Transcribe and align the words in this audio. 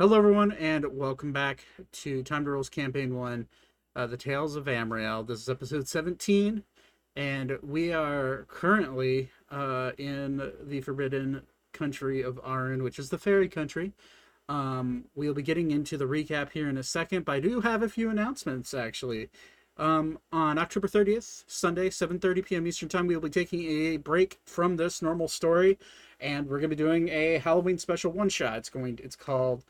Hello, 0.00 0.16
everyone, 0.16 0.52
and 0.52 0.96
welcome 0.96 1.30
back 1.30 1.66
to 1.92 2.22
Time 2.22 2.46
to 2.46 2.52
Role's 2.52 2.70
Campaign 2.70 3.16
1, 3.16 3.46
uh, 3.94 4.06
The 4.06 4.16
Tales 4.16 4.56
of 4.56 4.64
Ammriel. 4.64 5.26
This 5.26 5.42
is 5.42 5.48
episode 5.50 5.86
17, 5.88 6.62
and 7.16 7.58
we 7.62 7.92
are 7.92 8.46
currently 8.48 9.28
uh, 9.50 9.92
in 9.98 10.52
the 10.62 10.80
forbidden 10.80 11.42
country 11.74 12.22
of 12.22 12.40
Arune, 12.42 12.82
which 12.82 12.98
is 12.98 13.10
the 13.10 13.18
fairy 13.18 13.46
country. 13.46 13.92
Um, 14.48 15.04
we'll 15.14 15.34
be 15.34 15.42
getting 15.42 15.70
into 15.70 15.98
the 15.98 16.06
recap 16.06 16.52
here 16.52 16.70
in 16.70 16.78
a 16.78 16.82
second, 16.82 17.26
but 17.26 17.32
I 17.32 17.40
do 17.40 17.60
have 17.60 17.82
a 17.82 17.88
few 17.90 18.08
announcements, 18.08 18.72
actually. 18.72 19.28
Um, 19.76 20.18
on 20.32 20.56
October 20.56 20.88
30th, 20.88 21.44
Sunday, 21.46 21.90
7.30 21.90 22.46
p.m. 22.46 22.66
Eastern 22.66 22.88
Time, 22.88 23.06
we 23.06 23.16
will 23.16 23.24
be 23.24 23.28
taking 23.28 23.64
a 23.64 23.98
break 23.98 24.40
from 24.46 24.76
this 24.78 25.02
normal 25.02 25.28
story, 25.28 25.78
and 26.18 26.46
we're 26.46 26.56
going 26.56 26.70
to 26.70 26.74
be 26.74 26.82
doing 26.82 27.10
a 27.10 27.36
Halloween 27.36 27.76
special 27.76 28.12
one-shot. 28.12 28.56
It's 28.56 28.70
going. 28.70 28.98
It's 29.02 29.14
called 29.14 29.62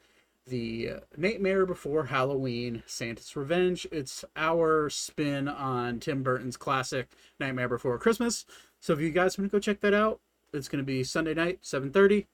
the 0.51 0.91
Nightmare 1.17 1.65
Before 1.65 2.07
Halloween, 2.07 2.83
Santa's 2.85 3.37
Revenge. 3.37 3.87
It's 3.93 4.25
our 4.35 4.91
spin 4.91 5.47
on 5.47 6.01
Tim 6.01 6.25
Burton's 6.25 6.57
classic 6.57 7.09
Nightmare 7.39 7.69
Before 7.69 7.97
Christmas. 7.99 8.45
So 8.81 8.93
if 8.93 9.01
you 9.01 9.11
guys 9.11 9.39
want 9.39 9.51
to 9.51 9.57
go 9.57 9.61
check 9.61 9.81
that 9.81 9.95
out, 9.95 10.21
it's 10.53 10.69
going 10.69 10.83
to 10.83 10.87
be 10.87 11.05
Sunday 11.05 11.35
night, 11.35 11.61
7:30. 11.63 12.27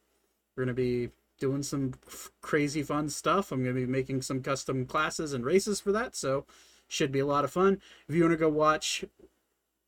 We're 0.57 0.65
going 0.65 0.74
to 0.74 0.83
be 0.83 1.10
doing 1.38 1.62
some 1.62 1.93
crazy 2.41 2.83
fun 2.83 3.10
stuff. 3.10 3.52
I'm 3.52 3.62
going 3.62 3.77
to 3.77 3.80
be 3.80 3.87
making 3.87 4.23
some 4.23 4.43
custom 4.43 4.87
classes 4.87 5.35
and 5.35 5.45
races 5.45 5.79
for 5.80 5.93
that, 5.93 6.16
so 6.16 6.46
should 6.88 7.12
be 7.12 7.21
a 7.21 7.27
lot 7.27 7.45
of 7.45 7.52
fun. 7.52 7.83
If 8.09 8.15
you 8.15 8.23
want 8.23 8.33
to 8.33 8.38
go 8.38 8.48
watch 8.48 9.05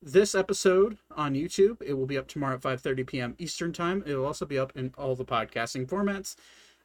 this 0.02 0.34
episode 0.34 0.98
on 1.16 1.34
YouTube, 1.34 1.80
it 1.80 1.94
will 1.94 2.06
be 2.06 2.18
up 2.18 2.28
tomorrow 2.28 2.56
at 2.56 2.60
5:30 2.60 3.06
p.m. 3.06 3.34
Eastern 3.38 3.72
Time. 3.72 4.04
It 4.06 4.14
will 4.16 4.26
also 4.26 4.44
be 4.44 4.58
up 4.58 4.76
in 4.76 4.92
all 4.98 5.16
the 5.16 5.24
podcasting 5.24 5.86
formats. 5.86 6.36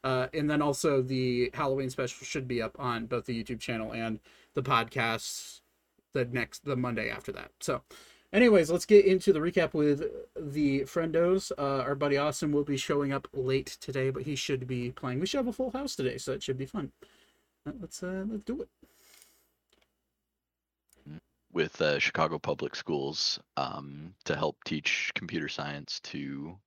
Uh, 0.04 0.28
and 0.34 0.50
then 0.50 0.62
also 0.62 1.02
the 1.02 1.50
Halloween 1.54 1.90
special 1.90 2.26
should 2.26 2.48
be 2.48 2.62
up 2.62 2.76
on 2.80 3.06
both 3.06 3.26
the 3.26 3.44
YouTube 3.44 3.60
channel 3.60 3.94
and 3.94 4.20
the 4.54 4.62
podcasts 4.62 5.62
the 6.14 6.26
next 6.26 6.66
the 6.66 6.76
Monday 6.76 7.10
after 7.10 7.32
that. 7.32 7.52
So, 7.60 7.82
anyways, 8.32 8.70
let's 8.70 8.86
get 8.86 9.06
into 9.06 9.34
the 9.34 9.40
recap 9.40 9.73
with 9.73 10.04
the 10.36 10.82
friendos. 10.82 11.52
Uh, 11.58 11.82
our 11.84 11.95
buddy 11.95 12.18
Austin 12.18 12.52
will 12.52 12.64
be 12.64 12.78
showing 12.78 13.12
up 13.12 13.28
late 13.34 13.78
today, 13.80 14.10
but 14.10 14.23
he 14.23 14.36
should 14.36 14.68
be 14.68 14.92
playing. 14.92 15.20
We 15.20 15.26
should 15.26 15.38
have 15.40 15.48
a 15.48 15.54
full 15.54 15.72
house 15.72 15.95
today, 15.95 16.17
so 16.17 16.34
it 16.34 16.44
should 16.44 16.58
be 16.58 16.66
fun. 16.66 16.92
Uh, 17.66 17.72
Let's 17.80 18.04
uh, 18.04 18.26
let's 18.28 18.44
do 18.44 18.62
it. 18.62 18.70
with 21.54 21.80
uh, 21.82 22.00
Chicago 22.00 22.40
Public 22.40 22.76
Schools 22.76 23.40
um, 23.58 24.14
to 24.26 24.36
help 24.36 24.58
teach 24.66 25.12
computer 25.14 25.48
science 25.48 26.00
to 26.02 26.58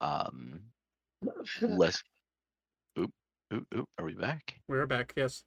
um, 0.00 0.60
less. 1.60 2.02
Oop, 2.98 3.10
oop, 3.52 3.66
oop. 3.74 3.88
Are 3.98 4.04
we 4.04 4.14
back? 4.14 4.54
We're 4.68 4.86
back. 4.86 5.12
Yes. 5.16 5.44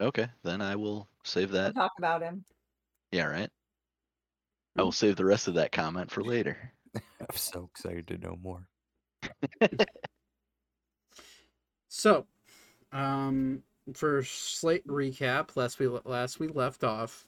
Okay, 0.00 0.28
then 0.44 0.60
I 0.60 0.76
will 0.76 1.08
save 1.24 1.52
We'll 1.52 1.62
that. 1.62 1.74
talk 1.74 1.92
about 1.98 2.22
him. 2.22 2.44
Yeah, 3.12 3.24
right. 3.24 3.50
I 4.76 4.82
will 4.82 4.92
save 4.92 5.16
the 5.16 5.24
rest 5.24 5.48
of 5.48 5.54
that 5.54 5.72
comment 5.72 6.10
for 6.10 6.22
later. 6.22 6.72
I'm 6.94 7.36
so 7.36 7.70
excited 7.74 8.06
to 8.08 8.18
know 8.18 8.36
more. 8.42 8.68
So, 11.88 12.26
um, 12.92 13.62
for 13.94 14.22
slate 14.22 14.86
recap, 14.86 15.56
last 15.56 15.78
we 15.78 15.86
last 16.04 16.38
we 16.38 16.48
left 16.48 16.84
off, 16.84 17.24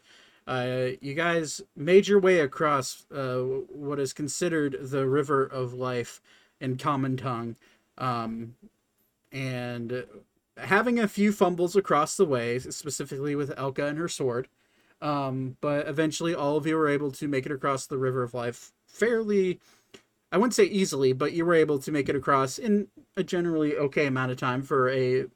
uh, 0.46 0.88
you 1.00 1.14
guys 1.14 1.62
made 1.74 2.06
your 2.06 2.20
way 2.20 2.40
across 2.40 3.06
uh, 3.10 3.38
what 3.38 3.98
is 3.98 4.12
considered 4.12 4.76
the 4.82 5.06
River 5.08 5.44
of 5.44 5.72
Life 5.72 6.20
in 6.60 6.76
common 6.76 7.16
tongue, 7.16 7.56
um, 7.96 8.54
and 9.32 10.04
having 10.56 10.98
a 10.98 11.08
few 11.08 11.32
fumbles 11.32 11.76
across 11.76 12.16
the 12.16 12.24
way, 12.24 12.58
specifically 12.58 13.34
with 13.34 13.54
Elka 13.56 13.88
and 13.88 13.98
her 13.98 14.08
sword. 14.08 14.48
Um, 15.00 15.56
but 15.60 15.86
eventually, 15.86 16.34
all 16.34 16.56
of 16.56 16.66
you 16.66 16.76
were 16.76 16.88
able 16.88 17.12
to 17.12 17.28
make 17.28 17.46
it 17.46 17.52
across 17.52 17.86
the 17.86 17.98
River 17.98 18.22
of 18.22 18.34
Life 18.34 18.72
fairly. 18.86 19.60
I 20.32 20.36
wouldn't 20.36 20.54
say 20.54 20.64
easily, 20.64 21.12
but 21.12 21.32
you 21.32 21.46
were 21.46 21.54
able 21.54 21.78
to 21.78 21.92
make 21.92 22.08
it 22.08 22.16
across 22.16 22.58
in 22.58 22.88
a 23.16 23.22
generally 23.22 23.76
okay 23.76 24.06
amount 24.06 24.32
of 24.32 24.38
time 24.38 24.62
for 24.62 24.90
a 24.90 25.26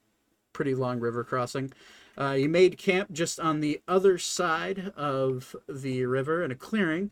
pretty 0.52 0.74
long 0.74 1.00
river 1.00 1.24
crossing. 1.24 1.72
Uh, 2.18 2.32
you 2.32 2.48
made 2.48 2.76
camp 2.76 3.10
just 3.12 3.40
on 3.40 3.60
the 3.60 3.80
other 3.88 4.18
side 4.18 4.92
of 4.96 5.56
the 5.68 6.04
river 6.04 6.44
in 6.44 6.50
a 6.50 6.54
clearing 6.54 7.10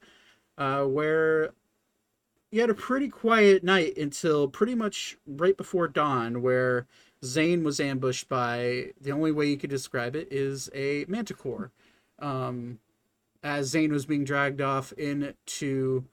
uh, 0.58 0.84
where 0.84 1.52
you 2.50 2.60
had 2.60 2.70
a 2.70 2.74
pretty 2.74 3.08
quiet 3.08 3.62
night 3.62 3.96
until 3.96 4.48
pretty 4.48 4.74
much 4.74 5.16
right 5.26 5.56
before 5.56 5.88
dawn, 5.88 6.42
where 6.42 6.86
Zane 7.24 7.62
was 7.62 7.80
ambushed 7.80 8.28
by 8.28 8.92
the 9.00 9.12
only 9.12 9.32
way 9.32 9.46
you 9.46 9.56
could 9.56 9.70
describe 9.70 10.16
it 10.16 10.28
is 10.30 10.70
a 10.74 11.04
manticore. 11.08 11.70
Um, 12.18 12.78
as 13.42 13.68
Zane 13.68 13.92
was 13.92 14.04
being 14.06 14.24
dragged 14.24 14.60
off 14.60 14.92
into 14.92 16.04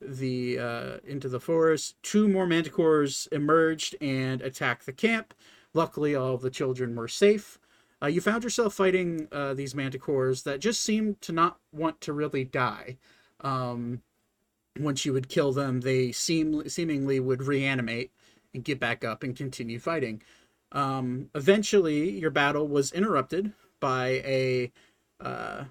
the 0.00 0.58
uh, 0.58 0.96
into 1.06 1.28
the 1.28 1.40
forest. 1.40 1.96
Two 2.02 2.28
more 2.28 2.46
manticores 2.46 3.30
emerged 3.32 3.96
and 4.00 4.42
attacked 4.42 4.86
the 4.86 4.92
camp. 4.92 5.34
Luckily, 5.74 6.14
all 6.14 6.34
of 6.34 6.42
the 6.42 6.50
children 6.50 6.94
were 6.94 7.08
safe. 7.08 7.58
Uh, 8.02 8.06
you 8.06 8.20
found 8.20 8.44
yourself 8.44 8.74
fighting 8.74 9.26
uh, 9.32 9.54
these 9.54 9.74
manticores 9.74 10.42
that 10.44 10.60
just 10.60 10.82
seemed 10.82 11.20
to 11.22 11.32
not 11.32 11.58
want 11.72 12.00
to 12.02 12.12
really 12.12 12.44
die. 12.44 12.98
Um, 13.40 14.02
once 14.78 15.04
you 15.04 15.12
would 15.12 15.28
kill 15.28 15.52
them, 15.52 15.80
they 15.80 16.12
seem 16.12 16.68
seemingly 16.68 17.20
would 17.20 17.42
reanimate 17.42 18.10
and 18.54 18.64
get 18.64 18.80
back 18.80 19.04
up 19.04 19.22
and 19.22 19.36
continue 19.36 19.78
fighting. 19.78 20.22
Um, 20.72 21.30
eventually, 21.34 22.10
your 22.18 22.30
battle 22.30 22.66
was 22.66 22.92
interrupted 22.92 23.52
by 23.80 24.22
a 24.24 24.72
uh, 25.20 25.64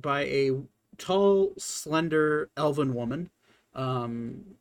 by 0.00 0.22
a 0.24 0.52
tall, 0.98 1.54
slender 1.58 2.50
elven 2.56 2.94
woman. 2.94 3.30
Um, 3.74 4.56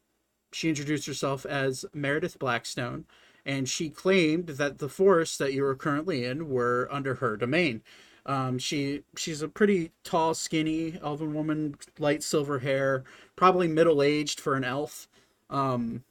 she 0.52 0.70
introduced 0.70 1.08
herself 1.08 1.46
as 1.46 1.86
Meredith 1.94 2.40
Blackstone, 2.40 3.06
and 3.46 3.68
she 3.68 3.90
claimed 3.90 4.48
that 4.48 4.78
the 4.78 4.90
forests 4.90 5.38
that 5.38 5.54
you 5.54 5.64
were 5.64 5.76
currently 5.76 6.26
in 6.26 6.50
were 6.50 6.88
under 6.92 7.16
her 7.16 7.38
domain. 7.38 7.82
Um, 8.28 8.60
she 8.60 9.04
she's 9.16 9.42
a 9.42 9.48
pretty 9.48 9.92
tall, 10.04 10.34
skinny 10.34 11.00
elven 11.02 11.34
woman, 11.34 11.76
light 11.98 12.22
silver 12.22 12.60
hair, 12.60 13.06
probably 13.36 13.68
middle 13.68 14.04
aged 14.04 14.40
for 14.40 14.56
an 14.56 14.66
elf. 14.66 15.08
Um, 15.50 16.04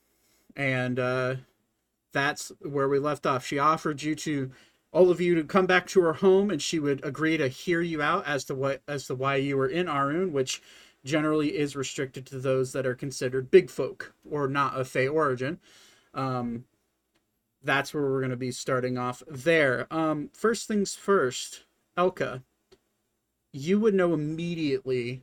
and 0.56 0.98
uh, 0.98 1.34
that's 2.12 2.50
where 2.62 2.88
we 2.88 2.98
left 2.98 3.26
off. 3.26 3.46
She 3.46 3.58
offered 3.58 4.02
you 4.02 4.14
to 4.16 4.50
all 4.92 5.10
of 5.10 5.20
you 5.20 5.34
to 5.34 5.44
come 5.44 5.66
back 5.66 5.86
to 5.88 6.00
her 6.00 6.14
home 6.14 6.50
and 6.50 6.62
she 6.62 6.78
would 6.78 7.04
agree 7.04 7.36
to 7.36 7.48
hear 7.48 7.82
you 7.82 8.00
out 8.00 8.26
as 8.26 8.44
to 8.46 8.54
what 8.54 8.80
as 8.88 9.06
to 9.08 9.14
why 9.14 9.36
you 9.36 9.58
were 9.58 9.68
in 9.68 9.86
Arune, 9.86 10.32
which 10.32 10.62
generally 11.04 11.56
is 11.56 11.76
restricted 11.76 12.24
to 12.26 12.38
those 12.38 12.72
that 12.72 12.86
are 12.86 12.94
considered 12.94 13.50
big 13.50 13.68
folk 13.68 14.14
or 14.28 14.48
not 14.48 14.74
of 14.74 14.88
Fey 14.88 15.06
origin. 15.06 15.58
Um, 16.14 16.64
that's 17.62 17.92
where 17.92 18.04
we're 18.04 18.20
going 18.20 18.30
to 18.30 18.36
be 18.36 18.50
starting 18.50 18.96
off 18.96 19.22
there. 19.28 19.86
Um, 19.90 20.30
first 20.32 20.66
things 20.66 20.94
first, 20.94 21.65
Elka, 21.96 22.42
you 23.52 23.78
would 23.80 23.94
know 23.94 24.12
immediately 24.14 25.22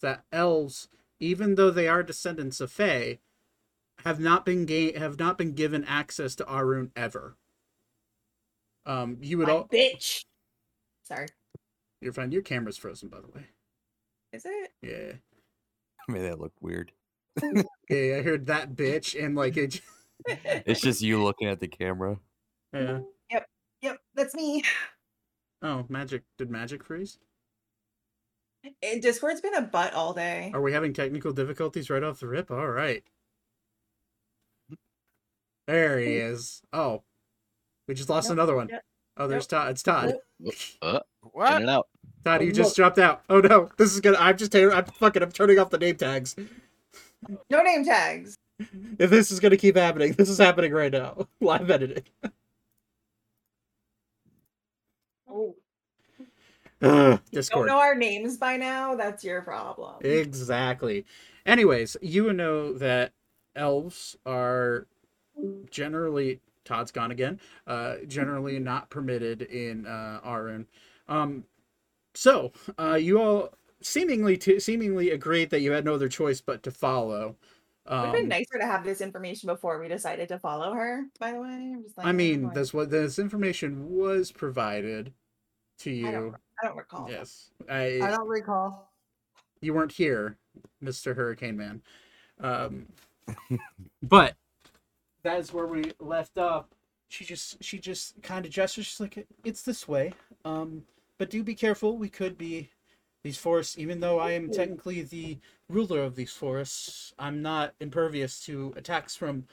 that 0.00 0.24
elves, 0.32 0.88
even 1.20 1.54
though 1.54 1.70
they 1.70 1.88
are 1.88 2.02
descendants 2.02 2.60
of 2.60 2.70
Fey, 2.70 3.20
have 4.04 4.20
not 4.20 4.44
been 4.44 4.64
ga- 4.66 4.92
have 4.98 5.18
not 5.18 5.38
been 5.38 5.52
given 5.52 5.84
access 5.84 6.34
to 6.36 6.46
Arune 6.46 6.92
ever. 6.94 7.36
Um, 8.86 9.18
you 9.20 9.38
would 9.38 9.48
My 9.48 9.54
all. 9.54 9.68
bitch. 9.68 10.24
Sorry. 11.02 11.28
You're 12.00 12.12
fine. 12.12 12.30
Your 12.32 12.42
camera's 12.42 12.76
frozen, 12.76 13.08
by 13.08 13.20
the 13.20 13.26
way. 13.28 13.46
Is 14.32 14.44
it? 14.46 14.70
Yeah. 14.82 15.12
Made 16.06 16.22
that 16.22 16.40
look 16.40 16.52
weird. 16.60 16.92
Yeah, 17.90 18.16
I 18.18 18.22
heard 18.22 18.46
that 18.46 18.74
bitch, 18.76 19.18
and 19.18 19.34
like 19.34 19.56
it. 19.56 19.80
It's 20.26 20.82
just 20.82 21.00
you 21.00 21.22
looking 21.22 21.48
at 21.48 21.58
the 21.58 21.68
camera. 21.68 22.18
Yeah. 22.74 22.98
Yep, 23.80 23.98
that's 24.14 24.34
me. 24.34 24.62
Oh, 25.62 25.84
magic! 25.88 26.22
Did 26.38 26.50
magic 26.50 26.84
freeze? 26.84 27.18
And 28.82 29.00
Discord's 29.02 29.40
been 29.40 29.54
a 29.54 29.62
butt 29.62 29.94
all 29.94 30.12
day. 30.12 30.50
Are 30.54 30.60
we 30.62 30.72
having 30.72 30.92
technical 30.92 31.32
difficulties 31.32 31.90
right 31.90 32.02
off 32.02 32.20
the 32.20 32.26
rip? 32.28 32.50
All 32.50 32.68
right. 32.68 33.02
There 35.66 35.98
he 35.98 36.14
is. 36.16 36.62
Oh, 36.72 37.02
we 37.86 37.94
just 37.94 38.08
lost 38.08 38.28
Nope, 38.28 38.34
another 38.36 38.56
one. 38.56 38.68
yep, 38.68 38.82
Oh, 39.16 39.26
there's 39.28 39.46
Todd. 39.46 39.70
It's 39.70 39.82
Todd. 39.82 40.14
Nope. 40.40 40.54
Uh, 40.82 41.00
in 41.22 41.30
What? 41.32 41.60
and 41.60 41.70
out. 41.70 41.88
Todd, 42.24 42.42
you 42.42 42.48
Oh, 42.50 42.52
just 42.52 42.76
dropped 42.76 42.98
out. 42.98 43.22
Oh 43.28 43.40
no, 43.40 43.68
this 43.76 43.92
is 43.92 44.00
gonna. 44.00 44.16
I'm 44.18 44.36
just. 44.36 44.54
I'm 44.54 44.84
fucking. 44.84 45.22
I'm 45.22 45.32
turning 45.32 45.58
off 45.58 45.70
the 45.70 45.78
name 45.78 45.96
tags. 45.96 46.36
No 47.50 47.62
name 47.62 47.84
tags. 47.84 48.36
If 48.98 49.10
this 49.10 49.30
is 49.30 49.38
gonna 49.38 49.56
keep 49.56 49.76
happening, 49.76 50.12
this 50.14 50.28
is 50.28 50.38
happening 50.38 50.72
right 50.72 50.90
now. 50.90 51.28
Live 51.40 51.70
editing. 51.70 52.02
Oh, 55.30 55.56
Ugh, 56.80 57.20
don't 57.32 57.66
know 57.66 57.78
our 57.78 57.94
names 57.94 58.36
by 58.36 58.56
now. 58.56 58.94
That's 58.94 59.24
your 59.24 59.42
problem. 59.42 59.96
Exactly. 60.00 61.04
Anyways, 61.44 61.96
you 62.00 62.32
know 62.32 62.72
that 62.74 63.12
elves 63.56 64.16
are 64.24 64.86
generally 65.70 66.40
Todd's 66.64 66.92
gone 66.92 67.10
again. 67.10 67.40
Uh, 67.66 67.96
generally 68.06 68.58
not 68.58 68.90
permitted 68.90 69.42
in 69.42 69.86
uh, 69.86 70.20
Arune. 70.24 70.66
Um, 71.08 71.44
so 72.14 72.52
uh, 72.78 72.94
you 72.94 73.20
all 73.20 73.54
seemingly 73.80 74.36
to, 74.38 74.60
seemingly 74.60 75.10
agreed 75.10 75.50
that 75.50 75.60
you 75.60 75.72
had 75.72 75.84
no 75.84 75.94
other 75.94 76.08
choice 76.08 76.40
but 76.40 76.62
to 76.64 76.70
follow. 76.70 77.36
It 77.88 77.94
would 77.94 78.04
have 78.04 78.12
been 78.12 78.22
Um, 78.24 78.28
nicer 78.28 78.58
to 78.58 78.66
have 78.66 78.84
this 78.84 79.00
information 79.00 79.46
before 79.46 79.78
we 79.80 79.88
decided 79.88 80.28
to 80.28 80.38
follow 80.38 80.74
her. 80.74 81.04
By 81.18 81.32
the 81.32 81.40
way, 81.40 81.48
I'm 81.48 81.82
just 81.82 81.96
like, 81.96 82.06
I 82.06 82.10
oh, 82.10 82.12
mean, 82.12 82.48
boy. 82.48 82.54
this 82.54 82.74
what 82.74 82.90
this 82.90 83.18
information 83.18 83.88
was 83.88 84.30
provided 84.30 85.14
to 85.78 85.90
I 86.06 86.10
don't, 86.10 86.24
you. 86.26 86.34
I 86.62 86.66
don't 86.66 86.76
recall. 86.76 87.08
Yes, 87.10 87.50
I 87.68 88.00
I, 88.02 88.10
don't 88.10 88.28
recall. 88.28 88.92
you 89.62 89.72
weren't 89.72 89.92
here, 89.92 90.36
Mister 90.82 91.14
Hurricane 91.14 91.56
Man. 91.56 91.82
Um, 92.40 92.86
but 94.02 94.34
that's 95.22 95.52
where 95.54 95.66
we 95.66 95.92
left 95.98 96.36
off. 96.36 96.66
She 97.08 97.24
just 97.24 97.62
she 97.64 97.78
just 97.78 98.22
kind 98.22 98.44
of 98.44 98.52
gestures. 98.52 98.84
She's 98.86 99.00
like, 99.00 99.26
"It's 99.44 99.62
this 99.62 99.88
way." 99.88 100.12
Um, 100.44 100.82
but 101.16 101.30
do 101.30 101.42
be 101.42 101.54
careful. 101.54 101.96
We 101.96 102.10
could 102.10 102.36
be 102.36 102.70
these 103.24 103.38
forests. 103.38 103.78
Even 103.78 104.00
though 104.00 104.18
I 104.18 104.32
am 104.32 104.50
technically 104.50 105.02
the 105.02 105.38
ruler 105.68 106.02
of 106.02 106.14
these 106.16 106.32
forests, 106.32 107.12
I'm 107.18 107.42
not 107.42 107.74
impervious 107.80 108.40
to 108.46 108.72
attacks 108.76 109.16
from 109.16 109.46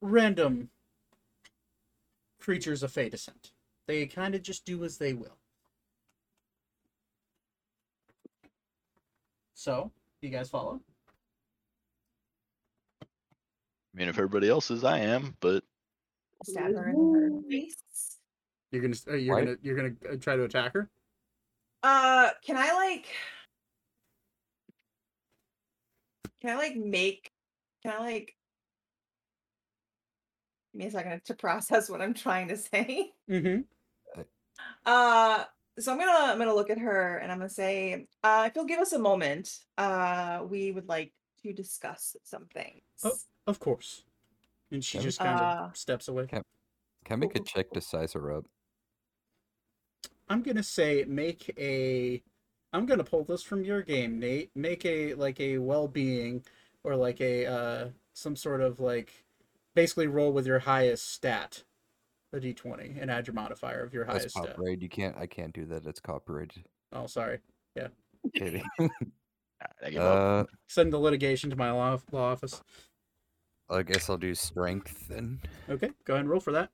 random 0.00 0.70
creatures 2.40 2.82
of 2.82 2.92
Fey 2.92 3.08
descent. 3.08 3.52
They 3.86 4.06
kind 4.06 4.34
of 4.34 4.42
just 4.42 4.64
do 4.64 4.84
as 4.84 4.98
they 4.98 5.12
will. 5.12 5.38
So, 9.54 9.90
you 10.20 10.30
guys 10.30 10.48
follow? 10.50 10.80
I 13.02 13.06
mean, 13.98 14.08
if 14.08 14.16
everybody 14.18 14.48
else 14.48 14.70
is, 14.70 14.84
I 14.84 14.98
am, 14.98 15.36
but 15.40 15.62
Stab 16.44 16.74
her 16.74 16.88
in 16.90 17.14
her 17.14 17.48
face. 17.48 18.18
You're 18.70 18.82
gonna 18.82 18.96
uh, 19.08 19.14
you're 19.14 19.34
Right. 19.36 19.44
gonna 19.46 19.56
you're 19.62 19.76
gonna 19.76 19.94
uh, 20.12 20.16
try 20.16 20.36
to 20.36 20.44
attack 20.44 20.74
her. 20.74 20.90
Uh, 21.84 22.30
can 22.42 22.56
I 22.56 22.72
like? 22.72 23.06
Can 26.40 26.50
I 26.50 26.56
like 26.56 26.76
make? 26.76 27.30
Can 27.82 27.92
I 27.92 27.98
like? 27.98 28.34
Give 30.72 30.78
me 30.80 30.86
a 30.86 30.90
second 30.90 31.20
to 31.26 31.34
process 31.34 31.90
what 31.90 32.00
I'm 32.00 32.14
trying 32.14 32.48
to 32.48 32.56
say. 32.56 33.12
Mm-hmm. 33.30 33.60
Uh, 34.86 35.44
so 35.78 35.92
I'm 35.92 35.98
gonna 35.98 36.32
I'm 36.32 36.38
gonna 36.38 36.54
look 36.54 36.70
at 36.70 36.78
her 36.78 37.18
and 37.18 37.30
I'm 37.30 37.36
gonna 37.36 37.50
say, 37.50 38.06
uh, 38.22 38.44
if 38.46 38.56
you'll 38.56 38.64
give 38.64 38.80
us 38.80 38.94
a 38.94 38.98
moment, 38.98 39.54
uh, 39.76 40.40
we 40.48 40.72
would 40.72 40.88
like 40.88 41.12
to 41.42 41.52
discuss 41.52 42.16
some 42.22 42.46
things. 42.46 42.80
Of 43.46 43.60
course. 43.60 44.04
And 44.70 44.82
she 44.82 44.96
Okay. 44.96 45.04
just 45.06 45.18
kind 45.18 45.38
of 45.38 45.46
Uh, 45.46 45.72
steps 45.74 46.08
away. 46.08 46.26
Can 46.28 46.42
I 47.10 47.16
make 47.16 47.34
a 47.36 47.40
check 47.40 47.70
to 47.72 47.82
size 47.82 48.14
her 48.14 48.32
up? 48.32 48.46
I'm 50.28 50.42
gonna 50.42 50.62
say 50.62 51.04
make 51.06 51.52
a. 51.58 52.22
I'm 52.72 52.86
gonna 52.86 53.04
pull 53.04 53.24
this 53.24 53.42
from 53.42 53.62
your 53.64 53.82
game, 53.82 54.18
Nate. 54.18 54.50
Make 54.54 54.84
a 54.84 55.14
like 55.14 55.38
a 55.40 55.58
well-being 55.58 56.44
or 56.82 56.96
like 56.96 57.20
a 57.20 57.46
uh 57.46 57.88
some 58.14 58.36
sort 58.36 58.60
of 58.60 58.80
like 58.80 59.24
basically 59.74 60.06
roll 60.06 60.32
with 60.32 60.46
your 60.46 60.60
highest 60.60 61.12
stat, 61.12 61.64
a 62.32 62.38
d20, 62.38 63.00
and 63.00 63.10
add 63.10 63.26
your 63.26 63.34
modifier 63.34 63.82
of 63.82 63.92
your 63.94 64.04
That's 64.04 64.18
highest 64.18 64.36
stat. 64.36 64.46
copyright. 64.56 64.82
You 64.82 64.88
can't. 64.88 65.16
I 65.16 65.26
can't 65.26 65.52
do 65.52 65.64
that. 65.66 65.86
It's 65.86 66.00
copyrighted. 66.00 66.64
Oh, 66.92 67.06
sorry. 67.06 67.40
Kidding. 68.34 68.64
I 69.84 69.90
give 69.90 70.02
up. 70.02 70.46
uh, 70.46 70.50
Send 70.68 70.92
the 70.92 70.98
litigation 70.98 71.50
to 71.50 71.56
my 71.56 71.70
law, 71.70 71.98
law 72.10 72.32
office. 72.32 72.62
I 73.70 73.82
guess 73.82 74.08
I'll 74.10 74.16
do 74.18 74.34
strength 74.34 75.08
then. 75.08 75.40
Okay, 75.68 75.90
go 76.04 76.14
ahead 76.14 76.20
and 76.22 76.30
roll 76.30 76.40
for 76.40 76.52
that. 76.52 76.70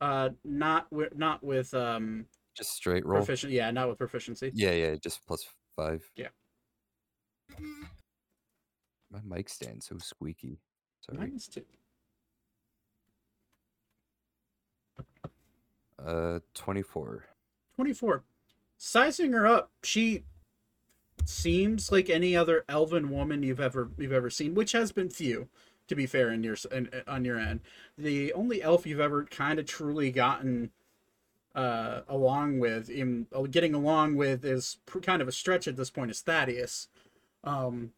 Uh, 0.00 0.30
not 0.44 0.90
with 0.92 1.16
not 1.16 1.42
with 1.42 1.72
um 1.74 2.26
Just 2.54 2.72
straight 2.72 3.04
roll. 3.04 3.18
proficient. 3.18 3.52
Yeah, 3.52 3.70
not 3.70 3.88
with 3.88 3.98
proficiency. 3.98 4.50
Yeah, 4.54 4.72
yeah. 4.72 4.94
Just 4.96 5.26
plus 5.26 5.46
five. 5.76 6.08
Yeah. 6.16 6.28
My 9.10 9.20
mic 9.24 9.48
stand's 9.48 9.86
so 9.86 9.98
squeaky. 9.98 10.58
Sorry. 11.00 11.18
Minus 11.18 11.48
two. 11.48 11.62
Uh, 16.04 16.40
twenty-four. 16.54 17.24
24. 17.76 18.22
Sizing 18.76 19.32
her 19.32 19.46
up, 19.46 19.70
she 19.82 20.24
seems 21.24 21.90
like 21.90 22.10
any 22.10 22.36
other 22.36 22.64
elven 22.68 23.10
woman 23.10 23.42
you've 23.42 23.60
ever 23.60 23.90
you've 23.98 24.12
ever 24.12 24.30
seen, 24.30 24.54
which 24.54 24.72
has 24.72 24.92
been 24.92 25.08
few, 25.08 25.48
to 25.88 25.94
be 25.94 26.06
fair, 26.06 26.30
in 26.30 26.44
your 26.44 26.56
in, 26.70 26.88
on 27.06 27.24
your 27.24 27.38
end. 27.38 27.60
The 27.96 28.32
only 28.32 28.62
elf 28.62 28.86
you've 28.86 29.00
ever 29.00 29.24
kind 29.24 29.58
of 29.58 29.66
truly 29.66 30.10
gotten 30.10 30.70
uh, 31.54 32.00
along 32.08 32.58
with, 32.58 32.90
in 32.90 33.26
uh, 33.34 33.42
getting 33.42 33.74
along 33.74 34.16
with, 34.16 34.44
is 34.44 34.78
kind 35.02 35.22
of 35.22 35.28
a 35.28 35.32
stretch 35.32 35.68
at 35.68 35.76
this 35.76 35.90
point. 35.90 36.10
Is 36.10 36.20
Thaddeus, 36.20 36.88
um, 37.42 37.92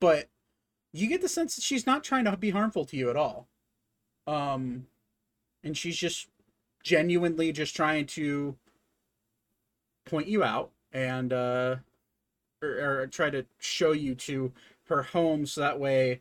but 0.00 0.28
you 0.92 1.08
get 1.08 1.20
the 1.20 1.28
sense 1.28 1.56
that 1.56 1.62
she's 1.62 1.86
not 1.86 2.04
trying 2.04 2.24
to 2.24 2.36
be 2.36 2.50
harmful 2.50 2.84
to 2.86 2.96
you 2.96 3.10
at 3.10 3.16
all, 3.16 3.48
um, 4.26 4.86
and 5.62 5.76
she's 5.76 5.96
just 5.96 6.28
genuinely 6.82 7.52
just 7.52 7.74
trying 7.74 8.06
to 8.06 8.56
point 10.06 10.28
you 10.28 10.42
out 10.42 10.70
and 10.92 11.32
uh 11.32 11.76
or, 12.62 13.02
or 13.02 13.06
try 13.08 13.30
to 13.30 13.44
show 13.58 13.92
you 13.92 14.14
to 14.14 14.52
her 14.88 15.02
home 15.02 15.44
so 15.44 15.60
that 15.60 15.78
way 15.78 16.20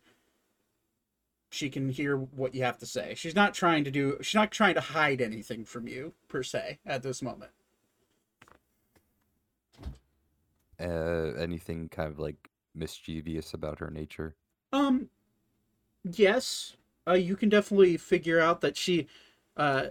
she 1.49 1.69
can 1.69 1.89
hear 1.89 2.17
what 2.17 2.53
you 2.53 2.63
have 2.63 2.77
to 2.79 2.85
say. 2.85 3.13
She's 3.15 3.35
not 3.35 3.53
trying 3.53 3.83
to 3.85 3.91
do 3.91 4.17
she's 4.21 4.35
not 4.35 4.51
trying 4.51 4.75
to 4.75 4.81
hide 4.81 5.21
anything 5.21 5.65
from 5.65 5.88
you 5.88 6.13
per 6.27 6.44
se 6.44 6.79
at 6.85 7.03
this 7.03 7.21
moment. 7.21 7.51
Uh, 10.79 11.33
anything 11.39 11.89
kind 11.89 12.11
of 12.11 12.19
like 12.19 12.49
mischievous 12.75 13.53
about 13.53 13.79
her 13.79 13.89
nature? 13.89 14.35
Um 14.71 15.09
yes, 16.03 16.75
uh 17.07 17.13
you 17.13 17.35
can 17.35 17.50
definitely 17.50 17.97
figure 17.97 18.39
out 18.39 18.61
that 18.61 18.77
she 18.77 19.07
uh 19.55 19.88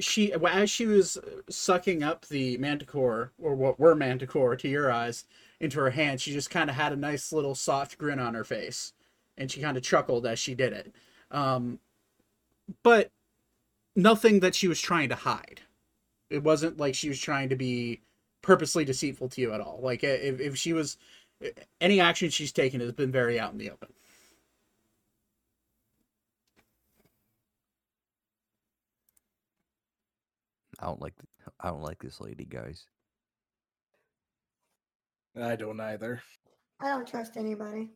she 0.00 0.32
as 0.32 0.70
she 0.70 0.86
was 0.86 1.18
sucking 1.48 2.02
up 2.02 2.26
the 2.26 2.56
manticore 2.58 3.32
or 3.38 3.54
what 3.54 3.78
were 3.78 3.94
manticore 3.94 4.56
to 4.56 4.68
your 4.68 4.90
eyes 4.90 5.24
into 5.60 5.78
her 5.78 5.90
hand 5.90 6.20
she 6.20 6.32
just 6.32 6.50
kind 6.50 6.70
of 6.70 6.76
had 6.76 6.92
a 6.92 6.96
nice 6.96 7.32
little 7.32 7.54
soft 7.54 7.98
grin 7.98 8.18
on 8.18 8.34
her 8.34 8.44
face 8.44 8.94
and 9.40 9.50
she 9.50 9.60
kind 9.60 9.76
of 9.76 9.82
chuckled 9.82 10.26
as 10.26 10.38
she 10.38 10.54
did 10.54 10.72
it 10.72 10.94
um 11.32 11.80
but 12.84 13.10
nothing 13.96 14.38
that 14.38 14.54
she 14.54 14.68
was 14.68 14.80
trying 14.80 15.08
to 15.08 15.16
hide 15.16 15.60
it 16.28 16.44
wasn't 16.44 16.78
like 16.78 16.94
she 16.94 17.08
was 17.08 17.18
trying 17.18 17.48
to 17.48 17.56
be 17.56 18.00
purposely 18.42 18.84
deceitful 18.84 19.28
to 19.28 19.40
you 19.40 19.52
at 19.52 19.60
all 19.60 19.80
like 19.82 20.04
if, 20.04 20.38
if 20.38 20.56
she 20.56 20.72
was 20.72 20.96
any 21.80 21.98
action 21.98 22.30
she's 22.30 22.52
taken 22.52 22.80
has 22.80 22.92
been 22.92 23.10
very 23.10 23.40
out 23.40 23.50
in 23.50 23.58
the 23.58 23.70
open 23.70 23.88
I 30.80 30.86
don't 30.86 31.00
like. 31.00 31.14
I 31.60 31.68
don't 31.68 31.82
like 31.82 31.98
this 32.02 32.20
lady, 32.20 32.44
guys. 32.44 32.86
I 35.40 35.56
don't 35.56 35.78
either. 35.78 36.22
I 36.80 36.88
don't 36.88 37.06
trust 37.06 37.36
anybody. 37.36 37.90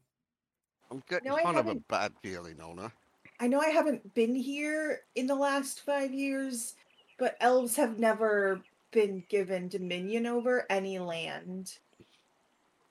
I'm 0.90 1.02
getting 1.08 1.28
No, 1.28 1.36
I 1.36 1.42
kind 1.42 1.56
of 1.58 1.66
a 1.66 1.68
haven't- 1.70 1.88
bad 1.88 2.12
feeling 2.22 2.60
on 2.60 2.78
her. 2.78 2.92
I 3.40 3.48
know 3.48 3.60
I 3.60 3.70
haven't 3.70 4.14
been 4.14 4.34
here 4.34 5.02
in 5.16 5.26
the 5.26 5.34
last 5.34 5.80
five 5.84 6.12
years, 6.14 6.76
but 7.18 7.36
elves 7.40 7.74
have 7.76 7.98
never 7.98 8.62
been 8.92 9.24
given 9.28 9.68
dominion 9.68 10.26
over 10.26 10.66
any 10.70 10.98
land 11.00 11.78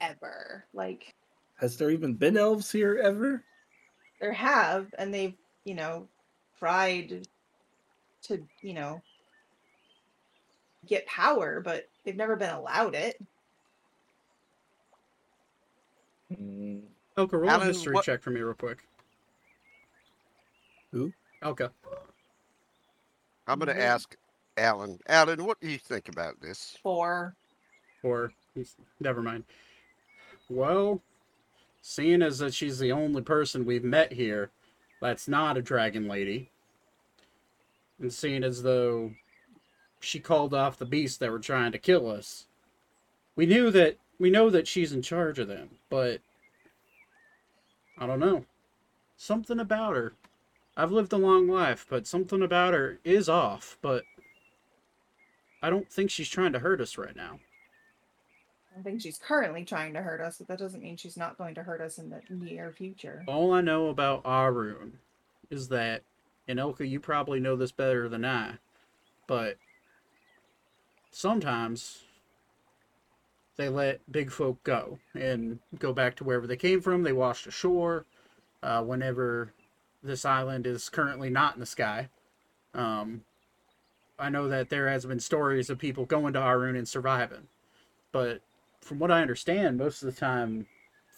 ever. 0.02 0.66
Like 0.74 1.16
Has 1.56 1.78
there 1.78 1.92
even 1.92 2.14
been 2.16 2.36
elves 2.38 2.72
here 2.72 3.00
ever? 3.02 3.44
there 4.20 4.34
have, 4.34 4.94
and 4.98 5.14
they've, 5.14 5.36
you 5.66 5.76
know, 5.76 6.08
tried 6.60 7.28
to, 8.24 8.46
you 8.62 8.74
know, 8.74 9.02
get 10.86 11.06
power, 11.08 11.60
but 11.62 11.90
they've 12.04 12.16
never 12.16 12.36
been 12.36 12.50
allowed 12.50 12.96
it. 12.96 13.22
Hmm, 16.34 16.80
Elka, 17.18 17.34
roll 17.40 17.50
a 17.50 17.66
history 17.66 17.94
what- 17.94 18.06
check 18.06 18.22
for 18.22 18.32
me 18.32 18.42
real 18.42 18.54
quick. 18.54 18.88
Who? 20.92 21.12
Elka. 21.42 21.72
I'm 23.48 23.60
going 23.60 23.68
to 23.76 23.82
Mhm. 23.82 23.86
ask 23.86 24.16
Alan. 24.58 25.00
Alan, 25.08 25.44
what 25.44 25.60
do 25.60 25.70
you 25.70 25.78
think 25.78 26.08
about 26.10 26.40
this? 26.40 26.78
For 26.82 27.36
Or 28.04 28.34
he's 28.54 28.76
never 29.00 29.22
mind. 29.22 29.46
Well, 30.50 31.02
seeing 31.82 32.22
as 32.22 32.40
that 32.40 32.54
she's 32.54 32.80
the 32.80 32.92
only 32.92 33.22
person 33.22 33.66
we've 33.66 33.84
met 33.84 34.12
here 34.12 34.52
that's 35.00 35.28
not 35.28 35.58
a 35.58 35.62
dragon 35.62 36.08
lady, 36.08 36.52
and 38.00 38.14
seeing 38.14 38.44
as 38.44 38.62
though 38.62 39.16
she 40.02 40.20
called 40.20 40.54
off 40.54 40.78
the 40.78 40.86
beasts 40.86 41.18
that 41.20 41.32
were 41.32 41.40
trying 41.40 41.72
to 41.72 41.80
kill 41.80 42.10
us, 42.10 42.46
we 43.38 43.46
knew 43.46 43.72
that 43.72 43.98
we 44.20 44.30
know 44.30 44.50
that 44.50 44.68
she's 44.68 44.92
in 44.94 45.02
charge 45.02 45.40
of 45.40 45.48
them, 45.48 45.80
but 45.90 46.22
I 47.98 48.08
don't 48.08 48.20
know. 48.20 48.46
Something 49.16 49.60
about 49.60 49.96
her 49.96 50.14
I've 50.76 50.92
lived 50.92 51.14
a 51.14 51.18
long 51.18 51.48
life, 51.48 51.86
but 51.90 52.08
something 52.08 52.42
about 52.42 52.74
her 52.74 53.00
is 53.04 53.30
off. 53.30 53.78
But 53.82 54.04
I 55.62 55.70
don't 55.70 55.92
think 55.92 56.10
she's 56.10 56.30
trying 56.30 56.54
to 56.54 56.60
hurt 56.60 56.82
us 56.82 56.98
right 56.98 57.16
now. 57.16 57.40
I 58.72 58.76
don't 58.76 58.84
think 58.84 59.02
she's 59.02 59.20
currently 59.20 59.66
trying 59.66 59.94
to 59.94 60.02
hurt 60.02 60.20
us, 60.20 60.40
but 60.40 60.48
that 60.48 60.58
doesn't 60.58 60.82
mean 60.82 60.98
she's 60.98 61.18
not 61.18 61.38
going 61.38 61.54
to 61.56 61.64
hurt 61.64 61.80
us 61.80 62.00
in 62.00 62.10
the 62.10 62.22
near 62.30 62.72
future. 62.72 63.24
All 63.28 63.54
I 63.54 63.62
know 63.62 63.90
about 63.90 64.26
Arune 64.26 64.94
is 65.52 65.68
that, 65.68 66.02
and 66.48 66.58
Elka, 66.58 66.90
you 66.90 67.00
probably 67.00 67.40
know 67.40 67.56
this 67.56 67.72
better 67.72 68.10
than 68.10 68.26
I, 68.26 68.56
but 69.28 69.58
sometimes 71.12 72.00
they 73.58 73.70
let 73.70 74.12
big 74.12 74.32
folk 74.32 74.64
go 74.64 75.00
and 75.14 75.60
go 75.78 75.94
back 75.94 76.16
to 76.16 76.24
wherever 76.24 76.48
they 76.48 76.56
came 76.58 76.82
from. 76.82 77.04
They 77.04 77.14
washed 77.14 77.48
ashore 77.48 78.06
uh, 78.62 78.84
whenever 78.84 79.54
this 80.02 80.26
island 80.26 80.66
is 80.68 80.90
currently 80.90 81.30
not 81.30 81.54
in 81.54 81.60
the 81.60 81.66
sky. 81.66 82.10
Um, 82.74 83.22
I 84.18 84.30
know 84.30 84.48
that 84.48 84.70
there 84.70 84.90
has 84.90 85.06
been 85.06 85.20
stories 85.20 85.70
of 85.70 85.78
people 85.78 86.06
going 86.06 86.34
to 86.34 86.42
Arune 86.42 86.76
and 86.76 86.88
surviving, 86.88 87.48
but 88.12 88.42
from 88.82 89.00
what 89.00 89.12
I 89.12 89.22
understand, 89.22 89.78
most 89.78 90.04
of 90.04 90.14
the 90.14 90.20
time 90.20 90.68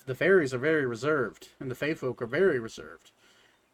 the 0.05 0.15
fairies 0.15 0.53
are 0.53 0.59
very 0.59 0.85
reserved 0.85 1.49
and 1.59 1.71
the 1.71 1.75
fae 1.75 1.93
folk 1.93 2.21
are 2.21 2.27
very 2.27 2.59
reserved, 2.59 3.11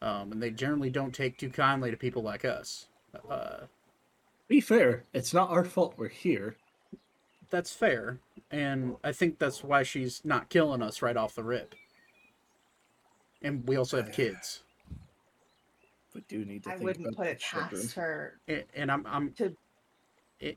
um, 0.01 0.31
and 0.31 0.41
they 0.41 0.49
generally 0.49 0.89
don't 0.89 1.13
take 1.13 1.37
too 1.37 1.49
kindly 1.49 1.91
to 1.91 1.97
people 1.97 2.21
like 2.23 2.45
us. 2.45 2.87
Uh, 3.29 3.61
Be 4.47 4.61
fair, 4.61 5.03
it's 5.13 5.33
not 5.33 5.49
our 5.49 5.65
fault 5.65 5.95
we're 5.97 6.09
here. 6.09 6.55
That's 7.51 7.73
fair, 7.73 8.19
and 8.51 8.97
I 9.03 9.11
think 9.11 9.39
that's 9.39 9.63
why 9.63 9.83
she's 9.83 10.21
not 10.25 10.49
killing 10.49 10.81
us 10.81 11.01
right 11.01 11.17
off 11.17 11.35
the 11.35 11.43
rip. 11.43 11.75
And 13.41 13.67
we 13.67 13.75
also 13.75 13.97
have 13.97 14.11
kids, 14.11 14.63
We 16.13 16.21
do 16.27 16.45
need 16.45 16.63
to 16.63 16.69
I 16.71 16.73
think 16.73 16.83
wouldn't 16.83 17.07
about 17.07 17.17
put 17.17 17.27
it 17.27 17.39
children. 17.39 17.81
past 17.81 17.95
her 17.95 18.39
and, 18.47 18.63
and 18.75 18.91
I'm 18.91 19.05
I'm 19.07 19.33
to 19.33 19.55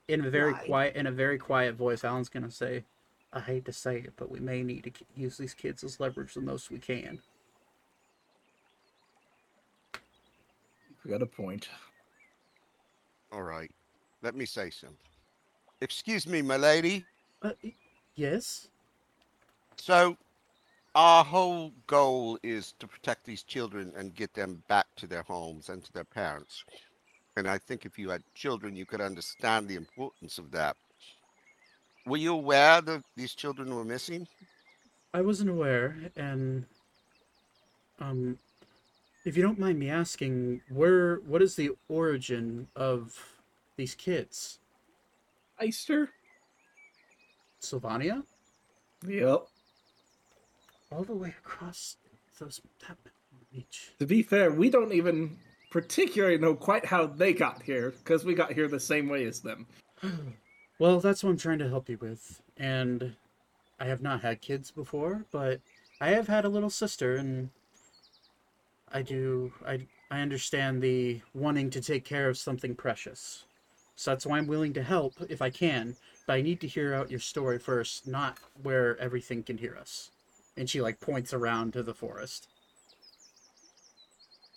in 0.08 0.24
a 0.24 0.30
very 0.30 0.52
Why? 0.52 0.58
quiet 0.66 0.96
in 0.96 1.06
a 1.06 1.12
very 1.12 1.38
quiet 1.38 1.74
voice. 1.76 2.04
Alan's 2.04 2.28
gonna 2.28 2.50
say, 2.50 2.84
"I 3.32 3.40
hate 3.40 3.64
to 3.66 3.72
say 3.72 3.98
it, 3.98 4.14
but 4.16 4.30
we 4.30 4.40
may 4.40 4.62
need 4.62 4.84
to 4.84 4.92
use 5.14 5.36
these 5.38 5.54
kids 5.54 5.84
as 5.84 6.00
leverage 6.00 6.34
the 6.34 6.40
most 6.40 6.70
we 6.70 6.78
can." 6.78 7.22
We 11.04 11.10
got 11.10 11.22
a 11.22 11.26
point. 11.26 11.68
All 13.32 13.42
right. 13.42 13.70
Let 14.22 14.34
me 14.34 14.46
say 14.46 14.70
something. 14.70 14.96
Excuse 15.80 16.26
me, 16.26 16.42
my 16.42 16.56
lady. 16.56 17.04
Uh, 17.42 17.52
yes. 18.14 18.68
So, 19.76 20.16
our 20.94 21.24
whole 21.24 21.72
goal 21.86 22.38
is 22.42 22.74
to 22.78 22.86
protect 22.86 23.24
these 23.24 23.42
children 23.42 23.92
and 23.96 24.14
get 24.14 24.32
them 24.34 24.62
back 24.68 24.86
to 24.96 25.06
their 25.06 25.22
homes 25.22 25.68
and 25.68 25.84
to 25.84 25.92
their 25.92 26.04
parents. 26.04 26.64
And 27.36 27.48
I 27.48 27.58
think 27.58 27.84
if 27.84 27.98
you 27.98 28.10
had 28.10 28.22
children, 28.34 28.76
you 28.76 28.86
could 28.86 29.00
understand 29.00 29.68
the 29.68 29.74
importance 29.74 30.38
of 30.38 30.50
that. 30.52 30.76
Were 32.06 32.18
you 32.18 32.34
aware 32.34 32.80
that 32.80 33.02
these 33.16 33.34
children 33.34 33.74
were 33.74 33.84
missing? 33.84 34.28
I 35.12 35.22
wasn't 35.22 35.50
aware, 35.50 35.96
and 36.16 36.64
um, 38.00 38.38
if 39.24 39.36
you 39.36 39.42
don't 39.42 39.58
mind 39.58 39.78
me 39.78 39.88
asking, 39.88 40.60
where 40.68 41.16
what 41.26 41.40
is 41.40 41.56
the 41.56 41.70
origin 41.88 42.68
of 42.76 43.40
these 43.76 43.94
kids? 43.94 44.58
Eister? 45.60 46.08
Sylvania, 47.60 48.22
Yep. 49.06 49.46
all 50.92 51.04
the 51.04 51.14
way 51.14 51.34
across 51.38 51.96
those 52.38 52.60
that 52.86 52.96
reach. 53.52 53.92
To 53.98 54.06
be 54.06 54.22
fair, 54.22 54.50
we 54.52 54.68
don't 54.68 54.92
even 54.92 55.38
particularly 55.70 56.38
know 56.38 56.54
quite 56.54 56.84
how 56.84 57.06
they 57.06 57.32
got 57.32 57.62
here, 57.62 57.90
because 57.90 58.24
we 58.24 58.34
got 58.34 58.52
here 58.52 58.68
the 58.68 58.80
same 58.80 59.08
way 59.08 59.24
as 59.24 59.40
them. 59.40 59.66
Well, 60.80 60.98
that's 60.98 61.22
what 61.22 61.30
I'm 61.30 61.36
trying 61.36 61.60
to 61.60 61.68
help 61.68 61.88
you 61.88 61.98
with, 61.98 62.42
and 62.56 63.14
I 63.78 63.84
have 63.84 64.02
not 64.02 64.22
had 64.22 64.40
kids 64.40 64.72
before, 64.72 65.24
but 65.30 65.60
I 66.00 66.08
have 66.08 66.26
had 66.26 66.44
a 66.44 66.48
little 66.48 66.68
sister, 66.68 67.14
and 67.14 67.50
I 68.90 69.02
do 69.02 69.52
I 69.64 69.86
I 70.10 70.20
understand 70.20 70.82
the 70.82 71.22
wanting 71.32 71.70
to 71.70 71.80
take 71.80 72.04
care 72.04 72.28
of 72.28 72.36
something 72.36 72.74
precious. 72.74 73.44
So 73.96 74.10
that's 74.10 74.26
why 74.26 74.38
I'm 74.38 74.46
willing 74.46 74.72
to 74.74 74.82
help 74.82 75.14
if 75.28 75.40
I 75.40 75.50
can, 75.50 75.96
but 76.26 76.34
I 76.34 76.42
need 76.42 76.60
to 76.62 76.68
hear 76.68 76.94
out 76.94 77.10
your 77.10 77.20
story 77.20 77.58
first, 77.58 78.06
not 78.06 78.38
where 78.62 78.98
everything 78.98 79.42
can 79.42 79.58
hear 79.58 79.76
us. 79.80 80.10
And 80.56 80.68
she 80.68 80.80
like 80.80 81.00
points 81.00 81.32
around 81.32 81.72
to 81.74 81.82
the 81.82 81.94
forest. 81.94 82.48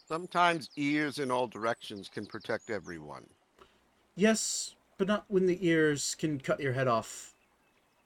Sometimes 0.07 0.69
ears 0.77 1.19
in 1.19 1.31
all 1.31 1.47
directions 1.47 2.09
can 2.09 2.25
protect 2.25 2.69
everyone. 2.69 3.25
Yes, 4.15 4.75
but 4.97 5.07
not 5.07 5.25
when 5.27 5.45
the 5.45 5.65
ears 5.67 6.15
can 6.15 6.39
cut 6.39 6.59
your 6.59 6.73
head 6.73 6.87
off 6.87 7.33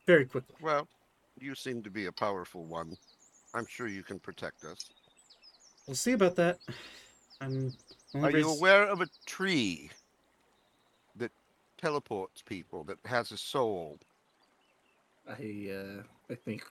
very 0.07 0.25
quickly. 0.25 0.55
Well, 0.61 0.87
you 1.39 1.55
seem 1.55 1.83
to 1.83 1.89
be 1.89 2.07
a 2.07 2.11
powerful 2.11 2.65
one. 2.65 2.97
I'm 3.53 3.65
sure 3.67 3.87
you 3.87 4.03
can 4.03 4.19
protect 4.19 4.63
us. 4.65 4.89
We'll 5.87 5.95
see 5.95 6.13
about 6.13 6.35
that. 6.35 6.59
I'm 7.41 7.73
Are 8.13 8.29
you 8.29 8.49
aware 8.49 8.83
of 8.83 9.01
a 9.01 9.07
tree 9.25 9.89
teleports 11.81 12.41
people, 12.41 12.83
that 12.85 12.99
has 13.05 13.31
a 13.31 13.37
soul? 13.37 13.99
I 15.27 15.69
uh 15.71 16.03
I 16.29 16.35
think 16.35 16.63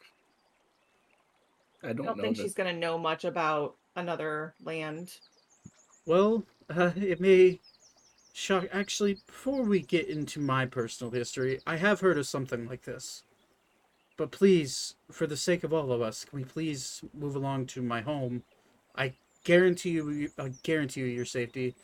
I 1.82 1.88
I 1.88 1.92
don't, 1.92 2.06
don't 2.06 2.16
know 2.16 2.22
think 2.22 2.36
that 2.36 2.42
she's 2.42 2.54
gonna 2.54 2.72
know 2.72 2.98
much 2.98 3.24
about 3.24 3.76
another 3.96 4.54
land. 4.62 5.20
Well, 6.06 6.44
uh, 6.68 6.92
it 6.96 7.20
may 7.20 7.60
shock. 8.32 8.66
Actually, 8.72 9.18
before 9.26 9.62
we 9.62 9.80
get 9.80 10.08
into 10.08 10.40
my 10.40 10.66
personal 10.66 11.10
history, 11.12 11.60
I 11.66 11.76
have 11.76 12.00
heard 12.00 12.18
of 12.18 12.26
something 12.26 12.66
like 12.66 12.82
this. 12.82 13.24
But 14.16 14.30
please, 14.30 14.96
for 15.10 15.26
the 15.26 15.36
sake 15.36 15.64
of 15.64 15.72
all 15.72 15.92
of 15.92 16.02
us, 16.02 16.24
can 16.24 16.38
we 16.38 16.44
please 16.44 17.02
move 17.14 17.36
along 17.36 17.66
to 17.68 17.82
my 17.82 18.02
home? 18.02 18.42
I 18.96 19.14
guarantee 19.44 19.90
you, 19.90 20.30
I 20.38 20.50
guarantee 20.62 21.00
you 21.00 21.06
your 21.06 21.24
safety. 21.24 21.74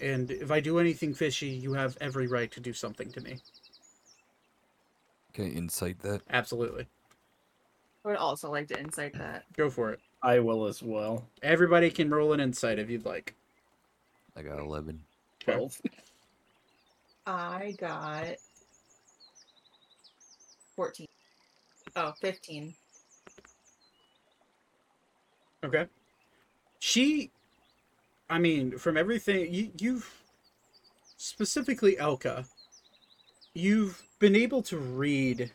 And 0.00 0.30
if 0.30 0.50
I 0.50 0.60
do 0.60 0.78
anything 0.78 1.12
fishy, 1.12 1.48
you 1.48 1.74
have 1.74 1.96
every 2.00 2.26
right 2.26 2.50
to 2.52 2.60
do 2.60 2.72
something 2.72 3.10
to 3.12 3.20
me. 3.20 3.38
Can 5.34 5.44
I 5.44 5.48
insight 5.48 5.98
that? 6.00 6.22
Absolutely. 6.30 6.86
I 8.04 8.08
would 8.08 8.16
also 8.16 8.50
like 8.50 8.68
to 8.68 8.80
insight 8.80 9.12
that. 9.18 9.44
Go 9.56 9.68
for 9.68 9.90
it. 9.92 10.00
I 10.22 10.38
will 10.38 10.66
as 10.66 10.82
well. 10.82 11.24
Everybody 11.42 11.90
can 11.90 12.10
roll 12.10 12.32
an 12.32 12.40
insight 12.40 12.78
if 12.78 12.88
you'd 12.88 13.04
like. 13.04 13.34
I 14.36 14.42
got 14.42 14.58
11. 14.58 15.00
Twelve. 15.40 15.80
I 17.26 17.74
got 17.78 18.36
14. 20.76 21.06
Oh, 21.96 22.12
15. 22.20 22.74
Okay. 25.64 25.86
She, 26.78 27.30
I 28.30 28.38
mean, 28.38 28.78
from 28.78 28.96
everything 28.96 29.52
you 29.52 29.72
you've 29.78 30.22
specifically 31.16 31.96
Elka, 31.96 32.46
you've 33.54 34.04
been 34.20 34.36
able 34.36 34.62
to 34.62 34.78
read 34.78 35.50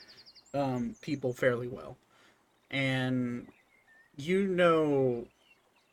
um, 0.54 0.96
people 1.02 1.32
fairly 1.32 1.70
well, 1.70 1.98
and 2.70 3.48
you 4.18 4.46
know 4.46 5.26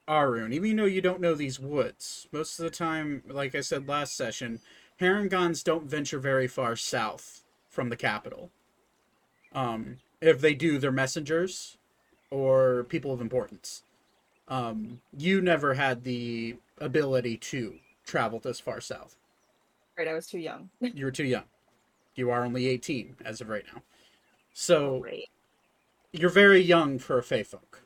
Arune, 0.09 0.53
even 0.53 0.77
though 0.77 0.85
you 0.85 1.01
don't 1.01 1.21
know 1.21 1.37
these 1.37 1.61
woods. 1.61 2.27
Most 2.33 2.59
of 2.59 2.65
the 2.65 2.71
time, 2.71 3.23
like 3.29 3.55
I 3.55 3.61
said 3.61 3.89
last 3.89 4.17
session, 4.17 4.59
Harangons 5.01 5.63
don't 5.63 5.85
venture 5.87 6.19
very 6.19 6.49
far 6.49 6.75
south 6.75 7.45
from 7.71 7.91
the 7.91 7.97
capital. 7.97 8.51
Um, 9.55 9.99
if 10.21 10.41
they 10.41 10.55
do, 10.55 10.79
they're 10.79 10.91
messengers 10.91 11.77
or 12.31 12.85
people 12.85 13.13
of 13.13 13.21
importance 13.21 13.83
um, 14.49 15.01
you 15.17 15.41
never 15.41 15.75
had 15.75 16.05
the 16.05 16.57
ability 16.83 17.37
to 17.37 17.77
travel 18.05 18.39
this 18.39 18.61
far 18.61 18.81
south. 18.81 19.17
Right, 19.97 20.09
I 20.09 20.15
was 20.15 20.27
too 20.27 20.39
young. 20.39 20.71
You 20.81 21.05
were 21.07 21.11
too 21.11 21.25
young. 21.25 21.45
You 22.15 22.31
are 22.31 22.45
only 22.45 22.67
18 22.67 23.17
as 23.25 23.41
of 23.41 23.49
right 23.49 23.65
now. 23.75 23.83
So 24.53 25.01
Great. 25.01 25.29
you're 26.13 26.31
very 26.31 26.61
young 26.61 26.99
for 26.99 27.19
a 27.19 27.23
Fey 27.23 27.43
folk. 27.43 27.83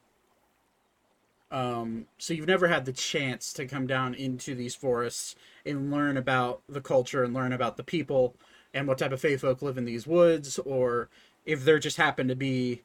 Um, 1.50 2.06
so 2.18 2.34
you've 2.34 2.48
never 2.48 2.66
had 2.66 2.84
the 2.84 2.92
chance 2.92 3.52
to 3.52 3.66
come 3.66 3.86
down 3.86 4.14
into 4.14 4.54
these 4.54 4.74
forests 4.74 5.36
and 5.64 5.92
learn 5.92 6.16
about 6.16 6.62
the 6.68 6.80
culture 6.80 7.22
and 7.22 7.32
learn 7.32 7.52
about 7.52 7.76
the 7.76 7.84
people 7.84 8.34
and 8.74 8.88
what 8.88 8.98
type 8.98 9.12
of 9.12 9.20
Fey 9.20 9.36
folk 9.36 9.62
live 9.62 9.78
in 9.78 9.84
these 9.84 10.06
woods, 10.06 10.58
or 10.58 11.08
if 11.44 11.64
there 11.64 11.78
just 11.78 11.96
happen 11.96 12.26
to 12.28 12.34
be 12.34 12.82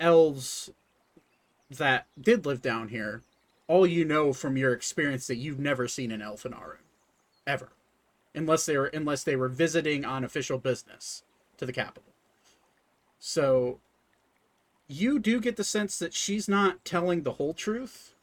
elves 0.00 0.70
that 1.70 2.06
did 2.20 2.44
live 2.46 2.60
down 2.62 2.88
here. 2.88 3.22
All 3.68 3.86
you 3.86 4.04
know 4.04 4.32
from 4.32 4.56
your 4.56 4.72
experience 4.72 5.26
that 5.26 5.36
you've 5.36 5.58
never 5.58 5.88
seen 5.88 6.12
an 6.12 6.22
elf 6.22 6.46
in 6.46 6.54
Aru, 6.54 6.76
ever, 7.46 7.70
unless 8.34 8.66
they 8.66 8.76
were 8.76 8.86
unless 8.86 9.24
they 9.24 9.36
were 9.36 9.48
visiting 9.48 10.04
on 10.04 10.22
official 10.22 10.58
business 10.58 11.24
to 11.56 11.66
the 11.66 11.72
capital. 11.72 12.12
So 13.18 13.80
you 14.88 15.18
do 15.18 15.40
get 15.40 15.56
the 15.56 15.64
sense 15.64 15.98
that 15.98 16.14
she's 16.14 16.48
not 16.48 16.84
telling 16.84 17.22
the 17.22 17.32
whole 17.32 17.54
truth. 17.54 18.14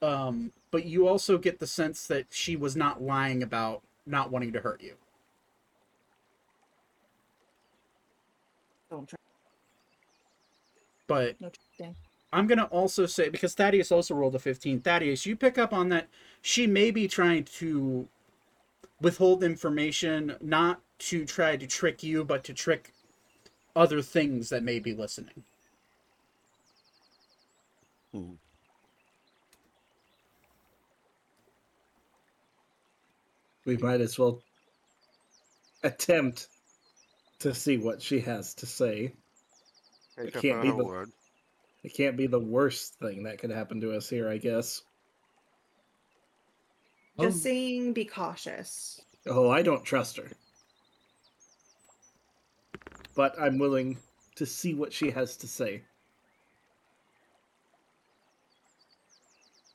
Um, 0.00 0.52
but 0.72 0.84
you 0.86 1.06
also 1.06 1.38
get 1.38 1.60
the 1.60 1.66
sense 1.66 2.06
that 2.08 2.26
she 2.30 2.56
was 2.56 2.74
not 2.74 3.00
lying 3.00 3.42
about 3.42 3.82
not 4.04 4.32
wanting 4.32 4.52
to 4.54 4.60
hurt 4.60 4.82
you. 4.82 4.94
Don't 8.90 9.08
try. 9.08 9.18
But 11.06 11.40
No 11.40 11.50
trusting. 12.32 12.38
I'm 12.40 12.46
gonna 12.46 12.68
also 12.68 13.06
say 13.06 13.28
because 13.28 13.54
Thaddeus 13.54 13.92
also 13.92 14.14
rolled 14.14 14.34
a 14.34 14.38
15. 14.38 14.80
Thaddeus, 14.80 15.26
you 15.26 15.36
pick 15.36 15.58
up 15.58 15.72
on 15.72 15.88
that 15.90 16.08
she 16.42 16.66
may 16.66 16.90
be 16.90 17.08
trying 17.08 17.44
to 17.44 18.08
withhold 19.00 19.42
information, 19.42 20.36
not 20.40 20.80
to 20.98 21.24
try 21.24 21.56
to 21.56 21.66
trick 21.66 22.02
you, 22.02 22.24
but 22.24 22.44
to 22.44 22.54
trick 22.54 22.92
other 23.74 24.02
things 24.02 24.48
that 24.50 24.62
may 24.62 24.78
be 24.78 24.94
listening. 24.94 25.42
Hmm. 28.12 28.32
We 33.64 33.76
might 33.76 34.00
as 34.00 34.18
well 34.18 34.42
attempt 35.84 36.48
to 37.40 37.54
see 37.54 37.78
what 37.78 38.02
she 38.02 38.20
has 38.20 38.54
to 38.54 38.66
say. 38.66 39.14
Take 40.16 40.36
It 40.36 40.40
can't 40.40 40.62
be 40.62 40.68
the- 40.70 40.84
word. 40.84 41.10
It 41.82 41.94
can't 41.94 42.16
be 42.16 42.26
the 42.26 42.38
worst 42.38 42.94
thing 42.94 43.24
that 43.24 43.38
could 43.38 43.50
happen 43.50 43.80
to 43.80 43.94
us 43.96 44.08
here, 44.08 44.28
I 44.28 44.38
guess. 44.38 44.82
Just 47.20 47.36
Um, 47.36 47.40
saying, 47.40 47.92
be 47.92 48.04
cautious. 48.04 49.00
Oh, 49.26 49.50
I 49.50 49.62
don't 49.62 49.84
trust 49.84 50.16
her. 50.16 50.30
But 53.14 53.38
I'm 53.38 53.58
willing 53.58 53.98
to 54.36 54.46
see 54.46 54.74
what 54.74 54.92
she 54.92 55.10
has 55.10 55.36
to 55.38 55.46
say. 55.46 55.84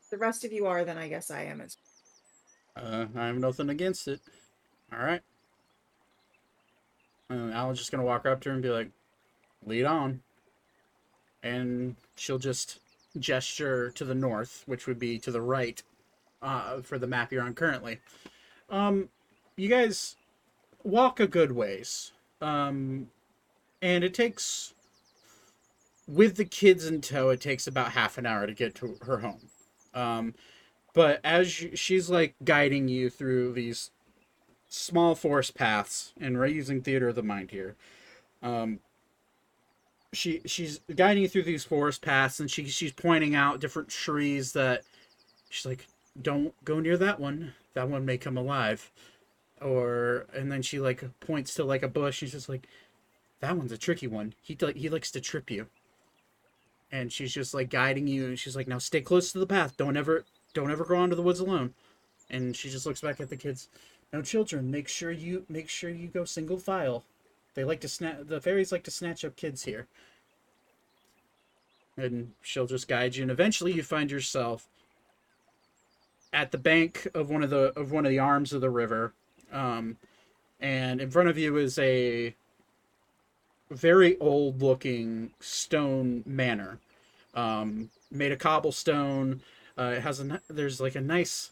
The 0.09 0.17
rest 0.17 0.45
of 0.45 0.53
you 0.53 0.65
are, 0.65 0.85
then 0.85 0.97
I 0.97 1.09
guess 1.09 1.29
I 1.29 1.43
am 1.43 1.61
as 1.61 1.77
Uh, 2.75 3.07
I 3.15 3.27
have 3.27 3.37
nothing 3.37 3.69
against 3.69 4.07
it. 4.07 4.21
All 4.93 4.99
right. 4.99 5.21
And 7.29 7.51
Alan's 7.51 7.79
just 7.79 7.91
gonna 7.91 8.03
walk 8.03 8.25
up 8.25 8.39
to 8.41 8.49
her 8.49 8.53
and 8.53 8.61
be 8.61 8.69
like, 8.69 8.91
"Lead 9.65 9.85
on," 9.85 10.23
and 11.43 11.95
she'll 12.15 12.39
just 12.39 12.79
gesture 13.19 13.89
to 13.91 14.05
the 14.05 14.15
north, 14.15 14.63
which 14.65 14.87
would 14.87 14.99
be 14.99 15.17
to 15.19 15.31
the 15.31 15.41
right, 15.41 15.81
uh, 16.41 16.81
for 16.81 16.97
the 16.97 17.07
map 17.07 17.31
you're 17.31 17.43
on 17.43 17.53
currently. 17.53 17.99
Um, 18.69 19.09
you 19.55 19.69
guys 19.69 20.15
walk 20.83 21.19
a 21.19 21.27
good 21.27 21.51
ways, 21.51 22.11
um, 22.41 23.09
and 23.81 24.03
it 24.03 24.13
takes, 24.13 24.73
with 26.07 26.35
the 26.35 26.45
kids 26.45 26.85
in 26.85 27.01
tow, 27.01 27.29
it 27.29 27.41
takes 27.41 27.67
about 27.67 27.91
half 27.91 28.17
an 28.17 28.25
hour 28.25 28.45
to 28.45 28.53
get 28.53 28.75
to 28.75 28.97
her 29.01 29.19
home. 29.19 29.49
Um, 29.93 30.35
but 30.93 31.19
as 31.23 31.47
she's 31.51 32.09
like 32.09 32.33
guiding 32.43 32.87
you 32.87 33.09
through 33.09 33.53
these 33.53 33.91
small 34.67 35.15
forest 35.15 35.55
paths 35.55 36.13
and 36.19 36.37
we're 36.37 36.47
using 36.47 36.81
theater 36.81 37.09
of 37.09 37.15
the 37.15 37.23
mind 37.23 37.51
here 37.51 37.75
um 38.43 38.79
she 40.13 40.41
she's 40.45 40.79
guiding 40.95 41.23
you 41.23 41.29
through 41.29 41.43
these 41.43 41.65
forest 41.65 42.01
paths 42.01 42.39
and 42.39 42.49
she 42.49 42.65
she's 42.67 42.91
pointing 42.91 43.35
out 43.35 43.59
different 43.59 43.89
trees 43.89 44.53
that 44.53 44.83
she's 45.49 45.65
like 45.65 45.87
don't 46.19 46.53
go 46.65 46.79
near 46.79 46.97
that 46.97 47.19
one. 47.19 47.53
That 47.73 47.89
one 47.89 48.05
may 48.05 48.17
come 48.17 48.37
alive. 48.37 48.91
Or 49.61 50.25
and 50.33 50.51
then 50.51 50.61
she 50.61 50.79
like 50.79 51.03
points 51.19 51.53
to 51.55 51.63
like 51.63 51.83
a 51.83 51.87
bush 51.87 52.17
she's 52.17 52.31
just 52.31 52.49
like 52.49 52.67
that 53.39 53.57
one's 53.57 53.71
a 53.71 53.77
tricky 53.77 54.07
one. 54.07 54.33
He 54.41 54.57
like 54.61 54.77
he 54.77 54.89
likes 54.89 55.11
to 55.11 55.21
trip 55.21 55.51
you. 55.51 55.67
And 56.91 57.11
she's 57.11 57.33
just 57.33 57.53
like 57.53 57.69
guiding 57.69 58.07
you 58.07 58.27
and 58.27 58.39
she's 58.39 58.55
like 58.55 58.67
now 58.67 58.77
stay 58.77 59.01
close 59.01 59.31
to 59.31 59.39
the 59.39 59.47
path. 59.47 59.75
Don't 59.77 59.97
ever 59.97 60.25
don't 60.53 60.71
ever 60.71 60.85
go 60.85 60.95
onto 60.95 61.15
the 61.15 61.21
woods 61.21 61.39
alone. 61.39 61.73
And 62.29 62.55
she 62.55 62.69
just 62.69 62.85
looks 62.85 63.01
back 63.01 63.19
at 63.19 63.29
the 63.29 63.37
kids. 63.37 63.67
Now 64.13 64.21
children 64.21 64.71
make 64.71 64.87
sure 64.87 65.11
you 65.11 65.45
make 65.49 65.69
sure 65.69 65.89
you 65.89 66.07
go 66.07 66.23
single 66.23 66.57
file 66.57 67.03
they 67.57 67.63
like 67.63 67.81
to 67.81 67.87
snatch 67.87 68.17
the 68.27 68.39
fairies 68.39 68.71
like 68.71 68.83
to 68.83 68.91
snatch 68.91 69.25
up 69.25 69.35
kids 69.35 69.63
here. 69.63 69.87
And 71.97 72.33
she'll 72.43 72.67
just 72.67 72.87
guide 72.87 73.15
you 73.15 73.23
and 73.23 73.31
eventually 73.31 73.73
you 73.73 73.81
find 73.81 74.11
yourself 74.11 74.67
at 76.31 76.51
the 76.51 76.59
bank 76.59 77.07
of 77.15 77.31
one 77.31 77.41
of 77.41 77.49
the 77.49 77.73
of 77.75 77.91
one 77.91 78.05
of 78.05 78.11
the 78.11 78.19
arms 78.19 78.53
of 78.53 78.61
the 78.61 78.69
river 78.69 79.13
um 79.51 79.97
and 80.59 81.01
in 81.01 81.09
front 81.09 81.29
of 81.29 81.37
you 81.37 81.57
is 81.57 81.79
a 81.79 82.35
very 83.71 84.19
old 84.19 84.61
looking 84.61 85.31
stone 85.39 86.23
manor 86.27 86.77
um 87.33 87.89
made 88.11 88.31
of 88.31 88.37
cobblestone. 88.37 89.41
Uh, 89.75 89.95
it 89.95 90.01
has 90.01 90.19
a 90.19 90.41
there's 90.47 90.79
like 90.79 90.93
a 90.93 91.01
nice 91.01 91.49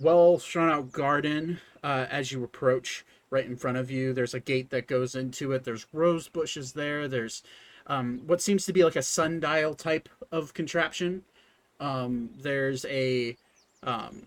well 0.00 0.38
shown 0.38 0.70
out 0.70 0.92
garden 0.92 1.60
uh, 1.84 2.06
as 2.10 2.32
you 2.32 2.42
approach 2.42 3.04
right 3.32 3.46
in 3.46 3.56
front 3.56 3.78
of 3.78 3.90
you. 3.90 4.12
There's 4.12 4.34
a 4.34 4.40
gate 4.40 4.70
that 4.70 4.86
goes 4.86 5.14
into 5.14 5.52
it. 5.52 5.64
There's 5.64 5.86
rose 5.92 6.28
bushes 6.28 6.72
there. 6.72 7.08
There's 7.08 7.42
um, 7.86 8.20
what 8.26 8.42
seems 8.42 8.66
to 8.66 8.72
be 8.72 8.84
like 8.84 8.94
a 8.94 9.02
sundial 9.02 9.74
type 9.74 10.08
of 10.30 10.54
contraption. 10.54 11.22
Um, 11.80 12.30
there's 12.40 12.84
a 12.84 13.36
um, 13.82 14.26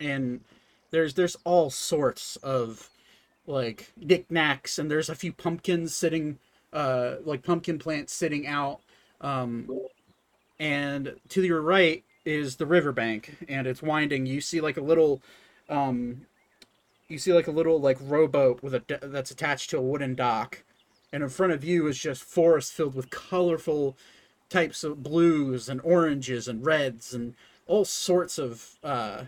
and 0.00 0.40
there's 0.90 1.14
there's 1.14 1.36
all 1.44 1.68
sorts 1.68 2.36
of 2.36 2.88
like 3.46 3.92
knickknacks 3.96 4.78
and 4.78 4.90
there's 4.90 5.08
a 5.08 5.14
few 5.14 5.32
pumpkins 5.32 5.94
sitting 5.94 6.38
uh 6.72 7.16
like 7.24 7.42
pumpkin 7.42 7.78
plants 7.78 8.12
sitting 8.12 8.46
out. 8.46 8.80
Um 9.20 9.68
and 10.60 11.16
to 11.30 11.42
your 11.42 11.60
right 11.60 12.04
is 12.24 12.56
the 12.56 12.66
riverbank 12.66 13.36
and 13.48 13.66
it's 13.66 13.82
winding. 13.82 14.26
You 14.26 14.40
see 14.40 14.60
like 14.60 14.76
a 14.76 14.82
little 14.82 15.20
um 15.68 16.26
you 17.08 17.18
see 17.18 17.32
like 17.32 17.46
a 17.46 17.52
little 17.52 17.80
like 17.80 17.98
rowboat 18.00 18.62
with 18.62 18.74
a 18.74 18.82
that's 19.02 19.30
attached 19.30 19.70
to 19.70 19.78
a 19.78 19.82
wooden 19.82 20.14
dock 20.14 20.62
and 21.12 21.22
in 21.22 21.28
front 21.28 21.52
of 21.52 21.64
you 21.64 21.86
is 21.86 21.98
just 21.98 22.22
forest 22.22 22.72
filled 22.72 22.94
with 22.94 23.10
colorful 23.10 23.96
types 24.50 24.84
of 24.84 25.02
blues 25.02 25.68
and 25.68 25.80
oranges 25.82 26.48
and 26.48 26.64
reds 26.64 27.14
and 27.14 27.34
all 27.66 27.84
sorts 27.84 28.38
of 28.38 28.76
uh 28.84 29.24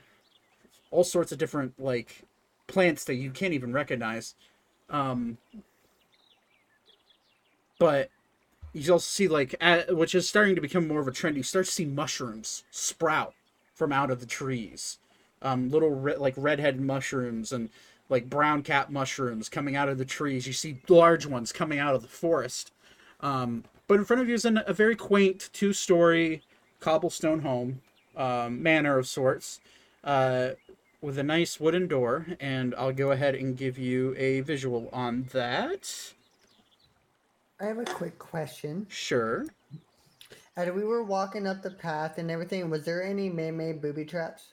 all 0.90 1.05
sorts 1.05 1.33
of 1.33 1.38
different 1.38 1.79
like 1.79 2.23
plants 2.66 3.05
that 3.05 3.14
you 3.14 3.31
can't 3.31 3.55
even 3.55 3.73
recognize. 3.73 4.35
Um 4.88 5.38
but 7.79 8.11
you 8.73 8.93
also 8.93 9.05
see 9.05 9.27
like 9.27 9.55
at, 9.61 9.97
which 9.97 10.14
is 10.14 10.29
starting 10.29 10.55
to 10.55 10.61
become 10.61 10.87
more 10.87 11.01
of 11.01 11.09
a 11.09 11.12
trend 11.12 11.37
you 11.37 11.43
start 11.43 11.66
to 11.66 11.73
see 11.73 11.87
mushrooms 11.87 12.64
sprout 12.71 13.35
from 13.75 13.93
out 13.93 14.11
of 14.11 14.21
the 14.21 14.27
trees 14.27 14.99
um 15.42 15.70
little 15.70 15.90
re- 15.90 16.16
like 16.16 16.35
redhead 16.37 16.81
mushrooms 16.81 17.53
and 17.53 17.70
like 18.09 18.29
brown 18.29 18.62
cap 18.62 18.90
mushrooms 18.90 19.48
coming 19.48 19.76
out 19.76 19.88
of 19.88 19.98
the 19.98 20.05
trees. 20.05 20.46
You 20.46 20.53
see 20.53 20.81
large 20.88 21.26
ones 21.26 21.53
coming 21.53 21.79
out 21.79 21.94
of 21.94 22.03
the 22.03 22.09
forest. 22.09 22.72
Um 23.20 23.64
but 23.87 23.98
in 23.98 24.05
front 24.05 24.22
of 24.22 24.29
you 24.29 24.35
is 24.35 24.44
an, 24.44 24.61
a 24.66 24.72
very 24.72 24.94
quaint 24.94 25.50
two-story 25.53 26.42
cobblestone 26.79 27.40
home 27.40 27.81
um, 28.16 28.62
manor 28.62 28.98
of 28.98 29.09
sorts 29.09 29.61
uh, 30.05 30.50
with 31.00 31.18
a 31.18 31.22
nice 31.22 31.59
wooden 31.59 31.88
door. 31.88 32.26
And 32.38 32.74
i'll 32.76 32.92
go 32.92 33.11
ahead 33.11 33.35
and 33.35 33.57
give 33.57 33.79
you 33.79 34.14
a 34.16 34.40
visual 34.40 34.88
on 34.92 35.29
that. 35.33 36.12
I 37.61 37.64
have 37.64 37.79
a 37.79 37.85
quick 37.85 38.18
question. 38.18 38.87
sure. 38.88 39.46
As 40.57 40.70
we 40.72 40.85
were 40.85 41.03
walking 41.03 41.46
up 41.46 41.62
the 41.62 41.70
path 41.70 42.18
and 42.18 42.31
everything, 42.31 42.68
was 42.70 42.85
there 42.85 43.03
any 43.03 43.29
man-made 43.29 43.81
booby 43.81 44.05
traps? 44.05 44.50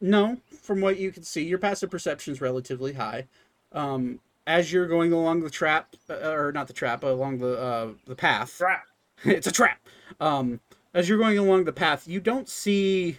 No, 0.00 0.38
from 0.62 0.80
what 0.80 0.98
you 0.98 1.10
can 1.10 1.22
see, 1.24 1.42
your 1.44 1.58
passive 1.58 1.90
perception 1.90 2.32
is 2.32 2.40
relatively 2.40 2.92
high. 2.92 3.26
Um, 3.72 4.20
as 4.46 4.72
you're 4.72 4.86
going 4.86 5.12
along 5.12 5.40
the 5.40 5.50
trap, 5.50 5.94
uh, 6.08 6.30
or 6.30 6.52
not 6.52 6.68
the 6.68 6.72
trap, 6.72 7.00
but 7.00 7.10
along 7.10 7.38
the 7.38 7.58
uh, 7.60 7.88
the 8.06 8.14
path, 8.14 8.56
Trap. 8.56 8.86
it's 9.24 9.46
a 9.46 9.52
trap. 9.52 9.78
Um, 10.20 10.60
as 10.94 11.08
you're 11.08 11.18
going 11.18 11.38
along 11.38 11.64
the 11.64 11.72
path, 11.72 12.08
you 12.08 12.20
don't 12.20 12.48
see 12.48 13.18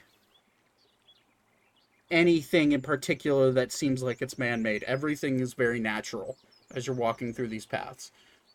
anything 2.09 2.71
in 2.71 2.81
particular 2.81 3.51
that 3.51 3.71
seems 3.71 4.01
like 4.01 4.21
it's 4.21 4.37
man-made. 4.39 4.83
Everything 4.83 5.39
is 5.39 5.53
very 5.53 5.79
natural 5.79 6.35
as 6.73 6.87
you're 6.87 6.95
walking 6.95 7.33
through 7.33 7.47
these 7.47 7.67
paths. 7.67 8.11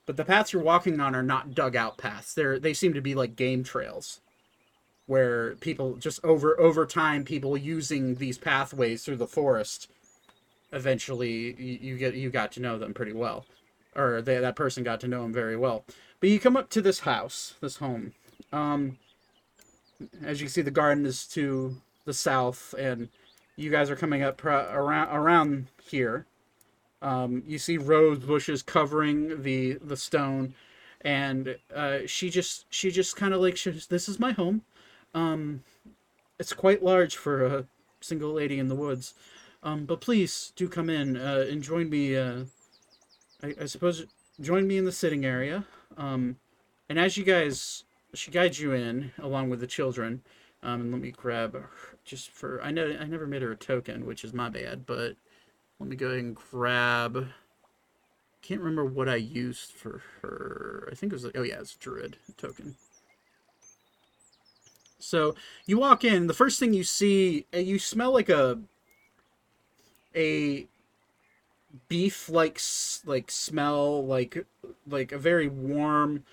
But 0.06 0.16
the 0.16 0.24
paths 0.24 0.52
you're 0.52 0.62
walking 0.62 0.98
on 1.00 1.14
are 1.14 1.22
not 1.22 1.54
dug 1.54 1.76
out 1.76 1.96
paths. 1.98 2.34
They're 2.34 2.58
they 2.58 2.74
seem 2.74 2.94
to 2.94 3.00
be 3.00 3.14
like 3.14 3.36
game 3.36 3.62
trails 3.62 4.20
where 5.06 5.54
people 5.56 5.96
just 5.96 6.24
over 6.24 6.58
over 6.58 6.86
time 6.86 7.24
people 7.24 7.56
using 7.56 8.16
these 8.16 8.38
pathways 8.38 9.04
through 9.04 9.16
the 9.16 9.26
forest 9.26 9.88
eventually 10.74 11.54
you, 11.58 11.78
you 11.80 11.96
get 11.96 12.14
you 12.14 12.30
got 12.30 12.52
to 12.52 12.60
know 12.60 12.78
them 12.78 12.92
pretty 12.92 13.12
well. 13.12 13.46
Or 13.96 14.20
they, 14.20 14.38
that 14.38 14.56
person 14.56 14.82
got 14.82 15.00
to 15.00 15.08
know 15.08 15.22
them 15.22 15.32
very 15.32 15.56
well. 15.56 15.84
But 16.18 16.28
you 16.28 16.40
come 16.40 16.56
up 16.56 16.68
to 16.70 16.82
this 16.82 17.00
house 17.00 17.54
this 17.60 17.76
home. 17.76 18.12
Um 18.52 18.98
as 20.22 20.40
you 20.40 20.46
can 20.46 20.52
see 20.52 20.62
the 20.62 20.70
garden 20.70 21.06
is 21.06 21.26
to 21.28 21.76
the 22.04 22.12
south 22.12 22.74
and 22.76 23.08
you 23.56 23.70
guys 23.70 23.88
are 23.88 23.96
coming 23.96 24.22
up 24.22 24.44
around 24.44 25.14
around 25.14 25.66
here. 25.88 26.26
Um 27.00 27.42
you 27.46 27.58
see 27.58 27.78
rose 27.78 28.18
bushes 28.18 28.62
covering 28.62 29.42
the 29.42 29.74
the 29.74 29.96
stone. 29.96 30.54
And 31.02 31.58
uh, 31.74 31.98
she 32.06 32.30
just 32.30 32.64
she 32.70 32.90
just 32.90 33.14
kind 33.14 33.34
of 33.34 33.40
like 33.42 33.62
this 33.62 34.08
is 34.08 34.18
my 34.18 34.32
home. 34.32 34.62
Um, 35.14 35.62
it's 36.38 36.52
quite 36.52 36.82
large 36.82 37.16
for 37.16 37.46
a 37.46 37.66
single 38.00 38.32
lady 38.32 38.58
in 38.58 38.68
the 38.68 38.74
woods. 38.74 39.14
Um, 39.62 39.86
but 39.86 40.00
please 40.00 40.52
do 40.56 40.68
come 40.68 40.90
in 40.90 41.16
uh, 41.16 41.46
and 41.48 41.62
join 41.62 41.88
me. 41.88 42.16
Uh, 42.16 42.44
I, 43.42 43.54
I 43.62 43.66
suppose 43.66 44.04
join 44.40 44.66
me 44.66 44.76
in 44.76 44.84
the 44.84 44.92
sitting 44.92 45.24
area. 45.24 45.64
Um, 45.96 46.36
and 46.88 46.98
as 46.98 47.16
you 47.16 47.24
guys, 47.24 47.84
she 48.12 48.30
guides 48.30 48.60
you 48.60 48.72
in 48.72 49.12
along 49.18 49.50
with 49.50 49.60
the 49.60 49.66
children. 49.66 50.22
Um, 50.62 50.80
and 50.80 50.92
let 50.92 51.00
me 51.00 51.10
grab 51.10 51.52
her 51.52 51.70
just 52.04 52.30
for 52.30 52.62
I 52.62 52.70
know 52.70 52.96
I 52.98 53.04
never 53.04 53.26
made 53.26 53.42
her 53.42 53.52
a 53.52 53.56
token, 53.56 54.06
which 54.06 54.24
is 54.24 54.32
my 54.32 54.48
bad. 54.48 54.86
But 54.86 55.16
let 55.78 55.88
me 55.88 55.96
go 55.96 56.08
ahead 56.08 56.20
and 56.20 56.34
grab. 56.34 57.28
Can't 58.42 58.60
remember 58.60 58.84
what 58.84 59.08
I 59.08 59.16
used 59.16 59.72
for 59.72 60.02
her. 60.20 60.88
I 60.90 60.94
think 60.94 61.12
it 61.12 61.16
was 61.16 61.24
like, 61.24 61.36
oh 61.36 61.42
yeah, 61.42 61.60
it's 61.60 61.74
druid 61.74 62.18
token. 62.36 62.76
So 65.04 65.34
you 65.66 65.78
walk 65.78 66.04
in. 66.04 66.26
The 66.26 66.34
first 66.34 66.58
thing 66.58 66.72
you 66.74 66.84
see, 66.84 67.46
uh, 67.54 67.58
you 67.58 67.78
smell 67.78 68.12
like 68.12 68.28
a 68.28 68.58
a 70.14 70.66
beef 71.88 72.28
like 72.28 72.60
like 73.04 73.30
smell 73.30 74.04
like 74.04 74.46
like 74.88 75.12
a 75.12 75.18
very 75.18 75.48
warm 75.48 76.24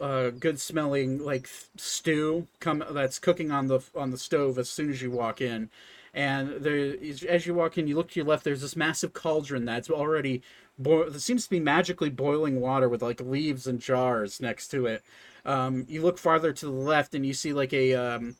uh 0.00 0.30
good 0.30 0.58
smelling 0.58 1.22
like 1.22 1.48
stew 1.76 2.46
come 2.60 2.82
that's 2.90 3.18
cooking 3.18 3.50
on 3.50 3.68
the 3.68 3.80
on 3.94 4.10
the 4.10 4.18
stove 4.18 4.58
as 4.58 4.68
soon 4.68 4.90
as 4.90 5.02
you 5.02 5.10
walk 5.10 5.40
in 5.40 5.68
and 6.14 6.62
there 6.64 6.94
as 7.28 7.46
you 7.46 7.54
walk 7.54 7.76
in 7.76 7.86
you 7.86 7.94
look 7.94 8.10
to 8.10 8.20
your 8.20 8.26
left 8.26 8.44
there's 8.44 8.62
this 8.62 8.76
massive 8.76 9.12
cauldron 9.12 9.64
that's 9.64 9.90
already 9.90 10.42
boil 10.78 11.02
it 11.08 11.20
seems 11.20 11.44
to 11.44 11.50
be 11.50 11.60
magically 11.60 12.10
boiling 12.10 12.60
water 12.60 12.88
with 12.88 13.02
like 13.02 13.20
leaves 13.20 13.66
and 13.66 13.80
jars 13.80 14.40
next 14.40 14.68
to 14.68 14.86
it 14.86 15.02
um 15.46 15.86
you 15.88 16.02
look 16.02 16.18
farther 16.18 16.52
to 16.52 16.66
the 16.66 16.72
left 16.72 17.14
and 17.14 17.24
you 17.24 17.32
see 17.32 17.52
like 17.52 17.72
a 17.72 17.94
um 17.94 18.36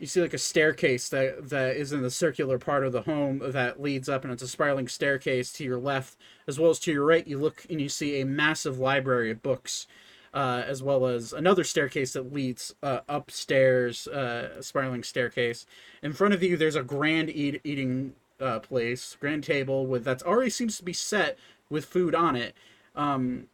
you 0.00 0.06
see 0.06 0.22
like 0.22 0.34
a 0.34 0.38
staircase 0.38 1.10
that 1.10 1.50
that 1.50 1.76
is 1.76 1.92
in 1.92 2.00
the 2.00 2.10
circular 2.10 2.58
part 2.58 2.84
of 2.84 2.92
the 2.92 3.02
home 3.02 3.40
that 3.44 3.80
leads 3.80 4.08
up 4.08 4.24
and 4.24 4.32
it's 4.32 4.42
a 4.42 4.48
spiraling 4.48 4.88
staircase 4.88 5.52
to 5.52 5.62
your 5.62 5.78
left 5.78 6.16
as 6.48 6.58
well 6.58 6.70
as 6.70 6.78
to 6.80 6.92
your 6.92 7.04
right. 7.04 7.26
You 7.26 7.38
look 7.38 7.66
and 7.68 7.80
you 7.80 7.88
see 7.88 8.20
a 8.20 8.26
massive 8.26 8.78
library 8.78 9.30
of 9.30 9.42
books 9.42 9.86
uh, 10.32 10.62
as 10.66 10.82
well 10.82 11.06
as 11.06 11.32
another 11.32 11.64
staircase 11.64 12.14
that 12.14 12.32
leads 12.32 12.74
uh, 12.82 13.00
upstairs 13.08 14.06
uh, 14.08 14.62
spiraling 14.62 15.02
staircase. 15.02 15.66
In 16.02 16.14
front 16.14 16.32
of 16.32 16.42
you 16.42 16.56
there's 16.56 16.76
a 16.76 16.82
grand 16.82 17.28
eat- 17.28 17.60
eating 17.62 18.14
uh, 18.40 18.60
place 18.60 19.18
grand 19.20 19.44
table 19.44 19.86
with 19.86 20.02
that's 20.02 20.22
already 20.22 20.50
seems 20.50 20.78
to 20.78 20.84
be 20.84 20.94
set 20.94 21.38
with 21.68 21.84
food 21.84 22.14
on 22.14 22.36
it. 22.36 22.54
Um, 22.96 23.48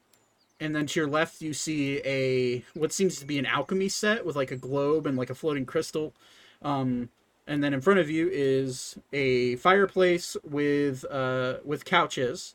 and 0.60 0.74
then 0.74 0.86
to 0.86 1.00
your 1.00 1.08
left 1.08 1.40
you 1.42 1.52
see 1.52 2.00
a 2.04 2.64
what 2.78 2.92
seems 2.92 3.18
to 3.18 3.26
be 3.26 3.38
an 3.38 3.46
alchemy 3.46 3.88
set 3.88 4.24
with 4.24 4.36
like 4.36 4.50
a 4.50 4.56
globe 4.56 5.06
and 5.06 5.16
like 5.16 5.30
a 5.30 5.34
floating 5.34 5.66
crystal. 5.66 6.14
Um, 6.62 7.10
and 7.46 7.62
then 7.62 7.74
in 7.74 7.80
front 7.80 8.00
of 8.00 8.10
you 8.10 8.28
is 8.32 8.98
a 9.12 9.56
fireplace 9.56 10.36
with 10.44 11.04
uh 11.10 11.56
with 11.64 11.84
couches. 11.84 12.54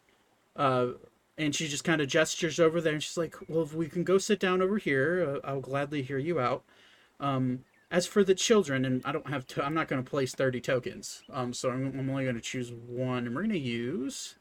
Uh 0.56 0.88
and 1.38 1.56
she 1.56 1.68
just 1.68 1.84
kind 1.84 2.02
of 2.02 2.08
gestures 2.08 2.60
over 2.60 2.82
there 2.82 2.94
and 2.94 3.04
she's 3.04 3.18
like 3.18 3.36
well 3.48 3.64
if 3.64 3.74
we 3.74 3.88
can 3.88 4.04
go 4.04 4.18
sit 4.18 4.40
down 4.40 4.62
over 4.62 4.78
here 4.78 5.42
uh, 5.44 5.48
i'll 5.48 5.62
gladly 5.62 6.02
hear 6.02 6.18
you 6.18 6.40
out. 6.40 6.64
Um 7.20 7.66
as 7.92 8.08
for 8.08 8.24
the 8.24 8.36
children 8.36 8.86
and 8.86 9.02
i 9.06 9.12
don't 9.12 9.28
have 9.28 9.46
to 9.48 9.64
i'm 9.64 9.74
not 9.74 9.88
going 9.88 10.04
to 10.04 10.10
place 10.10 10.34
30 10.34 10.60
tokens. 10.62 11.24
Um 11.32 11.54
so 11.54 11.70
i'm, 11.70 11.88
I'm 11.98 12.10
only 12.10 12.24
going 12.24 12.36
to 12.36 12.42
choose 12.42 12.72
one. 12.72 13.28
And 13.28 13.36
we're 13.36 13.44
going 13.44 13.52
to 13.54 13.60
use 13.60 14.36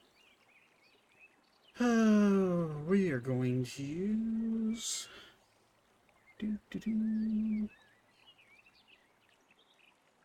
we 2.87 3.11
are 3.11 3.21
going 3.21 3.65
to 3.65 3.83
use. 3.83 5.09
Do, 6.39 6.59
do, 6.71 6.79
do. 6.79 7.69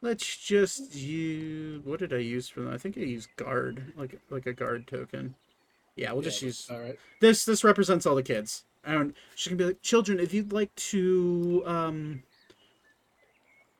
Let's 0.01 0.35
just 0.35 0.93
use. 0.93 1.81
What 1.85 1.99
did 1.99 2.11
I 2.11 2.17
use 2.17 2.49
for 2.49 2.59
them? 2.59 2.73
I 2.73 2.77
think 2.77 2.97
I 2.97 3.01
used 3.01 3.29
guard, 3.37 3.93
like 3.95 4.19
like 4.29 4.45
a 4.45 4.53
guard 4.53 4.85
token. 4.85 5.35
Yeah, 5.95 6.11
we'll 6.11 6.23
just 6.23 6.41
use 6.41 6.67
All 6.69 6.81
right. 6.81 6.99
this. 7.21 7.45
This 7.45 7.63
represents 7.63 8.05
all 8.05 8.15
the 8.15 8.23
kids, 8.23 8.65
and 8.83 9.13
she 9.33 9.49
can 9.49 9.57
be 9.57 9.63
like, 9.63 9.81
children, 9.81 10.19
if 10.19 10.33
you'd 10.33 10.51
like 10.51 10.75
to 10.75 11.63
um 11.65 12.23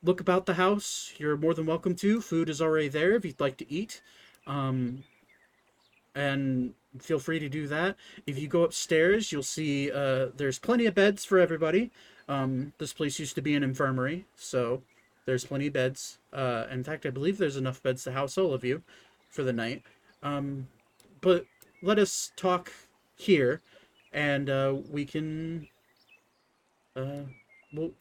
look 0.02 0.22
about 0.22 0.46
the 0.46 0.54
house, 0.54 1.12
you're 1.18 1.36
more 1.36 1.52
than 1.52 1.66
welcome 1.66 1.94
to. 1.96 2.22
Food 2.22 2.48
is 2.48 2.62
already 2.62 2.88
there 2.88 3.12
if 3.12 3.26
you'd 3.26 3.38
like 3.38 3.58
to 3.58 3.70
eat. 3.70 4.00
Um, 4.46 5.04
and 6.14 6.72
feel 7.02 7.18
free 7.18 7.38
to 7.38 7.48
do 7.48 7.66
that. 7.68 7.96
If 8.26 8.38
you 8.38 8.48
go 8.48 8.62
upstairs, 8.62 9.32
you'll 9.32 9.42
see 9.42 9.90
uh, 9.90 10.28
there's 10.36 10.58
plenty 10.58 10.86
of 10.86 10.94
beds 10.94 11.24
for 11.24 11.38
everybody. 11.38 11.90
Um, 12.28 12.72
this 12.78 12.92
place 12.92 13.18
used 13.18 13.34
to 13.36 13.42
be 13.42 13.54
an 13.54 13.62
infirmary, 13.62 14.24
so 14.36 14.82
there's 15.26 15.44
plenty 15.44 15.68
of 15.68 15.72
beds. 15.72 16.18
Uh, 16.32 16.66
in 16.70 16.82
fact, 16.84 17.06
I 17.06 17.10
believe 17.10 17.38
there's 17.38 17.56
enough 17.56 17.82
beds 17.82 18.04
to 18.04 18.12
house 18.12 18.36
all 18.36 18.52
of 18.52 18.64
you 18.64 18.82
for 19.30 19.42
the 19.42 19.52
night. 19.52 19.82
Um, 20.22 20.68
but 21.20 21.46
let 21.82 21.98
us 21.98 22.32
talk 22.36 22.72
here, 23.16 23.60
and 24.12 24.50
uh, 24.50 24.76
we 24.90 25.04
can. 25.04 25.68
Uh, 26.94 27.24
we'll 27.72 27.92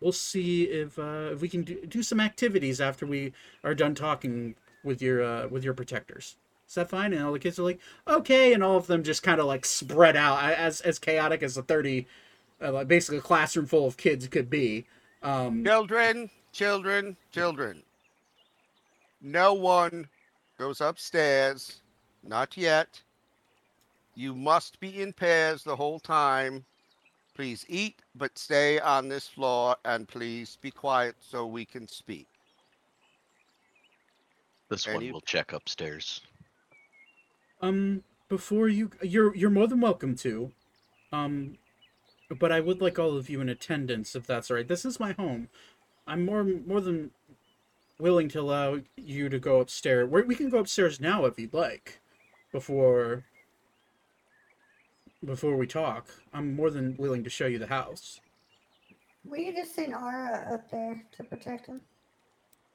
we'll 0.00 0.12
see 0.12 0.64
if 0.64 0.98
uh, 0.98 1.30
if 1.32 1.40
we 1.40 1.48
can 1.48 1.62
do, 1.62 1.84
do 1.86 2.02
some 2.02 2.20
activities 2.20 2.80
after 2.80 3.06
we 3.06 3.32
are 3.64 3.74
done 3.74 3.94
talking 3.94 4.54
with 4.84 5.02
your 5.02 5.22
uh, 5.22 5.48
with 5.48 5.64
your 5.64 5.74
protectors. 5.74 6.36
Is 6.70 6.76
that 6.76 6.88
fine? 6.88 7.12
And 7.12 7.24
all 7.24 7.32
the 7.32 7.40
kids 7.40 7.58
are 7.58 7.64
like, 7.64 7.80
okay, 8.06 8.52
and 8.52 8.62
all 8.62 8.76
of 8.76 8.86
them 8.86 9.02
just 9.02 9.24
kind 9.24 9.40
of 9.40 9.46
like 9.46 9.64
spread 9.64 10.14
out 10.14 10.40
as 10.40 10.80
as 10.82 11.00
chaotic 11.00 11.42
as 11.42 11.56
a 11.56 11.64
thirty, 11.64 12.06
uh, 12.60 12.84
basically 12.84 13.18
a 13.18 13.20
classroom 13.22 13.66
full 13.66 13.88
of 13.88 13.96
kids 13.96 14.28
could 14.28 14.48
be. 14.48 14.86
Um, 15.20 15.64
Children, 15.64 16.30
children, 16.52 17.16
children. 17.32 17.82
No 19.20 19.52
one 19.52 20.08
goes 20.60 20.80
upstairs. 20.80 21.80
Not 22.22 22.56
yet. 22.56 23.02
You 24.14 24.36
must 24.36 24.78
be 24.78 25.02
in 25.02 25.12
pairs 25.12 25.64
the 25.64 25.74
whole 25.74 25.98
time. 25.98 26.64
Please 27.34 27.66
eat, 27.68 27.96
but 28.14 28.38
stay 28.38 28.78
on 28.78 29.08
this 29.08 29.26
floor 29.26 29.74
and 29.84 30.06
please 30.06 30.56
be 30.60 30.70
quiet 30.70 31.16
so 31.18 31.46
we 31.46 31.64
can 31.64 31.88
speak. 31.88 32.28
This 34.68 34.86
And 34.86 34.96
one 34.96 35.12
will 35.12 35.20
check 35.22 35.52
upstairs. 35.52 36.20
Um, 37.60 38.02
before 38.28 38.68
you, 38.68 38.90
you're 39.02 39.34
you're 39.34 39.50
more 39.50 39.66
than 39.66 39.80
welcome 39.80 40.14
to. 40.16 40.52
Um, 41.12 41.58
but 42.38 42.52
I 42.52 42.60
would 42.60 42.80
like 42.80 42.98
all 42.98 43.16
of 43.16 43.28
you 43.28 43.40
in 43.40 43.48
attendance 43.48 44.14
if 44.14 44.26
that's 44.26 44.50
all 44.50 44.56
right. 44.56 44.68
This 44.68 44.84
is 44.84 45.00
my 45.00 45.12
home. 45.12 45.48
I'm 46.06 46.24
more 46.24 46.44
more 46.44 46.80
than 46.80 47.10
willing 47.98 48.28
to 48.30 48.40
allow 48.40 48.80
you 48.96 49.28
to 49.28 49.38
go 49.38 49.60
upstairs. 49.60 50.08
We 50.08 50.22
we 50.22 50.34
can 50.34 50.48
go 50.48 50.58
upstairs 50.58 51.00
now 51.00 51.24
if 51.26 51.38
you'd 51.38 51.54
like, 51.54 52.00
before 52.52 53.24
before 55.24 55.56
we 55.56 55.66
talk. 55.66 56.06
I'm 56.32 56.54
more 56.54 56.70
than 56.70 56.96
willing 56.96 57.24
to 57.24 57.30
show 57.30 57.46
you 57.46 57.58
the 57.58 57.66
house. 57.66 58.20
We 59.24 59.52
just 59.52 59.74
send 59.74 59.92
Ara 59.92 60.54
up 60.54 60.70
there 60.70 61.04
to 61.12 61.24
protect 61.24 61.66
him. 61.66 61.82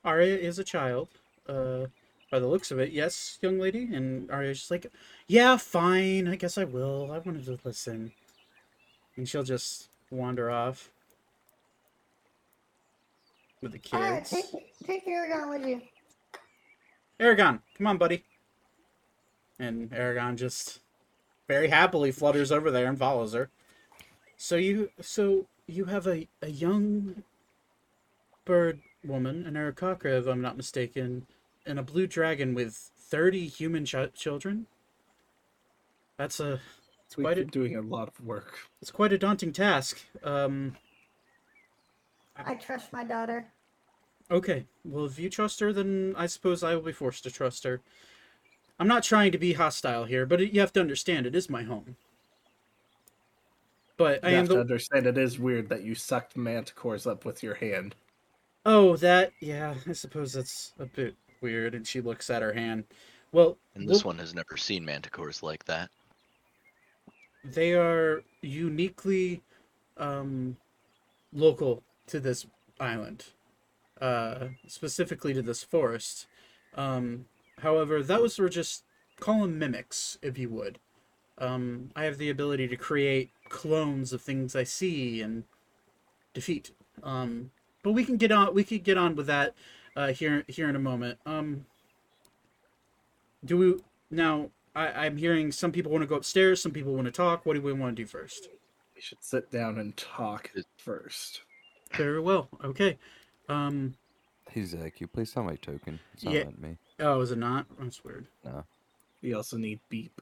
Aria 0.04 0.38
is 0.38 0.60
a 0.60 0.63
child. 0.63 1.10
Uh, 1.50 1.86
by 2.31 2.39
the 2.39 2.47
looks 2.47 2.71
of 2.71 2.79
it, 2.79 2.91
yes, 2.91 3.38
young 3.41 3.59
lady. 3.59 3.89
And 3.93 4.29
Arya's 4.31 4.59
just 4.59 4.71
like, 4.71 4.88
yeah, 5.27 5.57
fine. 5.57 6.27
I 6.27 6.35
guess 6.35 6.57
I 6.57 6.63
will. 6.63 7.11
I 7.11 7.19
wanted 7.19 7.45
to 7.45 7.59
listen. 7.63 8.11
And 9.15 9.27
she'll 9.27 9.43
just 9.43 9.89
wander 10.11 10.49
off 10.49 10.89
with 13.61 13.71
the 13.71 13.79
kids. 13.79 14.29
take 14.29 14.45
take 14.85 15.07
Aragon 15.07 15.49
with 15.49 15.65
you. 15.65 15.81
Aragon, 17.19 17.61
come 17.77 17.88
on, 17.88 17.97
buddy. 17.97 18.23
And 19.57 19.93
Aragon 19.93 20.35
just 20.35 20.81
very 21.47 21.69
happily 21.69 22.11
flutters 22.11 22.51
over 22.51 22.71
there 22.71 22.88
and 22.88 22.99
follows 22.99 23.33
her. 23.33 23.49
So 24.35 24.57
you, 24.57 24.89
so 24.99 25.45
you 25.67 25.85
have 25.85 26.05
a 26.07 26.27
a 26.41 26.49
young 26.49 27.23
bird 28.43 28.81
woman, 29.03 29.45
an 29.45 29.53
Aarakocra, 29.53 30.19
if 30.19 30.27
I'm 30.27 30.41
not 30.41 30.57
mistaken, 30.57 31.25
and 31.65 31.80
a 31.80 31.84
blue 31.84 32.08
dragon 32.08 32.54
with 32.54 32.75
thirty 32.97 33.47
human 33.47 33.86
ch- 33.86 34.13
children. 34.13 34.67
That's 36.17 36.39
a 36.39 36.60
We've 37.17 37.23
quite 37.25 37.38
a- 37.38 37.41
been 37.41 37.49
doing 37.49 37.75
a 37.75 37.82
lot 37.82 38.08
of 38.08 38.19
work. 38.25 38.60
it's 38.82 38.91
quite 38.91 39.13
a 39.13 39.17
daunting 39.17 39.51
task. 39.54 39.99
Um, 40.23 40.75
I 42.36 42.56
trust 42.56 42.91
my 42.91 43.04
daughter. 43.04 43.47
Okay, 44.30 44.65
well, 44.84 45.06
if 45.06 45.19
you 45.19 45.30
trust 45.30 45.60
her, 45.60 45.71
then 45.71 46.13
I 46.17 46.25
suppose 46.28 46.63
I 46.63 46.73
will 46.75 46.82
be 46.82 46.91
forced 46.91 47.23
to 47.23 47.32
trust 47.32 47.63
her. 47.63 47.82
I'm 48.80 48.88
not 48.88 49.04
trying 49.04 49.32
to 49.32 49.38
be 49.38 49.54
hostile 49.54 50.06
here, 50.06 50.25
but 50.25 50.39
you 50.54 50.60
have 50.60 50.73
to 50.73 50.82
understand 50.82 51.25
it 51.25 51.36
is 51.36 51.49
my 51.49 51.63
home. 51.63 51.95
But 53.97 54.25
I 54.25 54.30
You 54.32 54.36
am 54.36 54.39
have 54.41 54.47
to 54.49 54.54
the. 54.56 54.60
understand 54.62 55.06
it 55.06 55.17
is 55.17 55.39
weird 55.39 55.69
that 55.69 55.84
you 55.84 55.95
sucked 55.95 56.36
manticores 56.36 57.10
up 57.10 57.23
with 57.23 57.41
your 57.43 57.54
hand. 57.56 57.95
Oh, 58.65 58.97
that. 58.97 59.32
Yeah, 59.39 59.75
I 59.88 59.93
suppose 59.93 60.34
that's 60.34 60.73
a 60.80 60.86
bit 60.88 61.15
weird. 61.41 61.76
And 61.76 61.86
she 61.88 62.02
looks 62.02 62.30
at 62.30 62.41
her 62.41 62.54
hand. 62.54 62.86
Well, 63.32 63.58
And 63.76 63.88
this 63.88 64.06
one 64.06 64.17
has 64.19 64.34
never 64.34 64.56
seen 64.58 64.86
manticores 64.86 65.43
like 65.43 65.65
that. 65.65 65.89
they 67.43 67.74
are 67.74 68.24
uniquely 68.41 69.41
um, 69.98 70.58
local 71.34 71.84
to 72.08 72.19
this 72.19 72.45
island, 72.80 73.26
uh, 74.02 74.48
specifically 74.67 75.34
to 75.34 75.41
this 75.41 75.63
forest. 75.63 76.28
Um, 76.76 77.26
however, 77.60 78.02
those 78.02 78.39
were 78.39 78.50
just 78.50 78.84
call 79.19 79.41
them 79.41 79.60
mimics, 79.60 80.17
if 80.21 80.38
you 80.38 80.50
would. 80.50 80.80
Um, 81.38 81.89
I 81.95 82.06
have 82.06 82.17
the 82.17 82.30
ability 82.30 82.67
to 82.69 82.78
create 82.78 83.32
clones 83.50 84.13
of 84.13 84.21
things 84.21 84.56
I 84.56 84.63
see 84.63 85.21
and 85.21 85.43
defeat. 86.34 86.71
Um, 87.04 87.52
but 87.84 87.91
we 87.91 88.06
can 88.06 88.17
get 88.17 88.32
on. 88.32 88.54
We 88.56 88.63
could 88.63 88.84
get 88.84 88.98
on 88.98 89.15
with 89.15 89.28
that 89.28 89.54
uh, 89.95 90.08
here 90.08 90.43
here 90.47 90.69
in 90.69 90.75
a 90.75 90.79
moment. 90.79 91.19
Um, 91.25 91.65
do 93.43 93.58
we 93.58 93.75
now? 94.12 94.49
I, 94.75 95.05
I'm 95.05 95.17
hearing 95.17 95.51
some 95.51 95.71
people 95.71 95.91
want 95.91 96.01
to 96.01 96.08
go 96.08 96.15
upstairs. 96.15 96.62
Some 96.62 96.71
people 96.71 96.93
want 96.93 97.05
to 97.05 97.12
talk. 97.12 97.45
What 97.45 97.53
do 97.53 97.62
we 97.62 97.73
want 97.73 97.95
to 97.95 98.01
do 98.03 98.08
first? 98.08 98.49
We 98.95 99.01
should 99.01 99.23
sit 99.23 99.51
down 99.51 99.77
and 99.77 99.95
talk 99.95 100.51
first. 100.77 101.41
Very 101.93 102.19
well. 102.19 102.49
Okay. 102.63 102.97
Um. 103.47 103.95
Hey 104.49 104.63
Zach, 104.63 105.01
you 105.01 105.08
please 105.08 105.31
sign 105.31 105.45
my 105.45 105.55
token? 105.55 105.99
It's 106.13 106.23
not 106.23 106.34
Yeah. 106.34 106.43
letting 106.45 106.62
me. 106.62 106.77
Oh, 106.99 107.19
is 107.21 107.31
it 107.31 107.38
not? 107.38 107.65
That's 107.79 108.03
weird. 108.03 108.27
No. 108.43 108.63
We 109.21 109.34
also 109.34 109.58
need 109.58 109.79
beep 109.89 110.21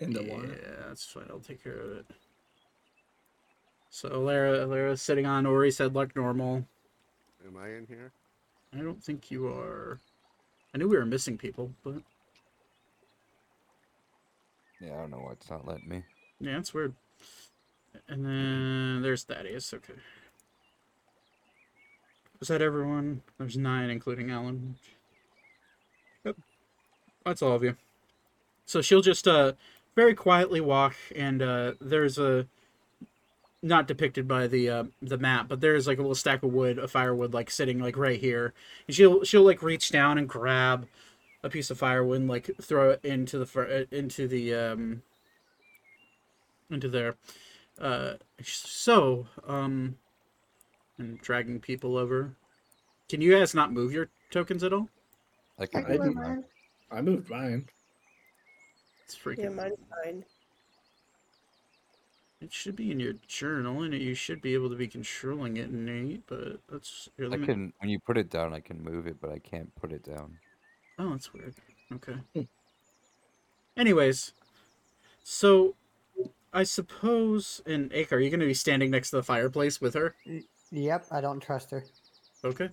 and 0.00 0.14
the 0.14 0.22
yeah, 0.22 0.34
water. 0.34 0.48
Yeah, 0.48 0.86
that's 0.88 1.04
fine. 1.04 1.26
I'll 1.30 1.40
take 1.40 1.62
care 1.62 1.78
of 1.78 1.90
it. 1.92 2.06
So 3.90 4.20
Lara, 4.20 4.66
Lara's 4.66 5.02
sitting 5.02 5.26
on 5.26 5.46
Ori's 5.46 5.78
head 5.78 5.94
like 5.94 6.14
normal. 6.14 6.66
Am 7.46 7.56
I 7.56 7.68
in 7.70 7.86
here? 7.86 8.12
I 8.74 8.78
don't 8.80 9.02
think 9.02 9.30
you 9.30 9.46
are. 9.48 9.98
I 10.74 10.78
knew 10.78 10.88
we 10.88 10.96
were 10.96 11.04
missing 11.06 11.36
people, 11.36 11.72
but 11.84 11.96
Yeah, 14.80 14.94
I 14.94 14.96
don't 15.02 15.10
know 15.10 15.18
why 15.18 15.32
it's 15.32 15.50
not 15.50 15.66
letting 15.66 15.88
me. 15.88 16.02
yeah, 16.40 16.58
it's 16.58 16.74
weird. 16.74 16.94
And 18.08 18.24
then 18.24 19.02
there's 19.02 19.22
Thaddeus. 19.24 19.72
Okay. 19.74 19.92
Is 22.40 22.48
that 22.48 22.62
everyone? 22.62 23.22
There's 23.38 23.56
nine, 23.56 23.90
including 23.90 24.30
Alan. 24.30 24.76
Yep. 26.24 26.36
That's 27.24 27.42
all 27.42 27.52
of 27.52 27.62
you. 27.62 27.76
So 28.64 28.80
she'll 28.82 29.02
just 29.02 29.28
uh 29.28 29.52
very 29.94 30.14
quietly 30.14 30.60
walk, 30.60 30.96
and 31.14 31.42
uh 31.42 31.74
there's 31.80 32.18
a 32.18 32.46
not 33.62 33.86
depicted 33.86 34.26
by 34.26 34.46
the 34.46 34.68
uh, 34.68 34.84
the 35.00 35.18
map, 35.18 35.48
but 35.48 35.60
there's 35.60 35.86
like 35.86 35.98
a 35.98 36.02
little 36.02 36.14
stack 36.14 36.42
of 36.42 36.52
wood, 36.52 36.78
a 36.78 36.88
firewood, 36.88 37.32
like 37.32 37.50
sitting 37.50 37.78
like 37.78 37.96
right 37.96 38.20
here. 38.20 38.52
And 38.86 38.94
she'll 38.96 39.22
she'll 39.24 39.44
like 39.44 39.62
reach 39.62 39.90
down 39.90 40.18
and 40.18 40.28
grab 40.28 40.86
a 41.44 41.48
piece 41.48 41.70
of 41.70 41.78
firewood, 41.78 42.20
and, 42.20 42.28
like 42.28 42.50
throw 42.60 42.90
it 42.90 43.04
into 43.04 43.38
the 43.38 43.46
fir- 43.46 43.86
uh, 43.92 43.96
into 43.96 44.26
the 44.26 44.54
um 44.54 45.02
into 46.70 46.88
there. 46.88 47.16
Uh, 47.80 48.14
so 48.42 49.26
um, 49.46 49.96
and 50.98 51.20
dragging 51.20 51.60
people 51.60 51.96
over. 51.96 52.34
Can 53.08 53.20
you 53.20 53.38
guys 53.38 53.54
not 53.54 53.72
move 53.72 53.92
your 53.92 54.08
tokens 54.30 54.64
at 54.64 54.72
all? 54.72 54.88
I 55.58 55.64
I 55.64 55.66
can 55.66 55.84
I 55.86 55.88
can 55.88 55.96
do 55.96 56.02
move 56.04 56.14
not. 56.16 56.28
mine. 56.28 56.44
I 56.90 57.00
moved 57.00 57.30
mine. 57.30 57.68
It's 59.04 59.16
freaking. 59.16 59.38
Yeah, 59.38 59.48
mine's 59.50 59.78
fine. 60.04 60.24
It 62.42 62.52
should 62.52 62.74
be 62.74 62.90
in 62.90 62.98
your 62.98 63.14
journal, 63.28 63.82
and 63.82 63.94
you 63.94 64.14
should 64.14 64.42
be 64.42 64.54
able 64.54 64.68
to 64.70 64.74
be 64.74 64.88
controlling 64.88 65.58
it, 65.58 65.70
Nate. 65.70 66.26
But 66.26 66.58
that's 66.68 67.08
here, 67.16 67.32
I 67.32 67.36
me- 67.36 67.46
can 67.46 67.72
when 67.78 67.88
you 67.88 68.00
put 68.00 68.18
it 68.18 68.30
down 68.30 68.52
I 68.52 68.60
can 68.60 68.82
move 68.82 69.06
it, 69.06 69.20
but 69.20 69.30
I 69.30 69.38
can't 69.38 69.72
put 69.76 69.92
it 69.92 70.02
down. 70.02 70.38
Oh, 70.98 71.10
that's 71.10 71.32
weird. 71.32 71.54
Okay. 71.92 72.48
Anyways, 73.76 74.32
so 75.22 75.76
I 76.52 76.64
suppose, 76.64 77.62
and 77.64 77.92
Ake, 77.92 78.12
are 78.12 78.18
you 78.18 78.28
going 78.28 78.40
to 78.40 78.46
be 78.46 78.54
standing 78.54 78.90
next 78.90 79.10
to 79.10 79.16
the 79.16 79.22
fireplace 79.22 79.80
with 79.80 79.94
her? 79.94 80.14
Yep, 80.70 81.06
I 81.10 81.20
don't 81.20 81.40
trust 81.40 81.70
her. 81.70 81.84
Okay. 82.44 82.68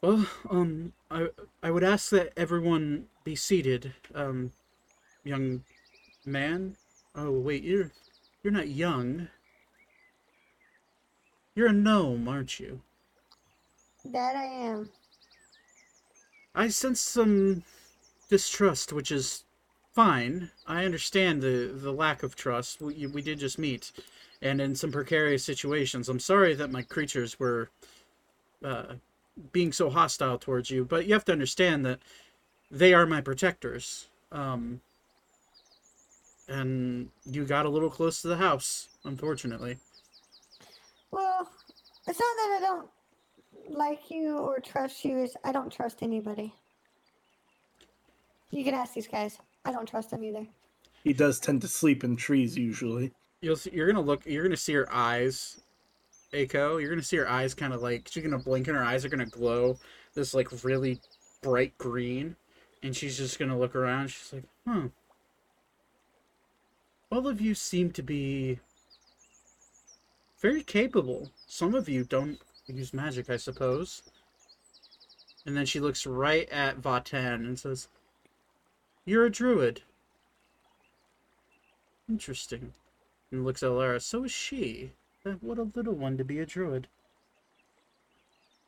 Well, 0.00 0.26
um, 0.50 0.92
I 1.10 1.28
I 1.62 1.70
would 1.70 1.84
ask 1.84 2.10
that 2.10 2.32
everyone 2.36 3.06
be 3.24 3.36
seated. 3.36 3.92
Um, 4.14 4.52
young 5.22 5.64
man. 6.24 6.76
Oh 7.14 7.30
wait, 7.30 7.62
you're 7.62 7.92
you're 8.42 8.52
not 8.52 8.68
young. 8.68 9.28
You're 11.54 11.68
a 11.68 11.72
gnome, 11.72 12.28
aren't 12.28 12.58
you? 12.58 12.80
That 14.04 14.36
I 14.36 14.44
am. 14.44 14.90
I 16.54 16.68
sense 16.68 17.00
some 17.00 17.62
distrust, 18.28 18.92
which 18.92 19.12
is 19.12 19.44
fine. 19.92 20.50
I 20.66 20.84
understand 20.84 21.42
the 21.42 21.72
the 21.74 21.92
lack 21.92 22.22
of 22.22 22.34
trust. 22.36 22.80
We 22.80 23.06
we 23.06 23.22
did 23.22 23.38
just 23.38 23.58
meet, 23.58 23.92
and 24.42 24.60
in 24.60 24.74
some 24.74 24.92
precarious 24.92 25.44
situations. 25.44 26.08
I'm 26.08 26.20
sorry 26.20 26.54
that 26.54 26.72
my 26.72 26.82
creatures 26.82 27.38
were 27.38 27.70
uh, 28.64 28.94
being 29.52 29.72
so 29.72 29.90
hostile 29.90 30.38
towards 30.38 30.70
you, 30.70 30.84
but 30.84 31.06
you 31.06 31.12
have 31.14 31.24
to 31.26 31.32
understand 31.32 31.86
that 31.86 32.00
they 32.70 32.92
are 32.94 33.06
my 33.06 33.20
protectors. 33.20 34.08
Um, 34.32 34.80
and 36.48 37.08
you 37.24 37.44
got 37.44 37.66
a 37.66 37.68
little 37.68 37.90
close 37.90 38.22
to 38.22 38.28
the 38.28 38.36
house, 38.36 38.88
unfortunately. 39.04 39.78
Well, 41.10 41.48
it's 42.06 42.18
not 42.20 42.36
that 42.36 42.58
I 42.58 42.60
don't 42.60 42.88
like 43.68 44.10
you 44.10 44.38
or 44.38 44.60
trust 44.60 45.04
you. 45.04 45.18
Is 45.18 45.36
I 45.44 45.52
don't 45.52 45.72
trust 45.72 46.02
anybody. 46.02 46.54
You 48.50 48.64
can 48.64 48.74
ask 48.74 48.94
these 48.94 49.08
guys. 49.08 49.38
I 49.64 49.72
don't 49.72 49.88
trust 49.88 50.10
them 50.10 50.24
either. 50.24 50.46
He 51.02 51.12
does 51.12 51.38
tend 51.38 51.60
to 51.62 51.68
sleep 51.68 52.04
in 52.04 52.16
trees 52.16 52.56
usually. 52.56 53.12
You'll 53.40 53.56
see, 53.56 53.70
you're 53.72 53.86
gonna 53.86 54.00
look. 54.00 54.24
You're 54.26 54.42
gonna 54.42 54.56
see 54.56 54.74
her 54.74 54.92
eyes, 54.92 55.60
Aiko. 56.32 56.80
You're 56.80 56.90
gonna 56.90 57.02
see 57.02 57.16
her 57.16 57.28
eyes 57.28 57.54
kind 57.54 57.72
of 57.72 57.82
like 57.82 58.08
she's 58.10 58.22
gonna 58.22 58.38
blink 58.38 58.68
and 58.68 58.76
her 58.76 58.84
eyes 58.84 59.04
are 59.04 59.08
gonna 59.08 59.26
glow 59.26 59.78
this 60.14 60.34
like 60.34 60.64
really 60.64 61.00
bright 61.42 61.76
green, 61.78 62.36
and 62.82 62.96
she's 62.96 63.18
just 63.18 63.38
gonna 63.38 63.58
look 63.58 63.74
around. 63.74 64.08
She's 64.08 64.32
like, 64.32 64.44
"Hmm. 64.66 64.86
All 67.14 67.28
of 67.28 67.40
you 67.40 67.54
seem 67.54 67.92
to 67.92 68.02
be 68.02 68.58
very 70.42 70.64
capable. 70.64 71.30
Some 71.46 71.72
of 71.72 71.88
you 71.88 72.02
don't 72.02 72.40
use 72.66 72.92
magic, 72.92 73.30
I 73.30 73.36
suppose." 73.36 74.02
And 75.46 75.56
then 75.56 75.64
she 75.64 75.78
looks 75.78 76.06
right 76.06 76.48
at 76.48 76.82
Vatan 76.82 77.46
and 77.46 77.56
says, 77.56 77.86
"You're 79.04 79.26
a 79.26 79.30
druid." 79.30 79.82
Interesting 82.08 82.74
and 83.30 83.44
looks 83.44 83.62
at 83.62 83.70
Lara. 83.70 84.00
So 84.00 84.24
is 84.24 84.32
she. 84.32 84.90
What 85.40 85.58
a 85.58 85.70
little 85.72 85.94
one 85.94 86.18
to 86.18 86.24
be 86.24 86.40
a 86.40 86.46
druid. 86.46 86.88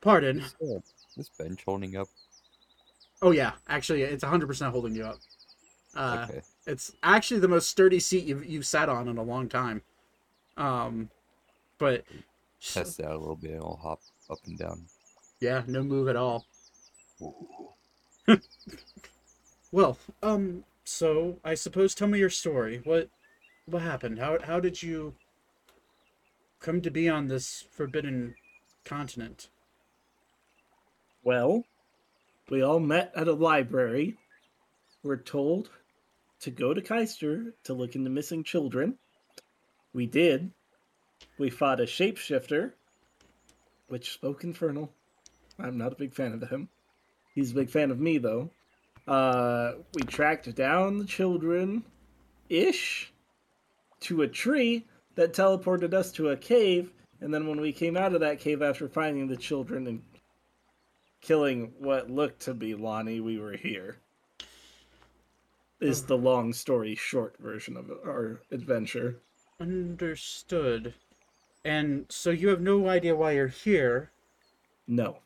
Pardon. 0.00 0.44
Is 0.60 0.82
this 1.16 1.30
bench 1.30 1.64
holding 1.64 1.96
up? 1.96 2.06
Oh 3.20 3.32
yeah, 3.32 3.54
actually, 3.66 4.02
it's 4.02 4.22
100% 4.22 4.70
holding 4.70 4.94
you 4.94 5.04
up. 5.04 5.18
Uh, 5.96 6.26
okay. 6.30 6.42
It's 6.66 6.92
actually 7.02 7.40
the 7.40 7.48
most 7.48 7.68
sturdy 7.70 8.00
seat 8.00 8.24
you've 8.24 8.44
you've 8.44 8.66
sat 8.66 8.88
on 8.88 9.08
in 9.08 9.18
a 9.18 9.22
long 9.22 9.48
time. 9.48 9.82
Um, 10.56 11.10
but 11.78 12.04
Test 12.60 12.98
it 13.00 13.06
out 13.06 13.14
a 13.16 13.18
little 13.18 13.36
bit 13.36 13.52
and 13.52 13.62
I'll 13.62 13.78
hop 13.80 14.00
up 14.30 14.38
and 14.46 14.58
down. 14.58 14.86
yeah, 15.40 15.62
no 15.66 15.82
move 15.82 16.08
at 16.08 16.16
all. 16.16 16.46
Well, 19.72 19.98
um, 20.22 20.64
so 20.84 21.38
I 21.44 21.54
suppose 21.54 21.94
tell 21.94 22.08
me 22.08 22.18
your 22.18 22.30
story. 22.30 22.80
What 22.84 23.10
what 23.66 23.82
happened? 23.82 24.18
How 24.18 24.38
how 24.42 24.60
did 24.60 24.82
you 24.82 25.14
come 26.60 26.80
to 26.82 26.90
be 26.90 27.08
on 27.08 27.28
this 27.28 27.64
forbidden 27.70 28.36
continent? 28.84 29.48
Well, 31.22 31.64
we 32.48 32.62
all 32.62 32.80
met 32.80 33.12
at 33.14 33.28
a 33.28 33.32
library. 33.32 34.16
We're 35.02 35.16
told 35.16 35.70
to 36.40 36.50
go 36.50 36.74
to 36.74 36.80
Keister 36.80 37.52
to 37.64 37.74
look 37.74 37.94
into 37.94 38.10
missing 38.10 38.44
children. 38.44 38.98
We 39.92 40.06
did. 40.06 40.50
We 41.38 41.50
fought 41.50 41.80
a 41.80 41.84
shapeshifter, 41.84 42.72
which 43.88 44.12
spoke 44.12 44.44
infernal. 44.44 44.92
I'm 45.58 45.78
not 45.78 45.92
a 45.92 45.96
big 45.96 46.14
fan 46.14 46.32
of 46.32 46.48
him. 46.48 46.68
He's 47.34 47.52
a 47.52 47.54
big 47.54 47.70
fan 47.70 47.90
of 47.90 48.00
me, 48.00 48.18
though. 48.18 48.50
Uh, 49.06 49.72
we 49.94 50.02
tracked 50.02 50.52
down 50.54 50.98
the 50.98 51.04
children 51.04 51.84
ish 52.48 53.12
to 54.00 54.22
a 54.22 54.28
tree 54.28 54.84
that 55.14 55.32
teleported 55.32 55.94
us 55.94 56.12
to 56.12 56.30
a 56.30 56.36
cave. 56.36 56.92
And 57.20 57.32
then 57.32 57.46
when 57.46 57.60
we 57.60 57.72
came 57.72 57.96
out 57.96 58.14
of 58.14 58.20
that 58.20 58.40
cave 58.40 58.62
after 58.62 58.88
finding 58.88 59.28
the 59.28 59.36
children 59.36 59.86
and 59.86 60.02
killing 61.20 61.72
what 61.78 62.10
looked 62.10 62.40
to 62.42 62.54
be 62.54 62.74
Lonnie, 62.74 63.20
we 63.20 63.38
were 63.38 63.56
here. 63.56 63.96
Is 65.80 66.04
the 66.04 66.16
long 66.16 66.52
story 66.54 66.94
short 66.94 67.36
version 67.38 67.76
of 67.76 67.90
our 67.90 68.40
adventure. 68.50 69.18
Understood. 69.60 70.94
And 71.64 72.06
so 72.08 72.30
you 72.30 72.48
have 72.48 72.60
no 72.60 72.88
idea 72.88 73.14
why 73.14 73.32
you're 73.32 73.48
here. 73.48 74.10
No. 74.86 75.18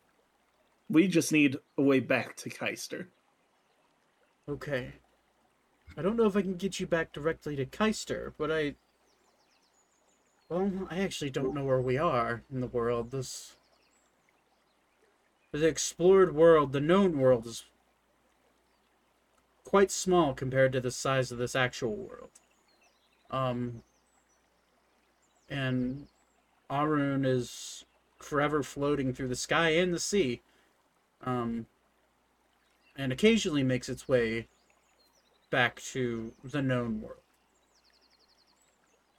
We 0.89 1.07
just 1.07 1.31
need 1.31 1.57
a 1.79 1.83
way 1.83 2.01
back 2.01 2.35
to 2.39 2.51
Keister. 2.51 3.07
Okay. 4.49 4.95
I 5.97 6.03
don't 6.03 6.17
know 6.17 6.27
if 6.27 6.37
I 6.37 6.43
can 6.43 6.57
get 6.57 6.81
you 6.81 6.87
back 6.87 7.13
directly 7.13 7.55
to 7.57 7.67
Keister, 7.67 8.33
but 8.37 8.51
I. 8.51 8.75
Well, 10.49 10.89
I 10.91 11.01
actually 11.01 11.31
don't 11.31 11.55
know 11.55 11.65
where 11.65 11.81
we 11.81 11.97
are 11.97 12.43
in 12.53 12.61
the 12.61 12.67
world. 12.67 13.13
This. 13.13 13.57
The 15.53 15.67
explored 15.67 16.35
world, 16.35 16.73
the 16.73 16.81
known 16.81 17.19
world, 17.19 17.47
is 17.47 17.65
quite 19.71 19.93
small 19.93 20.35
compared 20.35 20.73
to 20.73 20.81
the 20.81 20.91
size 20.91 21.31
of 21.31 21.39
this 21.39 21.55
actual 21.55 21.95
world. 21.95 22.31
Um. 23.31 23.85
And 25.49 26.09
Arune 26.69 27.25
is 27.25 27.85
forever 28.19 28.65
floating 28.65 29.13
through 29.13 29.29
the 29.29 29.37
sky 29.37 29.69
and 29.71 29.95
the 29.95 30.01
sea. 30.01 30.43
Um. 31.25 31.67
And 32.97 33.13
occasionally 33.13 33.63
makes 33.63 33.89
its 33.89 34.09
way 34.09 34.49
back 35.51 35.81
to 35.93 36.33
the 36.43 36.63
known 36.63 37.01
world. 37.01 37.23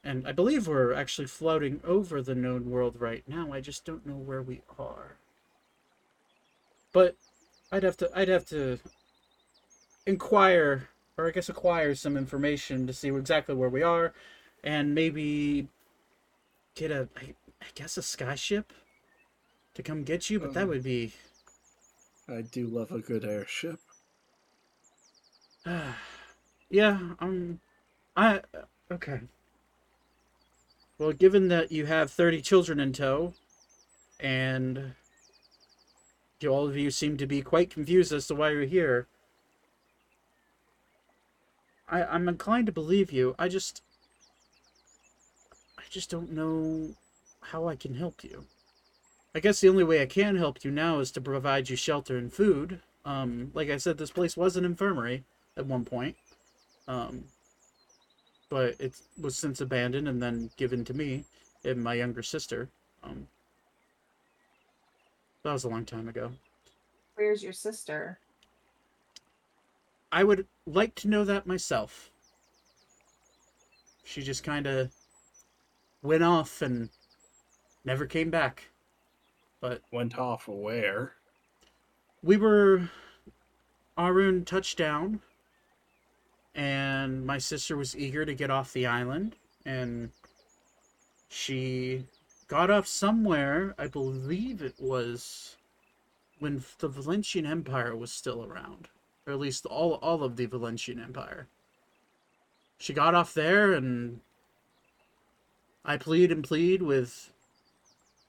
And 0.04 0.28
I 0.28 0.34
believe 0.34 0.68
we're 0.68 0.92
actually 0.94 1.28
floating 1.28 1.80
over 1.86 2.22
the 2.22 2.36
known 2.36 2.70
world 2.70 2.98
right 3.00 3.24
now. 3.26 3.54
I 3.54 3.62
just 3.62 3.86
don't 3.86 4.06
know 4.06 4.18
where 4.18 4.42
we 4.42 4.64
are. 4.78 5.16
But 6.92 7.16
I'd 7.72 7.84
have 7.84 7.96
to 7.98 8.12
I'd 8.14 8.28
have 8.28 8.46
to 8.48 8.80
inquire 10.06 10.90
or 11.18 11.28
I 11.28 11.32
guess 11.32 11.50
acquire 11.50 11.96
some 11.96 12.18
information 12.18 12.88
to 12.88 12.94
see 12.94 13.10
exactly 13.10 13.56
where 13.56 13.70
we 13.70 13.84
are 13.84 14.14
and 14.64 14.96
maybe 14.96 15.68
get 16.76 16.92
a 16.92 17.08
I, 17.18 17.36
I 17.62 17.66
guess 17.76 17.98
a 17.98 18.02
skyship 18.02 18.66
to 19.76 19.84
come 19.84 20.04
get 20.04 20.30
you, 20.30 20.40
but 20.40 20.54
that 20.54 20.64
Um, 20.64 20.70
would 20.70 20.84
be 20.84 21.14
I 22.28 22.42
do 22.42 22.68
love 22.68 22.92
a 22.92 23.00
good 23.00 23.26
airship. 23.26 23.80
yeah, 26.70 27.00
um, 27.20 27.60
I 28.16 28.42
okay. 28.92 29.22
Well, 30.98 31.14
given 31.14 31.48
that 31.50 31.72
you 31.72 31.86
have 31.88 32.12
thirty 32.12 32.42
children 32.42 32.80
in 32.80 32.94
tow, 32.94 33.34
and 34.20 34.94
all 36.48 36.68
of 36.68 36.76
you 36.78 36.92
seem 36.92 37.18
to 37.18 37.28
be 37.28 37.42
quite 37.42 37.70
confused 37.70 38.12
as 38.12 38.28
to 38.28 38.36
why 38.36 38.52
you're 38.52 38.66
here, 38.66 39.08
I 41.92 42.04
I'm 42.04 42.28
inclined 42.28 42.66
to 42.68 42.72
believe 42.72 43.12
you. 43.12 43.36
I 43.38 43.48
just 43.48 43.84
I 45.78 45.84
just 45.90 46.10
don't 46.10 46.32
know 46.32 46.96
how 47.42 47.68
I 47.68 47.76
can 47.76 47.96
help 47.96 48.24
you. 48.24 48.46
I 49.36 49.40
guess 49.40 49.62
the 49.62 49.70
only 49.70 49.84
way 49.84 50.02
I 50.02 50.06
can 50.06 50.36
help 50.36 50.64
you 50.64 50.72
now 50.72 51.00
is 51.00 51.12
to 51.12 51.22
provide 51.22 51.70
you 51.70 51.76
shelter 51.76 52.18
and 52.18 52.34
food. 52.34 52.80
Um, 53.06 53.52
like 53.54 53.70
I 53.70 53.78
said, 53.78 53.98
this 53.98 54.12
place 54.12 54.36
was 54.36 54.56
an 54.56 54.66
infirmary 54.66 55.24
at 55.58 55.66
one 55.66 55.86
point. 55.86 56.16
Um, 56.88 57.26
but 58.50 58.76
it 58.80 58.94
was 59.20 59.36
since 59.38 59.62
abandoned 59.62 60.08
and 60.08 60.22
then 60.22 60.50
given 60.58 60.84
to 60.86 60.94
me 60.94 61.24
and 61.64 61.82
my 61.82 61.94
younger 61.94 62.24
sister. 62.24 62.68
Um, 63.04 63.28
that 65.44 65.54
was 65.54 65.64
a 65.64 65.70
long 65.70 65.86
time 65.86 66.10
ago. 66.10 66.32
Where's 67.16 67.42
your 67.42 67.54
sister? 67.54 68.20
I 70.12 70.24
would 70.24 70.46
like 70.66 70.96
to 70.96 71.08
know 71.08 71.24
that 71.24 71.48
myself. 71.48 72.12
She 74.04 74.22
just 74.22 74.44
kind 74.44 74.68
of 74.68 74.92
went 76.02 76.24
off 76.24 76.62
and 76.62 76.90
never 77.86 78.06
came 78.06 78.30
back. 78.30 78.70
But 79.62 79.82
Went 79.92 80.18
off 80.18 80.48
where? 80.48 81.14
we 82.24 82.38
were 82.38 82.90
Arune 83.98 84.46
touched 84.46 84.78
down 84.78 85.22
and 86.54 87.26
my 87.26 87.38
sister 87.38 87.76
was 87.78 87.98
eager 87.98 88.26
to 88.26 88.34
get 88.34 88.52
off 88.52 88.74
the 88.74 88.86
island 88.86 89.36
and 89.66 90.12
she 91.30 92.04
got 92.48 92.70
off 92.70 92.86
somewhere 92.86 93.74
i 93.80 93.88
believe 93.88 94.62
it 94.62 94.76
was 94.80 95.56
when 96.40 96.64
the 96.80 96.88
valencian 96.88 97.46
empire 97.46 97.96
was 97.96 98.12
still 98.12 98.44
around 98.44 98.90
or 99.32 99.34
at 99.34 99.40
least 99.40 99.66
all 99.66 99.94
all 99.96 100.24
of 100.24 100.36
the 100.36 100.46
valencian 100.46 101.00
empire 101.00 101.48
she 102.78 102.94
got 102.94 103.16
off 103.16 103.34
there 103.34 103.72
and 103.74 104.20
i 105.86 105.98
plead 105.98 106.32
and 106.32 106.44
plead 106.44 106.82
with 106.82 107.32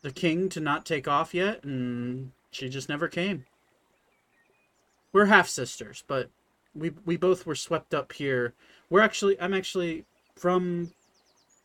the 0.03 0.13
king 0.13 0.49
to 0.49 0.61
not 0.61 0.87
take 0.87 1.07
off 1.07 1.35
yet 1.35 1.63
and 1.65 2.33
she 2.51 2.69
just 2.69 2.89
never 2.89 3.09
came 3.09 3.45
we're 5.13 5.27
half 5.27 5.49
sisters, 5.49 6.03
but 6.07 6.31
we 6.75 6.91
we 7.05 7.17
both 7.17 7.47
were 7.47 7.55
swept 7.55 7.95
up 7.95 8.13
here. 8.13 8.55
We're 8.91 9.03
actually 9.03 9.39
I'm 9.41 9.55
actually 9.55 10.05
from 10.35 10.93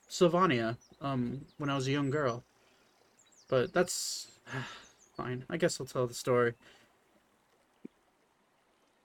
Sylvania. 0.08 0.78
Um, 1.00 1.45
when 1.58 1.69
I 1.69 1.76
was 1.76 1.88
a 1.88 1.91
young 1.91 2.10
girl, 2.10 2.43
but 3.50 3.71
that's 3.71 4.28
fine. 5.15 5.45
I 5.50 5.58
guess 5.58 5.80
I'll 5.80 5.88
tell 5.88 6.08
the 6.08 6.13
story. 6.13 6.54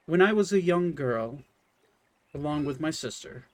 When 0.07 0.21
I 0.21 0.33
was 0.33 0.53
a 0.53 0.61
young 0.61 0.95
girl, 0.95 1.43
along 2.35 2.65
with 2.65 2.81
my 2.81 2.91
sister, 2.91 3.45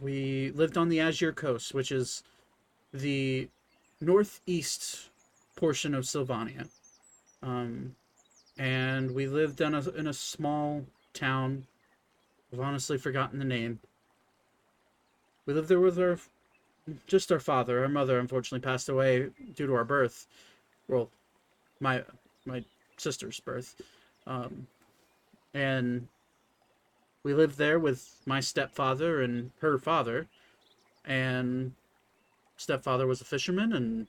we 0.00 0.50
lived 0.50 0.76
on 0.76 0.90
the 0.90 1.00
Azure 1.00 1.32
Coast, 1.32 1.72
which 1.72 1.90
is 1.90 2.22
the 2.92 3.48
northeast 4.00 5.08
portion 5.56 5.94
of 5.94 6.06
Sylvania. 6.06 6.66
Um, 7.42 7.96
and 8.58 9.14
we 9.14 9.26
lived 9.26 9.60
in 9.60 9.74
a 9.74 9.88
in 9.90 10.06
a 10.06 10.12
small 10.12 10.84
town. 11.14 11.66
I've 12.52 12.60
honestly 12.60 12.98
forgotten 12.98 13.38
the 13.38 13.44
name. 13.44 13.80
We 15.46 15.54
lived 15.54 15.68
there 15.68 15.80
with 15.80 15.98
our 15.98 16.18
just 17.06 17.32
our 17.32 17.40
father. 17.40 17.82
Our 17.82 17.88
mother 17.88 18.18
unfortunately 18.18 18.64
passed 18.64 18.90
away 18.90 19.30
due 19.54 19.66
to 19.66 19.74
our 19.74 19.84
birth. 19.84 20.26
Well, 20.86 21.08
my 21.80 22.04
my 22.44 22.62
sister's 22.98 23.40
birth. 23.40 23.80
Um, 24.26 24.66
and 25.54 26.08
we 27.22 27.32
lived 27.32 27.56
there 27.56 27.78
with 27.78 28.16
my 28.26 28.40
stepfather 28.40 29.22
and 29.22 29.52
her 29.60 29.78
father. 29.78 30.26
And 31.06 31.72
stepfather 32.56 33.06
was 33.06 33.20
a 33.20 33.24
fisherman 33.24 33.72
and 33.72 34.06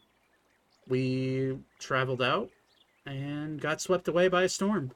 we 0.87 1.57
traveled 1.79 2.21
out 2.21 2.49
and 3.05 3.61
got 3.61 3.81
swept 3.81 4.07
away 4.07 4.27
by 4.27 4.43
a 4.43 4.49
storm. 4.49 4.91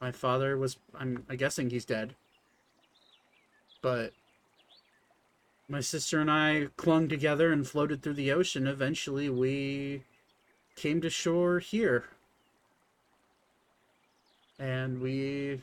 My 0.00 0.12
father 0.12 0.56
was 0.56 0.78
I'm 0.94 1.24
I 1.28 1.36
guessing 1.36 1.70
he's 1.70 1.84
dead. 1.84 2.14
But 3.82 4.12
my 5.68 5.80
sister 5.80 6.20
and 6.20 6.30
I 6.30 6.68
clung 6.76 7.08
together 7.08 7.52
and 7.52 7.66
floated 7.66 8.02
through 8.02 8.14
the 8.14 8.32
ocean. 8.32 8.66
Eventually 8.66 9.28
we 9.28 10.04
came 10.76 11.00
to 11.00 11.10
shore 11.10 11.58
here. 11.58 12.04
And 14.58 15.00
we 15.00 15.60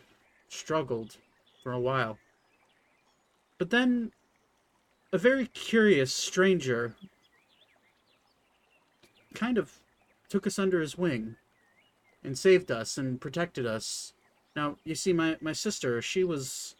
struggled 0.49 1.17
for 1.63 1.71
a 1.71 1.79
while. 1.79 2.17
But 3.57 3.69
then 3.69 4.11
a 5.11 5.17
very 5.17 5.47
curious 5.47 6.13
stranger 6.13 6.95
kind 9.33 9.57
of 9.57 9.71
took 10.29 10.45
us 10.45 10.59
under 10.59 10.81
his 10.81 10.97
wing 10.97 11.35
and 12.23 12.37
saved 12.37 12.71
us 12.71 12.97
and 12.97 13.21
protected 13.21 13.65
us. 13.65 14.13
Now, 14.55 14.77
you 14.83 14.95
see, 14.95 15.13
my, 15.13 15.37
my 15.41 15.53
sister, 15.53 16.01
she 16.01 16.23
was 16.23 16.75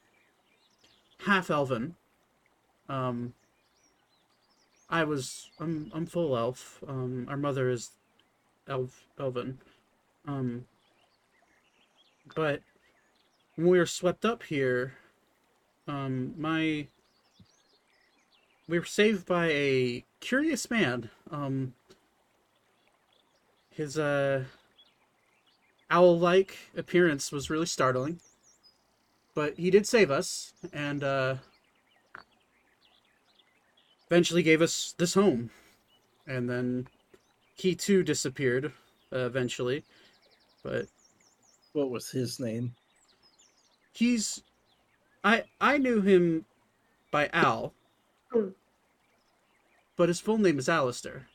half 1.26 1.50
elven. 1.50 1.96
Um, 2.88 3.34
I 4.90 5.04
was, 5.04 5.50
I'm, 5.60 5.92
I'm 5.94 6.06
full 6.06 6.36
elf. 6.36 6.84
Um, 6.88 7.28
our 7.30 7.38
mother 7.38 7.70
is 7.70 7.92
elf, 8.68 9.06
elven. 9.20 9.60
Um, 10.28 10.66
but 12.36 12.62
when 13.60 13.68
we 13.68 13.78
were 13.78 13.86
swept 13.86 14.24
up 14.24 14.44
here, 14.44 14.94
um, 15.86 16.34
my, 16.38 16.88
we 18.70 18.80
were 18.80 18.86
saved 18.86 19.26
by 19.26 19.48
a 19.48 20.06
curious 20.22 20.72
man. 20.72 21.10
Um, 21.30 21.74
his, 23.70 24.00
uh, 24.00 24.46
owl-like 25.92 26.58
appearance 26.78 27.34
was 27.34 27.50
really 27.50 27.66
startling. 27.66 28.22
But 29.36 29.56
he 29.58 29.70
did 29.70 29.86
save 29.86 30.10
us, 30.10 30.54
and 30.72 31.04
uh, 31.04 31.36
eventually 34.10 34.42
gave 34.42 34.62
us 34.62 34.96
this 34.98 35.16
home. 35.16 35.50
And 36.26 36.50
then 36.50 36.88
he 37.58 37.76
too 37.76 38.04
disappeared 38.04 38.72
uh, 39.12 39.26
eventually. 39.26 39.84
But 40.64 40.86
What 41.74 41.90
was 41.90 42.10
his 42.10 42.40
name? 42.40 42.74
He's, 43.94 44.44
I 45.24 45.44
I 45.60 45.78
knew 45.78 46.02
him 46.02 46.46
by 47.12 47.30
Al, 47.34 47.74
Hmm. 48.32 48.50
but 49.96 50.10
his 50.10 50.20
full 50.20 50.38
name 50.38 50.60
is 50.60 50.70
Alistair. 50.70 51.28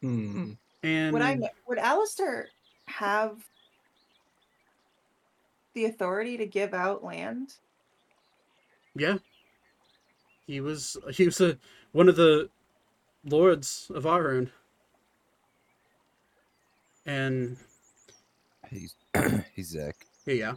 Hmm. 0.00 0.52
And 0.82 1.12
Would 1.12 1.22
I 1.22 1.38
would 1.66 1.78
Alistair 1.78 2.48
have 2.86 3.44
the 5.74 5.86
authority 5.86 6.36
to 6.36 6.46
give 6.46 6.72
out 6.72 7.04
land? 7.04 7.54
Yeah. 8.94 9.18
He 10.46 10.60
was 10.60 10.96
he 11.12 11.26
was 11.26 11.40
a, 11.40 11.58
one 11.92 12.08
of 12.08 12.16
the 12.16 12.48
lords 13.24 13.90
of 13.94 14.06
Arune. 14.06 14.50
And 17.06 17.56
he's 18.70 18.94
he's 19.54 19.74
hey 19.74 19.92
Zach. 20.28 20.36
yeah, 20.36 20.44
yeah. 20.46 20.54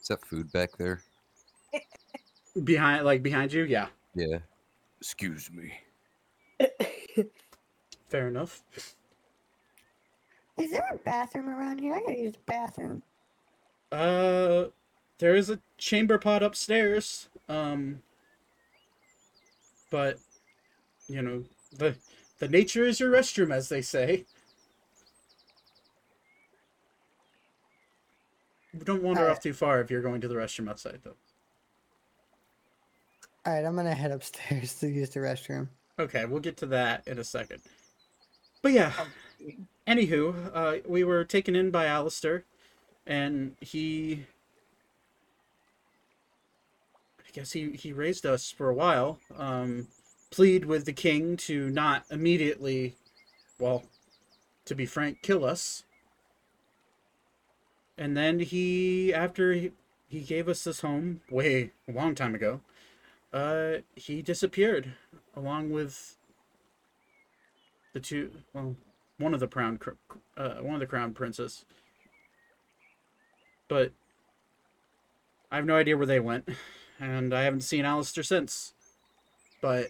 Is 0.00 0.08
that 0.08 0.24
food 0.26 0.52
back 0.52 0.70
there? 0.78 1.02
Behind 2.64 3.04
like 3.04 3.22
behind 3.22 3.52
you, 3.52 3.64
yeah. 3.64 3.88
Yeah. 4.14 4.38
Excuse 5.00 5.50
me. 5.50 5.72
Fair 8.08 8.28
enough. 8.28 8.62
Is 10.58 10.70
there 10.70 10.86
a 10.92 10.98
bathroom 10.98 11.48
around 11.48 11.78
here? 11.80 11.94
I 11.94 12.00
gotta 12.00 12.18
use 12.18 12.34
the 12.34 12.38
bathroom. 12.46 13.02
Uh 13.90 14.64
there 15.18 15.34
is 15.34 15.50
a 15.50 15.60
chamber 15.78 16.18
pot 16.18 16.42
upstairs. 16.42 17.28
Um 17.48 18.02
but 19.90 20.18
you 21.08 21.22
know, 21.22 21.44
the 21.78 21.96
the 22.38 22.48
nature 22.48 22.84
is 22.84 23.00
your 23.00 23.10
restroom 23.10 23.54
as 23.54 23.68
they 23.68 23.82
say. 23.82 24.26
Don't 28.84 29.02
wander 29.02 29.22
Alright. 29.22 29.36
off 29.36 29.42
too 29.42 29.52
far 29.52 29.80
if 29.80 29.90
you're 29.90 30.02
going 30.02 30.20
to 30.22 30.28
the 30.28 30.34
restroom 30.34 30.68
outside 30.68 31.00
though. 31.02 31.16
All 33.44 33.52
right, 33.52 33.64
I'm 33.64 33.76
gonna 33.76 33.94
head 33.94 34.12
upstairs 34.12 34.74
to 34.80 34.88
use 34.88 35.10
the 35.10 35.20
restroom. 35.20 35.68
Okay, 35.98 36.24
we'll 36.24 36.40
get 36.40 36.56
to 36.58 36.66
that 36.66 37.06
in 37.06 37.18
a 37.18 37.24
second. 37.24 37.60
But 38.62 38.72
yeah, 38.72 38.92
anywho, 39.86 40.50
uh, 40.54 40.76
we 40.86 41.04
were 41.04 41.24
taken 41.24 41.56
in 41.56 41.70
by 41.70 41.86
Alistair, 41.86 42.44
and 43.06 43.56
he. 43.60 44.24
I 47.20 47.30
guess 47.32 47.52
he, 47.52 47.72
he 47.72 47.92
raised 47.92 48.26
us 48.26 48.50
for 48.50 48.68
a 48.68 48.74
while. 48.74 49.18
Um, 49.36 49.88
plead 50.30 50.64
with 50.64 50.84
the 50.84 50.92
king 50.92 51.36
to 51.38 51.70
not 51.70 52.04
immediately, 52.10 52.94
well, 53.58 53.84
to 54.66 54.74
be 54.74 54.86
frank, 54.86 55.22
kill 55.22 55.44
us. 55.44 55.84
And 57.98 58.16
then 58.16 58.40
he, 58.40 59.12
after 59.12 59.52
he, 59.52 59.72
he 60.08 60.20
gave 60.20 60.48
us 60.48 60.64
this 60.64 60.80
home, 60.80 61.20
way 61.30 61.72
a 61.88 61.92
long 61.92 62.14
time 62.14 62.34
ago, 62.34 62.60
uh, 63.32 63.78
he 63.94 64.22
disappeared 64.22 64.92
along 65.34 65.70
with 65.70 66.16
the 67.92 68.00
two 68.00 68.30
well 68.52 68.76
one 69.18 69.34
of 69.34 69.40
the 69.40 69.46
crown 69.46 69.78
uh, 70.36 70.54
one 70.56 70.74
of 70.74 70.80
the 70.80 70.86
crown 70.86 71.12
princes. 71.12 71.64
But 73.68 73.92
i 75.50 75.56
have 75.56 75.66
no 75.66 75.76
idea 75.76 75.96
where 75.96 76.06
they 76.06 76.20
went 76.20 76.48
and 76.98 77.34
i 77.34 77.42
haven't 77.42 77.60
seen 77.62 77.84
Alistair 77.84 78.24
since. 78.24 78.74
But 79.60 79.88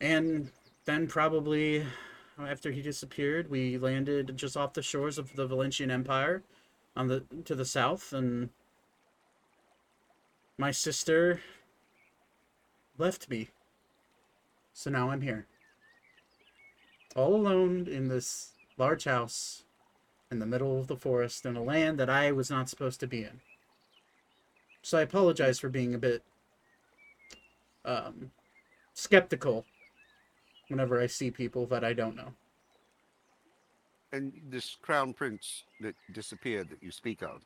and 0.00 0.50
then 0.84 1.06
probably 1.06 1.84
after 2.46 2.70
he 2.70 2.82
disappeared 2.82 3.50
we 3.50 3.78
landed 3.78 4.36
just 4.36 4.56
off 4.56 4.72
the 4.72 4.82
shores 4.82 5.18
of 5.18 5.34
the 5.34 5.46
Valentian 5.46 5.90
Empire 5.90 6.42
on 6.96 7.08
the 7.08 7.24
to 7.44 7.54
the 7.54 7.64
south 7.64 8.12
and 8.12 8.50
my 10.56 10.70
sister 10.70 11.40
left 12.98 13.28
me 13.30 13.48
so 14.78 14.90
now 14.90 15.10
I'm 15.10 15.22
here. 15.22 15.44
All 17.16 17.34
alone 17.34 17.88
in 17.90 18.06
this 18.06 18.52
large 18.76 19.02
house 19.02 19.64
in 20.30 20.38
the 20.38 20.46
middle 20.46 20.78
of 20.78 20.86
the 20.86 20.96
forest 20.96 21.44
in 21.44 21.56
a 21.56 21.62
land 21.64 21.98
that 21.98 22.08
I 22.08 22.30
was 22.30 22.48
not 22.48 22.68
supposed 22.68 23.00
to 23.00 23.08
be 23.08 23.24
in. 23.24 23.40
So 24.82 24.98
I 24.98 25.02
apologize 25.02 25.58
for 25.58 25.68
being 25.68 25.94
a 25.96 25.98
bit 25.98 26.22
um, 27.84 28.30
skeptical 28.94 29.64
whenever 30.68 31.00
I 31.00 31.06
see 31.06 31.30
people 31.30 31.66
that 31.66 31.84
I 31.84 31.92
don't 31.92 32.16
know. 32.16 32.32
And 34.12 34.32
this 34.48 34.76
crown 34.80 35.12
prince 35.12 35.64
that 35.80 35.94
disappeared 36.12 36.70
that 36.70 36.82
you 36.82 36.90
speak 36.90 37.22
of, 37.22 37.42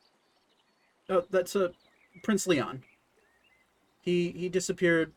Oh, 1.09 1.23
that's 1.29 1.55
a 1.55 1.71
Prince 2.23 2.47
Leon. 2.47 2.83
He 4.01 4.31
he 4.31 4.49
disappeared. 4.49 5.11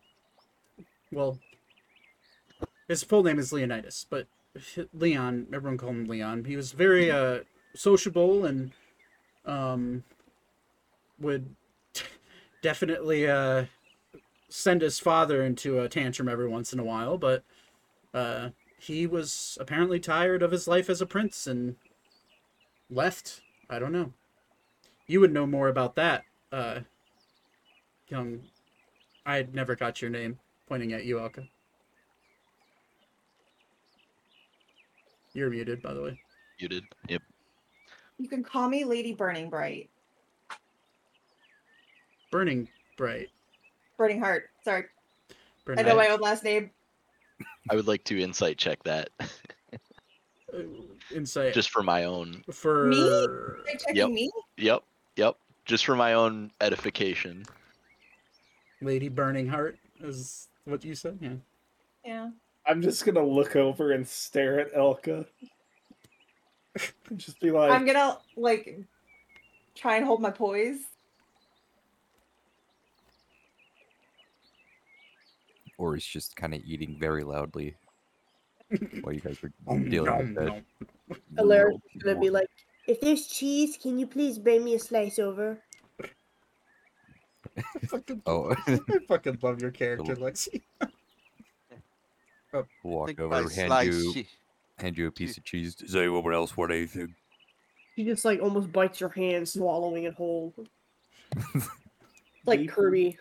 Well, 1.12 1.38
his 2.88 3.02
full 3.02 3.22
name 3.22 3.38
is 3.38 3.52
Leonidas, 3.52 4.06
but 4.08 4.26
Leon, 4.92 5.46
everyone 5.52 5.78
called 5.78 5.94
him 5.94 6.08
Leon. 6.08 6.44
He 6.44 6.56
was 6.56 6.72
very 6.72 7.10
uh 7.10 7.40
sociable 7.74 8.44
and 8.46 8.72
um 9.44 10.02
would 11.20 11.54
definitely 12.62 13.28
uh 13.28 13.66
send 14.48 14.82
his 14.82 14.98
father 14.98 15.44
into 15.44 15.80
a 15.80 15.88
tantrum 15.88 16.28
every 16.28 16.48
once 16.48 16.72
in 16.72 16.78
a 16.78 16.84
while, 16.84 17.18
but 17.18 17.44
uh 18.16 18.50
he 18.78 19.06
was 19.06 19.56
apparently 19.60 19.98
tired 19.98 20.42
of 20.42 20.50
his 20.50 20.68
life 20.68 20.90
as 20.90 21.00
a 21.00 21.06
prince 21.06 21.46
and 21.46 21.76
left. 22.90 23.40
I 23.68 23.78
don't 23.78 23.92
know. 23.92 24.12
You 25.06 25.20
would 25.20 25.32
know 25.32 25.46
more 25.46 25.68
about 25.68 25.96
that, 25.96 26.24
uh, 26.52 26.80
young. 28.08 28.42
I 29.24 29.36
had 29.36 29.54
never 29.54 29.74
got 29.76 30.02
your 30.02 30.10
name. 30.10 30.38
Pointing 30.68 30.92
at 30.92 31.04
you, 31.04 31.18
Alka. 31.18 31.44
You're 35.32 35.50
muted, 35.50 35.82
by 35.82 35.94
the 35.94 36.02
way. 36.02 36.20
Muted. 36.60 36.84
Yep. 37.08 37.22
You 38.18 38.28
can 38.28 38.42
call 38.42 38.68
me 38.68 38.84
Lady 38.84 39.12
Burning 39.12 39.50
Bright. 39.50 39.90
Burning 42.30 42.68
bright. 42.96 43.28
Burning 43.96 44.20
Heart. 44.20 44.50
Sorry. 44.64 44.84
I 45.30 45.34
Burning 45.64 45.86
know 45.86 45.96
my 45.96 46.08
own 46.08 46.20
last 46.20 46.42
name. 46.42 46.70
I 47.70 47.74
would 47.74 47.86
like 47.86 48.04
to 48.04 48.20
insight 48.20 48.58
check 48.58 48.82
that 48.84 49.10
insight 51.14 51.54
just 51.54 51.70
for 51.70 51.82
my 51.82 52.04
own. 52.04 52.44
for 52.50 52.88
Are 52.88 53.58
checking 53.78 53.96
Yep. 53.96 54.10
me? 54.10 54.30
Yep. 54.56 54.82
Yep. 55.16 55.36
Just 55.64 55.84
for 55.84 55.96
my 55.96 56.12
own 56.12 56.52
edification. 56.60 57.44
Lady 58.80 59.08
Burning 59.08 59.48
Heart 59.48 59.78
is 60.00 60.48
what 60.64 60.84
you 60.84 60.94
said. 60.94 61.18
Yeah. 61.20 61.34
Yeah. 62.04 62.30
I'm 62.66 62.82
just 62.82 63.04
gonna 63.04 63.24
look 63.24 63.56
over 63.56 63.92
and 63.92 64.06
stare 64.06 64.60
at 64.60 64.72
Elka. 64.74 65.26
And 67.08 67.16
just 67.18 67.40
be 67.40 67.50
like, 67.50 67.72
I'm 67.72 67.86
gonna 67.86 68.18
like 68.36 68.78
try 69.74 69.96
and 69.96 70.04
hold 70.04 70.20
my 70.20 70.30
poise. 70.30 70.80
Or 75.78 75.94
he's 75.94 76.04
just 76.06 76.36
kind 76.36 76.54
of 76.54 76.62
eating 76.64 76.96
very 76.98 77.22
loudly 77.24 77.76
while 79.02 79.12
you 79.12 79.20
guys 79.20 79.36
are 79.42 79.52
dealing 79.88 80.04
nom, 80.10 80.18
with 80.34 80.44
nom. 80.44 80.64
that. 81.08 81.18
Alaric 81.38 81.76
is 81.94 82.02
gonna 82.02 82.18
be 82.20 82.30
like, 82.30 82.48
if 82.86 83.00
there's 83.00 83.26
cheese, 83.26 83.76
can 83.80 83.98
you 83.98 84.06
please 84.06 84.38
bring 84.38 84.64
me 84.64 84.74
a 84.74 84.78
slice 84.78 85.18
over? 85.18 85.58
I 87.58 87.86
fucking, 87.86 88.22
Oh, 88.26 88.54
I 88.66 88.78
fucking 89.08 89.38
love 89.42 89.60
your 89.60 89.70
character, 89.82 90.16
Lexi. 90.16 90.62
walk 92.82 93.18
over, 93.20 93.48
hand 93.50 93.86
you, 93.86 94.12
she- 94.12 94.28
hand 94.78 94.96
you 94.98 95.06
a 95.08 95.10
piece 95.10 95.36
of 95.36 95.44
cheese. 95.44 95.74
Does 95.74 95.94
anyone 95.96 96.32
else 96.34 96.56
want 96.56 96.72
anything? 96.72 97.14
She 97.94 98.04
just 98.04 98.24
like 98.24 98.40
almost 98.42 98.72
bites 98.72 99.00
your 99.00 99.08
hand, 99.10 99.48
swallowing 99.48 100.04
it 100.04 100.14
whole. 100.14 100.52
like 102.44 102.68
Kirby. 102.68 103.16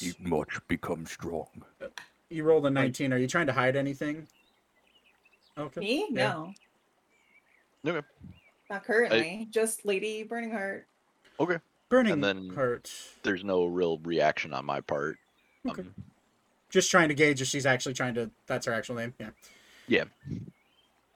Eat 0.00 0.20
much, 0.20 0.58
become 0.68 1.04
strong. 1.06 1.48
You 2.28 2.44
rolled 2.44 2.66
a 2.66 2.70
19. 2.70 3.12
Are 3.12 3.18
you 3.18 3.26
trying 3.26 3.46
to 3.46 3.52
hide 3.52 3.76
anything? 3.76 4.26
Okay. 5.58 5.80
Me? 5.80 6.06
Yeah. 6.10 6.32
No. 7.84 7.92
Okay. 7.92 8.06
Not 8.70 8.84
currently. 8.84 9.48
Just 9.50 9.84
Lady 9.84 10.22
Burning 10.22 10.50
Heart. 10.52 10.86
Okay. 11.40 11.58
Burning 11.88 12.12
and 12.12 12.24
then- 12.24 12.50
Heart. 12.50 12.90
There's 13.22 13.42
no 13.42 13.64
real 13.66 13.98
reaction 13.98 14.52
on 14.52 14.64
my 14.64 14.80
part. 14.80 15.18
Okay. 15.68 15.82
Um, 15.82 15.94
just 16.70 16.88
trying 16.90 17.08
to 17.08 17.14
gauge 17.14 17.42
if 17.42 17.48
she's 17.48 17.66
actually 17.66 17.94
trying 17.94 18.14
to 18.14 18.30
that's 18.46 18.64
her 18.64 18.72
actual 18.72 18.94
name 18.94 19.12
yeah 19.18 19.30
Yeah. 19.88 20.04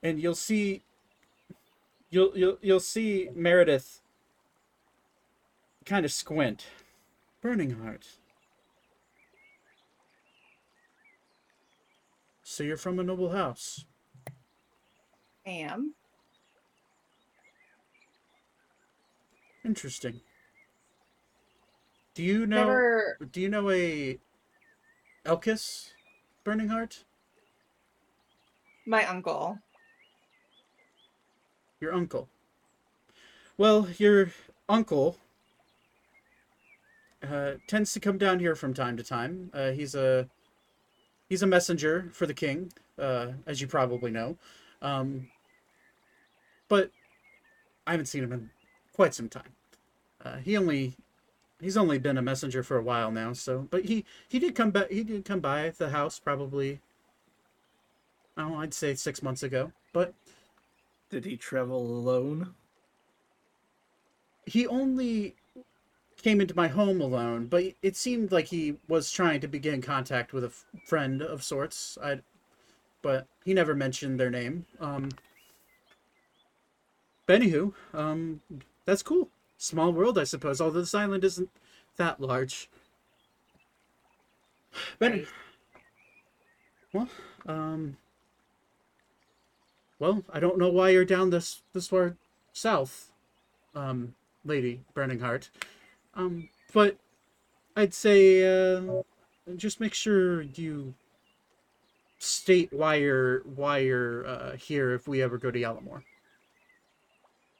and 0.03 0.20
you'll 0.20 0.35
see 0.35 0.83
you'll 2.11 2.37
you'll 2.37 2.59
you'll 2.61 2.81
see 2.81 3.31
meredith 3.35 4.01
kind 5.87 6.05
of 6.05 6.11
squint 6.12 6.66
burning 7.41 7.70
heart 7.81 8.09
so 12.55 12.62
you're 12.62 12.76
from 12.76 12.98
a 12.98 13.02
noble 13.02 13.30
house 13.30 13.84
I 15.46 15.50
am. 15.50 15.94
interesting 19.64 20.20
do 22.14 22.22
you 22.22 22.46
know 22.46 22.57
Never 22.57 23.18
do 23.32 23.40
you 23.40 23.48
know 23.48 23.70
a 23.70 24.18
elkis 25.26 25.90
burning 26.44 26.68
heart 26.68 27.05
my 28.86 29.07
uncle. 29.07 29.59
Your 31.80 31.94
uncle. 31.94 32.28
Well, 33.57 33.88
your 33.98 34.30
uncle 34.68 35.16
uh, 37.22 37.52
tends 37.66 37.92
to 37.94 38.00
come 38.00 38.18
down 38.18 38.40
here 38.40 38.55
from 38.55 38.74
time 38.74 38.96
to 38.96 39.02
time. 39.02 39.50
Uh, 39.55 39.70
he's 39.70 39.94
a 39.94 40.28
he's 41.35 41.43
a 41.43 41.47
messenger 41.49 42.09
for 42.12 42.26
the 42.26 42.32
king, 42.32 42.72
uh, 42.97 43.32
as 43.45 43.61
you 43.61 43.66
probably 43.66 44.09
know. 44.09 44.37
Um, 44.80 45.26
but 46.68 46.93
I 47.89 47.91
haven't 47.91 48.07
seen 48.07 48.22
him 48.22 48.32
in 48.32 48.51
quite 48.93 49.14
some 49.14 49.28
time. 49.28 49.53
Uh, 50.24 50.37
he 50.37 50.57
only 50.57 50.95
he's 51.61 51.76
only 51.76 51.99
been 51.99 52.16
a 52.16 52.22
messenger 52.22 52.62
for 52.62 52.76
a 52.76 52.82
while 52.85 53.11
now. 53.11 53.32
So, 53.32 53.66
but 53.68 53.85
he 53.87 54.05
he 54.28 54.39
did 54.39 54.55
come 54.55 54.70
back. 54.70 54.93
He 54.93 55.03
did 55.03 55.24
come 55.24 55.41
by 55.41 55.70
the 55.76 55.91
house 55.91 56.20
probably. 56.20 56.78
Oh, 58.37 58.55
I'd 58.55 58.72
say 58.72 58.95
six 58.95 59.20
months 59.20 59.43
ago. 59.43 59.72
But 59.93 60.14
Did 61.11 61.24
he 61.24 61.37
travel 61.37 61.80
alone? 61.80 62.55
he 64.47 64.68
only 64.68 65.35
came 66.25 66.41
into 66.41 66.57
my 66.57 66.68
home 66.68 67.03
alone, 67.03 67.47
but 67.47 67.64
it 67.83 67.97
seemed 67.97 68.33
like 68.33 68.47
he 68.47 68.77
was 68.89 69.12
trying 69.12 69.41
to 69.41 69.47
begin 69.47 69.83
contact 69.83 70.33
with 70.33 70.43
a 70.43 70.47
f- 70.47 70.64
friend 70.87 71.20
of 71.20 71.43
sorts. 71.43 71.99
I, 72.03 72.20
but 73.03 73.27
he 73.45 73.53
never 73.53 73.75
mentioned 73.75 74.18
their 74.18 74.31
name. 74.31 74.64
Um. 74.81 75.11
But 77.27 77.43
anywho, 77.43 77.75
um, 77.93 78.41
that's 78.87 79.03
cool. 79.03 79.29
Small 79.59 79.93
world, 79.93 80.18
I 80.18 80.25
suppose. 80.25 80.61
Although 80.62 80.81
this 80.81 80.95
island 80.95 81.25
isn't 81.25 81.51
that 81.99 82.20
large. 82.20 82.70
But 84.99 85.12
Right. 85.12 85.29
well, 86.93 87.09
um, 87.47 87.97
well, 89.99 90.25
I 90.33 90.41
don't 90.41 90.59
know 90.59 90.70
why 90.70 90.89
you're 90.89 91.05
down 91.05 91.31
this 91.31 91.62
this 91.75 91.89
far 91.89 92.16
south, 92.53 93.12
um, 93.75 94.14
lady 94.45 94.81
Burning 94.95 95.20
Heart. 95.20 95.51
Um, 96.16 96.48
but 96.72 96.96
I'd 97.76 97.94
say 97.94 98.44
uh, 98.44 99.02
just 99.56 99.80
make 99.80 99.94
sure 99.94 100.42
you 100.42 100.94
state 102.18 102.72
why 102.72 102.96
you're 102.96 103.40
why 103.40 103.78
you're 103.78 104.26
uh, 104.26 104.56
here 104.56 104.92
if 104.94 105.06
we 105.08 105.22
ever 105.22 105.38
go 105.38 105.50
to 105.50 105.58
Yalamore. 105.58 106.02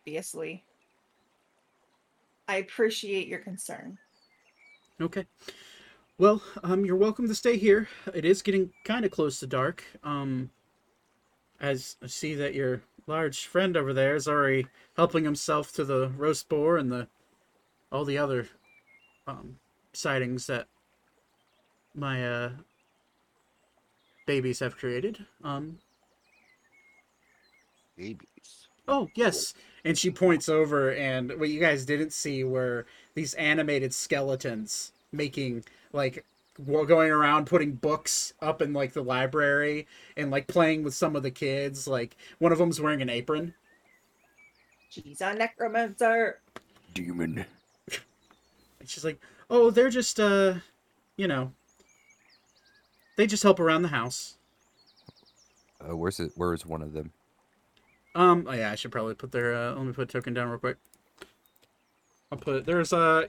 Obviously. 0.03 0.65
I 2.47 2.57
appreciate 2.57 3.27
your 3.27 3.39
concern. 3.39 3.99
Okay. 5.01 5.27
Well, 6.19 6.43
um, 6.63 6.85
you're 6.85 6.95
welcome 6.95 7.27
to 7.27 7.35
stay 7.35 7.57
here. 7.57 7.89
It 8.13 8.25
is 8.25 8.43
getting 8.43 8.71
kind 8.85 9.05
of 9.05 9.11
close 9.11 9.41
to 9.41 9.47
dark. 9.47 9.83
Um, 10.05 10.51
as 11.61 11.97
I 12.03 12.07
see 12.07 12.35
that 12.35 12.55
your 12.55 12.83
large 13.07 13.47
friend 13.47 13.77
over 13.77 13.93
there 13.93 14.15
is 14.15 14.29
already 14.29 14.67
helping 14.97 15.25
himself 15.25 15.73
to 15.73 15.85
the 15.85 16.13
roast 16.17 16.49
boar 16.49 16.77
and 16.77 16.93
the 16.93 17.09
all 17.95 18.05
the 18.05 18.19
other 18.19 18.47
um 19.27 19.57
sightings 19.93 20.47
that 20.49 20.67
my 21.95 22.29
uh 22.29 22.51
babies 24.27 24.61
have 24.61 24.77
created. 24.77 25.25
Um, 25.43 25.79
Babies. 27.97 28.69
Oh, 28.89 29.09
yes. 29.15 29.55
And 29.85 29.97
she 29.97 30.11
points 30.11 30.49
over, 30.49 30.93
and 30.95 31.33
what 31.39 31.49
you 31.49 31.61
guys 31.61 31.85
didn't 31.85 32.13
see 32.13 32.43
were 32.43 32.87
these 33.15 33.35
animated 33.35 33.95
skeletons 33.95 34.93
making, 35.13 35.65
like, 35.93 36.25
going 36.67 37.11
around 37.11 37.47
putting 37.47 37.73
books 37.73 38.33
up 38.41 38.63
in, 38.63 38.73
like, 38.73 38.93
the 38.93 39.03
library 39.03 39.87
and, 40.17 40.31
like, 40.31 40.49
playing 40.49 40.83
with 40.83 40.95
some 40.95 41.15
of 41.15 41.23
the 41.23 41.31
kids. 41.31 41.87
Like, 41.87 42.17
one 42.39 42.51
of 42.51 42.59
them's 42.59 42.81
wearing 42.81 43.03
an 43.03 43.11
apron. 43.11 43.55
She's 44.89 45.21
a 45.21 45.35
necromancer. 45.35 46.41
Demon. 46.95 47.45
And 48.85 48.91
she's 48.91 49.03
like, 49.03 49.19
oh, 49.49 49.71
they're 49.71 49.89
just, 49.89 50.21
uh, 50.21 50.57
you 51.17 51.27
know, 51.27 51.53
they 53.17 53.27
just 53.27 53.43
help 53.43 53.59
around 53.59 53.81
the 53.81 53.89
house. 53.89 54.37
Uh, 55.81 55.97
where's 55.97 56.21
it? 56.21 56.33
Where's 56.37 56.67
one 56.67 56.83
of 56.83 56.93
them? 56.93 57.11
Um, 58.15 58.47
oh 58.47 58.53
yeah, 58.53 58.71
I 58.71 58.75
should 58.75 58.93
probably 58.93 59.15
put 59.15 59.33
their, 59.33 59.55
uh, 59.55 59.73
let 59.73 59.87
me 59.87 59.95
put 59.95 60.11
token 60.11 60.35
down 60.35 60.51
real 60.51 60.59
quick. 60.59 60.77
I'll 62.31 62.37
put, 62.37 62.67
there's, 62.67 62.93
uh, 62.93 63.29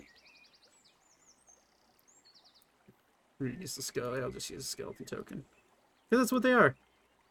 use 3.39 3.75
the 3.75 3.81
skull, 3.81 4.13
I'll 4.13 4.31
just 4.31 4.49
use 4.49 4.65
a 4.65 4.67
skeleton 4.67 5.05
token. 5.05 5.45
Because 6.09 6.25
that's 6.25 6.33
what 6.33 6.43
they 6.43 6.51
are. 6.51 6.75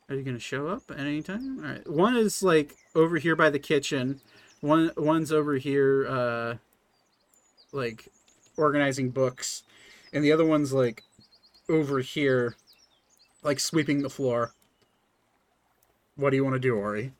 Are 0.08 0.14
you 0.14 0.22
gonna 0.22 0.38
show 0.38 0.66
up 0.68 0.90
at 0.90 0.98
any 0.98 1.20
time? 1.20 1.58
Alright, 1.62 1.90
one 1.90 2.16
is, 2.16 2.42
like, 2.42 2.74
over 2.94 3.18
here 3.18 3.36
by 3.36 3.50
the 3.50 3.58
kitchen. 3.58 4.22
One, 4.62 4.92
one's 4.96 5.30
over 5.30 5.56
here, 5.56 6.06
uh, 6.08 6.54
like, 7.70 8.08
organizing 8.56 9.10
books. 9.10 9.62
And 10.12 10.24
the 10.24 10.32
other 10.32 10.44
one's, 10.44 10.72
like, 10.72 11.02
over 11.68 12.00
here, 12.00 12.56
like, 13.42 13.60
sweeping 13.60 14.02
the 14.02 14.10
floor. 14.10 14.52
What 16.16 16.30
do 16.30 16.36
you 16.36 16.44
want 16.44 16.54
to 16.54 16.60
do, 16.60 16.76
Ori? 16.76 17.12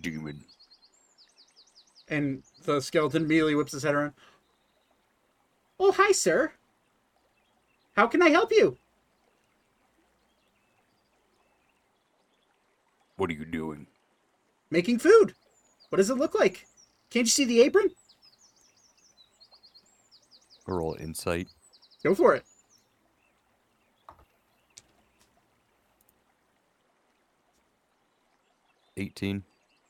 Demon. 0.00 0.44
And 2.08 2.42
the 2.64 2.80
skeleton 2.80 3.24
immediately 3.24 3.54
whips 3.54 3.72
his 3.72 3.82
head 3.82 3.94
around. 3.94 4.12
Oh, 5.80 5.92
hi, 5.92 6.12
sir. 6.12 6.52
How 7.96 8.06
can 8.06 8.22
I 8.22 8.28
help 8.30 8.52
you? 8.52 8.78
What 13.18 13.30
are 13.30 13.34
you 13.34 13.44
doing? 13.44 13.86
Making 14.70 14.98
food. 15.00 15.34
What 15.90 15.96
does 15.96 16.08
it 16.08 16.14
look 16.14 16.34
like? 16.34 16.66
Can't 17.10 17.26
you 17.26 17.30
see 17.30 17.44
the 17.44 17.60
apron? 17.60 17.90
Roll 20.66 20.96
insight. 21.00 21.48
Go 22.04 22.14
for 22.14 22.34
it. 22.34 22.44
Eighteen. 28.96 29.42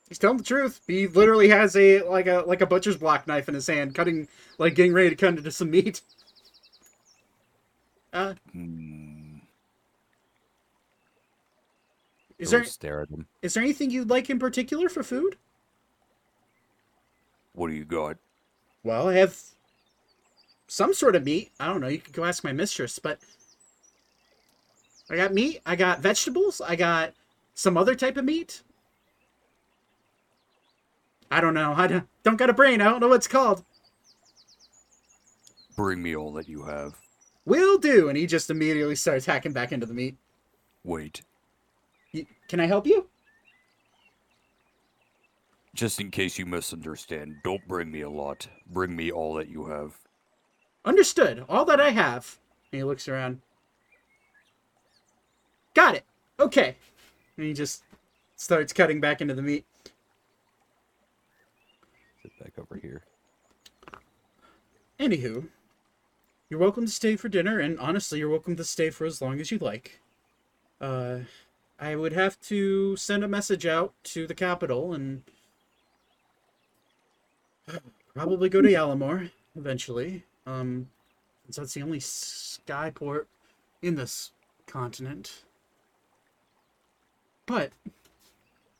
He's 0.07 0.17
telling 0.17 0.37
the 0.37 0.43
truth. 0.43 0.81
He 0.87 1.07
literally 1.07 1.49
has 1.49 1.75
a 1.75 2.01
like 2.03 2.25
a 2.27 2.43
like 2.47 2.61
a 2.61 2.65
butcher's 2.65 2.97
block 2.97 3.27
knife 3.27 3.47
in 3.47 3.53
his 3.53 3.67
hand, 3.67 3.93
cutting 3.93 4.27
like 4.57 4.73
getting 4.73 4.93
ready 4.93 5.09
to 5.09 5.15
cut 5.15 5.37
into 5.37 5.51
some 5.51 5.69
meat. 5.69 6.01
Uh, 8.11 8.33
Hmm. 8.53 9.08
Is 12.39 12.51
Go 12.51 12.57
there 12.57 12.65
stare 12.65 13.01
at 13.01 13.09
him. 13.09 13.27
is 13.41 13.53
there 13.53 13.61
anything 13.63 13.91
you'd 13.91 14.09
like 14.09 14.29
in 14.29 14.39
particular 14.39 14.89
for 14.89 15.03
food? 15.03 15.37
What 17.53 17.67
do 17.67 17.73
you 17.75 17.85
got? 17.85 18.17
Well, 18.83 19.09
I 19.09 19.15
have 19.15 19.37
some 20.67 20.93
sort 20.93 21.15
of 21.15 21.25
meat. 21.25 21.51
I 21.59 21.67
don't 21.67 21.81
know. 21.81 21.87
You 21.87 21.99
could 21.99 22.13
go 22.13 22.23
ask 22.23 22.43
my 22.43 22.53
mistress, 22.53 22.97
but 22.97 23.19
I 25.09 25.17
got 25.17 25.33
meat. 25.33 25.59
I 25.65 25.75
got 25.75 25.99
vegetables. 25.99 26.61
I 26.61 26.75
got 26.75 27.13
some 27.55 27.75
other 27.75 27.95
type 27.95 28.15
of 28.15 28.23
meat. 28.23 28.61
I 31.31 31.41
don't 31.41 31.53
know. 31.53 31.73
I 31.75 31.87
don't, 31.87 32.07
don't 32.23 32.37
got 32.37 32.49
a 32.49 32.53
brain. 32.53 32.81
I 32.81 32.85
don't 32.85 33.01
know 33.01 33.09
what 33.09 33.15
it's 33.17 33.27
called. 33.27 33.63
Bring 35.75 36.01
me 36.01 36.15
all 36.15 36.31
that 36.33 36.47
you 36.47 36.63
have. 36.63 36.95
Will 37.45 37.77
do. 37.77 38.07
And 38.09 38.17
he 38.17 38.25
just 38.25 38.49
immediately 38.49 38.95
starts 38.95 39.25
hacking 39.25 39.53
back 39.53 39.71
into 39.71 39.85
the 39.85 39.93
meat. 39.93 40.15
Wait. 40.83 41.21
Can 42.49 42.59
I 42.59 42.65
help 42.65 42.87
you? 42.87 43.07
Just 45.75 46.01
in 46.01 46.09
case 46.09 46.37
you 46.37 46.45
misunderstand, 46.47 47.35
don't 47.43 47.65
bring 47.67 47.91
me 47.91 48.01
a 48.01 48.09
lot. 48.09 48.47
Bring 48.67 48.95
me 48.95 49.11
all 49.11 49.35
that 49.35 49.49
you 49.49 49.67
have. 49.67 49.97
Understood. 50.83 51.45
All 51.47 51.63
that 51.65 51.79
I 51.79 51.91
have. 51.91 52.39
And 52.71 52.79
he 52.79 52.83
looks 52.83 53.07
around. 53.07 53.39
Got 55.75 55.95
it. 55.95 56.03
Okay. 56.39 56.75
And 57.37 57.45
he 57.45 57.53
just 57.53 57.83
starts 58.35 58.73
cutting 58.73 58.99
back 58.99 59.21
into 59.21 59.35
the 59.35 59.43
meat. 59.43 59.65
Sit 62.23 62.31
back 62.39 62.53
over 62.57 62.75
here. 62.75 63.03
Anywho, 64.99 65.47
you're 66.49 66.59
welcome 66.59 66.85
to 66.85 66.91
stay 66.91 67.15
for 67.15 67.29
dinner, 67.29 67.59
and 67.59 67.79
honestly, 67.79 68.19
you're 68.19 68.27
welcome 68.27 68.55
to 68.57 68.65
stay 68.65 68.89
for 68.89 69.05
as 69.05 69.21
long 69.21 69.39
as 69.39 69.51
you 69.51 69.59
like. 69.59 70.01
Uh, 70.81 71.19
I 71.79 71.95
would 71.95 72.13
have 72.13 72.39
to 72.41 72.97
send 72.97 73.23
a 73.23 73.27
message 73.27 73.65
out 73.65 73.93
to 74.05 74.27
the 74.27 74.35
capital 74.35 74.93
and 74.93 75.23
probably 78.13 78.49
go 78.49 78.61
to 78.61 78.67
Yalamore 78.67 79.31
eventually. 79.55 80.23
Um, 80.45 80.89
since 81.45 81.55
that's 81.55 81.73
the 81.73 81.81
only 81.81 81.99
skyport 81.99 83.25
in 83.81 83.95
this 83.95 84.31
continent. 84.67 85.43
But, 87.45 87.71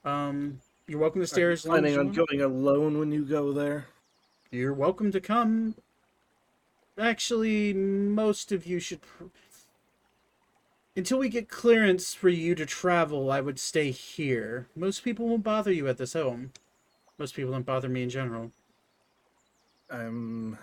um, 0.05 0.59
you're 0.85 0.99
welcome 0.99 1.21
to 1.21 1.27
stay 1.27 1.43
Are 1.43 1.51
as 1.51 1.65
long 1.65 1.77
as 1.77 1.81
planning 1.81 1.93
you 1.93 1.99
on 1.99 2.11
going 2.11 2.41
alone 2.41 2.99
when 2.99 3.11
you 3.11 3.23
go 3.23 3.51
there? 3.53 3.87
You're 4.51 4.73
welcome 4.73 5.11
to 5.11 5.21
come. 5.21 5.75
Actually, 6.97 7.73
most 7.73 8.51
of 8.51 8.65
you 8.65 8.79
should. 8.79 9.01
pr- 9.01 9.25
until 10.99 11.17
we 11.17 11.29
get 11.29 11.47
clearance 11.47 12.13
for 12.13 12.27
you 12.27 12.53
to 12.53 12.65
travel, 12.65 13.31
I 13.31 13.39
would 13.39 13.57
stay 13.57 13.89
here. 13.89 14.67
Most 14.75 15.01
people 15.01 15.29
won't 15.29 15.45
bother 15.45 15.71
you 15.71 15.87
at 15.87 15.97
this 15.97 16.11
home. 16.11 16.51
Most 17.17 17.35
people 17.35 17.53
don't 17.53 17.65
bother 17.65 17.87
me 17.87 18.03
in 18.03 18.09
general. 18.09 18.51
Um, 19.89 20.57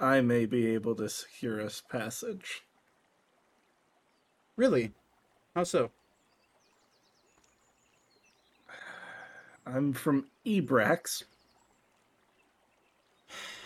I 0.00 0.22
may 0.22 0.46
be 0.46 0.66
able 0.68 0.94
to 0.94 1.10
secure 1.10 1.60
us 1.60 1.82
passage. 1.86 2.62
Really? 4.56 4.92
How 5.54 5.64
so? 5.64 5.90
I'm 9.66 9.92
from 9.92 10.24
Ebrax, 10.46 11.22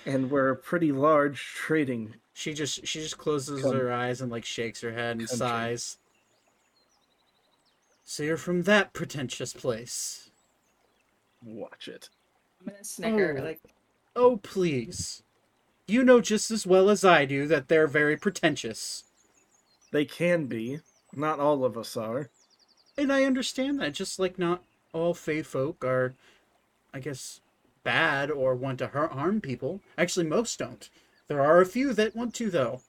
and 0.04 0.28
we're 0.28 0.50
a 0.50 0.56
pretty 0.56 0.90
large 0.90 1.40
trading. 1.54 2.14
She 2.34 2.52
just 2.52 2.84
she 2.84 3.00
just 3.00 3.16
closes 3.16 3.62
Come. 3.62 3.76
her 3.76 3.92
eyes 3.92 4.20
and 4.20 4.30
like 4.30 4.44
shakes 4.44 4.80
her 4.80 4.92
head 4.92 5.18
and 5.18 5.28
Country. 5.28 5.36
sighs. 5.38 5.98
So 8.08 8.22
you're 8.22 8.36
from 8.36 8.62
that 8.62 8.92
pretentious 8.92 9.52
place. 9.52 10.30
Watch 11.42 11.88
it. 11.88 12.08
I'm 12.60 12.68
gonna 12.72 12.84
snicker. 12.84 13.36
Oh. 13.38 13.42
Like, 13.42 13.60
Oh 14.14 14.36
please. 14.38 15.24
You 15.88 16.04
know 16.04 16.20
just 16.20 16.50
as 16.52 16.66
well 16.66 16.88
as 16.88 17.04
I 17.04 17.24
do 17.24 17.46
that 17.48 17.66
they're 17.66 17.88
very 17.88 18.16
pretentious. 18.16 19.04
They 19.90 20.04
can 20.04 20.46
be. 20.46 20.78
Not 21.12 21.40
all 21.40 21.64
of 21.64 21.76
us 21.76 21.96
are. 21.96 22.30
And 22.96 23.12
I 23.12 23.24
understand 23.24 23.80
that, 23.80 23.92
just 23.92 24.20
like 24.20 24.38
not 24.38 24.62
all 24.92 25.12
Fey 25.12 25.42
folk 25.42 25.84
are, 25.84 26.14
I 26.94 27.00
guess, 27.00 27.40
bad 27.82 28.30
or 28.30 28.54
want 28.54 28.78
to 28.78 28.86
har- 28.86 29.08
harm 29.08 29.40
people. 29.40 29.80
Actually, 29.98 30.26
most 30.26 30.58
don't. 30.60 30.88
There 31.26 31.40
are 31.42 31.60
a 31.60 31.66
few 31.66 31.92
that 31.92 32.14
want 32.14 32.34
to, 32.36 32.50
though. 32.50 32.82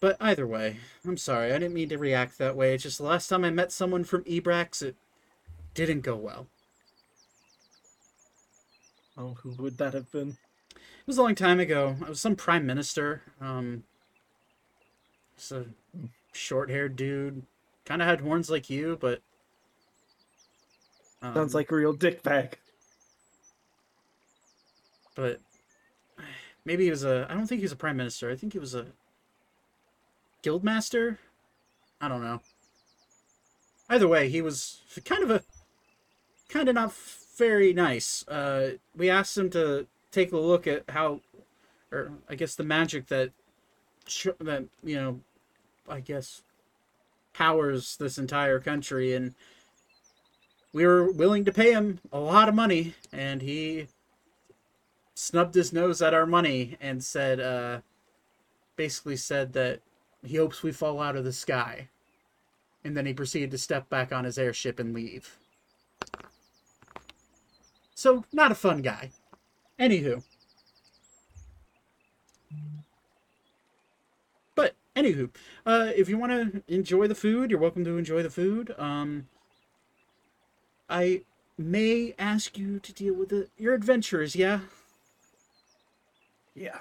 But 0.00 0.16
either 0.20 0.46
way, 0.46 0.76
I'm 1.04 1.16
sorry, 1.16 1.50
I 1.52 1.58
didn't 1.58 1.74
mean 1.74 1.88
to 1.88 1.98
react 1.98 2.38
that 2.38 2.56
way. 2.56 2.74
It's 2.74 2.84
just 2.84 2.98
the 2.98 3.04
last 3.04 3.28
time 3.28 3.44
I 3.44 3.50
met 3.50 3.72
someone 3.72 4.04
from 4.04 4.22
Ebrax, 4.24 4.80
it 4.80 4.94
didn't 5.74 6.02
go 6.02 6.14
well. 6.14 6.46
Oh, 9.16 9.36
who 9.42 9.50
would 9.60 9.78
that 9.78 9.94
have 9.94 10.10
been? 10.12 10.36
It 10.76 11.06
was 11.06 11.18
a 11.18 11.22
long 11.22 11.34
time 11.34 11.58
ago. 11.58 11.96
I 12.04 12.08
was 12.08 12.20
some 12.20 12.36
prime 12.36 12.64
minister. 12.64 13.22
Um, 13.40 13.82
just 15.36 15.50
a 15.50 15.66
short-haired 16.32 16.94
dude. 16.94 17.42
Kind 17.84 18.00
of 18.00 18.06
had 18.06 18.20
horns 18.20 18.48
like 18.48 18.70
you, 18.70 18.96
but 19.00 19.22
Sounds 21.20 21.54
um, 21.54 21.58
like 21.58 21.72
a 21.72 21.74
real 21.74 21.94
dickbag. 21.94 22.52
but 25.16 25.40
maybe 26.64 26.84
he 26.84 26.90
was 26.90 27.02
a 27.04 27.26
I 27.28 27.34
don't 27.34 27.46
think 27.48 27.58
he 27.58 27.64
was 27.64 27.72
a 27.72 27.76
prime 27.76 27.96
minister. 27.96 28.30
I 28.30 28.36
think 28.36 28.52
he 28.52 28.60
was 28.60 28.74
a 28.74 28.86
guildmaster. 30.42 31.18
I 32.00 32.08
don't 32.08 32.22
know. 32.22 32.40
Either 33.88 34.08
way, 34.08 34.28
he 34.28 34.42
was 34.42 34.82
kind 35.04 35.22
of 35.22 35.30
a 35.30 35.42
kind 36.48 36.68
of 36.68 36.74
not 36.74 36.94
very 37.36 37.72
nice. 37.72 38.26
Uh, 38.28 38.72
we 38.96 39.08
asked 39.08 39.36
him 39.36 39.50
to 39.50 39.86
take 40.10 40.32
a 40.32 40.38
look 40.38 40.66
at 40.66 40.84
how, 40.90 41.20
or 41.92 42.12
I 42.28 42.34
guess 42.34 42.54
the 42.54 42.64
magic 42.64 43.06
that 43.08 43.32
that 44.40 44.64
you 44.82 44.96
know, 44.96 45.20
I 45.88 46.00
guess 46.00 46.42
powers 47.32 47.96
this 47.96 48.18
entire 48.18 48.58
country, 48.58 49.14
and 49.14 49.34
we 50.72 50.86
were 50.86 51.10
willing 51.10 51.44
to 51.44 51.52
pay 51.52 51.72
him 51.72 52.00
a 52.12 52.18
lot 52.18 52.48
of 52.48 52.54
money, 52.54 52.94
and 53.12 53.42
he 53.42 53.88
snubbed 55.14 55.54
his 55.54 55.72
nose 55.72 56.00
at 56.00 56.14
our 56.14 56.26
money 56.26 56.76
and 56.80 57.02
said, 57.02 57.40
uh, 57.40 57.80
basically 58.76 59.16
said 59.16 59.52
that 59.52 59.80
he 60.24 60.36
hopes 60.36 60.62
we 60.62 60.72
fall 60.72 61.00
out 61.00 61.16
of 61.16 61.24
the 61.24 61.32
sky. 61.32 61.88
And 62.84 62.96
then 62.96 63.06
he 63.06 63.12
proceeded 63.12 63.50
to 63.50 63.58
step 63.58 63.88
back 63.88 64.12
on 64.12 64.24
his 64.24 64.38
airship 64.38 64.78
and 64.78 64.94
leave. 64.94 65.38
So, 67.94 68.24
not 68.32 68.52
a 68.52 68.54
fun 68.54 68.82
guy. 68.82 69.10
Anywho. 69.78 70.22
But, 74.54 74.74
anywho, 74.94 75.30
uh, 75.66 75.92
if 75.96 76.08
you 76.08 76.16
want 76.18 76.32
to 76.32 76.62
enjoy 76.68 77.08
the 77.08 77.14
food, 77.14 77.50
you're 77.50 77.60
welcome 77.60 77.84
to 77.84 77.98
enjoy 77.98 78.22
the 78.22 78.30
food. 78.30 78.74
Um, 78.78 79.28
I 80.88 81.22
may 81.58 82.14
ask 82.18 82.56
you 82.56 82.78
to 82.78 82.92
deal 82.92 83.14
with 83.14 83.30
the, 83.30 83.48
your 83.58 83.74
adventures, 83.74 84.36
yeah? 84.36 84.60
Yeah. 86.54 86.78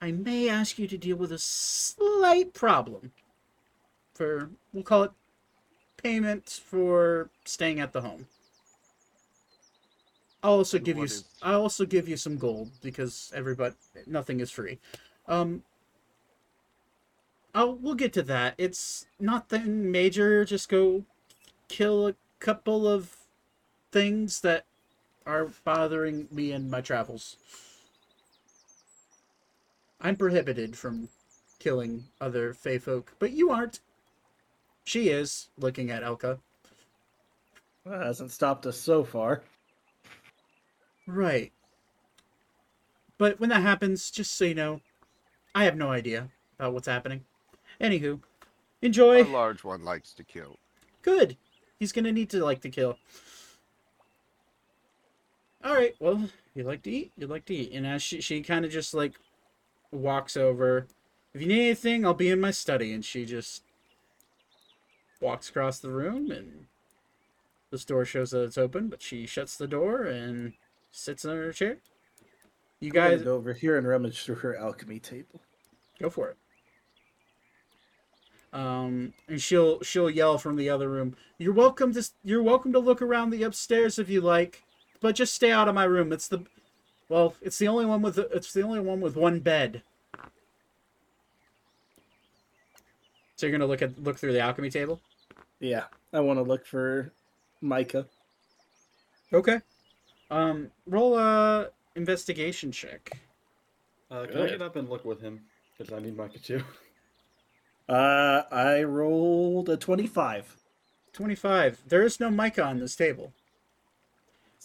I 0.00 0.12
may 0.12 0.48
ask 0.48 0.78
you 0.78 0.86
to 0.88 0.98
deal 0.98 1.16
with 1.16 1.32
a 1.32 1.38
slight 1.38 2.54
problem 2.54 3.12
for 4.14 4.50
we'll 4.72 4.84
call 4.84 5.04
it 5.04 5.12
payment 5.96 6.60
for 6.64 7.30
staying 7.44 7.80
at 7.80 7.92
the 7.92 8.02
home. 8.02 8.26
I'll 10.42 10.52
also 10.52 10.78
give 10.78 10.96
you 10.96 11.04
is- 11.04 11.24
I'll 11.42 11.62
also 11.62 11.84
give 11.84 12.08
you 12.08 12.16
some 12.16 12.36
gold 12.36 12.70
because 12.80 13.32
everybody 13.34 13.74
nothing 14.06 14.40
is 14.40 14.50
free. 14.50 14.78
Um 15.26 15.62
I'll 17.54 17.74
we'll 17.74 17.94
get 17.94 18.12
to 18.14 18.22
that. 18.24 18.54
It's 18.58 19.06
nothing 19.18 19.90
major, 19.90 20.44
just 20.44 20.68
go 20.68 21.04
kill 21.68 22.08
a 22.08 22.14
couple 22.38 22.86
of 22.86 23.16
things 23.90 24.40
that 24.42 24.64
are 25.26 25.46
bothering 25.64 26.28
me 26.30 26.52
in 26.52 26.70
my 26.70 26.80
travels. 26.80 27.36
I'm 30.00 30.16
prohibited 30.16 30.76
from 30.76 31.08
killing 31.58 32.04
other 32.20 32.54
Fey 32.54 32.78
folk, 32.78 33.14
but 33.18 33.32
you 33.32 33.50
aren't. 33.50 33.80
She 34.84 35.08
is, 35.08 35.48
looking 35.58 35.90
at 35.90 36.02
Elka. 36.02 36.38
That 37.84 38.06
hasn't 38.06 38.30
stopped 38.30 38.66
us 38.66 38.78
so 38.78 39.04
far. 39.04 39.42
Right. 41.06 41.52
But 43.18 43.40
when 43.40 43.50
that 43.50 43.62
happens, 43.62 44.10
just 44.10 44.36
so 44.36 44.44
you 44.44 44.54
know, 44.54 44.80
I 45.54 45.64
have 45.64 45.76
no 45.76 45.90
idea 45.90 46.28
about 46.58 46.74
what's 46.74 46.86
happening. 46.86 47.24
Anywho, 47.80 48.20
enjoy. 48.82 49.22
A 49.22 49.24
large 49.24 49.64
one 49.64 49.84
likes 49.84 50.12
to 50.14 50.24
kill. 50.24 50.56
Good. 51.02 51.36
He's 51.78 51.92
gonna 51.92 52.12
need 52.12 52.30
to 52.30 52.44
like 52.44 52.60
to 52.60 52.70
kill. 52.70 52.98
All 55.64 55.74
right. 55.74 55.94
Well, 55.98 56.28
you 56.54 56.62
like 56.62 56.82
to 56.82 56.90
eat. 56.90 57.12
You 57.16 57.26
like 57.26 57.44
to 57.46 57.54
eat. 57.54 57.72
And 57.72 57.86
as 57.86 58.02
she 58.02 58.20
she 58.20 58.42
kind 58.42 58.64
of 58.64 58.70
just 58.70 58.94
like 58.94 59.14
walks 59.92 60.36
over. 60.36 60.86
If 61.34 61.42
you 61.42 61.48
need 61.48 61.66
anything, 61.66 62.04
I'll 62.04 62.14
be 62.14 62.30
in 62.30 62.40
my 62.40 62.50
study. 62.50 62.92
And 62.92 63.04
she 63.04 63.24
just 63.24 63.62
walks 65.20 65.48
across 65.48 65.78
the 65.78 65.90
room, 65.90 66.30
and 66.30 66.66
the 67.70 67.78
door 67.78 68.04
shows 68.04 68.30
that 68.30 68.42
it's 68.42 68.58
open. 68.58 68.88
But 68.88 69.02
she 69.02 69.26
shuts 69.26 69.56
the 69.56 69.66
door 69.66 70.02
and 70.02 70.54
sits 70.90 71.24
in 71.24 71.30
her 71.30 71.52
chair. 71.52 71.78
You 72.80 72.90
I'm 72.90 72.94
guys 72.94 73.22
go 73.22 73.34
over 73.34 73.52
here 73.52 73.76
and 73.76 73.86
rummage 73.86 74.22
through 74.22 74.36
her 74.36 74.56
alchemy 74.56 75.00
table. 75.00 75.40
Go 76.00 76.10
for 76.10 76.28
it. 76.30 76.36
Um, 78.52 79.12
and 79.28 79.40
she'll 79.40 79.82
she'll 79.82 80.08
yell 80.08 80.38
from 80.38 80.56
the 80.56 80.70
other 80.70 80.88
room. 80.88 81.16
You're 81.38 81.52
welcome 81.52 81.92
to 81.92 82.08
you're 82.24 82.42
welcome 82.42 82.72
to 82.72 82.78
look 82.78 83.02
around 83.02 83.30
the 83.30 83.42
upstairs 83.42 83.98
if 83.98 84.08
you 84.08 84.20
like, 84.20 84.62
but 85.00 85.16
just 85.16 85.34
stay 85.34 85.52
out 85.52 85.68
of 85.68 85.74
my 85.74 85.84
room. 85.84 86.12
It's 86.12 86.28
the 86.28 86.44
well, 87.08 87.34
it's 87.40 87.58
the 87.58 87.68
only 87.68 87.86
one 87.86 88.02
with 88.02 88.18
it's 88.18 88.52
the 88.52 88.62
only 88.62 88.80
one 88.80 89.00
with 89.00 89.16
one 89.16 89.40
bed. 89.40 89.82
So 93.36 93.46
you're 93.46 93.52
gonna 93.52 93.66
look 93.66 93.82
at 93.82 94.02
look 94.02 94.18
through 94.18 94.32
the 94.32 94.40
alchemy 94.40 94.70
table. 94.70 95.00
Yeah, 95.60 95.84
I 96.12 96.20
want 96.20 96.38
to 96.38 96.42
look 96.42 96.66
for 96.66 97.12
mica. 97.60 98.06
Okay. 99.32 99.60
Um, 100.30 100.70
roll 100.86 101.18
a 101.18 101.70
investigation 101.96 102.72
check. 102.72 103.10
Uh, 104.10 104.26
can 104.26 104.42
I 104.42 104.46
get 104.46 104.62
up 104.62 104.76
and 104.76 104.88
look 104.88 105.04
with 105.04 105.20
him? 105.20 105.40
Because 105.76 105.92
I 105.92 106.00
need 106.00 106.16
mica 106.16 106.38
too. 106.38 106.62
Uh, 107.88 108.42
I 108.52 108.82
rolled 108.82 109.70
a 109.70 109.76
twenty-five. 109.78 110.56
Twenty-five. 111.14 111.80
There 111.88 112.02
is 112.02 112.20
no 112.20 112.28
mica 112.28 112.62
on 112.62 112.80
this 112.80 112.94
table. 112.94 113.32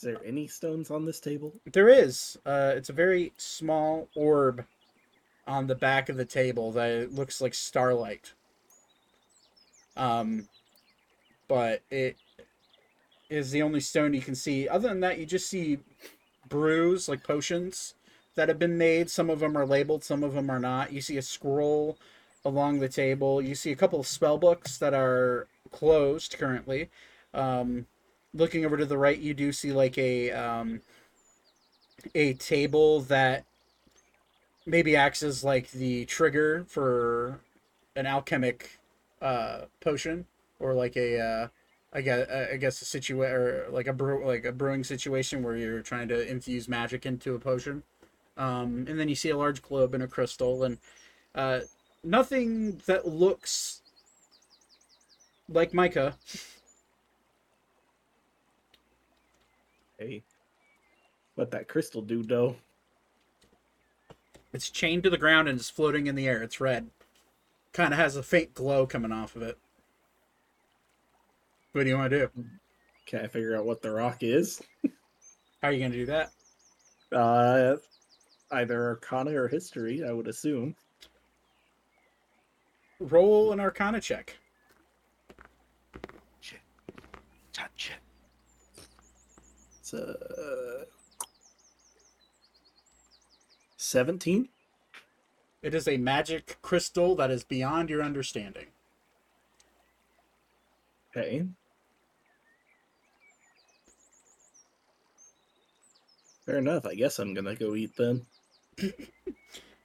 Is 0.04 0.08
there 0.08 0.26
any 0.26 0.48
stones 0.48 0.92
on 0.92 1.06
this 1.06 1.22
table? 1.22 1.54
There 1.72 1.88
is. 1.88 2.38
Uh, 2.46 2.74
it's 2.76 2.90
a 2.90 2.94
very 2.94 3.32
small 3.38 4.10
orb 4.16 4.66
on 5.48 5.68
the 5.68 5.76
back 5.76 6.10
of 6.10 6.18
the 6.18 6.26
table 6.26 6.74
that 6.74 7.14
looks 7.14 7.40
like 7.40 7.54
starlight. 7.54 8.34
Um, 9.96 10.50
but 11.48 11.84
it 11.90 12.18
is 13.30 13.52
the 13.52 13.62
only 13.62 13.80
stone 13.80 14.14
you 14.14 14.20
can 14.20 14.36
see. 14.36 14.68
Other 14.68 14.90
than 14.90 15.00
that, 15.00 15.20
you 15.20 15.26
just 15.26 15.50
see 15.50 15.80
brews 16.50 17.08
like 17.08 17.24
potions 17.24 17.96
that 18.36 18.50
have 18.50 18.60
been 18.60 18.78
made. 18.78 19.10
Some 19.10 19.30
of 19.30 19.40
them 19.40 19.58
are 19.58 19.66
labeled, 19.66 20.04
some 20.04 20.22
of 20.22 20.34
them 20.34 20.50
are 20.50 20.60
not. 20.60 20.92
You 20.92 21.00
see 21.00 21.16
a 21.16 21.22
scroll 21.22 21.98
along 22.44 22.80
the 22.80 22.90
table. 22.90 23.42
You 23.42 23.56
see 23.56 23.72
a 23.72 23.78
couple 23.78 24.02
of 24.02 24.08
spell 24.08 24.38
books 24.38 24.78
that 24.80 24.94
are 24.94 25.48
closed 25.72 26.38
currently. 26.38 26.90
Um, 27.34 27.86
looking 28.34 28.66
over 28.66 28.78
to 28.78 28.86
the 28.86 28.98
right, 28.98 29.18
you 29.18 29.34
do 29.34 29.52
see 29.52 29.72
like 29.72 29.98
a 29.98 30.32
um, 30.32 30.82
a 32.16 32.34
table 32.34 33.02
that 33.02 33.46
maybe 34.66 34.96
acts 34.96 35.24
as 35.24 35.44
like 35.44 35.72
the 35.72 36.06
trigger 36.06 36.66
for 36.68 37.40
an 37.96 38.06
alchemic 38.06 38.80
uh, 39.22 39.62
potion 39.82 40.26
or 40.60 40.74
like 40.74 40.96
a 40.96 41.20
uh, 41.20 41.48
I 41.94 42.02
guess 42.02 42.30
I 42.30 42.58
guess 42.58 42.82
a 42.82 42.86
situa 42.86 43.32
or 43.32 43.68
like 43.70 43.88
a 43.88 43.94
brew 43.94 44.26
like 44.26 44.46
a 44.46 44.52
brewing 44.52 44.84
situation 44.84 45.44
where 45.44 45.56
you're 45.56 45.82
trying 45.82 46.08
to 46.10 46.30
infuse 46.30 46.68
magic 46.68 47.06
into 47.06 47.36
a 47.36 47.40
potion. 47.40 47.84
Um, 48.36 48.86
and 48.88 49.00
then 49.00 49.10
you 49.10 49.16
see 49.16 49.30
a 49.30 49.38
large 49.38 49.62
globe 49.62 49.94
and 49.94 50.02
a 50.02 50.08
crystal 50.08 50.64
and 50.64 50.80
uh, 51.36 51.62
nothing 52.04 52.82
that 52.88 53.08
looks 53.08 53.82
like 55.48 55.74
mica. 55.74 56.16
Hey, 60.04 60.22
what 61.36 61.52
that 61.52 61.70
crystal 61.70 62.02
do, 62.02 62.24
though? 62.24 62.58
It's 64.52 64.70
chained 64.70 65.04
to 65.04 65.10
the 65.10 65.18
ground 65.18 65.48
and 65.48 65.58
it's 65.58 65.70
floating 65.70 66.08
in 66.08 66.16
the 66.16 66.28
air. 66.28 66.44
It's 66.44 66.60
red. 66.60 66.90
Kind 67.72 67.94
of 67.94 68.00
has 68.00 68.18
a 68.18 68.24
faint 68.24 68.54
glow 68.54 68.86
coming 68.86 69.14
off 69.14 69.38
of 69.38 69.44
it. 69.44 69.58
What 71.72 71.84
do 71.84 71.90
you 71.90 71.98
want 71.98 72.12
to 72.12 72.20
do? 72.20 72.44
Can 73.06 73.22
I 73.22 73.28
figure 73.28 73.56
out 73.56 73.66
what 73.66 73.82
the 73.82 73.92
rock 73.92 74.18
is? 74.22 74.62
How 75.62 75.70
are 75.70 75.72
you 75.72 75.80
going 75.80 75.94
to 75.94 75.98
do 75.98 76.06
that? 76.08 76.32
Uh, 77.16 77.78
either 78.52 78.84
Arcana 78.90 79.32
or 79.42 79.48
History, 79.48 80.04
I 80.04 80.12
would 80.12 80.28
assume. 80.28 80.76
Roll 83.00 83.54
an 83.54 83.62
Arcana 83.62 84.02
check. 84.02 84.36
Touch 87.54 87.92
it. 87.96 88.03
It's 89.94 90.40
uh, 90.40 90.86
seventeen. 93.78 94.50
It 95.62 95.74
is 95.74 95.88
a 95.88 95.98
magic 95.98 96.58
crystal 96.62 97.16
that 97.16 97.32
is 97.32 97.44
beyond 97.44 97.90
your 97.90 98.04
understanding. 98.04 98.68
Okay. 101.16 101.46
Fair 106.46 106.58
enough. 106.58 106.86
I 106.86 106.96
guess 106.96 107.20
I'm 107.20 107.34
gonna 107.34 107.56
go 107.56 107.76
eat 107.76 107.96
then. 107.98 108.26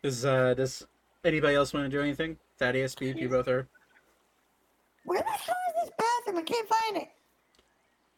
Does 0.02 0.24
uh 0.24 0.54
does 0.54 0.86
anybody 1.24 1.56
else 1.56 1.72
want 1.72 1.84
to 1.84 1.96
do 1.96 2.00
anything? 2.00 2.36
Thaddeus, 2.58 2.94
Beep, 2.94 3.16
you 3.18 3.28
both 3.28 3.48
are. 3.48 3.68
Where 5.04 5.20
the 5.20 5.28
hell 5.28 5.56
is 5.68 5.74
this 5.82 5.90
bathroom? 5.98 6.38
I 6.38 6.42
can't 6.42 6.68
find 6.68 6.96
it. 6.98 7.08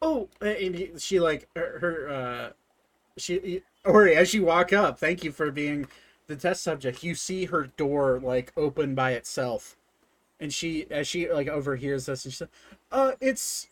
Oh, 0.01 0.29
and 0.41 0.99
she 0.99 1.19
like 1.19 1.47
her, 1.55 1.79
her 1.79 2.09
uh 2.09 2.51
she 3.17 3.61
Ori 3.85 4.15
as 4.15 4.33
you 4.33 4.43
walk 4.45 4.73
up. 4.73 4.99
Thank 4.99 5.23
you 5.23 5.31
for 5.31 5.51
being 5.51 5.87
the 6.27 6.35
test 6.35 6.63
subject. 6.63 7.03
You 7.03 7.15
see 7.15 7.45
her 7.45 7.67
door 7.77 8.19
like 8.19 8.51
open 8.57 8.95
by 8.95 9.11
itself, 9.11 9.75
and 10.39 10.53
she 10.53 10.87
as 10.89 11.07
she 11.07 11.31
like 11.31 11.47
overhears 11.47 12.07
this 12.07 12.25
and 12.25 12.33
she 12.33 12.37
said, 12.37 12.49
"Uh, 12.91 13.13
it's 13.21 13.67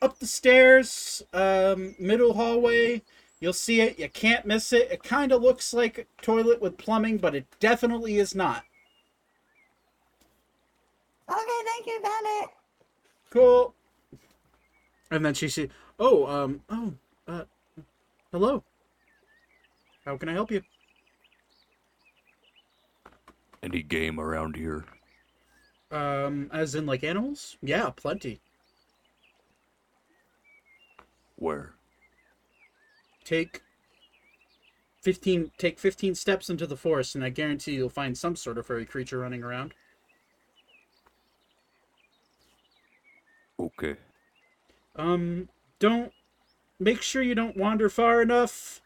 up 0.00 0.18
the 0.18 0.26
stairs, 0.26 1.22
um, 1.32 1.94
middle 1.98 2.34
hallway. 2.34 3.02
You'll 3.40 3.52
see 3.52 3.80
it. 3.80 3.98
You 3.98 4.08
can't 4.08 4.46
miss 4.46 4.72
it. 4.72 4.90
It 4.90 5.02
kind 5.02 5.32
of 5.32 5.42
looks 5.42 5.74
like 5.74 5.98
a 5.98 6.22
toilet 6.22 6.62
with 6.62 6.78
plumbing, 6.78 7.18
but 7.18 7.34
it 7.34 7.46
definitely 7.60 8.16
is 8.16 8.34
not. 8.34 8.64
Okay, 11.28 11.60
thank 11.66 11.86
you, 11.86 12.00
it. 12.02 12.50
Cool." 13.30 13.74
And 15.14 15.24
then 15.24 15.32
she 15.32 15.48
said, 15.48 15.70
"Oh, 16.00 16.26
um, 16.26 16.62
oh, 16.68 16.92
uh, 17.28 17.44
hello. 18.32 18.64
How 20.04 20.16
can 20.16 20.28
I 20.28 20.32
help 20.32 20.50
you?" 20.50 20.60
Any 23.62 23.84
game 23.84 24.18
around 24.18 24.56
here? 24.56 24.84
Um, 25.92 26.50
as 26.52 26.74
in 26.74 26.84
like 26.84 27.04
animals? 27.04 27.56
Yeah, 27.62 27.90
plenty. 27.90 28.40
Where? 31.36 31.74
Take 33.24 33.62
15 35.02 35.52
take 35.58 35.78
15 35.78 36.16
steps 36.16 36.50
into 36.50 36.66
the 36.66 36.76
forest 36.76 37.14
and 37.14 37.22
I 37.22 37.28
guarantee 37.28 37.74
you'll 37.74 37.88
find 37.88 38.18
some 38.18 38.34
sort 38.34 38.58
of 38.58 38.66
furry 38.66 38.84
creature 38.84 39.20
running 39.20 39.44
around. 39.44 39.74
Okay. 43.60 43.94
Um, 44.96 45.48
don't 45.78 46.12
make 46.78 47.02
sure 47.02 47.22
you 47.22 47.34
don't 47.34 47.56
wander 47.56 47.88
far 47.88 48.22
enough 48.22 48.80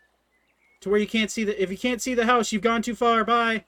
to 0.81 0.89
where 0.89 1.01
you 1.01 1.07
can't 1.07 1.31
see 1.31 1.45
the 1.45 1.61
if 1.61 1.71
you 1.71 1.79
can't 1.79 2.03
see 2.03 2.15
the 2.15 2.27
house, 2.27 2.53
you've 2.53 2.63
gone 2.63 2.83
too 2.83 2.95
far. 2.95 3.25
Bye. 3.25 3.65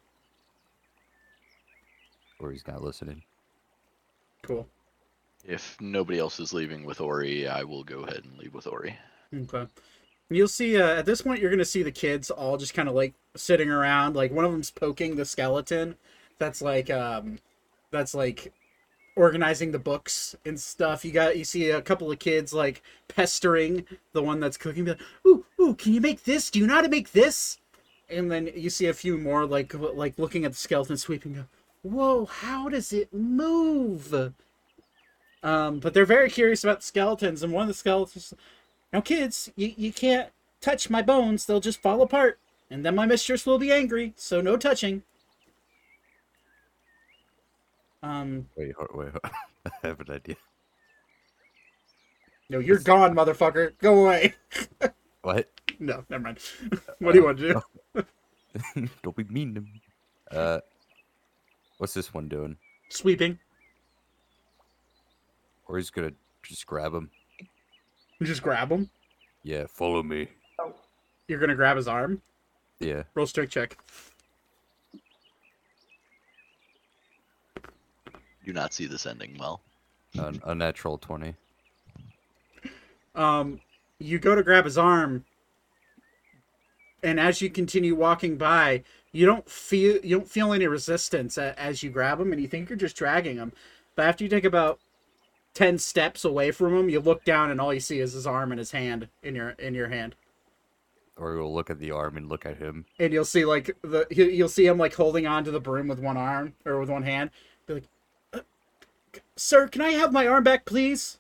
Or 2.38 2.50
he's 2.50 2.66
not 2.66 2.82
listening. 2.82 3.22
Cool. 4.42 4.66
If 5.44 5.76
nobody 5.80 6.18
else 6.18 6.40
is 6.40 6.52
leaving 6.52 6.84
with 6.84 7.00
Ori, 7.00 7.46
I 7.48 7.64
will 7.64 7.84
go 7.84 8.00
ahead 8.00 8.24
and 8.24 8.38
leave 8.38 8.54
with 8.54 8.66
Ori. 8.66 8.96
Okay. 9.34 9.66
You'll 10.28 10.48
see 10.48 10.80
uh, 10.80 10.96
at 10.96 11.06
this 11.06 11.22
point 11.22 11.40
you're 11.40 11.50
gonna 11.50 11.64
see 11.64 11.82
the 11.82 11.90
kids 11.90 12.30
all 12.30 12.56
just 12.56 12.74
kind 12.74 12.88
of 12.88 12.94
like 12.94 13.14
sitting 13.36 13.70
around. 13.70 14.16
Like 14.16 14.32
one 14.32 14.44
of 14.44 14.52
them's 14.52 14.70
poking 14.70 15.16
the 15.16 15.24
skeleton. 15.24 15.96
That's 16.38 16.62
like 16.62 16.88
um, 16.90 17.38
that's 17.90 18.14
like 18.14 18.52
organizing 19.16 19.72
the 19.72 19.78
books 19.78 20.36
and 20.44 20.58
stuff. 20.58 21.04
You 21.04 21.12
got 21.12 21.36
you 21.36 21.44
see 21.44 21.70
a 21.70 21.82
couple 21.82 22.10
of 22.10 22.18
kids 22.18 22.52
like 22.52 22.82
pestering 23.08 23.86
the 24.12 24.22
one 24.22 24.40
that's 24.40 24.56
cooking. 24.56 24.84
Be 24.84 24.92
like, 24.92 25.00
ooh, 25.26 25.44
ooh, 25.60 25.74
can 25.74 25.92
you 25.92 26.00
make 26.00 26.24
this? 26.24 26.50
Do 26.50 26.58
you 26.58 26.66
know 26.66 26.74
how 26.74 26.80
to 26.82 26.88
make 26.88 27.12
this? 27.12 27.58
And 28.08 28.30
then 28.30 28.50
you 28.54 28.70
see 28.70 28.86
a 28.86 28.94
few 28.94 29.18
more 29.18 29.46
like 29.46 29.74
like 29.74 30.18
looking 30.18 30.44
at 30.44 30.52
the 30.52 30.58
skeleton 30.58 30.96
sweeping. 30.96 31.34
Go, 31.34 31.44
Whoa, 31.82 32.26
how 32.26 32.68
does 32.68 32.92
it 32.92 33.12
move? 33.12 34.32
Um, 35.42 35.78
but 35.78 35.94
they're 35.94 36.04
very 36.04 36.28
curious 36.28 36.62
about 36.62 36.82
skeletons, 36.82 37.42
and 37.42 37.52
one 37.52 37.62
of 37.62 37.68
the 37.68 37.74
skeletons. 37.74 38.34
Now, 38.92 39.00
kids, 39.00 39.50
you, 39.56 39.72
you 39.76 39.92
can't 39.92 40.28
touch 40.60 40.90
my 40.90 41.00
bones; 41.00 41.46
they'll 41.46 41.60
just 41.60 41.80
fall 41.80 42.02
apart, 42.02 42.38
and 42.70 42.84
then 42.84 42.94
my 42.94 43.06
mistress 43.06 43.46
will 43.46 43.58
be 43.58 43.72
angry. 43.72 44.12
So 44.16 44.40
no 44.40 44.56
touching. 44.56 45.02
Um, 48.02 48.46
Wait, 48.56 48.72
ho- 48.78 48.86
wait. 48.94 49.10
ho- 49.12 49.20
I 49.66 49.86
have 49.88 50.00
an 50.00 50.10
idea. 50.10 50.36
no, 52.48 52.58
you're 52.58 52.78
gone, 52.78 53.14
motherfucker. 53.14 53.72
Go 53.78 54.04
away. 54.06 54.34
What? 55.22 55.50
No, 55.78 56.02
never 56.08 56.22
mind. 56.24 56.38
what 56.98 57.12
do 57.12 57.18
you 57.18 57.24
want 57.26 57.36
to 57.40 57.62
do? 57.94 58.88
Don't 59.02 59.14
be 59.14 59.24
mean 59.24 59.54
to 59.54 59.60
me. 59.60 59.82
Uh, 60.30 60.60
what's 61.76 61.92
this 61.92 62.14
one 62.14 62.26
doing? 62.26 62.56
Sweeping. 62.88 63.38
Or 65.68 65.76
he's 65.76 65.90
gonna 65.90 66.12
just 66.42 66.66
grab 66.66 66.94
him. 66.94 67.10
You 68.18 68.26
just 68.26 68.42
grab 68.42 68.72
him. 68.72 68.88
Yeah, 69.42 69.66
follow 69.68 70.02
me. 70.02 70.28
You're 71.28 71.38
gonna 71.38 71.54
grab 71.54 71.76
his 71.76 71.86
arm. 71.86 72.22
Yeah. 72.78 73.02
Roll 73.14 73.26
strength 73.26 73.50
check. 73.52 73.76
Do 78.50 78.54
not 78.54 78.74
see 78.74 78.86
this 78.86 79.06
ending 79.06 79.36
well. 79.38 79.60
A 80.44 80.56
natural 80.56 80.98
twenty. 80.98 81.36
um, 83.14 83.60
you 84.00 84.18
go 84.18 84.34
to 84.34 84.42
grab 84.42 84.64
his 84.64 84.76
arm, 84.76 85.24
and 87.04 87.20
as 87.20 87.40
you 87.40 87.48
continue 87.48 87.94
walking 87.94 88.36
by, 88.36 88.82
you 89.12 89.24
don't 89.24 89.48
feel 89.48 90.04
you 90.04 90.16
don't 90.18 90.28
feel 90.28 90.52
any 90.52 90.66
resistance 90.66 91.38
a- 91.38 91.56
as 91.60 91.84
you 91.84 91.90
grab 91.90 92.18
him, 92.20 92.32
and 92.32 92.42
you 92.42 92.48
think 92.48 92.68
you're 92.68 92.76
just 92.76 92.96
dragging 92.96 93.36
him. 93.36 93.52
But 93.94 94.06
after 94.06 94.24
you 94.24 94.30
take 94.30 94.42
about 94.44 94.80
ten 95.54 95.78
steps 95.78 96.24
away 96.24 96.50
from 96.50 96.74
him, 96.76 96.88
you 96.88 96.98
look 96.98 97.24
down, 97.24 97.52
and 97.52 97.60
all 97.60 97.72
you 97.72 97.78
see 97.78 98.00
is 98.00 98.14
his 98.14 98.26
arm 98.26 98.50
and 98.50 98.58
his 98.58 98.72
hand 98.72 99.06
in 99.22 99.36
your 99.36 99.50
in 99.50 99.74
your 99.74 99.86
hand, 99.90 100.16
Or 101.16 101.36
you'll 101.36 101.54
look 101.54 101.70
at 101.70 101.78
the 101.78 101.92
arm 101.92 102.16
and 102.16 102.28
look 102.28 102.44
at 102.46 102.56
him. 102.56 102.84
and 102.98 103.12
you'll 103.12 103.24
see 103.24 103.44
like 103.44 103.76
the 103.82 104.08
you- 104.10 104.24
you'll 104.24 104.48
see 104.48 104.66
him 104.66 104.76
like 104.78 104.94
holding 104.94 105.28
on 105.28 105.44
to 105.44 105.52
the 105.52 105.60
broom 105.60 105.86
with 105.86 106.00
one 106.00 106.16
arm 106.16 106.54
or 106.66 106.80
with 106.80 106.88
one 106.90 107.04
hand. 107.04 107.30
Be 107.66 107.74
like, 107.74 107.84
"Uh, 108.32 108.40
c- 109.14 109.20
"Sir, 109.40 109.68
can 109.68 109.80
I 109.80 109.92
have 109.92 110.12
my 110.12 110.26
arm 110.26 110.44
back, 110.44 110.66
please? 110.66 111.18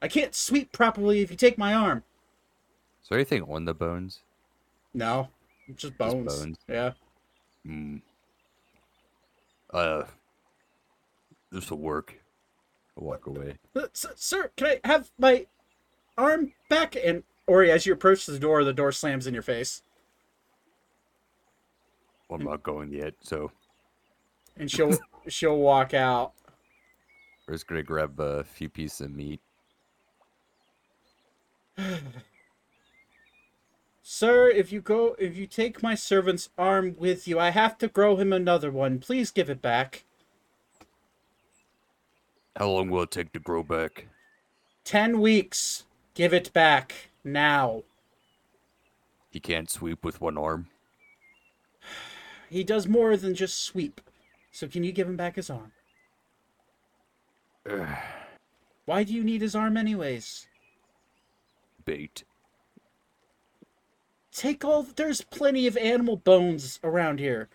I 0.00 0.08
can't 0.08 0.34
sweep 0.34 0.72
properly 0.72 1.20
if 1.20 1.30
you 1.30 1.36
take 1.36 1.58
my 1.58 1.74
arm." 1.74 2.02
Is 3.02 3.10
there 3.10 3.18
anything 3.18 3.42
on 3.42 3.66
the 3.66 3.74
bones? 3.74 4.20
No, 4.94 5.28
just 5.76 5.98
bones. 5.98 6.34
bones. 6.34 6.58
Yeah. 6.66 6.92
Hmm. 7.66 7.98
Uh, 9.70 10.04
this 11.50 11.70
will 11.70 11.78
work. 11.78 12.14
I'll 12.96 13.04
walk 13.04 13.26
away. 13.26 13.58
Uh, 13.76 13.86
Sir, 13.92 14.50
can 14.56 14.66
I 14.66 14.80
have 14.84 15.10
my 15.18 15.46
arm 16.16 16.54
back? 16.70 16.96
And 16.96 17.22
Ori, 17.46 17.70
as 17.70 17.84
you 17.84 17.92
approach 17.92 18.24
the 18.24 18.38
door, 18.38 18.64
the 18.64 18.72
door 18.72 18.92
slams 18.92 19.26
in 19.26 19.34
your 19.34 19.42
face, 19.42 19.82
Well, 22.28 22.40
I'm 22.40 22.46
not 22.46 22.62
going 22.62 22.92
yet, 22.92 23.14
so 23.20 23.52
and 24.56 24.70
she'll 24.70 24.96
she'll 25.28 25.58
walk 25.58 25.92
out. 25.92 26.32
We're 27.52 27.56
just 27.56 27.66
gonna 27.66 27.82
grab 27.82 28.18
a 28.18 28.42
few 28.44 28.70
pieces 28.70 29.02
of 29.02 29.14
meat. 29.14 29.38
Sir, 34.02 34.48
if 34.48 34.72
you 34.72 34.80
go, 34.80 35.14
if 35.18 35.36
you 35.36 35.46
take 35.46 35.82
my 35.82 35.94
servant's 35.94 36.48
arm 36.56 36.96
with 36.98 37.28
you, 37.28 37.38
I 37.38 37.50
have 37.50 37.76
to 37.78 37.88
grow 37.88 38.16
him 38.16 38.32
another 38.32 38.70
one. 38.70 39.00
Please 39.00 39.30
give 39.30 39.50
it 39.50 39.60
back. 39.60 40.04
How 42.56 42.70
long 42.70 42.88
will 42.88 43.02
it 43.02 43.10
take 43.10 43.34
to 43.34 43.38
grow 43.38 43.62
back? 43.62 44.06
Ten 44.82 45.20
weeks. 45.20 45.84
Give 46.14 46.32
it 46.32 46.54
back 46.54 47.10
now. 47.22 47.82
He 49.30 49.40
can't 49.40 49.68
sweep 49.68 50.02
with 50.02 50.22
one 50.22 50.38
arm. 50.38 50.68
He 52.48 52.64
does 52.64 52.88
more 52.88 53.14
than 53.18 53.34
just 53.34 53.58
sweep. 53.58 54.00
So 54.52 54.66
can 54.66 54.84
you 54.84 54.92
give 54.92 55.06
him 55.06 55.18
back 55.18 55.36
his 55.36 55.50
arm? 55.50 55.72
Ugh, 57.68 57.88
Why 58.86 59.04
do 59.04 59.12
you 59.12 59.22
need 59.22 59.42
his 59.42 59.54
arm 59.54 59.76
anyways? 59.76 60.46
Bait. 61.84 62.24
Take 64.32 64.64
all 64.64 64.82
there's 64.82 65.20
plenty 65.20 65.66
of 65.66 65.76
animal 65.76 66.16
bones 66.16 66.80
around 66.82 67.18
here. 67.20 67.48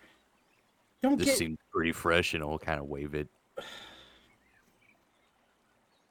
Don't 1.02 1.18
This 1.18 1.26
get 1.26 1.38
seems 1.38 1.58
pretty 1.72 1.92
fresh, 1.92 2.34
and 2.34 2.42
I'll 2.42 2.58
kind 2.58 2.80
of 2.80 2.86
wave 2.86 3.14
it. 3.14 3.28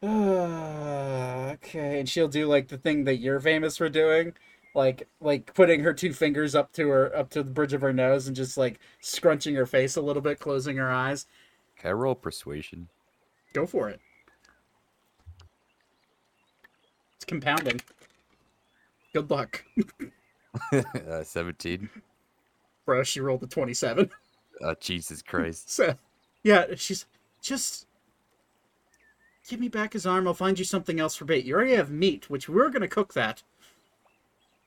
Uh, 0.04 0.08
okay, 1.54 2.00
and 2.00 2.08
she'll 2.08 2.28
do 2.28 2.48
like 2.48 2.68
the 2.68 2.78
thing 2.78 3.06
that 3.06 3.18
you're 3.18 3.40
famous 3.40 3.78
for 3.78 3.90
doing, 3.90 4.34
like 4.76 5.08
like 5.22 5.54
putting 5.54 5.82
her 5.82 5.94
two 5.94 6.14
fingers 6.14 6.54
up 6.54 6.72
to 6.74 6.90
her 6.90 7.16
up 7.16 7.30
to 7.32 7.44
the 7.44 7.52
bridge 7.52 7.74
of 7.74 7.82
her 7.82 7.94
nose 7.94 8.28
and 8.28 8.36
just 8.36 8.58
like 8.58 8.80
scrunching 9.02 9.56
her 9.56 9.66
face 9.66 9.96
a 9.96 10.02
little 10.02 10.22
bit, 10.22 10.40
closing 10.40 10.78
her 10.78 10.92
eyes. 10.92 11.26
Can 11.78 11.90
I 11.90 11.94
roll 11.94 12.16
persuasion? 12.16 12.90
Go 13.54 13.66
for 13.66 13.90
it. 13.90 14.00
It's 17.16 17.26
compounding. 17.26 17.82
Good 19.14 19.32
luck, 19.32 19.64
uh, 20.72 21.24
17. 21.24 21.90
bro. 22.86 23.04
She 23.04 23.20
rolled 23.20 23.44
a 23.44 23.48
twenty-seven. 23.48 24.10
Oh, 24.60 24.74
Jesus 24.80 25.22
Christ. 25.22 25.70
So, 25.70 25.94
yeah, 26.44 26.66
she's 26.78 27.06
just 27.44 27.86
give 29.48 29.60
me 29.60 29.68
back 29.68 29.94
his 29.94 30.08
arm. 30.08 30.28
I'll 30.28 30.34
find 30.34 30.58
you 30.58 30.66
something 30.66 31.00
else 31.00 31.16
for 31.16 31.26
bait. 31.26 31.46
You 31.46 31.54
already 31.54 31.76
have 31.76 31.92
meat, 31.92 32.28
which 32.28 32.50
we 32.50 32.60
are 32.60 32.70
gonna 32.72 32.88
cook 32.88 33.14
that, 33.14 33.44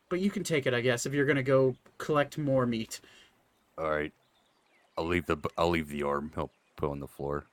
but 0.09 0.20
you 0.20 0.31
can 0.31 0.45
take 0.45 0.66
it, 0.66 0.74
I 0.74 0.81
guess, 0.81 1.07
if 1.07 1.12
you're 1.12 1.26
gonna 1.26 1.43
go 1.43 1.74
collect 1.99 2.39
more 2.39 2.66
meat. 2.66 3.01
All 3.76 3.91
right. 3.91 4.12
I'll 4.97 5.07
leave 5.07 5.26
the 5.26 5.39
I'll 5.59 5.70
leave 5.70 5.89
the 5.89 6.05
arm. 6.05 6.31
He'll 6.37 6.53
put 6.76 6.91
on 6.93 7.01
the 7.01 7.09
floor. 7.09 7.47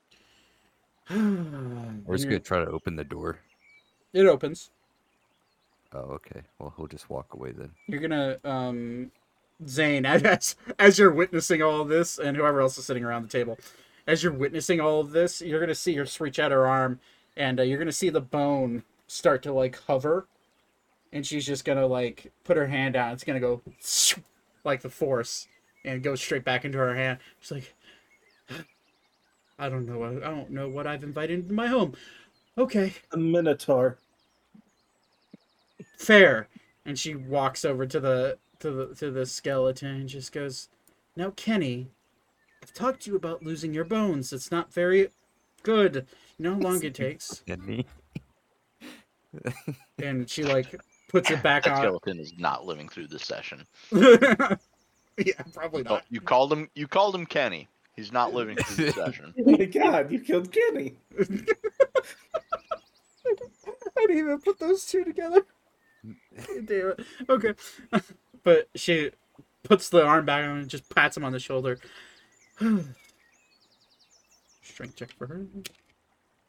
We're 1.09 2.15
just 2.17 2.25
gonna 2.25 2.39
try 2.39 2.59
to 2.59 2.69
open 2.69 2.95
the 2.95 3.03
door. 3.03 3.39
It 4.13 4.25
opens. 4.25 4.71
Oh, 5.93 5.99
okay. 5.99 6.41
Well, 6.59 6.73
he'll 6.75 6.87
just 6.87 7.09
walk 7.09 7.33
away 7.33 7.51
then. 7.51 7.71
You're 7.87 8.01
gonna 8.01 8.37
um, 8.43 9.11
Zane, 9.65 10.05
as 10.05 10.55
as 10.77 10.99
you're 10.99 11.11
witnessing 11.11 11.61
all 11.61 11.83
this, 11.85 12.17
and 12.17 12.35
whoever 12.35 12.61
else 12.61 12.77
is 12.77 12.85
sitting 12.85 13.03
around 13.03 13.23
the 13.23 13.29
table, 13.29 13.57
as 14.05 14.23
you're 14.23 14.33
witnessing 14.33 14.79
all 14.79 14.99
of 14.99 15.11
this, 15.11 15.41
you're 15.41 15.59
gonna 15.59 15.75
see 15.75 15.95
her 15.95 16.05
reach 16.19 16.39
out 16.39 16.51
her 16.51 16.67
arm, 16.67 16.99
and 17.35 17.59
uh, 17.59 17.63
you're 17.63 17.79
gonna 17.79 17.91
see 17.91 18.09
the 18.09 18.21
bone 18.21 18.83
start 19.07 19.41
to 19.43 19.53
like 19.53 19.79
hover, 19.87 20.27
and 21.13 21.25
she's 21.25 21.45
just 21.45 21.65
gonna 21.65 21.87
like 21.87 22.31
put 22.43 22.57
her 22.57 22.67
hand 22.67 22.95
out. 22.95 23.13
It's 23.13 23.23
gonna 23.23 23.39
go 23.39 23.61
like 24.63 24.81
the 24.81 24.89
force, 24.89 25.47
and 25.85 26.03
go 26.03 26.15
straight 26.15 26.43
back 26.43 26.65
into 26.65 26.77
her 26.77 26.95
hand. 26.95 27.19
She's 27.39 27.51
like, 27.51 27.73
I 29.59 29.69
don't 29.69 29.85
know. 29.85 29.97
what- 29.99 30.23
I 30.23 30.29
don't 30.29 30.51
know 30.51 30.69
what 30.69 30.85
I've 30.87 31.03
invited 31.03 31.39
into 31.39 31.53
my 31.53 31.67
home. 31.67 31.95
Okay, 32.57 32.93
A 33.11 33.17
minotaur. 33.17 33.97
fair. 35.97 36.47
And 36.85 36.97
she 36.97 37.15
walks 37.15 37.65
over 37.65 37.85
to 37.85 37.99
the 37.99 38.37
to 38.59 38.71
the 38.71 38.95
to 38.95 39.11
the 39.11 39.25
skeleton 39.25 39.89
and 39.95 40.09
just 40.09 40.31
goes, 40.31 40.69
"Now, 41.15 41.31
Kenny, 41.31 41.87
I've 42.63 42.73
talked 42.73 43.01
to 43.03 43.11
you 43.11 43.15
about 43.17 43.43
losing 43.43 43.73
your 43.73 43.83
bones. 43.83 44.31
It's 44.33 44.49
not 44.51 44.73
very 44.73 45.09
good. 45.63 46.07
You 46.37 46.43
know 46.43 46.53
how 46.55 46.59
long 46.61 46.83
it 46.83 46.95
takes." 46.95 47.43
And 47.47 47.63
me? 47.67 47.85
And 49.99 50.29
she 50.29 50.43
like 50.43 50.79
puts 51.09 51.29
it 51.29 51.43
back 51.43 51.63
That 51.63 51.73
on. 51.73 51.77
skeleton 51.83 52.19
is 52.19 52.33
not 52.37 52.65
living 52.65 52.87
through 52.89 53.07
this 53.07 53.23
session. 53.23 53.65
yeah, 53.91 54.57
probably 55.53 55.83
Oh, 55.85 55.95
not. 55.95 56.05
you 56.09 56.21
called 56.21 56.51
him. 56.53 56.69
You 56.73 56.87
called 56.87 57.13
him 57.13 57.25
Kenny. 57.25 57.67
He's 57.97 58.13
not 58.13 58.33
living 58.33 58.55
through 58.57 58.85
the 58.91 58.91
session. 58.93 59.33
Oh 59.39 59.51
my 59.51 59.65
god, 59.65 60.11
you 60.11 60.19
killed 60.21 60.51
Kenny. 60.51 60.93
I 61.19 61.25
didn't 64.01 64.17
even 64.19 64.39
put 64.39 64.59
those 64.59 64.85
two 64.85 65.03
together. 65.03 65.41
Damn 66.65 66.91
it. 66.91 66.99
Okay. 67.27 67.53
but 68.43 68.69
she 68.75 69.09
puts 69.63 69.89
the 69.89 70.05
arm 70.05 70.25
back 70.25 70.45
on 70.45 70.59
and 70.59 70.69
just 70.69 70.87
pats 70.93 71.17
him 71.17 71.25
on 71.25 71.31
the 71.31 71.39
shoulder. 71.39 71.79
Strength 74.61 74.95
check 74.95 75.11
for 75.17 75.25
her. 75.25 75.47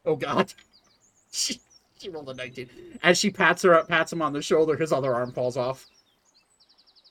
Oh 0.05 0.15
god. 0.15 0.53
She, 1.31 1.59
she 1.99 2.09
rolled 2.09 2.29
a 2.29 2.35
19. 2.35 2.69
As 3.01 3.17
she 3.17 3.31
pats 3.31 3.63
her 3.63 3.73
up, 3.73 3.87
pats 3.87 4.13
him 4.13 4.21
on 4.21 4.33
the 4.33 4.41
shoulder, 4.41 4.77
his 4.77 4.93
other 4.93 5.15
arm 5.15 5.31
falls 5.31 5.57
off. 5.57 5.87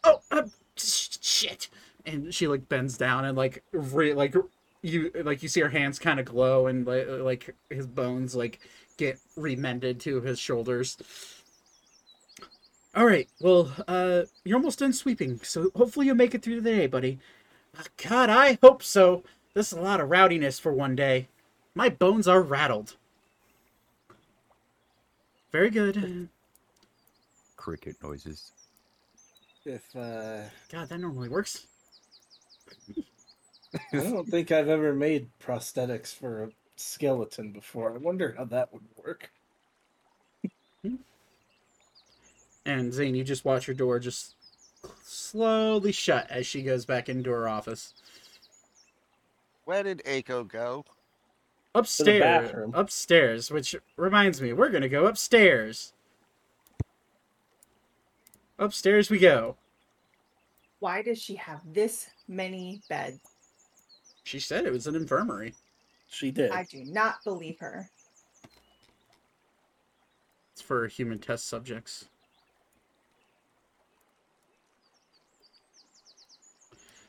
Oh, 0.04 0.20
uh, 0.30 0.44
sh- 0.76 1.18
shit. 1.20 1.68
And 2.08 2.32
she 2.34 2.48
like 2.48 2.68
bends 2.68 2.96
down 2.96 3.26
and 3.26 3.36
like 3.36 3.62
re- 3.72 4.14
like 4.14 4.34
you 4.80 5.10
like 5.22 5.42
you 5.42 5.48
see 5.48 5.60
her 5.60 5.68
hands 5.68 5.98
kind 5.98 6.18
of 6.18 6.24
glow 6.26 6.66
and 6.66 6.86
like, 6.86 7.06
like 7.08 7.54
his 7.68 7.86
bones 7.86 8.34
like 8.34 8.60
get 8.96 9.18
remended 9.36 10.00
to 10.00 10.22
his 10.22 10.38
shoulders. 10.38 10.96
All 12.94 13.04
right. 13.04 13.28
Well, 13.40 13.70
uh, 13.86 14.22
you're 14.44 14.56
almost 14.56 14.78
done 14.78 14.92
sweeping, 14.92 15.38
so 15.42 15.70
hopefully 15.76 16.06
you'll 16.06 16.16
make 16.16 16.34
it 16.34 16.42
through 16.42 16.60
the 16.60 16.70
day, 16.70 16.86
buddy. 16.86 17.18
Uh, 17.78 17.82
God, 18.08 18.30
I 18.30 18.58
hope 18.62 18.82
so. 18.82 19.22
This 19.54 19.72
is 19.72 19.78
a 19.78 19.82
lot 19.82 20.00
of 20.00 20.08
rowdiness 20.08 20.58
for 20.58 20.72
one 20.72 20.96
day. 20.96 21.28
My 21.74 21.90
bones 21.90 22.26
are 22.26 22.42
rattled. 22.42 22.96
Very 25.52 25.70
good. 25.70 26.28
Cricket 27.56 27.96
noises. 28.02 28.52
If 29.64 29.94
uh 29.94 30.44
God, 30.72 30.88
that 30.88 30.98
normally 30.98 31.28
works. 31.28 31.66
I 33.92 33.96
don't 33.96 34.26
think 34.30 34.50
I've 34.50 34.68
ever 34.68 34.94
made 34.94 35.28
prosthetics 35.40 36.14
for 36.14 36.44
a 36.44 36.50
skeleton 36.76 37.52
before. 37.52 37.94
I 37.94 37.98
wonder 37.98 38.34
how 38.36 38.44
that 38.46 38.72
would 38.72 38.84
work. 38.96 39.30
And 42.64 42.92
Zane, 42.92 43.14
you 43.14 43.24
just 43.24 43.46
watch 43.46 43.64
her 43.66 43.74
door 43.74 43.98
just 43.98 44.34
slowly 45.02 45.92
shut 45.92 46.30
as 46.30 46.46
she 46.46 46.62
goes 46.62 46.84
back 46.84 47.08
into 47.08 47.30
her 47.30 47.48
office. 47.48 47.94
Where 49.64 49.82
did 49.82 50.02
Aiko 50.04 50.46
go? 50.46 50.84
Upstairs. 51.74 52.70
Upstairs, 52.74 53.50
which 53.50 53.74
reminds 53.96 54.40
me, 54.42 54.52
we're 54.52 54.70
gonna 54.70 54.88
go 54.88 55.06
upstairs. 55.06 55.92
Upstairs 58.58 59.08
we 59.08 59.18
go. 59.18 59.56
Why 60.80 61.02
does 61.02 61.20
she 61.20 61.36
have 61.36 61.60
this 61.72 62.08
many 62.28 62.82
beds? 62.88 63.18
She 64.24 64.38
said 64.38 64.66
it 64.66 64.72
was 64.72 64.86
an 64.86 64.94
infirmary. 64.94 65.54
She 66.08 66.30
did. 66.30 66.50
I 66.52 66.64
do 66.64 66.84
not 66.84 67.16
believe 67.24 67.58
her. 67.60 67.88
It's 70.52 70.62
for 70.62 70.86
human 70.86 71.18
test 71.18 71.46
subjects. 71.46 72.06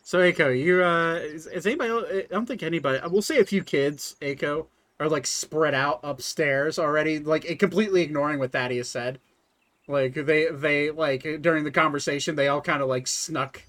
So 0.10 0.20
Aiko, 0.20 0.60
you 0.60 0.84
uh, 0.84 1.16
is, 1.16 1.46
is 1.46 1.68
anybody? 1.68 1.90
el- 1.92 2.06
I 2.06 2.26
don't 2.32 2.48
think 2.48 2.64
anybody. 2.64 3.00
We'll 3.10 3.22
say 3.22 3.40
a 3.40 3.46
few 3.46 3.64
kids, 3.64 4.16
Aiko, 4.22 4.66
are 5.00 5.08
like 5.08 5.28
spread 5.28 5.76
out 5.76 6.00
upstairs 6.04 6.80
already, 6.80 7.20
like 7.20 7.60
completely 7.60 8.02
ignoring 8.02 8.40
what 8.40 8.52
Thaddeus 8.52 8.90
said. 8.90 9.20
Like 9.88 10.14
they 10.14 10.48
they 10.52 10.90
like 10.92 11.42
during 11.42 11.64
the 11.64 11.72
conversation, 11.72 12.36
they 12.36 12.48
all 12.48 12.62
kind 12.62 12.82
of 12.82 12.88
like 12.88 13.08
snuck. 13.08 13.62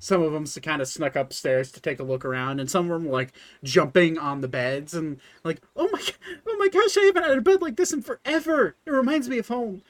Some 0.00 0.22
of 0.22 0.32
them 0.32 0.46
kind 0.62 0.80
of 0.80 0.88
snuck 0.88 1.14
upstairs 1.14 1.70
to 1.72 1.80
take 1.80 2.00
a 2.00 2.02
look 2.02 2.24
around, 2.24 2.58
and 2.58 2.70
some 2.70 2.90
of 2.90 2.90
them 2.90 3.04
were 3.04 3.18
like 3.18 3.32
jumping 3.62 4.16
on 4.16 4.40
the 4.40 4.48
beds 4.48 4.94
and 4.94 5.20
like, 5.44 5.60
oh 5.76 5.88
my, 5.92 6.00
oh 6.46 6.56
my 6.58 6.68
gosh, 6.68 6.96
I 6.96 7.02
haven't 7.02 7.22
had 7.22 7.38
a 7.38 7.42
bed 7.42 7.60
like 7.60 7.76
this 7.76 7.92
in 7.92 8.00
forever. 8.00 8.76
It 8.86 8.90
reminds 8.90 9.28
me 9.28 9.38
of 9.38 9.48
home. 9.48 9.82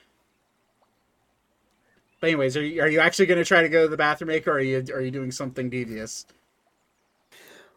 But 2.21 2.27
anyways, 2.27 2.57
are 2.57 2.65
you, 2.65 2.83
are 2.83 2.89
you 2.89 2.99
actually 2.99 3.27
going 3.27 3.39
to 3.39 3.45
try 3.45 3.63
to 3.63 3.69
go 3.69 3.85
to 3.85 3.89
the 3.89 3.97
bathroom, 3.97 4.31
Aiko, 4.31 4.49
or 4.49 4.53
are 4.55 4.61
you 4.61 4.85
are 4.93 5.01
you 5.01 5.13
doing 5.13 5.31
something 5.31 5.71
devious? 5.71 6.27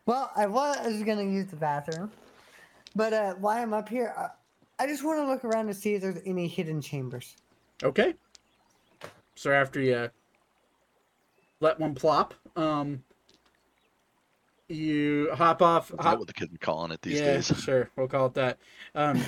Well, 0.08 0.32
I 0.36 0.48
was 0.48 1.04
gonna 1.04 1.24
use 1.24 1.48
the 1.48 1.56
bathroom, 1.56 2.12
but 2.96 3.14
uh, 3.14 3.36
while 3.36 3.62
I'm 3.62 3.74
up 3.74 3.88
here, 3.88 4.14
uh, 4.18 4.28
I 4.80 4.88
just 4.88 5.04
want 5.04 5.20
to 5.20 5.28
look 5.28 5.46
around 5.46 5.68
to 5.68 5.74
see 5.74 5.94
if 5.94 6.02
there's 6.02 6.20
any 6.26 6.48
hidden 6.48 6.82
chambers. 6.82 7.38
Okay. 7.84 8.16
So 9.36 9.52
after 9.52 9.80
you 9.80 10.10
let 11.64 11.80
one 11.80 11.96
plop, 11.96 12.34
um, 12.56 13.04
you 14.68 15.30
hop 15.34 15.62
off. 15.62 15.90
Is 15.90 15.98
that 15.98 16.04
Hop, 16.04 16.20
what 16.20 16.28
the 16.28 16.34
kids 16.34 16.54
are 16.54 16.58
calling 16.58 16.92
it 16.92 17.02
these 17.02 17.20
yeah, 17.20 17.34
days? 17.34 17.48
sure, 17.64 17.90
we'll 17.96 18.08
call 18.08 18.28
it 18.28 18.34
that. 18.36 18.60
Um, 18.94 19.24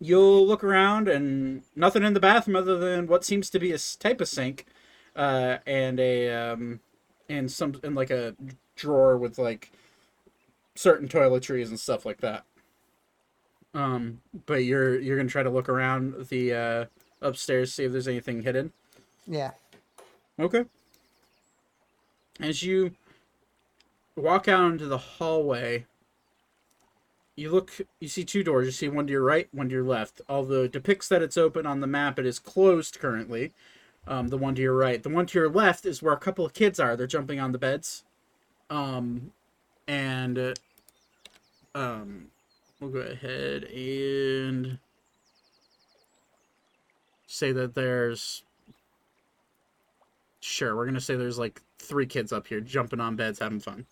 you'll 0.00 0.46
look 0.46 0.64
around 0.64 1.08
and 1.08 1.62
nothing 1.76 2.04
in 2.04 2.14
the 2.14 2.20
bathroom 2.20 2.56
other 2.56 2.78
than 2.78 3.06
what 3.06 3.24
seems 3.24 3.50
to 3.50 3.58
be 3.58 3.72
a 3.72 3.78
type 3.98 4.20
of 4.20 4.28
sink, 4.28 4.66
uh, 5.16 5.58
and 5.66 5.98
a 6.00 6.30
um, 6.30 6.80
and 7.28 7.50
some 7.50 7.74
and 7.82 7.94
like 7.94 8.10
a 8.10 8.34
drawer 8.76 9.18
with 9.18 9.38
like 9.38 9.72
certain 10.76 11.08
toiletries 11.08 11.68
and 11.68 11.78
stuff 11.78 12.06
like 12.06 12.20
that. 12.20 12.44
Um, 13.74 14.20
but 14.46 14.64
you're 14.64 14.98
you're 14.98 15.16
gonna 15.16 15.28
try 15.28 15.42
to 15.42 15.50
look 15.50 15.68
around 15.68 16.28
the 16.28 16.54
uh, 16.54 16.84
upstairs, 17.20 17.74
see 17.74 17.84
if 17.84 17.92
there's 17.92 18.08
anything 18.08 18.42
hidden. 18.42 18.72
Yeah. 19.26 19.52
Okay. 20.38 20.64
As 22.40 22.62
you 22.62 22.92
walk 24.16 24.48
out 24.48 24.72
into 24.72 24.86
the 24.86 24.98
hallway, 24.98 25.86
you 27.36 27.50
look, 27.50 27.72
you 28.00 28.08
see 28.08 28.24
two 28.24 28.42
doors. 28.42 28.66
You 28.66 28.72
see 28.72 28.88
one 28.88 29.06
to 29.06 29.12
your 29.12 29.22
right, 29.22 29.48
one 29.52 29.68
to 29.68 29.74
your 29.74 29.84
left. 29.84 30.20
Although 30.28 30.64
it 30.64 30.72
depicts 30.72 31.08
that 31.08 31.22
it's 31.22 31.36
open 31.36 31.66
on 31.66 31.80
the 31.80 31.86
map, 31.86 32.18
it 32.18 32.26
is 32.26 32.38
closed 32.38 32.98
currently. 32.98 33.52
Um, 34.06 34.28
the 34.28 34.38
one 34.38 34.54
to 34.54 34.62
your 34.62 34.76
right. 34.76 35.02
The 35.02 35.08
one 35.08 35.26
to 35.26 35.38
your 35.38 35.50
left 35.50 35.84
is 35.84 36.02
where 36.02 36.14
a 36.14 36.18
couple 36.18 36.44
of 36.44 36.54
kids 36.54 36.80
are. 36.80 36.96
They're 36.96 37.06
jumping 37.06 37.40
on 37.40 37.52
the 37.52 37.58
beds. 37.58 38.04
Um, 38.68 39.32
and 39.86 40.38
uh, 40.38 40.54
um, 41.74 42.26
we'll 42.80 42.90
go 42.90 43.00
ahead 43.00 43.64
and 43.64 44.78
say 47.26 47.52
that 47.52 47.74
there's 47.74 48.42
Sure, 50.40 50.74
we're 50.74 50.86
gonna 50.86 51.00
say 51.00 51.16
there's 51.16 51.38
like 51.38 51.60
three 51.78 52.06
kids 52.06 52.32
up 52.32 52.46
here 52.46 52.60
jumping 52.60 53.00
on 53.00 53.14
beds, 53.14 53.38
having 53.38 53.60
fun. 53.60 53.86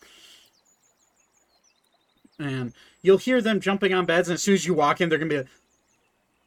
And 2.38 2.72
you'll 3.02 3.18
hear 3.18 3.42
them 3.42 3.60
jumping 3.60 3.92
on 3.92 4.06
beds, 4.06 4.28
and 4.28 4.34
as 4.34 4.42
soon 4.42 4.54
as 4.54 4.66
you 4.66 4.72
walk 4.72 5.00
in, 5.00 5.08
they're 5.08 5.18
gonna 5.18 5.28
be 5.28 5.38
like, 5.38 5.48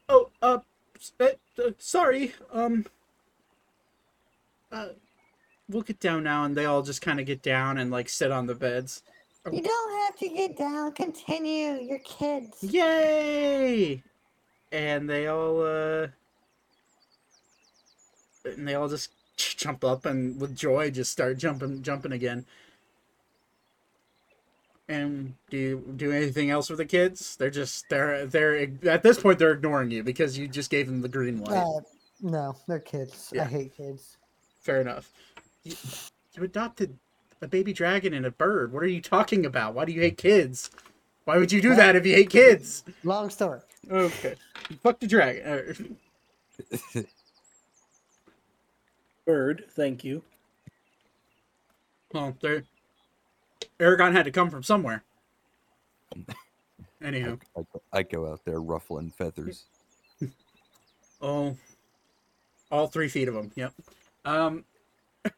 "Oh, 0.08 0.30
uh, 0.40 0.58
uh, 1.20 1.28
uh, 1.58 1.70
sorry, 1.78 2.34
um, 2.52 2.86
uh, 4.72 4.88
we'll 5.68 5.82
get 5.82 6.00
down 6.00 6.24
now." 6.24 6.44
And 6.44 6.56
they 6.56 6.64
all 6.64 6.82
just 6.82 7.00
kind 7.02 7.20
of 7.20 7.26
get 7.26 7.42
down 7.42 7.78
and 7.78 7.90
like 7.90 8.08
sit 8.08 8.32
on 8.32 8.46
the 8.46 8.54
beds. 8.54 9.02
You 9.50 9.62
don't 9.62 10.00
have 10.02 10.16
to 10.18 10.28
get 10.28 10.56
down. 10.56 10.92
Continue. 10.92 11.80
You're 11.80 11.98
kids. 12.00 12.62
Yay! 12.62 14.02
And 14.70 15.08
they 15.08 15.26
all, 15.26 15.62
uh, 15.62 16.06
and 18.44 18.66
they 18.66 18.74
all 18.74 18.88
just 18.88 19.10
jump 19.36 19.84
up 19.84 20.04
and 20.06 20.40
with 20.40 20.56
joy 20.56 20.90
just 20.90 21.12
start 21.12 21.38
jumping, 21.38 21.82
jumping 21.82 22.12
again. 22.12 22.46
And 24.88 25.34
do 25.48 25.56
you 25.56 25.94
do 25.96 26.12
anything 26.12 26.50
else 26.50 26.68
with 26.68 26.78
the 26.78 26.84
kids? 26.84 27.36
They're 27.36 27.50
just 27.50 27.88
they're 27.88 28.26
they're 28.26 28.68
at 28.84 29.02
this 29.02 29.18
point 29.18 29.38
they're 29.38 29.52
ignoring 29.52 29.90
you 29.90 30.02
because 30.02 30.36
you 30.36 30.48
just 30.48 30.70
gave 30.70 30.86
them 30.86 31.00
the 31.00 31.08
green 31.08 31.42
light. 31.42 31.56
Uh, 31.56 31.80
no, 32.20 32.56
they're 32.68 32.80
kids. 32.80 33.30
Yeah. 33.32 33.44
I 33.44 33.46
hate 33.46 33.76
kids. 33.76 34.18
Fair 34.60 34.80
enough. 34.80 35.10
You, 35.64 35.76
you 36.34 36.42
adopted 36.44 36.98
a 37.40 37.48
baby 37.48 37.72
dragon 37.72 38.12
and 38.12 38.26
a 38.26 38.30
bird. 38.30 38.72
What 38.72 38.82
are 38.82 38.88
you 38.88 39.00
talking 39.00 39.46
about? 39.46 39.74
Why 39.74 39.84
do 39.84 39.92
you 39.92 40.00
hate 40.00 40.18
kids? 40.18 40.70
Why 41.24 41.38
would 41.38 41.52
you 41.52 41.62
do 41.62 41.74
that 41.76 41.96
if 41.96 42.04
you 42.04 42.14
hate 42.14 42.30
kids? 42.30 42.84
Long 43.04 43.30
story. 43.30 43.60
Okay. 43.90 44.34
Fuck 44.82 45.00
the 45.00 45.06
dragon. 45.06 45.96
Bird, 49.26 49.64
thank 49.70 50.04
you. 50.04 50.22
Well, 52.12 52.36
there. 52.40 52.64
Aragon 53.78 54.12
had 54.12 54.24
to 54.24 54.30
come 54.30 54.50
from 54.50 54.62
somewhere. 54.62 55.02
Anywho, 57.02 57.40
I, 57.56 57.60
go- 57.72 57.82
I 57.92 58.02
go 58.02 58.30
out 58.30 58.44
there 58.44 58.60
ruffling 58.60 59.10
feathers. 59.10 59.64
oh, 61.22 61.56
all 62.70 62.86
three 62.86 63.08
feet 63.08 63.28
of 63.28 63.34
them. 63.34 63.50
Yep. 63.54 63.72
Um. 64.24 64.64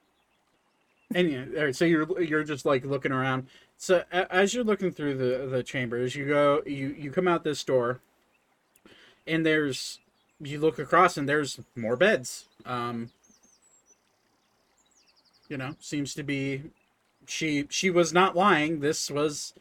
And 1.15 1.31
yeah, 1.31 1.45
all 1.57 1.65
right, 1.67 1.77
so 1.77 1.85
you're 1.85 2.21
you're 2.21 2.43
just 2.43 2.67
like 2.67 2.85
looking 2.85 3.13
around. 3.13 3.47
So 3.77 4.03
as 4.11 4.53
you're 4.53 4.65
looking 4.65 4.91
through 4.91 5.17
the 5.17 5.47
the 5.47 5.63
chambers, 5.63 6.17
you 6.17 6.27
go 6.27 6.61
you 6.67 6.89
you 6.99 7.13
come 7.13 7.29
out 7.29 7.45
this 7.45 7.63
door, 7.63 8.01
and 9.25 9.47
there's 9.47 10.01
you 10.41 10.59
look 10.59 10.81
across 10.81 11.17
and 11.17 11.29
there's 11.29 11.61
more 11.77 11.95
beds. 11.95 12.47
Um. 12.67 13.11
You 15.49 15.59
know, 15.59 15.77
seems 15.79 16.15
to 16.15 16.23
be 16.23 16.63
she 17.27 17.67
she 17.71 17.91
was 17.91 18.13
not 18.13 18.37
lying. 18.37 18.81
This 18.81 19.11
was 19.11 19.55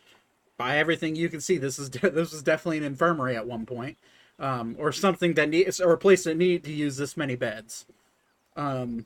by 0.57 0.77
everything 0.77 1.15
you 1.15 1.29
can 1.29 1.41
see. 1.41 1.57
This 1.57 1.79
is 1.79 1.89
de- 1.89 2.09
this 2.09 2.31
was 2.31 2.43
definitely 2.43 2.79
an 2.79 2.83
infirmary 2.83 3.35
at 3.35 3.47
one 3.47 3.65
point, 3.65 3.97
um, 4.39 4.75
or 4.79 4.91
something 4.91 5.33
that 5.35 5.49
needs 5.49 5.81
or 5.81 5.93
a 5.93 5.97
place 5.97 6.23
that 6.23 6.37
needed 6.37 6.63
to 6.65 6.73
use 6.73 6.97
this 6.97 7.17
many 7.17 7.35
beds. 7.35 7.85
Um, 8.55 9.05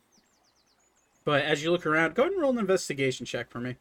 but 1.26 1.44
as 1.44 1.64
you 1.64 1.72
look 1.72 1.86
around, 1.86 2.16
go 2.16 2.24
ahead 2.24 2.34
and 2.34 2.42
roll 2.42 2.52
an 2.52 2.60
investigation 2.60 3.26
check 3.26 3.50
for 3.50 3.60
me. 3.60 3.76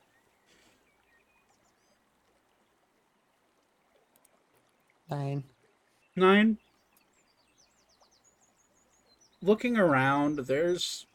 Nine. 5.11 5.45
Nine. 6.17 6.59
Looking 9.43 9.77
around, 9.77 10.41
there's 10.41 11.07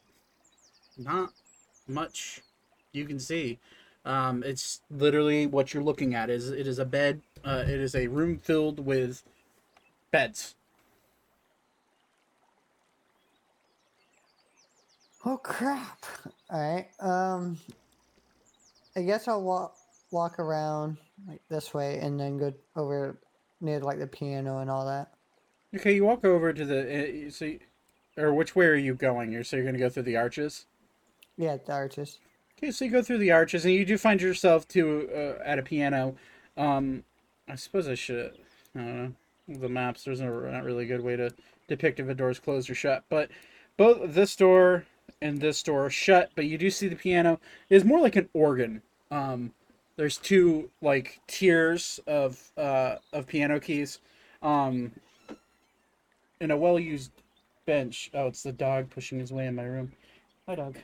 not 0.96 1.32
much 1.92 2.42
you 2.92 3.04
can 3.04 3.18
see. 3.18 3.58
Um, 4.04 4.42
it's 4.44 4.80
literally 4.90 5.46
what 5.46 5.72
you're 5.72 5.82
looking 5.82 6.14
at. 6.14 6.30
is 6.30 6.50
It 6.50 6.66
is 6.66 6.78
a 6.78 6.84
bed. 6.84 7.22
Uh, 7.44 7.64
it 7.66 7.80
is 7.80 7.94
a 7.94 8.08
room 8.08 8.38
filled 8.38 8.84
with 8.84 9.22
beds. 10.10 10.54
Oh 15.24 15.36
crap! 15.36 16.04
All 16.50 16.60
right. 16.60 16.88
Um, 17.00 17.58
I 18.96 19.02
guess 19.02 19.28
I'll 19.28 19.42
walk 19.42 19.76
walk 20.10 20.38
around 20.38 20.96
like 21.28 21.40
this 21.48 21.72
way 21.72 21.98
and 21.98 22.18
then 22.18 22.38
go 22.38 22.52
over 22.76 23.18
near 23.60 23.80
like 23.80 23.98
the 23.98 24.06
piano 24.06 24.58
and 24.58 24.68
all 24.68 24.84
that. 24.86 25.12
Okay, 25.74 25.94
you 25.94 26.04
walk 26.04 26.24
over 26.24 26.52
to 26.52 26.64
the. 26.64 26.80
Uh, 26.80 27.06
you 27.06 27.30
see, 27.30 27.60
or 28.18 28.34
which 28.34 28.56
way 28.56 28.66
are 28.66 28.74
you 28.74 28.94
going? 28.94 29.30
You're 29.30 29.44
so 29.44 29.56
you're 29.56 29.64
gonna 29.64 29.78
go 29.78 29.88
through 29.88 30.02
the 30.02 30.16
arches. 30.16 30.66
Yeah, 31.36 31.56
the 31.64 31.72
arches. 31.72 32.18
Okay, 32.58 32.70
so 32.70 32.84
you 32.84 32.90
go 32.90 33.02
through 33.02 33.18
the 33.18 33.32
arches, 33.32 33.64
and 33.64 33.74
you 33.74 33.84
do 33.84 33.98
find 33.98 34.20
yourself 34.20 34.68
to 34.68 35.08
uh, 35.14 35.42
at 35.44 35.58
a 35.58 35.62
piano. 35.62 36.16
Um, 36.56 37.04
I 37.48 37.56
suppose 37.56 37.88
I 37.88 37.94
should. 37.94 38.38
I 38.74 38.78
don't 38.78 39.02
know 39.02 39.12
the 39.48 39.68
maps. 39.68 40.04
There's 40.04 40.20
no, 40.20 40.30
not 40.40 40.64
really 40.64 40.84
a 40.84 40.88
good 40.88 41.02
way 41.02 41.16
to 41.16 41.30
depict 41.68 42.00
if 42.00 42.08
a 42.08 42.14
door's 42.14 42.38
closed 42.38 42.70
or 42.70 42.74
shut. 42.74 43.04
But 43.08 43.30
both 43.76 44.14
this 44.14 44.36
door 44.36 44.84
and 45.20 45.40
this 45.40 45.62
door 45.62 45.86
are 45.86 45.90
shut. 45.90 46.30
But 46.34 46.46
you 46.46 46.58
do 46.58 46.70
see 46.70 46.88
the 46.88 46.96
piano 46.96 47.40
is 47.68 47.84
more 47.84 48.00
like 48.00 48.16
an 48.16 48.28
organ. 48.32 48.82
Um, 49.10 49.52
there's 49.96 50.16
two 50.16 50.70
like 50.80 51.20
tiers 51.26 52.00
of 52.06 52.52
uh 52.56 52.96
of 53.12 53.26
piano 53.26 53.60
keys. 53.60 53.98
Um, 54.42 54.92
and 56.40 56.50
a 56.50 56.56
well-used 56.56 57.12
bench. 57.66 58.10
Oh, 58.12 58.26
it's 58.26 58.42
the 58.42 58.52
dog 58.52 58.90
pushing 58.90 59.20
his 59.20 59.32
way 59.32 59.46
in 59.46 59.54
my 59.54 59.62
room. 59.62 59.92
Hi, 60.48 60.56
dog. 60.56 60.76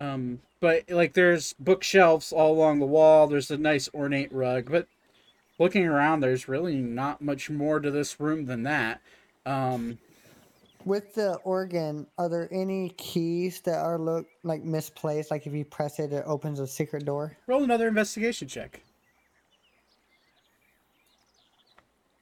Um, 0.00 0.40
but 0.60 0.84
like 0.90 1.14
there's 1.14 1.54
bookshelves 1.54 2.32
all 2.32 2.52
along 2.52 2.80
the 2.80 2.86
wall. 2.86 3.26
There's 3.26 3.50
a 3.50 3.58
nice 3.58 3.88
ornate 3.94 4.32
rug, 4.32 4.70
but 4.70 4.88
looking 5.58 5.86
around, 5.86 6.20
there's 6.20 6.48
really 6.48 6.76
not 6.76 7.22
much 7.22 7.50
more 7.50 7.80
to 7.80 7.90
this 7.90 8.20
room 8.20 8.46
than 8.46 8.62
that. 8.64 9.00
Um, 9.46 9.98
With 10.84 11.14
the 11.14 11.34
organ, 11.44 12.06
are 12.18 12.28
there 12.28 12.48
any 12.52 12.90
keys 12.90 13.60
that 13.62 13.78
are 13.78 13.98
look 13.98 14.26
like 14.44 14.62
misplaced? 14.64 15.30
Like 15.30 15.46
if 15.46 15.54
you 15.54 15.64
press 15.64 15.98
it, 15.98 16.12
it 16.12 16.24
opens 16.26 16.60
a 16.60 16.66
secret 16.66 17.04
door. 17.04 17.38
roll 17.46 17.64
another 17.64 17.88
investigation 17.88 18.48
check. 18.48 18.82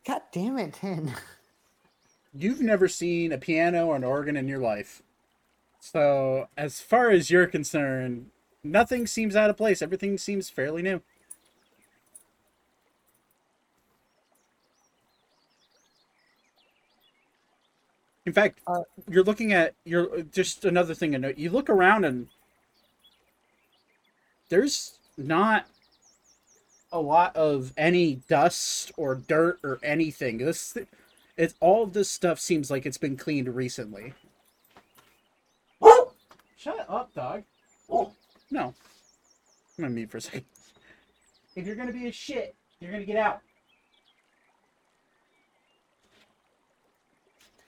God 0.06 0.22
damn 0.32 0.58
it, 0.58 0.74
ten. 0.74 1.14
You've 2.34 2.62
never 2.62 2.88
seen 2.88 3.32
a 3.32 3.38
piano 3.38 3.86
or 3.88 3.96
an 3.96 4.04
organ 4.04 4.36
in 4.36 4.48
your 4.48 4.58
life. 4.60 5.03
So, 5.84 6.48
as 6.56 6.80
far 6.80 7.10
as 7.10 7.28
you're 7.30 7.46
concerned, 7.46 8.30
nothing 8.64 9.06
seems 9.06 9.36
out 9.36 9.50
of 9.50 9.58
place. 9.58 9.82
Everything 9.82 10.16
seems 10.16 10.48
fairly 10.48 10.80
new. 10.80 11.02
In 18.24 18.32
fact, 18.32 18.60
Uh, 18.66 18.84
you're 19.10 19.22
looking 19.22 19.52
at 19.52 19.74
you're 19.84 20.22
just 20.22 20.64
another 20.64 20.94
thing 20.94 21.12
to 21.12 21.18
note. 21.18 21.36
You 21.36 21.50
look 21.50 21.68
around 21.68 22.06
and 22.06 22.28
there's 24.48 24.98
not 25.18 25.66
a 26.90 27.00
lot 27.00 27.36
of 27.36 27.74
any 27.76 28.22
dust 28.26 28.90
or 28.96 29.14
dirt 29.14 29.60
or 29.62 29.78
anything. 29.82 30.38
This 30.38 30.78
it's 31.36 31.54
all 31.60 31.82
of 31.82 31.92
this 31.92 32.08
stuff 32.08 32.40
seems 32.40 32.70
like 32.70 32.86
it's 32.86 32.96
been 32.96 33.18
cleaned 33.18 33.54
recently. 33.54 34.14
Shut 36.64 36.86
up, 36.88 37.12
dog. 37.12 37.42
Oh. 37.90 38.10
No. 38.50 38.74
I'm 39.76 39.84
gonna 39.84 39.90
mute 39.90 40.10
for 40.10 40.16
a 40.16 40.20
second. 40.22 40.46
If 41.54 41.66
you're 41.66 41.76
gonna 41.76 41.92
be 41.92 42.06
a 42.06 42.12
shit, 42.12 42.56
you're 42.80 42.90
gonna 42.90 43.04
get 43.04 43.16
out. 43.16 43.40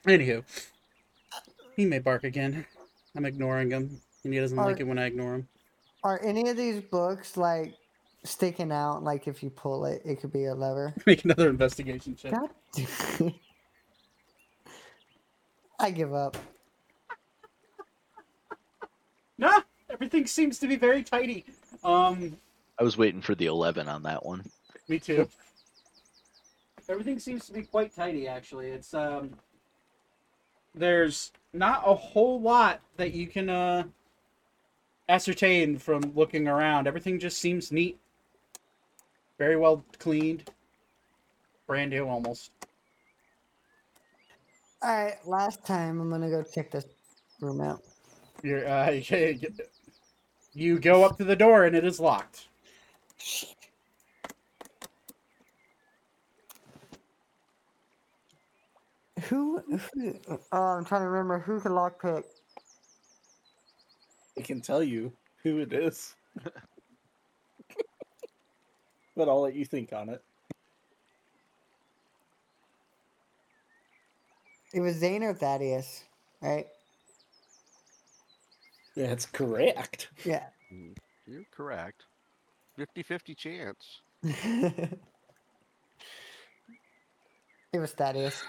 Anywho, 0.07 0.43
he 1.75 1.85
may 1.85 1.99
bark 1.99 2.23
again. 2.23 2.65
I'm 3.15 3.25
ignoring 3.25 3.69
him, 3.69 4.01
and 4.23 4.33
he 4.33 4.39
doesn't 4.39 4.57
like 4.57 4.79
it 4.79 4.87
when 4.87 4.97
I 4.97 5.05
ignore 5.05 5.35
him. 5.35 5.47
Are 6.03 6.19
any 6.23 6.49
of 6.49 6.57
these 6.57 6.81
books 6.81 7.37
like 7.37 7.75
sticking 8.23 8.71
out. 8.71 9.03
Like 9.03 9.27
if 9.27 9.43
you 9.43 9.51
pull 9.51 9.85
it, 9.85 10.01
it 10.05 10.21
could 10.21 10.33
be 10.33 10.45
a 10.45 10.55
lever. 10.55 10.95
Make 11.05 11.23
another 11.23 11.49
investigation 11.49 12.15
check. 12.15 12.33
God. 12.33 12.49
I 15.79 15.91
give 15.91 16.15
up. 16.15 16.35
Nah, 19.37 19.61
everything 19.89 20.25
seems 20.25 20.59
to 20.59 20.67
be 20.67 20.75
very 20.75 21.03
tidy. 21.03 21.45
Um, 21.83 22.37
I 22.79 22.83
was 22.83 22.97
waiting 22.97 23.21
for 23.21 23.35
the 23.35 23.45
11 23.45 23.87
on 23.87 24.03
that 24.03 24.25
one. 24.25 24.43
me 24.87 24.99
too. 24.99 25.27
Everything 26.89 27.19
seems 27.19 27.45
to 27.47 27.53
be 27.53 27.63
quite 27.63 27.93
tidy, 27.93 28.27
actually. 28.27 28.67
It's 28.67 28.93
um, 28.93 29.31
there's 30.73 31.31
not 31.53 31.83
a 31.85 31.93
whole 31.93 32.39
lot 32.39 32.81
that 32.97 33.13
you 33.13 33.27
can 33.27 33.49
uh 33.49 33.83
ascertain 35.09 35.77
from 35.77 36.01
looking 36.15 36.47
around. 36.47 36.87
Everything 36.87 37.19
just 37.19 37.39
seems 37.39 37.71
neat, 37.71 37.99
very 39.37 39.55
well 39.57 39.83
cleaned, 39.99 40.49
brand 41.65 41.91
new 41.91 42.07
almost. 42.07 42.51
All 44.81 45.03
right, 45.03 45.17
last 45.25 45.65
time 45.65 45.99
I'm 45.99 46.09
gonna 46.09 46.29
go 46.29 46.43
check 46.43 46.71
this 46.71 46.85
room 47.41 47.61
out. 47.61 47.81
You're 48.43 48.67
uh, 48.67 48.91
you 50.53 50.79
go 50.79 51.03
up 51.03 51.17
to 51.17 51.23
the 51.23 51.35
door 51.35 51.65
and 51.65 51.75
it 51.75 51.83
is 51.83 51.99
locked. 51.99 52.47
Shit. 53.17 53.49
Who? 59.23 59.59
who 59.93 60.19
oh, 60.51 60.57
I'm 60.57 60.85
trying 60.85 61.01
to 61.01 61.09
remember 61.09 61.39
who 61.39 61.59
can 61.59 61.71
lockpick. 61.71 62.23
I 64.37 64.41
can 64.41 64.61
tell 64.61 64.83
you 64.83 65.11
who 65.41 65.57
it 65.59 65.73
is. 65.73 66.15
but 69.15 69.27
I'll 69.27 69.41
let 69.41 69.55
you 69.55 69.65
think 69.65 69.91
on 69.91 70.09
it. 70.09 70.23
It 74.73 74.81
was 74.81 74.95
Zane 74.97 75.23
or 75.23 75.33
Thaddeus, 75.33 76.03
right? 76.41 76.67
That's 78.97 79.27
correct. 79.27 80.09
Yeah. 80.25 80.47
You're 81.27 81.45
correct. 81.51 82.05
50 82.77 83.03
50 83.03 83.35
chance. 83.35 84.01
it 84.23 84.99
was 87.75 87.91
Thaddeus. 87.91 88.43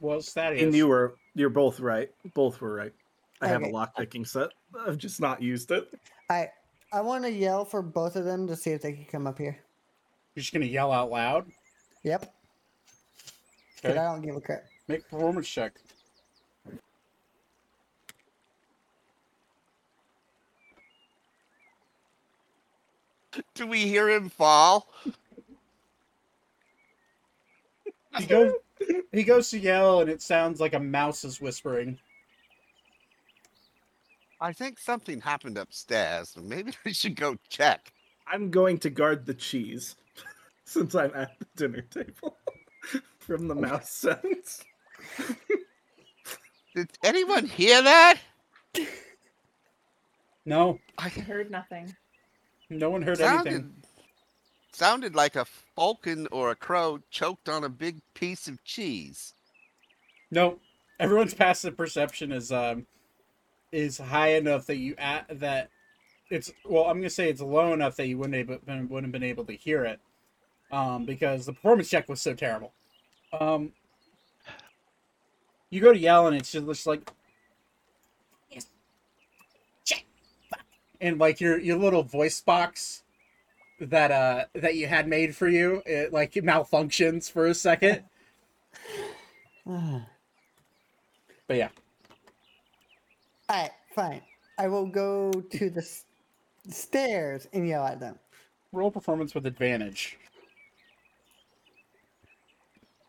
Was 0.00 0.32
that 0.34 0.52
And 0.52 0.72
you 0.74 0.86
were 0.86 1.16
you're 1.34 1.50
both 1.50 1.80
right. 1.80 2.10
Both 2.34 2.60
were 2.60 2.74
right. 2.74 2.92
I 3.40 3.48
have 3.48 3.62
a 3.62 3.64
Okay. 3.66 3.72
lock 3.72 3.96
picking 3.96 4.24
set. 4.24 4.50
I've 4.86 4.98
just 4.98 5.20
not 5.20 5.42
used 5.42 5.72
it. 5.72 5.88
I 6.30 6.50
I 6.92 7.00
want 7.00 7.24
to 7.24 7.30
yell 7.30 7.64
for 7.64 7.82
both 7.82 8.14
of 8.14 8.24
them 8.24 8.46
to 8.46 8.54
see 8.56 8.70
if 8.70 8.82
they 8.82 8.92
can 8.92 9.04
come 9.06 9.26
up 9.26 9.38
here. 9.38 9.58
You're 10.34 10.42
just 10.42 10.52
gonna 10.52 10.66
yell 10.66 10.92
out 10.92 11.10
loud. 11.10 11.50
Yep. 12.04 12.32
Because 13.76 13.90
Okay. 13.90 13.98
I 13.98 14.04
don't 14.12 14.22
give 14.22 14.36
a 14.36 14.40
crap. 14.40 14.64
Make 14.86 15.08
performance 15.10 15.48
check. 15.48 15.72
Do 23.54 23.66
we 23.66 23.80
hear 23.80 24.08
him 24.08 24.28
fall? 24.28 24.88
He 28.16 28.26
goes. 28.26 28.52
he 29.12 29.22
goes 29.22 29.50
to 29.50 29.58
yell, 29.58 30.00
and 30.00 30.10
it 30.10 30.22
sounds 30.22 30.60
like 30.60 30.74
a 30.74 30.80
mouse 30.80 31.24
is 31.24 31.40
whispering. 31.40 31.98
I 34.40 34.52
think 34.52 34.78
something 34.78 35.20
happened 35.20 35.58
upstairs. 35.58 36.34
and 36.36 36.48
Maybe 36.48 36.72
we 36.84 36.92
should 36.92 37.16
go 37.16 37.36
check. 37.48 37.92
I'm 38.26 38.50
going 38.50 38.78
to 38.78 38.90
guard 38.90 39.26
the 39.26 39.34
cheese 39.34 39.96
since 40.64 40.94
I'm 40.94 41.12
at 41.14 41.38
the 41.38 41.46
dinner 41.56 41.82
table 41.82 42.36
from 43.18 43.48
the 43.48 43.54
mouse 43.54 43.90
sounds. 43.90 44.64
Did 46.74 46.90
anyone 47.02 47.46
hear 47.46 47.82
that? 47.82 48.18
No, 50.44 50.78
I 50.98 51.08
heard 51.08 51.50
nothing. 51.50 51.94
No 52.70 52.90
one 52.90 53.02
heard 53.02 53.18
sounded, 53.18 53.52
anything. 53.52 53.74
sounded 54.72 55.14
like 55.14 55.36
a 55.36 55.44
falcon 55.76 56.28
or 56.30 56.50
a 56.50 56.56
crow 56.56 57.00
choked 57.10 57.48
on 57.48 57.64
a 57.64 57.68
big 57.68 58.00
piece 58.14 58.48
of 58.48 58.62
cheese. 58.64 59.34
No, 60.30 60.58
everyone's 61.00 61.34
passive 61.44 61.76
perception 61.76 62.32
is 62.32 62.52
um 62.52 62.86
is 63.72 63.98
high 63.98 64.34
enough 64.34 64.66
that 64.66 64.76
you 64.78 64.94
at 64.98 65.26
that 65.40 65.70
it's 66.30 66.52
well. 66.64 66.84
I'm 66.84 66.98
gonna 66.98 67.10
say 67.10 67.28
it's 67.30 67.40
low 67.40 67.72
enough 67.72 67.96
that 67.96 68.06
you 68.06 68.18
wouldn't 68.18 68.34
able, 68.34 68.58
been- 68.58 68.88
wouldn't 68.88 69.06
have 69.06 69.20
been 69.20 69.28
able 69.28 69.44
to 69.46 69.52
hear 69.54 69.84
it, 69.84 70.00
um, 70.70 71.04
because 71.06 71.46
the 71.46 71.52
performance 71.52 71.88
check 71.88 72.08
was 72.08 72.20
so 72.20 72.34
terrible. 72.34 72.72
Um, 73.38 73.72
you 75.70 75.80
go 75.80 75.92
to 75.92 75.98
yell 75.98 76.26
and 76.26 76.36
it's 76.36 76.52
just, 76.52 76.66
just 76.66 76.86
like. 76.86 77.10
And 81.00 81.18
like 81.18 81.40
your 81.40 81.58
your 81.58 81.78
little 81.78 82.02
voice 82.02 82.40
box 82.40 83.02
that 83.80 84.10
uh 84.10 84.46
that 84.54 84.76
you 84.76 84.86
had 84.88 85.08
made 85.08 85.36
for 85.36 85.48
you, 85.48 85.82
it 85.86 86.12
like 86.12 86.32
malfunctions 86.34 87.30
for 87.30 87.46
a 87.46 87.54
second. 87.54 88.04
But 91.48 91.56
yeah. 91.56 91.68
all 93.48 93.62
right 93.62 93.70
fine. 93.94 94.22
I 94.58 94.68
will 94.68 94.86
go 94.86 95.30
to 95.32 95.70
the 95.70 95.80
s- 95.80 96.04
stairs 96.70 97.48
and 97.52 97.66
yell 97.68 97.84
at 97.84 98.00
them. 98.00 98.18
Roll 98.72 98.90
performance 98.90 99.34
with 99.34 99.46
advantage. 99.46 100.18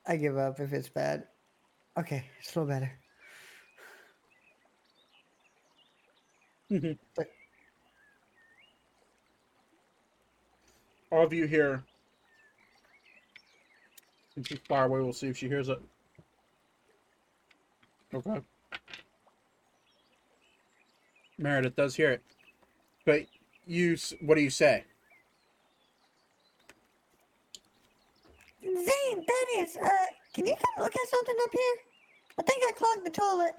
I 0.08 0.16
give 0.18 0.38
up 0.38 0.60
if 0.60 0.74
it's 0.74 0.90
bad. 0.90 1.28
Okay, 1.98 2.26
it's 2.40 2.56
a 2.56 2.60
little 2.62 2.90
better. 6.70 6.98
All 11.12 11.24
of 11.24 11.34
you 11.34 11.46
here. 11.46 11.84
Since 14.34 14.48
she's 14.48 14.60
far 14.68 14.86
away, 14.86 15.00
we'll 15.00 15.14
see 15.14 15.28
if 15.28 15.38
she 15.38 15.48
hears 15.48 15.70
it. 15.70 15.82
Okay. 18.14 18.42
Meredith 21.38 21.76
does 21.76 21.96
hear 21.96 22.12
it. 22.12 22.24
But 23.06 23.26
you, 23.66 23.98
what 24.22 24.36
do 24.36 24.42
you 24.42 24.50
say? 24.50 24.84
Zane, 28.64 29.26
Thaddeus, 29.26 29.78
uh, 29.78 29.90
can 30.34 30.46
you 30.46 30.54
come 30.54 30.84
look 30.84 30.96
at 30.96 31.10
something 31.10 31.36
up 31.44 31.50
here? 31.52 31.76
I 32.38 32.42
think 32.44 32.64
I 32.68 32.72
clogged 32.74 33.06
the 33.06 33.10
toilet. 33.10 33.56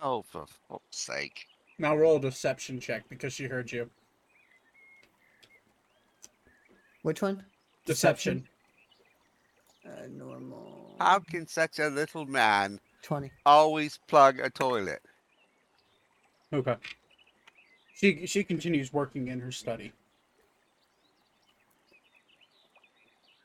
Oh, 0.00 0.22
for 0.22 0.46
fuck's 0.68 0.96
sake. 0.96 1.46
Now 1.78 1.96
roll 1.96 2.16
a 2.16 2.20
deception 2.20 2.80
check 2.80 3.08
because 3.08 3.32
she 3.32 3.44
heard 3.44 3.70
you. 3.70 3.90
Which 7.04 7.20
one? 7.20 7.44
Deception. 7.84 8.48
Uh, 9.86 10.06
normal. 10.10 10.96
How 10.98 11.18
can 11.18 11.46
such 11.46 11.78
a 11.78 11.88
little 11.88 12.24
man 12.24 12.80
20. 13.02 13.30
always 13.44 14.00
plug 14.08 14.40
a 14.40 14.48
toilet? 14.48 15.02
Okay. 16.50 16.76
She 17.94 18.26
she 18.26 18.42
continues 18.42 18.90
working 18.90 19.28
in 19.28 19.38
her 19.38 19.52
study. 19.52 19.92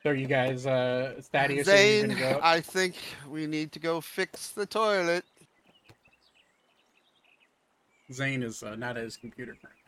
So 0.03 0.11
you 0.11 0.27
guys, 0.27 0.65
uh, 0.65 1.19
Thaddeus, 1.22 1.65
Zane, 1.65 2.15
go? 2.18 2.40
I 2.41 2.61
think 2.61 2.95
we 3.27 3.45
need 3.45 3.73
to 3.73 3.80
go 3.80 3.99
fix 3.99 4.52
the 4.52 4.65
toilet. 4.65 5.26
Zane 8.14 8.41
is 8.41 8.64
uh, 8.64 8.77
not 8.77 8.95
at 8.95 9.03
his 9.03 9.18
computer 9.18 9.57
currently. 9.61 9.78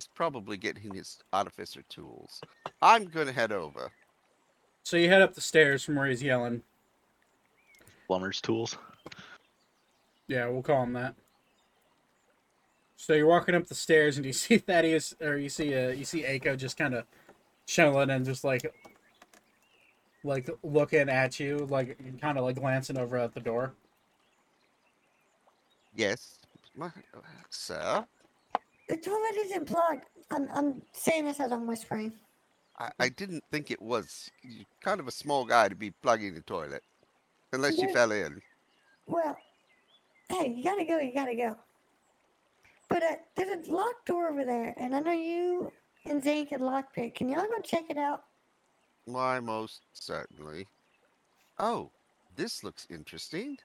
He's 0.00 0.08
probably 0.14 0.56
getting 0.56 0.94
his 0.94 1.18
artificer 1.30 1.82
tools. 1.90 2.40
I'm 2.80 3.04
gonna 3.04 3.32
head 3.32 3.52
over. 3.52 3.92
So 4.82 4.96
you 4.96 5.10
head 5.10 5.20
up 5.20 5.34
the 5.34 5.42
stairs 5.42 5.84
from 5.84 5.96
where 5.96 6.06
he's 6.06 6.22
yelling. 6.22 6.62
Plumber's 8.06 8.40
tools. 8.40 8.78
Yeah, 10.26 10.48
we'll 10.48 10.62
call 10.62 10.84
him 10.84 10.94
that. 10.94 11.16
So 12.96 13.12
you're 13.12 13.26
walking 13.26 13.54
up 13.54 13.66
the 13.66 13.74
stairs 13.74 14.16
and 14.16 14.24
you 14.24 14.32
see 14.32 14.56
Thaddeus, 14.56 15.16
or 15.20 15.36
you 15.36 15.50
see 15.50 15.74
uh, 15.74 15.90
you 15.90 16.06
see 16.06 16.22
Aiko 16.22 16.56
just 16.56 16.78
kind 16.78 16.94
of 16.94 17.04
chilling 17.66 18.08
and 18.08 18.24
just 18.24 18.42
like, 18.42 18.72
like 20.24 20.48
looking 20.62 21.10
at 21.10 21.38
you, 21.38 21.66
like 21.68 21.98
kind 22.22 22.38
of 22.38 22.44
like 22.44 22.56
glancing 22.56 22.96
over 22.96 23.18
at 23.18 23.34
the 23.34 23.40
door. 23.40 23.74
Yes, 25.94 26.38
my, 26.74 26.90
sir. 27.50 28.06
The 28.90 28.96
toilet 28.96 29.36
isn't 29.44 29.66
plugged. 29.66 30.06
I'm, 30.32 30.48
I'm 30.52 30.82
saying 30.92 31.24
this 31.24 31.38
as 31.38 31.52
I'm 31.52 31.64
whispering. 31.64 32.12
I, 32.76 32.90
I 32.98 33.08
didn't 33.08 33.44
think 33.52 33.70
it 33.70 33.80
was. 33.80 34.28
You're 34.42 34.64
kind 34.80 34.98
of 34.98 35.06
a 35.06 35.12
small 35.12 35.44
guy 35.44 35.68
to 35.68 35.76
be 35.76 35.92
plugging 36.02 36.34
the 36.34 36.40
toilet, 36.40 36.82
unless 37.52 37.78
you 37.78 37.92
fell 37.92 38.10
in. 38.10 38.42
Well, 39.06 39.36
hey, 40.28 40.52
you 40.56 40.64
gotta 40.64 40.84
go, 40.84 40.98
you 40.98 41.14
gotta 41.14 41.36
go. 41.36 41.56
But 42.88 43.04
uh, 43.04 43.14
there's 43.36 43.68
a 43.68 43.72
locked 43.72 44.06
door 44.06 44.28
over 44.28 44.44
there, 44.44 44.74
and 44.76 44.96
I 44.96 44.98
know 44.98 45.12
you 45.12 45.70
and 46.04 46.20
Zane 46.20 46.48
can 46.48 46.58
lockpick. 46.58 47.14
Can 47.14 47.28
y'all 47.28 47.42
go 47.42 47.62
check 47.62 47.84
it 47.90 47.96
out? 47.96 48.24
Why, 49.04 49.38
most 49.38 49.82
certainly. 49.92 50.66
Oh, 51.60 51.92
this 52.34 52.64
looks 52.64 52.88
interesting. 52.90 53.56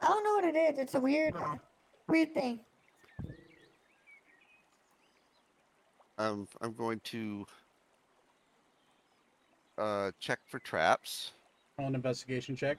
I 0.00 0.06
don't 0.08 0.24
know 0.24 0.34
what 0.34 0.44
it 0.44 0.56
is. 0.56 0.78
It's 0.78 0.94
a 0.94 1.00
weird, 1.00 1.34
weird 2.08 2.32
thing. 2.34 2.60
Um, 6.18 6.48
I'm 6.60 6.72
going 6.72 7.00
to 7.04 7.46
uh, 9.76 10.10
check 10.18 10.40
for 10.46 10.58
traps. 10.60 11.32
Roll 11.78 11.88
an 11.88 11.94
investigation 11.94 12.56
check. 12.56 12.78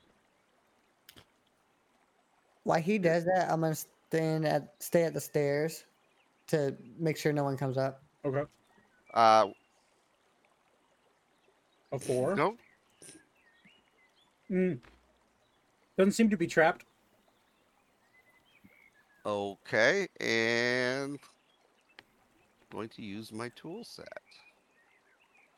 While 2.63 2.81
he 2.81 2.97
does 2.97 3.23
that, 3.25 3.49
I'm 3.49 3.61
gonna 3.61 3.75
stand 3.75 4.45
at 4.45 4.73
stay 4.79 5.03
at 5.03 5.13
the 5.13 5.21
stairs 5.21 5.85
to 6.47 6.75
make 6.99 7.15
sure 7.17 7.31
no 7.31 7.43
one 7.45 7.55
comes 7.55 7.77
up. 7.77 8.03
Okay. 8.25 8.43
Uh, 9.13 9.47
A 11.93 11.99
four. 11.99 12.35
no, 12.35 12.57
Mm. 14.51 14.79
Doesn't 15.97 16.11
seem 16.11 16.29
to 16.29 16.37
be 16.37 16.47
trapped. 16.47 16.83
Okay, 19.25 20.07
and 20.19 21.19
I'm 22.71 22.77
going 22.77 22.89
to 22.89 23.01
use 23.01 23.31
my 23.31 23.49
tool 23.55 23.83
set. 23.83 24.07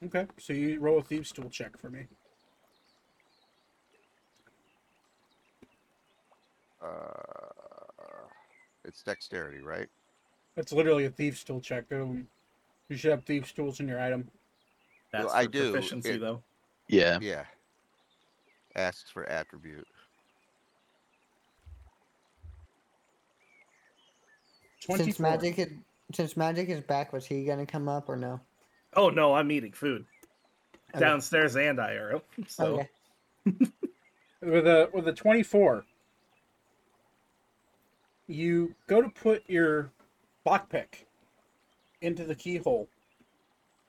Okay. 0.04 0.26
So 0.40 0.54
you 0.54 0.80
roll 0.80 1.00
a 1.00 1.04
thieves 1.04 1.32
tool 1.32 1.50
check 1.50 1.78
for 1.78 1.90
me. 1.90 2.08
Uh, 6.82 6.88
it's 8.84 9.04
dexterity, 9.04 9.60
right? 9.62 9.88
That's 10.56 10.74
literally 10.74 11.06
a 11.06 11.10
thieves 11.10 11.44
tool 11.44 11.62
check. 11.62 11.86
You 11.92 12.26
should 12.96 13.12
have 13.12 13.24
thieves 13.24 13.52
tools 13.52 13.80
in 13.80 13.88
your 13.88 14.02
item. 14.02 14.30
That's 15.12 15.26
Well, 15.28 15.36
I 15.36 15.46
do, 15.46 15.72
proficiency, 15.72 16.12
it- 16.12 16.20
though. 16.20 16.42
Yeah. 16.88 17.20
Yeah. 17.22 17.46
Asks 18.76 19.10
for 19.12 19.26
attribute. 19.26 19.88
Since 24.82 25.20
magic 25.20 25.60
is 25.60 25.70
since 26.14 26.36
magic 26.36 26.70
is 26.70 26.82
back, 26.82 27.14
was 27.14 27.26
he 27.26 27.46
gonna 27.46 27.66
come 27.66 27.88
up 27.88 28.10
or 28.10 28.16
no? 28.18 28.40
Oh 28.96 29.10
no, 29.10 29.34
I'm 29.34 29.52
eating 29.52 29.72
food 29.72 30.06
Okay. 30.94 31.00
downstairs 31.00 31.56
and 31.56 31.80
IRO. 31.80 32.22
So 32.48 32.80
Okay. 32.80 32.90
with 34.42 34.68
a 34.68 34.90
with 34.94 35.08
a 35.08 35.14
24 35.14 35.86
you 38.28 38.74
go 38.88 39.02
to 39.02 39.10
put 39.10 39.44
your 39.48 39.92
lockpick 40.48 41.06
into 42.02 42.24
the 42.24 42.36
keyhole 42.36 42.88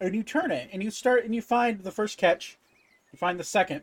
and 0.01 0.15
you 0.15 0.23
turn 0.23 0.51
it 0.51 0.69
and 0.73 0.83
you 0.83 0.91
start 0.91 1.25
and 1.25 1.35
you 1.35 1.41
find 1.41 1.81
the 1.81 1.91
first 1.91 2.19
catch 2.19 2.59
you 3.13 3.19
find 3.19 3.39
the 3.39 3.45
second 3.45 3.83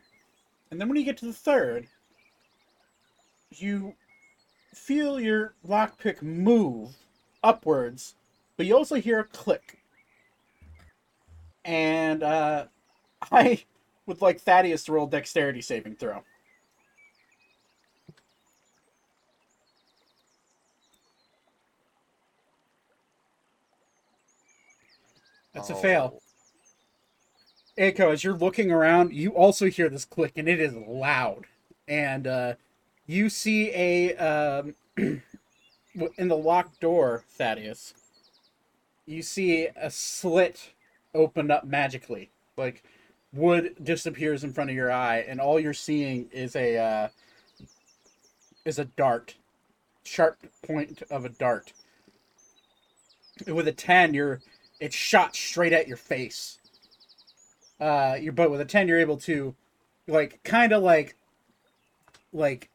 and 0.70 0.80
then 0.80 0.88
when 0.88 0.98
you 0.98 1.04
get 1.04 1.18
to 1.18 1.26
the 1.26 1.34
third 1.34 1.88
you 3.52 3.94
feel 4.74 5.20
your 5.20 5.54
lockpick 5.68 6.22
move 6.22 6.90
upwards 7.44 8.16
but 8.58 8.66
you 8.66 8.76
also 8.76 8.96
hear 8.96 9.20
a 9.20 9.24
click 9.24 9.80
and 11.66 12.24
uh 12.24 12.66
i 13.32 13.64
would 14.06 14.22
like 14.22 14.40
thaddeus 14.40 14.84
to 14.84 14.92
roll 14.92 15.08
dexterity 15.08 15.62
saving 15.62 15.96
throw 15.96 16.24
That's 25.54 25.70
a 25.70 25.76
fail. 25.76 26.14
Oh, 26.16 26.22
Echo, 27.78 28.12
as 28.12 28.24
you're 28.24 28.38
looking 28.38 28.72
around, 28.72 29.14
you 29.14 29.32
also 29.32 29.68
hear 29.68 29.90
this 29.90 30.06
click, 30.06 30.34
and 30.36 30.48
it 30.48 30.60
is 30.60 30.74
loud. 30.74 31.46
And 31.88 32.28
uh, 32.28 32.54
you 33.10 33.28
see 33.28 33.72
a 33.74 34.16
um, 34.18 34.76
in 34.98 36.28
the 36.28 36.38
locked 36.38 36.80
door, 36.80 37.24
Thaddeus. 37.28 37.96
You 39.08 39.24
see 39.24 39.68
a 39.76 39.90
slit 39.90 40.74
open 41.16 41.50
up 41.50 41.66
magically, 41.66 42.30
like 42.56 42.84
wood 43.34 43.76
disappears 43.82 44.44
in 44.44 44.54
front 44.54 44.70
of 44.70 44.76
your 44.76 44.92
eye, 44.92 45.26
and 45.28 45.42
all 45.42 45.60
you're 45.60 45.74
seeing 45.74 46.30
is 46.32 46.56
a 46.56 46.78
uh, 46.78 47.08
is 48.64 48.78
a 48.78 48.86
dart, 48.86 49.34
sharp 50.04 50.38
point 50.62 51.02
of 51.10 51.26
a 51.26 51.30
dart. 51.30 51.74
And 53.48 53.56
with 53.56 53.68
a 53.68 53.74
ten, 53.74 54.14
you're 54.14 54.40
it's 54.80 54.96
shot 54.96 55.36
straight 55.36 55.74
at 55.74 55.88
your 55.88 55.98
face 55.98 56.60
uh 57.82 58.18
your 58.20 58.34
but 58.34 58.52
with 58.52 58.62
a 58.62 58.66
10 58.66 58.88
you're 58.88 59.00
able 59.00 59.18
to 59.18 59.56
like 60.08 60.42
kind 60.44 60.74
of 60.74 60.84
like 60.84 61.16
like 62.34 62.70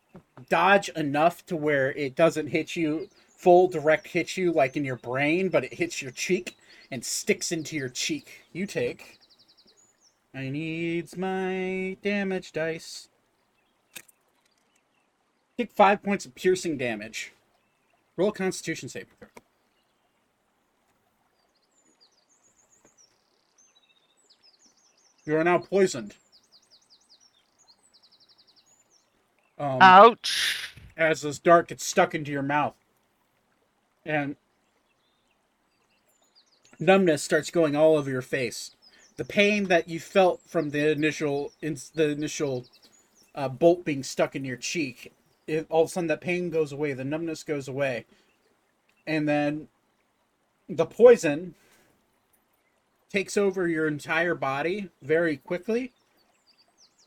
dodge 0.48 0.88
enough 0.90 1.44
to 1.46 1.56
where 1.56 1.92
it 1.92 2.14
doesn't 2.14 2.48
hit 2.48 2.76
you 2.76 3.08
full 3.36 3.68
direct 3.68 4.08
hit 4.08 4.36
you 4.36 4.52
like 4.52 4.76
in 4.76 4.84
your 4.84 4.96
brain 4.96 5.48
but 5.48 5.64
it 5.64 5.74
hits 5.74 6.00
your 6.00 6.10
cheek 6.10 6.56
and 6.90 7.04
sticks 7.04 7.50
into 7.50 7.76
your 7.76 7.88
cheek. 7.88 8.44
You 8.52 8.66
take. 8.66 9.18
I 10.34 10.48
needs 10.48 11.16
my 11.16 11.96
damage 12.02 12.52
dice. 12.52 13.08
Take 15.56 15.72
five 15.72 16.02
points 16.02 16.26
of 16.26 16.34
piercing 16.34 16.76
damage. 16.76 17.32
Roll 18.16 18.32
constitution 18.32 18.88
save. 18.88 19.06
You 25.24 25.36
are 25.36 25.44
now 25.44 25.58
poisoned. 25.58 26.14
Um, 29.58 29.78
Ouch! 29.80 30.74
as 30.96 31.22
this 31.22 31.38
dart 31.38 31.68
gets 31.68 31.84
stuck 31.84 32.14
into 32.14 32.30
your 32.30 32.42
mouth. 32.42 32.74
And 34.04 34.36
numbness 36.78 37.22
starts 37.22 37.50
going 37.50 37.74
all 37.74 37.96
over 37.96 38.10
your 38.10 38.22
face. 38.22 38.72
The 39.16 39.24
pain 39.24 39.64
that 39.64 39.88
you 39.88 40.00
felt 40.00 40.40
from 40.46 40.70
the 40.70 40.90
initial 40.90 41.52
in, 41.62 41.78
the 41.94 42.10
initial 42.10 42.66
uh, 43.34 43.48
bolt 43.48 43.84
being 43.84 44.02
stuck 44.02 44.34
in 44.34 44.44
your 44.44 44.56
cheek, 44.56 45.12
it, 45.46 45.66
all 45.68 45.82
of 45.82 45.88
a 45.88 45.92
sudden 45.92 46.08
that 46.08 46.20
pain 46.20 46.50
goes 46.50 46.72
away, 46.72 46.92
the 46.92 47.04
numbness 47.04 47.42
goes 47.44 47.68
away, 47.68 48.06
and 49.06 49.28
then 49.28 49.68
the 50.68 50.86
poison 50.86 51.54
takes 53.10 53.36
over 53.36 53.68
your 53.68 53.86
entire 53.86 54.34
body 54.34 54.88
very 55.00 55.36
quickly, 55.36 55.92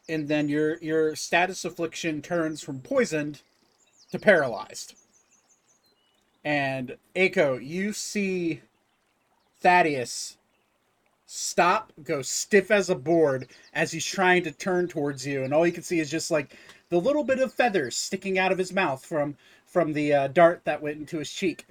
and 0.09 0.27
then 0.27 0.49
your 0.49 0.77
your 0.77 1.15
status 1.15 1.65
affliction 1.65 2.21
turns 2.21 2.61
from 2.61 2.81
poisoned 2.81 3.41
to 4.11 4.19
paralyzed. 4.19 4.95
And 6.43 6.95
Aiko, 7.15 7.65
you 7.65 7.91
see 7.91 8.61
Thaddeus 9.59 10.37
stop, 11.25 11.91
go 12.03 12.21
stiff 12.21 12.71
as 12.71 12.89
a 12.89 12.95
board 12.95 13.49
as 13.73 13.91
he's 13.91 14.05
trying 14.05 14.43
to 14.43 14.51
turn 14.51 14.87
towards 14.87 15.27
you, 15.27 15.43
and 15.43 15.53
all 15.53 15.67
you 15.67 15.73
can 15.73 15.83
see 15.83 15.99
is 15.99 16.09
just 16.09 16.31
like 16.31 16.55
the 16.89 16.99
little 16.99 17.23
bit 17.23 17.39
of 17.39 17.53
feathers 17.53 17.95
sticking 17.95 18.39
out 18.39 18.51
of 18.51 18.57
his 18.57 18.73
mouth 18.73 19.05
from 19.05 19.35
from 19.65 19.91
the 19.93 20.13
uh, 20.13 20.27
dart 20.29 20.61
that 20.63 20.81
went 20.81 20.97
into 20.97 21.19
his 21.19 21.31
cheek, 21.31 21.65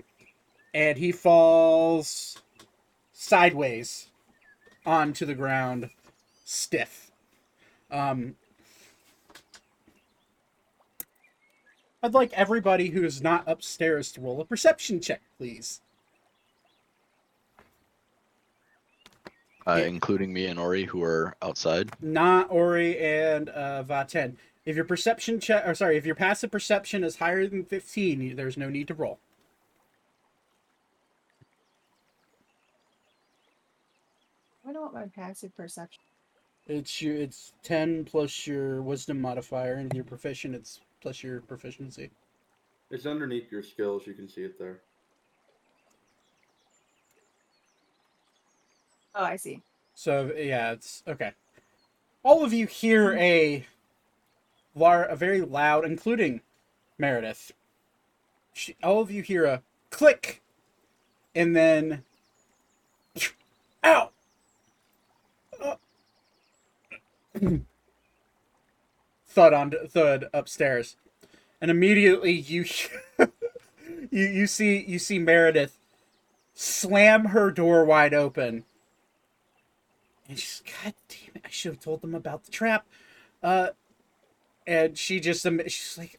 and 0.74 0.98
he 0.98 1.10
falls 1.10 2.38
sideways 3.12 4.08
onto 4.84 5.24
the 5.24 5.34
ground, 5.34 5.88
stiff. 6.44 7.06
Um, 7.90 8.34
I'd 12.02 12.14
like 12.14 12.32
everybody 12.32 12.88
who 12.88 13.04
is 13.04 13.22
not 13.22 13.44
upstairs 13.46 14.12
to 14.12 14.20
roll 14.20 14.40
a 14.40 14.44
perception 14.44 15.00
check, 15.00 15.22
please. 15.38 15.80
Uh, 19.66 19.76
Yeah. 19.78 19.86
including 19.86 20.32
me 20.32 20.46
and 20.46 20.58
Ori, 20.60 20.84
who 20.84 21.02
are 21.02 21.34
outside. 21.42 21.90
Not 22.00 22.48
Ori 22.50 22.98
and 22.98 23.48
uh, 23.48 23.82
Vaten. 23.82 24.36
If 24.64 24.76
your 24.76 24.84
perception 24.84 25.40
check, 25.40 25.66
or 25.66 25.74
sorry, 25.74 25.96
if 25.96 26.06
your 26.06 26.14
passive 26.14 26.50
perception 26.50 27.02
is 27.02 27.16
higher 27.16 27.46
than 27.48 27.64
fifteen, 27.64 28.36
there's 28.36 28.56
no 28.56 28.68
need 28.68 28.88
to 28.88 28.94
roll. 28.94 29.18
I 34.68 34.72
don't 34.72 34.82
want 34.82 34.94
my 34.94 35.06
passive 35.06 35.56
perception. 35.56 36.02
It's 36.66 37.01
your 37.01 37.16
it's 37.16 37.52
ten 37.62 38.05
plus 38.05 38.47
your 38.47 38.82
wisdom 38.82 39.20
modifier, 39.20 39.74
and 39.74 39.93
your 39.94 40.05
proficient 40.05 40.55
it's 40.55 40.80
plus 41.01 41.22
your 41.22 41.40
proficiency. 41.40 42.10
It's 42.90 43.06
underneath 43.06 43.51
your 43.51 43.62
skills. 43.62 44.06
You 44.06 44.14
can 44.14 44.28
see 44.28 44.43
it 44.43 44.59
there. 44.59 44.80
Oh, 49.14 49.24
I 49.24 49.36
see. 49.36 49.62
So 49.94 50.32
yeah, 50.36 50.72
it's 50.72 51.02
okay. 51.09 51.32
All 52.22 52.44
of 52.44 52.52
you 52.52 52.66
hear 52.66 53.12
hmm. 53.12 53.18
a 53.18 53.66
lar- 54.74 55.05
a 55.05 55.16
very 55.16 55.40
loud, 55.40 55.84
including 55.84 56.43
Meredith. 56.98 57.52
She, 58.52 58.76
all 58.82 59.01
of 59.01 59.10
you 59.10 59.22
hear 59.22 59.44
a 59.44 59.62
click, 59.90 60.43
and 61.34 61.55
then, 61.55 62.05
ow! 63.84 64.10
Uh, 65.62 65.76
thud 69.26 69.52
on 69.52 69.72
thud 69.88 70.28
upstairs, 70.32 70.96
and 71.60 71.70
immediately 71.70 72.32
you 72.32 72.64
you 74.10 74.24
you 74.24 74.46
see 74.46 74.84
you 74.86 74.98
see 74.98 75.18
Meredith 75.18 75.78
slam 76.54 77.26
her 77.26 77.50
door 77.50 77.84
wide 77.84 78.14
open, 78.14 78.64
and 80.28 80.38
she's 80.38 80.62
God 80.82 80.94
damn 81.08 81.36
it! 81.36 81.42
I 81.44 81.50
should 81.50 81.72
have 81.72 81.80
told 81.80 82.02
them 82.02 82.14
about 82.14 82.44
the 82.44 82.50
trap. 82.50 82.86
Uh, 83.42 83.68
and 84.66 84.98
she 84.98 85.20
just 85.20 85.46
um, 85.46 85.60
she's 85.66 85.98
like, 85.98 86.18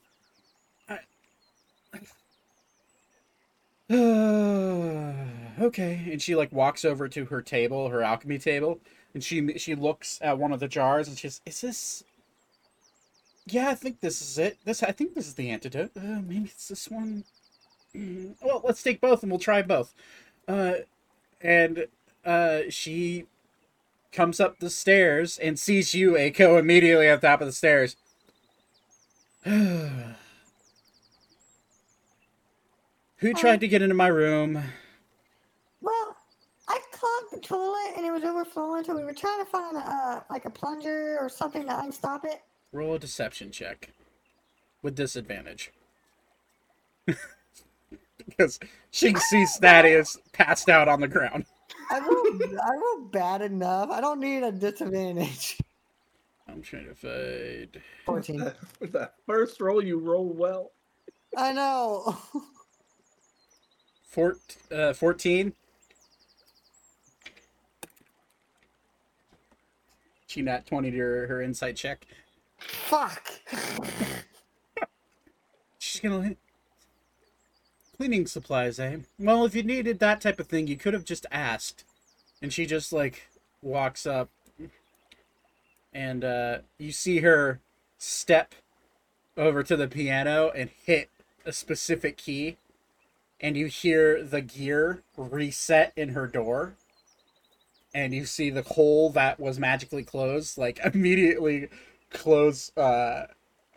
okay, 3.90 6.10
and 6.12 6.22
she 6.22 6.36
like 6.36 6.52
walks 6.52 6.84
over 6.84 7.08
to 7.08 7.26
her 7.26 7.42
table, 7.42 7.88
her 7.88 8.04
alchemy 8.04 8.38
table, 8.38 8.82
and 9.18 9.24
she 9.24 9.58
she 9.58 9.74
looks 9.74 10.20
at 10.22 10.38
one 10.38 10.52
of 10.52 10.60
the 10.60 10.68
jars 10.68 11.08
and 11.08 11.18
she's, 11.18 11.42
is 11.44 11.60
this? 11.62 12.04
Yeah, 13.48 13.70
I 13.70 13.74
think 13.74 14.00
this 14.00 14.22
is 14.22 14.38
it. 14.38 14.60
This 14.64 14.84
I 14.84 14.92
think 14.92 15.16
this 15.16 15.26
is 15.26 15.34
the 15.34 15.50
antidote. 15.50 15.90
Uh, 15.98 16.22
maybe 16.24 16.46
it's 16.54 16.68
this 16.68 16.88
one. 16.88 17.24
Mm, 17.96 18.36
Well, 18.44 18.62
let's 18.64 18.84
take 18.84 19.02
both 19.02 19.24
and 19.24 19.32
we'll 19.32 19.40
try 19.40 19.64
both. 19.64 19.96
Uh, 20.48 20.74
and 21.42 21.88
uh, 22.24 22.60
she 22.70 23.26
comes 24.12 24.40
up 24.40 24.60
the 24.60 24.70
stairs 24.70 25.40
and 25.40 25.58
sees 25.58 25.96
you, 25.96 26.12
Aiko, 26.12 26.60
immediately 26.60 27.08
at 27.08 27.22
the 27.22 27.28
top 27.28 27.42
of 27.42 27.48
the 27.48 27.54
stairs. 27.54 27.96
Who 29.44 30.14
tried 33.34 33.62
to 33.62 33.68
get 33.68 33.82
into 33.82 33.96
my 33.96 34.10
room? 34.10 34.62
Well, 37.02 37.12
I 37.12 37.22
clogged 37.22 37.44
the 37.44 37.48
toilet 37.48 37.94
and 37.98 38.06
it 38.06 38.12
was 38.12 38.24
overflowing, 38.24 38.84
so 38.84 38.96
we 38.96 39.04
were 39.04 39.14
trying 39.14 39.44
to 39.44 39.50
find 39.50 39.78
uh 39.78 40.22
like 40.30 40.46
a 40.46 40.50
plunger 40.50 41.18
or 41.20 41.30
something 41.30 41.64
to 41.66 41.80
unstop 41.80 42.26
it. 42.26 42.42
Roll 42.72 42.96
a 42.96 43.00
deception 43.00 43.52
check 43.52 43.92
with 44.82 44.96
disadvantage. 44.96 45.72
because 48.26 48.60
she 48.92 49.16
sees 49.16 49.56
Thaddeus 49.62 50.18
passed 50.34 50.70
out 50.70 50.88
on 50.88 51.02
the 51.02 51.08
ground. 51.08 51.46
I 51.90 52.00
rolled, 52.00 52.44
I 52.44 52.74
rolled 52.76 53.12
bad 53.12 53.42
enough. 53.42 53.90
I 53.90 54.02
don't 54.02 54.20
need 54.20 54.44
a 54.44 54.52
disadvantage. 54.52 55.58
I'm 56.48 56.62
trying 56.62 56.88
to 56.88 56.96
find. 56.96 57.82
14. 58.06 58.52
With 58.80 58.92
that 58.94 59.16
first 59.26 59.60
roll, 59.62 59.84
you 59.84 60.00
roll 60.00 60.30
well. 60.30 60.72
I 61.36 61.54
know. 61.54 62.18
Four, 64.10 64.38
uh, 64.72 64.94
14. 64.94 65.54
She 70.28 70.42
nat 70.42 70.68
20 70.68 70.92
to 70.92 70.98
her, 70.98 71.28
her 71.28 71.42
insight 71.42 71.78
check. 71.78 72.06
Fuck. 72.58 73.32
She's 75.80 76.02
gonna. 76.02 76.36
Cleaning 77.96 78.28
supplies, 78.28 78.78
eh? 78.80 78.98
Well, 79.18 79.46
if 79.46 79.56
you 79.56 79.64
needed 79.64 80.00
that 80.00 80.22
type 80.22 80.40
of 80.40 80.48
thing, 80.48 80.68
you 80.68 80.78
could 80.78 80.94
have 80.94 81.06
just 81.06 81.26
asked. 81.32 81.84
And 82.42 82.54
she 82.54 82.68
just, 82.68 82.94
like, 82.94 83.28
walks 83.64 84.06
up. 84.06 84.30
And, 85.94 86.24
uh, 86.24 86.60
you 86.78 86.92
see 86.92 87.20
her 87.20 87.60
step 87.98 88.54
over 89.36 89.64
to 89.64 89.76
the 89.76 89.88
piano 89.88 90.52
and 90.54 90.70
hit 90.70 91.10
a 91.46 91.52
specific 91.52 92.18
key. 92.18 92.58
And 93.40 93.58
you 93.58 93.68
hear 93.68 94.24
the 94.24 94.42
gear 94.42 95.02
reset 95.16 95.94
in 95.96 96.10
her 96.10 96.28
door. 96.28 96.76
And 97.98 98.14
you 98.14 98.26
see 98.26 98.52
the 98.52 98.62
hole 98.62 99.10
that 99.14 99.40
was 99.40 99.58
magically 99.58 100.04
closed, 100.04 100.56
like, 100.56 100.80
immediately 100.94 101.70
close, 102.12 102.72
uh, 102.78 103.26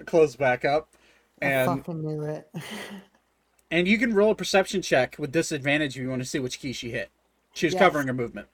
close 0.05 0.37
back 0.37 0.63
up. 0.67 0.91
I 1.41 1.47
And 1.47 1.79
fucking 1.79 2.03
knew 2.03 2.25
it. 2.25 2.47
and 3.71 3.89
you 3.89 3.97
can 3.97 4.13
roll 4.13 4.33
a 4.33 4.35
perception 4.35 4.83
check 4.83 5.17
with 5.19 5.33
disadvantage 5.33 5.97
if 5.97 6.03
you 6.03 6.11
want 6.11 6.21
to 6.21 6.29
see 6.29 6.39
which 6.39 6.61
key 6.61 6.75
she 6.75 6.91
hit. 6.91 7.09
She 7.55 7.65
was 7.67 7.73
Yes. 7.73 7.81
covering 7.83 8.09
her 8.09 8.13
movement. 8.13 8.49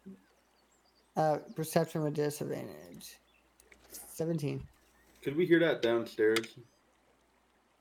Uh, 1.16 1.38
perception 1.56 2.02
with 2.04 2.14
disadvantage. 2.14 3.18
17. 4.14 4.62
Could 5.24 5.36
we 5.36 5.46
hear 5.46 5.58
that 5.58 5.82
downstairs? 5.82 6.46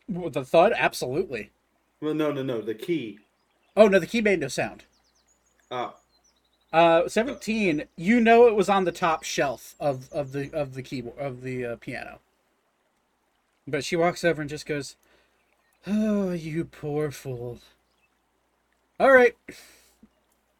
With 0.09 0.33
the 0.33 0.43
thud, 0.43 0.73
absolutely. 0.75 1.51
Well, 2.01 2.15
no, 2.15 2.31
no, 2.31 2.41
no. 2.41 2.61
The 2.61 2.73
key. 2.73 3.19
Oh 3.77 3.87
no, 3.87 3.99
the 3.99 4.07
key 4.07 4.21
made 4.21 4.39
no 4.39 4.47
sound. 4.47 4.85
Ah, 5.69 5.95
Uh, 6.75 7.07
seventeen. 7.07 7.85
You 7.95 8.19
know 8.19 8.47
it 8.47 8.55
was 8.55 8.67
on 8.67 8.83
the 8.83 8.91
top 8.91 9.23
shelf 9.23 9.75
of 9.79 10.11
of 10.11 10.33
the 10.33 10.51
of 10.51 10.73
the 10.73 10.81
keyboard 10.81 11.17
of 11.17 11.41
the 11.41 11.65
uh, 11.65 11.75
piano. 11.77 12.19
But 13.65 13.85
she 13.85 13.95
walks 13.95 14.25
over 14.25 14.41
and 14.41 14.49
just 14.49 14.65
goes, 14.65 14.97
"Oh, 15.87 16.33
you 16.33 16.65
poor 16.65 17.11
fool." 17.11 17.59
All 18.99 19.13
right. 19.13 19.37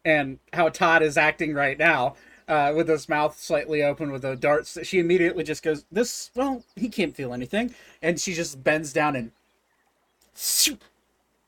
And 0.06 0.38
how 0.54 0.70
Todd 0.70 1.02
is 1.02 1.18
acting 1.18 1.52
right 1.52 1.76
now, 1.76 2.16
uh, 2.48 2.72
with 2.74 2.88
his 2.88 3.10
mouth 3.10 3.38
slightly 3.38 3.82
open 3.82 4.10
with 4.10 4.22
the 4.22 4.36
darts, 4.36 4.78
she 4.84 4.98
immediately 4.98 5.44
just 5.44 5.62
goes, 5.62 5.84
"This, 5.92 6.30
well, 6.34 6.64
he 6.76 6.88
can't 6.88 7.14
feel 7.14 7.34
anything," 7.34 7.74
and 8.00 8.18
she 8.18 8.32
just 8.32 8.64
bends 8.64 8.90
down 8.90 9.16
and 9.16 9.32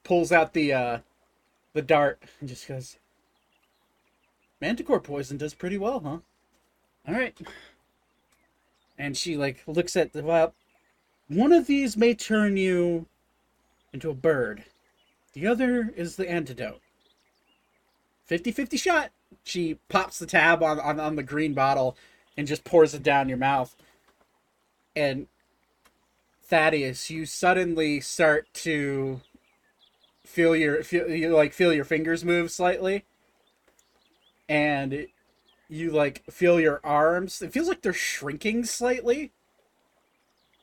pulls 0.05 0.31
out 0.31 0.53
the 0.53 0.74
uh, 0.74 0.99
the 1.73 1.81
dart 1.81 2.23
and 2.40 2.51
just 2.51 2.69
goes, 2.69 2.99
Manticore 4.60 5.01
poison 5.01 5.36
does 5.36 5.55
pretty 5.55 5.78
well, 5.78 6.01
huh? 6.01 6.18
All 7.06 7.14
right. 7.14 7.36
And 8.98 9.16
she 9.16 9.36
like 9.36 9.62
looks 9.66 9.97
at 9.97 10.12
the 10.12 10.22
well. 10.22 10.55
One 11.28 11.52
of 11.52 11.66
these 11.66 11.97
may 11.97 12.14
turn 12.14 12.56
you 12.56 13.06
into 13.93 14.10
a 14.10 14.14
bird. 14.14 14.64
The 15.35 15.47
other 15.47 15.93
is 15.97 16.16
the 16.16 16.28
antidote. 16.28 16.80
50-50 18.28 18.78
shot. 18.78 19.10
She 19.44 19.78
pops 19.89 20.18
the 20.18 20.26
tab 20.26 20.62
on, 20.62 20.80
on, 20.80 20.98
on 20.98 21.16
the 21.16 21.22
green 21.22 21.55
bottle 21.55 21.97
and 22.36 22.47
just 22.47 22.64
pours 22.64 22.94
it 22.94 23.02
down 23.02 23.28
your 23.28 23.39
mouth. 23.39 23.76
And 24.97 25.28
Thaddeus, 26.43 27.10
you 27.10 27.26
suddenly 27.26 28.01
start 28.01 28.48
to 28.55 29.20
feel 30.24 30.55
your 30.55 30.82
feel 30.82 31.09
you 31.09 31.35
like 31.35 31.55
feel 31.55 31.72
your 31.72 31.86
fingers 31.86 32.22
move 32.22 32.51
slightly 32.51 33.05
and 34.48 35.06
you 35.68 35.90
like 35.90 36.24
feel 36.30 36.60
your 36.60 36.80
arms. 36.82 37.42
It 37.42 37.52
feels 37.52 37.68
like 37.68 37.82
they're 37.82 37.92
shrinking 37.92 38.64
slightly 38.64 39.32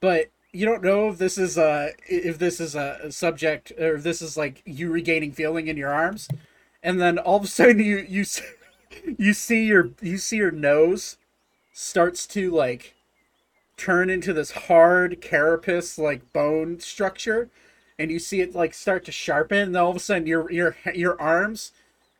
but 0.05 0.29
you 0.51 0.67
don't 0.67 0.83
know 0.83 1.09
if 1.09 1.17
this 1.17 1.35
is 1.35 1.57
a 1.57 1.89
if 2.07 2.37
this 2.37 2.59
is 2.59 2.75
a 2.75 3.11
subject 3.11 3.71
or 3.79 3.95
if 3.95 4.03
this 4.03 4.21
is 4.21 4.37
like 4.37 4.61
you 4.63 4.91
regaining 4.91 5.31
feeling 5.31 5.67
in 5.67 5.77
your 5.77 5.91
arms. 5.91 6.27
And 6.83 7.01
then 7.01 7.17
all 7.17 7.37
of 7.37 7.43
a 7.43 7.47
sudden 7.47 7.79
you 7.79 8.05
you 8.07 8.23
you 9.17 9.33
see 9.33 9.65
your 9.65 9.89
you 10.01 10.19
see 10.19 10.37
your 10.37 10.51
nose 10.51 11.17
starts 11.73 12.27
to 12.27 12.51
like 12.51 12.93
turn 13.77 14.11
into 14.11 14.31
this 14.31 14.51
hard 14.51 15.19
carapace 15.21 15.97
like 15.97 16.31
bone 16.31 16.79
structure 16.79 17.49
and 17.97 18.11
you 18.11 18.19
see 18.19 18.41
it 18.41 18.53
like 18.53 18.75
start 18.75 19.03
to 19.05 19.11
sharpen. 19.11 19.69
And 19.69 19.77
all 19.77 19.89
of 19.89 19.95
a 19.95 19.99
sudden 19.99 20.27
your 20.27 20.51
your 20.51 20.77
your 20.93 21.19
arms 21.19 21.71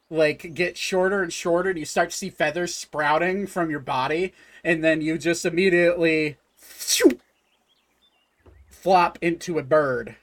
like 0.10 0.54
get 0.54 0.78
shorter 0.78 1.24
and 1.24 1.34
shorter 1.34 1.70
and 1.70 1.80
you 1.80 1.86
start 1.86 2.12
to 2.12 2.18
see 2.18 2.30
feathers 2.30 2.76
sprouting 2.76 3.48
from 3.48 3.70
your 3.70 3.80
body 3.80 4.34
and 4.64 4.84
then 4.84 5.02
you 5.02 5.18
just 5.18 5.46
immediately 5.46 6.38
phew, 6.56 7.20
flop 8.70 9.18
into 9.22 9.58
a 9.58 9.64
bird 9.64 10.16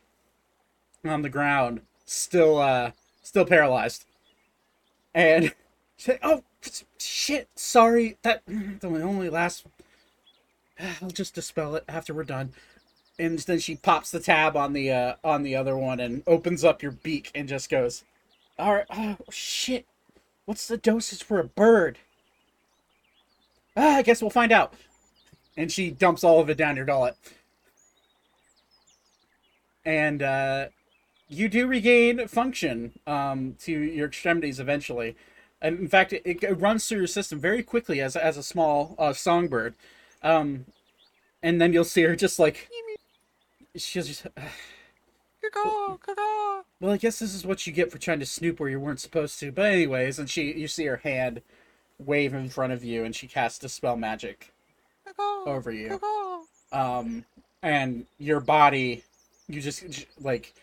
on 1.05 1.23
the 1.23 1.29
ground 1.29 1.81
still 2.13 2.59
uh 2.59 2.93
still 3.23 3.45
paralyzed. 3.45 4.05
And 5.15 5.55
like 6.07 6.21
oh 6.23 6.43
shit 6.99 7.49
sorry 7.55 8.19
that 8.23 8.43
that 8.47 8.85
only 8.85 9.29
lasts 9.29 9.65
i'll 11.01 11.11
just 11.11 11.35
dispel 11.35 11.75
it 11.75 11.85
after 11.89 12.15
we're 12.15 12.25
done. 12.25 12.53
And 13.19 13.39
then 13.41 13.59
she 13.59 13.77
pops 13.77 14.11
the 14.11 14.21
tab 14.21 14.57
on 14.57 14.73
the 14.73 14.91
uh 14.91 15.15
on 15.25 15.43
the 15.43 15.57
other 15.57 15.77
one 15.77 16.01
and 16.01 16.23
opens 16.27 16.65
up 16.65 16.83
your 16.83 16.93
beak 16.93 17.31
and 17.35 17.49
just 17.49 17.71
goes 17.71 18.05
all 18.59 18.75
right. 18.75 18.87
Oh 18.91 19.17
shit. 19.31 19.87
What's 20.45 20.69
the 20.69 20.77
dosage 20.77 21.23
for 21.23 21.39
a 21.39 21.45
bird? 21.45 21.99
Ah, 23.77 23.97
i 23.97 24.03
guess 24.03 24.21
we'll 24.21 24.31
find 24.31 24.53
out. 24.53 24.75
And 25.57 25.71
she 25.71 25.91
dumps 25.91 26.25
all 26.25 26.41
of 26.41 26.51
it 26.51 26.57
down 26.57 26.77
your 26.77 26.85
gullet. 26.85 27.17
And 29.85 30.23
uh 30.23 30.67
you 31.29 31.49
do 31.49 31.67
regain 31.67 32.27
function 32.29 32.93
um 33.07 33.57
to 33.61 33.73
your 33.73 34.07
extremities 34.07 34.61
eventually. 34.61 35.17
And 35.61 35.79
in 35.79 35.89
fact 35.89 36.13
it, 36.13 36.23
it 36.25 36.61
runs 36.61 36.87
through 36.87 36.99
your 36.99 37.07
system 37.07 37.39
very 37.39 37.63
quickly 37.63 38.01
as, 38.01 38.17
as 38.17 38.37
a 38.37 38.43
small 38.43 38.95
uh, 38.99 39.13
songbird. 39.13 39.75
Um 40.23 40.67
and 41.43 41.61
then 41.61 41.73
you'll 41.73 41.85
see 41.85 42.03
her 42.03 42.15
just 42.15 42.39
like 42.39 42.69
she's 43.77 44.07
just 44.07 44.27
Well, 46.81 46.93
I 46.93 46.97
guess 46.97 47.19
this 47.19 47.35
is 47.35 47.47
what 47.47 47.67
you 47.67 47.73
get 47.73 47.91
for 47.93 47.99
trying 47.99 48.21
to 48.21 48.27
snoop 48.27 48.61
where 48.61 48.69
you 48.69 48.81
weren't 48.81 49.01
supposed 49.01 49.39
to. 49.41 49.53
But 49.53 49.67
anyways, 49.73 50.19
and 50.19 50.29
she, 50.29 50.53
you 50.53 50.69
see 50.69 50.85
her 50.87 50.99
hand 50.99 51.43
wave 51.99 52.35
in 52.35 52.49
front 52.49 52.73
of 52.73 52.85
you, 52.85 53.05
and 53.05 53.15
she 53.15 53.27
casts 53.29 53.63
a 53.65 53.69
spell 53.69 53.97
magic 53.97 54.53
over 55.47 55.71
you. 55.71 56.01
Um, 56.73 57.25
and 57.63 58.07
your 58.19 58.41
body, 58.41 59.05
you 59.49 59.61
just 59.61 60.07
like, 60.21 60.55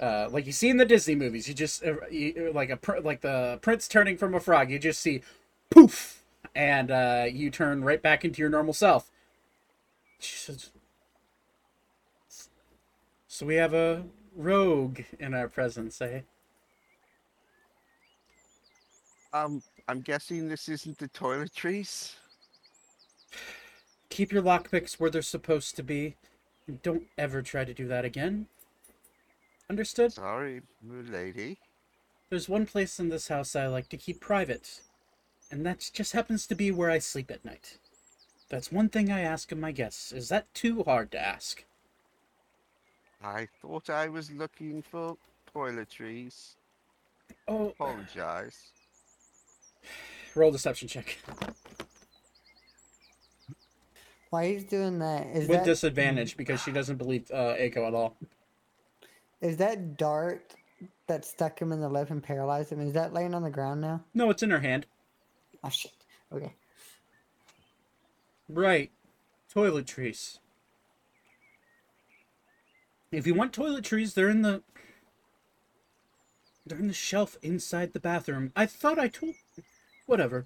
uh, 0.00 0.28
like 0.30 0.46
you 0.46 0.52
see 0.52 0.68
in 0.70 0.76
the 0.76 0.84
Disney 0.84 1.14
movies, 1.14 1.48
you 1.48 1.54
just 1.54 1.84
uh, 1.84 1.94
you, 2.10 2.52
like 2.54 2.70
a 2.70 3.00
like 3.00 3.20
the 3.20 3.58
prince 3.62 3.88
turning 3.88 4.16
from 4.16 4.34
a 4.34 4.40
frog. 4.40 4.70
You 4.70 4.78
just 4.78 5.00
see, 5.00 5.22
poof, 5.70 6.22
and 6.54 6.90
uh, 6.90 7.26
you 7.30 7.50
turn 7.50 7.84
right 7.84 8.00
back 8.00 8.24
into 8.24 8.40
your 8.40 8.50
normal 8.50 8.72
self. 8.72 9.10
She 10.18 10.36
says, 10.36 10.70
So 13.28 13.44
we 13.44 13.56
have 13.56 13.74
a 13.74 14.04
rogue 14.36 15.00
in 15.18 15.34
our 15.34 15.48
presence, 15.48 16.00
eh? 16.00 16.20
Um, 19.32 19.62
I'm 19.88 20.00
guessing 20.00 20.48
this 20.48 20.68
isn't 20.68 20.98
the 20.98 21.08
toiletries. 21.08 22.14
Keep 24.08 24.32
your 24.32 24.42
lockpicks 24.42 24.94
where 24.94 25.10
they're 25.10 25.22
supposed 25.22 25.76
to 25.76 25.82
be. 25.82 26.16
And 26.66 26.82
don't 26.82 27.04
ever 27.16 27.42
try 27.42 27.64
to 27.64 27.74
do 27.74 27.86
that 27.88 28.04
again. 28.04 28.46
Understood? 29.68 30.12
Sorry, 30.12 30.62
my 30.82 31.00
lady. 31.10 31.58
There's 32.30 32.48
one 32.48 32.66
place 32.66 32.98
in 32.98 33.08
this 33.08 33.28
house 33.28 33.54
I 33.54 33.66
like 33.66 33.88
to 33.90 33.96
keep 33.96 34.20
private, 34.20 34.80
and 35.50 35.64
that 35.64 35.90
just 35.92 36.12
happens 36.12 36.46
to 36.46 36.56
be 36.56 36.70
where 36.70 36.90
I 36.90 36.98
sleep 36.98 37.30
at 37.30 37.44
night. 37.44 37.78
That's 38.48 38.72
one 38.72 38.88
thing 38.88 39.10
I 39.10 39.20
ask 39.20 39.52
of 39.52 39.58
my 39.58 39.70
guests. 39.72 40.12
Is 40.12 40.28
that 40.28 40.52
too 40.54 40.82
hard 40.82 41.12
to 41.12 41.20
ask? 41.20 41.64
I 43.22 43.48
thought 43.62 43.90
I 43.90 44.08
was 44.08 44.30
looking 44.30 44.82
for 44.82 45.16
toiletries. 45.54 46.54
Oh, 47.48 47.68
Apologize. 47.70 48.56
roll 50.34 50.52
deception 50.52 50.88
check. 50.88 51.18
While 54.30 54.44
he's 54.44 54.64
doing 54.64 54.98
that, 54.98 55.26
is 55.28 55.48
With 55.48 55.58
that 55.58 55.64
disadvantage 55.66 56.36
because 56.36 56.62
she 56.62 56.72
doesn't 56.72 56.96
believe 56.96 57.30
uh, 57.32 57.54
Aiko 57.54 57.86
at 57.86 57.94
all. 57.94 58.16
is 59.40 59.56
that 59.58 59.96
dart 59.96 60.54
that 61.06 61.24
stuck 61.24 61.60
him 61.60 61.72
in 61.72 61.80
the 61.80 61.88
lip 61.88 62.10
and 62.10 62.22
paralyzed 62.22 62.72
him? 62.72 62.80
Is 62.80 62.92
that 62.94 63.12
laying 63.14 63.34
on 63.34 63.42
the 63.42 63.50
ground 63.50 63.80
now? 63.80 64.02
No, 64.14 64.28
it's 64.30 64.42
in 64.42 64.50
her 64.50 64.60
hand. 64.60 64.86
Oh 65.64 65.68
shit. 65.70 65.92
Okay. 66.32 66.52
Right. 68.48 68.90
Toiletries. 69.54 70.38
If 73.16 73.26
you 73.26 73.32
want 73.32 73.54
toiletries, 73.54 74.12
they're 74.12 74.28
in 74.28 74.42
the 74.42 74.62
they're 76.66 76.78
in 76.78 76.86
the 76.86 76.92
shelf 76.92 77.38
inside 77.40 77.94
the 77.94 77.98
bathroom. 77.98 78.52
I 78.54 78.66
thought 78.66 78.98
I 78.98 79.08
told 79.08 79.36
whatever. 80.04 80.44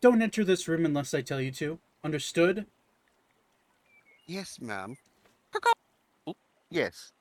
Don't 0.00 0.20
enter 0.20 0.42
this 0.42 0.66
room 0.66 0.84
unless 0.84 1.14
I 1.14 1.20
tell 1.20 1.40
you 1.40 1.52
to. 1.52 1.78
Understood? 2.02 2.66
Yes, 4.26 4.60
ma'am. 4.60 4.96
Oh, 6.26 6.34
yes. 6.70 7.12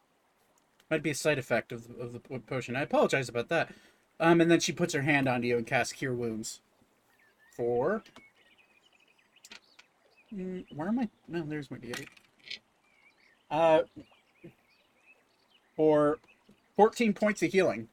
Might 0.90 1.04
be 1.04 1.12
a 1.12 1.16
side 1.16 1.38
effect 1.38 1.72
of, 1.72 1.88
of 2.00 2.14
the 2.14 2.40
potion. 2.40 2.76
I 2.76 2.82
apologize 2.82 3.30
about 3.30 3.50
that. 3.50 3.72
Um, 4.20 4.42
and 4.42 4.50
then 4.50 4.62
she 4.62 4.72
puts 4.72 4.96
her 4.96 5.04
hand 5.04 5.30
onto 5.30 5.48
you 5.48 5.58
and 5.58 5.68
casts 5.68 5.94
Cure 5.94 6.16
Wounds. 6.16 6.62
Four. 7.56 8.02
Mm, 10.34 10.66
where 10.74 10.88
am 10.88 10.98
I? 10.98 11.10
No, 11.28 11.44
there's 11.44 11.70
my 11.70 11.78
D8. 11.78 12.08
Uh, 13.52 13.82
for 15.76 16.18
14 16.78 17.14
points 17.14 17.44
of 17.44 17.52
healing. 17.52 17.90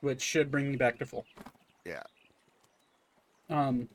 Which 0.00 0.20
should 0.20 0.50
bring 0.50 0.72
you 0.72 0.76
back 0.76 0.98
to 0.98 1.06
full. 1.06 1.24
Yeah. 1.86 2.02
Um, 3.48 3.88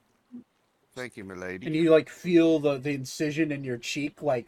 Thank 0.95 1.17
you, 1.17 1.25
milady. 1.25 1.65
and 1.65 1.75
you 1.75 1.91
like 1.91 2.09
feel 2.09 2.59
the, 2.59 2.77
the 2.77 2.93
incision 2.93 3.51
in 3.51 3.63
your 3.63 3.77
cheek 3.77 4.21
like 4.21 4.47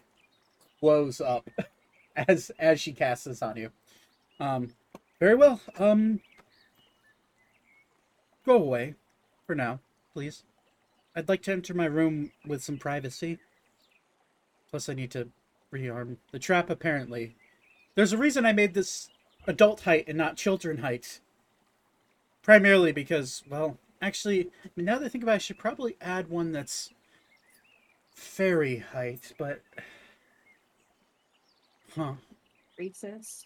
blows 0.81 1.19
up 1.19 1.49
as 2.15 2.49
as 2.60 2.80
she 2.80 2.94
casts 2.94 3.26
this 3.26 3.41
on 3.41 3.57
you. 3.57 3.72
Um, 4.40 4.73
very 5.19 5.36
well. 5.36 5.60
Um, 5.77 6.22
go 8.45 8.56
away 8.56 8.95
for 9.45 9.53
now, 9.53 9.80
please. 10.14 10.44
I'd 11.15 11.27
like 11.27 11.41
to 11.44 11.52
enter 11.52 11.73
my 11.73 11.86
room 11.86 12.31
with 12.48 12.64
some 12.64 12.77
privacy. 12.77 13.38
Plus, 14.70 14.90
I 14.90 14.94
need 14.94 15.12
to 15.12 15.30
rearm 15.74 16.18
the 16.32 16.40
trap. 16.40 16.70
Apparently, 16.70 17.36
there's 17.96 18.14
a 18.14 18.18
reason 18.18 18.46
I 18.46 18.54
made 18.54 18.74
this 18.74 19.10
adult 19.48 19.82
height 19.82 20.06
and 20.08 20.18
not 20.18 20.38
children 20.38 20.80
height. 20.80 21.20
Primarily 22.41 22.91
because, 22.91 23.44
well, 23.50 23.78
actually, 24.02 24.48
I 24.64 24.70
mean, 24.76 24.86
now 24.86 25.00
that 25.00 25.06
I 25.06 25.10
think 25.10 25.24
about 25.24 25.34
it, 25.34 25.36
I 25.36 25.40
should 25.40 25.60
probably 25.60 25.98
add 26.02 26.30
one 26.30 26.52
that's 26.52 26.91
fairy 28.14 28.78
height, 28.78 29.34
but. 29.38 29.62
Huh. 31.96 32.14
Racist. 32.80 33.46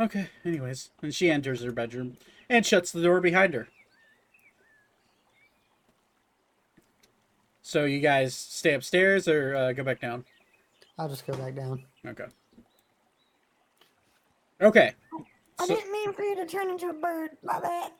Okay, 0.00 0.28
anyways. 0.44 0.90
And 1.00 1.14
she 1.14 1.30
enters 1.30 1.62
her 1.62 1.72
bedroom 1.72 2.16
and 2.48 2.66
shuts 2.66 2.90
the 2.90 3.02
door 3.02 3.20
behind 3.20 3.54
her. 3.54 3.68
So 7.62 7.84
you 7.84 8.00
guys 8.00 8.34
stay 8.34 8.74
upstairs 8.74 9.28
or 9.28 9.54
uh, 9.54 9.72
go 9.72 9.84
back 9.84 10.00
down? 10.00 10.24
I'll 10.98 11.08
just 11.08 11.26
go 11.26 11.34
back 11.34 11.54
down. 11.54 11.84
Okay. 12.06 12.24
Okay. 14.60 14.92
I 15.58 15.66
So- 15.66 15.74
didn't 15.76 15.92
mean 15.92 16.12
for 16.12 16.22
you 16.22 16.34
to 16.36 16.46
turn 16.46 16.68
into 16.70 16.88
a 16.88 16.92
bird. 16.92 17.30
My 17.42 17.60
bad. 17.60 17.92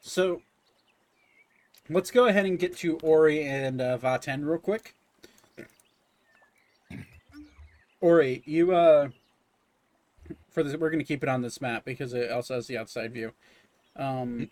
So 0.00 0.42
let's 1.90 2.10
go 2.10 2.26
ahead 2.26 2.46
and 2.46 2.58
get 2.58 2.76
to 2.78 2.98
Ori 3.02 3.44
and 3.44 3.80
uh, 3.80 3.98
Vaten 3.98 4.44
real 4.44 4.58
quick. 4.58 4.94
Ori, 8.00 8.42
you 8.46 8.74
uh, 8.74 9.08
for 10.50 10.62
this, 10.64 10.76
we're 10.76 10.90
gonna 10.90 11.04
keep 11.04 11.22
it 11.22 11.28
on 11.28 11.40
this 11.42 11.60
map 11.60 11.84
because 11.84 12.12
it 12.14 12.30
also 12.32 12.54
has 12.54 12.66
the 12.66 12.76
outside 12.78 13.12
view. 13.12 13.32
Um, 13.96 14.50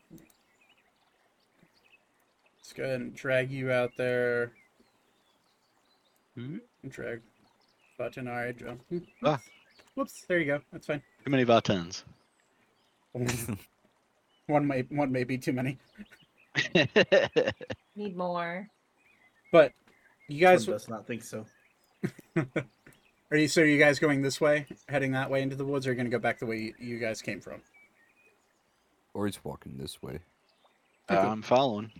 let's 2.71 2.79
go 2.79 2.85
ahead 2.85 3.01
and 3.01 3.15
drag 3.17 3.51
you 3.51 3.73
out 3.73 3.91
there. 3.97 4.53
Hmm? 6.37 6.59
Drag 6.89 7.21
Vaten. 7.99 8.29
All 8.29 8.37
right, 8.37 8.57
Joe. 8.57 8.79
Ah. 9.25 9.41
Whoops. 9.97 10.25
There 10.29 10.39
you 10.39 10.45
go. 10.45 10.61
That's 10.73 10.87
fine. 10.87 11.03
Too 11.25 11.31
many 11.31 11.45
Vatens. 11.45 12.05
one 14.47 14.67
may 14.69 14.83
one 14.83 15.11
may 15.11 15.25
be 15.25 15.37
too 15.37 15.53
many, 15.53 15.79
Need 17.97 18.17
more. 18.17 18.69
but 19.51 19.73
you 20.29 20.41
guys 20.41 20.69
One 20.69 20.77
does 20.77 20.89
not 20.89 21.09
think 21.09 21.25
so. 21.25 21.45
Are 22.37 23.37
you 23.37 23.49
so? 23.49 23.63
Are 23.63 23.65
you 23.65 23.81
guys 23.81 23.99
going 23.99 24.23
this 24.23 24.41
way, 24.41 24.67
heading 24.89 25.11
that 25.13 25.29
way 25.29 25.43
into 25.43 25.57
the 25.57 25.65
woods, 25.65 25.89
or 25.89 25.91
are 25.91 25.93
you 25.93 25.97
gonna 25.97 26.09
go 26.09 26.21
back 26.21 26.39
the 26.39 26.47
way 26.47 26.59
you, 26.59 26.75
you 26.79 26.99
guys 27.01 27.21
came 27.21 27.41
from? 27.41 27.63
Or 29.13 29.27
he's 29.27 29.43
walking 29.43 29.77
this 29.77 30.01
way. 30.01 30.21
I'm 31.09 31.43
following. 31.43 31.91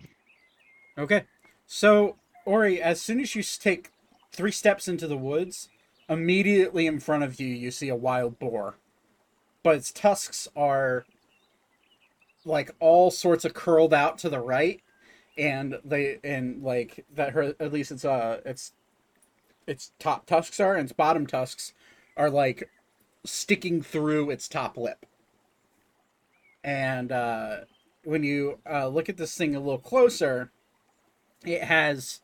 Okay. 0.97 1.23
So 1.65 2.17
Ori, 2.45 2.81
as 2.81 3.01
soon 3.01 3.19
as 3.19 3.35
you 3.35 3.43
take 3.43 3.91
three 4.31 4.51
steps 4.51 4.87
into 4.87 5.07
the 5.07 5.17
woods, 5.17 5.69
immediately 6.09 6.87
in 6.87 6.99
front 6.99 7.23
of 7.23 7.39
you, 7.39 7.47
you 7.47 7.71
see 7.71 7.89
a 7.89 7.95
wild 7.95 8.39
boar, 8.39 8.75
but 9.63 9.75
its 9.75 9.91
tusks 9.91 10.47
are 10.55 11.05
like 12.43 12.71
all 12.79 13.11
sorts 13.11 13.45
of 13.45 13.53
curled 13.53 13.93
out 13.93 14.17
to 14.19 14.29
the 14.29 14.39
right, 14.39 14.81
and 15.37 15.79
they 15.85 16.19
and 16.23 16.63
like 16.63 17.05
that. 17.13 17.33
Her 17.33 17.55
at 17.59 17.71
least 17.71 17.91
it's 17.91 18.05
uh 18.05 18.41
its 18.45 18.73
its 19.67 19.91
top 19.99 20.25
tusks 20.25 20.59
are, 20.59 20.75
and 20.75 20.85
its 20.85 20.93
bottom 20.93 21.27
tusks 21.27 21.73
are 22.17 22.29
like 22.29 22.69
sticking 23.25 23.81
through 23.81 24.29
its 24.29 24.47
top 24.47 24.77
lip. 24.77 25.05
And 26.63 27.11
uh, 27.11 27.57
when 28.03 28.23
you 28.23 28.59
uh, 28.69 28.87
look 28.87 29.09
at 29.09 29.17
this 29.17 29.35
thing 29.35 29.55
a 29.55 29.59
little 29.59 29.79
closer, 29.79 30.51
it 31.45 31.63
has 31.63 32.21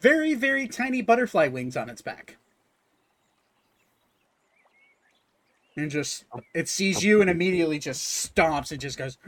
very, 0.00 0.34
very 0.34 0.68
tiny 0.68 1.02
butterfly 1.02 1.48
wings 1.48 1.76
on 1.76 1.88
its 1.88 2.02
back. 2.02 2.36
And 5.76 5.90
just, 5.90 6.24
it 6.54 6.68
sees 6.68 7.04
you 7.04 7.20
and 7.20 7.28
immediately 7.28 7.78
just 7.78 8.34
stomps 8.34 8.72
and 8.72 8.80
just 8.80 8.96
goes. 8.96 9.18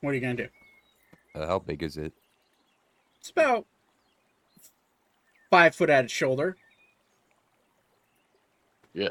What 0.00 0.10
are 0.10 0.14
you 0.14 0.20
going 0.20 0.36
to 0.36 0.44
do? 0.44 0.48
Uh, 1.34 1.46
how 1.46 1.58
big 1.58 1.82
is 1.82 1.96
it? 1.96 2.12
It's 3.20 3.30
about 3.30 3.66
five 5.50 5.74
foot 5.74 5.90
at 5.90 6.04
its 6.04 6.12
shoulder. 6.12 6.56
Yeah. 8.94 9.10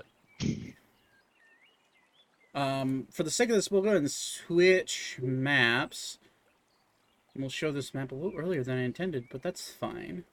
Um, 2.54 3.08
for 3.12 3.24
the 3.24 3.32
sake 3.32 3.50
of 3.50 3.56
this, 3.56 3.72
we'll 3.72 3.82
go 3.82 3.90
ahead 3.90 4.02
and 4.02 4.12
switch 4.12 5.18
maps. 5.22 6.18
We'll 7.36 7.50
show 7.50 7.72
this 7.72 7.94
map 7.94 8.12
a 8.12 8.16
little 8.16 8.38
earlier 8.38 8.64
than 8.64 8.78
I 8.78 8.84
intended, 8.84 9.26
but 9.32 9.42
that's 9.42 9.72
fine. 9.72 10.26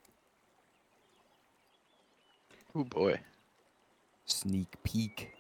Oh 2.75 2.85
boy. 2.85 3.21
Sneak 4.25 4.69
peek. 4.83 5.31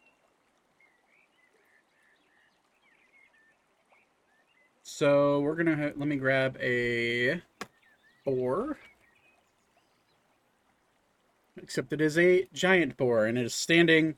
So 4.83 5.41
we're 5.41 5.55
gonna 5.57 5.77
ha- 5.77 5.93
let 5.97 6.09
me 6.09 6.17
grab 6.17 6.57
a 6.61 7.43
boar. 8.25 8.79
Except 11.61 11.93
it 11.93 12.01
is 12.01 12.17
a 12.17 12.47
giant 12.53 12.97
boar 12.97 13.27
and 13.27 13.37
it 13.37 13.47
is 13.47 13.55
standing. 13.55 14.17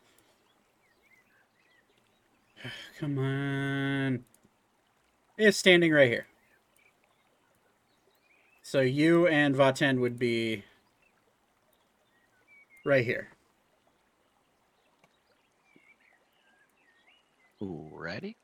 Come 2.99 3.19
on. 3.19 4.25
It 5.37 5.49
is 5.49 5.57
standing 5.57 5.93
right 5.93 6.09
here. 6.09 6.27
So 8.63 8.81
you 8.81 9.27
and 9.27 9.55
Vaten 9.55 10.01
would 10.01 10.19
be 10.19 10.65
right 12.85 13.05
here. 13.05 13.29
Ready? 17.61 18.37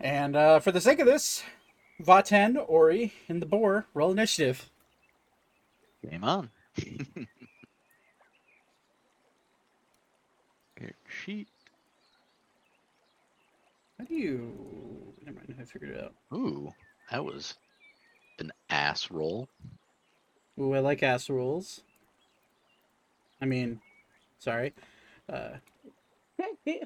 And 0.00 0.36
uh, 0.36 0.60
for 0.60 0.72
the 0.72 0.80
sake 0.80 0.98
of 0.98 1.06
this, 1.06 1.42
Vaten, 2.02 2.56
Ori, 2.66 3.12
and 3.28 3.40
the 3.40 3.46
boar 3.46 3.86
roll 3.94 4.10
initiative. 4.10 4.68
Game 6.02 6.24
on. 6.24 6.50
Here, 6.76 7.06
sheet. 11.24 11.51
How 14.02 14.08
do 14.08 14.14
you? 14.16 14.52
Never 15.24 15.36
mind, 15.36 15.54
I 15.60 15.64
figured 15.64 15.90
it 15.90 16.02
out. 16.02 16.12
Ooh, 16.36 16.72
that 17.12 17.24
was 17.24 17.54
an 18.40 18.50
ass 18.68 19.12
roll. 19.12 19.48
Ooh, 20.58 20.74
I 20.74 20.80
like 20.80 21.04
ass 21.04 21.30
rolls. 21.30 21.82
I 23.40 23.44
mean, 23.44 23.80
sorry. 24.40 24.72
Uh, 25.32 25.50
I 26.40 26.48
mean, 26.66 26.80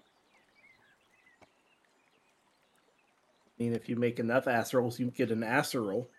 if 3.73 3.89
you 3.89 3.97
make 3.97 4.21
enough 4.21 4.47
ass 4.47 4.75
rolls, 4.75 5.01
you 5.01 5.11
get 5.11 5.31
an 5.31 5.43
asserole. 5.43 6.11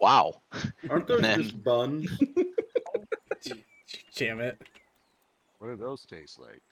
Wow. 0.00 0.42
Aren't 0.90 1.06
those 1.06 1.20
Man. 1.22 1.40
just 1.40 1.62
buns? 1.62 2.10
damn 4.16 4.40
it, 4.40 4.60
What 5.60 5.68
do 5.68 5.76
those 5.76 6.04
taste 6.04 6.40
like? 6.40 6.62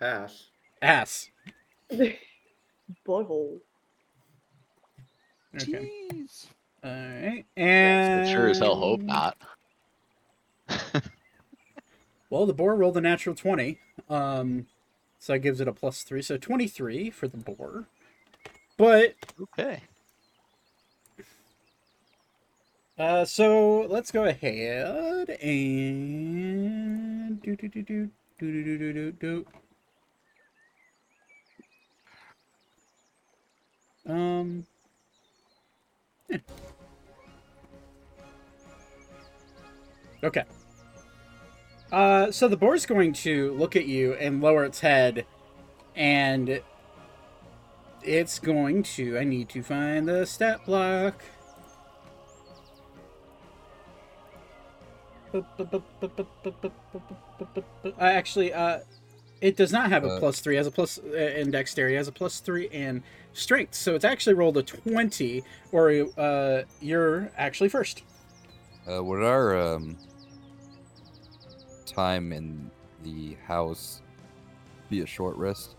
Ass. 0.00 0.50
ass. 0.80 1.30
Butthole. 3.06 3.60
Okay. 5.56 5.90
Jeez. 6.12 6.46
All 6.82 6.90
right, 6.90 7.44
and 7.56 8.28
sure 8.28 8.48
as 8.48 8.58
hell 8.58 8.76
hope 8.76 9.02
not. 9.02 9.36
Well, 12.30 12.46
the 12.46 12.54
boar 12.54 12.76
rolled 12.76 12.96
a 12.96 13.00
natural 13.00 13.34
twenty, 13.34 13.80
um, 14.08 14.68
so 15.18 15.32
that 15.32 15.40
gives 15.40 15.60
it 15.60 15.66
a 15.66 15.72
plus 15.72 16.04
three, 16.04 16.22
so 16.22 16.36
twenty-three 16.36 17.10
for 17.10 17.26
the 17.26 17.36
boar. 17.36 17.86
But 18.78 19.16
okay. 19.42 19.82
Uh, 22.96 23.24
so 23.24 23.80
let's 23.88 24.12
go 24.12 24.24
ahead 24.24 25.30
and 25.42 27.42
do 27.42 27.56
do 27.56 27.68
do 27.68 27.82
do 27.82 28.10
do 28.38 28.62
do 28.62 28.78
do 28.78 28.92
do 28.92 29.12
do. 29.12 29.46
Um. 34.10 34.66
Okay. 40.22 40.44
Uh, 41.92 42.30
so 42.30 42.48
the 42.48 42.56
boar's 42.56 42.86
going 42.86 43.12
to 43.12 43.52
look 43.54 43.76
at 43.76 43.86
you 43.86 44.14
and 44.14 44.40
lower 44.40 44.64
its 44.64 44.80
head, 44.80 45.26
and 45.96 46.60
it's 48.02 48.38
going 48.38 48.82
to. 48.82 49.18
I 49.18 49.24
need 49.24 49.48
to 49.50 49.62
find 49.62 50.08
the 50.08 50.26
stat 50.26 50.64
block. 50.66 51.22
Actually, 57.98 58.52
uh, 58.52 58.80
it 59.40 59.56
does 59.56 59.72
not 59.72 59.90
have 59.90 60.04
a 60.04 60.08
Uh, 60.08 60.18
plus 60.18 60.40
three. 60.40 60.56
It 60.56 60.58
has 60.58 60.66
a 60.66 60.70
plus 60.70 60.98
uh, 60.98 61.16
in 61.16 61.50
dexterity. 61.50 61.94
It 61.94 61.98
has 61.98 62.08
a 62.08 62.12
plus 62.12 62.40
three 62.40 62.68
in 62.68 63.02
strength. 63.32 63.74
So 63.74 63.94
it's 63.94 64.04
actually 64.04 64.34
rolled 64.34 64.56
a 64.56 64.62
twenty. 64.62 65.42
Or 65.72 65.90
uh, 66.18 66.62
you're 66.80 67.30
actually 67.36 67.68
first. 67.68 68.02
Uh, 68.90 69.02
would 69.02 69.22
our 69.22 69.56
um, 69.56 69.96
time 71.86 72.32
in 72.32 72.70
the 73.02 73.36
house 73.46 74.02
be 74.88 75.00
a 75.00 75.06
short 75.06 75.36
rest? 75.36 75.76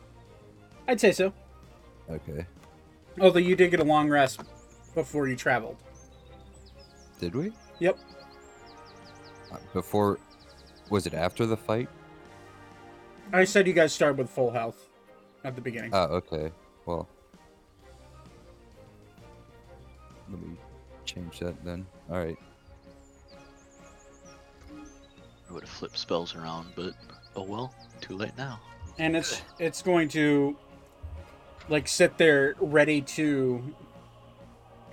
I'd 0.88 1.00
say 1.00 1.12
so. 1.12 1.34
Okay. 2.10 2.46
Although 3.20 3.40
you 3.40 3.56
did 3.56 3.72
get 3.72 3.80
a 3.80 3.84
long 3.84 4.10
rest 4.10 4.42
before 4.96 5.28
you 5.28 5.36
traveled. 5.36 5.78
Did 7.20 7.36
we? 7.36 7.52
Yep. 7.80 8.00
Uh, 9.52 9.58
Before, 9.74 10.18
was 10.90 11.06
it 11.06 11.14
after 11.14 11.46
the 11.46 11.58
fight? 11.58 11.90
I 13.34 13.44
said 13.46 13.68
you 13.68 13.74
guys 13.74 13.94
start 13.94 14.18
with 14.18 14.30
full 14.30 14.52
health 14.52 14.88
at 15.44 15.56
the 15.56 15.62
beginning. 15.62 15.92
Oh, 15.94 16.04
okay. 16.04 16.52
Well, 16.86 17.08
let 20.30 20.42
me 20.42 20.58
change 21.06 21.40
that 21.40 21.64
then. 21.64 21.86
All 22.10 22.18
right. 22.18 22.38
I 25.50 25.54
would 25.54 25.64
have 25.64 25.70
flipped 25.70 25.98
spells 25.98 26.36
around, 26.36 26.68
but 26.76 26.94
oh 27.36 27.44
well, 27.44 27.74
too 28.00 28.16
late 28.18 28.38
now. 28.38 28.60
and 29.00 29.16
it's 29.16 29.42
it's 29.60 29.82
going 29.82 30.08
to 30.10 30.56
like 31.70 31.88
sit 31.88 32.18
there 32.18 32.56
ready 32.60 33.02
to 33.02 33.74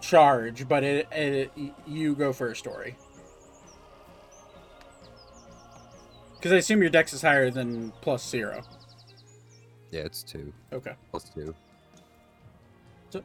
charge 0.01 0.69
but 0.69 0.85
it, 0.85 1.09
it 1.11 1.51
you 1.87 2.15
go 2.15 2.33
first 2.33 2.67
Ori. 2.67 2.97
Because 6.39 6.53
i 6.53 6.57
assume 6.57 6.81
your 6.81 6.91
dex 6.91 7.13
is 7.13 7.21
higher 7.23 7.51
than 7.51 7.93
plus 8.01 8.27
zero 8.29 8.63
Yeah, 9.91 10.03
it's 10.03 10.23
two 10.23 10.53
okay 10.73 10.95
plus 11.11 11.29
two. 11.31 11.55
So- 13.11 13.23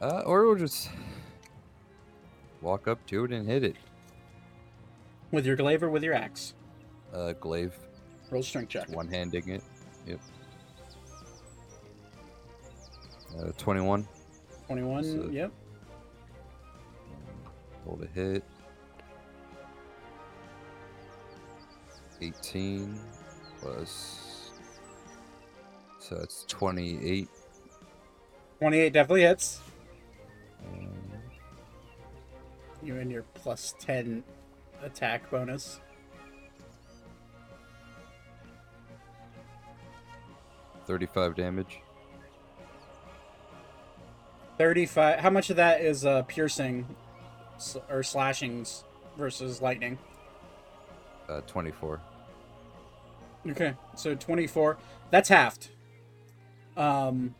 Uh, 0.00 0.22
or 0.26 0.46
we'll 0.46 0.56
just 0.56 0.90
walk 2.62 2.86
up 2.88 3.04
to 3.06 3.24
it 3.24 3.32
and 3.32 3.46
hit 3.48 3.64
it. 3.64 3.76
with 5.30 5.46
your 5.46 5.56
glaive 5.56 5.82
or 5.82 5.90
with 5.90 6.02
your 6.02 6.14
axe 6.14 6.54
Uh, 7.12 7.32
glaive, 7.40 7.74
roll 8.30 8.42
strength 8.42 8.68
check 8.70 8.88
one 8.90 9.08
handing 9.08 9.48
it. 9.48 9.62
Yep. 10.06 10.20
Uh, 13.38 13.52
21. 13.58 14.06
21 14.66 15.04
So- 15.04 15.28
yep 15.30 15.52
Roll 17.86 17.96
to 17.98 18.06
hit. 18.08 18.44
18 22.20 22.98
plus. 23.60 24.50
So 25.98 26.16
that's 26.16 26.44
28. 26.48 27.28
28 28.58 28.92
definitely 28.92 29.22
hits 29.22 29.60
Um, 30.66 30.90
you 32.82 32.96
and 32.96 33.10
your 33.10 33.22
plus 33.34 33.74
10 33.78 34.22
attack 34.82 35.30
bonus 35.30 35.80
35 40.86 41.34
damage. 41.36 41.80
35 44.58 45.20
how 45.20 45.30
much 45.30 45.48
of 45.48 45.56
that 45.56 45.80
is 45.80 46.04
uh 46.04 46.22
piercing 46.24 46.84
or 47.88 48.02
slashings 48.02 48.84
versus 49.16 49.62
lightning 49.62 49.98
Uh, 51.30 51.40
24. 51.46 52.00
Okay, 53.48 53.74
so 53.96 54.14
24. 54.14 54.76
That's 55.10 55.28
halved. 55.28 55.68
Um, 56.76 57.34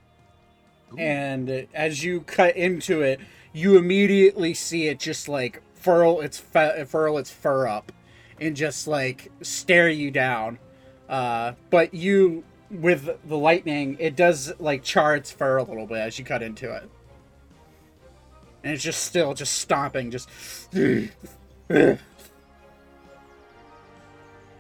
and 0.97 1.67
as 1.75 2.03
you 2.03 2.23
cut 2.23 2.57
into 2.57 3.03
it, 3.03 3.21
you 3.53 3.77
immediately 3.77 4.55
see 4.55 4.89
it 4.89 4.99
just 4.99 5.29
like 5.29 5.63
furl 5.75 6.21
its 6.21 6.39
fe- 6.39 6.85
furl 6.87 7.19
its 7.19 7.31
fur 7.31 7.67
up 7.67 7.93
and 8.41 8.57
just 8.57 8.87
like 8.87 9.31
stare 9.43 9.89
you 9.89 10.11
down. 10.11 10.59
Uh, 11.09 11.53
but 11.71 11.93
you, 11.93 12.45
with 12.71 13.19
the 13.27 13.37
lightning, 13.37 13.97
it 13.99 14.17
does 14.17 14.53
like 14.61 14.83
char 14.83 15.17
its 15.17 15.31
fur 15.31 15.59
a 15.59 15.63
little 15.63 15.87
bit 15.87 15.99
as 15.99 16.19
you 16.19 16.25
cut 16.25 16.43
into 16.43 16.73
it. 16.75 16.89
And 18.63 18.75
it's 18.75 18.83
just 18.83 19.05
still 19.05 19.35
just 19.35 19.55
stomping, 19.59 20.11
just. 20.11 20.29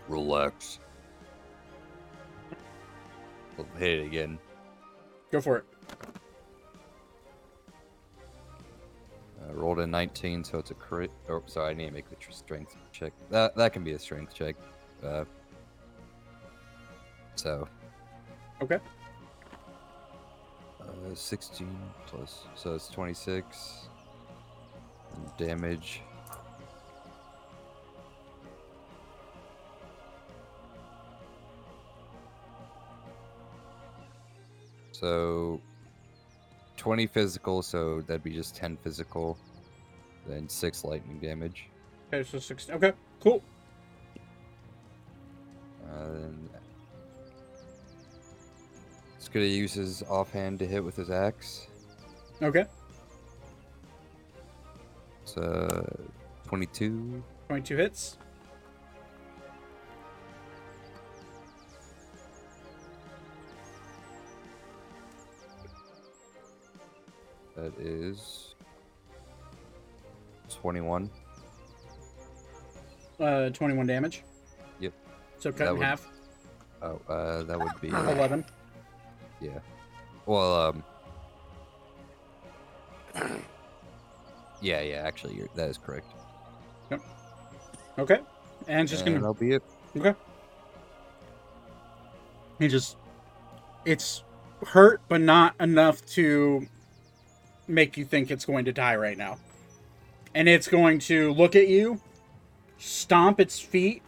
Relax. 0.09 0.79
Hit 3.79 4.01
it 4.01 4.07
again. 4.07 4.39
Go 5.31 5.41
for 5.41 5.59
it. 5.59 5.65
Uh, 9.41 9.55
rolled 9.55 9.79
a 9.79 9.87
19, 9.87 10.45
so 10.45 10.59
it's 10.59 10.71
a 10.71 10.75
crit. 10.75 11.11
Oh, 11.29 11.43
sorry, 11.47 11.71
I 11.71 11.75
need 11.75 11.87
to 11.87 11.93
make 11.93 12.09
the 12.09 12.17
tr- 12.17 12.31
strength 12.31 12.77
check. 12.93 13.13
That 13.31 13.57
that 13.57 13.73
can 13.73 13.83
be 13.85 13.93
a 13.93 13.99
strength 13.99 14.35
check. 14.35 14.57
Uh, 15.03 15.25
so. 17.37 17.69
Okay. 18.63 18.79
Uh, 20.81 21.15
16 21.15 21.79
plus, 22.07 22.45
so 22.55 22.75
it's 22.75 22.89
26. 22.89 23.89
And 25.15 25.37
damage. 25.39 26.03
So 35.01 35.59
20 36.77 37.07
physical, 37.07 37.63
so 37.63 38.03
that'd 38.03 38.23
be 38.23 38.35
just 38.35 38.55
10 38.55 38.77
physical, 38.77 39.39
then 40.27 40.47
6 40.47 40.85
lightning 40.85 41.19
damage. 41.19 41.69
Okay, 42.13 42.29
so 42.29 42.39
six. 42.39 42.69
Okay, 42.69 42.93
cool. 43.21 43.43
Uh, 45.89 46.09
then 46.13 46.51
it's 49.17 49.29
gonna 49.29 49.47
use 49.47 49.73
his 49.73 50.03
offhand 50.03 50.59
to 50.59 50.67
hit 50.67 50.85
with 50.85 50.97
his 50.97 51.11
axe. 51.11 51.69
Okay, 52.43 52.65
It's 55.23 55.37
uh, 55.37 55.97
22. 56.47 57.23
22 57.49 57.77
hits. 57.77 58.19
That 67.61 67.79
is 67.79 68.55
21. 70.49 71.11
Uh, 73.19 73.51
21 73.51 73.87
damage. 73.87 74.23
Yep. 74.79 74.95
So 75.39 75.51
cut 75.51 75.59
That 75.59 75.69
in 75.73 75.77
would- 75.79 75.85
half. 75.87 76.09
Oh, 76.83 76.99
uh, 77.11 77.43
that 77.43 77.59
would 77.59 77.79
be 77.83 77.89
11. 77.89 78.43
Yeah. 79.43 79.51
Well, 80.27 80.69
um. 80.69 80.85
Yeah, 84.63 84.83
yeah. 84.83 84.97
Actually, 84.97 85.37
you're, 85.37 85.49
that 85.55 85.71
is 85.71 85.79
correct. 85.79 86.07
Yep. 86.91 87.01
Okay. 87.99 88.19
And 88.69 88.87
just 88.87 89.07
and 89.07 89.15
gonna. 89.15 89.21
that'll 89.21 89.33
be 89.33 89.53
it. 89.53 89.63
Okay. 89.97 90.15
He 92.59 92.69
just. 92.69 92.99
It's 93.87 94.23
hurt, 94.67 95.01
but 95.09 95.23
not 95.23 95.55
enough 95.61 96.05
to 96.09 96.67
make 97.71 97.97
you 97.97 98.05
think 98.05 98.31
it's 98.31 98.45
going 98.45 98.65
to 98.67 98.73
die 98.73 98.97
right 98.97 99.17
now. 99.17 99.39
And 100.35 100.49
it's 100.49 100.69
going 100.69 100.99
to 101.01 101.33
look 101.33 101.57
at 101.57 101.69
you, 101.69 102.01
stomp 102.79 103.41
its 103.41 103.59
feet, 103.59 104.03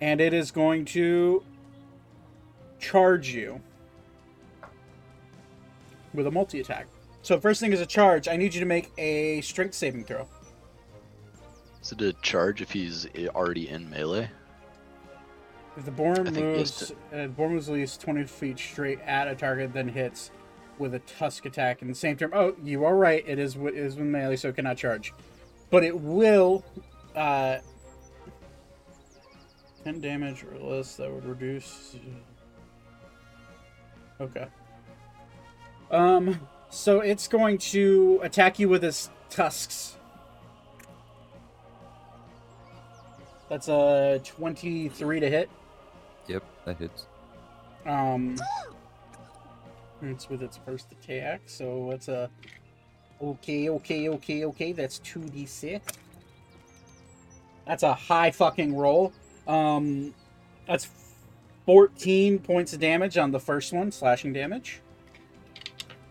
and 0.00 0.20
it 0.20 0.32
is 0.32 0.50
going 0.50 0.84
to 0.86 1.42
charge 2.78 3.28
you 3.28 3.60
with 6.12 6.26
a 6.26 6.30
multi 6.30 6.60
attack. 6.60 6.86
So, 7.22 7.40
first 7.40 7.60
thing 7.60 7.72
is 7.72 7.80
a 7.80 7.86
charge. 7.86 8.28
I 8.28 8.36
need 8.36 8.54
you 8.54 8.60
to 8.60 8.66
make 8.66 8.92
a 8.98 9.40
strength 9.40 9.74
saving 9.74 10.04
throw. 10.04 10.28
Is 11.82 11.92
it 11.92 12.00
a 12.02 12.12
charge 12.14 12.62
if 12.62 12.70
he's 12.70 13.06
already 13.34 13.68
in 13.68 13.88
melee? 13.90 14.30
If 15.76 15.84
the 15.84 15.90
boar 15.90 16.12
I 16.12 16.24
think 16.24 16.36
he 16.36 16.42
has 16.42 16.92
moves, 16.92 16.92
uh, 17.12 17.26
boar 17.28 17.50
moves 17.50 17.68
at 17.68 17.74
least 17.74 18.00
20 18.00 18.24
feet 18.24 18.58
straight 18.58 19.00
at 19.00 19.26
a 19.26 19.34
target, 19.34 19.72
then 19.72 19.88
hits 19.88 20.30
with 20.78 20.94
a 20.94 20.98
tusk 21.00 21.46
attack 21.46 21.82
in 21.82 21.88
the 21.88 21.94
same 21.94 22.16
turn. 22.16 22.30
Oh, 22.32 22.54
you 22.62 22.84
are 22.84 22.96
right. 22.96 23.24
It 23.26 23.38
is 23.38 23.56
it 23.56 23.74
is 23.74 23.96
with 23.96 24.06
melee, 24.06 24.36
so 24.36 24.48
it 24.48 24.56
cannot 24.56 24.76
charge, 24.76 25.12
but 25.70 25.84
it 25.84 25.98
will. 25.98 26.64
Uh, 27.14 27.58
10 29.84 30.00
damage 30.00 30.44
or 30.44 30.58
less. 30.58 30.96
That 30.96 31.12
would 31.12 31.24
reduce. 31.24 31.96
Okay. 34.20 34.46
Um. 35.90 36.40
So 36.70 37.00
it's 37.00 37.28
going 37.28 37.58
to 37.58 38.18
attack 38.22 38.58
you 38.58 38.68
with 38.68 38.82
its 38.82 39.10
tusks. 39.30 39.96
That's 43.48 43.68
a 43.68 44.20
23 44.24 45.20
to 45.20 45.30
hit. 45.30 45.50
Yep, 46.26 46.42
that 46.64 46.78
hits. 46.78 47.06
Um, 47.86 48.36
it's 50.10 50.28
with 50.28 50.42
its 50.42 50.58
first 50.64 50.88
attack, 50.92 51.42
so 51.46 51.90
it's 51.90 52.08
a 52.08 52.30
okay, 53.22 53.68
okay, 53.68 54.08
okay, 54.08 54.44
okay. 54.44 54.72
That's 54.72 54.98
two 55.00 55.20
d 55.20 55.46
six. 55.46 55.92
That's 57.66 57.82
a 57.82 57.94
high 57.94 58.30
fucking 58.30 58.76
roll. 58.76 59.12
Um, 59.46 60.14
that's 60.66 60.88
fourteen 61.66 62.38
points 62.38 62.72
of 62.72 62.80
damage 62.80 63.16
on 63.18 63.30
the 63.30 63.40
first 63.40 63.72
one, 63.72 63.90
slashing 63.92 64.32
damage, 64.32 64.80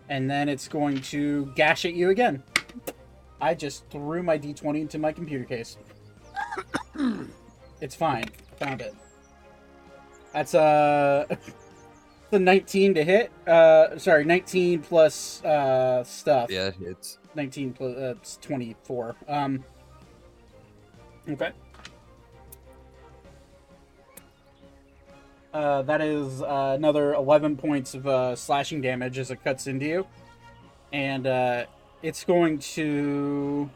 and 0.08 0.30
then 0.30 0.48
it's 0.48 0.68
going 0.68 1.00
to 1.02 1.52
gash 1.54 1.84
at 1.84 1.94
you 1.94 2.10
again. 2.10 2.42
I 3.40 3.54
just 3.54 3.88
threw 3.90 4.22
my 4.22 4.36
d 4.36 4.54
twenty 4.54 4.80
into 4.80 4.98
my 4.98 5.12
computer 5.12 5.44
case. 5.44 5.76
it's 7.80 7.94
fine. 7.94 8.24
Found 8.58 8.80
it. 8.80 8.94
That's 10.32 10.54
uh 10.54 11.26
the 12.30 12.38
19 12.38 12.94
to 12.94 13.04
hit. 13.04 13.30
Uh 13.46 13.98
sorry, 13.98 14.24
19 14.24 14.80
plus 14.82 15.44
uh 15.44 16.04
stuff. 16.04 16.50
Yeah, 16.50 16.68
it 16.68 16.76
hits. 16.76 17.18
19 17.34 17.72
plus 17.72 17.96
uh, 17.96 18.14
it's 18.18 18.36
24. 18.38 19.16
Um 19.28 19.64
Okay. 21.28 21.52
Uh, 25.54 25.82
that 25.82 26.00
is 26.00 26.42
uh, 26.42 26.74
another 26.76 27.14
11 27.14 27.56
points 27.56 27.94
of 27.94 28.06
uh, 28.08 28.34
slashing 28.34 28.80
damage 28.80 29.18
as 29.18 29.30
it 29.30 29.42
cuts 29.44 29.68
into 29.68 29.86
you. 29.86 30.06
And 30.92 31.28
uh, 31.28 31.66
it's 32.02 32.24
going 32.24 32.58
to, 32.58 33.70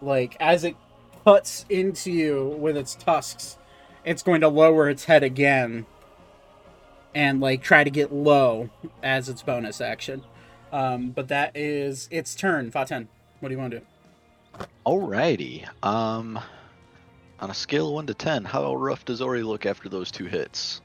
like, 0.00 0.38
as 0.40 0.64
it 0.64 0.74
cuts 1.22 1.66
into 1.68 2.10
you 2.10 2.56
with 2.58 2.78
its 2.78 2.94
tusks, 2.94 3.58
it's 4.06 4.22
going 4.22 4.40
to 4.40 4.48
lower 4.48 4.88
its 4.88 5.04
head 5.04 5.22
again 5.22 5.84
and 7.16 7.40
like 7.40 7.62
try 7.62 7.82
to 7.82 7.88
get 7.88 8.12
low 8.12 8.68
as 9.02 9.30
its 9.30 9.42
bonus 9.42 9.80
action. 9.80 10.22
Um, 10.70 11.10
but 11.12 11.28
that 11.28 11.56
is 11.56 12.08
its 12.10 12.34
turn. 12.34 12.70
Vaten, 12.70 13.08
what 13.40 13.48
do 13.48 13.54
you 13.54 13.58
want 13.58 13.70
to 13.72 13.80
do? 13.80 13.86
Alrighty. 14.84 15.66
Um, 15.82 16.38
on 17.40 17.50
a 17.50 17.54
scale 17.54 17.88
of 17.88 17.94
one 17.94 18.06
to 18.06 18.14
ten, 18.14 18.44
how 18.44 18.76
rough 18.76 19.06
does 19.06 19.22
Ori 19.22 19.42
look 19.42 19.64
after 19.64 19.88
those 19.88 20.10
two 20.10 20.26
hits? 20.26 20.82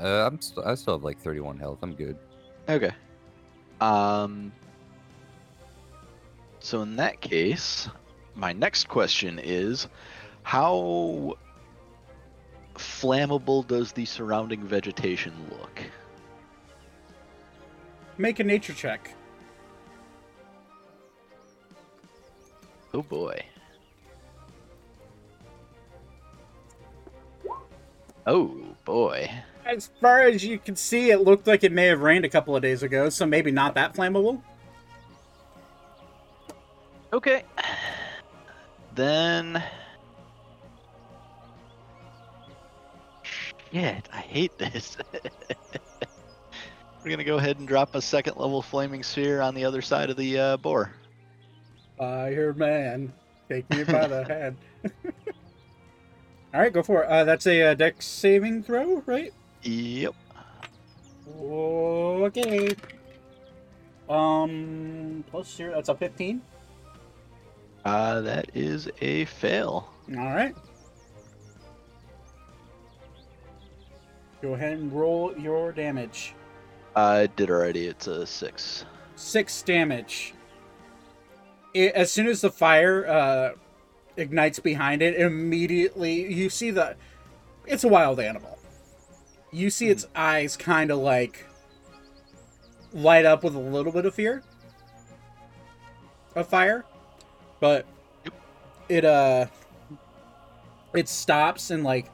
Uh, 0.00 0.26
I'm 0.26 0.40
st- 0.40 0.66
I 0.66 0.74
still 0.74 0.94
have 0.94 1.04
like 1.04 1.20
31 1.20 1.58
health. 1.58 1.78
I'm 1.82 1.92
good. 1.92 2.16
Okay. 2.66 2.92
Um. 3.82 4.50
So 6.60 6.80
in 6.80 6.96
that 6.96 7.20
case, 7.20 7.88
my 8.34 8.54
next 8.54 8.88
question 8.88 9.38
is, 9.38 9.88
how 10.42 11.36
flammable 12.78 13.66
does 13.66 13.92
the 13.92 14.04
surrounding 14.04 14.62
vegetation 14.62 15.32
look? 15.50 15.82
Make 18.16 18.40
a 18.40 18.44
nature 18.44 18.72
check. 18.72 19.14
Oh 22.94 23.02
boy. 23.02 23.44
Oh 28.26 28.76
boy. 28.84 29.30
As 29.64 29.90
far 30.00 30.22
as 30.22 30.44
you 30.44 30.58
can 30.58 30.76
see, 30.76 31.10
it 31.10 31.20
looked 31.20 31.46
like 31.46 31.62
it 31.62 31.72
may 31.72 31.86
have 31.86 32.00
rained 32.00 32.24
a 32.24 32.28
couple 32.28 32.56
of 32.56 32.62
days 32.62 32.82
ago, 32.82 33.08
so 33.10 33.26
maybe 33.26 33.50
not 33.50 33.74
that 33.74 33.94
flammable. 33.94 34.40
Okay. 37.12 37.44
Then. 38.94 39.62
Shit, 43.72 44.08
I 44.12 44.20
hate 44.20 44.56
this. 44.58 44.96
We're 47.04 47.10
gonna 47.10 47.24
go 47.24 47.36
ahead 47.36 47.58
and 47.58 47.68
drop 47.68 47.94
a 47.94 48.02
second 48.02 48.36
level 48.36 48.62
flaming 48.62 49.02
sphere 49.02 49.40
on 49.40 49.54
the 49.54 49.64
other 49.64 49.82
side 49.82 50.10
of 50.10 50.16
the 50.16 50.38
uh, 50.38 50.56
boar. 50.56 50.92
Fireman, 51.98 53.12
take 53.48 53.68
me 53.70 53.84
by 53.84 54.06
the 54.06 54.24
hand. 54.28 54.56
All 56.54 56.60
right, 56.60 56.72
go 56.72 56.82
for 56.82 57.02
it. 57.04 57.10
Uh, 57.10 57.24
that's 57.24 57.46
a 57.46 57.62
uh, 57.62 57.74
dex 57.74 58.06
saving 58.06 58.62
throw, 58.62 59.02
right? 59.06 59.32
Yep. 59.62 60.14
Okay. 61.38 62.74
Um, 64.08 65.24
plus 65.30 65.54
zero. 65.54 65.74
That's 65.74 65.90
a 65.90 65.94
fifteen. 65.94 66.40
Uh, 67.84 68.22
that 68.22 68.50
is 68.54 68.88
a 69.00 69.26
fail. 69.26 69.90
All 70.16 70.34
right. 70.34 70.54
Go 74.40 74.54
ahead 74.54 74.74
and 74.74 74.92
roll 74.92 75.36
your 75.36 75.72
damage. 75.72 76.34
I 76.94 77.26
did 77.36 77.50
already. 77.50 77.86
It's 77.86 78.06
a 78.06 78.26
six. 78.26 78.84
Six 79.16 79.62
damage. 79.62 80.34
it, 81.74 81.92
as 81.94 82.10
soon 82.12 82.26
as 82.26 82.40
the 82.40 82.50
fire 82.50 83.06
uh, 83.06 83.50
ignites 84.16 84.58
behind 84.60 85.02
it, 85.02 85.18
immediately 85.20 86.32
you 86.32 86.50
see 86.50 86.70
the. 86.70 86.96
It's 87.66 87.84
a 87.84 87.88
wild 87.88 88.20
animal. 88.20 88.58
You 89.50 89.70
see 89.70 89.88
its 89.88 90.06
eyes 90.14 90.56
kind 90.56 90.90
of 90.90 90.98
like 90.98 91.44
light 92.92 93.24
up 93.24 93.44
with 93.44 93.54
a 93.54 93.60
little 93.60 93.92
bit 93.92 94.06
of 94.06 94.14
fear 94.14 94.42
of 96.34 96.48
fire, 96.48 96.84
but 97.60 97.86
it 98.88 99.04
uh 99.04 99.46
it 100.94 101.08
stops 101.08 101.70
and 101.70 101.84
like 101.84 102.06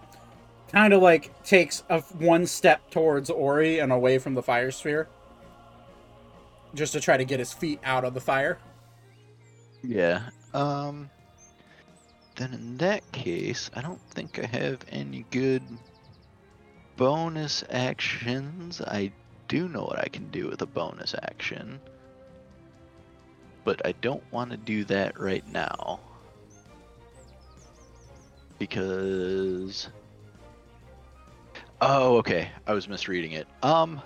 kind 0.74 0.92
of 0.92 1.00
like 1.00 1.30
takes 1.44 1.84
a 1.88 2.00
one 2.00 2.46
step 2.46 2.90
towards 2.90 3.30
Ori 3.30 3.78
and 3.78 3.92
away 3.92 4.18
from 4.18 4.34
the 4.34 4.42
fire 4.42 4.72
sphere 4.72 5.08
just 6.74 6.92
to 6.94 7.00
try 7.00 7.16
to 7.16 7.24
get 7.24 7.38
his 7.38 7.52
feet 7.52 7.78
out 7.84 8.04
of 8.04 8.12
the 8.12 8.20
fire. 8.20 8.58
Yeah. 9.84 10.22
Um. 10.52 11.10
Then 12.34 12.52
in 12.52 12.76
that 12.78 13.12
case, 13.12 13.70
I 13.74 13.82
don't 13.82 14.00
think 14.10 14.40
I 14.40 14.46
have 14.46 14.80
any 14.88 15.24
good 15.30 15.62
bonus 16.96 17.62
actions. 17.70 18.80
I 18.80 19.12
do 19.46 19.68
know 19.68 19.84
what 19.84 20.00
I 20.00 20.08
can 20.08 20.28
do 20.32 20.48
with 20.48 20.60
a 20.62 20.66
bonus 20.66 21.14
action, 21.22 21.78
but 23.62 23.80
I 23.86 23.92
don't 24.00 24.24
want 24.32 24.50
to 24.50 24.56
do 24.56 24.84
that 24.86 25.20
right 25.20 25.46
now 25.52 26.00
because. 28.58 29.88
Oh, 31.86 32.16
okay. 32.16 32.48
I 32.66 32.72
was 32.72 32.88
misreading 32.88 33.32
it. 33.32 33.46
Um. 33.62 34.00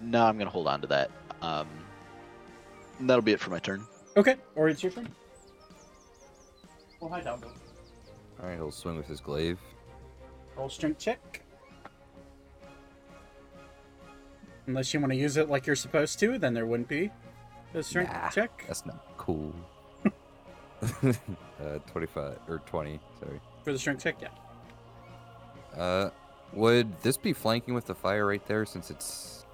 No, 0.00 0.24
I'm 0.24 0.38
gonna 0.38 0.48
hold 0.48 0.66
on 0.66 0.80
to 0.80 0.86
that. 0.86 1.10
Um. 1.42 1.68
That'll 3.00 3.22
be 3.22 3.32
it 3.32 3.40
for 3.40 3.50
my 3.50 3.58
turn. 3.58 3.86
Okay, 4.16 4.36
or 4.54 4.68
it's 4.70 4.82
your 4.82 4.92
turn. 4.92 5.08
Well, 7.00 7.10
hi, 7.10 7.20
Dumbo. 7.20 7.44
All 8.42 8.48
right, 8.48 8.56
he'll 8.56 8.70
swing 8.70 8.96
with 8.96 9.06
his 9.06 9.20
glaive. 9.20 9.58
Roll 10.56 10.70
strength 10.70 10.98
check. 10.98 11.42
Unless 14.66 14.94
you 14.94 15.00
want 15.00 15.12
to 15.12 15.18
use 15.18 15.36
it 15.36 15.50
like 15.50 15.66
you're 15.66 15.76
supposed 15.76 16.18
to, 16.20 16.38
then 16.38 16.54
there 16.54 16.64
wouldn't 16.64 16.88
be 16.88 17.10
a 17.74 17.82
strength 17.82 18.12
Nah, 18.12 18.28
check 18.30 18.64
That's 18.66 18.86
not 18.86 19.04
cool. 19.16 19.54
uh, 21.02 21.78
25 21.90 22.38
or 22.48 22.58
20, 22.66 23.00
sorry. 23.18 23.40
for 23.64 23.72
the 23.72 23.78
strength 23.78 24.02
check. 24.02 24.16
Yeah. 24.20 24.28
Uh, 25.76 26.10
would 26.52 27.00
this 27.02 27.16
be 27.16 27.32
flanking 27.32 27.74
with 27.74 27.86
the 27.86 27.94
fire 27.94 28.26
right 28.26 28.44
there 28.46 28.66
since 28.66 28.90
it's 28.90 29.44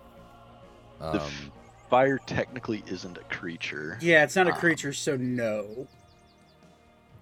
The 0.99 1.07
um 1.09 1.17
f- 1.17 1.51
fire 1.91 2.19
technically 2.19 2.83
isn't 2.87 3.19
a 3.19 3.25
creature. 3.25 3.99
Yeah, 4.01 4.25
it's 4.25 4.35
not 4.37 4.49
a 4.49 4.53
Um, 4.53 4.59
creature, 4.59 4.93
so 4.93 5.17
no. 5.17 5.87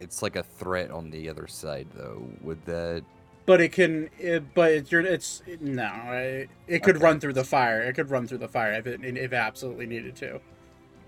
it's 0.00 0.22
like 0.22 0.36
a 0.36 0.42
threat 0.42 0.90
on 0.90 1.10
the 1.10 1.28
other 1.28 1.46
side 1.46 1.88
though. 1.94 2.22
Would 2.42 2.64
that 2.66 3.04
But 3.46 3.60
it 3.60 3.72
can. 3.72 4.08
It, 4.18 4.54
but 4.54 4.70
it's, 4.72 4.92
you're, 4.92 5.00
it's 5.02 5.42
no. 5.60 5.90
It, 6.12 6.50
it 6.66 6.82
could 6.82 6.96
Okay. 6.96 7.04
run 7.04 7.20
through 7.20 7.34
the 7.34 7.44
fire. 7.44 7.82
It 7.82 7.94
could 7.94 8.10
run 8.10 8.26
through 8.26 8.38
the 8.38 8.48
fire 8.48 8.72
if 8.74 8.86
it 8.86 9.04
if 9.04 9.32
it 9.32 9.36
absolutely 9.36 9.86
needed 9.86 10.14
to. 10.16 10.40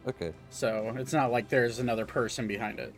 Okay. 0.09 0.33
So 0.51 0.95
it's 0.99 1.13
not 1.13 1.31
like 1.33 1.49
there's 1.49 1.79
another 1.79 2.05
person 2.05 2.47
behind 2.47 2.79
it. 2.79 2.95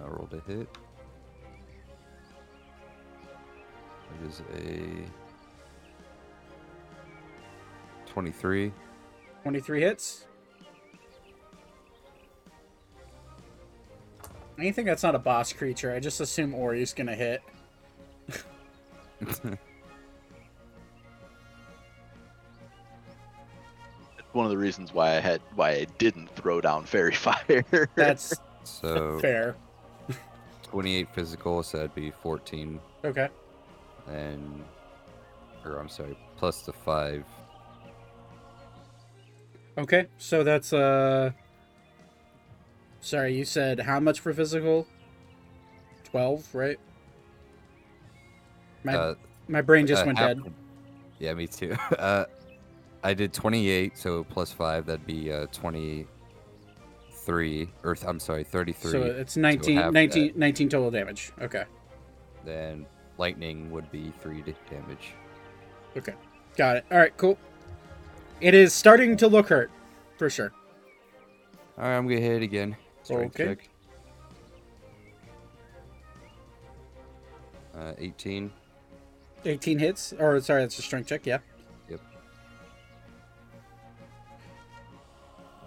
Uh, 0.00 0.08
roll 0.08 0.28
to 0.28 0.40
hit. 0.46 0.68
It 4.22 4.28
is 4.28 4.42
a 4.54 5.04
23. 8.10 8.72
Twenty 9.42 9.60
three 9.60 9.80
hits. 9.80 10.26
Anything 14.58 14.84
that's 14.84 15.02
not 15.02 15.14
a 15.14 15.18
boss 15.18 15.52
creature, 15.52 15.94
I 15.94 16.00
just 16.00 16.20
assume 16.20 16.54
Ori's 16.54 16.92
gonna 16.92 17.14
hit. 17.14 17.42
It's 24.18 24.34
one 24.34 24.46
of 24.46 24.50
the 24.50 24.58
reasons 24.58 24.94
why 24.94 25.16
I 25.16 25.20
had 25.20 25.40
why 25.56 25.70
I 25.70 25.86
didn't 25.98 26.28
throw 26.36 26.60
down 26.60 26.84
faerie 26.84 27.14
fire. 27.14 27.64
That's 27.96 28.34
So 28.64 29.18
fair. 29.18 29.56
28 30.70 31.08
physical, 31.14 31.62
so 31.62 31.78
that'd 31.78 31.94
be 31.94 32.10
14. 32.10 32.80
Okay. 33.04 33.28
And, 34.08 34.64
or 35.64 35.78
I'm 35.78 35.88
sorry, 35.88 36.16
plus 36.36 36.62
the 36.62 36.72
5. 36.72 37.24
Okay, 39.78 40.06
so 40.18 40.44
that's 40.44 40.72
uh. 40.72 41.30
Sorry, 43.00 43.34
you 43.34 43.44
said 43.46 43.80
how 43.80 43.98
much 43.98 44.20
for 44.20 44.34
physical? 44.34 44.86
Twelve, 46.04 46.46
right? 46.54 46.78
My 48.84 48.94
uh, 48.94 49.14
my 49.48 49.62
brain 49.62 49.86
just 49.86 50.02
uh, 50.02 50.06
went 50.06 50.18
half- 50.18 50.36
dead. 50.36 50.52
Yeah, 51.18 51.34
me 51.34 51.46
too. 51.46 51.76
Uh, 51.98 52.24
I 53.02 53.14
did 53.14 53.32
28, 53.32 53.96
so 53.96 54.24
plus 54.24 54.52
5, 54.52 54.84
that'd 54.84 55.06
be 55.06 55.32
uh, 55.32 55.46
23. 57.24 57.68
Or, 57.84 57.94
th- 57.94 58.06
I'm 58.06 58.20
sorry, 58.20 58.44
33. 58.44 58.90
So 58.90 59.02
it's 59.02 59.34
So 59.34 59.40
19, 59.40 59.76
half 59.76 59.92
19, 59.92 60.32
19 60.36 60.68
total 60.68 60.90
damage. 60.90 61.32
Okay. 61.40 61.64
Then 62.44 62.86
lightning 63.18 63.70
would 63.70 63.90
be 63.90 64.12
3 64.20 64.42
damage. 64.70 65.12
Okay. 65.96 66.14
Got 66.56 66.76
it. 66.78 66.84
All 66.90 66.98
right, 66.98 67.16
cool. 67.16 67.38
It 68.40 68.54
is 68.54 68.72
starting 68.72 69.16
to 69.18 69.28
look 69.28 69.48
hurt, 69.48 69.70
for 70.16 70.30
sure. 70.30 70.52
Alright, 71.78 71.96
I'm 71.96 72.08
gonna 72.08 72.20
hit 72.20 72.36
it 72.36 72.42
again. 72.42 72.76
Strength 73.02 73.40
Okay. 73.40 73.44
check. 73.46 73.68
Uh, 77.74 77.92
18. 77.98 78.50
18 79.44 79.78
hits, 79.78 80.12
or 80.18 80.38
sorry, 80.40 80.62
that's 80.62 80.78
a 80.78 80.82
strength 80.82 81.06
check, 81.08 81.24
yeah. 81.24 81.38
Yep. 81.88 82.00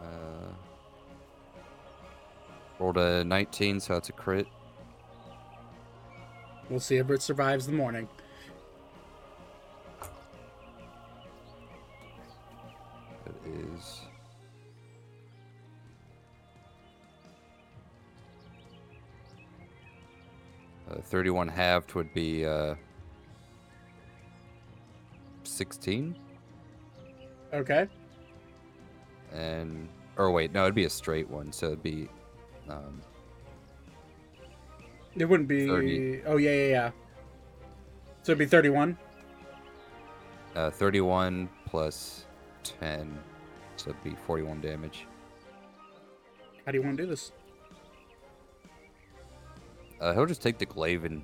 Uh, 0.01 0.53
rolled 2.79 2.97
a 2.97 3.23
19, 3.23 3.79
so 3.79 3.93
that's 3.93 4.09
a 4.09 4.13
crit. 4.13 4.47
We'll 6.69 6.79
see 6.79 6.97
if 6.97 7.09
it 7.09 7.21
survives 7.21 7.65
the 7.67 7.73
morning. 7.73 8.07
It 13.25 13.35
is. 13.45 14.01
Uh, 20.89 21.01
31 21.01 21.47
halved 21.47 21.93
would 21.93 22.13
be 22.13 22.45
uh, 22.45 22.75
16. 25.43 26.17
Okay. 27.53 27.87
And. 29.31 29.89
Or 30.15 30.31
wait, 30.31 30.53
no, 30.53 30.63
it'd 30.63 30.75
be 30.75 30.85
a 30.85 30.89
straight 30.89 31.29
one, 31.29 31.51
so 31.51 31.67
it'd 31.67 31.83
be. 31.83 32.07
Um, 32.69 33.01
It 35.15 35.25
wouldn't 35.25 35.47
be. 35.49 35.67
30. 35.67 36.21
Oh, 36.25 36.37
yeah, 36.37 36.51
yeah, 36.51 36.67
yeah. 36.67 36.91
So 38.23 38.31
it'd 38.31 38.39
be 38.39 38.45
31. 38.45 38.97
uh, 40.55 40.69
31 40.71 41.49
plus 41.65 42.25
10, 42.63 43.17
so 43.75 43.89
it'd 43.89 44.03
be 44.03 44.15
41 44.25 44.61
damage. 44.61 45.05
How 46.65 46.71
do 46.71 46.77
you 46.77 46.83
want 46.83 46.95
to 46.97 47.03
do 47.03 47.09
this? 47.09 47.31
Uh, 49.99 50.13
he'll 50.13 50.25
just 50.25 50.41
take 50.41 50.57
the 50.57 50.65
glaive 50.65 51.05
and 51.05 51.23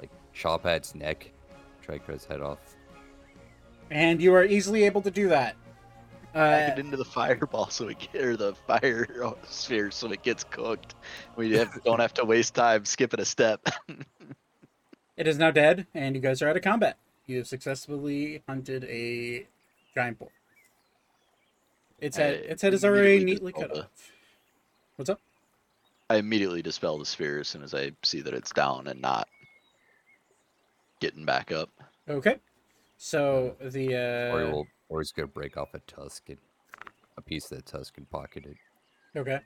like 0.00 0.10
chop 0.32 0.66
at 0.66 0.76
its 0.76 0.94
neck, 0.94 1.32
try 1.82 1.98
to 1.98 2.04
cut 2.04 2.14
its 2.14 2.24
head 2.24 2.40
off. 2.40 2.58
And 3.90 4.20
you 4.22 4.32
are 4.34 4.44
easily 4.44 4.84
able 4.84 5.02
to 5.02 5.10
do 5.10 5.28
that. 5.28 5.56
Pack 6.32 6.70
Uh, 6.70 6.72
it 6.72 6.78
into 6.78 6.96
the 6.96 7.04
fireball 7.16 7.68
so 7.70 7.88
it 7.88 7.98
get, 7.98 8.22
or 8.22 8.36
the 8.36 8.54
fire 8.66 9.06
sphere 9.48 9.90
so 9.90 10.10
it 10.12 10.22
gets 10.22 10.44
cooked. 10.44 10.94
We 11.36 11.52
have, 11.56 11.82
don't 11.84 12.00
have 12.00 12.14
to 12.14 12.24
waste 12.24 12.54
time 12.54 12.84
skipping 12.84 13.20
a 13.20 13.24
step. 13.24 13.66
it 15.16 15.26
is 15.26 15.38
now 15.38 15.50
dead, 15.50 15.86
and 15.94 16.14
you 16.14 16.20
guys 16.20 16.42
are 16.42 16.48
out 16.48 16.56
of 16.56 16.62
combat. 16.62 16.96
You 17.26 17.38
have 17.38 17.46
successfully 17.46 18.42
hunted 18.48 18.84
a 18.84 19.46
giant 19.94 20.18
boar. 20.18 20.30
Its 22.00 22.16
head, 22.16 22.34
I 22.34 22.52
its 22.52 22.62
head 22.62 22.74
is 22.74 22.84
already 22.84 23.24
neatly 23.24 23.52
cut 23.52 23.68
dispelled 23.68 23.84
off. 23.84 24.12
What's 24.96 25.10
up? 25.10 25.20
I 26.08 26.16
immediately 26.16 26.62
dispel 26.62 26.98
the 26.98 27.04
sphere 27.04 27.40
as 27.40 27.48
soon 27.48 27.62
as 27.62 27.74
I 27.74 27.92
see 28.02 28.20
that 28.22 28.34
it's 28.34 28.50
down 28.50 28.88
and 28.88 29.00
not 29.00 29.28
getting 31.00 31.24
back 31.24 31.52
up. 31.52 31.70
Okay. 32.08 32.38
So 32.96 33.54
the 33.60 33.96
uh, 33.96 34.38
he 34.38 34.44
will, 34.44 34.66
or 34.90 35.00
he's 35.00 35.12
gonna 35.12 35.28
break 35.28 35.56
off 35.56 35.72
a 35.72 35.78
tusk 35.80 36.28
and 36.28 36.38
a 37.16 37.22
piece 37.22 37.50
of 37.50 37.56
the 37.56 37.62
tusk 37.62 37.96
and 37.96 38.10
pocket 38.10 38.44
it. 38.44 38.56
Okay. 39.18 39.40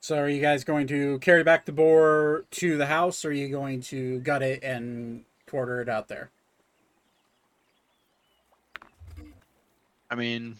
So 0.00 0.16
are 0.16 0.28
you 0.28 0.40
guys 0.40 0.64
going 0.64 0.86
to 0.86 1.18
carry 1.18 1.44
back 1.44 1.66
the 1.66 1.72
boar 1.72 2.46
to 2.52 2.78
the 2.78 2.86
house, 2.86 3.22
or 3.24 3.28
are 3.28 3.32
you 3.32 3.48
going 3.50 3.82
to 3.82 4.20
gut 4.20 4.42
it 4.42 4.64
and 4.64 5.24
quarter 5.46 5.82
it 5.82 5.90
out 5.90 6.08
there? 6.08 6.30
I 10.10 10.14
mean, 10.14 10.56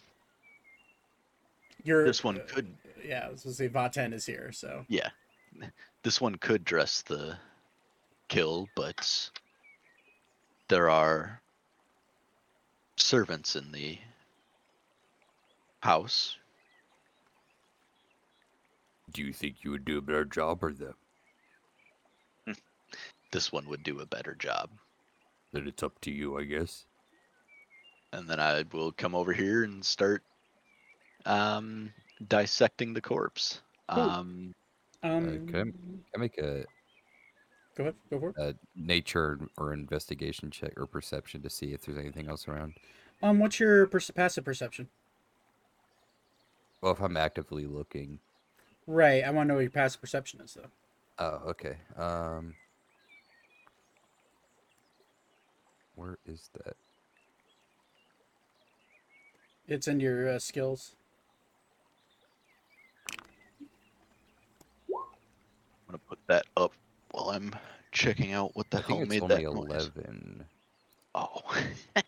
You're, 1.82 2.04
this 2.04 2.22
one 2.22 2.40
could. 2.48 2.66
Uh, 2.84 3.00
yeah, 3.04 3.26
I 3.26 3.30
was 3.30 3.42
gonna 3.42 3.54
say 3.54 3.68
Vaten 3.68 4.12
is 4.12 4.26
here, 4.26 4.52
so 4.52 4.84
Yeah, 4.88 5.08
this 6.02 6.20
one 6.20 6.34
could 6.36 6.64
dress 6.64 7.02
the 7.02 7.36
kill, 8.28 8.68
but 8.76 9.30
there 10.68 10.90
are 10.90 11.40
servants 13.00 13.56
in 13.56 13.72
the 13.72 13.98
house. 15.80 16.36
Do 19.12 19.22
you 19.22 19.32
think 19.32 19.56
you 19.62 19.70
would 19.72 19.84
do 19.84 19.98
a 19.98 20.02
better 20.02 20.24
job 20.24 20.62
or 20.62 20.72
them? 20.72 20.94
This 23.32 23.52
one 23.52 23.68
would 23.68 23.84
do 23.84 24.00
a 24.00 24.06
better 24.06 24.34
job. 24.34 24.70
Then 25.52 25.68
it's 25.68 25.82
up 25.84 26.00
to 26.02 26.10
you, 26.10 26.36
I 26.38 26.44
guess. 26.44 26.84
and 28.12 28.28
then 28.28 28.40
I 28.40 28.64
will 28.72 28.90
come 28.90 29.14
over 29.14 29.32
here 29.32 29.62
and 29.62 29.84
start 29.84 30.22
um, 31.26 31.92
dissecting 32.26 32.92
the 32.92 33.00
corpse. 33.00 33.60
Cool. 33.88 34.02
Um, 34.02 34.54
um 35.04 35.46
can 35.46 35.54
I- 35.56 35.62
Can 35.62 35.74
I 36.16 36.18
make 36.18 36.38
a, 36.38 36.64
go 37.76 37.84
ahead, 37.84 37.94
go 38.10 38.18
for 38.20 38.28
it. 38.30 38.36
a 38.38 38.54
nature 38.76 39.38
or 39.56 39.72
investigation 39.72 40.50
check 40.50 40.72
or 40.76 40.86
perception 40.86 41.42
to 41.42 41.50
see 41.50 41.72
if 41.72 41.82
there's 41.82 41.98
anything 41.98 42.28
else 42.28 42.48
around? 42.48 42.74
Um 43.22 43.38
what's 43.38 43.60
your 43.60 43.86
perce- 43.86 44.10
passive 44.10 44.44
perception? 44.44 44.88
Well, 46.80 46.92
if 46.92 47.00
I'm 47.00 47.16
actively 47.16 47.66
looking. 47.66 48.20
Right, 48.86 49.22
I 49.22 49.30
want 49.30 49.46
to 49.46 49.48
know 49.48 49.54
what 49.56 49.60
your 49.60 49.70
passive 49.70 50.00
perception 50.00 50.40
is 50.40 50.54
though. 50.54 50.70
Oh, 51.18 51.50
okay. 51.50 51.76
Um, 51.98 52.54
where 55.94 56.16
is 56.24 56.48
that? 56.54 56.76
It's 59.68 59.86
in 59.86 60.00
your 60.00 60.28
uh, 60.28 60.38
skills. 60.38 60.96
I'm 64.90 65.86
gonna 65.86 65.98
put 66.08 66.18
that 66.28 66.46
up 66.56 66.72
while 67.12 67.30
I'm 67.30 67.54
checking 67.92 68.32
out 68.32 68.54
what 68.56 68.70
the 68.70 68.78
I 68.78 68.82
hell 68.82 68.98
think 68.98 69.08
made 69.08 69.22
it's 69.22 69.26
that 69.28 69.42
only 69.44 69.44
noise. 69.44 69.90
eleven. 69.96 70.44
Oh, 71.14 71.42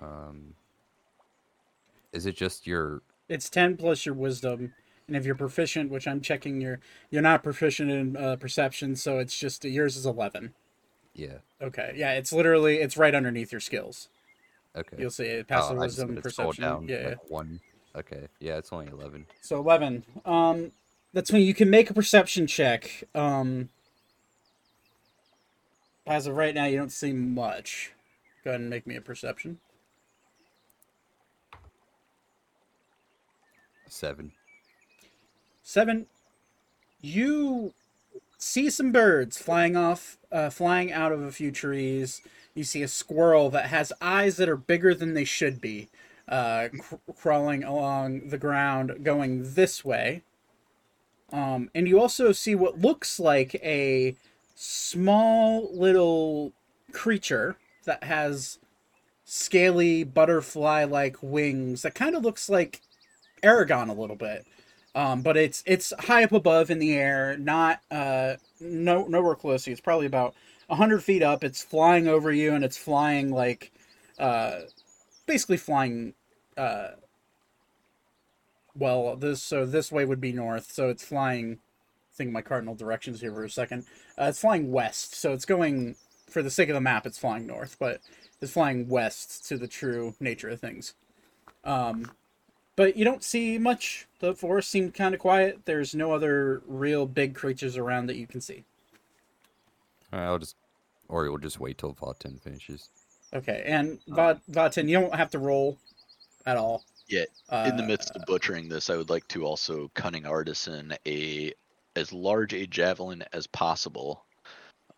Um, 0.00 0.54
is 2.12 2.26
it 2.26 2.36
just 2.36 2.66
your? 2.66 3.02
It's 3.28 3.50
10 3.50 3.76
plus 3.76 4.06
your 4.06 4.14
wisdom. 4.14 4.72
And 5.06 5.16
if 5.16 5.24
you're 5.26 5.34
proficient, 5.34 5.90
which 5.90 6.06
I'm 6.06 6.20
checking 6.20 6.60
your 6.60 6.80
you're 7.10 7.22
not 7.22 7.42
proficient 7.42 7.90
in 7.90 8.16
uh, 8.16 8.36
perception, 8.36 8.94
so 8.94 9.18
it's 9.18 9.38
just 9.38 9.64
yours 9.64 9.96
is 9.96 10.06
11. 10.06 10.54
Yeah. 11.14 11.38
Okay. 11.62 11.94
Yeah, 11.96 12.12
it's 12.12 12.32
literally 12.32 12.76
it's 12.76 12.96
right 12.96 13.14
underneath 13.14 13.50
your 13.50 13.60
skills. 13.60 14.08
Okay. 14.76 14.96
You'll 14.98 15.10
see 15.10 15.24
it 15.24 15.46
Oh, 15.52 15.54
passive 15.54 15.78
I 15.78 15.86
just 15.86 15.98
wisdom 15.98 16.08
had 16.08 16.16
to 16.16 16.22
perception. 16.22 16.62
down 16.62 16.88
yeah. 16.88 17.00
yeah. 17.00 17.08
like 17.08 17.30
one. 17.30 17.60
Okay. 17.96 18.28
Yeah, 18.38 18.58
it's 18.58 18.72
only 18.72 18.86
eleven. 18.88 19.26
So 19.40 19.58
11. 19.58 20.04
Um 20.24 20.72
that's 21.12 21.32
when 21.32 21.42
you 21.42 21.54
can 21.54 21.70
make 21.70 21.90
a 21.90 21.94
perception 21.94 22.46
check. 22.46 23.04
Um 23.14 23.68
as 26.06 26.26
of 26.26 26.36
right 26.36 26.54
now 26.54 26.64
you 26.64 26.78
don't 26.78 26.92
see 26.92 27.12
much. 27.12 27.92
Go 28.44 28.50
ahead 28.50 28.60
and 28.60 28.70
make 28.70 28.86
me 28.86 28.96
a 28.96 29.00
perception. 29.00 29.58
Seven. 33.88 34.32
Seven, 35.62 36.06
you 37.00 37.74
see 38.38 38.70
some 38.70 38.92
birds 38.92 39.38
flying 39.38 39.76
off, 39.76 40.16
uh, 40.30 40.50
flying 40.50 40.92
out 40.92 41.12
of 41.12 41.20
a 41.22 41.32
few 41.32 41.50
trees. 41.50 42.22
You 42.54 42.64
see 42.64 42.82
a 42.82 42.88
squirrel 42.88 43.50
that 43.50 43.66
has 43.66 43.92
eyes 44.00 44.36
that 44.36 44.48
are 44.48 44.56
bigger 44.56 44.94
than 44.94 45.14
they 45.14 45.24
should 45.24 45.60
be, 45.60 45.88
uh, 46.28 46.68
cr- 46.78 47.12
crawling 47.16 47.64
along 47.64 48.28
the 48.28 48.38
ground, 48.38 49.04
going 49.04 49.54
this 49.54 49.84
way. 49.84 50.22
Um, 51.32 51.70
and 51.74 51.86
you 51.86 52.00
also 52.00 52.32
see 52.32 52.54
what 52.54 52.80
looks 52.80 53.20
like 53.20 53.54
a 53.56 54.16
small 54.54 55.70
little 55.72 56.52
creature 56.92 57.56
that 57.84 58.04
has 58.04 58.58
scaly 59.24 60.04
butterfly 60.04 60.84
like 60.84 61.16
wings 61.22 61.82
that 61.82 61.94
kind 61.94 62.16
of 62.16 62.22
looks 62.22 62.48
like 62.48 62.80
Aragon 63.42 63.88
a 63.88 63.94
little 63.94 64.16
bit. 64.16 64.46
Um, 64.94 65.22
but 65.22 65.36
it's 65.36 65.62
it's 65.66 65.92
high 66.00 66.24
up 66.24 66.32
above 66.32 66.70
in 66.70 66.78
the 66.78 66.94
air, 66.94 67.36
not 67.38 67.80
uh 67.90 68.34
no 68.60 69.06
nowhere 69.06 69.34
close. 69.34 69.64
to 69.64 69.70
you. 69.70 69.72
It's 69.72 69.80
probably 69.80 70.06
about 70.06 70.34
hundred 70.70 71.04
feet 71.04 71.22
up. 71.22 71.44
It's 71.44 71.62
flying 71.62 72.08
over 72.08 72.32
you, 72.32 72.52
and 72.54 72.64
it's 72.64 72.76
flying 72.76 73.30
like 73.30 73.70
uh 74.18 74.60
basically 75.26 75.58
flying 75.58 76.14
uh 76.56 76.88
well 78.78 79.16
this 79.16 79.42
so 79.42 79.66
this 79.66 79.92
way 79.92 80.04
would 80.04 80.20
be 80.20 80.32
north, 80.32 80.72
so 80.72 80.88
it's 80.88 81.04
flying 81.04 81.58
I 82.12 82.16
think 82.16 82.32
my 82.32 82.42
cardinal 82.42 82.74
directions 82.74 83.20
here 83.20 83.32
for 83.32 83.44
a 83.44 83.50
second. 83.50 83.84
Uh, 84.18 84.24
it's 84.24 84.40
flying 84.40 84.72
west, 84.72 85.14
so 85.14 85.32
it's 85.32 85.44
going 85.44 85.96
for 86.28 86.42
the 86.42 86.50
sake 86.50 86.68
of 86.68 86.74
the 86.74 86.80
map. 86.80 87.06
It's 87.06 87.18
flying 87.18 87.46
north, 87.46 87.76
but 87.78 88.00
it's 88.40 88.52
flying 88.52 88.88
west 88.88 89.46
to 89.48 89.56
the 89.56 89.68
true 89.68 90.14
nature 90.20 90.48
of 90.48 90.60
things. 90.60 90.94
Um, 91.64 92.10
but 92.76 92.96
you 92.96 93.04
don't 93.04 93.24
see 93.24 93.58
much. 93.58 94.06
The 94.20 94.34
forest 94.34 94.70
seemed 94.70 94.94
kind 94.94 95.14
of 95.14 95.20
quiet. 95.20 95.60
There's 95.64 95.94
no 95.94 96.12
other 96.12 96.62
real 96.66 97.06
big 97.06 97.34
creatures 97.34 97.76
around 97.76 98.06
that 98.06 98.16
you 98.16 98.26
can 98.26 98.40
see. 98.40 98.64
All 100.12 100.20
right, 100.20 100.26
I'll 100.26 100.38
just, 100.38 100.56
or 101.08 101.24
we'll 101.24 101.38
just 101.38 101.60
wait 101.60 101.78
till 101.78 101.92
Vaten 101.92 102.40
finishes. 102.40 102.88
Okay, 103.34 103.62
and 103.66 103.98
Va- 104.06 104.40
Vaten, 104.50 104.88
you 104.88 104.98
don't 104.98 105.14
have 105.14 105.30
to 105.30 105.38
roll 105.38 105.76
at 106.46 106.56
all. 106.56 106.84
Yeah. 107.08 107.24
In 107.64 107.76
the 107.76 107.82
Uh, 107.82 107.82
midst 107.82 108.12
of 108.16 108.24
butchering 108.26 108.68
this, 108.68 108.90
I 108.90 108.96
would 108.96 109.10
like 109.10 109.26
to 109.28 109.44
also 109.44 109.90
cunning 109.94 110.26
artisan 110.26 110.94
a 111.06 111.52
as 111.96 112.12
large 112.12 112.54
a 112.54 112.66
javelin 112.66 113.24
as 113.32 113.46
possible, 113.48 114.24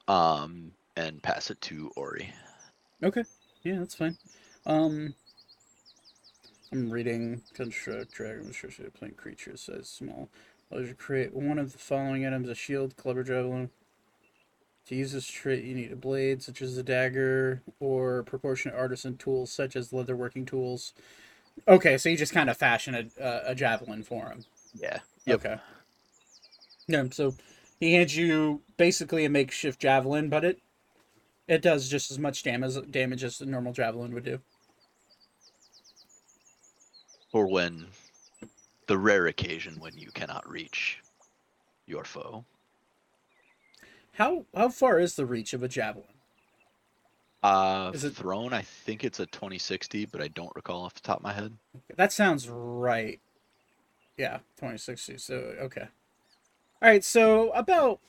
um, 0.08 0.72
and 0.96 1.22
pass 1.22 1.50
it 1.50 1.60
to 1.62 1.90
Ori. 1.96 2.32
Okay, 3.02 3.24
yeah, 3.62 3.78
that's 3.78 3.94
fine. 3.94 4.16
Um, 4.66 5.14
I'm 6.72 6.90
reading 6.90 7.42
construct 7.54 8.12
dragon 8.12 8.46
restricted 8.48 8.94
playing 8.94 9.14
creature 9.14 9.56
size 9.56 9.88
small. 9.88 10.28
Allows 10.70 10.92
create 10.98 11.34
one 11.34 11.58
of 11.58 11.72
the 11.72 11.78
following 11.78 12.26
items: 12.26 12.48
a 12.48 12.54
shield, 12.54 12.96
club, 12.96 13.16
or 13.16 13.24
javelin. 13.24 13.70
To 14.86 14.94
use 14.96 15.12
this 15.12 15.26
trait, 15.26 15.64
you 15.64 15.74
need 15.74 15.92
a 15.92 15.96
blade, 15.96 16.42
such 16.42 16.60
as 16.62 16.76
a 16.76 16.82
dagger, 16.82 17.62
or 17.78 18.22
proportionate 18.24 18.76
artisan 18.76 19.16
tools, 19.16 19.50
such 19.52 19.76
as 19.76 19.90
leatherworking 19.90 20.46
tools. 20.46 20.92
Okay, 21.68 21.98
so 21.98 22.08
you 22.08 22.16
just 22.16 22.32
kind 22.32 22.50
of 22.50 22.56
fashion 22.56 23.10
a, 23.20 23.42
a, 23.46 23.54
javelin 23.54 24.02
for 24.02 24.26
him. 24.26 24.44
Yeah. 24.74 25.00
Yep. 25.26 25.44
Okay. 25.44 25.56
Yeah, 26.88 27.04
so 27.10 27.34
he 27.78 27.94
hands 27.94 28.16
you 28.16 28.62
basically 28.76 29.24
a 29.24 29.30
makeshift 29.30 29.80
javelin, 29.80 30.28
but 30.28 30.44
it 30.44 30.60
it 31.46 31.62
does 31.62 31.88
just 31.88 32.10
as 32.10 32.18
much 32.18 32.42
damage 32.42 32.74
damage 32.90 33.24
as 33.24 33.40
a 33.40 33.46
normal 33.46 33.72
javelin 33.72 34.12
would 34.14 34.24
do. 34.24 34.40
Or 37.32 37.46
when 37.46 37.86
the 38.86 38.98
rare 38.98 39.26
occasion 39.28 39.78
when 39.78 39.96
you 39.96 40.10
cannot 40.10 40.48
reach 40.48 40.98
your 41.86 42.04
foe. 42.04 42.44
How 44.12 44.46
how 44.54 44.68
far 44.68 44.98
is 44.98 45.14
the 45.14 45.26
reach 45.26 45.52
of 45.52 45.62
a 45.62 45.68
javelin? 45.68 46.19
Uh, 47.42 47.90
Is 47.94 48.04
it- 48.04 48.14
thrown, 48.14 48.52
I 48.52 48.62
think 48.62 49.02
it's 49.04 49.18
a 49.20 49.26
2060, 49.26 50.04
but 50.06 50.20
I 50.20 50.28
don't 50.28 50.54
recall 50.54 50.82
off 50.84 50.94
the 50.94 51.00
top 51.00 51.18
of 51.18 51.22
my 51.22 51.32
head. 51.32 51.56
That 51.96 52.12
sounds 52.12 52.48
right. 52.48 53.20
Yeah, 54.18 54.38
2060. 54.56 55.16
So, 55.18 55.34
okay. 55.36 55.88
All 56.82 56.88
right, 56.88 57.02
so 57.04 57.50
about 57.52 58.00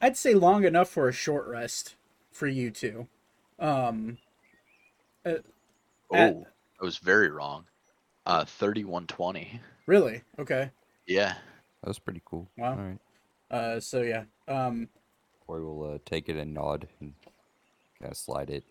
I'd 0.00 0.16
say 0.16 0.34
long 0.34 0.64
enough 0.64 0.88
for 0.90 1.08
a 1.08 1.12
short 1.12 1.46
rest 1.46 1.94
for 2.30 2.46
you 2.46 2.70
two. 2.70 3.06
Um 3.58 4.18
Oh, 5.24 5.38
At- 6.12 6.36
I 6.80 6.84
was 6.84 6.98
very 6.98 7.30
wrong. 7.30 7.64
Uh, 8.26 8.44
3120. 8.44 9.60
really? 9.86 10.22
Okay. 10.38 10.70
Yeah. 11.06 11.34
That 11.82 11.88
was 11.88 11.98
pretty 11.98 12.22
cool. 12.24 12.48
Wow. 12.58 12.72
All 12.72 12.76
right. 12.84 12.98
Uh 13.50 13.80
so 13.80 14.02
yeah. 14.02 14.24
Um 14.48 14.88
Or 15.46 15.60
we'll 15.62 15.94
uh, 15.94 15.98
take 16.04 16.28
it 16.28 16.36
and 16.36 16.52
nod 16.54 16.88
and 17.00 17.14
kind 18.02 18.12
of 18.12 18.18
slide 18.18 18.50
it 18.50 18.64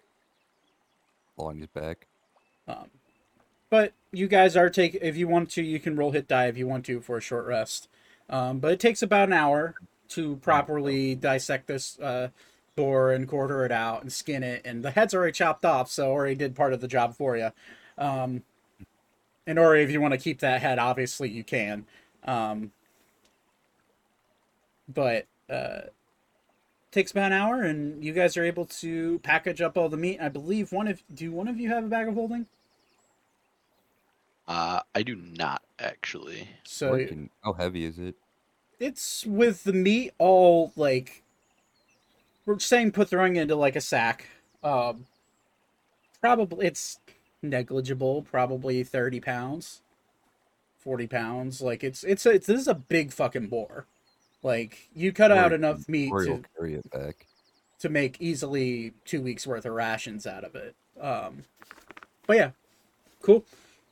along 1.37 1.59
his 1.59 1.67
back. 1.67 2.07
Um, 2.67 2.89
but 3.69 3.93
you 4.11 4.27
guys 4.27 4.57
are 4.57 4.69
take 4.69 4.95
if 5.01 5.15
you 5.15 5.27
want 5.27 5.49
to, 5.51 5.63
you 5.63 5.79
can 5.79 5.95
roll 5.95 6.11
hit 6.11 6.27
die 6.27 6.47
if 6.47 6.57
you 6.57 6.67
want 6.67 6.85
to 6.85 6.99
for 6.99 7.17
a 7.17 7.21
short 7.21 7.47
rest. 7.47 7.87
Um, 8.29 8.59
but 8.59 8.73
it 8.73 8.79
takes 8.79 9.01
about 9.01 9.29
an 9.29 9.33
hour 9.33 9.75
to 10.09 10.35
properly 10.37 11.15
dissect 11.15 11.67
this 11.67 11.97
uh, 11.99 12.29
boar 12.75 13.11
and 13.11 13.27
quarter 13.27 13.65
it 13.65 13.71
out 13.71 14.01
and 14.01 14.11
skin 14.11 14.43
it, 14.43 14.61
and 14.65 14.83
the 14.83 14.91
head's 14.91 15.13
already 15.13 15.31
chopped 15.31 15.65
off, 15.65 15.89
so 15.89 16.11
already 16.11 16.35
did 16.35 16.55
part 16.55 16.73
of 16.73 16.81
the 16.81 16.87
job 16.87 17.15
for 17.15 17.37
you. 17.37 17.51
Um, 17.97 18.43
and 19.47 19.57
or 19.57 19.75
if 19.75 19.89
you 19.89 20.01
want 20.01 20.13
to 20.13 20.17
keep 20.17 20.39
that 20.39 20.61
head, 20.61 20.79
obviously 20.79 21.29
you 21.29 21.43
can. 21.43 21.85
Um, 22.25 22.71
but 24.87 25.25
uh, 25.49 25.81
takes 26.91 27.11
about 27.11 27.31
an 27.31 27.34
hour, 27.34 27.61
and 27.61 28.03
you 28.03 28.13
guys 28.13 28.38
are 28.38 28.43
able 28.43 28.65
to 28.65 29.19
package 29.19 29.61
up 29.61 29.77
all 29.77 29.89
the 29.89 29.97
meat. 29.97 30.19
I 30.22 30.30
believe 30.30 30.72
one 30.72 30.88
of 30.88 31.01
do 31.13 31.31
one 31.31 31.47
of 31.47 31.59
you 31.59 31.69
have 31.69 31.85
a 31.85 31.88
bag 31.88 32.07
of 32.07 32.13
holding? 32.13 32.47
Uh, 34.47 34.81
I 34.93 35.03
do 35.03 35.15
not 35.15 35.61
actually. 35.80 36.49
So 36.63 36.91
Working. 36.91 37.30
How 37.43 37.53
heavy 37.53 37.85
is 37.85 37.97
it? 37.99 38.15
it's 38.81 39.26
with 39.27 39.63
the 39.63 39.73
meat 39.73 40.11
all 40.18 40.73
like 40.76 41.23
we're 42.45 42.57
saying 42.57 42.91
put 42.91 43.09
throwing 43.09 43.35
into 43.35 43.55
like 43.55 43.76
a 43.76 43.81
sack. 43.81 44.27
Um, 44.63 45.05
probably 46.19 46.65
it's 46.65 46.99
negligible. 47.41 48.23
Probably 48.23 48.84
thirty 48.84 49.19
pounds, 49.19 49.81
forty 50.80 51.07
pounds. 51.07 51.61
Like 51.61 51.84
it's 51.84 52.03
it's 52.03 52.26
a, 52.26 52.31
it's 52.31 52.47
this 52.47 52.59
is 52.59 52.68
a 52.68 52.76
big 52.76 53.13
fucking 53.13 53.47
boar. 53.47 53.85
Like 54.43 54.89
you 54.95 55.11
cut 55.13 55.31
out 55.31 55.53
enough 55.53 55.88
meat 55.88 56.09
to 56.09 56.43
carry 56.57 56.76
it 56.76 56.89
back. 56.91 57.27
to 57.80 57.89
make 57.89 58.19
easily 58.22 58.93
two 59.05 59.22
weeks 59.22 59.45
worth 59.45 59.65
of 59.65 59.73
rations 59.73 60.26
out 60.26 60.43
of 60.43 60.55
it. 60.55 60.76
Um, 60.99 61.43
but 62.27 62.38
yeah, 62.38 62.51
cool. 63.22 63.45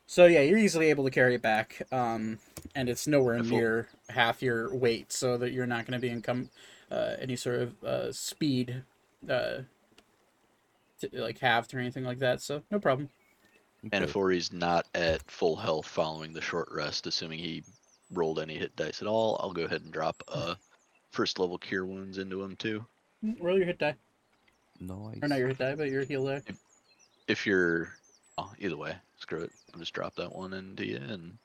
So 0.08 0.26
yeah, 0.26 0.42
you're 0.42 0.58
easily 0.58 0.90
able 0.90 1.04
to 1.04 1.12
carry 1.12 1.36
it 1.36 1.42
back, 1.44 1.84
um, 1.92 2.40
and 2.74 2.90
it's 2.90 3.06
nowhere 3.06 3.36
Wonderful. 3.36 3.58
near 3.58 3.88
half 4.10 4.42
your 4.42 4.74
weight, 4.76 5.12
so 5.14 5.38
that 5.38 5.52
you're 5.52 5.68
not 5.68 5.86
going 5.86 6.00
to 6.00 6.06
be 6.06 6.12
income 6.12 6.50
uh, 6.90 7.14
any 7.20 7.36
sort 7.36 7.62
of 7.62 7.84
uh, 7.84 8.12
speed, 8.12 8.82
uh, 9.30 9.60
to, 11.00 11.10
like 11.14 11.38
halved 11.38 11.74
or 11.76 11.80
anything 11.80 12.04
like 12.04 12.18
that. 12.20 12.42
So 12.42 12.64
no 12.72 12.80
problem. 12.80 13.10
And 13.84 13.94
Okay. 13.94 14.04
if 14.04 14.16
Ori's 14.16 14.52
not 14.52 14.88
at 14.96 15.22
full 15.30 15.56
health 15.56 15.86
following 15.88 16.34
the 16.34 16.42
short 16.42 16.70
rest, 16.72 17.06
assuming 17.08 17.38
he 17.40 17.64
rolled 18.12 18.40
any 18.40 18.58
hit 18.58 18.76
dice 18.76 19.02
at 19.02 19.08
all, 19.08 19.40
I'll 19.42 19.54
go 19.54 19.64
ahead 19.66 19.82
and 19.82 19.92
drop 19.94 20.22
uh 20.28 20.56
first 21.12 21.40
level 21.40 21.58
cure 21.58 21.86
wounds 21.86 22.18
into 22.18 22.42
him 22.42 22.56
too. 22.56 22.86
Roll 23.40 23.58
your 23.58 23.66
hit 23.66 23.80
die, 23.80 23.96
Nice. 24.80 25.18
or 25.22 25.28
not 25.28 25.40
your 25.40 25.48
hit 25.50 25.58
die, 25.58 25.76
but 25.76 25.90
your 25.90 26.04
heal 26.04 26.26
die. 26.26 26.42
If 27.28 27.46
you're 27.46 27.90
oh, 28.38 28.52
either 28.60 28.78
way, 28.78 28.96
screw 29.18 29.42
it. 29.42 29.52
I'll 29.74 29.80
just 29.80 29.94
drop 29.94 30.16
that 30.16 30.34
one 30.36 30.54
into 30.54 30.86
you 30.86 30.98
and 30.98 31.38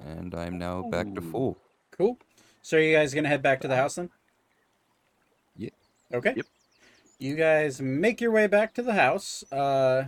And 0.00 0.34
I'm 0.34 0.58
now 0.58 0.82
back 0.88 1.12
to 1.14 1.20
full. 1.20 1.58
Cool. 1.90 2.18
So 2.62 2.76
are 2.76 2.80
you 2.80 2.96
guys 2.96 3.12
gonna 3.14 3.28
head 3.28 3.42
back 3.42 3.60
to 3.60 3.68
the 3.68 3.76
house 3.76 3.96
then? 3.96 4.10
Yeah. 5.56 5.70
Okay. 6.12 6.32
Yep. 6.36 6.46
You 7.18 7.36
guys 7.36 7.80
make 7.80 8.20
your 8.20 8.30
way 8.30 8.46
back 8.46 8.74
to 8.74 8.82
the 8.82 8.94
house. 8.94 9.44
Uh 9.52 10.06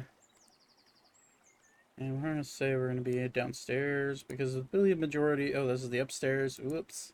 and 1.99 2.23
we're 2.23 2.29
gonna 2.29 2.45
say 2.45 2.75
we're 2.75 2.89
gonna 2.89 3.01
be 3.01 3.27
downstairs 3.29 4.23
because 4.23 4.55
the 4.55 4.67
really 4.73 4.95
majority 4.95 5.55
oh 5.55 5.67
this 5.67 5.83
is 5.83 5.91
the 5.91 5.99
upstairs. 5.99 6.59
Whoops. 6.59 7.13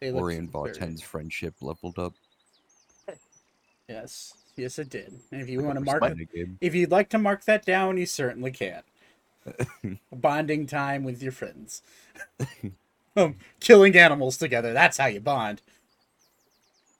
They 0.00 0.10
look 0.10 0.22
Ori 0.22 0.36
and 0.36 0.50
very- 0.50 0.72
Vaten's 0.72 1.02
friendship 1.02 1.54
leveled 1.60 1.98
up. 1.98 2.14
Yes. 3.88 4.34
Yes 4.56 4.78
it 4.78 4.90
did. 4.90 5.20
And 5.30 5.40
if 5.40 5.48
you 5.48 5.62
want 5.62 5.78
to 5.78 5.84
mark 5.84 6.02
it 6.04 6.28
percentage 6.30 6.56
if 6.60 6.74
you'd 6.74 6.90
like 6.90 7.08
to 7.10 7.18
mark 7.18 7.44
that 7.44 7.64
down, 7.64 7.98
you 7.98 8.06
certainly 8.06 8.50
can. 8.50 8.82
Bonding 10.12 10.66
time 10.66 11.04
with 11.04 11.22
your 11.22 11.32
friends. 11.32 11.82
um, 13.16 13.36
killing 13.60 13.96
animals 13.96 14.36
together. 14.36 14.72
That's 14.72 14.96
how 14.98 15.06
you 15.06 15.20
bond. 15.20 15.62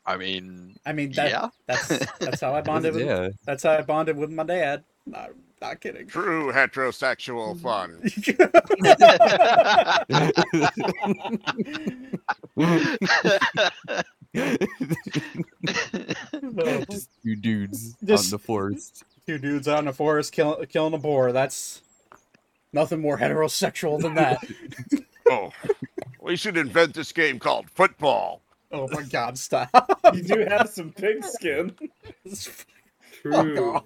I 0.04 0.16
mean 0.16 0.76
I 0.84 0.92
mean, 0.92 1.12
that, 1.12 1.30
yeah. 1.30 1.48
that's 1.66 1.88
that's 2.18 2.40
how 2.40 2.54
I 2.54 2.60
bonded. 2.62 2.94
With, 2.94 3.06
yeah. 3.06 3.28
That's 3.44 3.62
how 3.62 3.72
I 3.72 3.82
bonded 3.82 4.16
with 4.16 4.30
my 4.30 4.42
dad. 4.42 4.82
Not, 5.06 5.30
not 5.62 5.80
kidding. 5.80 6.08
True 6.08 6.52
heterosexual 6.52 7.56
mm-hmm. 7.56 7.62
fun. 7.62 8.02
Just 16.90 17.10
two 17.22 17.36
dudes 17.36 17.94
Just- 18.04 18.26
on 18.26 18.30
the 18.30 18.38
forest. 18.38 19.04
Two 19.26 19.38
dudes 19.38 19.68
out 19.68 19.78
in 19.78 19.84
the 19.84 19.92
forest 19.92 20.32
killing 20.32 20.66
killing 20.66 20.94
a 20.94 20.98
boar. 20.98 21.30
That's 21.30 21.80
nothing 22.72 23.00
more 23.00 23.18
heterosexual 23.18 24.00
than 24.00 24.14
that. 24.14 24.38
Oh, 25.30 25.52
we 26.20 26.34
should 26.34 26.56
invent 26.56 26.94
this 26.94 27.12
game 27.12 27.38
called 27.38 27.70
football. 27.70 28.42
oh 28.72 28.88
my 28.90 29.04
god! 29.04 29.38
Stop. 29.38 29.70
You 30.12 30.22
do 30.22 30.44
have 30.48 30.68
some 30.68 30.90
pig 30.90 31.24
skin. 31.24 31.76
True. 33.22 33.80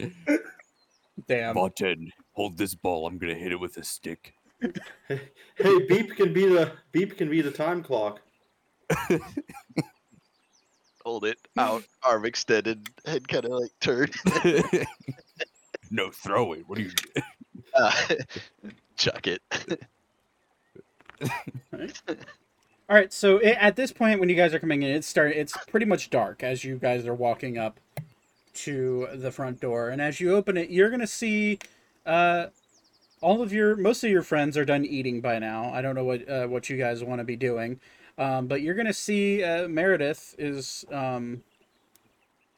Off. 0.00 0.10
Damn. 1.28 1.54
Vaten, 1.54 2.10
hold 2.32 2.58
this 2.58 2.74
ball. 2.74 3.06
I'm 3.06 3.18
gonna 3.18 3.34
hit 3.34 3.52
it 3.52 3.60
with 3.60 3.76
a 3.76 3.84
stick. 3.84 4.34
Hey, 5.08 5.78
beep 5.88 6.16
can 6.16 6.34
be 6.34 6.46
the 6.46 6.72
beep 6.92 7.16
can 7.16 7.30
be 7.30 7.40
the 7.40 7.50
time 7.50 7.82
clock. 7.82 8.20
Hold 11.04 11.24
it 11.24 11.38
out, 11.56 11.84
arm 12.02 12.26
extended, 12.26 12.90
head 13.06 13.26
kind 13.26 13.46
of 13.46 13.52
like 13.52 13.70
turned. 13.80 14.14
no, 15.90 16.10
throw 16.10 16.52
it. 16.52 16.68
What 16.68 16.78
are 16.78 16.82
you? 16.82 16.90
Uh, 17.72 17.92
chuck 18.96 19.26
it. 19.26 19.40
All 21.22 22.16
right. 22.88 23.12
So 23.12 23.38
i 23.40 23.52
at 23.52 23.76
this 23.76 23.92
point, 23.92 24.20
when 24.20 24.28
you 24.28 24.36
guys 24.36 24.52
are 24.52 24.58
coming 24.58 24.82
in, 24.82 24.90
it's 24.90 25.06
start. 25.06 25.32
It's 25.32 25.56
pretty 25.68 25.86
much 25.86 26.10
dark 26.10 26.42
as 26.42 26.64
you 26.64 26.76
guys 26.76 27.06
are 27.06 27.14
walking 27.14 27.56
up 27.56 27.80
to 28.56 29.08
the 29.14 29.30
front 29.30 29.60
door, 29.60 29.88
and 29.90 30.00
as 30.00 30.20
you 30.20 30.34
open 30.34 30.56
it, 30.56 30.70
you're 30.70 30.90
gonna 30.90 31.06
see. 31.06 31.58
Uh, 32.04 32.46
all 33.22 33.40
of 33.42 33.52
your 33.52 33.76
most 33.76 34.04
of 34.04 34.10
your 34.10 34.22
friends 34.22 34.56
are 34.56 34.64
done 34.64 34.84
eating 34.84 35.20
by 35.20 35.38
now. 35.38 35.70
I 35.72 35.80
don't 35.80 35.94
know 35.94 36.04
what 36.04 36.28
uh, 36.28 36.46
what 36.46 36.68
you 36.68 36.76
guys 36.76 37.02
want 37.02 37.20
to 37.20 37.24
be 37.24 37.36
doing, 37.36 37.80
um, 38.18 38.46
but 38.46 38.60
you're 38.60 38.74
gonna 38.74 38.92
see 38.92 39.42
uh, 39.42 39.68
Meredith 39.68 40.34
is 40.38 40.84
um, 40.92 41.42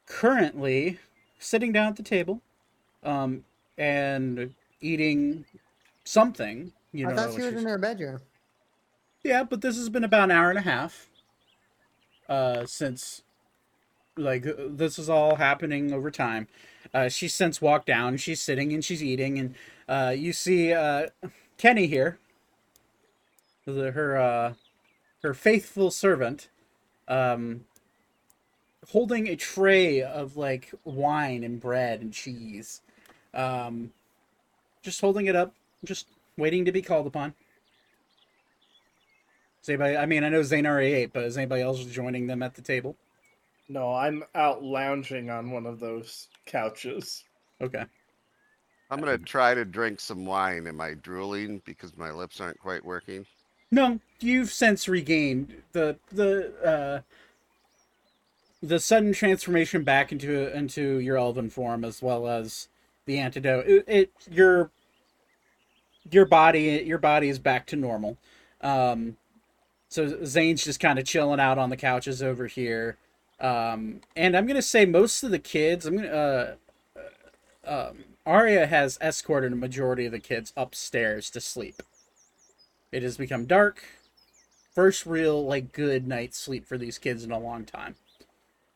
currently 0.06 0.98
sitting 1.38 1.72
down 1.72 1.88
at 1.88 1.96
the 1.96 2.02
table, 2.02 2.40
um, 3.04 3.44
and 3.76 4.54
eating 4.80 5.44
something. 6.04 6.72
You 6.92 7.06
know, 7.06 7.12
I 7.12 7.16
thought 7.16 7.34
she 7.34 7.42
was 7.42 7.54
in 7.54 7.64
her 7.64 7.78
bedroom. 7.78 8.20
yeah, 9.22 9.44
but 9.44 9.60
this 9.60 9.76
has 9.76 9.88
been 9.88 10.04
about 10.04 10.24
an 10.24 10.30
hour 10.32 10.50
and 10.50 10.58
a 10.58 10.62
half. 10.62 11.08
Uh, 12.28 12.66
since, 12.66 13.22
like, 14.18 14.46
uh, 14.46 14.54
this 14.68 14.98
is 14.98 15.08
all 15.08 15.36
happening 15.36 15.92
over 15.92 16.10
time. 16.10 16.48
Uh, 16.92 17.08
she's 17.08 17.34
since 17.34 17.60
walked 17.60 17.86
down. 17.86 18.16
She's 18.16 18.40
sitting 18.40 18.72
and 18.72 18.84
she's 18.84 19.02
eating, 19.02 19.38
and 19.38 19.54
uh, 19.88 20.14
you 20.16 20.32
see 20.32 20.72
uh, 20.72 21.08
Kenny 21.56 21.86
here, 21.86 22.18
the, 23.66 23.90
her 23.92 24.16
uh, 24.16 24.54
her 25.22 25.34
faithful 25.34 25.90
servant, 25.90 26.48
um, 27.08 27.64
holding 28.90 29.28
a 29.28 29.36
tray 29.36 30.00
of 30.02 30.36
like 30.36 30.72
wine 30.84 31.44
and 31.44 31.60
bread 31.60 32.00
and 32.00 32.12
cheese, 32.12 32.80
um, 33.34 33.92
just 34.82 35.00
holding 35.00 35.26
it 35.26 35.36
up, 35.36 35.54
just 35.84 36.06
waiting 36.36 36.64
to 36.64 36.72
be 36.72 36.80
called 36.80 37.06
upon. 37.06 37.34
Is 39.62 39.68
anybody? 39.68 39.96
I 39.96 40.06
mean, 40.06 40.24
I 40.24 40.30
know 40.30 40.42
Zane 40.42 40.66
already 40.66 40.94
ate, 40.94 41.12
but 41.12 41.24
is 41.24 41.36
anybody 41.36 41.62
else 41.62 41.84
joining 41.84 42.28
them 42.28 42.42
at 42.42 42.54
the 42.54 42.62
table? 42.62 42.96
No, 43.68 43.92
I'm 43.92 44.24
out 44.34 44.62
lounging 44.62 45.30
on 45.30 45.50
one 45.50 45.66
of 45.66 45.78
those 45.78 46.28
couches. 46.46 47.24
Okay. 47.60 47.84
I'm 48.90 49.00
gonna 49.00 49.18
try 49.18 49.54
to 49.54 49.64
drink 49.64 50.00
some 50.00 50.24
wine. 50.24 50.66
Am 50.66 50.80
I 50.80 50.94
drooling 50.94 51.60
because 51.66 51.96
my 51.96 52.10
lips 52.10 52.40
aren't 52.40 52.58
quite 52.58 52.84
working? 52.84 53.26
No, 53.70 54.00
you've 54.20 54.50
since 54.50 54.88
regained 54.88 55.62
the 55.72 55.98
the 56.10 56.54
uh, 56.64 57.00
the 58.62 58.80
sudden 58.80 59.12
transformation 59.12 59.84
back 59.84 60.10
into 60.10 60.56
into 60.56 60.98
your 60.98 61.18
elven 61.18 61.50
form, 61.50 61.84
as 61.84 62.00
well 62.00 62.26
as 62.26 62.68
the 63.04 63.18
antidote. 63.18 63.66
It, 63.66 63.84
it 63.86 64.12
your 64.30 64.70
your 66.10 66.24
body 66.24 66.82
your 66.86 66.98
body 66.98 67.28
is 67.28 67.38
back 67.38 67.66
to 67.66 67.76
normal. 67.76 68.16
Um, 68.62 69.18
so 69.90 70.24
Zane's 70.24 70.64
just 70.64 70.80
kind 70.80 70.98
of 70.98 71.04
chilling 71.04 71.40
out 71.40 71.58
on 71.58 71.68
the 71.68 71.76
couches 71.76 72.22
over 72.22 72.46
here. 72.46 72.96
Um, 73.40 74.00
and 74.16 74.36
I'm 74.36 74.46
gonna 74.46 74.62
say 74.62 74.84
most 74.84 75.22
of 75.22 75.30
the 75.30 75.38
kids. 75.38 75.86
I'm 75.86 75.96
gonna. 75.96 76.08
Uh, 76.08 76.54
uh, 77.66 77.90
um, 77.90 78.04
Arya 78.26 78.66
has 78.66 78.98
escorted 79.00 79.52
a 79.52 79.56
majority 79.56 80.06
of 80.06 80.12
the 80.12 80.18
kids 80.18 80.52
upstairs 80.56 81.30
to 81.30 81.40
sleep. 81.40 81.82
It 82.92 83.02
has 83.02 83.16
become 83.16 83.46
dark. 83.46 83.84
First 84.74 85.06
real 85.06 85.44
like 85.44 85.72
good 85.72 86.06
night's 86.06 86.38
sleep 86.38 86.66
for 86.66 86.78
these 86.78 86.98
kids 86.98 87.24
in 87.24 87.30
a 87.30 87.38
long 87.38 87.64
time. 87.64 87.96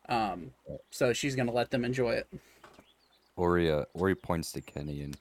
Um, 0.08 0.52
so 0.90 1.12
she's 1.12 1.36
gonna 1.36 1.52
let 1.52 1.70
them 1.70 1.84
enjoy 1.84 2.12
it. 2.12 2.28
Ori, 3.36 3.70
uh, 3.70 3.84
Ori 3.94 4.14
points 4.14 4.52
to 4.52 4.60
Kenny 4.60 5.02
and 5.02 5.16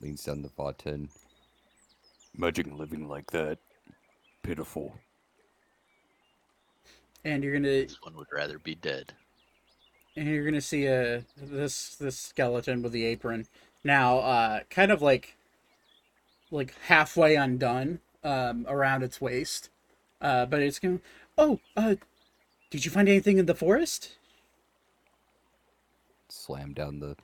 leans 0.00 0.24
down 0.24 0.42
to 0.42 0.48
Vaten. 0.48 1.08
Imagine 2.36 2.76
living 2.76 3.08
like 3.08 3.30
that. 3.30 3.58
Pitiful. 4.42 4.94
And 7.24 7.42
you're 7.42 7.54
gonna 7.54 7.68
This 7.68 8.02
one 8.02 8.16
would 8.16 8.26
rather 8.32 8.58
be 8.58 8.74
dead. 8.74 9.14
and 10.16 10.28
you're 10.28 10.44
gonna 10.44 10.60
see 10.60 10.86
a 10.86 11.24
this 11.36 11.94
this 11.96 12.18
skeleton 12.18 12.82
with 12.82 12.92
the 12.92 13.04
apron 13.04 13.46
now, 13.82 14.18
uh, 14.18 14.60
kind 14.70 14.92
of 14.92 15.00
like 15.02 15.36
like 16.50 16.74
halfway 16.86 17.34
undone 17.36 18.00
um, 18.22 18.64
around 18.68 19.02
its 19.02 19.20
waist. 19.20 19.70
Uh, 20.20 20.46
but 20.46 20.60
it's 20.62 20.78
gonna. 20.78 21.00
Oh, 21.36 21.60
uh, 21.76 21.96
did 22.70 22.84
you 22.84 22.90
find 22.90 23.08
anything 23.08 23.38
in 23.38 23.46
the 23.46 23.54
forest? 23.54 24.12
Slam 26.28 26.72
down 26.74 27.00
the 27.00 27.16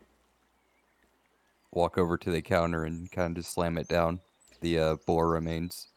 walk 1.73 1.97
over 1.99 2.17
to 2.19 2.31
the 2.31 2.43
counter 2.43 2.85
and 2.85 3.11
kind 3.13 3.37
of 3.37 3.43
just 3.45 3.55
slam 3.55 3.79
it 3.79 3.89
down. 3.89 4.21
The 4.61 4.79
uh, 4.79 4.97
boar 5.07 5.29
remains. 5.29 5.89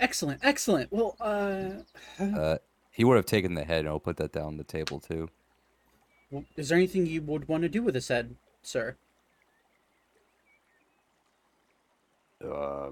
Excellent, 0.00 0.40
excellent. 0.42 0.92
Well, 0.92 1.16
uh, 1.20 1.82
Uh, 2.22 2.58
he 2.96 3.04
would 3.04 3.16
have 3.16 3.26
taken 3.26 3.52
the 3.52 3.64
head, 3.64 3.80
and 3.80 3.88
I'll 3.88 4.00
put 4.00 4.16
that 4.16 4.32
down 4.32 4.46
on 4.46 4.56
the 4.56 4.64
table 4.64 4.98
too. 5.00 5.28
well, 6.30 6.44
is 6.56 6.70
there 6.70 6.78
anything 6.78 7.04
you 7.04 7.20
would 7.20 7.46
want 7.46 7.62
to 7.62 7.68
do 7.68 7.82
with 7.82 7.92
this 7.92 8.08
head, 8.08 8.36
sir? 8.62 8.96
Uh, 12.42 12.88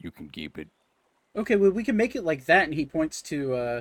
you 0.00 0.10
can 0.10 0.28
keep 0.28 0.58
it. 0.58 0.66
Okay, 1.36 1.54
well, 1.54 1.70
we 1.70 1.84
can 1.84 1.96
make 1.96 2.16
it 2.16 2.24
like 2.24 2.46
that. 2.46 2.64
And 2.64 2.74
he 2.74 2.84
points 2.84 3.22
to, 3.22 3.54
uh, 3.54 3.80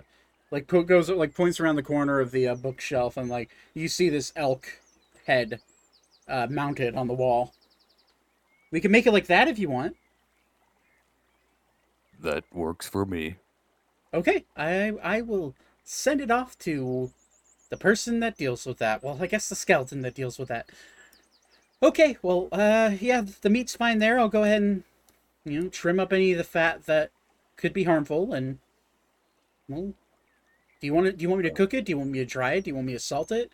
like, 0.52 0.68
po- 0.68 0.84
goes 0.84 1.10
like 1.10 1.34
points 1.34 1.60
around 1.60 1.78
the 1.78 1.84
corner 1.84 2.20
of 2.20 2.30
the 2.30 2.48
uh, 2.48 2.54
bookshelf, 2.54 3.18
and 3.18 3.28
like 3.28 3.50
you 3.74 3.88
see 3.88 4.08
this 4.08 4.32
elk 4.36 4.68
head, 5.26 5.62
uh, 6.28 6.46
mounted 6.48 6.94
on 6.94 7.08
the 7.08 7.16
wall. 7.16 7.56
We 8.70 8.82
can 8.82 8.92
make 8.92 9.08
it 9.08 9.14
like 9.14 9.26
that 9.26 9.48
if 9.48 9.58
you 9.58 9.68
want. 9.68 9.96
That 12.20 12.44
works 12.54 12.88
for 12.88 13.04
me. 13.04 13.38
Okay, 14.14 14.46
I 14.58 14.94
I 15.04 15.22
will 15.22 15.56
send 15.84 16.22
it 16.22 16.32
off 16.32 16.58
to 16.60 17.12
the 17.70 17.78
person 17.78 18.20
that 18.22 18.38
deals 18.38 18.66
with 18.66 18.80
that. 18.80 19.04
Well, 19.04 19.18
I 19.22 19.28
guess 19.28 19.50
the 19.50 19.56
skeleton 19.56 20.02
that 20.02 20.16
deals 20.16 20.40
with 20.40 20.50
that. 20.50 20.70
Okay, 21.82 22.18
well, 22.22 22.50
uh, 22.52 22.92
yeah, 23.00 23.24
the 23.42 23.50
meat's 23.50 23.76
fine 23.76 24.00
there. 24.00 24.20
I'll 24.20 24.28
go 24.28 24.44
ahead 24.44 24.62
and, 24.62 24.84
you 25.46 25.62
know, 25.62 25.70
trim 25.70 26.00
up 26.00 26.12
any 26.12 26.32
of 26.32 26.38
the 26.38 26.44
fat 26.44 26.86
that 26.88 27.12
could 27.56 27.72
be 27.72 27.84
harmful, 27.84 28.34
and 28.34 28.60
well, 29.68 29.94
do 30.82 30.88
you 30.88 30.94
want 30.94 31.08
to? 31.08 31.14
Do 31.14 31.22
you 31.22 31.30
want 31.30 31.44
me 31.44 31.50
to 31.50 31.56
cook 31.56 31.74
it? 31.74 31.86
Do 31.86 31.92
you 31.92 31.98
want 31.98 32.10
me 32.10 32.20
to 32.20 32.26
dry 32.26 32.54
it? 32.54 32.66
Do 32.66 32.72
you 32.72 32.76
want 32.76 32.88
me 32.88 32.94
to 32.94 33.00
salt 33.00 33.32
it? 33.32 33.52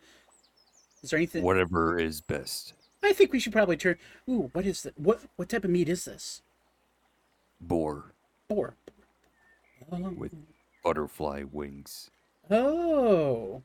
Is 1.02 1.10
there 1.10 1.18
anything? 1.18 1.44
Whatever 1.44 1.98
is 1.98 2.20
best. 2.20 2.72
I 3.02 3.12
think 3.12 3.32
we 3.32 3.38
should 3.38 3.52
probably 3.52 3.76
turn. 3.76 3.96
Ooh, 4.28 4.50
what 4.52 4.66
is 4.66 4.82
that? 4.82 4.98
What 4.98 5.20
what 5.36 5.48
type 5.48 5.64
of 5.64 5.70
meat 5.70 5.88
is 5.88 6.06
this? 6.06 6.42
Boar 7.60 8.12
Boar. 8.48 8.74
Um, 9.90 10.18
with 10.18 10.32
butterfly 10.82 11.44
wings. 11.50 12.10
Oh, 12.50 13.62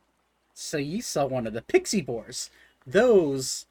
so 0.53 0.77
you 0.77 1.02
saw 1.02 1.26
one 1.26 1.48
of 1.48 1.53
the 1.53 1.61
pixie 1.61 2.02
boars. 2.02 2.49
Those 2.85 3.65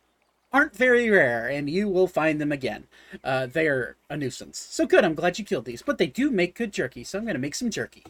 aren't 0.53 0.75
very 0.75 1.09
rare, 1.11 1.49
and 1.49 1.71
you 1.71 1.89
will 1.89 2.09
find 2.09 2.41
them 2.41 2.53
again. 2.53 2.87
Uh, 3.23 3.47
they 3.47 3.67
are 3.67 3.97
a 4.09 4.17
nuisance. 4.17 4.59
So 4.59 4.87
good, 4.87 5.05
I'm 5.05 5.15
glad 5.15 5.39
you 5.39 5.45
killed 5.45 5.65
these. 5.65 5.83
But 5.83 5.99
they 5.99 6.07
do 6.07 6.31
make 6.31 6.57
good 6.57 6.73
jerky, 6.73 7.05
so 7.05 7.19
I'm 7.19 7.25
going 7.25 7.35
to 7.35 7.41
make 7.41 7.55
some 7.55 7.71
jerky. 7.71 8.05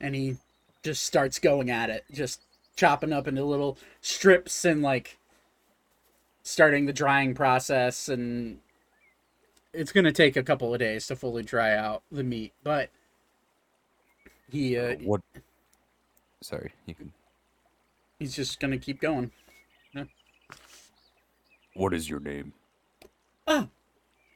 And 0.00 0.14
he 0.14 0.36
just 0.82 1.04
starts 1.04 1.38
going 1.38 1.70
at 1.70 1.90
it, 1.90 2.04
just 2.12 2.40
chopping 2.76 3.12
up 3.12 3.28
into 3.28 3.44
little 3.44 3.78
strips 4.00 4.64
and 4.64 4.82
like 4.82 5.18
starting 6.42 6.86
the 6.86 6.92
drying 6.92 7.34
process. 7.34 8.08
And 8.08 8.60
it's 9.74 9.92
going 9.92 10.04
to 10.04 10.12
take 10.12 10.36
a 10.36 10.42
couple 10.42 10.72
of 10.72 10.78
days 10.80 11.06
to 11.08 11.16
fully 11.16 11.42
dry 11.42 11.76
out 11.76 12.02
the 12.10 12.22
meat, 12.24 12.52
but 12.62 12.90
he 14.50 14.76
uh, 14.76 14.92
Uh, 14.92 14.94
what? 15.04 15.20
Sorry, 16.42 16.72
you 16.86 16.94
can. 16.94 17.12
he's 18.18 18.34
just 18.36 18.60
gonna 18.60 18.78
keep 18.78 19.00
going. 19.00 19.30
What 21.76 21.92
is 21.92 22.08
your 22.08 22.20
name? 22.20 22.52
Ah, 23.48 23.66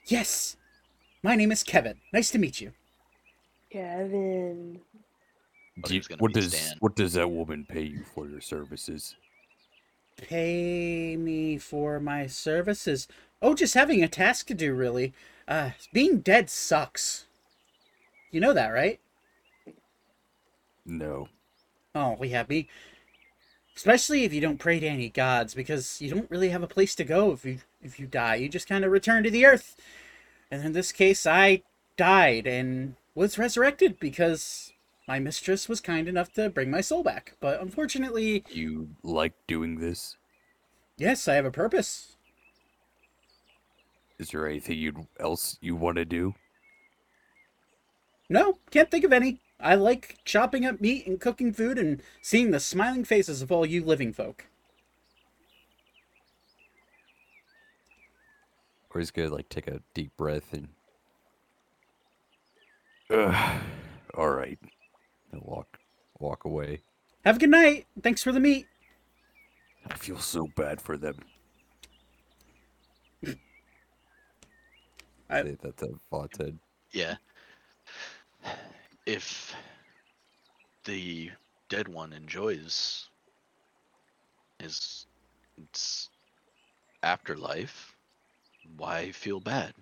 yes. 0.06 0.56
My 1.22 1.36
name 1.36 1.52
is 1.52 1.62
Kevin. 1.62 2.00
Nice 2.12 2.30
to 2.32 2.38
meet 2.38 2.60
you. 2.60 2.72
Kevin. 3.70 4.80
Do 5.84 5.94
you- 5.94 6.02
what 6.18 6.32
does 6.32 6.52
Stan. 6.56 6.76
what 6.80 6.96
does 6.96 7.12
that 7.12 7.28
woman 7.30 7.64
pay 7.64 7.82
you 7.82 8.02
for 8.02 8.26
your 8.28 8.40
services? 8.40 9.14
Pay 10.16 11.16
me 11.16 11.58
for 11.58 12.00
my 12.00 12.26
services. 12.26 13.06
Oh, 13.42 13.54
just 13.54 13.74
having 13.74 14.02
a 14.02 14.08
task 14.08 14.46
to 14.46 14.54
do, 14.54 14.72
really. 14.74 15.12
Uh, 15.48 15.70
being 15.92 16.20
dead 16.20 16.48
sucks. 16.50 17.26
You 18.30 18.40
know 18.40 18.52
that, 18.54 18.68
right? 18.68 19.00
No. 20.84 21.28
Oh, 21.94 22.16
we 22.18 22.30
have 22.30 22.48
me. 22.48 22.68
Especially 23.76 24.24
if 24.24 24.32
you 24.32 24.40
don't 24.40 24.58
pray 24.58 24.80
to 24.80 24.86
any 24.86 25.08
gods, 25.08 25.54
because 25.54 26.00
you 26.02 26.10
don't 26.10 26.30
really 26.30 26.48
have 26.50 26.62
a 26.62 26.66
place 26.66 26.94
to 26.96 27.04
go 27.04 27.32
if 27.32 27.44
you 27.44 27.58
if 27.80 27.98
you 28.00 28.06
die. 28.06 28.34
You 28.36 28.48
just 28.48 28.68
kind 28.68 28.84
of 28.84 28.90
return 28.90 29.22
to 29.22 29.30
the 29.30 29.46
earth. 29.46 29.76
And 30.50 30.64
in 30.64 30.72
this 30.72 30.92
case, 30.92 31.26
I 31.26 31.62
died 31.96 32.46
and 32.46 32.96
was 33.14 33.38
resurrected 33.38 34.00
because 34.00 34.72
my 35.08 35.18
mistress 35.20 35.68
was 35.68 35.80
kind 35.80 36.08
enough 36.08 36.32
to 36.34 36.50
bring 36.50 36.70
my 36.70 36.82
soul 36.82 37.02
back. 37.04 37.36
But 37.40 37.60
unfortunately, 37.60 38.44
You 38.50 38.96
like 39.02 39.32
doing 39.46 39.76
this? 39.78 40.16
yes, 40.98 41.26
I 41.28 41.34
have 41.34 41.46
a 41.46 41.50
purpose. 41.50 42.17
Is 44.18 44.30
there 44.30 44.48
anything 44.48 44.78
you 44.78 45.06
else 45.20 45.58
you 45.60 45.76
want 45.76 45.96
to 45.96 46.04
do? 46.04 46.34
No, 48.28 48.58
can't 48.70 48.90
think 48.90 49.04
of 49.04 49.12
any. 49.12 49.40
I 49.60 49.74
like 49.74 50.18
chopping 50.24 50.66
up 50.66 50.80
meat 50.80 51.06
and 51.06 51.20
cooking 51.20 51.52
food 51.52 51.78
and 51.78 52.02
seeing 52.20 52.50
the 52.50 52.60
smiling 52.60 53.04
faces 53.04 53.42
of 53.42 53.50
all 53.50 53.64
you 53.64 53.84
living 53.84 54.12
folk. 54.12 54.46
Or 58.90 59.00
he's 59.00 59.10
gonna 59.10 59.28
like 59.28 59.48
take 59.48 59.68
a 59.68 59.82
deep 59.94 60.16
breath 60.16 60.52
and. 60.52 60.68
Ugh, 63.10 63.60
all 64.14 64.30
right. 64.30 64.58
And 65.32 65.42
walk 65.42 65.78
walk 66.18 66.44
away. 66.44 66.80
Have 67.24 67.36
a 67.36 67.40
good 67.40 67.50
night. 67.50 67.86
Thanks 68.02 68.22
for 68.22 68.32
the 68.32 68.40
meat. 68.40 68.66
I 69.90 69.94
feel 69.94 70.18
so 70.18 70.48
bad 70.56 70.80
for 70.80 70.96
them. 70.96 71.16
I- 75.30 75.42
Say 75.42 75.54
that 75.62 75.76
to 75.78 75.98
Vaten. 76.10 76.58
Yeah. 76.92 77.16
If 79.06 79.54
the 80.84 81.30
dead 81.68 81.88
one 81.88 82.12
enjoys 82.12 83.08
his 84.58 85.06
its 85.56 86.10
afterlife, 87.02 87.96
why 88.76 89.12
feel 89.12 89.40
bad? 89.40 89.74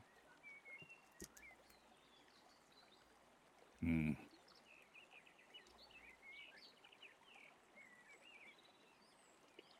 Hmm. 3.80 4.12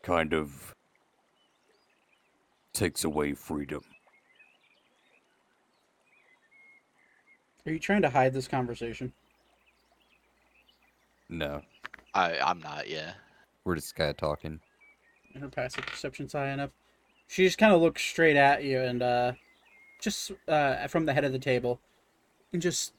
Kind 0.03 0.33
of 0.33 0.75
takes 2.73 3.05
away 3.05 3.35
freedom. 3.35 3.83
Are 7.67 7.73
you 7.73 7.79
trying 7.81 8.03
to 8.03 8.11
hide 8.11 8.33
this 8.33 8.47
conversation? 8.47 9.13
No, 11.29 11.63
I 12.15 12.39
I'm 12.39 12.61
not. 12.61 12.89
Yeah. 12.89 13.13
we're 13.65 13.75
just 13.75 13.97
kind 13.97 14.11
of 14.11 14.17
talking. 14.17 14.61
And 15.35 15.43
her 15.43 15.49
passive 15.49 15.85
perception's 15.85 16.33
high 16.33 16.51
enough. 16.51 16.71
She 17.27 17.45
just 17.45 17.59
kind 17.59 17.75
of 17.75 17.81
looks 17.83 18.03
straight 18.03 18.37
at 18.37 18.63
you 18.63 18.81
and 18.81 19.03
uh, 19.03 19.33
just 20.01 20.31
uh, 20.47 20.87
from 20.87 21.07
the 21.07 21.13
head 21.13 21.25
of 21.25 21.33
the 21.33 21.41
table, 21.41 21.81
and 22.53 22.63
just 22.63 22.93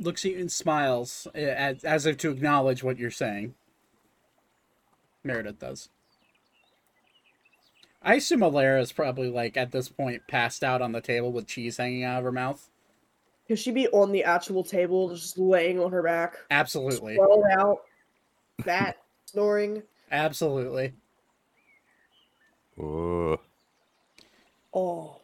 looks 0.00 0.24
at 0.24 0.32
you 0.32 0.38
and 0.38 0.50
smiles 0.50 1.28
uh, 1.34 1.38
as, 1.38 1.84
as 1.84 2.06
if 2.06 2.16
to 2.18 2.30
acknowledge 2.30 2.82
what 2.82 2.98
you're 2.98 3.10
saying. 3.10 3.54
Meredith 5.22 5.58
does. 5.58 5.90
I 8.02 8.14
assume 8.14 8.40
Alara 8.40 8.80
is 8.80 8.92
probably 8.92 9.28
like 9.28 9.56
at 9.56 9.72
this 9.72 9.88
point 9.90 10.22
passed 10.26 10.64
out 10.64 10.82
on 10.82 10.92
the 10.92 11.00
table 11.00 11.32
with 11.32 11.46
cheese 11.46 11.76
hanging 11.76 12.04
out 12.04 12.18
of 12.18 12.24
her 12.24 12.32
mouth. 12.32 12.70
Could 13.46 13.58
she 13.58 13.70
be 13.70 13.88
on 13.88 14.10
the 14.10 14.24
actual 14.24 14.64
table, 14.64 15.10
just 15.14 15.38
laying 15.38 15.78
on 15.78 15.92
her 15.92 16.02
back, 16.02 16.36
Absolutely, 16.50 17.14
sprawled 17.14 17.44
out, 17.52 17.82
fat, 18.64 18.96
snoring? 19.26 19.82
absolutely. 20.10 20.92
Oh, 22.80 23.38
Oh. 24.72 25.20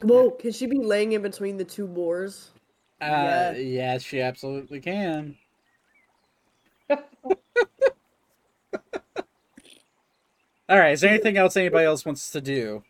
Come 0.00 0.10
on, 0.10 0.38
can 0.38 0.52
she 0.52 0.66
be 0.66 0.78
laying 0.78 1.12
in 1.12 1.22
between 1.22 1.56
the 1.56 1.64
two 1.64 1.86
boars? 1.86 2.50
Uh, 3.00 3.06
Yeah. 3.06 3.52
yes, 3.52 4.02
she 4.02 4.20
absolutely 4.20 4.80
can. 4.80 5.36
All 6.90 6.98
right. 10.78 10.92
Is 10.92 11.00
there 11.00 11.10
anything 11.10 11.36
else 11.38 11.56
anybody 11.56 11.86
else 11.86 12.04
wants 12.04 12.30
to 12.32 12.40
do? 12.40 12.82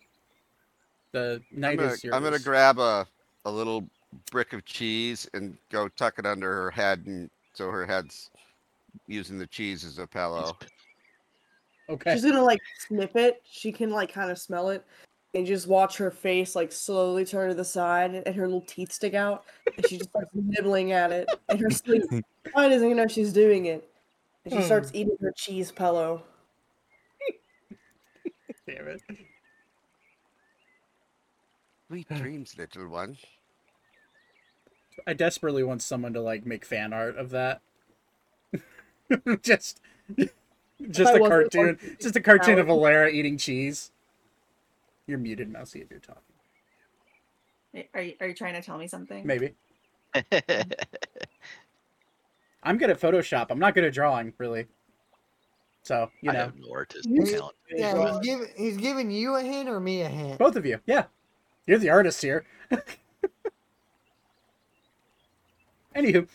The 1.13 1.43
I'm 1.53 1.61
night 1.61 1.79
gonna, 1.79 1.93
is 1.93 2.05
yours. 2.05 2.15
I'm 2.15 2.23
gonna 2.23 2.39
grab 2.39 2.79
a, 2.79 3.07
a 3.45 3.51
little 3.51 3.89
brick 4.31 4.53
of 4.53 4.65
cheese 4.65 5.29
and 5.35 5.57
go 5.71 5.89
tuck 5.89 6.19
it 6.19 6.27
under 6.27 6.53
her 6.53 6.71
head, 6.71 7.05
and 7.07 7.31
so 7.55 7.71
her 7.71 7.87
head's 7.87 8.31
using 9.07 9.39
the 9.39 9.47
cheese 9.47 9.85
as 9.85 9.99
a 9.99 10.07
pillow. 10.07 10.57
Okay. 11.89 12.13
She's 12.13 12.25
gonna 12.25 12.45
like 12.45 12.61
sniff 12.87 13.17
it. 13.17 13.43
She 13.51 13.73
can 13.73 13.91
like 13.91 14.13
kind 14.13 14.31
of 14.31 14.39
smell 14.39 14.71
it, 14.71 14.85
and 15.35 15.47
just 15.47 15.67
watch 15.67 15.97
her 15.97 16.11
face 16.11 16.55
like 16.55 16.73
slowly 16.73 17.25
turn 17.25 17.49
to 17.49 17.55
the 17.55 17.65
side, 17.65 18.15
and 18.15 18.37
her 18.37 18.47
little 18.47 18.61
teeth 18.63 18.93
stick 18.93 19.15
out, 19.15 19.45
and 19.77 19.87
she 19.89 19.97
just 19.97 20.11
starts 20.11 20.31
nibbling 20.35 20.93
at 20.93 21.13
it 21.13 21.29
in 21.49 21.59
her 21.59 21.71
sleep. 21.71 22.03
Why 22.53 22.69
doesn't 22.69 22.85
even 22.85 22.97
know 22.97 23.09
she's 23.09 23.33
doing 23.33 23.67
it? 23.67 23.89
And 24.45 24.53
she 24.53 24.61
hmm. 24.61 24.67
starts 24.67 24.91
eating 24.95 25.17
her 25.21 25.33
cheese 25.37 25.73
pillow. 25.73 26.23
Damn 28.67 28.89
it. 28.89 29.03
Sweet 31.89 32.09
dreams, 32.16 32.55
little 32.59 32.89
one. 32.89 33.16
I 35.06 35.12
desperately 35.15 35.62
want 35.62 35.82
someone 35.82 36.12
to 36.15 36.20
like 36.20 36.44
make 36.44 36.65
fan 36.65 36.93
art 36.93 37.16
of 37.16 37.31
that. 37.31 37.60
just 39.43 39.81
just 40.90 41.15
a 41.15 41.19
cartoon. 41.19 41.78
Just 42.01 42.16
a 42.16 42.20
cartoon 42.20 42.59
of 42.59 42.69
out. 42.69 42.78
Alara 42.78 43.12
eating 43.12 43.36
cheese. 43.39 43.90
You're 45.06 45.19
muted, 45.19 45.51
Mousy, 45.51 45.81
if 45.81 45.90
you're 45.90 46.01
talking. 46.01 46.23
Are 47.94 48.02
you, 48.02 48.15
are 48.20 48.27
you 48.28 48.35
trying 48.35 48.55
to 48.55 48.62
tell 48.62 48.77
me 48.77 48.89
something? 48.89 49.27
Maybe. 49.27 49.55
I'm 52.62 52.77
good 52.77 52.90
at 52.90 53.01
Photoshop. 53.01 53.47
I'm 53.51 53.59
not 53.59 53.74
good 53.74 53.85
at 53.85 53.94
drawing, 53.94 54.32
really. 54.36 54.66
So, 55.82 56.10
you 56.20 56.31
I 56.31 56.35
know, 56.35 56.39
have 56.40 56.56
no 56.59 56.70
artistic 56.73 57.10
He's- 57.12 57.32
talent. 57.32 57.55
Yeah, 57.70 58.10
he's 58.10 58.19
giving 58.20 58.48
he's 58.56 58.77
giving 58.77 59.10
you 59.10 59.36
a 59.36 59.43
hint 59.43 59.69
or 59.69 59.78
me 59.81 60.02
a 60.02 60.09
hint. 60.09 60.39
both 60.39 60.56
of 60.56 60.66
you. 60.66 60.81
Yeah. 60.86 61.05
You're 61.69 61.78
the 61.78 61.90
artist 61.90 62.23
here. 62.23 62.45
Anywho, 65.95 66.27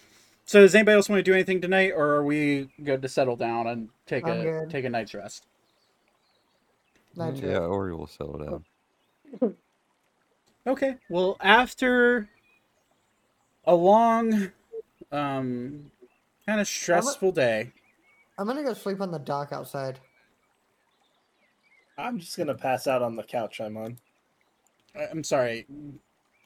so 0.46 0.62
does 0.62 0.76
anybody 0.76 0.96
else 0.96 1.10
want 1.10 1.20
to 1.20 1.24
do 1.24 1.34
anything 1.34 1.60
tonight, 1.60 1.92
or 1.96 2.10
are 2.16 2.24
we 2.24 2.70
good 2.84 3.02
to 3.02 3.10
settle 3.10 3.36
down 3.36 3.66
and 3.66 3.90
take 4.06 4.28
I'm 4.28 4.42
a 4.42 4.44
good. 4.44 4.70
take 4.70 4.86
a 4.86 4.90
night's 4.90 5.16
rest? 5.16 5.48
Not 7.16 7.38
yeah, 7.38 7.60
Ori 7.60 7.96
will 7.96 8.08
settle 8.08 8.64
down. 9.42 9.56
Okay. 10.66 10.96
Well, 11.10 11.36
after 11.42 12.30
a 13.66 13.76
long, 13.76 14.52
um, 15.12 15.92
kind 16.46 16.62
of 16.62 16.68
stressful 16.68 17.34
day, 17.34 17.74
I'm 18.38 18.48
gonna 18.48 18.64
go 18.64 18.74
sleep 18.74 19.02
on 19.02 19.12
the 19.12 19.20
dock 19.20 19.52
outside. 19.52 20.00
I'm 21.98 22.20
just 22.20 22.38
gonna 22.38 22.56
pass 22.56 22.88
out 22.88 23.02
on 23.02 23.18
the 23.18 23.24
couch 23.24 23.60
I'm 23.60 23.76
on. 23.76 23.98
I- 24.96 25.08
I'm 25.08 25.24
sorry. 25.24 25.66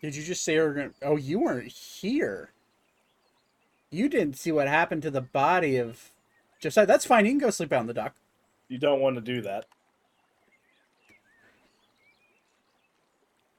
Did 0.01 0.15
you 0.15 0.23
just 0.23 0.43
say 0.43 0.55
you 0.55 0.61
were 0.61 0.73
gonna? 0.73 0.91
Oh, 1.01 1.15
you 1.17 1.39
weren't 1.39 1.71
here. 1.71 2.51
You 3.89 4.09
didn't 4.09 4.37
see 4.37 4.51
what 4.51 4.67
happened 4.67 5.01
to 5.03 5.11
the 5.11 5.21
body 5.21 5.77
of 5.77 6.11
Josiah. 6.59 6.85
That's 6.85 7.05
fine. 7.05 7.25
You 7.25 7.31
can 7.31 7.39
go 7.39 7.49
sleep 7.49 7.71
out 7.71 7.79
on 7.79 7.87
the 7.87 7.93
dock. 7.93 8.15
You 8.67 8.77
don't 8.77 8.99
want 8.99 9.15
to 9.15 9.21
do 9.21 9.41
that. 9.41 9.65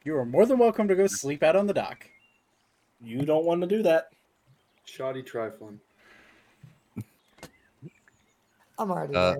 You 0.04 0.16
are 0.16 0.24
more 0.24 0.46
than 0.46 0.58
welcome 0.58 0.86
to 0.88 0.94
go 0.94 1.06
sleep 1.06 1.42
out 1.42 1.56
on 1.56 1.66
the 1.66 1.74
dock. 1.74 2.08
You 3.00 3.22
don't 3.22 3.44
want 3.44 3.60
to 3.62 3.66
do 3.66 3.82
that. 3.82 4.10
Shoddy 4.84 5.22
trifling. 5.22 5.80
I'm 8.78 8.90
already 8.90 9.14
Uh, 9.14 9.34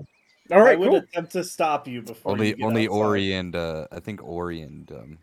there. 0.49 0.59
All 0.59 0.65
right, 0.65 0.73
I 0.73 0.75
would 0.75 0.93
attempt 0.93 1.31
to 1.33 1.43
stop 1.43 1.87
you 1.87 2.01
before. 2.01 2.33
Only 2.33 2.49
you 2.49 2.55
get 2.55 2.65
only 2.65 2.87
outside. 2.87 2.97
Ori 2.97 3.33
and 3.33 3.55
uh, 3.55 3.87
I 3.91 3.99
think 3.99 4.23
Ori 4.23 4.61
and 4.61 4.91
um, 4.91 5.19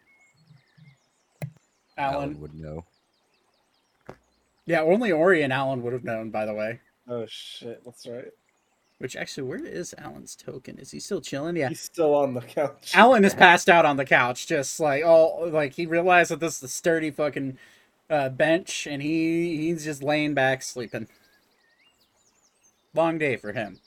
Alan. 1.97 2.15
Alan 2.17 2.41
would 2.41 2.55
know. 2.55 2.85
Yeah, 4.67 4.83
only 4.83 5.13
Ori 5.13 5.43
and 5.43 5.53
Alan 5.53 5.83
would 5.83 5.93
have 5.93 6.05
known, 6.05 6.31
by 6.31 6.45
the 6.45 6.55
way. 6.55 6.81
Oh 7.09 7.25
shit, 7.27 7.83
that's 7.85 8.07
right. 8.07 8.33
Which 8.99 9.15
actually, 9.15 9.47
where 9.47 9.65
is 9.65 9.95
Alan's 9.99 10.35
token? 10.35 10.79
Is 10.79 10.91
he 10.91 11.01
still 11.01 11.21
chilling? 11.21 11.57
Yeah. 11.57 11.69
He's 11.69 11.81
still 11.81 12.15
on 12.15 12.35
the 12.35 12.41
couch. 12.41 12.93
Alan 12.95 13.25
is 13.25 13.35
passed 13.35 13.69
out 13.69 13.85
on 13.85 13.97
the 13.97 14.07
couch, 14.07 14.47
just 14.47 14.81
like 14.81 15.05
all 15.05 15.49
like 15.51 15.75
he 15.75 15.87
realized 15.87 16.31
that 16.31 16.41
this 16.41 16.57
is 16.57 16.63
a 16.63 16.69
sturdy 16.69 17.11
fucking 17.11 17.59
uh, 18.09 18.31
bench, 18.31 18.87
and 18.87 19.03
he 19.03 19.57
he's 19.59 19.85
just 19.85 20.03
laying 20.03 20.35
back 20.35 20.63
sleeping. 20.63 21.09
Long 22.95 23.19
day 23.19 23.37
for 23.37 23.53
him. 23.53 23.79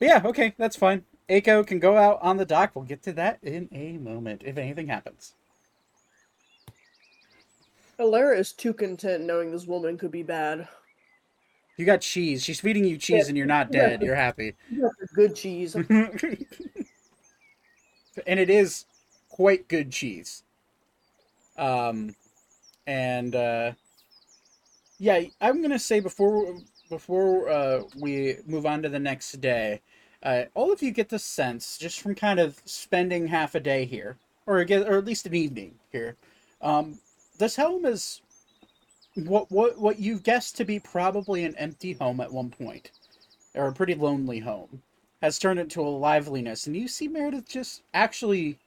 But 0.00 0.08
yeah, 0.08 0.22
okay, 0.24 0.54
that's 0.58 0.76
fine. 0.76 1.04
Aiko 1.30 1.66
can 1.66 1.78
go 1.78 1.96
out 1.96 2.18
on 2.20 2.36
the 2.36 2.44
dock. 2.44 2.72
We'll 2.74 2.84
get 2.84 3.02
to 3.04 3.12
that 3.14 3.38
in 3.42 3.68
a 3.72 3.92
moment 3.98 4.42
if 4.44 4.58
anything 4.58 4.88
happens. 4.88 5.34
Alara 7.98 8.38
is 8.38 8.52
too 8.52 8.74
content 8.74 9.24
knowing 9.24 9.50
this 9.50 9.66
woman 9.66 9.96
could 9.98 10.10
be 10.10 10.22
bad. 10.22 10.68
You 11.76 11.84
got 11.84 12.00
cheese. 12.00 12.42
She's 12.42 12.60
feeding 12.60 12.84
you 12.84 12.96
cheese, 12.96 13.24
Yeah, 13.24 13.28
and 13.28 13.36
you're 13.36 13.46
not 13.46 13.72
yeah. 13.72 13.88
dead. 13.88 14.02
You're 14.02 14.14
happy. 14.14 14.54
You 14.70 14.90
good 15.14 15.34
cheese. 15.34 15.74
and 18.26 18.40
it 18.40 18.50
is 18.50 18.86
quite 19.28 19.68
good 19.68 19.90
cheese. 19.90 20.42
Um, 21.58 22.14
and 22.86 23.34
uh, 23.34 23.72
yeah, 24.98 25.22
I'm 25.40 25.62
gonna 25.62 25.78
say 25.78 26.00
before 26.00 26.56
before 26.88 27.48
uh, 27.48 27.82
we 27.98 28.36
move 28.46 28.66
on 28.66 28.82
to 28.82 28.88
the 28.88 28.98
next 28.98 29.32
day, 29.40 29.80
uh, 30.22 30.44
all 30.54 30.72
of 30.72 30.82
you 30.82 30.90
get 30.90 31.08
the 31.08 31.18
sense 31.18 31.76
just 31.78 32.00
from 32.00 32.14
kind 32.14 32.40
of 32.40 32.60
spending 32.64 33.26
half 33.26 33.54
a 33.54 33.60
day 33.60 33.84
here, 33.84 34.16
or 34.46 34.56
or 34.58 34.98
at 34.98 35.04
least 35.04 35.26
an 35.26 35.34
evening 35.34 35.74
here. 35.92 36.16
Um, 36.62 36.98
this 37.38 37.56
home 37.56 37.84
is 37.84 38.20
what 39.14 39.50
what 39.50 39.78
what 39.78 39.98
you've 39.98 40.22
guessed 40.22 40.56
to 40.56 40.64
be 40.64 40.78
probably 40.78 41.44
an 41.44 41.56
empty 41.56 41.94
home 41.94 42.20
at 42.20 42.32
one 42.32 42.50
point, 42.50 42.90
or 43.54 43.68
a 43.68 43.72
pretty 43.72 43.94
lonely 43.94 44.40
home 44.40 44.82
has 45.22 45.38
turned 45.38 45.58
into 45.58 45.80
a 45.80 45.88
liveliness, 45.88 46.66
and 46.66 46.76
you 46.76 46.86
see 46.86 47.08
Meredith 47.08 47.48
just 47.48 47.82
actually 47.94 48.58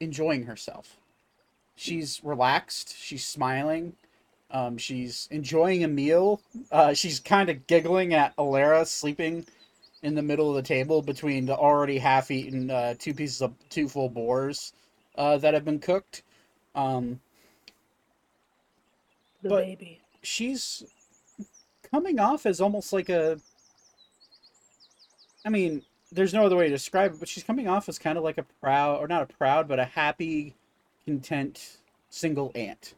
enjoying 0.00 0.44
herself. 0.44 0.96
She's 1.74 2.20
relaxed. 2.22 2.96
She's 2.96 3.26
smiling. 3.26 3.94
Um, 4.50 4.78
she's 4.78 5.26
enjoying 5.32 5.82
a 5.82 5.88
meal. 5.88 6.40
Uh, 6.70 6.94
she's 6.94 7.18
kind 7.18 7.50
of 7.50 7.66
giggling 7.66 8.14
at 8.14 8.36
Alara 8.36 8.86
sleeping 8.86 9.44
in 10.02 10.14
the 10.14 10.22
middle 10.22 10.48
of 10.50 10.54
the 10.54 10.62
table 10.62 11.02
between 11.02 11.46
the 11.46 11.56
already 11.56 11.98
half-eaten 11.98 12.70
uh, 12.70 12.94
two 12.98 13.14
pieces 13.14 13.42
of 13.42 13.52
two 13.68 13.88
full 13.88 14.08
boars 14.08 14.72
uh, 15.16 15.38
that 15.38 15.54
have 15.54 15.64
been 15.64 15.80
cooked. 15.80 16.22
Um, 16.76 17.18
The 19.44 19.50
But- 19.50 19.66
baby. 19.66 20.00
she's 20.22 20.82
coming 21.82 22.18
off 22.18 22.46
as 22.46 22.62
almost 22.62 22.92
like 22.94 23.10
a 23.10 23.38
I 25.44 25.50
mean, 25.50 25.82
there's 26.10 26.32
no 26.32 26.46
other 26.46 26.56
way 26.56 26.64
to 26.64 26.70
describe 26.70 27.12
it, 27.12 27.20
but 27.20 27.28
she's 27.28 27.44
coming 27.44 27.68
off 27.68 27.86
as 27.90 27.98
kind 27.98 28.16
of 28.16 28.24
like 28.24 28.38
a 28.38 28.42
proud 28.62 29.00
or 29.00 29.06
not 29.06 29.20
a 29.22 29.26
proud, 29.26 29.68
but 29.68 29.78
a 29.78 29.84
happy, 29.84 30.54
content 31.04 31.76
single 32.08 32.50
aunt 32.54 32.94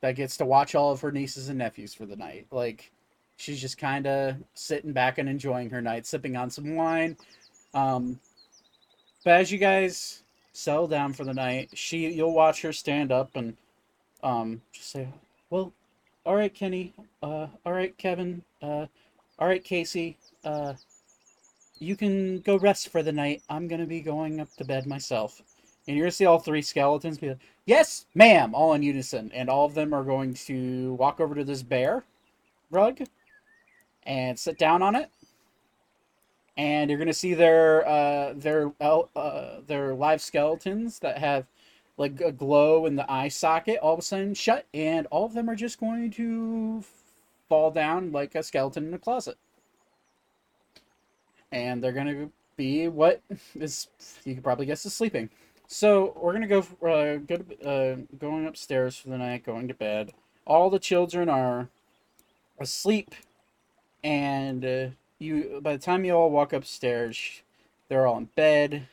that 0.00 0.16
gets 0.16 0.36
to 0.38 0.44
watch 0.44 0.74
all 0.74 0.90
of 0.90 1.00
her 1.02 1.12
nieces 1.12 1.48
and 1.48 1.58
nephews 1.58 1.94
for 1.94 2.06
the 2.06 2.16
night. 2.16 2.48
Like 2.50 2.90
she's 3.36 3.60
just 3.60 3.78
kind 3.78 4.08
of 4.08 4.34
sitting 4.54 4.92
back 4.92 5.18
and 5.18 5.28
enjoying 5.28 5.70
her 5.70 5.80
night, 5.80 6.06
sipping 6.06 6.36
on 6.36 6.50
some 6.50 6.74
wine. 6.74 7.16
Um 7.72 8.18
but 9.22 9.34
as 9.34 9.52
you 9.52 9.58
guys 9.58 10.24
settle 10.52 10.88
down 10.88 11.12
for 11.12 11.22
the 11.24 11.34
night, 11.34 11.70
she 11.74 12.12
you'll 12.12 12.34
watch 12.34 12.62
her 12.62 12.72
stand 12.72 13.12
up 13.12 13.36
and 13.36 13.56
um 14.22 14.62
just 14.72 14.90
say, 14.90 15.08
"Well, 15.50 15.72
all 16.26 16.36
right, 16.36 16.52
Kenny. 16.54 16.94
Uh, 17.22 17.46
all 17.64 17.72
right, 17.72 17.96
Kevin. 17.98 18.42
Uh, 18.62 18.86
all 19.38 19.48
right, 19.48 19.62
Casey. 19.64 20.16
Uh, 20.44 20.74
you 21.78 21.96
can 21.96 22.40
go 22.40 22.56
rest 22.56 22.88
for 22.88 23.02
the 23.02 23.12
night. 23.12 23.42
I'm 23.48 23.68
gonna 23.68 23.86
be 23.86 24.00
going 24.00 24.40
up 24.40 24.48
to 24.56 24.64
bed 24.64 24.86
myself." 24.86 25.42
And 25.86 25.96
you're 25.96 26.04
gonna 26.04 26.12
see 26.12 26.26
all 26.26 26.38
three 26.38 26.62
skeletons 26.62 27.18
be 27.18 27.30
like, 27.30 27.38
"Yes, 27.66 28.06
ma'am," 28.14 28.54
all 28.54 28.74
in 28.74 28.82
unison, 28.82 29.30
and 29.34 29.48
all 29.48 29.64
of 29.64 29.74
them 29.74 29.92
are 29.94 30.04
going 30.04 30.34
to 30.34 30.94
walk 30.94 31.20
over 31.20 31.34
to 31.34 31.44
this 31.44 31.62
bear 31.62 32.04
rug 32.70 33.00
and 34.04 34.38
sit 34.38 34.58
down 34.58 34.82
on 34.82 34.94
it. 34.96 35.10
And 36.56 36.90
you're 36.90 36.98
gonna 36.98 37.12
see 37.12 37.34
their 37.34 37.86
uh, 37.88 38.34
their 38.36 38.72
uh, 38.80 39.60
their 39.66 39.94
live 39.94 40.20
skeletons 40.20 40.98
that 40.98 41.18
have 41.18 41.46
like 42.00 42.18
a 42.22 42.32
glow 42.32 42.86
in 42.86 42.96
the 42.96 43.12
eye 43.12 43.28
socket 43.28 43.78
all 43.80 43.92
of 43.92 43.98
a 43.98 44.02
sudden 44.02 44.32
shut 44.32 44.66
and 44.72 45.06
all 45.10 45.26
of 45.26 45.34
them 45.34 45.50
are 45.50 45.54
just 45.54 45.78
going 45.78 46.10
to 46.10 46.82
fall 47.46 47.70
down 47.70 48.10
like 48.10 48.34
a 48.34 48.42
skeleton 48.42 48.88
in 48.88 48.94
a 48.94 48.98
closet. 48.98 49.36
And 51.52 51.84
they're 51.84 51.92
going 51.92 52.06
to 52.06 52.30
be 52.56 52.88
what 52.88 53.20
is 53.54 53.88
you 54.24 54.34
could 54.34 54.42
probably 54.42 54.64
guess 54.64 54.86
is 54.86 54.94
sleeping. 54.94 55.28
So 55.66 56.14
we're 56.16 56.32
going 56.32 56.48
to 56.48 56.48
go 56.48 56.60
uh, 56.88 57.16
go 57.18 57.36
to, 57.36 57.68
uh, 57.68 57.96
going 58.18 58.46
upstairs 58.46 58.96
for 58.96 59.10
the 59.10 59.18
night 59.18 59.44
going 59.44 59.68
to 59.68 59.74
bed. 59.74 60.14
All 60.46 60.70
the 60.70 60.78
children 60.78 61.28
are 61.28 61.68
asleep 62.58 63.14
and 64.02 64.64
uh, 64.64 64.86
you 65.18 65.60
by 65.62 65.74
the 65.76 65.82
time 65.82 66.06
you 66.06 66.12
all 66.12 66.30
walk 66.30 66.52
upstairs 66.54 67.42
they're 67.88 68.06
all 68.06 68.18
in 68.18 68.24
bed 68.36 68.88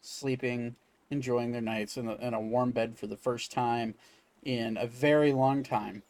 sleeping 0.00 0.74
enjoying 1.10 1.52
their 1.52 1.60
nights 1.60 1.96
in 1.96 2.08
a, 2.08 2.14
in 2.16 2.34
a 2.34 2.40
warm 2.40 2.70
bed 2.70 2.96
for 2.96 3.06
the 3.06 3.16
first 3.16 3.50
time 3.50 3.94
in 4.44 4.76
a 4.76 4.86
very 4.86 5.32
long 5.32 5.62
time. 5.62 6.02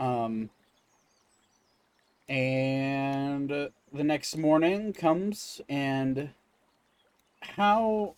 Um, 0.00 0.50
and 2.28 3.52
uh, 3.52 3.68
the 3.92 4.04
next 4.04 4.36
morning 4.36 4.92
comes, 4.92 5.60
and 5.68 6.30
how 7.40 8.14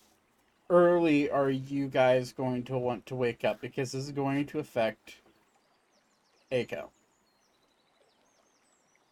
early 0.69 1.29
are 1.29 1.49
you 1.49 1.87
guys 1.87 2.33
going 2.33 2.63
to 2.63 2.77
want 2.77 3.05
to 3.07 3.15
wake 3.15 3.43
up? 3.43 3.61
Because 3.61 3.91
this 3.91 4.05
is 4.05 4.11
going 4.11 4.45
to 4.47 4.59
affect 4.59 5.15
Aiko. 6.51 6.85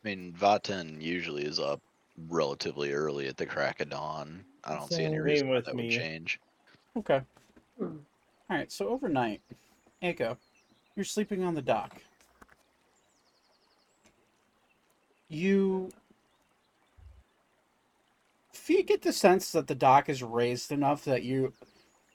I 0.03 0.09
mean, 0.15 0.33
Vaten 0.39 1.01
usually 1.01 1.43
is 1.43 1.59
up 1.59 1.81
relatively 2.29 2.93
early 2.93 3.27
at 3.27 3.37
the 3.37 3.45
crack 3.45 3.81
of 3.81 3.89
dawn. 3.89 4.43
I 4.63 4.75
don't 4.75 4.91
see 4.91 5.03
any 5.03 5.19
reason 5.19 5.49
why 5.49 5.55
with 5.55 5.65
that 5.65 5.75
me. 5.75 5.85
would 5.85 5.91
change. 5.91 6.39
Okay. 6.97 7.21
All 7.79 7.91
right. 8.49 8.71
So 8.71 8.89
overnight, 8.89 9.41
Echo, 10.01 10.37
you're 10.95 11.05
sleeping 11.05 11.43
on 11.43 11.53
the 11.53 11.61
dock. 11.61 12.01
You 15.29 15.91
if 18.51 18.69
you 18.69 18.83
get 18.83 19.03
the 19.03 19.13
sense 19.13 19.51
that 19.51 19.67
the 19.67 19.75
dock 19.75 20.09
is 20.09 20.23
raised 20.23 20.71
enough 20.71 21.05
that 21.05 21.23
you, 21.23 21.53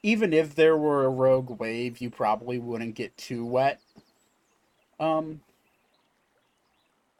even 0.02 0.32
if 0.32 0.54
there 0.54 0.76
were 0.76 1.04
a 1.04 1.10
rogue 1.10 1.60
wave, 1.60 1.98
you 1.98 2.10
probably 2.10 2.58
wouldn't 2.58 2.94
get 2.94 3.16
too 3.16 3.46
wet. 3.46 3.80
Um, 4.98 5.40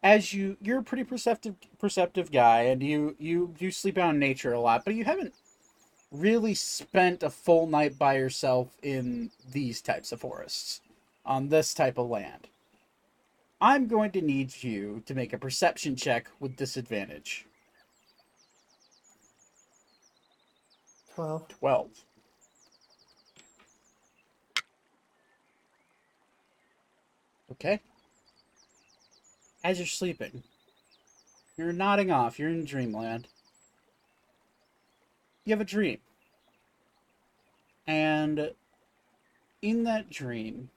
as 0.03 0.35
you 0.35 0.57
you're 0.61 0.81
a 0.81 0.85
pretty 0.85 1.05
perceptive 1.05 1.55
perceptive 1.79 2.33
guy, 2.33 2.63
and 2.63 2.83
you 2.83 3.15
you 3.19 3.55
you 3.59 3.71
sleep 3.71 3.99
out 3.99 4.15
in 4.15 4.19
nature 4.19 4.53
a 4.53 4.61
lot, 4.61 4.85
but 4.85 4.95
you 4.95 5.05
haven't 5.05 5.33
really 6.13 6.55
spent 6.55 7.23
a 7.23 7.31
full 7.31 7.67
night 7.67 7.99
by 7.99 8.17
yourself 8.17 8.77
in 8.83 9.31
these 9.51 9.81
types 9.81 10.13
of 10.13 10.21
forests 10.21 10.81
on 11.25 11.49
this 11.49 11.73
type 11.73 11.99
of 11.99 12.09
land. 12.09 12.49
I'm 13.61 13.87
going 13.87 14.11
to 14.13 14.21
need 14.21 14.63
you 14.63 15.03
to 15.07 15.15
make 15.15 15.33
a 15.33 15.39
perception 15.39 15.97
check 15.97 16.29
with 16.39 16.57
disadvantage. 16.57 17.47
12. 21.15 21.49
12. 21.49 21.89
Okay. 27.53 27.81
As 29.63 29.79
you're 29.79 29.87
sleeping, 29.87 30.43
you're 31.57 31.73
nodding 31.73 32.11
off, 32.11 32.39
you're 32.39 32.49
in 32.49 32.65
dreamland. 32.65 33.29
You 35.45 35.53
have 35.53 35.61
a 35.61 35.65
dream. 35.65 35.99
And 37.87 38.53
in 39.61 39.85
that 39.85 40.09
dream, 40.09 40.71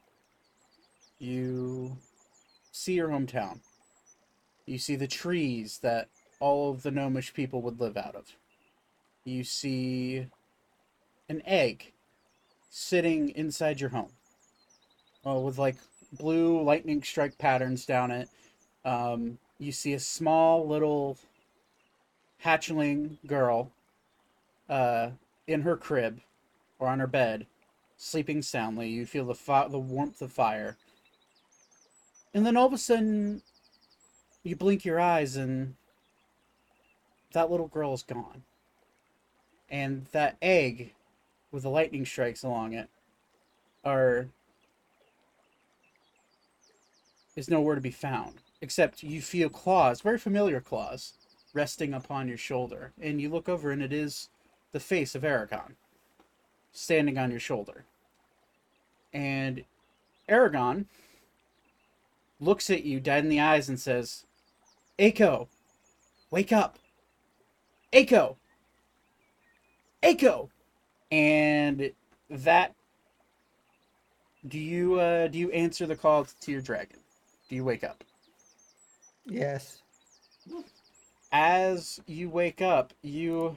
you 1.20 1.98
see 2.72 2.94
your 2.94 3.10
hometown. 3.10 3.60
You 4.66 4.80
see 4.80 4.96
the 4.96 5.08
trees 5.08 5.80
that 5.80 6.10
all 6.40 6.72
of 6.72 6.84
the 6.84 6.92
gnomish 6.92 7.34
people 7.34 7.62
would 7.62 7.80
live 7.80 7.96
out 7.96 8.16
of. 8.16 8.26
You 9.24 9.44
see 9.44 10.28
an 11.30 11.42
egg 11.46 11.94
sitting 12.70 13.30
inside 13.30 13.80
your 13.80 13.90
home 13.92 14.12
uh, 15.26 15.40
with 15.40 15.58
like 15.58 15.78
blue 16.12 16.62
lightning 16.62 17.04
strike 17.04 17.38
patterns 17.38 17.86
down 17.86 18.12
it. 18.12 18.30
Um, 18.84 19.38
you 19.58 19.72
see 19.72 19.94
a 19.94 20.00
small 20.00 20.68
little 20.68 21.18
hatchling 22.44 23.18
girl 23.26 23.72
uh, 24.70 25.12
in 25.48 25.62
her 25.62 25.78
crib 25.78 26.22
or 26.80 26.88
on 26.88 27.00
her 27.00 27.08
bed, 27.08 27.46
sleeping 27.98 28.42
soundly. 28.42 28.90
You 28.90 29.06
feel 29.06 29.26
the 29.26 29.36
fi- 29.36 29.68
the 29.68 29.80
warmth 29.80 30.22
of 30.22 30.32
fire, 30.32 30.78
and 32.34 32.46
then 32.46 32.58
all 32.58 32.68
of 32.68 32.74
a 32.74 32.78
sudden, 32.78 33.42
you 34.44 34.56
blink 34.56 34.86
your 34.86 35.00
eyes 35.00 35.36
and 35.36 35.76
that 37.34 37.52
little 37.52 37.68
girl 37.68 37.94
is 37.94 38.04
gone, 38.04 38.44
and 39.70 40.06
that 40.12 40.38
egg 40.42 40.94
with 41.52 41.64
the 41.64 41.70
lightning 41.70 42.06
strikes 42.06 42.44
along 42.44 42.74
it 42.74 42.90
are 43.84 44.28
is 47.36 47.50
nowhere 47.50 47.76
to 47.76 47.82
be 47.82 47.92
found 47.92 48.36
except 48.62 49.04
you 49.04 49.22
feel 49.22 49.50
claws 49.50 50.02
very 50.02 50.18
familiar 50.18 50.60
claws 50.60 51.14
resting 51.54 51.94
upon 51.94 52.28
your 52.28 52.38
shoulder 52.38 52.92
and 53.02 53.22
you 53.22 53.30
look 53.30 53.48
over 53.48 53.72
and 53.72 53.82
it 53.82 53.94
is 53.94 54.30
the 54.76 54.80
face 54.82 55.16
of 55.16 55.24
aragon 55.24 55.78
standing 56.74 57.18
on 57.18 57.32
your 57.32 57.40
shoulder. 57.40 57.86
And 59.14 59.64
aragon 60.28 60.88
looks 62.42 62.70
at 62.70 62.84
you 62.84 63.00
dead 63.00 63.24
in 63.24 63.30
the 63.30 63.40
eyes 63.40 63.70
and 63.70 63.80
says 63.80 64.26
Aiko, 65.00 65.48
wake 66.30 66.52
up. 66.52 66.78
Aiko 67.94 68.36
Aiko 70.04 70.50
and 71.10 71.92
that 72.30 72.76
do 74.46 74.60
you 74.60 75.00
uh 75.00 75.30
do 75.30 75.40
you 75.40 75.52
answer 75.52 75.86
the 75.86 75.96
call 75.96 76.28
to 76.42 76.52
your 76.52 76.60
dragon? 76.60 77.00
Do 77.48 77.56
you 77.56 77.64
wake 77.64 77.86
up? 77.86 78.04
Yes. 79.26 79.82
as 81.32 82.02
you 82.08 82.30
wake 82.30 82.62
up, 82.62 82.92
you 83.02 83.56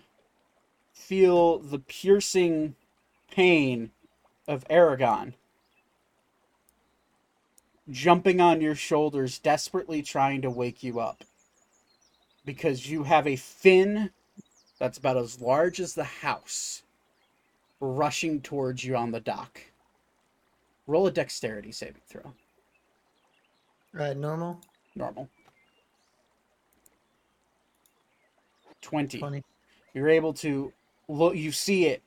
feel 0.99 1.59
the 1.59 1.79
piercing 1.79 2.75
pain 3.31 3.91
of 4.47 4.65
Aragon 4.69 5.35
jumping 7.91 8.41
on 8.41 8.61
your 8.61 8.75
shoulders, 8.75 9.39
desperately 9.39 10.03
trying 10.03 10.43
to 10.43 10.51
wake 10.51 10.83
you 10.83 11.01
up. 11.01 11.25
Because 12.45 12.91
you 12.91 13.05
have 13.05 13.27
a 13.27 13.37
fin 13.37 14.11
that's 14.79 14.99
about 14.99 15.17
as 15.17 15.41
large 15.41 15.81
as 15.81 15.95
the 15.95 16.05
house 16.05 16.83
rushing 17.81 18.41
towards 18.41 18.85
you 18.85 18.97
on 18.97 19.11
the 19.11 19.21
dock. 19.21 19.61
Roll 20.87 21.07
a 21.07 21.11
dexterity 21.11 21.73
saving 21.73 22.03
throw. 22.09 22.33
Uh, 23.99 24.15
normal? 24.15 24.61
Normal. 24.95 25.29
20. 28.83 29.19
20. 29.19 29.45
You're 29.95 30.09
able 30.09 30.33
to 30.35 30.73
look, 31.09 31.35
you 31.35 31.53
see 31.53 31.87
it. 31.87 32.03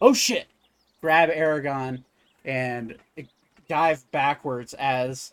Oh 0.00 0.12
shit! 0.12 0.46
Grab 1.00 1.30
Aragon 1.30 2.04
and 2.44 2.96
dive 3.68 4.08
backwards 4.10 4.74
as 4.74 5.32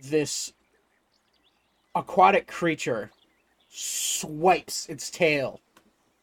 this 0.00 0.52
aquatic 1.94 2.46
creature 2.46 3.10
swipes 3.70 4.88
its 4.88 5.10
tail 5.10 5.60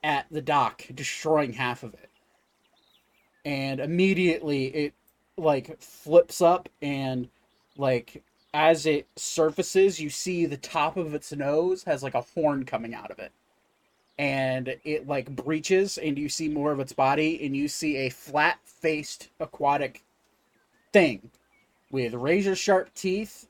at 0.03 0.26
the 0.30 0.41
dock, 0.41 0.84
destroying 0.94 1.53
half 1.53 1.84
of 1.84 1.94
it. 1.94 2.10
And 3.45 3.80
immediately 3.80 4.65
it 4.65 4.94
like 5.38 5.82
flips 5.82 6.41
up 6.41 6.68
and 6.82 7.30
like 7.78 8.24
as 8.53 8.86
it 8.86 9.07
surfaces, 9.15 9.99
you 9.99 10.10
see 10.10 10.45
the 10.45 10.57
top 10.57 10.98
of 10.98 11.14
its 11.14 11.32
nose 11.32 11.84
has 11.84 12.03
like 12.03 12.15
a 12.15 12.22
horn 12.22 12.65
coming 12.65 12.94
out 12.94 13.11
of 13.11 13.19
it. 13.19 13.32
And 14.18 14.76
it 14.84 15.07
like 15.07 15.35
breaches, 15.35 15.98
and 15.98 16.18
you 16.18 16.30
see 16.30 16.48
more 16.49 16.72
of 16.72 16.80
its 16.80 16.94
body, 16.94 17.45
and 17.45 17.56
you 17.56 17.68
see 17.68 17.98
a 17.98 18.10
flat 18.10 18.60
faced 18.64 19.30
aquatic 19.39 20.03
thing 20.91 21.30
with 21.91 22.14
razor 22.14 22.56
sharp 22.56 22.94
teeth, 22.95 23.48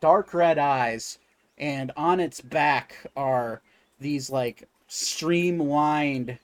dark 0.00 0.34
red 0.34 0.58
eyes, 0.58 1.18
and 1.58 1.92
on 1.96 2.18
its 2.18 2.40
back 2.40 2.96
are 3.16 3.62
these 4.00 4.30
like 4.30 4.68
streamlined, 4.88 6.38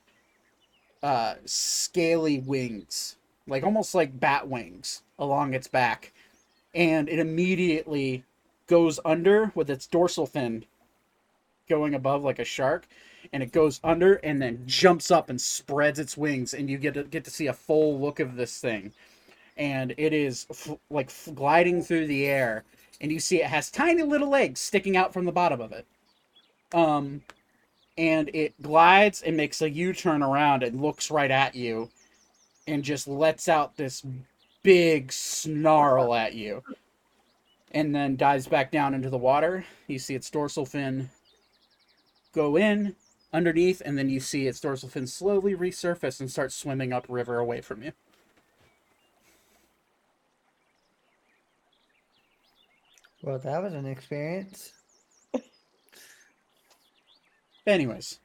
uh, 1.03 1.35
scaly 1.45 2.39
wings, 2.39 3.17
like 3.49 3.65
almost 3.65 3.95
like 3.95 4.21
bat 4.21 4.47
wings 4.49 5.03
along 5.19 5.55
its 5.55 5.67
back 5.67 6.13
and 6.75 7.09
it 7.09 7.19
immediately 7.19 8.25
goes 8.67 9.01
under 9.05 9.51
with 9.55 9.69
its 9.69 9.87
dorsal 9.87 10.27
fin 10.27 10.65
going 11.69 11.95
above 11.95 12.23
like 12.23 12.39
a 12.39 12.45
shark 12.45 12.87
and 13.33 13.43
it 13.43 13.53
goes 13.53 13.81
under 13.85 14.15
and 14.17 14.41
then 14.41 14.63
jumps 14.67 15.11
up 15.11 15.31
and 15.31 15.41
spreads 15.41 15.99
its 15.99 16.17
wings 16.17 16.55
and 16.55 16.69
you 16.69 16.79
get 16.79 16.95
to 16.95 17.05
get 17.05 17.25
to 17.25 17.31
see 17.31 17.47
a 17.47 17.53
full 17.53 18.01
look 18.01 18.21
of 18.21 18.37
this 18.37 18.59
thing 18.61 18.93
and 19.57 19.95
it 19.97 20.13
is 20.13 20.47
f- 20.51 20.79
like 20.91 21.09
f- 21.09 21.29
gliding 21.35 21.83
through 21.83 22.07
the 22.07 22.27
air 22.27 22.65
and 23.01 23.13
you 23.13 23.21
see 23.21 23.41
it 23.41 23.47
has 23.47 23.71
tiny 23.71 24.03
little 24.03 24.29
legs 24.29 24.61
sticking 24.61 24.97
out 24.97 25.13
from 25.13 25.25
the 25.25 25.33
bottom 25.33 25.61
of 25.61 25.73
it 25.73 25.87
um 26.75 27.23
and 27.99 28.31
it 28.33 28.61
glides 28.63 29.23
and 29.23 29.37
makes 29.37 29.63
a 29.63 29.71
u-turn 29.71 30.23
around 30.23 30.63
and 30.63 30.81
looks 30.81 31.11
right 31.11 31.31
at 31.31 31.55
you 31.55 31.91
and 32.67 32.83
just 32.85 33.09
lets 33.09 33.49
out 33.49 33.77
this 33.77 34.05
big 34.63 35.13
snarl 35.13 36.15
at 36.15 36.35
you 36.35 36.63
and 37.73 37.95
then 37.95 38.17
dives 38.17 38.47
back 38.47 38.71
down 38.71 38.95
into 38.95 39.11
the 39.11 39.19
water. 39.19 39.65
You 39.87 39.99
see 39.99 40.15
its 40.15 40.31
dorsal 40.31 40.67
fin 40.67 41.11
go 42.33 42.57
in 42.57 42.95
underneath, 43.33 43.81
and 43.85 43.97
then 43.97 44.09
you 44.09 44.21
see 44.21 44.47
its 44.47 44.61
dorsal 44.61 44.89
fin 44.89 45.07
slowly 45.07 45.55
resurface 45.55 46.21
and 46.21 46.31
start 46.31 46.53
swimming 46.53 46.93
upriver 46.93 47.39
away 47.39 47.61
from 47.61 47.83
you. 47.83 47.93
Well, 53.23 53.39
that 53.39 53.63
was 53.63 53.75
an 53.75 53.87
experience. 53.87 54.73
Anyways, 57.67 58.19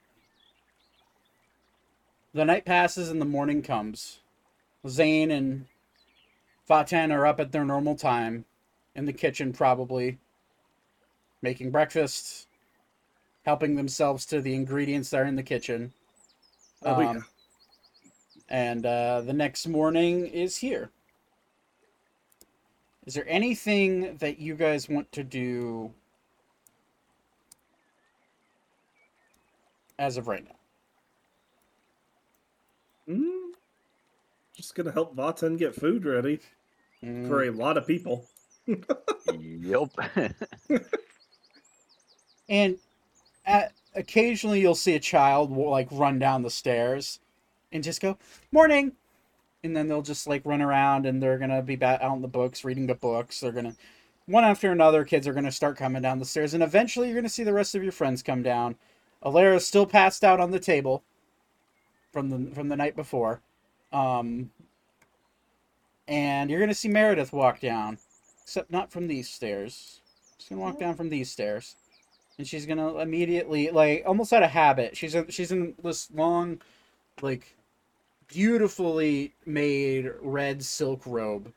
the 2.34 2.46
night 2.46 2.66
passes 2.66 3.10
and 3.10 3.22
the 3.22 3.26
morning 3.26 3.62
comes. 3.62 4.20
Zane 4.88 5.30
and 5.30 5.66
Vaten 6.70 7.14
are 7.14 7.26
up 7.28 7.40
at 7.40 7.52
their 7.52 7.66
normal 7.66 7.96
time 7.96 8.46
in 8.96 9.06
the 9.06 9.14
kitchen, 9.14 9.52
probably 9.52 10.18
making 11.42 11.72
breakfast, 11.72 12.48
helping 13.46 13.76
themselves 13.76 14.26
to 14.26 14.42
the 14.42 14.54
ingredients 14.54 15.12
that 15.12 15.22
are 15.22 15.26
in 15.26 15.36
the 15.36 15.44
kitchen. 15.44 15.94
Oh, 16.84 17.00
yeah. 17.00 17.12
Um, 17.12 17.26
and 18.50 18.86
uh, 18.86 19.22
the 19.22 19.34
next 19.34 19.68
morning 19.68 20.28
is 20.28 20.58
here. 20.58 20.90
Is 23.06 23.14
there 23.14 23.28
anything 23.28 24.18
that 24.18 24.40
you 24.40 24.56
guys 24.56 24.90
want 24.90 25.12
to 25.12 25.24
do 25.24 25.94
as 30.00 30.18
of 30.18 30.28
right 30.28 30.44
now? 30.44 30.56
Mm, 33.14 33.52
just 34.56 34.74
gonna 34.74 34.92
help 34.92 35.16
Vaten 35.16 35.60
get 35.60 35.76
food 35.76 36.06
ready 36.06 36.40
for 37.28 37.44
a 37.44 37.52
lot 37.52 37.78
of 37.78 37.88
people. 37.88 38.28
Yep. 39.28 39.90
And 42.48 42.78
at, 43.46 43.74
occasionally 43.94 44.60
you'll 44.60 44.76
see 44.76 44.96
a 44.96 45.00
child 45.00 45.52
will, 45.52 45.70
like 45.70 45.88
run 45.92 46.20
down 46.20 46.44
the 46.44 46.50
stairs 46.50 47.20
and 47.72 47.84
just 47.84 48.02
go, 48.02 48.18
"Morning." 48.52 48.94
And 49.64 49.76
then 49.76 49.88
they'll 49.88 50.02
just 50.02 50.28
like 50.28 50.46
run 50.46 50.62
around 50.62 51.06
and 51.06 51.22
they're 51.22 51.40
going 51.40 51.50
to 51.50 51.62
be 51.62 51.82
out 51.84 52.02
in 52.02 52.22
the 52.22 52.28
books 52.28 52.64
reading 52.64 52.86
the 52.86 52.96
books. 52.96 53.40
They're 53.40 53.52
to 53.52 53.76
one 54.28 54.44
after 54.44 54.72
another 54.72 55.04
kids 55.04 55.28
are 55.28 55.34
going 55.34 55.46
to 55.46 55.52
start 55.52 55.78
coming 55.78 56.02
down 56.02 56.20
the 56.20 56.26
stairs 56.26 56.54
and 56.54 56.64
eventually 56.64 57.08
you're 57.08 57.16
going 57.16 57.24
to 57.24 57.30
see 57.30 57.44
the 57.44 57.54
rest 57.54 57.76
of 57.76 57.84
your 57.84 57.92
friends 57.92 58.22
come 58.22 58.44
down. 58.44 58.76
Alara's 59.24 59.66
still 59.66 59.86
passed 59.86 60.24
out 60.24 60.40
on 60.40 60.52
the 60.52 60.60
table 60.60 61.04
from 62.12 62.30
the 62.30 62.54
from 62.54 62.70
the 62.70 62.76
night 62.76 62.96
before. 62.96 63.42
Um 63.92 64.52
and 66.08 66.50
you're 66.52 66.60
going 66.60 66.70
to 66.70 66.76
see 66.76 66.88
Meredith 66.88 67.34
walk 67.34 67.60
down, 67.60 67.98
except 68.44 68.70
not 68.70 68.92
from 68.92 69.08
these 69.08 69.28
stairs. 69.28 70.02
She's 70.38 70.50
going 70.50 70.60
to 70.60 70.66
walk 70.66 70.80
down 70.80 70.94
from 70.94 71.10
these 71.10 71.32
stairs 71.32 71.76
and 72.38 72.48
she's 72.48 72.66
gonna 72.66 72.98
immediately 73.00 73.70
like 73.72 74.04
almost 74.06 74.34
out 74.34 74.44
of 74.44 74.50
habit. 74.52 74.98
She's 74.98 75.16
in, 75.16 75.28
she's 75.30 75.52
in 75.52 75.74
this 75.84 76.10
long 76.14 76.62
like 77.22 77.56
beautifully 78.28 79.34
made 79.46 80.12
red 80.22 80.64
silk 80.64 81.02
robe 81.06 81.54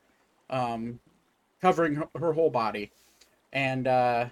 um 0.51 1.01
covering 1.61 1.97
her, 1.97 2.09
her 2.19 2.33
whole 2.33 2.51
body. 2.51 2.91
And 3.53 3.89
uh 3.89 4.27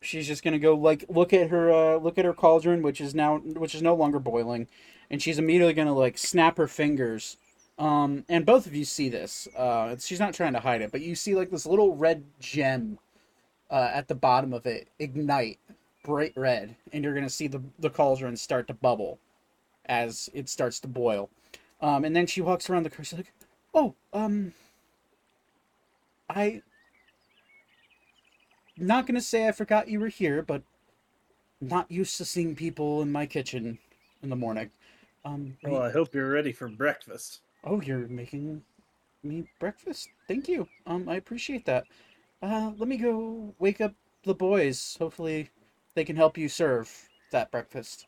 she's 0.00 0.26
just 0.26 0.42
gonna 0.42 0.58
go 0.58 0.74
like 0.74 1.04
look 1.08 1.32
at 1.32 1.50
her 1.50 1.70
uh 1.72 1.96
look 1.96 2.18
at 2.18 2.24
her 2.24 2.34
cauldron 2.34 2.82
which 2.82 3.00
is 3.00 3.14
now 3.14 3.38
which 3.38 3.74
is 3.74 3.82
no 3.82 3.94
longer 3.94 4.18
boiling. 4.18 4.66
And 5.10 5.22
she's 5.22 5.38
immediately 5.38 5.74
gonna 5.74 5.94
like 5.94 6.18
snap 6.18 6.56
her 6.56 6.66
fingers. 6.66 7.36
Um 7.78 8.24
and 8.28 8.44
both 8.44 8.66
of 8.66 8.74
you 8.74 8.84
see 8.84 9.08
this. 9.08 9.46
Uh 9.56 9.96
she's 10.00 10.20
not 10.20 10.34
trying 10.34 10.54
to 10.54 10.60
hide 10.60 10.82
it 10.82 10.90
but 10.90 11.00
you 11.00 11.14
see 11.14 11.36
like 11.36 11.50
this 11.50 11.66
little 11.66 11.94
red 11.94 12.24
gem 12.40 12.98
uh, 13.72 13.90
at 13.92 14.06
the 14.06 14.14
bottom 14.14 14.52
of 14.52 14.66
it 14.66 14.86
ignite 15.00 15.58
bright 16.04 16.32
red 16.36 16.76
and 16.92 17.02
you're 17.02 17.14
going 17.14 17.26
to 17.26 17.30
see 17.30 17.48
the, 17.48 17.62
the 17.80 17.90
cauldron 17.90 18.36
start 18.36 18.66
to 18.68 18.74
bubble 18.74 19.18
as 19.86 20.28
it 20.34 20.48
starts 20.48 20.78
to 20.80 20.88
boil 20.88 21.30
um, 21.80 22.04
and 22.04 22.14
then 22.14 22.26
she 22.26 22.40
walks 22.40 22.68
around 22.70 22.84
the 22.84 22.90
car 22.90 23.04
she's 23.04 23.18
like 23.18 23.32
oh 23.74 23.94
um 24.12 24.52
i 26.28 26.60
not 28.76 29.06
going 29.06 29.14
to 29.14 29.20
say 29.20 29.48
i 29.48 29.52
forgot 29.52 29.88
you 29.88 29.98
were 29.98 30.08
here 30.08 30.42
but 30.42 30.62
not 31.60 31.90
used 31.90 32.16
to 32.16 32.24
seeing 32.24 32.54
people 32.54 33.00
in 33.02 33.10
my 33.10 33.26
kitchen 33.26 33.78
in 34.22 34.28
the 34.30 34.36
morning 34.36 34.70
um 35.24 35.56
we- 35.62 35.70
Well, 35.70 35.82
I 35.82 35.90
hope 35.90 36.14
you're 36.14 36.30
ready 36.30 36.52
for 36.52 36.68
breakfast. 36.68 37.40
Oh, 37.64 37.80
you're 37.80 38.08
making 38.08 38.62
me 39.22 39.44
breakfast. 39.60 40.08
Thank 40.26 40.48
you. 40.48 40.66
Um, 40.86 41.08
I 41.08 41.14
appreciate 41.14 41.64
that. 41.66 41.84
Uh, 42.42 42.72
let 42.76 42.88
me 42.88 42.96
go 42.96 43.54
wake 43.58 43.80
up 43.80 43.94
the 44.24 44.34
boys. 44.34 44.96
Hopefully, 44.98 45.50
they 45.94 46.04
can 46.04 46.16
help 46.16 46.36
you 46.36 46.48
serve 46.48 47.08
that 47.30 47.50
breakfast. 47.50 48.06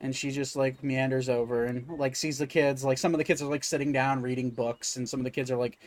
And 0.00 0.16
she 0.16 0.30
just 0.30 0.56
like 0.56 0.82
meanders 0.82 1.28
over 1.28 1.66
and 1.66 1.86
like 1.98 2.16
sees 2.16 2.38
the 2.38 2.46
kids. 2.46 2.84
Like 2.84 2.96
some 2.98 3.12
of 3.12 3.18
the 3.18 3.24
kids 3.24 3.42
are 3.42 3.50
like 3.50 3.64
sitting 3.64 3.92
down 3.92 4.22
reading 4.22 4.50
books, 4.50 4.96
and 4.96 5.08
some 5.08 5.20
of 5.20 5.24
the 5.24 5.30
kids 5.30 5.50
are 5.50 5.56
like, 5.58 5.78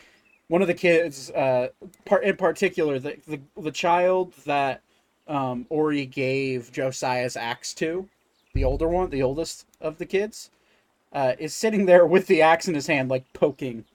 one 0.50 0.62
of 0.62 0.68
the 0.68 0.74
kids, 0.76 1.32
uh, 1.32 1.70
part 2.06 2.24
in 2.24 2.38
particular, 2.38 3.00
the 3.00 3.18
the, 3.28 3.40
the 3.60 3.72
child 3.72 4.34
that 4.46 4.82
um 5.28 5.66
Ori 5.70 6.06
gave 6.06 6.72
Josiah's 6.72 7.36
axe 7.36 7.74
to, 7.76 8.08
the 8.54 8.64
older 8.66 8.88
one, 8.88 9.10
the 9.10 9.24
oldest 9.24 9.66
of 9.82 9.98
the 9.98 10.06
kids 10.06 10.52
uh, 11.14 11.34
is 11.40 11.56
sitting 11.56 11.86
there 11.86 12.06
with 12.06 12.28
the 12.28 12.42
axe 12.42 12.68
in 12.68 12.76
his 12.76 12.88
hand, 12.88 13.10
like 13.10 13.32
poking 13.34 13.86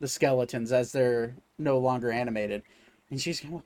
the 0.00 0.08
skeletons 0.08 0.72
as 0.72 0.92
they're 0.92 1.34
no 1.58 1.78
longer 1.78 2.12
animated. 2.12 2.62
And 3.10 3.20
she's 3.20 3.40
going, 3.40 3.62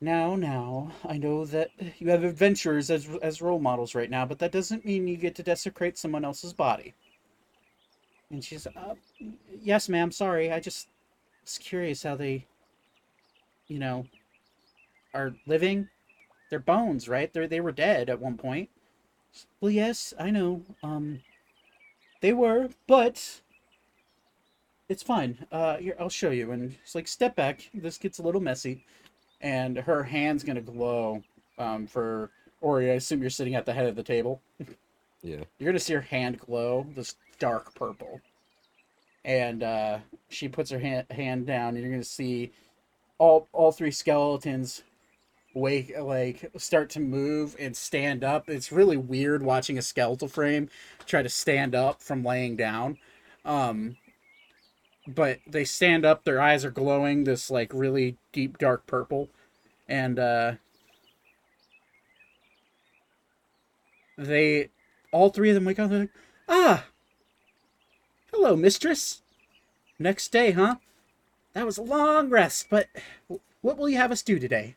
now, 0.00 0.36
now, 0.36 0.92
I 1.04 1.16
know 1.16 1.44
that 1.46 1.70
you 1.98 2.10
have 2.10 2.22
adventurers 2.22 2.90
as, 2.90 3.08
as 3.22 3.40
role 3.40 3.58
models 3.58 3.94
right 3.94 4.10
now, 4.10 4.26
but 4.26 4.38
that 4.40 4.52
doesn't 4.52 4.84
mean 4.84 5.08
you 5.08 5.16
get 5.16 5.34
to 5.36 5.42
desecrate 5.42 5.96
someone 5.96 6.24
else's 6.24 6.52
body. 6.52 6.94
And 8.30 8.44
she's, 8.44 8.66
uh, 8.66 8.94
yes, 9.62 9.88
ma'am, 9.88 10.10
sorry. 10.12 10.52
I 10.52 10.60
just 10.60 10.88
was 11.44 11.58
curious 11.58 12.02
how 12.02 12.16
they, 12.16 12.46
you 13.68 13.78
know, 13.78 14.06
are 15.14 15.34
living. 15.46 15.88
They're 16.50 16.58
bones, 16.58 17.08
right? 17.08 17.32
They 17.32 17.46
they 17.46 17.60
were 17.60 17.72
dead 17.72 18.10
at 18.10 18.20
one 18.20 18.36
point. 18.36 18.68
Well, 19.60 19.70
yes, 19.70 20.12
I 20.18 20.30
know. 20.30 20.62
Um, 20.82 21.20
they 22.20 22.32
were, 22.32 22.70
but 22.86 23.40
it's 24.88 25.02
fine. 25.02 25.38
Uh, 25.50 25.76
here, 25.76 25.96
I'll 25.98 26.08
show 26.08 26.30
you. 26.30 26.52
And 26.52 26.74
she's 26.84 26.94
like, 26.94 27.08
step 27.08 27.36
back. 27.36 27.68
This 27.74 27.98
gets 27.98 28.18
a 28.18 28.22
little 28.22 28.40
messy. 28.40 28.84
And 29.40 29.76
her 29.76 30.02
hand's 30.02 30.44
gonna 30.44 30.60
glow. 30.60 31.22
Um, 31.58 31.86
for 31.86 32.30
Ori, 32.60 32.90
I 32.90 32.94
assume 32.94 33.20
you're 33.20 33.30
sitting 33.30 33.54
at 33.54 33.66
the 33.66 33.72
head 33.72 33.86
of 33.86 33.96
the 33.96 34.02
table. 34.02 34.40
Yeah. 35.22 35.42
You're 35.58 35.72
gonna 35.72 35.80
see 35.80 35.94
her 35.94 36.00
hand 36.00 36.38
glow, 36.38 36.86
this 36.94 37.16
dark 37.40 37.74
purple. 37.74 38.20
And 39.24 39.64
uh, 39.64 39.98
she 40.28 40.46
puts 40.46 40.70
her 40.70 40.78
hand 40.78 41.06
hand 41.10 41.46
down, 41.46 41.70
and 41.70 41.80
you're 41.80 41.90
gonna 41.90 42.04
see 42.04 42.52
all 43.18 43.48
all 43.52 43.72
three 43.72 43.90
skeletons 43.90 44.84
wake 45.54 45.92
like 45.98 46.50
start 46.58 46.90
to 46.90 47.00
move 47.00 47.56
and 47.58 47.76
stand 47.76 48.22
up. 48.22 48.48
It's 48.48 48.70
really 48.70 48.96
weird 48.98 49.42
watching 49.42 49.78
a 49.78 49.82
skeletal 49.82 50.28
frame 50.28 50.68
try 51.06 51.22
to 51.22 51.28
stand 51.28 51.74
up 51.74 52.02
from 52.02 52.22
laying 52.22 52.54
down. 52.56 52.98
Um 53.44 53.96
but 55.06 55.40
they 55.46 55.64
stand 55.64 56.04
up, 56.04 56.24
their 56.24 56.40
eyes 56.40 56.64
are 56.64 56.70
glowing 56.70 57.24
this 57.24 57.50
like 57.50 57.70
really 57.72 58.16
deep 58.32 58.58
dark 58.58 58.86
purple 58.86 59.28
and 59.88 60.18
uh 60.18 60.54
they 64.18 64.68
all 65.12 65.30
three 65.30 65.50
of 65.50 65.54
them 65.54 65.64
wake 65.64 65.78
up 65.78 65.90
they're 65.90 66.00
like, 66.00 66.10
"Ah. 66.48 66.86
Hello, 68.32 68.56
mistress. 68.56 69.22
Next 69.98 70.32
day, 70.32 70.50
huh? 70.50 70.76
That 71.52 71.66
was 71.66 71.78
a 71.78 71.82
long 71.82 72.28
rest, 72.28 72.66
but 72.68 72.88
what 73.60 73.78
will 73.78 73.88
you 73.88 73.96
have 73.96 74.12
us 74.12 74.22
do 74.22 74.38
today?" 74.38 74.76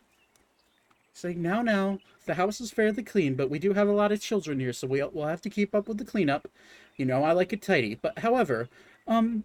Saying, 1.13 1.41
now, 1.41 1.61
now, 1.61 1.99
the 2.25 2.35
house 2.35 2.61
is 2.61 2.71
fairly 2.71 3.03
clean, 3.03 3.35
but 3.35 3.49
we 3.49 3.59
do 3.59 3.73
have 3.73 3.89
a 3.89 3.93
lot 3.93 4.13
of 4.13 4.21
children 4.21 4.59
here, 4.61 4.71
so 4.71 4.87
we, 4.87 5.03
we'll 5.03 5.27
have 5.27 5.41
to 5.41 5.49
keep 5.49 5.75
up 5.75 5.89
with 5.89 5.97
the 5.97 6.05
cleanup. 6.05 6.47
You 6.95 7.05
know, 7.05 7.23
I 7.23 7.33
like 7.33 7.51
it 7.51 7.61
tidy. 7.61 7.95
But, 7.95 8.19
however, 8.19 8.69
um, 9.05 9.43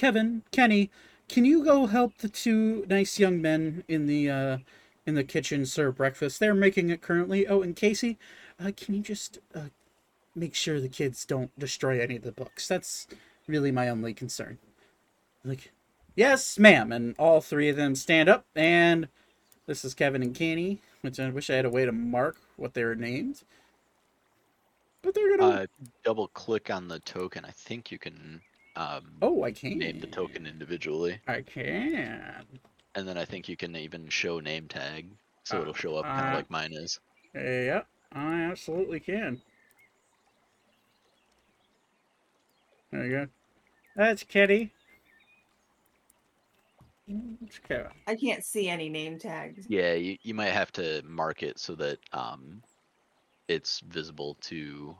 Kevin, 0.00 0.42
Kenny, 0.50 0.88
can 1.28 1.44
you 1.44 1.62
go 1.62 1.84
help 1.84 2.16
the 2.16 2.28
two 2.30 2.86
nice 2.88 3.18
young 3.18 3.42
men 3.42 3.84
in 3.86 4.06
the, 4.06 4.30
uh, 4.30 4.58
in 5.04 5.14
the 5.14 5.22
kitchen 5.22 5.66
serve 5.66 5.96
breakfast? 5.96 6.40
They're 6.40 6.54
making 6.54 6.88
it 6.88 7.02
currently. 7.02 7.46
Oh, 7.46 7.60
and 7.60 7.76
Casey, 7.76 8.16
uh, 8.58 8.72
can 8.74 8.94
you 8.94 9.02
just, 9.02 9.40
uh, 9.54 9.68
make 10.34 10.54
sure 10.54 10.80
the 10.80 10.88
kids 10.88 11.26
don't 11.26 11.50
destroy 11.58 12.00
any 12.00 12.16
of 12.16 12.22
the 12.22 12.32
books? 12.32 12.66
That's 12.66 13.08
really 13.46 13.70
my 13.70 13.90
only 13.90 14.14
concern. 14.14 14.56
Like, 15.44 15.70
yes, 16.16 16.58
ma'am. 16.58 16.92
And 16.92 17.14
all 17.18 17.42
three 17.42 17.68
of 17.68 17.76
them 17.76 17.94
stand 17.94 18.30
up 18.30 18.46
and 18.56 19.06
this 19.66 19.84
is 19.84 19.92
Kevin 19.92 20.22
and 20.22 20.34
Kenny, 20.34 20.80
which 21.02 21.20
I 21.20 21.28
wish 21.28 21.50
I 21.50 21.56
had 21.56 21.66
a 21.66 21.70
way 21.70 21.84
to 21.84 21.92
mark 21.92 22.38
what 22.56 22.72
they 22.72 22.84
were 22.84 22.96
named. 22.96 23.42
But 25.02 25.14
they're 25.14 25.36
gonna. 25.36 25.54
Uh, 25.54 25.66
double 26.02 26.28
click 26.28 26.70
on 26.70 26.88
the 26.88 27.00
token. 27.00 27.44
I 27.44 27.50
think 27.50 27.92
you 27.92 27.98
can 27.98 28.40
um, 28.80 29.02
oh, 29.22 29.44
I 29.44 29.52
can 29.52 29.78
name 29.78 30.00
the 30.00 30.06
token 30.06 30.46
individually, 30.46 31.20
I 31.28 31.42
can. 31.42 32.46
and 32.94 33.06
then 33.06 33.18
I 33.18 33.24
think 33.24 33.48
you 33.48 33.56
can 33.56 33.76
even 33.76 34.08
show 34.08 34.40
name 34.40 34.68
tag, 34.68 35.06
so 35.44 35.58
Uh, 35.58 35.60
it'll 35.62 35.74
show 35.74 35.96
up 35.96 36.06
kind 36.06 36.20
uh, 36.20 36.28
of 36.28 36.34
like 36.34 36.50
mine 36.50 36.72
is. 36.72 36.98
Yep, 37.34 37.86
I 38.12 38.42
absolutely 38.42 39.00
can. 39.00 39.40
There 42.90 43.04
you 43.04 43.10
go. 43.10 43.26
That's 43.96 44.22
Kitty. 44.22 44.72
It's 47.42 47.60
I 48.06 48.14
can't 48.14 48.44
see 48.44 48.68
any 48.68 48.88
name 48.88 49.18
tags. 49.18 49.66
Yeah, 49.68 49.94
you, 49.94 50.16
you 50.22 50.34
might 50.34 50.52
have 50.52 50.72
to 50.72 51.02
mark 51.04 51.42
it 51.42 51.58
so 51.58 51.74
that 51.74 51.98
um, 52.12 52.62
it's 53.48 53.80
visible 53.80 54.36
to. 54.42 54.96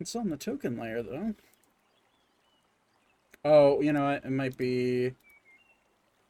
It's 0.00 0.16
on 0.16 0.30
the 0.30 0.38
token 0.38 0.78
layer 0.78 1.02
though. 1.02 1.34
Oh, 3.44 3.80
you 3.82 3.92
know 3.92 4.06
what? 4.06 4.24
It 4.24 4.30
might 4.30 4.56
be. 4.56 5.12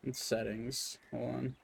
in 0.04 0.12
settings. 0.12 0.98
Hold 1.10 1.34
on. 1.34 1.56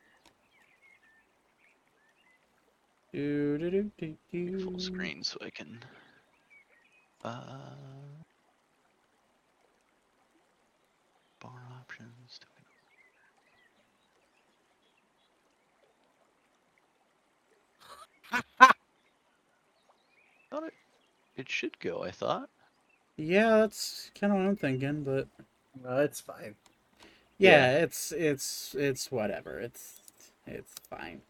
Do, 3.12 3.59
do, 3.59 3.70
do, 3.70 3.91
do, 3.99 4.16
do. 4.33 4.61
Full 4.61 4.81
screen 4.81 5.24
so 5.24 5.39
I 5.43 5.51
can. 5.51 5.81
Uh, 7.24 7.70
bar 11.41 11.53
options. 11.81 12.41
Thought 20.51 20.65
it, 20.69 20.74
it 21.37 21.49
should 21.51 21.79
go. 21.79 22.03
I 22.03 22.11
thought. 22.11 22.51
Yeah, 23.19 23.59
that's 23.59 24.11
kind 24.19 24.33
of 24.33 24.39
what 24.39 24.47
I'm 24.47 24.57
thinking, 24.57 25.03
but 25.05 25.29
No, 25.83 25.99
it's 26.01 26.21
fine. 26.21 26.57
yeah, 27.39 27.73
it's 27.79 28.13
it's 28.13 28.75
it's 28.79 29.11
whatever. 29.11 29.59
It's 29.61 30.01
it's 30.47 30.75
fine. 30.91 31.23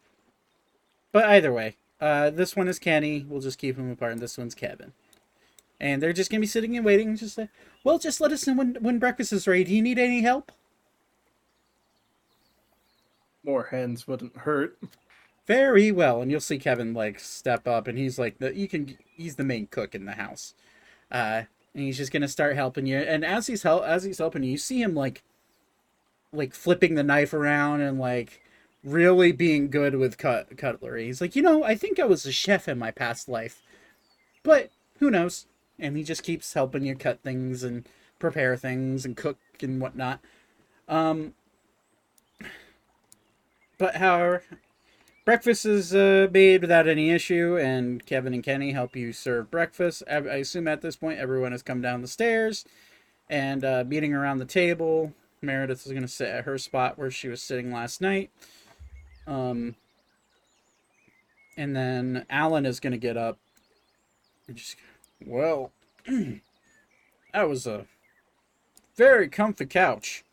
But 1.12 1.24
either 1.24 1.52
way, 1.52 1.76
uh, 2.00 2.30
this 2.30 2.54
one 2.54 2.68
is 2.68 2.78
Kenny. 2.78 3.24
We'll 3.28 3.40
just 3.40 3.58
keep 3.58 3.76
them 3.76 3.90
apart, 3.90 4.12
and 4.12 4.20
this 4.20 4.38
one's 4.38 4.54
Kevin. 4.54 4.92
And 5.80 6.02
they're 6.02 6.12
just 6.14 6.30
gonna 6.30 6.40
be 6.42 6.46
sitting 6.46 6.76
and 6.76 6.86
waiting. 6.86 7.16
Just 7.16 7.36
say, 7.36 7.48
well, 7.84 7.98
just 7.98 8.20
let 8.20 8.32
us 8.32 8.46
know 8.46 8.54
when 8.54 8.76
when 8.80 8.98
breakfast 8.98 9.32
is 9.32 9.48
ready. 9.48 9.64
Do 9.64 9.74
you 9.74 9.82
need 9.82 9.98
any 9.98 10.22
help? 10.22 10.52
More 13.42 13.64
hens 13.64 14.06
wouldn't 14.06 14.36
hurt. 14.36 14.78
Very 15.46 15.92
well, 15.92 16.22
and 16.22 16.30
you'll 16.30 16.40
see 16.40 16.58
Kevin 16.58 16.92
like 16.92 17.20
step 17.20 17.68
up, 17.68 17.86
and 17.86 17.96
he's 17.96 18.18
like 18.18 18.38
the 18.38 18.54
you 18.54 18.66
can 18.66 18.98
he's 19.14 19.36
the 19.36 19.44
main 19.44 19.68
cook 19.68 19.94
in 19.94 20.04
the 20.04 20.12
house, 20.12 20.54
uh, 21.10 21.42
and 21.72 21.84
he's 21.84 21.96
just 21.96 22.12
gonna 22.12 22.26
start 22.28 22.56
helping 22.56 22.86
you. 22.86 22.98
And 22.98 23.24
as 23.24 23.46
he's 23.46 23.62
help 23.62 23.84
as 23.84 24.02
he's 24.02 24.18
helping 24.18 24.42
you, 24.42 24.52
you 24.52 24.58
see 24.58 24.82
him 24.82 24.94
like 24.94 25.22
like 26.32 26.52
flipping 26.52 26.96
the 26.96 27.04
knife 27.04 27.32
around 27.32 27.80
and 27.80 27.98
like 27.98 28.42
really 28.82 29.30
being 29.32 29.70
good 29.70 29.94
with 29.94 30.18
cut 30.18 30.56
cutlery. 30.56 31.06
He's 31.06 31.20
like, 31.20 31.36
you 31.36 31.42
know, 31.42 31.62
I 31.62 31.76
think 31.76 32.00
I 32.00 32.04
was 32.04 32.26
a 32.26 32.32
chef 32.32 32.68
in 32.68 32.78
my 32.78 32.90
past 32.90 33.28
life, 33.28 33.62
but 34.42 34.70
who 34.98 35.10
knows? 35.10 35.46
And 35.78 35.96
he 35.96 36.02
just 36.02 36.24
keeps 36.24 36.54
helping 36.54 36.84
you 36.84 36.96
cut 36.96 37.22
things 37.22 37.62
and 37.62 37.86
prepare 38.18 38.56
things 38.56 39.04
and 39.04 39.16
cook 39.16 39.38
and 39.60 39.80
whatnot. 39.80 40.20
Um, 40.88 41.34
but 43.78 43.96
however, 43.96 44.42
breakfast 45.26 45.66
is 45.66 45.94
uh, 45.94 46.28
made 46.32 46.62
without 46.62 46.88
any 46.88 47.10
issue, 47.10 47.58
and 47.58 48.06
Kevin 48.06 48.32
and 48.32 48.42
Kenny 48.42 48.72
help 48.72 48.96
you 48.96 49.12
serve 49.12 49.50
breakfast. 49.50 50.02
I, 50.08 50.18
assume 50.18 50.68
at 50.68 50.80
this 50.80 50.96
point 50.96 51.18
everyone 51.18 51.52
has 51.52 51.62
come 51.62 51.82
down 51.82 52.00
the 52.00 52.08
stairs 52.08 52.64
and 53.28 53.64
uh, 53.64 53.84
meeting 53.86 54.14
around 54.14 54.38
the 54.38 54.46
table. 54.46 55.12
Meredith 55.42 55.84
is 55.84 55.92
going 55.92 56.02
to 56.02 56.08
sit 56.08 56.28
at 56.28 56.44
her 56.44 56.56
spot 56.56 56.96
where 56.96 57.10
she 57.10 57.28
was 57.28 57.42
sitting 57.42 57.72
last 57.72 58.00
night. 58.00 58.30
Um, 59.26 59.74
and 61.56 61.74
then 61.74 62.24
Alan 62.30 62.64
is 62.64 62.80
going 62.80 62.92
to 62.92 62.98
get 62.98 63.16
up 63.16 63.38
and 64.46 64.56
just, 64.56 64.76
well, 65.24 65.72
that 66.06 67.48
was 67.48 67.66
a 67.66 67.86
very 68.96 69.28
comfy 69.28 69.66
couch. 69.66 70.24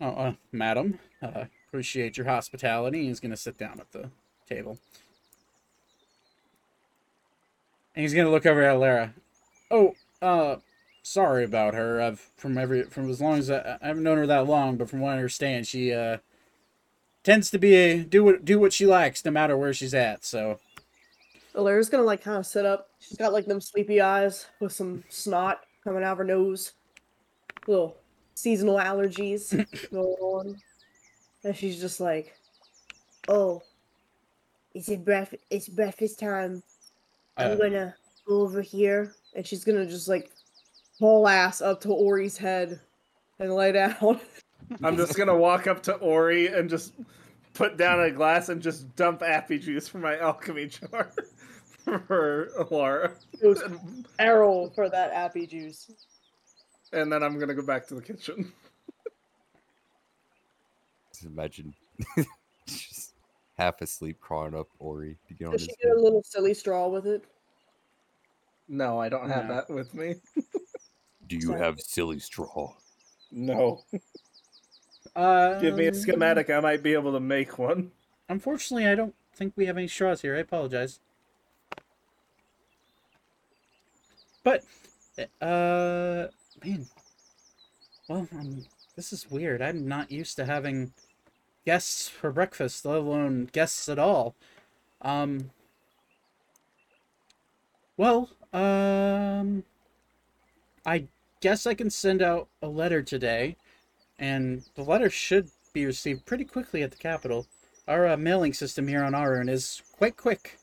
Oh, 0.00 0.08
uh, 0.08 0.32
madam, 0.50 0.98
uh, 1.22 1.44
appreciate 1.74 2.16
your 2.16 2.26
hospitality. 2.26 3.06
He's 3.06 3.18
going 3.18 3.32
to 3.32 3.36
sit 3.36 3.58
down 3.58 3.80
at 3.80 3.90
the 3.90 4.08
table. 4.48 4.78
And 7.96 8.02
he's 8.02 8.14
going 8.14 8.26
to 8.26 8.30
look 8.30 8.46
over 8.46 8.62
at 8.62 8.78
Lara. 8.78 9.12
Oh, 9.72 9.96
uh, 10.22 10.58
sorry 11.02 11.42
about 11.42 11.74
her. 11.74 12.00
I've 12.00 12.20
from 12.36 12.56
every 12.58 12.84
from 12.84 13.10
as 13.10 13.20
long 13.20 13.38
as 13.38 13.50
I, 13.50 13.76
I 13.82 13.88
haven't 13.88 14.04
known 14.04 14.18
her 14.18 14.26
that 14.28 14.46
long, 14.46 14.76
but 14.76 14.88
from 14.88 15.00
what 15.00 15.10
I 15.10 15.16
understand, 15.16 15.66
she 15.66 15.92
uh 15.92 16.18
tends 17.24 17.50
to 17.50 17.58
be 17.58 17.74
a 17.74 18.04
do 18.04 18.22
what 18.22 18.44
do 18.44 18.60
what 18.60 18.72
she 18.72 18.86
likes 18.86 19.24
no 19.24 19.32
matter 19.32 19.56
where 19.56 19.74
she's 19.74 19.94
at. 19.94 20.24
So 20.24 20.60
Alara's 21.56 21.88
gonna 21.88 22.04
like 22.04 22.22
kind 22.22 22.38
of 22.38 22.46
sit 22.46 22.64
up. 22.64 22.90
She's 23.00 23.18
got 23.18 23.32
like 23.32 23.46
them 23.46 23.60
sleepy 23.60 24.00
eyes 24.00 24.46
with 24.60 24.72
some 24.72 25.02
snot 25.08 25.62
coming 25.82 26.04
out 26.04 26.12
of 26.12 26.18
her 26.18 26.24
nose. 26.24 26.74
Little 27.66 27.96
seasonal 28.34 28.76
allergies 28.76 29.50
going 29.90 30.06
on. 30.20 30.56
And 31.44 31.56
she's 31.56 31.80
just 31.80 32.00
like, 32.00 32.34
Oh, 33.28 33.62
it's 34.74 34.88
a 34.90 34.96
breakfast. 34.96 35.42
It's 35.50 35.68
breakfast 35.68 36.18
time. 36.18 36.62
I'm 37.36 37.52
Uh, 37.52 37.54
gonna 37.56 37.94
go 38.26 38.40
over 38.42 38.60
here. 38.62 39.14
and 39.34 39.46
she's 39.46 39.64
gonna 39.64 39.86
just 39.86 40.08
like 40.08 40.30
haul 41.00 41.26
ass 41.28 41.60
up 41.60 41.80
to 41.82 41.88
Ori's 41.90 42.36
head 42.36 42.80
and 43.38 43.54
lay 43.54 43.72
down. 43.72 44.20
I'm 44.82 44.96
just 44.96 45.16
gonna 45.16 45.36
walk 45.36 45.66
up 45.66 45.82
to 45.84 45.94
Ori 45.96 46.46
and 46.48 46.70
just 46.70 46.94
put 47.52 47.76
down 47.76 48.00
a 48.00 48.10
glass 48.10 48.48
and 48.48 48.62
just 48.62 48.94
dump 48.96 49.22
appy 49.22 49.58
juice 49.58 49.88
from 49.88 50.00
my 50.02 50.18
alchemy 50.18 50.66
jar 50.68 51.10
for 52.06 52.50
Laura. 52.70 53.12
Goes 53.42 53.62
arrow 54.18 54.70
for 54.74 54.88
that 54.88 55.12
appy 55.12 55.46
juice. 55.46 55.90
And 56.92 57.12
then 57.12 57.22
I'm 57.22 57.38
gonna 57.38 57.54
go 57.54 57.62
back 57.62 57.86
to 57.88 57.94
the 57.94 58.02
kitchen. 58.02 58.52
Just 61.24 61.32
imagine 61.32 61.74
just 62.66 63.14
half 63.56 63.80
asleep 63.80 64.20
crawling 64.20 64.54
up 64.54 64.68
Ori 64.78 65.16
to 65.26 65.34
get 65.34 65.46
on 65.46 65.52
Does 65.52 65.62
his 65.62 65.70
she 65.70 65.86
get 65.88 65.96
a 65.96 66.00
little 66.00 66.22
silly 66.22 66.52
straw 66.52 66.88
with 66.88 67.06
it? 67.06 67.24
No, 68.68 69.00
I 69.00 69.08
don't 69.08 69.28
have 69.30 69.46
No. 69.48 69.54
that 69.54 69.70
with 69.70 69.94
me. 69.94 70.16
Do 71.26 71.36
you 71.36 71.48
Sorry. 71.48 71.60
have 71.60 71.80
silly 71.80 72.18
straw? 72.18 72.74
No. 73.32 73.82
uh, 75.16 75.58
Give 75.60 75.74
me 75.76 75.86
a 75.86 75.94
schematic, 75.94 76.50
I 76.50 76.60
might 76.60 76.82
be 76.82 76.92
able 76.92 77.12
to 77.12 77.20
make 77.20 77.58
one. 77.58 77.90
Unfortunately, 78.28 78.86
I 78.86 78.94
don't 78.94 79.14
think 79.34 79.54
we 79.56 79.64
have 79.66 79.78
any 79.78 79.88
straws 79.88 80.20
here. 80.20 80.36
I 80.36 80.40
apologize. 80.40 81.00
But, 84.42 84.62
uh, 85.40 86.26
man, 86.62 86.86
well, 88.08 88.28
um, 88.32 88.64
this 88.94 89.12
is 89.12 89.30
weird. 89.30 89.62
I'm 89.62 89.88
not 89.88 90.10
used 90.10 90.36
to 90.36 90.44
having 90.44 90.92
guests 91.64 92.08
for 92.08 92.30
breakfast, 92.30 92.84
let 92.84 92.98
alone 92.98 93.48
guests 93.52 93.88
at 93.88 93.98
all. 93.98 94.34
Um, 95.02 95.50
well, 97.96 98.30
um, 98.52 99.64
I 100.84 101.06
guess 101.40 101.66
I 101.66 101.74
can 101.74 101.90
send 101.90 102.22
out 102.22 102.48
a 102.62 102.68
letter 102.68 103.02
today, 103.02 103.56
and 104.18 104.64
the 104.74 104.82
letter 104.82 105.10
should 105.10 105.50
be 105.72 105.86
received 105.86 106.24
pretty 106.24 106.44
quickly 106.44 106.82
at 106.82 106.90
the 106.90 106.96
Capitol. 106.96 107.46
Our 107.86 108.08
uh, 108.08 108.16
mailing 108.16 108.54
system 108.54 108.88
here 108.88 109.04
on 109.04 109.14
Arune 109.14 109.48
is 109.48 109.82
quite 109.92 110.16
quick. 110.16 110.58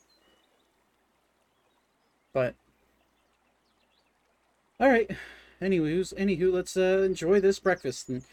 But 2.34 2.56
all 4.80 4.90
right. 4.90 5.11
Anywho's, 5.61 6.11
anywho, 6.18 6.52
let's 6.52 6.76
uh, 6.76 7.03
enjoy 7.06 7.40
this 7.40 7.60
breakfast. 7.60 8.10
And 8.10 8.23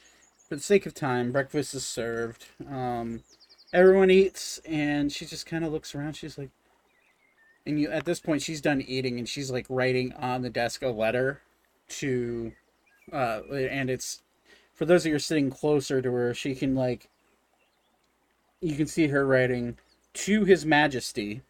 for 0.49 0.57
the 0.57 0.63
sake 0.63 0.87
of 0.87 0.95
time, 0.95 1.33
breakfast 1.33 1.75
is 1.75 1.87
served. 1.87 2.47
Um, 2.71 3.23
everyone 3.73 4.11
eats, 4.11 4.59
and 4.67 5.13
she 5.13 5.27
just 5.27 5.47
kind 5.47 5.65
of 5.65 5.73
looks 5.73 5.95
around. 5.95 6.15
She's 6.15 6.39
like, 6.39 6.51
and 7.67 7.79
you 7.79 7.91
at 7.91 8.05
this 8.05 8.21
point, 8.21 8.43
she's 8.43 8.61
done 8.61 8.81
eating, 8.81 9.19
and 9.19 9.29
she's 9.29 9.51
like 9.51 9.67
writing 9.69 10.13
on 10.15 10.43
the 10.43 10.51
desk 10.51 10.83
a 10.83 10.89
letter 10.89 11.43
to, 11.89 12.53
uh, 13.13 13.41
and 13.53 13.91
it's 13.91 14.23
for 14.75 14.87
those 14.87 15.05
of 15.05 15.11
you're 15.11 15.19
sitting 15.19 15.51
closer 15.51 16.01
to 16.01 16.11
her, 16.13 16.33
she 16.33 16.55
can 16.55 16.75
like 16.75 17.09
you 18.61 18.77
can 18.77 18.87
see 18.87 19.09
her 19.09 19.27
writing 19.27 19.77
to 20.13 20.45
his 20.45 20.65
majesty 20.67 21.43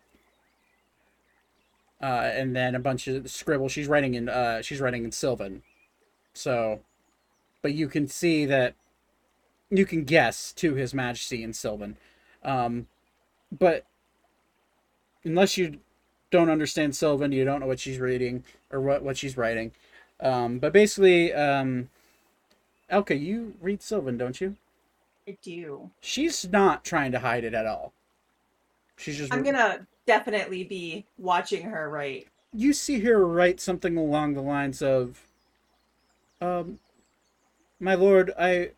uh, 2.03 2.31
and 2.33 2.55
then 2.55 2.75
a 2.75 2.79
bunch 2.79 3.09
of 3.09 3.31
scribble 3.31 3.69
she's 3.69 3.89
writing 3.89 4.15
in 4.15 4.29
uh, 4.29 4.61
she's 4.63 4.81
writing 4.81 5.05
in 5.05 5.13
sylvan 5.13 5.63
so 6.35 6.81
but 7.63 7.73
you 7.73 7.89
can 7.89 8.07
see 8.07 8.45
that 8.45 8.75
you 9.71 9.85
can 9.85 10.05
guess 10.05 10.53
to 10.53 10.75
his 10.75 10.95
majesty 10.95 11.43
in 11.43 11.53
sylvan 11.53 11.97
um, 12.45 12.87
but 13.57 13.85
unless 15.25 15.57
you 15.57 15.79
don't 16.31 16.51
understand 16.51 16.95
sylvan 16.95 17.33
you 17.33 17.45
don't 17.45 17.61
know 17.61 17.67
what 17.67 17.81
she's 17.81 17.99
reading 17.99 18.45
or 18.71 18.81
what, 18.81 19.03
what 19.03 19.17
she's 19.17 19.37
writing 19.37 19.73
um, 20.21 20.59
but 20.59 20.73
basically 20.73 21.33
um, 21.33 21.89
elka 22.91 23.19
you 23.19 23.55
read 23.61 23.83
sylvan 23.83 24.17
don't 24.17 24.41
you 24.41 24.57
I 25.29 25.37
do. 25.43 25.91
she's 26.01 26.49
not 26.49 26.85
trying 26.87 27.13
to 27.13 27.19
hide 27.19 27.45
it 27.45 27.53
at 27.53 27.67
all. 27.67 27.93
She's 28.97 29.19
just 29.19 29.33
I'm 29.33 29.43
gonna 29.43 29.87
definitely 30.07 30.65
be 30.65 31.05
watching 31.19 31.65
her 31.65 31.91
right. 31.91 32.27
you 32.55 32.73
see 32.73 33.01
her 33.01 33.27
write 33.27 33.61
something 33.61 33.99
along 33.99 34.33
the 34.33 34.41
lines 34.41 34.81
of 34.81 35.21
um 36.41 36.79
my 37.79 37.95
lord, 37.95 38.33
I 38.39 38.71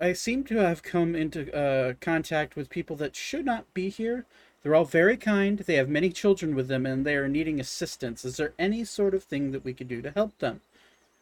I 0.00 0.12
seem 0.12 0.44
to 0.44 0.56
have 0.56 0.82
come 0.82 1.14
into 1.14 1.54
uh, 1.54 1.94
contact 2.00 2.54
with 2.54 2.68
people 2.68 2.96
that 2.96 3.16
should 3.16 3.46
not 3.46 3.72
be 3.72 3.88
here. 3.88 4.26
They're 4.62 4.74
all 4.74 4.84
very 4.84 5.16
kind. 5.16 5.58
They 5.58 5.76
have 5.76 5.88
many 5.88 6.10
children 6.10 6.54
with 6.54 6.68
them 6.68 6.84
and 6.84 7.06
they 7.06 7.16
are 7.16 7.28
needing 7.28 7.60
assistance. 7.60 8.24
Is 8.24 8.36
there 8.36 8.52
any 8.58 8.84
sort 8.84 9.14
of 9.14 9.24
thing 9.24 9.52
that 9.52 9.64
we 9.64 9.72
could 9.72 9.88
do 9.88 10.02
to 10.02 10.10
help 10.10 10.38
them? 10.38 10.60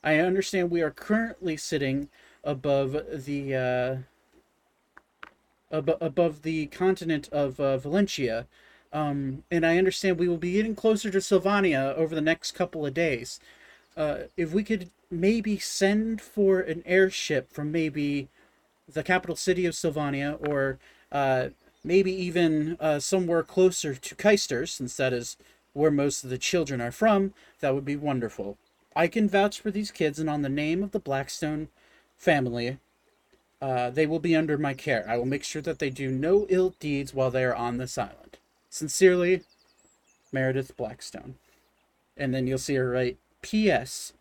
I 0.02 0.18
understand 0.18 0.70
we 0.70 0.82
are 0.82 0.90
currently 0.90 1.56
sitting 1.56 2.08
above 2.42 2.92
the 3.24 3.54
uh, 3.54 3.96
ab- 5.74 5.98
above 6.00 6.42
the 6.42 6.66
continent 6.66 7.28
of 7.30 7.60
uh, 7.60 7.78
Valencia. 7.78 8.46
Um, 8.92 9.44
and 9.50 9.64
I 9.64 9.78
understand 9.78 10.18
we 10.18 10.28
will 10.28 10.36
be 10.36 10.52
getting 10.52 10.74
closer 10.74 11.10
to 11.10 11.20
Sylvania 11.20 11.94
over 11.96 12.14
the 12.14 12.20
next 12.20 12.52
couple 12.52 12.84
of 12.84 12.94
days. 12.94 13.40
Uh, 13.96 14.24
if 14.36 14.52
we 14.52 14.64
could 14.64 14.90
maybe 15.10 15.58
send 15.58 16.20
for 16.20 16.60
an 16.60 16.82
airship 16.86 17.52
from 17.52 17.70
maybe 17.70 18.28
the 18.92 19.02
capital 19.02 19.36
city 19.36 19.66
of 19.66 19.74
Sylvania 19.74 20.38
or 20.46 20.78
uh, 21.12 21.48
maybe 21.82 22.12
even 22.12 22.76
uh, 22.80 22.98
somewhere 22.98 23.42
closer 23.42 23.94
to 23.94 24.14
Keister, 24.14 24.68
since 24.68 24.96
that 24.96 25.12
is 25.12 25.36
where 25.72 25.90
most 25.90 26.24
of 26.24 26.30
the 26.30 26.38
children 26.38 26.80
are 26.80 26.92
from, 26.92 27.34
that 27.60 27.74
would 27.74 27.84
be 27.84 27.96
wonderful. 27.96 28.56
I 28.96 29.08
can 29.08 29.28
vouch 29.28 29.60
for 29.60 29.70
these 29.70 29.90
kids, 29.90 30.18
and 30.18 30.30
on 30.30 30.42
the 30.42 30.48
name 30.48 30.82
of 30.82 30.92
the 30.92 31.00
Blackstone 31.00 31.68
family, 32.16 32.78
uh, 33.60 33.90
they 33.90 34.06
will 34.06 34.20
be 34.20 34.36
under 34.36 34.56
my 34.56 34.74
care. 34.74 35.04
I 35.08 35.16
will 35.16 35.26
make 35.26 35.42
sure 35.42 35.62
that 35.62 35.78
they 35.78 35.90
do 35.90 36.10
no 36.10 36.46
ill 36.48 36.74
deeds 36.78 37.12
while 37.12 37.30
they 37.30 37.44
are 37.44 37.54
on 37.54 37.78
this 37.78 37.98
island. 37.98 38.38
Sincerely, 38.70 39.42
Meredith 40.32 40.76
Blackstone. 40.76 41.36
And 42.16 42.34
then 42.34 42.46
you'll 42.46 42.58
see 42.58 42.74
her 42.74 42.90
write 42.90 43.18
P.S. 43.42 44.12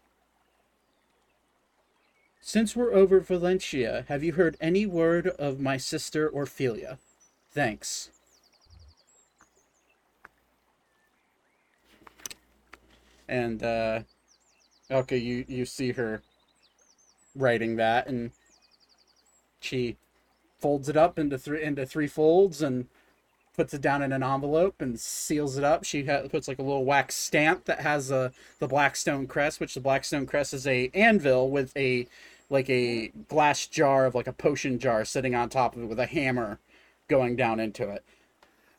Since 2.46 2.76
we're 2.76 2.92
over 2.94 3.22
Valencia, 3.22 4.04
have 4.10 4.22
you 4.22 4.34
heard 4.34 4.58
any 4.60 4.86
word 4.86 5.28
of 5.28 5.62
my 5.62 5.78
sister 5.78 6.30
Orphelia? 6.30 7.00
Thanks. 7.54 8.10
And 13.30 13.64
uh 13.64 14.02
okay, 14.92 15.18
you 15.18 15.46
you 15.48 15.66
see 15.66 15.94
her 15.94 16.22
writing 17.34 17.78
that 17.78 18.08
and 18.08 18.32
she 19.62 19.96
folds 20.60 20.90
it 20.90 20.98
up 20.98 21.18
into 21.18 21.38
three 21.38 21.64
into 21.64 21.86
three 21.86 22.08
folds 22.08 22.62
and 22.62 22.88
puts 23.56 23.74
it 23.74 23.82
down 23.82 24.02
in 24.02 24.12
an 24.12 24.22
envelope 24.22 24.82
and 24.82 25.00
seals 25.00 25.58
it 25.58 25.64
up. 25.64 25.86
She 25.86 26.06
ha- 26.06 26.28
puts 26.30 26.50
like 26.50 26.60
a 26.60 26.64
little 26.64 26.84
wax 26.84 27.16
stamp 27.16 27.64
that 27.66 27.80
has 27.80 28.12
a 28.12 28.34
the 28.60 28.68
Blackstone 28.68 29.28
crest, 29.28 29.62
which 29.62 29.76
the 29.76 29.80
Blackstone 29.80 30.26
crest 30.26 30.54
is 30.54 30.68
a 30.68 30.92
anvil 30.94 31.50
with 31.50 31.76
a 31.78 32.06
like 32.54 32.70
a 32.70 33.10
glass 33.28 33.68
jar 33.68 34.06
of 34.06 34.16
like 34.16 34.28
a 34.28 34.34
potion 34.34 34.80
jar 34.80 35.04
sitting 35.04 35.36
on 35.36 35.50
top 35.50 35.76
of 35.76 35.84
it 35.84 35.88
with 35.88 36.00
a 36.00 36.06
hammer 36.06 36.60
going 37.10 37.36
down 37.36 37.60
into 37.60 37.90
it. 37.90 38.04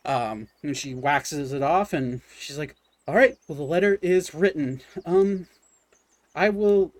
Um, 0.07 0.49
and 0.63 0.77
she 0.77 0.95
waxes 0.95 1.53
it 1.53 1.63
off 1.63 1.93
and 1.93 2.23
she's 2.39 2.57
like, 2.57 2.77
"All 3.07 3.15
right, 3.15 3.37
well 3.49 3.57
the 3.57 3.65
letter 3.65 3.99
is 4.01 4.35
written. 4.35 4.81
Um, 5.05 5.49
I 6.35 6.49
will. 6.49 6.93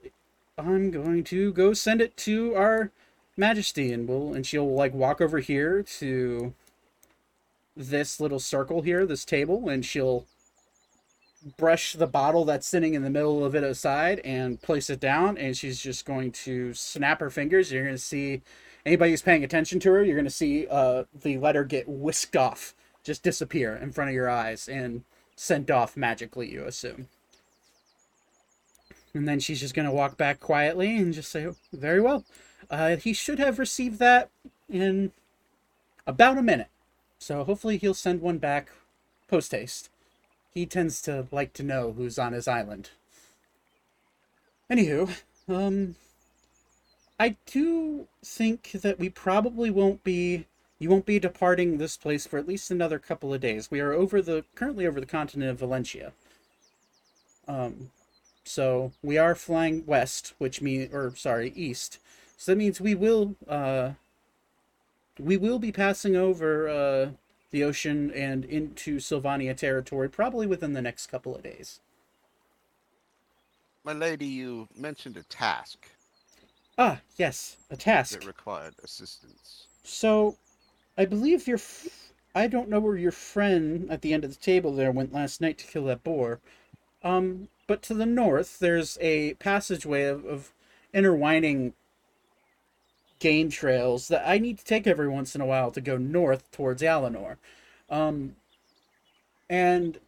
I'm 0.59 0.91
going 0.91 1.25
to 1.25 1.53
go 1.53 1.73
send 1.73 2.01
it 2.01 2.17
to 2.19 2.55
our 2.55 2.91
Majesty, 3.37 3.93
and 3.93 4.09
we'll 4.09 4.33
and 4.35 4.47
she'll 4.47 4.73
like 4.73 4.95
walk 4.95 5.21
over 5.21 5.41
here 5.41 5.83
to 5.83 6.55
this 7.77 8.21
little 8.21 8.39
circle 8.39 8.83
here, 8.83 9.05
this 9.07 9.25
table, 9.25 9.69
and 9.69 9.85
she'll 9.85 10.27
brush 11.57 11.93
the 11.93 12.07
bottle 12.07 12.45
that's 12.45 12.67
sitting 12.67 12.95
in 12.95 13.03
the 13.03 13.11
middle 13.11 13.45
of 13.45 13.55
it 13.55 13.63
aside 13.63 14.21
and 14.21 14.61
place 14.63 14.89
it 14.89 15.01
down. 15.01 15.37
And 15.37 15.57
she's 15.57 15.81
just 15.81 16.05
going 16.05 16.33
to 16.33 16.75
snap 16.75 17.21
her 17.21 17.31
fingers. 17.31 17.71
You're 17.71 17.85
going 17.85 17.95
to 17.95 18.03
see 18.03 18.43
anybody 18.87 19.11
who's 19.11 19.23
paying 19.23 19.45
attention 19.45 19.81
to 19.81 19.91
her, 19.93 20.03
you're 20.05 20.17
going 20.17 20.25
to 20.25 20.31
see 20.31 20.67
uh, 20.71 21.05
the 21.15 21.39
letter 21.39 21.65
get 21.65 21.89
whisked 21.89 22.37
off, 22.37 22.75
just 23.03 23.23
disappear 23.23 23.75
in 23.77 23.93
front 23.93 24.11
of 24.11 24.15
your 24.15 24.29
eyes 24.29 24.69
and 24.69 25.05
sent 25.37 25.71
off 25.71 25.97
magically, 25.97 26.51
you 26.51 26.65
assume. 26.65 27.09
And 29.15 29.29
then 29.29 29.41
she's 29.41 29.61
just 29.61 29.75
going 29.75 29.87
to 29.87 29.95
walk 29.95 30.17
back 30.17 30.41
quietly 30.41 30.97
and 30.97 31.15
just 31.15 31.31
say, 31.31 31.49
Very 31.73 32.01
well. 32.01 32.25
Uh, 32.71 32.97
he 32.97 33.13
should 33.13 33.39
have 33.39 33.59
received 33.59 33.99
that 34.01 34.29
in 34.69 35.13
about 36.07 36.39
a 36.39 36.43
minute. 36.43 36.69
So 37.19 37.45
hopefully 37.45 37.79
he'll 37.79 37.95
send 37.95 38.21
one 38.21 38.39
back 38.39 38.71
post 39.29 39.53
haste. 39.53 39.89
He 40.55 40.67
tends 40.67 41.03
to 41.03 41.27
like 41.33 41.53
to 41.55 41.63
know 41.63 41.93
who's 41.93 42.19
on 42.19 42.33
his 42.33 42.47
island. 42.47 42.91
Anywho, 44.71 45.11
um, 45.49 45.97
I 47.19 47.37
do 47.47 48.07
think 48.25 48.71
that 48.73 48.99
we 48.99 49.09
probably 49.09 49.71
won't 49.71 50.05
be. 50.05 50.47
You 50.79 50.91
won't 50.91 51.07
be 51.07 51.19
departing 51.19 51.79
this 51.79 51.97
place 51.97 52.27
for 52.27 52.39
at 52.39 52.49
least 52.49 52.71
another 52.71 52.99
couple 52.99 53.33
of 53.33 53.41
days. 53.41 53.71
We 53.71 53.81
are 53.81 53.93
over 53.93 54.21
the 54.21 54.45
currently 54.55 54.87
over 54.87 55.01
the 55.01 55.07
continent 55.07 55.51
of 55.51 55.59
Valencia. 55.59 56.13
Um, 57.47 57.91
so 58.45 58.93
we 59.03 59.17
are 59.17 59.35
flying 59.35 59.85
west, 59.87 60.35
which 60.39 60.61
means, 60.61 60.93
or 60.93 61.15
sorry, 61.17 61.53
east. 61.57 61.99
So 62.37 62.53
that 62.53 62.59
means 62.59 62.81
we 62.81 62.95
will, 62.95 63.37
uh, 63.49 63.93
we 65.19 65.37
will 65.37 65.59
be 65.59 65.73
passing 65.73 66.17
over 66.17 66.69
uh, 66.69 67.11
the 67.55 67.63
ocean 67.63 68.11
and 68.11 68.45
into 68.45 68.99
Sylvania 68.99 69.55
territory 69.55 70.09
probably 70.11 70.45
within 70.45 70.73
the 70.73 70.83
next 70.83 71.07
couple 71.07 71.37
of 71.37 71.43
days. 71.45 71.81
My 73.85 73.93
lady, 73.93 74.27
you 74.27 74.69
mentioned 74.77 75.17
a 75.17 75.23
task 75.23 75.87
Ah, 76.77 77.01
yes, 77.17 77.57
a 77.71 77.77
task. 77.77 78.19
that 78.19 78.27
required 78.27 78.75
assistance. 78.83 79.67
So, 79.85 80.37
I 80.99 81.05
believe 81.05 81.47
your. 81.47 81.59
F- 81.59 82.13
I 82.35 82.49
don't 82.49 82.69
know 82.69 82.81
where 82.81 82.97
your 82.97 83.13
friend 83.13 83.89
at 83.89 84.03
the 84.03 84.13
end 84.13 84.25
of 84.25 84.31
the 84.31 84.41
table 84.41 84.75
there 84.75 84.91
went 84.91 85.13
last 85.13 85.41
night 85.41 85.57
to 85.59 85.67
kill 85.67 85.85
that 85.85 86.03
boar. 86.03 86.41
Um, 87.05 87.47
but 87.69 87.81
to 87.83 87.95
the 87.95 88.07
north, 88.07 88.59
there's 88.59 88.99
a 89.01 89.35
passageway 89.35 90.03
of, 90.07 90.25
of 90.25 90.53
intertwining 90.93 91.75
game 93.19 93.51
trails 93.51 94.09
that 94.09 94.29
I 94.29 94.39
need 94.39 94.59
to 94.59 94.65
take 94.65 94.87
every 94.87 95.09
once 95.09 95.35
in 95.35 95.41
a 95.41 95.47
while 95.47 95.71
to 95.71 95.81
go 95.81 95.97
north 95.97 96.51
towards 96.51 96.83
Alinor. 96.83 97.37
Um, 97.89 98.37
and 99.49 99.99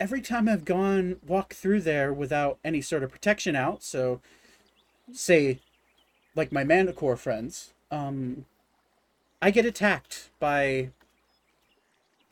every 0.00 0.20
time 0.20 0.48
I've 0.48 0.64
gone 0.64 1.16
walk 1.26 1.54
through 1.54 1.82
there 1.82 2.12
without 2.12 2.58
any 2.64 2.80
sort 2.80 3.02
of 3.02 3.10
protection 3.10 3.54
out, 3.54 3.82
so 3.82 4.20
say 5.12 5.60
like 6.34 6.52
my 6.52 6.64
Manticore 6.64 7.16
friends, 7.16 7.74
um, 7.90 8.46
I 9.40 9.50
get 9.50 9.66
attacked 9.66 10.30
by 10.40 10.90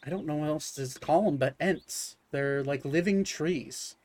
I 0.05 0.09
don't 0.09 0.27
know 0.27 0.37
what 0.37 0.49
else 0.49 0.73
to 0.73 0.99
call 0.99 1.25
them, 1.25 1.37
but 1.37 1.55
Ents. 1.61 2.17
They're 2.31 2.63
like 2.63 2.85
living 2.85 3.25
trees. 3.25 3.97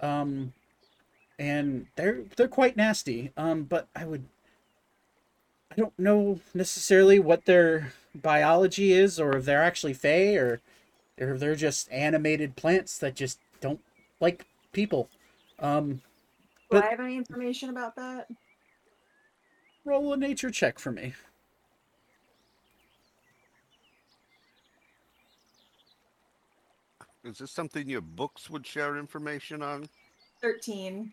Um, 0.00 0.54
and 1.38 1.86
they're 1.96 2.24
they're 2.36 2.48
quite 2.48 2.76
nasty. 2.76 3.32
Um, 3.36 3.64
but 3.64 3.88
I 3.94 4.04
would 4.04 4.24
I 5.70 5.74
don't 5.76 5.96
know 5.98 6.40
necessarily 6.52 7.18
what 7.18 7.44
their 7.44 7.92
biology 8.14 8.92
is, 8.92 9.20
or 9.20 9.36
if 9.36 9.44
they're 9.44 9.62
actually 9.62 9.94
Fey, 9.94 10.36
or 10.36 10.60
or 11.20 11.34
if 11.34 11.40
they're 11.40 11.54
just 11.54 11.90
animated 11.92 12.56
plants 12.56 12.98
that 12.98 13.14
just 13.14 13.38
don't 13.60 13.80
like 14.20 14.46
people. 14.72 15.08
Um, 15.58 15.94
Do 15.94 16.00
But- 16.70 16.84
I 16.84 16.90
have 16.90 17.00
any 17.00 17.16
information 17.16 17.70
about 17.70 17.96
that? 17.96 18.28
roll 19.84 20.12
a 20.12 20.16
nature 20.16 20.50
check 20.50 20.78
for 20.78 20.92
me. 20.92 21.14
Is 27.24 27.38
this 27.38 27.50
something 27.50 27.88
your 27.88 28.00
books 28.00 28.48
would 28.48 28.66
share 28.66 28.96
information 28.96 29.62
on? 29.62 29.88
13. 30.40 31.12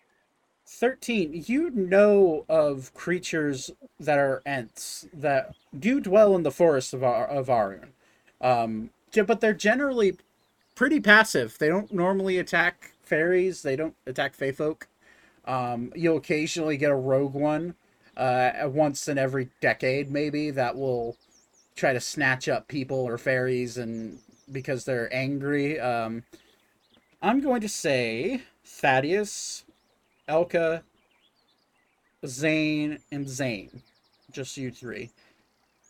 13 0.68 1.46
you 1.48 1.70
know 1.70 2.46
of 2.50 2.94
creatures 2.94 3.72
that 4.00 4.20
are 4.20 4.42
ents 4.46 5.08
that 5.14 5.56
do 5.78 6.02
dwell 6.02 6.36
in 6.36 6.44
the 6.44 6.52
forest 6.52 6.94
of, 6.94 7.04
Ar- 7.04 7.28
of 7.28 7.50
Arune. 7.50 7.94
Um, 8.42 8.90
but 9.26 9.40
they're 9.40 9.54
generally 9.54 10.18
pretty 10.76 11.00
passive. 11.00 11.58
They 11.58 11.70
don't 11.70 11.92
normally 11.92 12.38
attack 12.38 12.92
fairies. 13.02 13.64
They 13.64 13.76
don't 13.76 13.96
attack 14.06 14.36
fae 14.36 14.52
folk. 14.52 14.88
Um, 15.46 15.94
you'll 15.96 16.18
occasionally 16.18 16.76
get 16.78 16.92
a 16.92 16.96
rogue 16.96 17.34
one, 17.34 17.76
uh, 18.18 18.52
once 18.66 19.08
in 19.08 19.18
every 19.18 19.50
decade 19.62 20.12
maybe 20.12 20.52
that 20.52 20.76
will 20.76 21.18
try 21.76 21.94
to 21.94 22.00
snatch 22.02 22.50
up 22.50 22.68
people 22.68 22.98
or 22.98 23.18
fairies 23.18 23.78
and 23.78 24.20
because 24.52 24.84
they're 24.84 25.14
angry. 25.14 25.80
Um, 25.80 26.24
I'm 27.22 27.40
going 27.42 27.62
to 27.62 27.70
say 27.70 28.42
Thaddeus, 28.66 29.64
Elka, 30.28 30.82
Zane, 32.26 33.00
and 33.12 33.28
Zane. 33.28 33.82
Just 34.32 34.58
you 34.58 34.72
three. 34.72 35.10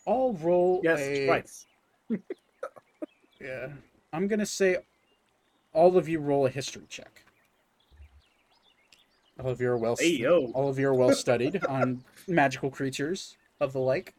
All 0.06 0.34
roll 0.34 0.82
Yes, 0.84 1.00
a 1.00 1.26
twice. 1.26 1.66
yeah. 3.42 3.70
I'm 4.14 4.28
gonna 4.28 4.46
say 4.46 4.78
all 5.74 5.98
of 5.98 6.08
you 6.08 6.20
roll 6.20 6.46
a 6.46 6.50
history 6.50 6.86
check. 6.90 7.24
All 9.44 9.50
of 9.52 9.60
you 9.62 9.70
are 9.70 9.78
well 9.78 9.96
Hey, 10.00 10.12
yo. 10.18 10.52
all 10.54 10.70
of 10.70 10.80
you 10.80 10.88
are 10.88 10.94
well 10.94 11.14
studied 11.14 11.64
on 11.70 12.04
magical 12.28 12.70
creatures 12.72 13.36
of 13.60 13.74
the 13.74 13.80
like. 13.80 14.14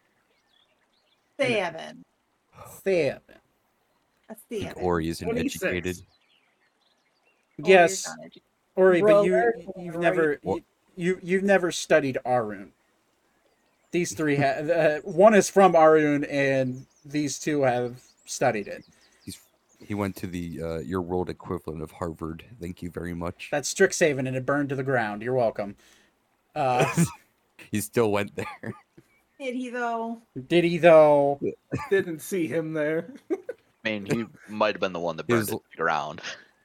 Seven. 1.40 2.04
Seven. 2.84 3.20
That's 4.28 4.30
I 4.30 4.34
think 4.48 4.62
seven. 4.68 4.82
Ori 4.82 5.08
isn't 5.08 5.38
educated. 5.38 5.96
Oh, 7.62 7.68
Yes, 7.68 8.06
not 8.06 8.18
edu- 8.26 8.40
Ori, 8.78 9.00
Bro, 9.00 9.14
but 9.14 9.22
you 9.26 9.52
you've 9.76 9.96
Ori. 9.96 10.02
never 10.02 10.40
you, 10.44 10.64
you 10.96 11.18
you've 11.22 11.42
never 11.44 11.70
studied 11.72 12.18
Arune. 12.24 12.72
these 13.90 14.12
three 14.14 14.36
have. 14.44 14.70
Uh, 14.70 14.98
one 15.00 15.34
is 15.34 15.50
from 15.50 15.74
Arune, 15.74 16.24
and 16.24 16.86
these 17.04 17.38
two 17.38 17.62
have 17.62 18.00
studied 18.24 18.68
it. 18.68 18.84
He's 19.24 19.38
he 19.80 19.94
went 19.94 20.16
to 20.16 20.26
the 20.26 20.62
uh, 20.62 20.78
your 20.78 21.02
world 21.02 21.28
equivalent 21.30 21.82
of 21.82 21.90
Harvard. 21.92 22.44
Thank 22.60 22.82
you 22.82 22.90
very 22.90 23.14
much. 23.14 23.48
That's 23.50 23.72
Strixhaven, 23.72 24.26
and 24.26 24.36
it 24.36 24.46
burned 24.46 24.68
to 24.70 24.74
the 24.76 24.82
ground. 24.84 25.22
You're 25.22 25.34
welcome. 25.34 25.76
Uh, 26.54 26.84
he 27.70 27.80
still 27.80 28.10
went 28.12 28.34
there. 28.36 28.74
Did 29.40 29.54
he 29.54 29.70
though? 29.70 30.20
did 30.48 30.64
he 30.64 30.78
though? 30.78 31.40
Didn't 31.90 32.20
see 32.20 32.46
him 32.48 32.72
there. 32.72 33.12
I 33.30 33.36
mean, 33.84 34.06
he 34.06 34.24
might 34.52 34.74
have 34.74 34.80
been 34.80 34.92
the 34.92 34.98
one 34.98 35.16
that 35.16 35.26
burned 35.28 35.38
was 35.38 35.48
it 35.48 35.52
to 35.52 35.60
the 35.70 35.76
ground. 35.76 36.20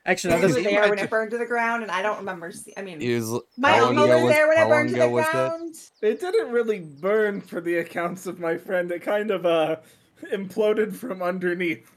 Actually, 0.06 0.32
no, 0.32 0.36
You 0.36 0.42
were 0.48 0.54
this, 0.56 0.64
there 0.66 0.90
when 0.90 1.00
it 1.00 1.10
burned 1.10 1.32
to 1.32 1.38
the 1.38 1.46
ground, 1.46 1.82
and 1.84 1.90
I 1.92 2.02
don't 2.02 2.18
remember. 2.18 2.52
See- 2.52 2.74
I 2.76 2.82
mean, 2.82 3.00
He 3.00 3.16
was. 3.16 3.40
my 3.58 3.72
how 3.72 3.86
long 3.86 3.98
uncle 3.98 4.08
was 4.16 4.24
was- 4.24 4.34
there 4.34 4.48
when 4.50 4.58
how 4.58 4.66
it 4.66 4.70
burned 4.70 4.90
to 4.90 4.96
the 4.96 5.02
ago 5.04 5.10
was 5.12 5.26
that? 5.26 5.32
ground. 5.32 5.76
It 6.02 6.20
didn't 6.20 6.52
really 6.52 6.80
burn 6.82 7.40
for 7.40 7.62
the 7.62 7.78
accounts 7.78 8.26
of 8.26 8.38
my 8.40 8.58
friend. 8.58 8.92
It 8.92 9.02
kind 9.02 9.32
of 9.32 9.46
uh 9.46 9.78
imploded 10.32 10.94
from 10.94 11.22
underneath. 11.22 11.90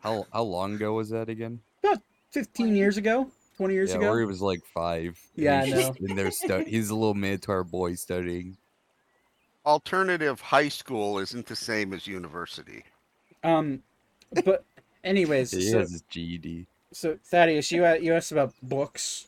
How 0.00 0.26
how 0.32 0.42
long 0.42 0.74
ago 0.74 0.94
was 0.94 1.10
that 1.10 1.28
again? 1.28 1.60
about 1.84 2.02
15 2.32 2.74
years 2.74 2.96
ago, 2.96 3.30
20 3.56 3.72
years 3.74 3.90
yeah, 3.90 3.96
ago. 3.98 4.08
Ori 4.08 4.26
was 4.26 4.40
like 4.42 4.64
five. 4.74 5.16
Yeah, 5.36 5.60
I 5.60 5.64
he's 5.66 5.74
just 5.74 6.00
know. 6.00 6.06
In 6.08 6.16
there, 6.16 6.30
stu- 6.32 6.64
he's 6.66 6.90
a 6.90 6.94
little 6.94 7.14
Minotaur 7.14 7.62
boy 7.62 7.94
studying. 7.94 8.56
Alternative 9.64 10.40
high 10.40 10.68
school 10.68 11.18
isn't 11.18 11.46
the 11.46 11.54
same 11.56 11.92
as 11.92 12.06
university. 12.06 12.82
Um, 13.44 13.82
but 14.44 14.64
anyways, 15.04 15.50
He 15.52 15.70
so, 15.70 15.78
has 15.80 16.02
GED. 16.08 16.66
So 16.92 17.18
Thaddeus, 17.22 17.70
you 17.70 17.86
you 17.96 18.14
asked 18.14 18.32
about 18.32 18.54
books 18.62 19.26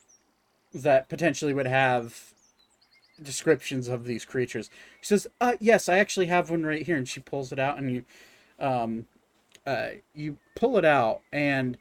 that 0.73 1.09
potentially 1.09 1.53
would 1.53 1.67
have 1.67 2.33
descriptions 3.21 3.87
of 3.87 4.05
these 4.05 4.25
creatures. 4.25 4.69
She 5.01 5.07
says, 5.07 5.27
"Uh, 5.39 5.53
yes, 5.59 5.87
I 5.89 5.99
actually 5.99 6.27
have 6.27 6.49
one 6.49 6.65
right 6.65 6.85
here," 6.85 6.97
and 6.97 7.07
she 7.07 7.19
pulls 7.19 7.51
it 7.51 7.59
out, 7.59 7.77
and 7.77 7.91
you, 7.91 8.05
um, 8.59 9.05
uh, 9.65 9.89
you 10.13 10.37
pull 10.55 10.77
it 10.77 10.85
out, 10.85 11.21
and 11.31 11.77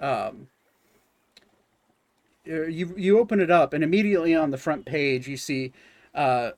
um, 0.00 0.48
uh, 2.48 2.62
you 2.62 2.94
you 2.96 3.18
open 3.18 3.40
it 3.40 3.50
up, 3.50 3.72
and 3.72 3.82
immediately 3.82 4.34
on 4.34 4.50
the 4.50 4.58
front 4.58 4.84
page 4.84 5.28
you 5.28 5.36
see, 5.36 5.72
uh, 6.14 6.52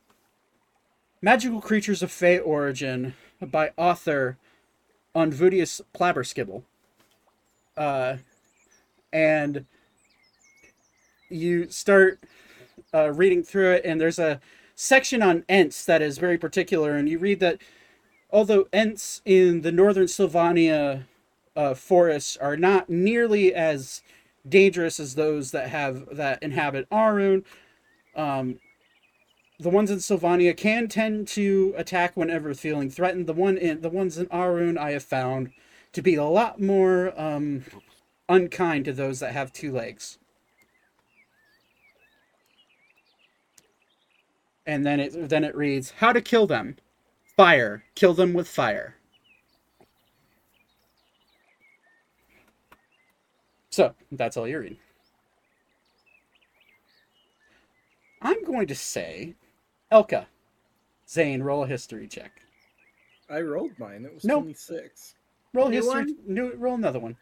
magical 1.23 1.61
creatures 1.61 2.03
of 2.03 2.11
Fey 2.11 2.39
origin 2.39 3.15
by 3.41 3.73
author 3.77 4.37
Unvudius 5.15 5.81
Plaberskibble. 5.95 6.63
Uh, 7.77 8.17
and 9.15 9.65
you 11.31 11.71
start 11.71 12.23
uh, 12.93 13.13
reading 13.13 13.43
through 13.43 13.73
it, 13.73 13.85
and 13.85 14.01
there's 14.01 14.19
a 14.19 14.41
section 14.75 15.23
on 15.23 15.45
Ents 15.49 15.85
that 15.85 16.03
is 16.03 16.19
very 16.19 16.37
particular, 16.37 16.97
and 16.97 17.09
you 17.09 17.19
read 17.19 17.41
that 17.41 17.59
although 18.31 18.67
Ents 18.73 19.23
in 19.25 19.63
the 19.63 19.73
northern 19.73 20.09
Sylvania 20.09 21.07
uh, 21.57 21.75
forests 21.75 22.37
are 22.37 22.57
not 22.57 22.91
nearly 22.91 23.55
as 23.55 24.03
dangerous 24.47 24.99
as 24.99 25.15
those 25.15 25.53
that 25.53 25.69
have 25.71 26.17
that 26.17 26.43
inhabit 26.43 26.87
Arune, 26.91 27.45
um, 28.17 28.59
the 29.61 29.71
ones 29.71 29.93
in 29.93 30.01
Sylvania 30.01 30.53
can 30.53 30.89
tend 30.89 31.29
to 31.29 31.73
attack 31.77 32.17
whenever 32.17 32.53
feeling 32.55 32.91
threatened. 32.91 33.29
The 33.29 33.33
one 33.33 33.57
in 33.57 33.81
the 33.81 33.89
ones 33.89 34.19
in 34.19 34.27
Arune 34.33 34.77
I 34.77 34.91
have 34.91 35.05
found 35.05 35.53
to 35.93 36.03
be 36.03 36.17
a 36.17 36.25
lot 36.25 36.61
more 36.61 37.19
um, 37.19 37.65
unkind 38.29 38.85
to 38.87 38.93
those 38.93 39.21
that 39.21 39.33
have 39.33 39.53
two 39.53 39.73
legs. 39.73 40.19
And 44.67 44.87
then 44.87 45.01
it 45.01 45.29
then 45.29 45.45
it 45.45 45.55
reads 45.57 45.93
how 45.99 46.13
to 46.13 46.21
kill 46.23 46.47
them. 46.47 46.77
Fire. 47.37 47.85
Kill 47.95 48.15
them 48.15 48.33
with 48.33 48.49
fire. 48.49 48.97
So 53.71 53.95
that's 54.13 54.37
all 54.37 54.47
you 54.49 54.59
read. 54.61 54.77
I'm 58.23 58.43
going 58.45 58.67
to 58.69 58.75
say, 58.75 59.35
Elka, 59.93 60.27
Zane, 61.09 61.43
roll 61.43 61.65
a 61.65 61.67
history 61.67 62.09
check. 62.09 62.33
I 63.29 63.41
rolled 63.41 63.79
mine. 63.79 64.05
It 64.05 64.15
was 64.15 64.25
Nope. 64.25 64.43
26. 64.45 65.15
Roll 65.53 65.69
New 65.69 65.77
history. 65.77 65.93
one? 65.93 66.17
New, 66.27 66.55
roll 66.55 66.75
another 66.75 67.01
one. 67.01 67.17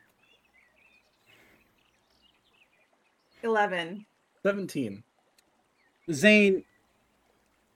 Eleven. 3.42 4.06
17. 4.42 5.04
Zane 6.10 6.64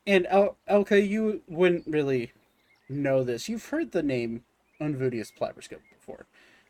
and 0.07 0.27
El- 0.29 0.57
Elka, 0.69 1.07
you 1.07 1.43
wouldn't 1.49 1.87
really 1.87 2.33
know 2.89 3.23
this. 3.23 3.49
You've 3.49 3.67
heard 3.67 3.93
the 3.93 4.03
name 4.03 4.43
Unvudius 4.81 5.33
Plaberscope 5.33 5.83
before. 5.93 6.27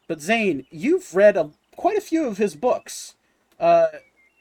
But 0.07 0.21
Zane, 0.21 0.67
you've 0.71 1.15
read 1.15 1.37
a, 1.37 1.51
quite 1.75 1.97
a 1.97 2.03
few 2.03 2.27
of 2.27 2.39
his 2.39 2.55
books. 2.55 3.15
Uh, 3.59 3.87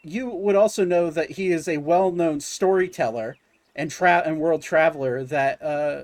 you 0.03 0.30
would 0.30 0.56
also 0.56 0.85
know 0.85 1.09
that 1.09 1.32
he 1.32 1.51
is 1.51 1.67
a 1.67 1.77
well-known 1.77 2.40
storyteller 2.40 3.38
and 3.75 3.90
tra- 3.90 4.24
and 4.25 4.40
world 4.40 4.61
traveler 4.61 5.24
that 5.24 5.61
uh, 5.61 6.03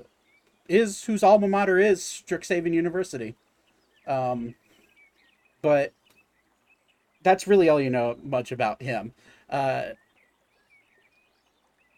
is 0.68 1.04
whose 1.04 1.22
alma 1.22 1.48
mater 1.48 1.78
is 1.78 2.00
Strixhaven 2.00 2.72
University. 2.72 3.34
Um, 4.06 4.54
but 5.62 5.92
that's 7.22 7.46
really 7.46 7.68
all 7.68 7.80
you 7.80 7.90
know 7.90 8.16
much 8.22 8.52
about 8.52 8.82
him. 8.82 9.12
Uh, 9.48 9.90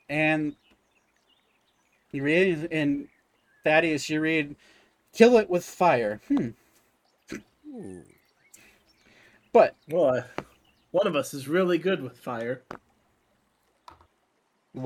and 0.08 0.54
you 2.12 2.22
read 2.22 2.64
in 2.70 3.08
Thaddeus, 3.64 4.08
you 4.08 4.20
read, 4.20 4.56
"Kill 5.12 5.36
it 5.36 5.48
with 5.48 5.64
fire." 5.64 6.20
Hmm. 6.28 6.50
But 9.52 9.76
Well, 9.88 10.16
uh, 10.16 10.22
one 10.90 11.06
of 11.06 11.16
us 11.16 11.32
is 11.34 11.48
really 11.48 11.78
good 11.78 12.02
with 12.02 12.18
fire. 12.18 12.62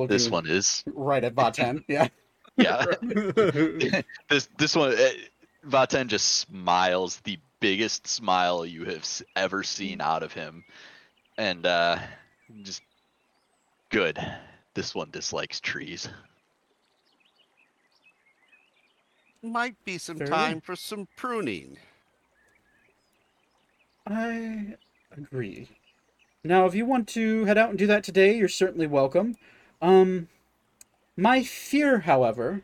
This 0.08 0.30
one 0.30 0.46
is. 0.46 0.84
right 0.86 1.24
at 1.24 1.34
Vaten, 1.34 1.84
yeah. 1.88 2.08
Yeah. 2.56 2.84
this 4.28 4.48
this 4.58 4.76
one, 4.76 4.94
Vaten 5.68 6.06
just 6.06 6.28
smiles 6.38 7.20
the 7.24 7.38
biggest 7.60 8.06
smile 8.06 8.64
you 8.64 8.84
have 8.84 9.06
ever 9.36 9.62
seen 9.62 10.00
out 10.00 10.22
of 10.22 10.32
him, 10.32 10.64
and 11.36 11.66
uh, 11.66 11.98
just 12.62 12.82
good. 13.90 14.18
This 14.74 14.94
one 14.94 15.10
dislikes 15.10 15.60
trees. 15.60 16.08
Might 19.42 19.76
be 19.84 19.98
some 19.98 20.18
Very 20.18 20.30
time 20.30 20.60
for 20.60 20.74
some 20.74 21.06
pruning. 21.16 21.78
I 24.06 24.76
agree. 25.16 25.68
Now, 26.42 26.66
if 26.66 26.74
you 26.74 26.86
want 26.86 27.08
to 27.08 27.44
head 27.44 27.58
out 27.58 27.70
and 27.70 27.78
do 27.78 27.86
that 27.86 28.04
today, 28.04 28.36
you're 28.36 28.48
certainly 28.48 28.86
welcome. 28.86 29.36
Um, 29.82 30.28
my 31.16 31.42
fear, 31.42 32.00
however, 32.00 32.62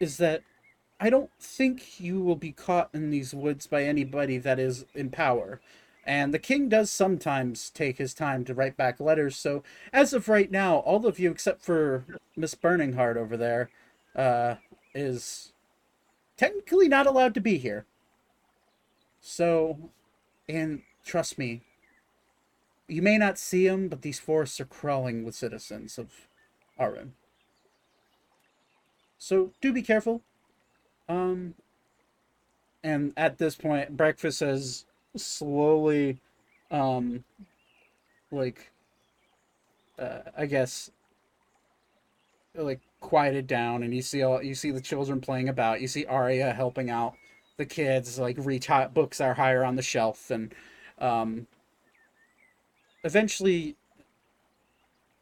is 0.00 0.16
that 0.16 0.42
I 1.00 1.08
don't 1.08 1.30
think 1.40 1.98
you 1.98 2.20
will 2.20 2.36
be 2.36 2.52
caught 2.52 2.90
in 2.92 3.10
these 3.10 3.32
woods 3.32 3.66
by 3.66 3.84
anybody 3.84 4.36
that 4.36 4.58
is 4.58 4.84
in 4.94 5.10
power. 5.10 5.60
And 6.04 6.34
the 6.34 6.38
king 6.38 6.68
does 6.68 6.90
sometimes 6.90 7.70
take 7.70 7.96
his 7.96 8.12
time 8.12 8.44
to 8.44 8.54
write 8.54 8.76
back 8.76 9.00
letters, 9.00 9.36
so 9.36 9.62
as 9.92 10.12
of 10.12 10.28
right 10.28 10.50
now, 10.50 10.76
all 10.78 11.06
of 11.06 11.18
you 11.18 11.30
except 11.30 11.62
for 11.62 12.04
Miss 12.36 12.54
Burningheart 12.54 13.16
over 13.16 13.36
there, 13.36 13.70
uh, 14.14 14.56
is 14.94 15.52
technically 16.36 16.88
not 16.88 17.06
allowed 17.06 17.34
to 17.34 17.40
be 17.40 17.58
here. 17.58 17.86
So, 19.20 19.90
and 20.48 20.82
trust 21.04 21.38
me, 21.38 21.62
you 22.88 23.02
may 23.02 23.18
not 23.18 23.38
see 23.38 23.68
them, 23.68 23.88
but 23.88 24.02
these 24.02 24.18
forests 24.18 24.60
are 24.60 24.64
crawling 24.64 25.22
with 25.22 25.34
citizens 25.34 25.98
of 25.98 26.28
Arune. 26.78 27.12
So 29.18 29.52
do 29.60 29.72
be 29.72 29.82
careful. 29.82 30.22
Um, 31.10 31.54
and 32.84 33.12
at 33.16 33.38
this 33.38 33.56
point, 33.56 33.96
breakfast 33.96 34.40
has 34.40 34.84
slowly, 35.16 36.20
um, 36.70 37.24
like, 38.30 38.70
uh, 39.98 40.20
I 40.38 40.46
guess, 40.46 40.92
like 42.54 42.80
quieted 43.00 43.48
down, 43.48 43.82
and 43.82 43.92
you 43.92 44.02
see 44.02 44.22
all 44.22 44.40
you 44.40 44.54
see 44.54 44.70
the 44.70 44.80
children 44.80 45.20
playing 45.20 45.48
about. 45.48 45.80
You 45.80 45.88
see 45.88 46.06
Arya 46.06 46.52
helping 46.52 46.90
out 46.90 47.14
the 47.56 47.66
kids, 47.66 48.18
like 48.18 48.36
reach 48.38 48.68
high, 48.68 48.86
books 48.86 49.20
are 49.20 49.34
higher 49.34 49.64
on 49.64 49.74
the 49.74 49.82
shelf, 49.82 50.30
and 50.30 50.54
um, 50.98 51.48
eventually 53.02 53.74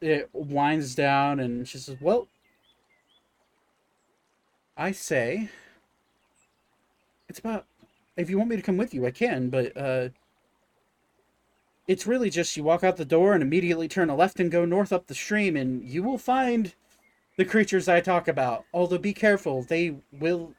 it 0.01 0.29
winds 0.33 0.93
down, 0.93 1.39
and 1.39 1.67
she 1.67 1.79
says, 1.79 1.97
"Well, 1.99 2.27
I 4.77 4.91
say, 4.91 5.49
it's 7.29 7.39
about 7.39 7.65
if 8.17 8.29
you 8.29 8.37
want 8.37 8.49
me 8.49 8.57
to 8.57 8.61
come 8.61 8.77
with 8.77 8.93
you, 8.93 9.05
I 9.05 9.11
can, 9.11 9.49
but 9.49 9.77
uh, 9.77 10.09
it's 11.87 12.05
really 12.05 12.29
just 12.29 12.57
you 12.57 12.63
walk 12.63 12.83
out 12.83 12.97
the 12.97 13.05
door 13.05 13.33
and 13.33 13.41
immediately 13.41 13.87
turn 13.87 14.09
a 14.09 14.15
left 14.15 14.39
and 14.39 14.51
go 14.51 14.65
north 14.65 14.91
up 14.91 15.07
the 15.07 15.15
stream, 15.15 15.55
and 15.55 15.83
you 15.83 16.03
will 16.03 16.17
find 16.17 16.73
the 17.37 17.45
creatures 17.45 17.87
I 17.87 18.01
talk 18.01 18.27
about. 18.27 18.65
Although 18.73 18.97
be 18.97 19.13
careful, 19.13 19.63
they 19.63 19.95
will 20.11 20.53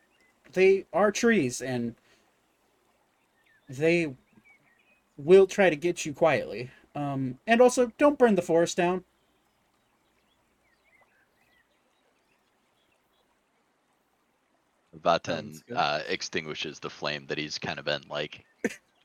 they 0.52 0.86
are 0.92 1.12
trees 1.12 1.60
and 1.60 1.94
they 3.68 4.16
will 5.16 5.46
try 5.46 5.70
to 5.70 5.76
get 5.76 6.06
you 6.06 6.12
quietly. 6.14 6.70
Um 6.94 7.38
and 7.46 7.60
also 7.60 7.92
don't 7.98 8.18
burn 8.18 8.34
the 8.34 8.42
forest 8.42 8.76
down. 8.76 9.04
Vaten 15.02 15.24
Sounds 15.26 15.62
good. 15.66 15.76
uh, 15.76 16.00
extinguishes 16.08 16.78
the 16.78 16.90
flame 16.90 17.26
that 17.28 17.38
he's 17.38 17.58
kind 17.58 17.78
of 17.78 17.84
been 17.84 18.02
like 18.08 18.44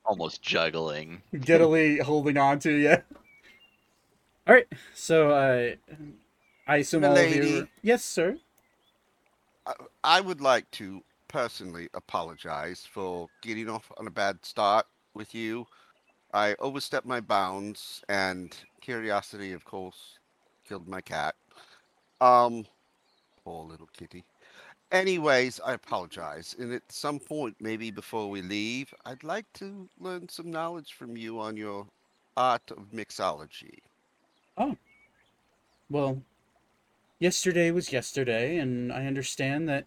almost 0.05 0.41
juggling. 0.41 1.21
Giddily 1.39 1.99
holding 1.99 2.37
on 2.37 2.59
to 2.59 2.71
Yeah. 2.71 3.01
Alright, 4.47 4.67
so 4.93 5.31
uh 5.31 5.75
I 6.67 6.77
assume 6.77 7.03
all 7.03 7.15
of 7.17 7.29
you 7.29 7.41
Milady. 7.41 7.69
Yes, 7.81 8.03
sir. 8.03 8.37
I, 9.65 9.73
I 10.03 10.21
would 10.21 10.41
like 10.41 10.69
to 10.71 11.01
personally 11.27 11.89
apologize 11.93 12.87
for 12.91 13.27
getting 13.41 13.69
off 13.69 13.91
on 13.97 14.07
a 14.07 14.11
bad 14.11 14.43
start 14.45 14.85
with 15.13 15.33
you. 15.33 15.65
I 16.33 16.55
overstepped 16.59 17.05
my 17.05 17.21
bounds, 17.21 18.03
and 18.09 18.55
curiosity, 18.81 19.53
of 19.53 19.63
course, 19.63 20.19
killed 20.67 20.87
my 20.87 21.01
cat. 21.01 21.35
Um, 22.19 22.65
poor 23.43 23.65
little 23.65 23.89
kitty. 23.93 24.23
Anyways, 24.95 25.59
I 25.59 25.73
apologize. 25.73 26.55
And 26.57 26.73
at 26.73 26.89
some 26.89 27.19
point, 27.19 27.57
maybe 27.59 27.91
before 27.91 28.29
we 28.29 28.41
leave, 28.41 28.93
I'd 29.05 29.25
like 29.25 29.45
to 29.55 29.89
learn 29.99 30.29
some 30.29 30.49
knowledge 30.49 30.93
from 30.93 31.17
you 31.17 31.41
on 31.41 31.57
your 31.57 31.85
art 32.37 32.71
of 32.71 32.93
mixology. 32.93 33.79
Oh. 34.57 34.77
Well, 35.89 36.21
yesterday 37.19 37.71
was 37.71 37.91
yesterday, 37.91 38.57
and 38.57 38.93
I 38.93 39.05
understand 39.05 39.67
that 39.67 39.85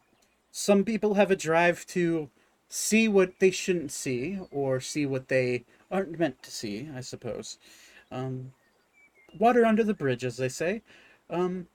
some 0.53 0.85
people 0.85 1.15
have 1.15 1.31
a 1.31 1.37
drive 1.37 1.87
to 1.87 2.29
see 2.69 3.09
what 3.09 3.33
they 3.39 3.51
shouldn't 3.51 3.93
see, 3.93 4.39
or 4.51 4.79
see 4.79 5.07
what 5.07 5.29
they 5.29 5.65
aren't 5.91 6.19
meant 6.19 6.43
to 6.43 6.51
see, 6.51 6.87
I 6.95 7.01
suppose. 7.01 7.57
Um, 8.13 8.53
water 9.39 9.65
under 9.65 9.85
the 9.85 9.95
bridge, 9.95 10.23
as 10.23 10.37
they 10.37 10.51
say. 10.51 10.83
Um, 11.31 11.67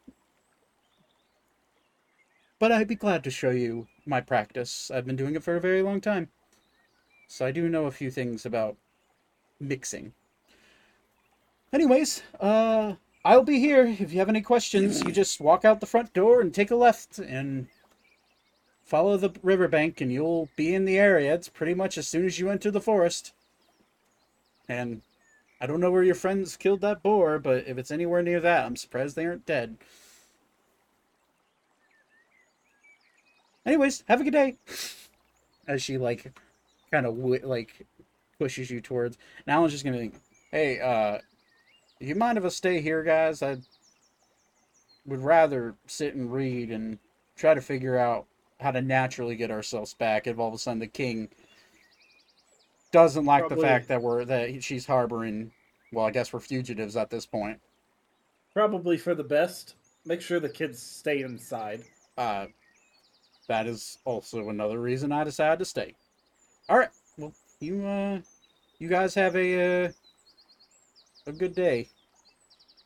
but 2.63 2.71
I'd 2.71 2.87
be 2.87 2.95
glad 2.95 3.25
to 3.25 3.29
show 3.29 3.49
you 3.49 3.87
my 4.05 4.21
practice. 4.21 4.89
I've 4.89 5.05
been 5.05 5.17
doing 5.17 5.35
it 5.35 5.43
for 5.43 5.57
a 5.57 5.59
very 5.59 5.81
long 5.81 5.99
time. 5.99 6.29
So 7.27 7.45
I 7.45 7.51
do 7.51 7.67
know 7.67 7.87
a 7.87 7.91
few 7.91 8.09
things 8.09 8.45
about 8.45 8.77
mixing. 9.59 10.13
Anyways, 11.73 12.23
uh, 12.39 12.93
I'll 13.25 13.43
be 13.43 13.59
here. 13.59 13.85
If 13.99 14.13
you 14.13 14.19
have 14.19 14.29
any 14.29 14.39
questions, 14.39 15.03
you 15.03 15.11
just 15.11 15.41
walk 15.41 15.65
out 15.65 15.81
the 15.81 15.85
front 15.85 16.13
door 16.13 16.39
and 16.39 16.53
take 16.53 16.71
a 16.71 16.77
left 16.77 17.19
and 17.19 17.67
follow 18.85 19.17
the 19.17 19.31
riverbank, 19.43 19.99
and 19.99 20.09
you'll 20.09 20.47
be 20.55 20.73
in 20.73 20.85
the 20.85 20.97
area. 20.97 21.33
It's 21.33 21.49
pretty 21.49 21.73
much 21.73 21.97
as 21.97 22.07
soon 22.07 22.25
as 22.25 22.39
you 22.39 22.49
enter 22.49 22.71
the 22.71 22.79
forest. 22.79 23.33
And 24.69 25.01
I 25.59 25.65
don't 25.65 25.81
know 25.81 25.91
where 25.91 26.01
your 26.03 26.15
friends 26.15 26.55
killed 26.55 26.79
that 26.79 27.03
boar, 27.03 27.39
but 27.39 27.67
if 27.67 27.77
it's 27.77 27.91
anywhere 27.91 28.23
near 28.23 28.39
that, 28.39 28.65
I'm 28.65 28.77
surprised 28.77 29.17
they 29.17 29.25
aren't 29.25 29.45
dead. 29.45 29.75
Anyways, 33.65 34.03
have 34.07 34.21
a 34.21 34.23
good 34.23 34.33
day. 34.33 34.57
As 35.67 35.81
she 35.81 35.97
like, 35.97 36.37
kind 36.91 37.05
of 37.05 37.17
like 37.17 37.85
pushes 38.39 38.69
you 38.69 38.81
towards. 38.81 39.17
And 39.45 39.53
Alan's 39.53 39.71
just 39.71 39.85
gonna 39.85 39.97
think, 39.97 40.15
hey, 40.51 40.79
uh, 40.79 41.19
you 41.99 42.15
mind 42.15 42.37
if 42.37 42.45
I 42.45 42.49
stay 42.49 42.81
here, 42.81 43.03
guys? 43.03 43.41
I 43.41 43.57
would 45.05 45.21
rather 45.21 45.75
sit 45.87 46.15
and 46.15 46.31
read 46.31 46.71
and 46.71 46.99
try 47.35 47.53
to 47.53 47.61
figure 47.61 47.97
out 47.97 48.25
how 48.59 48.71
to 48.71 48.81
naturally 48.81 49.35
get 49.35 49.51
ourselves 49.51 49.93
back 49.93 50.27
if 50.27 50.39
all 50.39 50.47
of 50.47 50.53
a 50.53 50.57
sudden 50.57 50.79
the 50.79 50.87
king 50.87 51.27
doesn't 52.91 53.25
like 53.25 53.49
the 53.49 53.57
fact 53.57 53.87
that 53.89 54.01
we're 54.01 54.23
that 54.23 54.63
she's 54.63 54.85
harboring 54.85 55.51
well 55.91 56.05
i 56.05 56.11
guess 56.11 56.31
we're 56.31 56.39
fugitives 56.39 56.95
at 56.95 57.09
this 57.09 57.25
point 57.25 57.59
Probably 58.53 58.97
for 58.97 59.15
the 59.15 59.23
best. 59.23 59.75
Make 60.05 60.21
sure 60.21 60.39
the 60.39 60.49
kids 60.49 60.81
stay 60.81 61.21
inside. 61.21 61.83
uh 62.17 62.45
that 63.47 63.67
is 63.67 63.97
also 64.05 64.49
another 64.49 64.79
reason 64.79 65.11
i 65.11 65.23
decided 65.23 65.59
to 65.59 65.65
stay. 65.65 65.93
All 66.69 66.77
right 66.77 66.89
well 67.17 67.33
you 67.59 67.85
uh 67.85 68.19
you 68.79 68.89
guys 68.89 69.13
have 69.15 69.35
a 69.35 69.85
uh 69.85 69.91
a 71.25 71.31
good 71.31 71.55
day. 71.55 71.87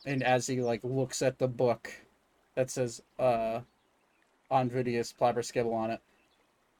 And 0.05 0.23
as 0.23 0.47
he 0.47 0.61
like 0.61 0.81
looks 0.83 1.21
at 1.21 1.39
the 1.39 1.47
book 1.47 1.91
that 2.55 2.69
says 2.69 3.01
uh 3.19 3.61
Onvidius 4.51 5.13
Plaberskibble 5.13 5.73
on 5.73 5.91
it 5.91 5.99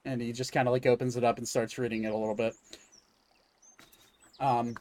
and 0.06 0.22
he 0.22 0.32
just 0.32 0.54
kind 0.54 0.68
of 0.68 0.72
like 0.72 0.86
opens 0.86 1.18
it 1.18 1.24
up 1.24 1.38
and 1.38 1.48
starts 1.48 1.78
reading 1.78 2.06
it 2.06 2.14
a 2.14 2.18
little 2.18 2.36
bit. 2.36 2.56
Um 4.40 4.76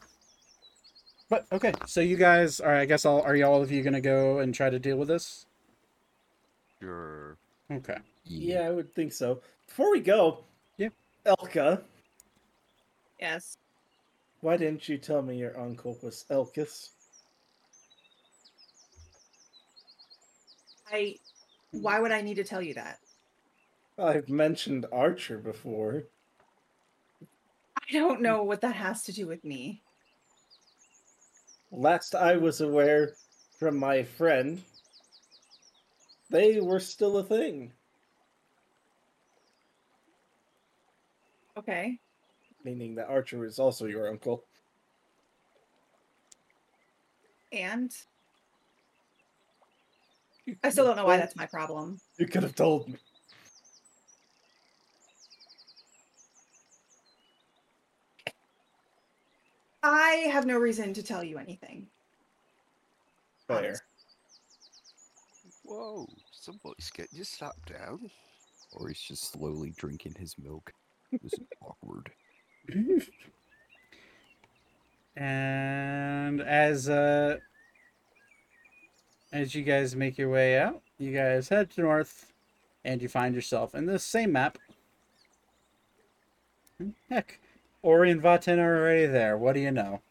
but 1.29 1.45
okay 1.51 1.73
so 1.85 1.99
you 1.99 2.15
guys 2.15 2.59
are 2.59 2.75
i 2.75 2.85
guess 2.85 3.05
all 3.05 3.21
are 3.21 3.35
you 3.35 3.45
all 3.45 3.61
of 3.61 3.71
you 3.71 3.83
gonna 3.83 4.01
go 4.01 4.39
and 4.39 4.53
try 4.53 4.69
to 4.69 4.79
deal 4.79 4.97
with 4.97 5.07
this? 5.07 5.45
Sure. 6.79 7.37
okay 7.71 7.97
Yeah, 8.29 8.61
I 8.61 8.71
would 8.71 8.93
think 8.93 9.13
so. 9.13 9.41
Before 9.67 9.91
we 9.91 9.99
go, 10.01 10.43
Yeah. 10.77 10.89
Elka, 11.25 11.81
Yes. 13.19 13.57
why 14.41 14.57
didn't 14.57 14.87
you 14.87 14.97
tell 14.97 15.21
me 15.21 15.37
your 15.37 15.59
uncle 15.59 15.97
was 16.03 16.25
Elkis? 16.29 16.89
I. 20.91 21.15
Why 21.71 21.99
would 21.99 22.11
I 22.11 22.21
need 22.21 22.35
to 22.35 22.43
tell 22.45 22.61
you 22.61 22.73
that? 22.75 22.99
I've 23.99 24.29
mentioned 24.29 24.85
Archer 24.91 25.37
before. 25.37 26.05
I 27.21 27.91
don't 27.91 28.21
know 28.21 28.43
what 28.43 28.61
that 28.61 28.75
has 28.75 29.03
to 29.03 29.11
do 29.11 29.27
with 29.27 29.43
me. 29.43 29.81
Last 31.71 32.15
I 32.15 32.37
was 32.37 32.61
aware 32.61 33.15
from 33.59 33.77
my 33.77 34.03
friend, 34.03 34.61
they 36.29 36.61
were 36.61 36.79
still 36.79 37.17
a 37.17 37.23
thing. 37.23 37.73
Okay. 41.57 41.97
Meaning 42.63 42.95
that 42.95 43.07
Archer 43.07 43.45
is 43.45 43.59
also 43.59 43.85
your 43.85 44.09
uncle. 44.09 44.43
And 47.51 47.91
I 50.63 50.69
still 50.69 50.85
don't 50.85 50.95
know 50.95 51.05
why 51.05 51.17
that's 51.17 51.35
my 51.35 51.45
problem. 51.45 51.99
You 52.17 52.27
could 52.27 52.43
have 52.43 52.55
told 52.55 52.89
me. 52.89 52.97
I 59.83 60.27
have 60.31 60.45
no 60.45 60.57
reason 60.57 60.93
to 60.93 61.03
tell 61.03 61.23
you 61.23 61.37
anything. 61.37 61.87
Fair. 63.47 63.57
honest. 63.57 63.81
Whoa, 65.63 66.07
somebody's 66.31 66.89
getting 66.91 67.17
you 67.17 67.23
slapped 67.23 67.71
down. 67.71 68.09
Or 68.73 68.89
he's 68.89 69.01
just 69.01 69.31
slowly 69.31 69.73
drinking 69.77 70.15
his 70.19 70.35
milk. 70.37 70.71
This 71.11 71.33
is 71.33 71.39
awkward. 71.61 72.11
and 75.15 76.41
as 76.41 76.89
uh 76.89 77.37
as 79.31 79.55
you 79.55 79.63
guys 79.63 79.95
make 79.95 80.17
your 80.17 80.29
way 80.29 80.57
out 80.59 80.81
you 80.99 81.13
guys 81.13 81.49
head 81.49 81.69
to 81.71 81.81
north 81.81 82.31
and 82.83 83.01
you 83.01 83.07
find 83.07 83.33
yourself 83.35 83.73
in 83.73 83.85
the 83.85 83.97
same 83.99 84.31
map 84.33 84.57
heck 87.09 87.39
ori 87.81 88.11
and 88.11 88.21
vaten 88.21 88.57
are 88.59 88.77
already 88.79 89.05
there 89.07 89.37
what 89.37 89.53
do 89.53 89.59
you 89.61 89.71
know 89.71 90.01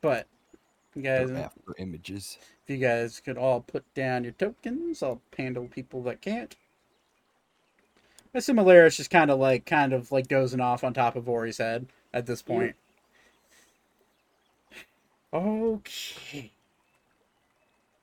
but 0.00 0.26
you 0.94 1.02
guys 1.02 1.28
They're 1.28 1.38
after 1.44 1.74
images. 1.78 2.38
if 2.64 2.70
you 2.70 2.78
guys 2.78 3.20
could 3.20 3.36
all 3.36 3.60
put 3.60 3.84
down 3.94 4.24
your 4.24 4.32
tokens 4.32 5.02
i'll 5.02 5.20
handle 5.36 5.66
people 5.66 6.02
that 6.04 6.20
can't 6.22 6.56
I 8.34 8.38
assume 8.38 8.56
Alaris 8.56 8.96
just 8.96 9.10
kind 9.10 9.30
of 9.30 9.38
like 9.38 9.64
kind 9.66 9.92
of 9.92 10.12
like 10.12 10.28
dozing 10.28 10.60
off 10.60 10.84
on 10.84 10.92
top 10.94 11.16
of 11.16 11.28
Ori's 11.28 11.58
head 11.58 11.86
at 12.12 12.26
this 12.26 12.42
point. 12.42 12.76
Okay. 15.32 16.52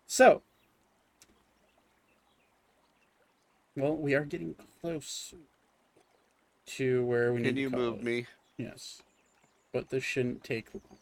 So, 0.07 0.41
well, 3.75 3.95
we 3.95 4.13
are 4.13 4.23
getting 4.25 4.55
close 4.81 5.33
to 6.67 7.05
where 7.05 7.33
we 7.33 7.41
Can 7.41 7.55
need 7.55 7.61
you 7.61 7.69
to 7.69 7.75
move 7.75 7.99
it. 7.99 8.03
me? 8.03 8.25
Yes, 8.57 9.01
but 9.73 9.89
this 9.89 10.03
shouldn't 10.03 10.43
take 10.43 10.67
long. 10.73 10.97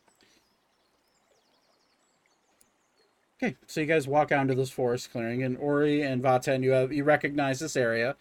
Okay, 3.41 3.55
so 3.67 3.81
you 3.81 3.87
guys 3.87 4.07
walk 4.07 4.31
out 4.31 4.41
into 4.43 4.55
this 4.55 4.69
forest 4.69 5.11
clearing, 5.11 5.43
and 5.43 5.57
Ori 5.57 6.01
and 6.01 6.23
Vaten, 6.23 6.63
you 6.63 6.71
have 6.71 6.93
you 6.93 7.03
recognize 7.03 7.59
this 7.59 7.75
area, 7.75 8.15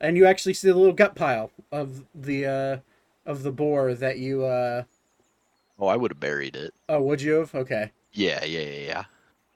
and 0.00 0.16
you 0.16 0.26
actually 0.26 0.54
see 0.54 0.68
the 0.68 0.74
little 0.74 0.92
gut 0.92 1.14
pile 1.14 1.50
of 1.72 2.04
the 2.14 2.46
uh 2.46 2.76
of 3.26 3.42
the 3.42 3.52
boar 3.52 3.94
that 3.94 4.18
you 4.18 4.44
uh 4.44 4.84
Oh, 5.78 5.86
I 5.86 5.96
would 5.96 6.10
have 6.10 6.20
buried 6.20 6.56
it. 6.56 6.74
oh 6.88 7.00
would 7.02 7.22
you 7.22 7.34
have? 7.34 7.54
Okay. 7.54 7.92
Yeah, 8.12 8.44
yeah, 8.44 8.60
yeah, 8.60 8.86
yeah. 8.86 9.04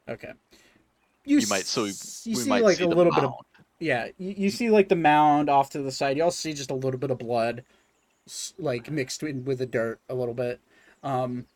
okay. 0.08 0.32
You, 1.24 1.38
s- 1.38 1.50
might 1.50 1.66
so 1.66 1.82
we, 1.82 1.88
you 1.88 1.94
we 1.94 2.34
see 2.34 2.50
might 2.50 2.62
like 2.64 2.76
see 2.76 2.84
a 2.84 2.88
little 2.88 3.12
bit 3.12 3.24
of 3.24 3.34
yeah 3.80 4.08
you, 4.18 4.34
you 4.36 4.50
see 4.50 4.70
like 4.70 4.88
the 4.88 4.96
mound 4.96 5.48
off 5.48 5.70
to 5.70 5.82
the 5.82 5.92
side. 5.92 6.16
You 6.16 6.24
also 6.24 6.36
see 6.36 6.52
just 6.54 6.70
a 6.70 6.74
little 6.74 6.98
bit 6.98 7.10
of 7.10 7.18
blood 7.18 7.64
like 8.58 8.90
mixed 8.90 9.22
in 9.22 9.44
with 9.44 9.58
the 9.58 9.66
dirt 9.66 10.00
a 10.08 10.14
little 10.14 10.34
bit. 10.34 10.60
Um 11.02 11.46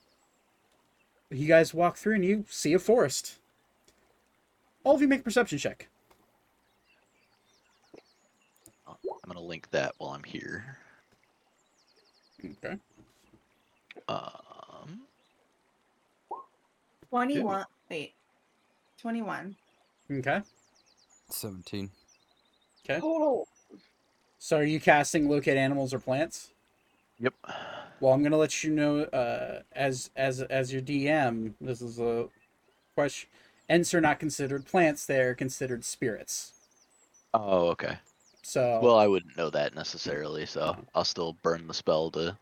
you 1.30 1.46
guys 1.46 1.74
walk 1.74 1.96
through 1.96 2.14
and 2.16 2.24
you 2.24 2.44
see 2.48 2.72
a 2.72 2.78
forest. 2.78 3.38
All 4.84 4.94
of 4.94 5.00
you 5.02 5.08
make 5.08 5.20
a 5.20 5.24
perception 5.24 5.58
check 5.58 5.88
I'm 9.26 9.32
gonna 9.32 9.44
link 9.44 9.68
that 9.70 9.94
while 9.98 10.10
I'm 10.12 10.22
here. 10.22 10.78
okay 12.44 12.76
Um, 14.08 15.00
21. 17.10 17.64
Wait. 17.90 18.12
21. 19.00 19.56
okay 20.12 20.40
17. 21.30 21.90
okay 22.84 23.00
Total. 23.00 23.48
so 24.38 24.56
are 24.58 24.64
you 24.64 24.78
casting 24.78 25.28
locate 25.28 25.56
animals 25.56 25.92
or 25.92 25.98
plants 25.98 26.50
yep. 27.18 27.34
well 28.00 28.12
i'm 28.12 28.22
gonna 28.22 28.36
let 28.36 28.62
you 28.64 28.70
know 28.70 29.00
uh 29.00 29.62
as 29.72 30.10
as 30.16 30.40
as 30.42 30.72
your 30.72 30.82
dm 30.82 31.54
this 31.60 31.80
is 31.82 31.98
a 31.98 32.26
question 32.94 33.28
ents 33.68 33.92
are 33.94 34.00
not 34.00 34.18
considered 34.20 34.64
plants 34.66 35.04
they're 35.06 35.34
considered 35.34 35.84
spirits 35.84 36.52
Oh, 37.34 37.68
okay. 37.68 37.98
So 38.46 38.80
Well, 38.82 38.96
I 38.98 39.06
wouldn't 39.06 39.36
know 39.36 39.50
that 39.50 39.74
necessarily, 39.74 40.46
so 40.46 40.76
I'll 40.94 41.04
still 41.04 41.36
burn 41.42 41.66
the 41.66 41.74
spell 41.74 42.10
to. 42.12 42.36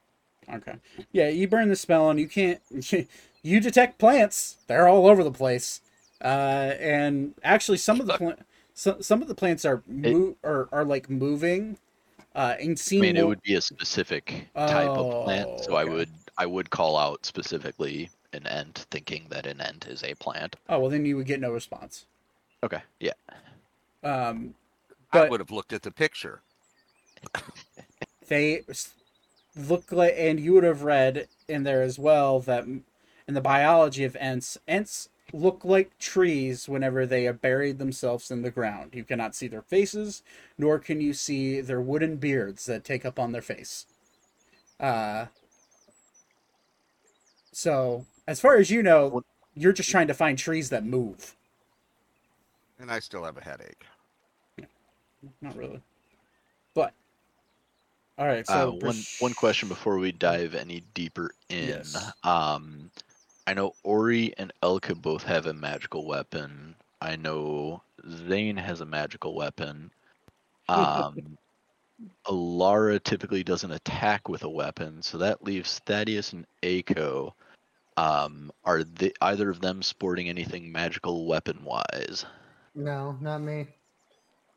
Okay. 0.52 0.74
Yeah, 1.12 1.28
you 1.28 1.48
burn 1.48 1.68
the 1.70 1.76
spell 1.76 2.10
and 2.10 2.20
you 2.20 2.28
can't. 2.28 2.60
You 3.46 3.60
detect 3.60 3.98
plants. 3.98 4.56
They're 4.68 4.88
all 4.88 5.06
over 5.06 5.22
the 5.22 5.30
place. 5.30 5.82
Uh, 6.18 6.72
and 6.80 7.34
actually, 7.44 7.76
some 7.76 8.00
of 8.00 8.06
the 8.06 8.14
plant, 8.14 8.38
so, 8.72 9.02
some 9.02 9.20
of 9.20 9.28
the 9.28 9.34
plants 9.34 9.66
are 9.66 9.82
mo- 9.86 10.34
are, 10.42 10.66
are 10.72 10.82
like 10.86 11.10
moving. 11.10 11.76
Uh, 12.34 12.54
and 12.58 12.70
I 12.70 12.74
seem 12.74 13.02
mean, 13.02 13.16
it 13.18 13.26
would 13.26 13.42
be 13.42 13.54
a 13.54 13.60
specific 13.60 14.48
type 14.66 14.96
of 14.96 15.10
plant, 15.24 15.60
so 15.60 15.74
I 15.74 15.84
Oh, 15.84 15.92
would 15.92 16.08
I 16.38 16.46
would 16.46 16.70
call 16.70 16.96
out 16.96 17.26
specifically 17.26 18.08
an 18.32 18.46
ent, 18.46 18.86
thinking 18.90 19.26
that 19.28 19.44
an 19.46 19.60
ent 19.60 19.86
is 19.86 20.02
a 20.02 20.14
plant. 20.14 20.56
Oh 20.70 20.78
well, 20.80 20.90
then 20.90 21.04
you 21.04 21.16
would 21.18 21.26
get 21.26 21.38
no 21.40 21.52
response. 21.52 22.06
Okay. 22.62 22.80
Yeah. 22.98 23.12
Um, 24.02 24.54
I 25.14 25.28
would 25.28 25.40
have 25.40 25.50
looked 25.50 25.72
at 25.72 25.82
the 25.82 25.90
picture. 25.90 26.40
they 28.28 28.62
look 29.56 29.92
like, 29.92 30.14
and 30.16 30.40
you 30.40 30.52
would 30.54 30.64
have 30.64 30.82
read 30.82 31.28
in 31.48 31.62
there 31.62 31.82
as 31.82 31.98
well 31.98 32.40
that 32.40 32.64
in 32.64 33.34
the 33.34 33.40
biology 33.40 34.04
of 34.04 34.16
ents, 34.16 34.58
ents 34.66 35.08
look 35.32 35.64
like 35.64 35.98
trees 35.98 36.68
whenever 36.68 37.06
they 37.06 37.24
have 37.24 37.40
buried 37.40 37.78
themselves 37.78 38.30
in 38.30 38.42
the 38.42 38.50
ground. 38.50 38.90
You 38.94 39.04
cannot 39.04 39.34
see 39.34 39.48
their 39.48 39.62
faces, 39.62 40.22
nor 40.58 40.78
can 40.78 41.00
you 41.00 41.12
see 41.12 41.60
their 41.60 41.80
wooden 41.80 42.16
beards 42.16 42.66
that 42.66 42.84
take 42.84 43.04
up 43.04 43.18
on 43.18 43.32
their 43.32 43.42
face. 43.42 43.86
Uh, 44.78 45.26
so, 47.52 48.06
as 48.26 48.40
far 48.40 48.56
as 48.56 48.70
you 48.70 48.82
know, 48.82 49.22
you're 49.54 49.72
just 49.72 49.90
trying 49.90 50.08
to 50.08 50.14
find 50.14 50.36
trees 50.36 50.70
that 50.70 50.84
move. 50.84 51.36
And 52.78 52.90
I 52.90 52.98
still 52.98 53.24
have 53.24 53.38
a 53.38 53.44
headache. 53.44 53.86
Not 55.40 55.56
really. 55.56 55.80
But, 56.74 56.92
all 58.18 58.26
right. 58.26 58.48
uh, 58.48 58.52
So, 58.52 58.70
one 58.70 58.80
pers- 58.80 59.16
one 59.20 59.34
question 59.34 59.68
before 59.68 59.98
we 59.98 60.12
dive 60.12 60.54
any 60.54 60.82
deeper 60.94 61.32
in. 61.48 61.68
Yes. 61.68 62.12
Um, 62.22 62.90
I 63.46 63.54
know 63.54 63.74
Ori 63.82 64.34
and 64.38 64.52
Elka 64.62 65.00
both 65.00 65.22
have 65.24 65.46
a 65.46 65.52
magical 65.52 66.06
weapon. 66.06 66.74
I 67.00 67.16
know 67.16 67.82
Zane 68.08 68.56
has 68.56 68.80
a 68.80 68.86
magical 68.86 69.34
weapon. 69.34 69.90
Um, 70.68 71.38
Alara 72.26 73.02
typically 73.02 73.44
doesn't 73.44 73.70
attack 73.70 74.28
with 74.28 74.42
a 74.42 74.48
weapon, 74.48 75.02
so 75.02 75.18
that 75.18 75.44
leaves 75.44 75.80
Thaddeus 75.86 76.32
and 76.32 76.46
Aiko. 76.62 77.32
Um, 77.96 78.50
are 78.64 78.82
they, 78.82 79.12
either 79.20 79.50
of 79.50 79.60
them 79.60 79.82
sporting 79.82 80.28
anything 80.28 80.72
magical 80.72 81.26
weapon 81.26 81.62
wise? 81.62 82.24
No, 82.74 83.16
not 83.20 83.42
me. 83.42 83.68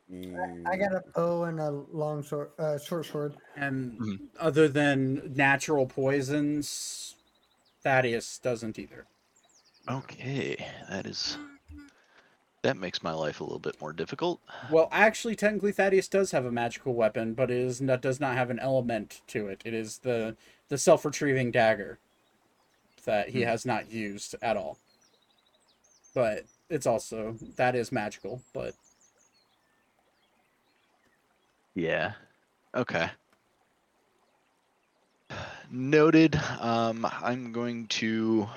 I 0.10 0.14
Mm, 0.14 0.80
got 0.80 0.94
a 0.95 1.03
bow 1.14 1.44
and 1.44 1.60
a 1.60 1.72
long 1.72 2.24
sword, 2.24 2.52
uh, 2.60 2.77
short 2.77 3.06
sword. 3.06 3.36
And 3.56 4.00
Mhm. 4.00 4.30
other 4.40 4.68
than 4.68 5.34
natural 5.36 5.86
poisons, 5.86 7.16
Thaddeus 7.84 8.38
doesn't 8.40 8.80
either. 8.80 9.06
Okay, 9.90 10.56
that 10.90 11.06
is 11.06 11.38
that 12.64 12.77
makes 12.77 13.03
my 13.03 13.14
life 13.14 13.40
a 13.40 13.44
little 13.44 13.60
bit 13.60 13.80
more 13.80 13.94
difficult. 13.94 14.42
Well, 14.69 14.90
actually, 14.92 15.36
technically, 15.36 15.72
Thaddeus 15.72 16.08
does 16.08 16.32
have 16.32 16.45
a 16.45 16.52
magical 16.52 16.94
weapon, 16.94 17.34
but 17.34 17.50
it 17.52 17.58
is 17.58 17.82
not, 17.82 18.02
does 18.02 18.19
not 18.19 18.36
have 18.36 18.50
an 18.50 18.60
element 18.60 19.22
to 19.27 19.48
it. 19.48 19.61
It 19.66 19.74
is 19.74 20.00
the 20.00 20.36
the 20.69 20.77
self 20.77 21.06
retrieving 21.06 21.52
dagger 21.52 22.00
that 23.06 23.30
he 23.30 23.42
has 23.42 23.66
not 23.66 23.92
used 23.92 24.36
at 24.42 24.58
all. 24.58 24.77
But 26.14 26.45
it's 26.69 26.86
also 26.86 27.38
that 27.56 27.76
is 27.76 27.92
magical. 27.92 28.42
But 28.53 28.76
Yeah. 31.77 32.14
Okay. 32.73 33.07
Noted. 35.69 36.35
Um, 36.59 37.07
I'm 37.22 37.51
going 37.51 37.85
to. 37.88 38.47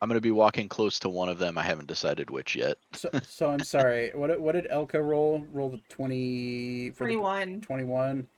I'm 0.00 0.08
going 0.08 0.16
to 0.16 0.20
be 0.20 0.30
walking 0.30 0.68
close 0.68 1.00
to 1.00 1.08
one 1.08 1.28
of 1.28 1.40
them. 1.40 1.58
I 1.58 1.62
haven't 1.64 1.88
decided 1.88 2.30
which 2.30 2.54
yet. 2.54 2.78
so, 2.92 3.10
so 3.26 3.50
I'm 3.50 3.64
sorry. 3.64 4.12
What 4.14 4.28
did- 4.28 4.38
what 4.38 4.52
did 4.52 4.68
Elka 4.70 5.02
roll? 5.04 5.44
Roll 5.52 5.70
the 5.70 5.80
twenty 5.88 6.90
for 6.90 7.08
the 7.08 7.14
21. 7.16 7.62
twenty 7.62 7.82
one. 7.82 8.28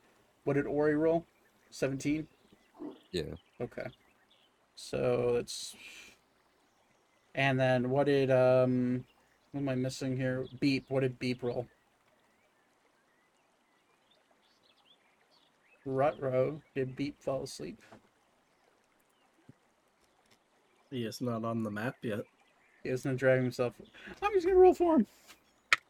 What 0.44 0.54
did 0.54 0.64
Ori 0.64 0.96
roll? 0.96 1.26
Seventeen. 1.70 2.26
Yeah. 3.12 3.24
Okay. 3.60 3.88
So 4.74 5.36
it's 5.38 5.76
and 7.34 7.60
then 7.60 7.90
what 7.90 8.06
did 8.06 8.30
um 8.30 9.04
what 9.52 9.60
am 9.60 9.68
I 9.68 9.74
missing 9.74 10.16
here? 10.16 10.46
Beep. 10.60 10.86
What 10.88 11.00
did 11.00 11.18
Beep 11.18 11.42
roll? 11.42 11.66
Rutro. 15.84 16.60
Did 16.74 16.94
Beep 16.94 17.20
fall 17.22 17.42
asleep? 17.44 17.80
He 20.90 21.04
is 21.04 21.20
not 21.20 21.44
on 21.44 21.62
the 21.62 21.70
map 21.70 21.96
yet. 22.02 22.20
He 22.82 22.90
isn't 22.90 23.16
dragging 23.16 23.44
himself. 23.44 23.74
I'm 24.22 24.32
just 24.32 24.46
gonna 24.46 24.58
roll 24.58 24.74
for 24.74 24.96
him. 24.96 25.06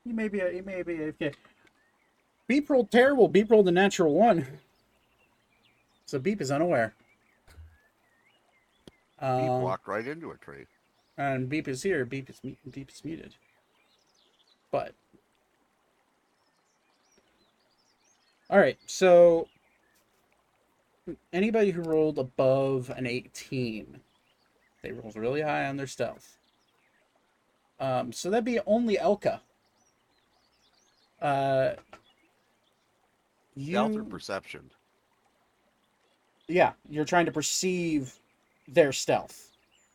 He 0.04 0.12
may 0.12 0.28
be 0.28 0.40
a, 0.40 0.50
he 0.50 0.60
may 0.60 0.82
be 0.82 1.02
Okay. 1.04 1.32
Beep 2.46 2.68
rolled 2.68 2.90
terrible. 2.90 3.28
Beep 3.28 3.50
rolled 3.50 3.68
a 3.68 3.72
natural 3.72 4.14
one. 4.14 4.46
So 6.06 6.18
Beep 6.18 6.40
is 6.40 6.50
unaware. 6.50 6.94
he 9.20 9.26
Um, 9.26 9.62
walked 9.62 9.86
right 9.86 10.06
into 10.06 10.30
a 10.30 10.36
tree. 10.38 10.66
and 11.16 11.48
beep 11.48 11.68
is 11.68 11.82
here. 11.82 12.04
Beep 12.04 12.30
is 12.30 12.40
beep 12.40 12.90
is 12.90 13.04
muted. 13.04 13.34
But 14.70 14.94
all 18.48 18.58
right, 18.58 18.78
so 18.86 19.48
anybody 21.32 21.70
who 21.70 21.82
rolled 21.82 22.18
above 22.18 22.90
an 22.96 23.06
eighteen, 23.06 24.00
they 24.82 24.92
rolled 24.92 25.16
really 25.16 25.42
high 25.42 25.66
on 25.66 25.76
their 25.76 25.86
stealth. 25.86 26.36
Um, 27.78 28.12
so 28.12 28.30
that'd 28.30 28.44
be 28.44 28.60
only 28.66 28.96
Elka. 28.96 29.40
Uh, 31.20 31.72
Stealth 33.58 33.96
or 33.96 34.04
perception? 34.04 34.70
yeah, 36.48 36.72
you're 36.88 37.04
trying 37.04 37.26
to 37.26 37.32
perceive 37.32 38.14
their 38.68 38.92
stealth. 38.92 39.50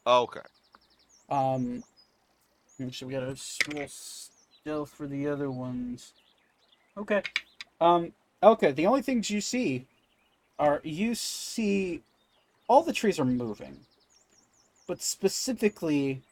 Oh, 0.06 0.24
okay. 0.24 0.42
Um, 1.30 1.84
so 2.92 3.06
we 3.08 3.14
got 3.14 3.24
a 3.24 3.36
roll 3.36 4.32
stealth 4.66 4.90
for 4.90 5.06
the 5.06 5.28
other 5.28 5.52
ones. 5.52 6.14
Okay. 6.98 7.22
Um, 7.80 8.14
okay, 8.42 8.72
the 8.72 8.88
only 8.88 9.04
things 9.04 9.30
you 9.30 9.40
see 9.40 9.86
are 10.58 10.82
you 10.84 11.14
see 11.14 12.02
all 12.68 12.82
the 12.82 12.92
trees 12.92 13.20
are 13.20 13.26
moving, 13.26 13.82
but 14.88 15.04
specifically 15.04 16.24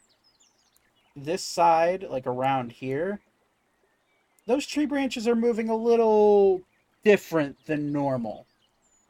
this 1.16 1.44
side, 1.44 2.08
like 2.10 2.26
around 2.26 2.72
here, 2.72 3.20
those 4.48 4.66
tree 4.66 4.88
branches 4.88 5.28
are 5.28 5.36
moving 5.36 5.70
a 5.70 5.76
little 5.76 6.62
different 7.04 7.56
than 7.68 7.92
normal. 7.92 8.48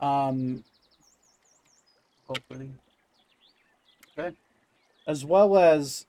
Um, 0.02 0.66
hopefully. 2.28 2.72
Okay 4.18 4.36
as 5.06 5.26
well 5.26 5.58
as 5.58 6.06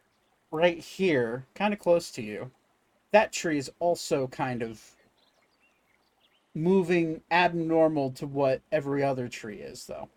right 0.51 0.79
here, 0.79 1.47
kind 1.55 1.75
of 1.75 1.81
close 1.81 2.11
to 2.13 2.23
you, 2.23 2.51
that 3.15 3.31
tree 3.33 3.59
is 3.59 3.71
also 3.79 4.27
kind 4.27 4.61
of 4.61 4.83
moving 6.53 7.21
abnormal 7.31 8.11
to 8.11 8.27
what 8.27 8.61
every 8.73 9.05
other 9.05 9.29
tree 9.29 9.59
is, 9.59 9.87
though. 9.87 10.09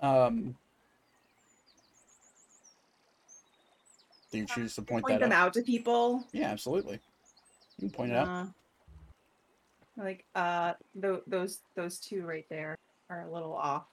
Um, 0.00 0.56
you 4.32 4.46
choose 4.46 4.74
to 4.74 4.82
point, 4.82 5.04
Point 5.04 5.20
that 5.20 5.26
them 5.26 5.30
out. 5.30 5.46
out 5.46 5.54
to 5.54 5.62
people. 5.62 6.24
Yeah, 6.32 6.48
absolutely. 6.48 6.98
You 7.78 7.88
can 7.88 7.90
point 7.90 8.10
it 8.10 8.16
out. 8.16 8.26
Uh, 8.26 8.46
like 9.96 10.24
uh, 10.34 10.72
th- 11.00 11.22
those 11.28 11.60
those 11.76 12.00
two 12.00 12.26
right 12.26 12.46
there 12.50 12.74
are 13.10 13.28
a 13.28 13.32
little 13.32 13.54
off. 13.54 13.84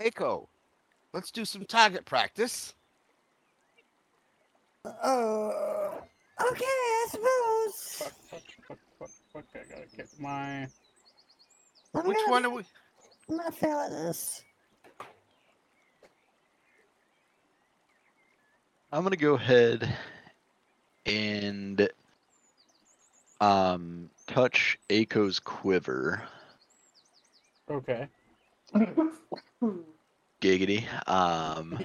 Aiko, 0.00 0.48
let's 1.12 1.30
do 1.30 1.44
some 1.44 1.64
target 1.64 2.04
practice. 2.04 2.74
Oh, 4.84 6.02
okay, 6.50 6.64
I 6.64 7.06
suppose. 7.10 7.96
Fuck, 7.98 8.12
fuck, 8.30 8.42
fuck, 8.66 8.78
fuck, 8.98 9.10
fuck. 9.32 9.44
I 9.54 9.58
gotta 9.68 9.96
get 9.96 10.08
my. 10.18 10.62
I'm 11.94 12.06
Which 12.06 12.16
gonna, 12.16 12.30
one 12.30 12.46
are 12.46 12.50
we? 12.50 12.62
I'm 13.28 13.36
gonna 13.36 13.52
fail 13.52 13.78
at 13.78 13.90
this. 13.90 14.42
I'm 18.92 19.02
gonna 19.02 19.16
go 19.16 19.34
ahead 19.34 19.96
and 21.06 21.88
um 23.40 24.10
touch 24.26 24.78
Aiko's 24.88 25.38
quiver. 25.38 26.22
Okay. 27.70 28.08
Giggity. 30.40 30.84
Um 31.06 31.78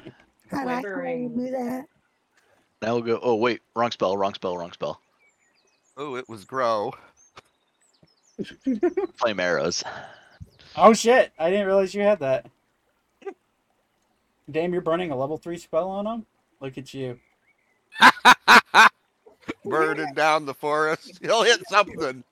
I 0.51 0.63
like 0.63 0.83
the 0.83 0.97
way 0.97 1.21
you 1.21 1.29
do 1.29 1.51
that. 1.51 1.85
Now 2.81 2.93
we'll 2.93 3.01
go 3.01 3.19
oh 3.21 3.35
wait, 3.35 3.61
wrong 3.75 3.91
spell, 3.91 4.17
wrong 4.17 4.33
spell, 4.33 4.57
wrong 4.57 4.71
spell. 4.71 4.99
Oh, 5.97 6.15
it 6.15 6.27
was 6.27 6.45
grow. 6.45 6.93
Flame 9.15 9.39
arrows. 9.39 9.83
Oh 10.75 10.93
shit! 10.93 11.31
I 11.39 11.49
didn't 11.49 11.67
realize 11.67 11.93
you 11.93 12.01
had 12.01 12.19
that. 12.19 12.47
Damn, 14.49 14.73
you're 14.73 14.81
burning 14.81 15.11
a 15.11 15.15
level 15.15 15.37
three 15.37 15.57
spell 15.57 15.89
on 15.89 16.05
him. 16.05 16.25
Look 16.59 16.77
at 16.77 16.93
you. 16.93 17.19
Burning 19.65 20.13
down 20.13 20.45
the 20.45 20.53
forest. 20.53 21.19
He'll 21.21 21.43
hit 21.43 21.61
something. 21.67 22.23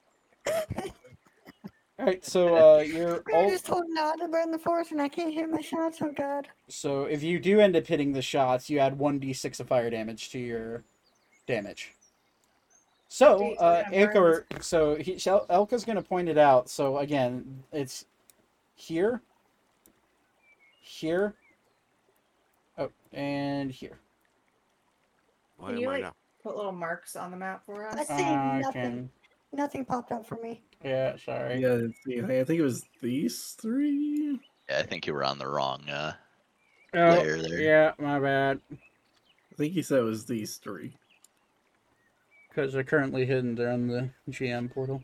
All 2.04 2.10
right, 2.10 2.24
so 2.24 2.54
uh, 2.78 2.80
you're 2.82 3.22
We 3.26 3.32
were 3.32 3.38
all 3.38 3.48
just 3.50 3.64
told 3.64 3.84
not 3.88 4.18
to 4.18 4.28
burn 4.28 4.50
the 4.50 4.58
forest, 4.58 4.92
and 4.92 5.00
I 5.00 5.08
can't 5.08 5.32
hit 5.32 5.48
my 5.48 5.62
shots. 5.62 5.98
Oh 6.02 6.12
god. 6.12 6.48
so 6.68 7.04
if 7.04 7.22
you 7.22 7.38
do 7.40 7.60
end 7.60 7.76
up 7.76 7.86
hitting 7.86 8.12
the 8.12 8.20
shots, 8.20 8.68
you 8.68 8.78
add 8.78 8.98
one 8.98 9.18
d6 9.18 9.58
of 9.60 9.68
fire 9.68 9.88
damage 9.88 10.28
to 10.30 10.38
your 10.38 10.84
damage. 11.46 11.94
So, 13.08 13.38
Dates 13.38 13.62
uh, 13.62 13.84
are 14.16 14.44
so 14.60 14.96
he, 14.96 15.14
Elka's 15.14 15.84
gonna 15.84 16.02
point 16.02 16.28
it 16.28 16.36
out. 16.36 16.68
So 16.68 16.98
again, 16.98 17.62
it's 17.72 18.04
here, 18.74 19.22
here, 20.82 21.34
oh, 22.76 22.90
and 23.14 23.70
here. 23.70 23.98
What 25.56 25.70
Can 25.70 25.78
you 25.78 25.88
I 25.88 25.92
like 25.92 26.02
now? 26.02 26.14
put 26.42 26.56
little 26.56 26.72
marks 26.72 27.16
on 27.16 27.30
the 27.30 27.36
map 27.36 27.64
for 27.64 27.86
us? 27.88 27.94
I 27.96 28.04
see 28.18 28.24
Uh, 28.24 28.58
nothing. 28.58 28.72
can- 28.82 29.10
Nothing 29.54 29.84
popped 29.84 30.10
up 30.10 30.26
for 30.26 30.36
me. 30.42 30.62
Yeah, 30.84 31.16
sorry. 31.16 31.60
Yeah, 31.60 31.68
let's 31.74 32.02
see, 32.04 32.20
I 32.20 32.44
think 32.44 32.58
it 32.58 32.62
was 32.62 32.84
these 33.00 33.56
three. 33.60 34.40
Yeah, 34.68 34.78
I 34.78 34.82
think 34.82 35.06
you 35.06 35.14
were 35.14 35.24
on 35.24 35.38
the 35.38 35.46
wrong 35.46 35.88
uh 35.88 36.14
Oh, 36.92 37.20
layer 37.20 37.40
there. 37.42 37.60
yeah, 37.60 37.92
my 37.98 38.18
bad. 38.20 38.60
I 38.72 39.54
think 39.56 39.72
he 39.72 39.82
said 39.82 39.98
it 40.00 40.02
was 40.02 40.26
these 40.26 40.56
three. 40.56 40.96
Because 42.48 42.72
they're 42.72 42.84
currently 42.84 43.26
hidden. 43.26 43.54
They're 43.54 43.70
on 43.72 43.88
the 43.88 44.10
GM 44.30 44.72
portal, 44.72 45.02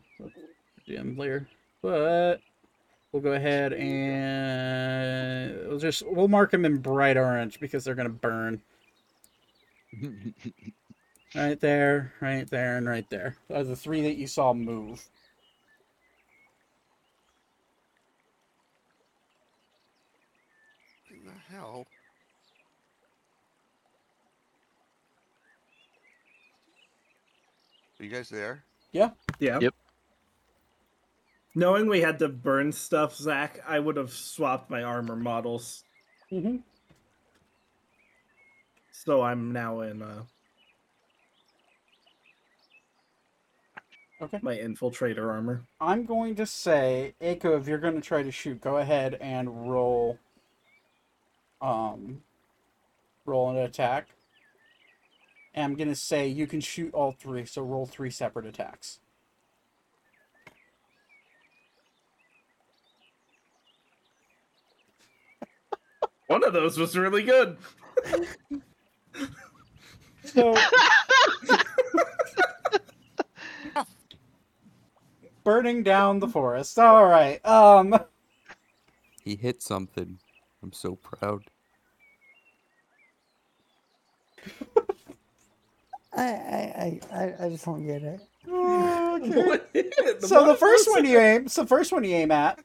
GM 0.87 1.17
layer. 1.17 1.47
But 1.81 2.37
we'll 3.11 3.21
go 3.21 3.33
ahead 3.33 3.73
and 3.73 5.67
we'll 5.67 5.79
just 5.79 6.03
we'll 6.05 6.27
mark 6.29 6.51
them 6.51 6.63
in 6.65 6.77
bright 6.77 7.17
orange 7.17 7.59
because 7.59 7.83
they're 7.83 7.95
gonna 7.95 8.09
burn. 8.09 8.61
Right 11.33 11.59
there, 11.61 12.13
right 12.19 12.49
there, 12.49 12.77
and 12.77 12.87
right 12.87 13.09
there. 13.09 13.37
Those 13.47 13.67
are 13.67 13.69
the 13.69 13.75
three 13.75 14.01
that 14.01 14.17
you 14.17 14.27
saw 14.27 14.53
move. 14.53 15.07
In 21.09 21.25
the 21.25 21.55
hell? 21.55 21.87
Are 27.97 28.03
you 28.03 28.09
guys 28.09 28.29
there? 28.29 28.65
Yeah. 28.91 29.11
Yeah. 29.39 29.59
Yep. 29.61 29.73
Knowing 31.55 31.87
we 31.87 32.01
had 32.01 32.19
to 32.19 32.27
burn 32.27 32.71
stuff, 32.71 33.15
Zach, 33.15 33.59
I 33.65 33.79
would 33.79 33.95
have 33.95 34.11
swapped 34.11 34.69
my 34.69 34.83
armor 34.83 35.15
models. 35.15 35.83
Mm-hmm. 36.31 36.57
So 38.91 39.21
I'm 39.21 39.51
now 39.51 39.81
in 39.81 40.01
uh, 40.01 40.23
Okay. 44.21 44.39
my 44.43 44.55
infiltrator 44.55 45.29
armor. 45.29 45.63
I'm 45.79 46.05
going 46.05 46.35
to 46.35 46.45
say, 46.45 47.15
Aiko, 47.21 47.59
if 47.59 47.67
you're 47.67 47.79
going 47.79 47.95
to 47.95 48.01
try 48.01 48.21
to 48.21 48.31
shoot, 48.31 48.61
go 48.61 48.77
ahead 48.77 49.17
and 49.19 49.69
roll. 49.71 50.19
Um, 51.59 52.21
roll 53.25 53.49
an 53.49 53.57
attack. 53.57 54.09
And 55.55 55.65
I'm 55.65 55.75
going 55.75 55.89
to 55.89 55.95
say 55.95 56.27
you 56.27 56.45
can 56.45 56.61
shoot 56.61 56.93
all 56.93 57.11
three, 57.11 57.45
so 57.45 57.63
roll 57.63 57.85
three 57.85 58.11
separate 58.11 58.45
attacks. 58.45 58.99
One 66.27 66.43
of 66.45 66.53
those 66.53 66.77
was 66.77 66.97
really 66.97 67.23
good. 67.23 67.57
So. 70.23 70.55
Burning 75.43 75.83
down 75.83 76.19
the 76.19 76.27
forest. 76.27 76.77
All 76.77 77.05
right. 77.05 77.43
Um. 77.45 77.97
He 79.23 79.35
hit 79.35 79.61
something. 79.61 80.17
I'm 80.63 80.73
so 80.73 80.95
proud. 80.95 81.43
I, 86.15 86.23
I, 86.23 86.99
I, 87.11 87.17
I, 87.17 87.45
I 87.45 87.49
just 87.49 87.65
don't 87.65 87.85
get 87.85 88.03
it. 88.03 88.19
What 88.47 89.69
hit? 89.73 89.93
so 90.23 90.47
the 90.47 90.55
first 90.55 90.89
one 90.89 91.05
you 91.05 91.19
aim, 91.19 91.47
so 91.47 91.61
the 91.61 91.67
first 91.67 91.91
one 91.91 92.03
you 92.03 92.15
aim 92.15 92.31
at, 92.31 92.59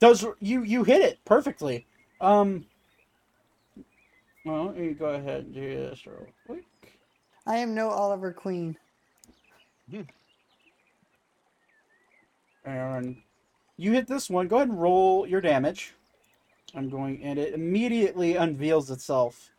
does 0.00 0.26
you 0.40 0.62
you 0.62 0.82
hit 0.82 1.00
it 1.00 1.18
perfectly. 1.24 1.86
Um. 2.20 2.66
Well, 4.44 4.74
you 4.76 4.94
go 4.94 5.10
ahead 5.10 5.44
and 5.44 5.54
do 5.54 5.60
this 5.60 6.06
real 6.06 6.26
quick. 6.46 6.64
I 7.46 7.58
am 7.58 7.74
no 7.74 7.88
Oliver 7.90 8.32
Queen. 8.32 8.76
And 12.64 13.16
you 13.76 13.92
hit 13.92 14.06
this 14.06 14.28
one. 14.30 14.48
Go 14.48 14.56
ahead 14.56 14.68
and 14.68 14.80
roll 14.80 15.26
your 15.26 15.40
damage. 15.40 15.94
I'm 16.74 16.88
going, 16.88 17.22
and 17.22 17.38
it 17.38 17.54
immediately 17.54 18.36
unveils 18.36 18.90
itself, 18.90 19.50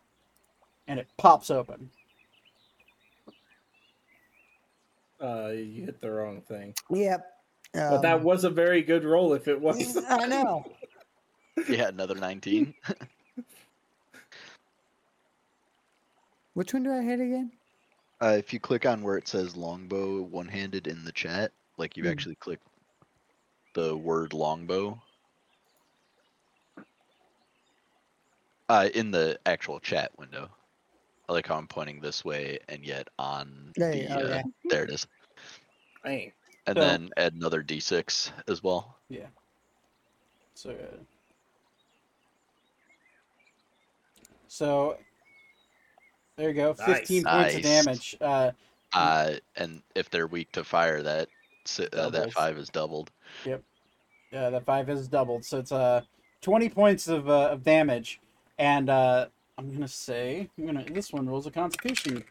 and 0.86 0.98
it 0.98 1.08
pops 1.18 1.50
open. 1.50 1.90
Uh, 5.22 5.48
you 5.48 5.84
hit 5.84 6.00
the 6.00 6.10
wrong 6.10 6.40
thing. 6.40 6.74
Yep. 6.90 7.26
But 7.74 8.02
that 8.02 8.16
um, 8.16 8.22
was 8.24 8.44
a 8.44 8.50
very 8.50 8.82
good 8.82 9.04
roll 9.04 9.34
if 9.34 9.46
it 9.46 9.60
was. 9.60 9.96
I 10.08 10.26
know. 10.26 10.64
Yeah, 11.68 11.88
another 11.88 12.14
19. 12.14 12.74
Which 16.54 16.74
one 16.74 16.82
do 16.82 16.92
I 16.92 17.02
hit 17.02 17.20
again? 17.20 17.52
Uh, 18.20 18.34
if 18.38 18.52
you 18.52 18.60
click 18.60 18.84
on 18.86 19.02
where 19.02 19.16
it 19.16 19.26
says 19.28 19.56
longbow 19.56 20.22
one 20.22 20.48
handed 20.48 20.86
in 20.86 21.04
the 21.04 21.12
chat, 21.12 21.52
like 21.78 21.96
you 21.96 22.04
Hmm. 22.04 22.10
actually 22.10 22.34
click 22.36 22.60
the 23.74 23.96
word 23.96 24.32
longbow. 24.32 25.00
Uh, 28.68 28.88
in 28.94 29.10
the 29.10 29.38
actual 29.44 29.80
chat 29.80 30.10
window. 30.18 30.48
I 31.28 31.32
like 31.32 31.46
how 31.46 31.56
I'm 31.56 31.66
pointing 31.66 32.00
this 32.00 32.24
way 32.24 32.58
and 32.68 32.84
yet 32.84 33.08
on 33.18 33.72
There 33.76 33.90
the 33.92 33.98
you 33.98 34.08
uh, 34.08 34.18
okay. 34.18 34.42
there 34.70 34.84
it 34.84 34.90
is. 34.90 35.06
Dang. 36.04 36.32
And 36.66 36.76
So- 36.76 36.80
then 36.80 37.10
add 37.16 37.34
another 37.34 37.62
d6 37.62 38.30
as 38.48 38.62
well. 38.62 38.96
Yeah. 39.08 39.26
So. 40.54 40.70
uh, 40.70 40.96
So. 44.48 44.96
There 46.36 46.48
you 46.48 46.54
go. 46.54 46.74
Nice. 46.78 46.98
15 47.00 47.24
points 47.24 47.54
of 47.56 47.62
Nice. 47.62 47.84
damage. 47.84 48.16
Uh, 48.20 48.50
Uh, 48.94 49.34
and 49.56 49.82
if 49.94 50.10
they're 50.10 50.26
weak 50.26 50.50
to 50.52 50.64
fire, 50.64 51.02
that 51.02 51.28
si- 51.64 51.88
uh, 51.92 52.10
that 52.10 52.32
five 52.32 52.58
is 52.58 52.68
doubled. 52.68 53.10
Yep. 53.44 53.62
Yeah, 54.32 54.50
that 54.50 54.64
five 54.64 54.88
is 54.88 55.08
doubled, 55.08 55.44
so 55.44 55.58
it's 55.58 55.72
uh 55.72 56.02
twenty 56.40 56.68
points 56.68 57.08
of 57.08 57.28
uh, 57.28 57.50
of 57.50 57.62
damage, 57.62 58.20
and 58.58 58.88
uh, 58.88 59.26
I'm 59.58 59.72
gonna 59.72 59.88
say 59.88 60.48
I'm 60.58 60.66
gonna 60.66 60.84
this 60.90 61.12
one 61.12 61.28
rolls 61.28 61.46
a 61.46 61.50
Constitution 61.50 62.24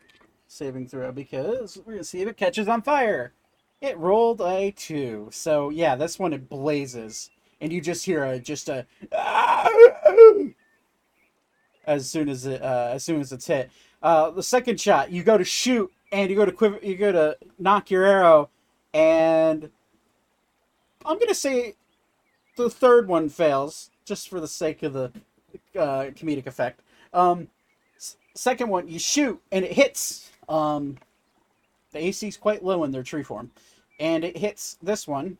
saving 0.47 0.87
throw 0.87 1.11
because 1.11 1.77
we're 1.85 1.93
gonna 1.93 2.03
see 2.03 2.21
if 2.21 2.27
it 2.27 2.37
catches 2.37 2.67
on 2.67 2.81
fire. 2.81 3.33
It 3.81 3.97
rolled 3.97 4.41
a 4.41 4.71
two, 4.71 5.29
so 5.31 5.69
yeah, 5.69 5.95
this 5.95 6.19
one 6.19 6.33
it 6.33 6.49
blazes, 6.49 7.29
and 7.61 7.71
you 7.71 7.81
just 7.81 8.05
hear 8.05 8.23
a 8.23 8.39
just 8.39 8.69
a 8.69 8.85
as 9.11 10.47
as 11.85 12.09
soon 12.09 12.29
as 12.29 12.45
it 12.45 12.61
uh, 12.61 12.91
as 12.93 13.03
soon 13.03 13.21
as 13.21 13.31
it's 13.31 13.47
hit. 13.47 13.71
Uh, 14.01 14.31
the 14.31 14.43
second 14.43 14.79
shot, 14.81 15.11
you 15.11 15.23
go 15.23 15.37
to 15.37 15.43
shoot 15.43 15.91
and 16.11 16.29
you 16.29 16.35
go 16.35 16.45
to 16.45 16.51
quiver, 16.51 16.79
you 16.81 16.95
go 16.95 17.11
to 17.11 17.37
knock 17.59 17.91
your 17.91 18.03
arrow, 18.03 18.49
and 18.93 19.69
I'm 21.05 21.19
gonna 21.19 21.33
say 21.33 21.75
the 22.57 22.69
third 22.69 23.07
one 23.07 23.29
fails 23.29 23.91
just 24.05 24.29
for 24.29 24.39
the 24.39 24.47
sake 24.47 24.83
of 24.83 24.93
the 24.93 25.11
uh, 25.75 26.11
comedic 26.11 26.47
effect. 26.47 26.81
Um, 27.13 27.47
second 28.35 28.69
one, 28.69 28.87
you 28.87 28.99
shoot 28.99 29.41
and 29.51 29.65
it 29.65 29.73
hits. 29.73 30.31
Um, 30.49 30.97
the 31.91 32.05
is 32.07 32.37
quite 32.37 32.63
low 32.63 32.83
in 32.83 32.91
their 32.91 33.03
tree 33.03 33.23
form, 33.23 33.51
and 33.99 34.23
it 34.23 34.37
hits 34.37 34.77
this 34.81 35.07
one, 35.07 35.37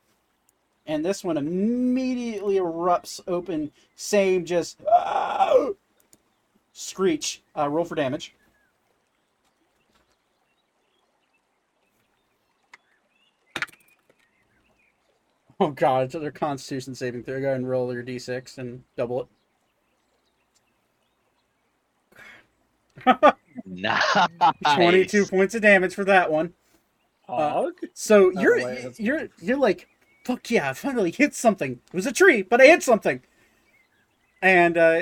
and 0.85 1.03
this 1.05 1.23
one 1.23 1.37
immediately 1.37 2.55
erupts 2.55 3.21
open. 3.27 3.71
Same, 3.95 4.45
just 4.45 4.79
"Ah!" 4.91 5.69
screech. 6.73 7.41
Uh, 7.57 7.69
roll 7.69 7.85
for 7.85 7.95
damage. 7.95 8.33
Oh 15.61 15.69
god, 15.69 16.05
it's 16.05 16.13
their 16.15 16.31
Constitution 16.31 16.95
saving 16.95 17.23
throw. 17.23 17.39
Go 17.39 17.45
ahead 17.45 17.57
and 17.57 17.69
roll 17.69 17.93
your 17.93 18.01
d6 18.03 18.57
and 18.57 18.83
double 18.97 19.29
it. 23.05 23.35
Nice. 23.65 24.17
22 24.75 25.25
points 25.25 25.53
of 25.55 25.61
damage 25.61 25.93
for 25.93 26.05
that 26.05 26.31
one. 26.31 26.53
Hog? 27.27 27.73
So 27.93 28.31
Oh, 28.35 28.41
you're 28.41 28.55
wait, 28.55 28.75
that's- 28.75 28.99
you're 28.99 29.27
you're 29.41 29.57
like, 29.57 29.87
fuck 30.25 30.49
yeah, 30.49 30.69
I 30.69 30.73
finally 30.73 31.11
hit 31.11 31.35
something. 31.35 31.73
It 31.73 31.93
was 31.93 32.05
a 32.07 32.11
tree, 32.13 32.41
but 32.41 32.59
I 32.61 32.65
hit 32.67 32.81
something. 32.81 33.21
And 34.41 34.77
uh, 34.77 35.01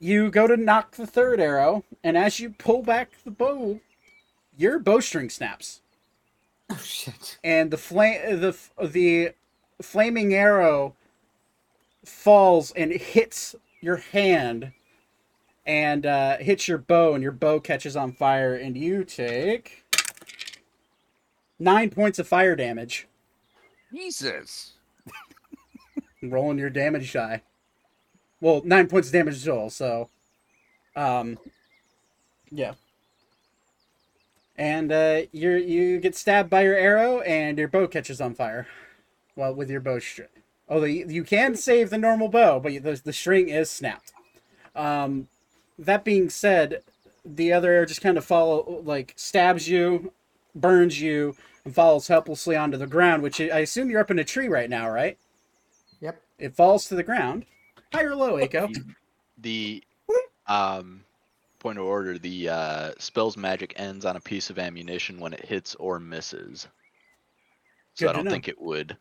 you 0.00 0.30
go 0.30 0.46
to 0.46 0.56
knock 0.56 0.96
the 0.96 1.06
third 1.06 1.40
arrow, 1.40 1.84
and 2.02 2.16
as 2.16 2.40
you 2.40 2.50
pull 2.50 2.82
back 2.82 3.10
the 3.24 3.30
bow, 3.30 3.80
your 4.56 4.78
bowstring 4.78 5.28
snaps, 5.30 5.82
Oh 6.70 6.80
shit. 6.82 7.38
and 7.44 7.70
the 7.70 7.78
flame 7.78 8.40
the 8.40 8.56
the 8.82 9.32
flaming 9.80 10.34
arrow 10.34 10.94
falls 12.04 12.72
and 12.72 12.92
hits 12.92 13.54
your 13.80 13.96
hand, 13.96 14.72
and 15.66 16.06
uh, 16.06 16.38
hits 16.38 16.66
your 16.66 16.78
bow, 16.78 17.14
and 17.14 17.22
your 17.22 17.32
bow 17.32 17.60
catches 17.60 17.96
on 17.96 18.12
fire, 18.12 18.54
and 18.54 18.76
you 18.76 19.04
take 19.04 19.84
nine 21.58 21.90
points 21.90 22.18
of 22.18 22.26
fire 22.26 22.56
damage. 22.56 23.06
Jesus. 23.92 24.72
rolling 26.22 26.58
your 26.58 26.70
damage 26.70 27.12
die. 27.12 27.42
Well, 28.40 28.62
nine 28.64 28.88
points 28.88 29.08
of 29.08 29.12
damage 29.12 29.44
total, 29.44 29.70
so 29.70 30.10
um 30.96 31.38
yeah. 32.50 32.74
And 34.56 34.92
uh 34.92 35.22
you 35.32 35.50
you 35.52 36.00
get 36.00 36.16
stabbed 36.16 36.50
by 36.50 36.62
your 36.62 36.76
arrow 36.76 37.20
and 37.20 37.58
your 37.58 37.68
bow 37.68 37.86
catches 37.86 38.20
on 38.20 38.34
fire. 38.34 38.66
Well, 39.38 39.54
with 39.54 39.70
your 39.70 39.80
bow 39.80 40.00
string. 40.00 40.26
Although 40.68 40.86
you, 40.86 41.06
you 41.08 41.22
can 41.22 41.54
save 41.54 41.90
the 41.90 41.96
normal 41.96 42.28
bow, 42.28 42.58
but 42.58 42.72
the, 42.82 43.00
the 43.04 43.12
string 43.12 43.48
is 43.48 43.70
snapped. 43.70 44.12
Um 44.74 45.28
that 45.78 46.04
being 46.04 46.28
said, 46.28 46.82
the 47.24 47.52
other 47.52 47.72
arrow 47.72 47.86
just 47.86 48.00
kind 48.00 48.18
of 48.18 48.24
follow 48.24 48.82
like 48.84 49.14
stabs 49.14 49.68
you, 49.68 50.12
burns 50.56 51.00
you, 51.00 51.36
and 51.64 51.72
falls 51.72 52.08
helplessly 52.08 52.56
onto 52.56 52.76
the 52.76 52.88
ground, 52.88 53.22
which 53.22 53.40
I 53.40 53.60
assume 53.60 53.90
you're 53.90 54.00
up 54.00 54.10
in 54.10 54.18
a 54.18 54.24
tree 54.24 54.48
right 54.48 54.68
now, 54.68 54.90
right? 54.90 55.16
Yep. 56.00 56.20
It 56.40 56.56
falls 56.56 56.86
to 56.88 56.96
the 56.96 57.04
ground. 57.04 57.46
High 57.94 58.02
or 58.02 58.16
low, 58.16 58.38
Aiko? 58.38 58.74
The 59.38 59.84
um 60.48 61.04
point 61.60 61.78
of 61.78 61.84
order, 61.84 62.18
the 62.18 62.48
uh 62.48 62.90
spell's 62.98 63.36
magic 63.36 63.74
ends 63.76 64.04
on 64.04 64.16
a 64.16 64.20
piece 64.20 64.50
of 64.50 64.58
ammunition 64.58 65.20
when 65.20 65.32
it 65.32 65.44
hits 65.44 65.76
or 65.76 66.00
misses. 66.00 66.66
So 67.94 68.06
Good 68.06 68.10
I 68.10 68.12
don't 68.14 68.28
think 68.28 68.48
it 68.48 68.60
would 68.60 68.96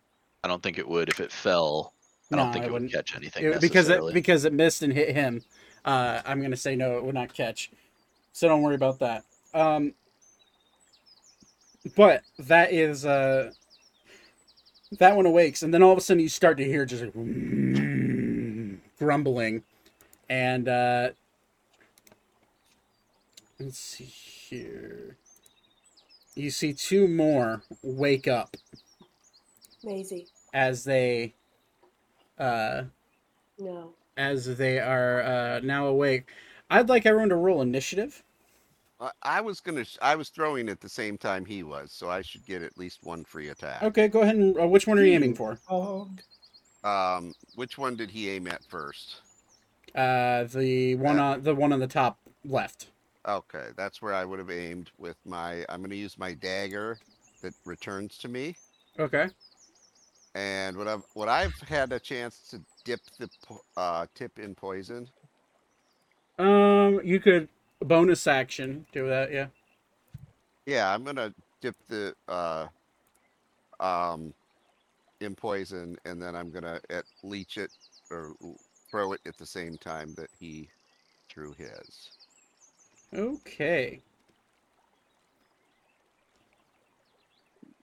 I 0.47 0.49
don't 0.49 0.63
think 0.63 0.77
it 0.77 0.87
would 0.87 1.09
if 1.09 1.19
it 1.19 1.31
fell. 1.31 1.93
I 2.31 2.37
don't 2.37 2.47
No, 2.47 2.53
think 2.53 2.63
it 2.63 2.67
it 2.67 2.71
would 2.71 2.73
wouldn't. 2.83 2.91
catch 2.93 3.15
anything 3.15 3.43
It- 3.43 3.61
because 3.61 3.89
it 3.89 4.01
because 4.13 4.45
it 4.45 4.53
missed 4.53 4.81
and 4.81 4.93
hit 4.93 5.13
him. 5.13 5.43
Uh, 5.83 6.21
I'm 6.25 6.41
gonna 6.41 6.55
say 6.57 6.75
no, 6.75 6.97
it 6.97 7.03
would 7.03 7.15
not 7.15 7.33
catch. 7.33 7.69
So 8.33 8.47
don't 8.47 8.61
worry 8.61 8.75
about 8.75 8.99
that. 8.99 9.25
Um, 9.53 9.93
but 11.95 12.23
that 12.39 12.71
is 12.71 13.05
uh, 13.05 13.51
that 14.99 15.15
one 15.15 15.25
awakes, 15.25 15.63
and 15.63 15.73
then 15.73 15.83
all 15.83 15.91
of 15.91 15.97
a 15.97 16.01
sudden 16.01 16.21
you 16.21 16.29
start 16.29 16.57
to 16.57 16.63
hear 16.65 16.85
just 16.85 17.03
like, 17.03 17.13
grumbling, 18.99 19.63
and 20.29 20.67
uh, 20.69 21.09
let's 23.59 23.79
see 23.79 24.03
here. 24.05 25.17
You 26.35 26.51
see 26.51 26.73
two 26.73 27.07
more 27.07 27.63
wake 27.81 28.27
up 28.27 28.55
Maisie. 29.83 30.27
As 30.53 30.83
they 30.83 31.35
uh 32.37 32.83
No. 33.59 33.95
as 34.17 34.57
they 34.57 34.79
are 34.79 35.21
uh 35.21 35.59
now 35.61 35.87
awake. 35.87 36.31
I'd 36.69 36.89
like 36.89 37.05
everyone 37.05 37.29
to 37.29 37.35
roll 37.35 37.61
initiative. 37.61 38.23
I- 38.99 39.11
I 39.23 39.41
was 39.41 39.59
gonna. 39.59 39.85
I 40.03 40.15
was 40.15 40.29
throwing 40.29 40.69
at 40.69 40.81
the 40.81 40.89
same 40.89 41.17
time 41.17 41.45
he 41.45 41.63
was, 41.63 41.91
so 41.91 42.09
I 42.11 42.21
should 42.21 42.45
get 42.45 42.61
at 42.61 42.77
least 42.77 43.01
one 43.01 43.25
free 43.25 43.49
attack. 43.49 43.81
Okay, 43.81 44.07
go 44.07 44.21
ahead 44.21 44.35
and 44.35 44.59
uh, 44.59 44.67
which 44.67 44.87
one 44.87 44.97
are 44.99 45.03
you 45.03 45.13
aiming 45.13 45.33
for? 45.35 45.59
Um, 46.83 47.35
which 47.53 47.77
one 47.77 47.95
did 47.95 48.09
he 48.11 48.29
aim 48.29 48.47
at 48.47 48.65
first? 48.67 49.21
Uh 49.95 50.43
the 50.45 50.95
one 50.95 51.19
on 51.19 51.43
the 51.43 51.53
one 51.55 51.73
on 51.73 51.79
the 51.79 51.87
top 51.87 52.19
left. 52.45 52.87
Okay, 53.27 53.73
that's 53.75 54.01
where 54.01 54.13
I 54.15 54.25
would 54.25 54.39
have 54.39 54.49
aimed 54.49 54.91
with 54.97 55.17
my. 55.25 55.63
I'm 55.69 55.81
gonna 55.83 55.93
use 55.95 56.17
my 56.17 56.33
dagger 56.33 56.99
that 57.41 57.53
returns 57.63 58.17
to 58.19 58.27
me, 58.27 58.57
Okay. 58.99 59.29
And 60.37 60.77
what 60.77 60.87
I've 60.87 61.03
what 61.15 61.29
I've 61.29 61.59
had 61.61 61.91
a 61.91 61.99
chance 61.99 62.47
to 62.51 62.61
dip 62.85 63.01
the 63.17 63.27
uh, 63.75 64.05
tip 64.13 64.37
in 64.37 64.53
poison. 64.53 65.09
Um 66.37 67.01
you 67.03 67.19
could 67.19 67.49
bonus 67.81 68.27
action 68.27 68.85
do 68.93 69.07
that, 69.09 69.31
yeah. 69.31 69.47
Yeah, 70.67 70.93
I'm 70.93 71.03
gonna 71.03 71.33
dip 71.61 71.75
the 71.87 72.13
uh, 72.27 72.67
um, 73.79 74.33
in 75.21 75.33
poison, 75.33 75.97
and 76.05 76.21
then 76.21 76.35
I'm 76.35 76.51
gonna 76.51 76.81
at 76.89 77.05
leech 77.23 77.57
it 77.57 77.71
or 78.11 78.33
throw 78.91 79.13
it 79.13 79.21
at 79.25 79.37
the 79.37 79.45
same 79.45 79.77
time 79.77 80.13
that 80.17 80.29
he 80.39 80.69
threw 81.29 81.53
his. 81.53 82.11
Okay. 83.13 84.01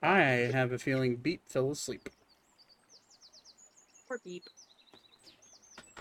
I 0.02 0.18
have 0.52 0.72
a 0.72 0.78
feeling 0.78 1.16
Beep 1.16 1.40
fell 1.48 1.70
asleep. 1.70 2.10
Poor 4.08 4.18
beep. 4.24 4.44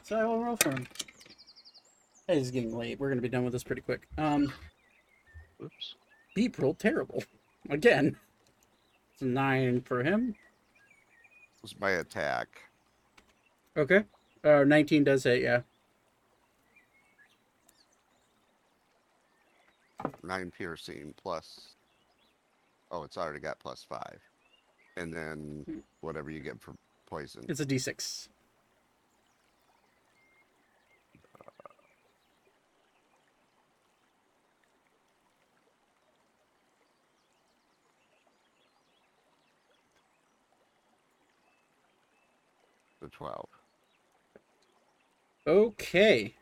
So 0.04 0.20
I 0.20 0.26
will 0.26 0.44
roll 0.44 0.58
for 0.58 0.72
him. 0.72 0.88
It 2.28 2.38
is 2.38 2.52
getting 2.52 2.78
late. 2.78 3.00
We're 3.00 3.10
gonna 3.10 3.22
be 3.22 3.30
done 3.30 3.44
with 3.44 3.54
this 3.54 3.64
pretty 3.64 3.82
quick. 3.82 4.08
Um 4.18 4.52
Oops. 5.62 5.96
Beep 6.36 6.60
rolled 6.60 6.80
terrible. 6.80 7.24
Again. 7.70 8.18
It's 9.14 9.22
a 9.22 9.26
nine 9.26 9.82
for 9.82 10.04
him. 10.04 10.36
was 11.62 11.80
my 11.80 11.92
attack. 11.92 12.48
Okay. 13.78 14.04
Uh, 14.44 14.64
19 14.66 15.06
does 15.06 15.24
hit, 15.24 15.42
yeah. 15.42 15.62
Nine 20.22 20.52
piercing 20.52 21.14
plus. 21.22 21.76
Oh, 22.92 23.04
it's 23.04 23.18
already 23.18 23.40
got 23.40 23.60
plus 23.60 23.86
five, 23.88 24.20
and 24.98 25.14
then 25.14 25.84
whatever 26.02 26.30
you 26.30 26.40
get 26.42 26.62
for 26.62 26.74
poison. 27.14 27.46
It's 27.48 27.60
a 27.60 27.66
d6. 27.66 28.28
The 43.00 43.08
twelve. 43.10 43.50
Okay. 45.46 46.34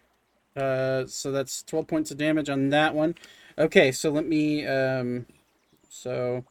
Uh, 0.55 1.05
so 1.07 1.31
that's 1.31 1.63
12 1.63 1.87
points 1.87 2.11
of 2.11 2.17
damage 2.17 2.49
on 2.49 2.69
that 2.69 2.93
one. 2.95 3.15
Okay, 3.57 3.91
so 3.91 4.09
let 4.11 4.25
me, 4.27 4.65
um, 4.65 5.25
so 5.89 6.45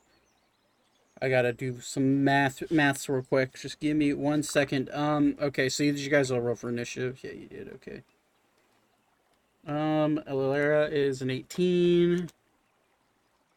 I 1.23 1.28
gotta 1.28 1.52
do 1.52 1.81
some 1.81 2.24
math, 2.24 2.70
maths 2.70 3.08
real 3.08 3.23
quick. 3.23 3.55
Just 3.55 3.81
give 3.81 3.97
me 3.97 4.12
one 4.15 4.42
second. 4.42 4.90
Um, 4.92 5.36
okay, 5.40 5.68
so 5.68 5.84
did 5.84 5.99
you 5.99 6.10
guys 6.10 6.31
all 6.31 6.40
roll 6.40 6.55
for 6.57 6.68
initiative? 6.68 7.20
Yeah, 7.23 7.32
you 7.32 7.47
did, 7.47 7.68
okay. 7.74 8.02
Um, 9.66 10.20
Alara 10.28 10.90
is 10.90 11.20
an 11.20 11.31
18. 11.31 12.31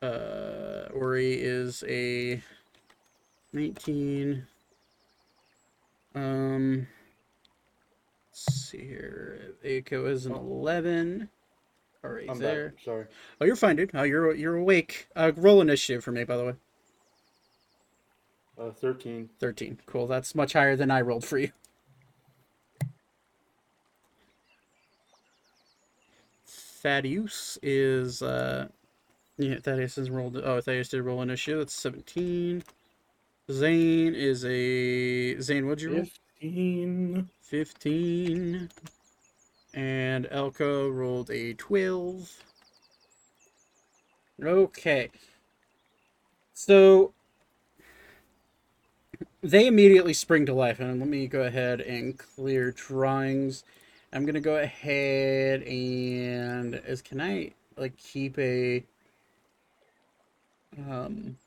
Uh, 0.01 0.90
Ori 0.93 1.33
is 1.33 1.83
a 1.88 2.42
19. 3.53 4.45
Um, 6.16 6.88
Let's 8.33 8.69
see 8.69 8.80
here. 8.80 9.53
Aiko 9.64 10.09
is 10.09 10.25
an 10.25 10.33
eleven. 10.33 11.30
All 12.03 12.09
right, 12.09 12.27
I'm 12.27 12.40
there. 12.40 12.69
back. 12.69 12.83
Sorry. 12.83 13.06
Oh, 13.40 13.45
you're 13.45 13.56
fine, 13.56 13.75
dude. 13.75 13.92
Oh, 13.93 14.01
you're 14.01 14.33
you're 14.33 14.56
awake. 14.56 15.08
Uh, 15.16 15.32
roll 15.35 15.61
initiative 15.61 16.03
for 16.03 16.11
me, 16.11 16.24
by 16.24 16.38
the 16.38 16.45
way. 16.45 16.53
Uh, 18.59 18.72
13. 18.72 19.30
Thirteen. 19.40 19.80
Cool. 19.85 20.07
That's 20.07 20.35
much 20.35 20.53
higher 20.53 20.75
than 20.75 20.91
I 20.91 21.01
rolled 21.01 21.25
for 21.25 21.38
you. 21.38 21.51
Thaddeus 26.48 27.57
is 27.64 28.22
uh 28.22 28.67
yeah, 29.38 29.56
Thaddeus 29.59 29.95
has 29.95 30.09
rolled 30.09 30.38
oh 30.38 30.61
Thaddeus 30.61 30.90
did 30.90 31.01
roll 31.01 31.22
initiative, 31.22 31.59
that's 31.59 31.73
seventeen. 31.73 32.64
Zane 33.51 34.15
is 34.15 34.45
a 34.45 35.40
Zane, 35.41 35.65
what'd 35.67 35.82
you 35.82 35.91
roll? 35.95 36.07
15. 36.40 37.30
15. 37.41 38.69
And 39.73 40.25
Elka 40.25 40.93
rolled 40.93 41.32
a 41.32 41.53
12. 41.53 42.32
Okay. 44.43 45.09
So 46.53 47.14
they 49.43 49.67
immediately 49.67 50.13
spring 50.13 50.45
to 50.47 50.53
life. 50.53 50.80
And 50.80 50.99
let 50.99 51.09
me 51.09 51.27
go 51.27 51.43
ahead 51.43 51.81
and 51.81 52.17
clear 52.17 52.72
drawings. 52.72 53.63
I'm 54.13 54.25
going 54.25 54.35
to 54.35 54.41
go 54.41 54.57
ahead 54.57 55.63
and 55.63 56.75
as 56.75 57.01
can 57.01 57.22
I 57.22 57.51
like 57.77 57.97
keep 57.97 58.38
a 58.39 58.83
um. 60.89 61.38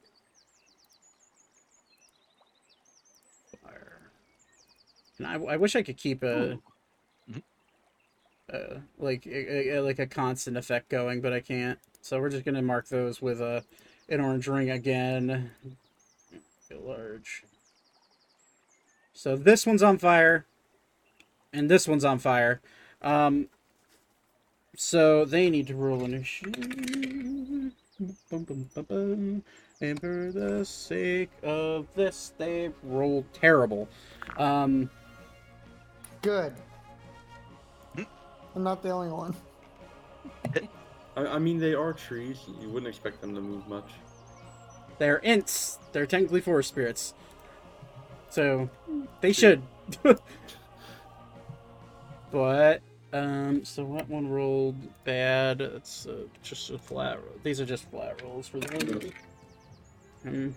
And 5.18 5.26
I, 5.26 5.34
I 5.34 5.56
wish 5.56 5.74
I 5.76 5.82
could 5.82 5.96
keep 5.96 6.22
a, 6.22 6.58
uh, 8.52 8.76
like 8.98 9.26
a, 9.26 9.76
a- 9.76 9.80
like 9.82 9.98
a 9.98 10.06
constant 10.06 10.56
effect 10.56 10.88
going, 10.88 11.20
but 11.20 11.32
I 11.32 11.40
can't. 11.40 11.78
So 12.02 12.20
we're 12.20 12.30
just 12.30 12.44
gonna 12.44 12.62
mark 12.62 12.88
those 12.88 13.22
with 13.22 13.40
a 13.40 13.64
an 14.08 14.20
orange 14.20 14.46
ring 14.46 14.70
again. 14.70 15.50
Get 16.68 16.84
large. 16.84 17.44
So 19.16 19.34
this 19.34 19.64
one's 19.64 19.82
on 19.82 19.96
fire, 19.96 20.44
and 21.50 21.70
this 21.70 21.88
one's 21.88 22.04
on 22.04 22.18
fire. 22.18 22.60
Um, 23.00 23.48
so 24.76 25.24
they 25.24 25.48
need 25.48 25.68
to 25.68 25.74
roll 25.74 26.04
initiative. 26.04 27.72
Bum, 28.30 28.44
bum, 28.44 28.68
bum, 28.74 28.84
bum. 28.84 29.42
And 29.80 29.98
for 29.98 30.30
the 30.30 30.66
sake 30.66 31.30
of 31.42 31.86
this, 31.94 32.34
they 32.36 32.70
rolled 32.82 33.24
terrible. 33.32 33.88
Um, 34.36 34.90
Good. 36.20 36.52
I'm 37.96 38.64
not 38.64 38.82
the 38.82 38.90
only 38.90 39.12
one. 39.12 39.34
I, 41.16 41.26
I 41.26 41.38
mean, 41.38 41.58
they 41.58 41.72
are 41.72 41.94
trees. 41.94 42.40
You 42.60 42.68
wouldn't 42.68 42.88
expect 42.88 43.22
them 43.22 43.34
to 43.34 43.40
move 43.40 43.66
much. 43.66 43.92
They're 44.98 45.24
ents. 45.24 45.78
They're 45.92 46.06
technically 46.06 46.42
forest 46.42 46.68
spirits. 46.68 47.14
So 48.30 48.68
they 49.20 49.32
should. 49.32 49.62
but 52.32 52.82
um 53.12 53.64
so 53.64 53.84
what 53.84 54.08
one 54.08 54.28
rolled 54.28 54.76
bad? 55.04 55.60
It's 55.60 56.06
uh, 56.06 56.24
just 56.42 56.70
a 56.70 56.78
flat 56.78 57.18
roll. 57.18 57.36
These 57.42 57.60
are 57.60 57.66
just 57.66 57.90
flat 57.90 58.20
rolls 58.22 58.48
for 58.48 58.58
the 58.58 59.12
um, 60.26 60.54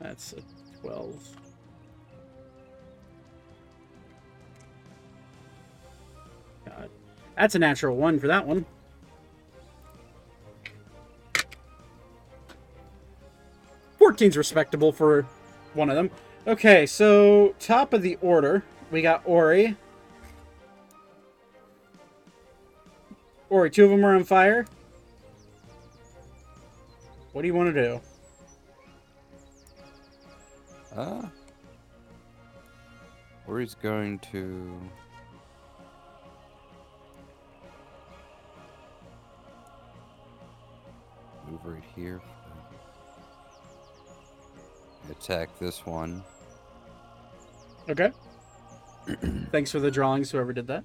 That's 0.00 0.34
a 0.34 0.42
12. 0.82 1.36
God. 6.66 6.90
That's 7.36 7.54
a 7.54 7.58
natural 7.58 7.96
one 7.96 8.18
for 8.18 8.26
that 8.26 8.46
one. 8.46 8.66
Fourteen's 14.06 14.36
respectable 14.36 14.92
for 14.92 15.26
one 15.74 15.90
of 15.90 15.96
them. 15.96 16.12
Okay, 16.46 16.86
so 16.86 17.56
top 17.58 17.92
of 17.92 18.02
the 18.02 18.16
order, 18.20 18.62
we 18.92 19.02
got 19.02 19.20
Ori. 19.24 19.76
Ori, 23.50 23.68
two 23.68 23.82
of 23.82 23.90
them 23.90 24.06
are 24.06 24.14
on 24.14 24.22
fire. 24.22 24.64
What 27.32 27.42
do 27.42 27.48
you 27.48 27.54
want 27.54 27.74
to 27.74 27.82
do? 27.82 28.00
Uh, 30.94 31.26
Ori's 33.48 33.74
going 33.74 34.20
to. 34.30 34.38
Move 41.50 41.64
right 41.64 41.82
here. 41.96 42.20
Attack 45.10 45.58
this 45.58 45.84
one. 45.86 46.22
Okay. 47.88 48.10
Thanks 49.52 49.70
for 49.70 49.78
the 49.78 49.90
drawings, 49.90 50.30
whoever 50.30 50.52
did 50.52 50.66
that. 50.66 50.84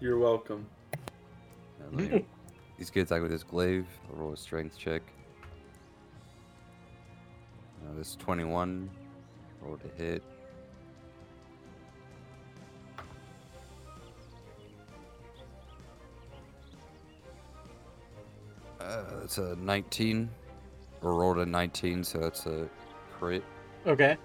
You're 0.00 0.18
welcome. 0.18 0.66
Let 1.92 2.12
me- 2.12 2.26
He's 2.78 2.90
gonna 2.90 3.04
attack 3.04 3.22
with 3.22 3.30
his 3.30 3.44
glaive. 3.44 3.86
I'll 4.10 4.16
roll 4.20 4.32
a 4.32 4.36
strength 4.36 4.76
check. 4.76 5.02
Uh, 7.86 7.94
this 7.96 8.10
is 8.10 8.16
21. 8.16 8.90
Roll 9.62 9.76
to 9.76 9.88
hit. 10.02 10.22
Uh, 18.80 19.02
that's 19.20 19.38
a 19.38 19.56
19. 19.56 20.28
Rolled 21.12 21.38
a 21.38 21.46
19, 21.46 22.04
so 22.04 22.18
that's 22.18 22.46
a 22.46 22.68
crit. 23.18 23.44
Okay. 23.86 24.16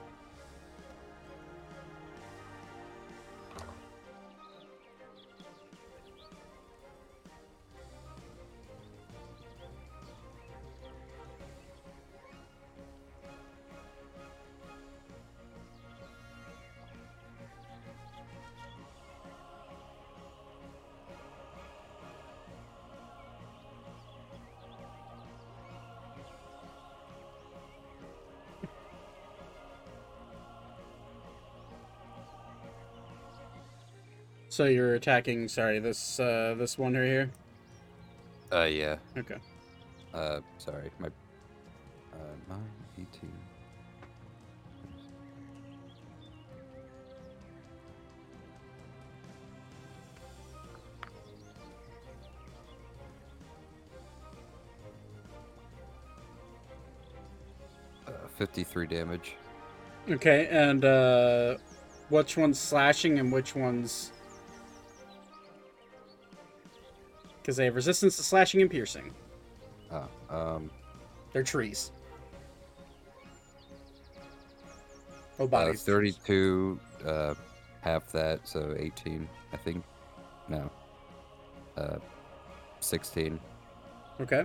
So 34.59 34.65
you're 34.65 34.95
attacking, 34.95 35.47
sorry, 35.47 35.79
this 35.79 36.19
uh 36.19 36.53
this 36.57 36.77
one 36.77 36.93
right 36.93 37.05
here. 37.05 37.31
Uh, 38.51 38.65
yeah. 38.65 38.97
Okay. 39.17 39.37
Uh, 40.13 40.41
sorry. 40.57 40.91
My. 40.99 41.07
Uh, 41.07 42.17
9, 42.49 42.59
18. 42.97 43.31
Uh, 58.05 58.11
53 58.37 58.87
damage. 58.87 59.37
Okay, 60.11 60.49
and 60.51 60.83
uh 60.83 61.55
which 62.09 62.35
one's 62.35 62.59
slashing 62.59 63.19
and 63.19 63.31
which 63.31 63.55
one's 63.55 64.11
because 67.49 67.57
they 67.57 67.65
have 67.65 67.73
resistance 67.73 68.15
to 68.15 68.21
slashing 68.21 68.61
and 68.61 68.69
piercing. 68.69 69.11
Oh, 69.91 70.07
um, 70.29 70.69
They're 71.33 71.41
trees. 71.41 71.91
Oh, 75.39 75.47
uh, 75.51 75.73
32, 75.73 76.79
uh, 77.03 77.33
half 77.81 78.11
that, 78.11 78.47
so 78.47 78.75
18, 78.77 79.27
I 79.51 79.57
think. 79.57 79.83
No. 80.47 80.69
Uh, 81.75 81.97
16. 82.81 83.39
Okay, 84.21 84.43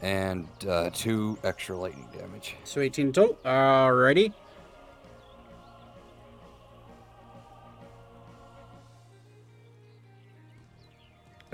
And, 0.00 0.46
uh, 0.68 0.90
2 0.94 1.38
extra 1.42 1.76
lightning 1.76 2.06
damage. 2.16 2.54
so 2.62 2.82
18 2.82 3.12
total. 3.12 3.36
Alrighty. 3.44 4.32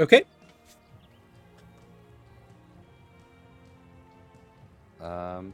Okay. 0.01 0.25
Um, 4.99 5.53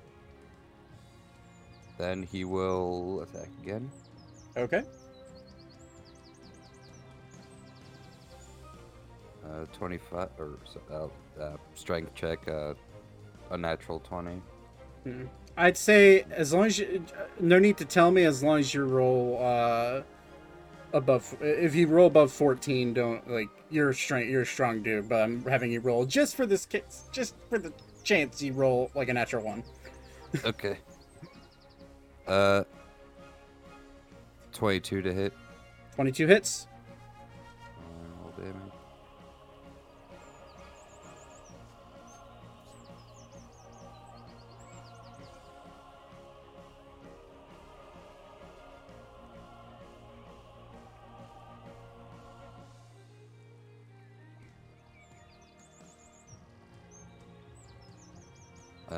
then 1.98 2.22
he 2.22 2.44
will 2.44 3.22
attack 3.22 3.48
again. 3.60 3.90
Okay. 4.56 4.84
Uh, 9.44 9.64
25 9.72 10.28
or 10.38 10.58
uh, 10.90 11.08
uh, 11.40 11.56
strength 11.74 12.14
check, 12.14 12.46
uh, 12.48 12.74
a 13.50 13.58
natural 13.58 13.98
20. 14.00 14.40
Hmm. 15.02 15.24
I'd 15.56 15.76
say 15.76 16.24
as 16.30 16.52
long 16.52 16.66
as 16.66 16.78
you, 16.78 17.04
no 17.40 17.58
need 17.58 17.78
to 17.78 17.84
tell 17.84 18.12
me 18.12 18.24
as 18.24 18.42
long 18.42 18.58
as 18.58 18.74
you 18.74 18.84
roll 18.84 19.38
uh 19.42 20.02
above 20.92 21.36
if 21.40 21.74
you 21.74 21.86
roll 21.86 22.06
above 22.06 22.32
14 22.32 22.94
don't 22.94 23.28
like 23.30 23.48
you're 23.70 23.92
strong 23.92 24.28
you're 24.28 24.42
a 24.42 24.46
strong 24.46 24.82
dude 24.82 25.08
but 25.08 25.20
i'm 25.22 25.44
having 25.44 25.70
you 25.72 25.80
roll 25.80 26.04
just 26.06 26.36
for 26.36 26.46
this 26.46 26.64
case 26.64 27.04
just 27.12 27.34
for 27.48 27.58
the 27.58 27.72
chance 28.04 28.40
you 28.42 28.52
roll 28.52 28.90
like 28.94 29.08
a 29.08 29.12
natural 29.12 29.44
one 29.44 29.62
Okay. 30.44 30.78
uh, 32.28 32.62
22 34.52 35.02
to 35.02 35.12
hit. 35.12 35.32
22 35.96 36.26
hits 36.26 36.66
Uh, 37.78 38.22
roll 38.22 38.32
damage. 38.36 38.72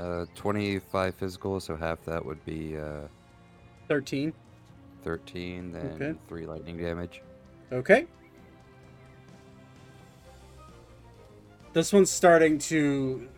Uh, 0.08 0.24
25 0.34 1.14
physical, 1.16 1.60
so 1.60 1.76
half 1.76 2.02
that 2.06 2.24
would 2.24 2.42
be 2.46 2.78
uh, 2.78 3.00
13 3.88 4.32
13, 5.04 5.70
then 5.72 5.86
Okay. 5.94 6.14
3 6.28 6.46
lightning 6.46 6.78
damage. 6.78 7.20
okay 7.72 8.06
this 11.74 11.92
one's 11.92 12.10
starting 12.10 12.58
to 12.58 13.28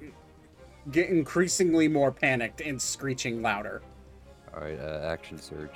get 0.92 1.10
increasingly 1.10 1.88
more 1.88 2.12
panicked 2.12 2.60
and 2.60 2.80
screeching 2.80 3.42
louder 3.42 3.82
Alright, 4.54 4.78
uh, 4.78 5.00
action 5.12 5.38
surge. 5.38 5.74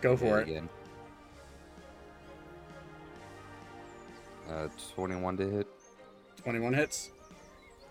go 0.00 0.16
for 0.16 0.40
it 0.40 0.48
Again. 0.48 0.68
Uh, 4.50 4.66
21 4.96 5.36
to 5.36 5.48
hit. 5.48 5.68
21 6.42 6.74
hits 6.74 7.10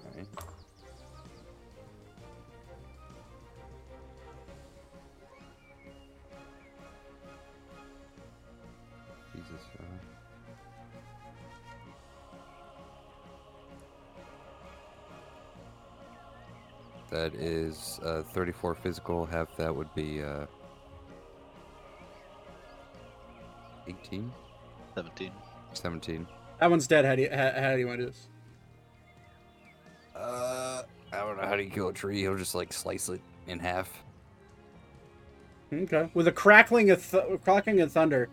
Alright. 0.05 0.27
Jesus. 0.35 0.58
That 17.09 17.33
is 17.33 17.99
uh, 18.03 18.21
34 18.33 18.75
physical. 18.75 19.25
Half 19.25 19.55
that 19.57 19.75
would 19.75 19.93
be 19.95 20.21
uh, 20.23 20.45
18, 23.87 24.31
17. 24.95 25.31
17. 25.73 26.27
that 26.59 26.69
one's 26.69 26.87
dead 26.87 27.05
how 27.05 27.15
do 27.15 27.21
you 27.23 27.29
how, 27.31 27.51
how 27.51 27.73
do 27.73 27.79
you 27.79 27.87
want 27.87 27.99
to 27.99 28.05
do 28.05 28.11
this 28.11 28.27
Uh, 30.15 30.83
I 31.11 31.17
don't 31.21 31.37
know 31.37 31.47
how 31.47 31.55
do 31.55 31.63
you 31.63 31.69
kill 31.69 31.87
a 31.89 31.93
tree. 31.93 32.19
He'll 32.19 32.37
just 32.37 32.53
like 32.55 32.71
slice 32.73 33.09
it 33.09 33.21
in 33.47 33.57
half. 33.59 33.91
Okay. 35.73 36.09
With 36.13 36.27
a 36.27 36.31
crackling 36.31 36.91
of 36.91 37.09
th- 37.09 37.41
crackling 37.43 37.81
of 37.81 37.91
thunder, 37.91 38.29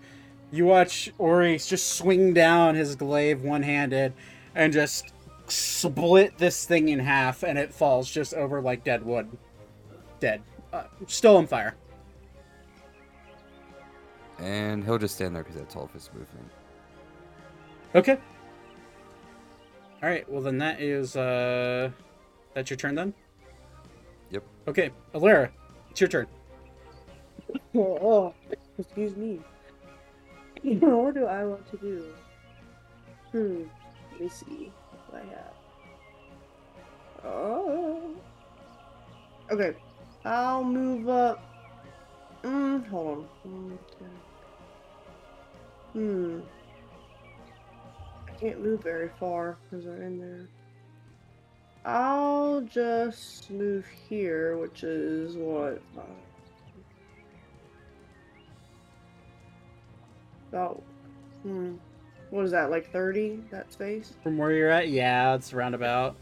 you 0.51 0.67
watch 0.67 1.13
Ori 1.19 1.59
just 1.59 1.93
swing 1.93 2.35
down 2.35 2.75
his 2.75 2.97
glaive 2.97 3.43
one-handed 3.43 4.13
and 4.55 4.73
just 4.73 5.13
split 5.49 6.39
this 6.39 6.65
thing 6.65 6.89
in 6.89 6.99
half, 6.99 7.43
and 7.43 7.59
it 7.59 7.73
falls 7.73 8.11
just 8.11 8.35
over 8.35 8.61
like 8.61 8.85
dead 8.85 9.05
wood. 9.05 9.29
Dead. 10.21 10.43
Uh, 10.73 10.85
still 11.07 11.37
on 11.37 11.47
fire. 11.47 11.75
And 14.39 14.85
he'll 14.85 14.99
just 14.99 15.15
stand 15.15 15.35
there 15.35 15.43
because 15.43 15.59
that's 15.59 15.77
all 15.77 15.85
of 15.85 15.93
his 15.93 16.11
movement. 16.13 16.51
Okay. 17.95 18.19
All 20.03 20.09
right. 20.09 20.29
Well, 20.31 20.43
then 20.43 20.59
that 20.59 20.81
is 20.81 21.17
uh, 21.17 21.91
that's 22.55 22.71
your 22.71 22.77
turn 22.77 22.95
then. 22.95 23.15
Yep. 24.31 24.45
Okay, 24.69 24.91
Alara, 25.15 25.51
it's 25.91 26.01
your 26.01 26.09
turn. 26.09 26.27
Oh, 27.79 28.33
excuse 28.79 29.15
me. 29.17 29.39
what 30.63 31.15
do 31.15 31.27
I 31.27 31.45
want 31.45 31.71
to 31.71 31.77
do? 31.77 32.07
Hmm. 33.33 33.65
Let 34.13 34.21
me 34.21 34.29
see 34.29 34.73
what 34.86 34.86
I 35.17 35.21
have. 35.35 35.55
Oh. 37.25 38.15
Okay. 39.51 39.75
I'll 40.25 40.65
move 40.65 41.09
up. 41.09 41.43
Mm, 42.43 42.87
hold 42.89 43.27
on. 43.45 43.51
Mm. 43.53 43.79
Hmm. 45.93 46.41
I 48.29 48.33
can't 48.39 48.63
move 48.63 48.83
very 48.83 49.11
far 49.19 49.57
because 49.65 49.85
they're 49.85 50.03
in 50.03 50.19
there. 50.19 50.49
I'll 51.87 52.63
just 52.63 53.51
move 53.51 53.87
here, 54.09 54.59
which 54.59 54.83
is 54.83 55.37
what? 55.37 55.81
About, 60.51 60.83
hmm, 61.43 61.75
what 62.31 62.45
is 62.45 62.51
that, 62.51 62.71
like 62.71 62.91
30, 62.91 63.43
that 63.51 63.73
space? 63.73 64.15
From 64.23 64.37
where 64.39 64.53
you're 64.53 64.71
at, 64.71 64.89
yeah, 64.89 65.35
it's 65.35 65.53
roundabout. 65.53 66.17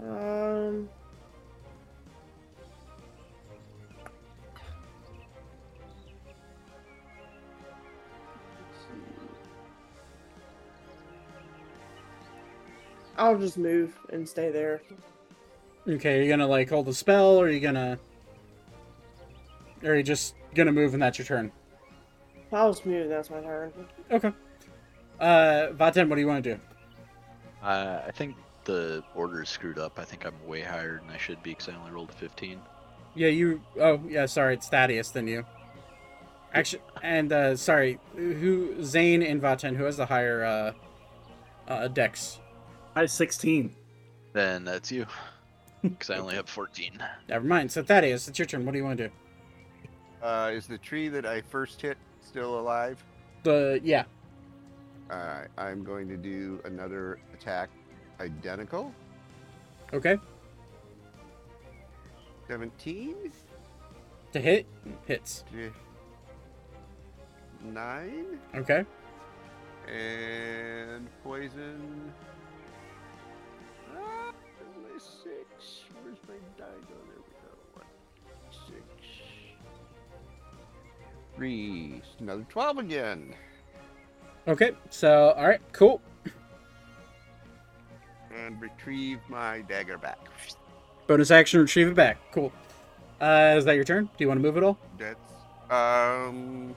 Um. 0.00 0.88
I'll 13.16 13.38
just 13.38 13.58
move 13.58 13.96
and 14.12 14.28
stay 14.28 14.50
there. 14.50 14.82
Okay, 15.88 16.18
you're 16.18 16.36
gonna 16.36 16.48
like 16.48 16.68
hold 16.68 16.86
the 16.86 16.94
spell, 16.94 17.40
or 17.40 17.46
are 17.46 17.50
you 17.50 17.60
gonna, 17.60 17.98
or 19.82 19.90
are 19.90 19.96
you 19.96 20.02
just 20.02 20.34
gonna 20.54 20.72
move 20.72 20.94
and 20.94 21.02
that's 21.02 21.18
your 21.18 21.26
turn? 21.26 21.52
I'll 22.52 22.72
just 22.72 22.86
move, 22.86 23.08
that's 23.08 23.30
my 23.30 23.40
turn. 23.40 23.72
Okay. 24.10 24.32
Uh, 25.20 25.68
Vaten, 25.72 26.08
what 26.08 26.16
do 26.16 26.20
you 26.20 26.26
want 26.26 26.44
to 26.44 26.54
do? 26.54 26.60
Uh, 27.62 28.02
I 28.06 28.10
think 28.10 28.36
the 28.64 29.02
order 29.14 29.42
is 29.42 29.48
screwed 29.48 29.78
up. 29.78 29.98
I 29.98 30.04
think 30.04 30.26
I'm 30.26 30.34
way 30.46 30.60
higher 30.60 31.00
than 31.00 31.10
I 31.10 31.18
should 31.18 31.42
be 31.42 31.50
because 31.50 31.68
I 31.68 31.76
only 31.76 31.90
rolled 31.90 32.10
a 32.10 32.14
15. 32.14 32.60
Yeah, 33.14 33.28
you. 33.28 33.62
Oh, 33.80 34.00
yeah. 34.08 34.26
Sorry, 34.26 34.54
it's 34.54 34.68
Thaddeus 34.68 35.10
than 35.10 35.26
you. 35.26 35.44
Actually, 36.52 36.82
and 37.02 37.32
uh, 37.32 37.56
sorry, 37.56 37.98
who 38.14 38.82
Zane 38.82 39.22
and 39.22 39.40
Vaten, 39.40 39.76
who 39.76 39.84
has 39.84 39.96
the 39.96 40.06
higher 40.06 40.44
uh, 40.44 40.72
uh, 41.68 41.88
dex? 41.88 42.38
I 42.94 43.00
have 43.00 43.10
16. 43.10 43.74
Then 44.32 44.64
that's 44.64 44.90
you. 44.90 45.06
Because 45.82 46.08
I 46.08 46.16
only 46.16 46.34
have 46.34 46.48
14. 46.48 46.98
Never 47.28 47.44
mind. 47.44 47.70
So 47.70 47.82
Thaddeus, 47.82 48.26
it's 48.26 48.38
your 48.38 48.46
turn. 48.46 48.64
What 48.64 48.72
do 48.72 48.78
you 48.78 48.84
want 48.84 48.96
to 48.96 49.08
do? 49.08 49.14
Uh, 50.22 50.50
is 50.54 50.66
the 50.66 50.78
tree 50.78 51.08
that 51.08 51.26
I 51.26 51.42
first 51.42 51.82
hit 51.82 51.98
still 52.22 52.58
alive? 52.58 53.04
The 53.42 53.78
yeah. 53.84 54.04
Alright, 55.10 55.48
I'm 55.58 55.84
going 55.84 56.08
to 56.08 56.16
do 56.16 56.60
another 56.64 57.18
attack 57.34 57.68
identical. 58.20 58.92
Okay. 59.92 60.18
17? 62.48 63.32
To 64.32 64.40
hit 64.40 64.66
hits. 65.06 65.44
9? 67.62 68.38
Okay. 68.56 68.84
And 69.88 71.08
poison. 71.22 72.12
Ah, 73.94 74.32
my 74.82 74.98
six. 74.98 75.84
Where's 76.02 76.18
my 76.26 76.34
die 76.58 76.64
go? 76.88 76.96
There 77.06 77.18
we 77.18 77.32
go. 77.42 77.52
One, 77.74 77.86
six. 78.50 78.84
Three. 81.36 82.02
Another 82.18 82.46
12 82.48 82.78
again. 82.78 83.34
Okay. 84.46 84.72
So 84.90 85.30
all 85.36 85.46
right. 85.46 85.60
Cool. 85.72 86.00
And 88.34 88.60
retrieve 88.60 89.20
my 89.28 89.62
dagger 89.62 89.96
back. 89.96 90.18
Bonus 91.06 91.30
action, 91.30 91.60
retrieve 91.60 91.88
it 91.88 91.94
back. 91.94 92.18
Cool. 92.32 92.52
Uh, 93.20 93.54
is 93.56 93.64
that 93.64 93.74
your 93.74 93.84
turn? 93.84 94.04
Do 94.04 94.10
you 94.18 94.28
want 94.28 94.38
to 94.38 94.42
move 94.42 94.56
at 94.56 94.62
all? 94.62 94.78
That's 94.98 95.18
um. 95.70 96.74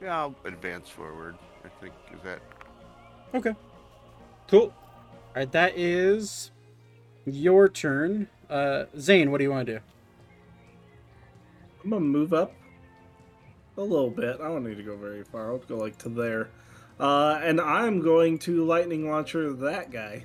Yeah, 0.00 0.18
I'll 0.18 0.34
advance 0.44 0.88
forward. 0.88 1.36
I 1.64 1.68
think 1.80 1.94
is 2.12 2.20
that. 2.24 2.40
Okay. 3.34 3.54
Cool. 4.48 4.62
All 4.62 4.74
right, 5.36 5.52
that 5.52 5.78
is 5.78 6.50
your 7.24 7.68
turn. 7.68 8.28
Uh, 8.50 8.84
Zane, 8.98 9.30
what 9.30 9.38
do 9.38 9.44
you 9.44 9.50
want 9.50 9.66
to 9.66 9.74
do? 9.74 9.80
I'm 11.84 11.90
gonna 11.90 12.00
move 12.04 12.32
up 12.32 12.52
a 13.76 13.82
little 13.82 14.10
bit. 14.10 14.40
I 14.40 14.48
don't 14.48 14.64
need 14.64 14.76
to 14.76 14.82
go 14.82 14.96
very 14.96 15.24
far. 15.24 15.50
I'll 15.50 15.58
go 15.58 15.76
like 15.76 15.98
to 15.98 16.08
there. 16.08 16.50
Uh, 17.00 17.40
and 17.42 17.60
I'm 17.60 18.00
going 18.00 18.38
to 18.40 18.64
lightning 18.64 19.10
launcher 19.10 19.52
that 19.52 19.90
guy. 19.90 20.24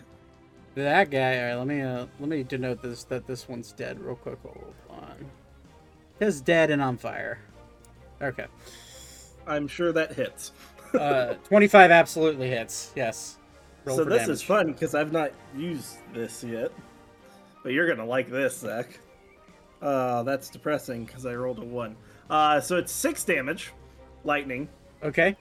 That 0.76 1.10
guy. 1.10 1.40
All 1.40 1.46
right, 1.48 1.56
let 1.56 1.68
me 1.68 1.82
uh, 1.82 2.06
let 2.20 2.30
me 2.30 2.44
denote 2.44 2.82
this 2.82 3.04
that 3.06 3.26
this 3.26 3.48
one's 3.48 3.72
dead 3.72 4.00
real 4.00 4.16
quick. 4.16 4.38
Hold 4.44 4.74
on. 4.90 5.26
It's 6.20 6.42
dead 6.42 6.72
and 6.72 6.82
on 6.82 6.98
fire. 6.98 7.40
Okay. 8.22 8.46
I'm 9.46 9.68
sure 9.68 9.92
that 9.92 10.14
hits. 10.14 10.52
Uh, 10.94 11.34
25 11.46 11.92
absolutely 11.92 12.50
hits. 12.50 12.92
Yes. 12.96 13.38
Roll 13.86 13.98
so 13.98 14.04
this 14.04 14.24
damage. 14.24 14.30
is 14.30 14.42
fun 14.42 14.68
because 14.68 14.94
I've 14.94 15.12
not 15.12 15.32
used 15.56 15.98
this 16.14 16.44
yet. 16.44 16.72
But 17.64 17.72
you're 17.74 17.88
gonna 17.88 18.08
like 18.08 18.30
this, 18.30 18.60
Zach. 18.60 19.00
Uh, 19.82 20.24
that's 20.24 20.50
depressing 20.50 21.06
because 21.06 21.26
I 21.26 21.36
rolled 21.36 21.60
a 21.60 21.66
one. 21.66 21.96
Uh, 22.30 22.60
so 22.60 22.78
it's 22.78 22.92
six 22.92 23.24
damage, 23.24 23.72
lightning. 24.24 24.68
Okay. 25.04 25.36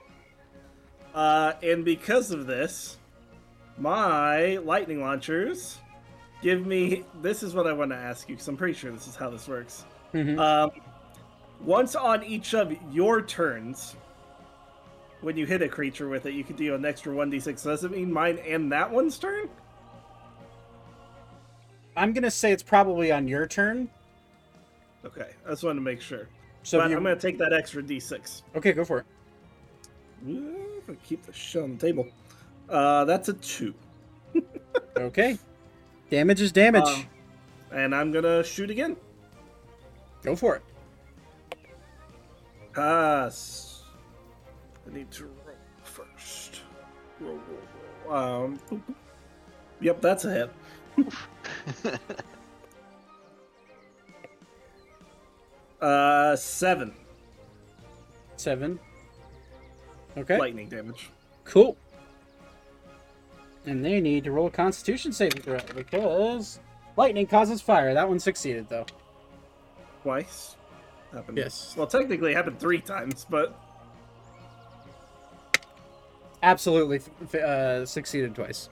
Uh, 1.13 1.53
and 1.63 1.83
because 1.83 2.31
of 2.31 2.45
this, 2.47 2.97
my 3.77 4.57
lightning 4.57 5.01
launchers 5.01 5.79
give 6.41 6.65
me. 6.65 7.03
This 7.21 7.43
is 7.43 7.53
what 7.53 7.67
I 7.67 7.73
want 7.73 7.91
to 7.91 7.97
ask 7.97 8.29
you 8.29 8.35
because 8.35 8.47
I'm 8.47 8.57
pretty 8.57 8.73
sure 8.73 8.91
this 8.91 9.07
is 9.07 9.15
how 9.15 9.29
this 9.29 9.47
works. 9.47 9.85
Mhm. 10.13 10.39
Um, 10.39 10.71
once 11.61 11.95
on 11.95 12.23
each 12.23 12.53
of 12.53 12.73
your 12.91 13.21
turns, 13.21 13.95
when 15.21 15.35
you 15.35 15.45
hit 15.45 15.61
a 15.61 15.67
creature 15.67 16.07
with 16.07 16.25
it, 16.27 16.33
you 16.33 16.43
can 16.43 16.55
deal 16.55 16.75
an 16.75 16.85
extra 16.85 17.13
1d6. 17.13 17.59
So 17.59 17.71
does 17.71 17.83
it 17.83 17.91
mean 17.91 18.11
mine 18.13 18.37
and 18.47 18.71
that 18.71 18.89
one's 18.89 19.17
turn? 19.17 19.49
I'm 21.95 22.13
gonna 22.13 22.29
say 22.29 22.51
it's 22.51 22.61
probably 22.63 23.11
on 23.11 23.27
your 23.27 23.47
turn. 23.47 23.89
Okay, 25.03 25.31
I 25.45 25.49
just 25.49 25.63
wanted 25.63 25.75
to 25.75 25.81
make 25.81 25.99
sure. 26.01 26.27
So 26.67 26.79
but 26.79 26.89
you- 26.89 26.97
I'm 26.97 27.03
going 27.03 27.15
to 27.15 27.21
take 27.21 27.37
that 27.37 27.53
extra 27.53 27.81
d6. 27.81 28.41
Okay, 28.57 28.73
go 28.73 28.83
for 28.83 28.97
it. 28.99 29.05
Ooh, 30.27 30.97
keep 31.05 31.25
the 31.25 31.31
shit 31.31 31.63
on 31.63 31.77
the 31.77 31.87
table. 31.87 32.05
Uh, 32.67 33.05
that's 33.05 33.29
a 33.29 33.33
two. 33.33 33.73
Okay. 34.97 35.37
Damage 36.09 36.41
is 36.41 36.51
damage. 36.51 36.83
Um, 36.87 37.05
and 37.71 37.93
I'm 37.95 38.11
going 38.11 38.23
to 38.23 38.43
shoot 38.43 38.69
again. 38.71 38.97
go 40.23 40.35
for 40.35 40.55
it. 40.55 40.63
Pass. 42.73 43.83
I 44.89 44.93
need 44.95 45.11
to 45.11 45.25
roll 45.25 45.55
first. 45.83 46.61
Roll, 47.19 47.39
roll, 48.05 48.11
roll. 48.11 48.17
Um, 48.45 48.59
boop, 48.71 48.81
boop. 48.89 48.95
Yep, 49.81 50.01
that's 50.01 50.25
a 50.25 50.33
hit. 50.33 50.51
Uh, 55.81 56.35
seven 56.35 56.93
Seven. 58.35 58.79
Okay. 60.15 60.37
lightning 60.37 60.69
damage. 60.69 61.09
Cool. 61.43 61.77
And 63.65 63.83
they 63.83 63.99
need 63.99 64.23
to 64.23 64.31
roll 64.31 64.47
a 64.47 64.51
Constitution 64.51 65.11
saving 65.11 65.41
throw 65.41 65.59
because 65.75 66.59
lightning 66.95 67.27
causes 67.27 67.61
fire. 67.61 67.93
That 67.93 68.07
one 68.07 68.19
succeeded 68.19 68.69
though. 68.69 68.85
Twice. 70.03 70.55
Happened. 71.11 71.37
Yes. 71.37 71.73
Well, 71.77 71.87
technically, 71.87 72.31
it 72.31 72.35
happened 72.35 72.59
three 72.59 72.79
times, 72.79 73.25
but 73.29 73.59
Absolutely 76.43 77.01
uh, 77.43 77.85
succeeded 77.85 78.35
twice. 78.35 78.69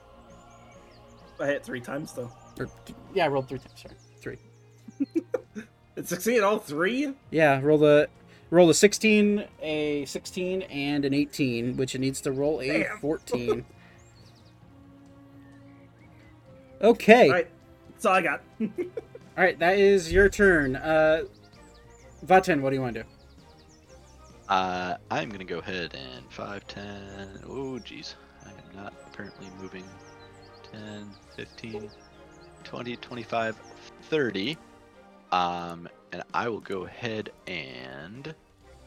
I 1.39 1.47
hit 1.47 1.65
three 1.65 1.81
times 1.81 2.13
though. 2.13 2.31
Or 2.59 2.69
yeah, 3.13 3.25
I 3.25 3.27
rolled 3.27 3.49
three 3.49 3.59
times. 3.59 3.81
Sorry, 4.21 4.37
three. 5.07 5.63
It 5.95 6.07
succeeded 6.07 6.43
all 6.43 6.59
three. 6.59 7.13
Yeah, 7.31 7.59
roll 7.61 7.77
the 7.77 8.09
roll 8.49 8.69
a 8.69 8.73
16, 8.73 9.45
a 9.61 10.05
16, 10.05 10.61
and 10.63 11.05
an 11.05 11.13
18, 11.13 11.77
which 11.77 11.95
it 11.95 11.99
needs 11.99 12.21
to 12.21 12.31
roll 12.31 12.61
a 12.61 12.83
Damn. 12.83 12.99
14. 12.99 13.65
okay. 16.81 17.27
All 17.27 17.33
right, 17.33 17.47
that's 17.91 18.05
all 18.05 18.13
I 18.13 18.21
got. 18.21 18.41
All 19.37 19.43
right, 19.43 19.59
that 19.59 19.77
is 19.77 20.13
your 20.13 20.29
turn. 20.29 20.77
Uh, 20.77 21.23
Vaten, 22.25 22.61
what 22.61 22.69
do 22.69 22.77
you 22.77 22.81
want 22.81 22.95
to 22.95 23.03
do? 23.03 23.09
Uh, 24.47 24.95
I'm 25.11 25.29
gonna 25.29 25.43
go 25.43 25.59
ahead 25.59 25.93
and 25.93 26.31
5, 26.31 26.67
10. 26.67 27.41
Oh, 27.45 27.77
geez. 27.79 28.15
I 28.45 28.49
am 28.49 28.83
not 28.83 28.93
apparently 29.07 29.47
moving 29.59 29.83
10, 30.71 31.09
15, 31.35 31.89
20, 32.63 32.95
25, 32.95 33.57
30. 34.03 34.57
Um, 35.31 35.89
and 36.11 36.23
I 36.33 36.47
will 36.49 36.61
go 36.61 36.85
ahead 36.85 37.31
and 37.47 38.33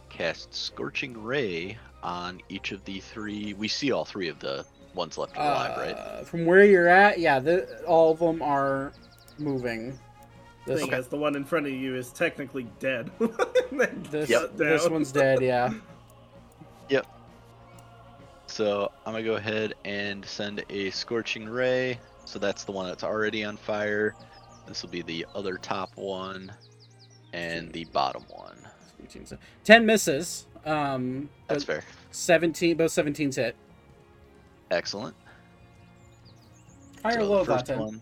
cast 0.09 0.55
Scorching 0.55 1.23
Ray 1.23 1.79
on 2.03 2.41
each 2.49 2.73
of 2.73 2.85
the 2.85 3.01
three. 3.01 3.55
We 3.55 3.69
see 3.69 3.93
all 3.93 4.05
three 4.05 4.29
of 4.29 4.39
the 4.39 4.65
ones 4.95 5.19
left 5.19 5.37
alive, 5.37 5.77
right? 5.77 5.97
Uh, 5.97 6.25
From 6.25 6.47
where 6.47 6.65
you're 6.65 6.89
at, 6.89 7.19
yeah, 7.19 7.39
the, 7.39 7.83
all 7.85 8.13
of 8.13 8.19
them 8.19 8.43
are 8.43 8.93
moving. 9.39 9.99
This, 10.67 10.81
Thing 10.81 10.93
is, 10.93 11.07
the 11.07 11.17
one 11.17 11.35
in 11.35 11.45
front 11.45 11.67
of 11.67 11.73
you 11.73 11.95
is 11.97 12.13
technically 12.13 12.67
dead. 12.79 13.11
this, 14.11 14.29
Shut 14.29 14.57
this 14.59 14.89
one's 14.89 15.13
dead, 15.13 15.41
yeah. 15.41 15.73
Yep. 16.91 17.07
So 18.47 18.91
I'm 19.05 19.13
gonna 19.13 19.25
go 19.25 19.35
ahead 19.35 19.75
and 19.85 20.25
send 20.25 20.65
a 20.71 20.89
scorching 20.89 21.47
ray. 21.47 22.01
So 22.25 22.39
that's 22.39 22.65
the 22.65 22.73
one 22.73 22.87
that's 22.87 23.05
already 23.05 23.45
on 23.45 23.59
fire. 23.59 24.15
This 24.69 24.83
will 24.83 24.91
be 24.91 25.03
the 25.03 25.27
other 25.35 25.57
top 25.57 25.91
one, 25.97 26.53
and 27.33 27.73
the 27.73 27.85
bottom 27.87 28.23
one. 28.29 28.57
18, 29.03 29.27
so- 29.27 29.39
10 29.65 29.87
misses. 29.87 30.47
Um, 30.67 31.31
That's 31.47 31.65
fair. 31.65 31.83
17, 32.11 32.77
both 32.77 32.93
17s 32.93 33.37
hit. 33.37 33.57
Excellent. 34.71 35.17
High 37.03 37.15
or 37.15 37.21
So 37.21 37.25
low, 37.31 37.45
Vaten? 37.45 37.79
one- 37.79 38.01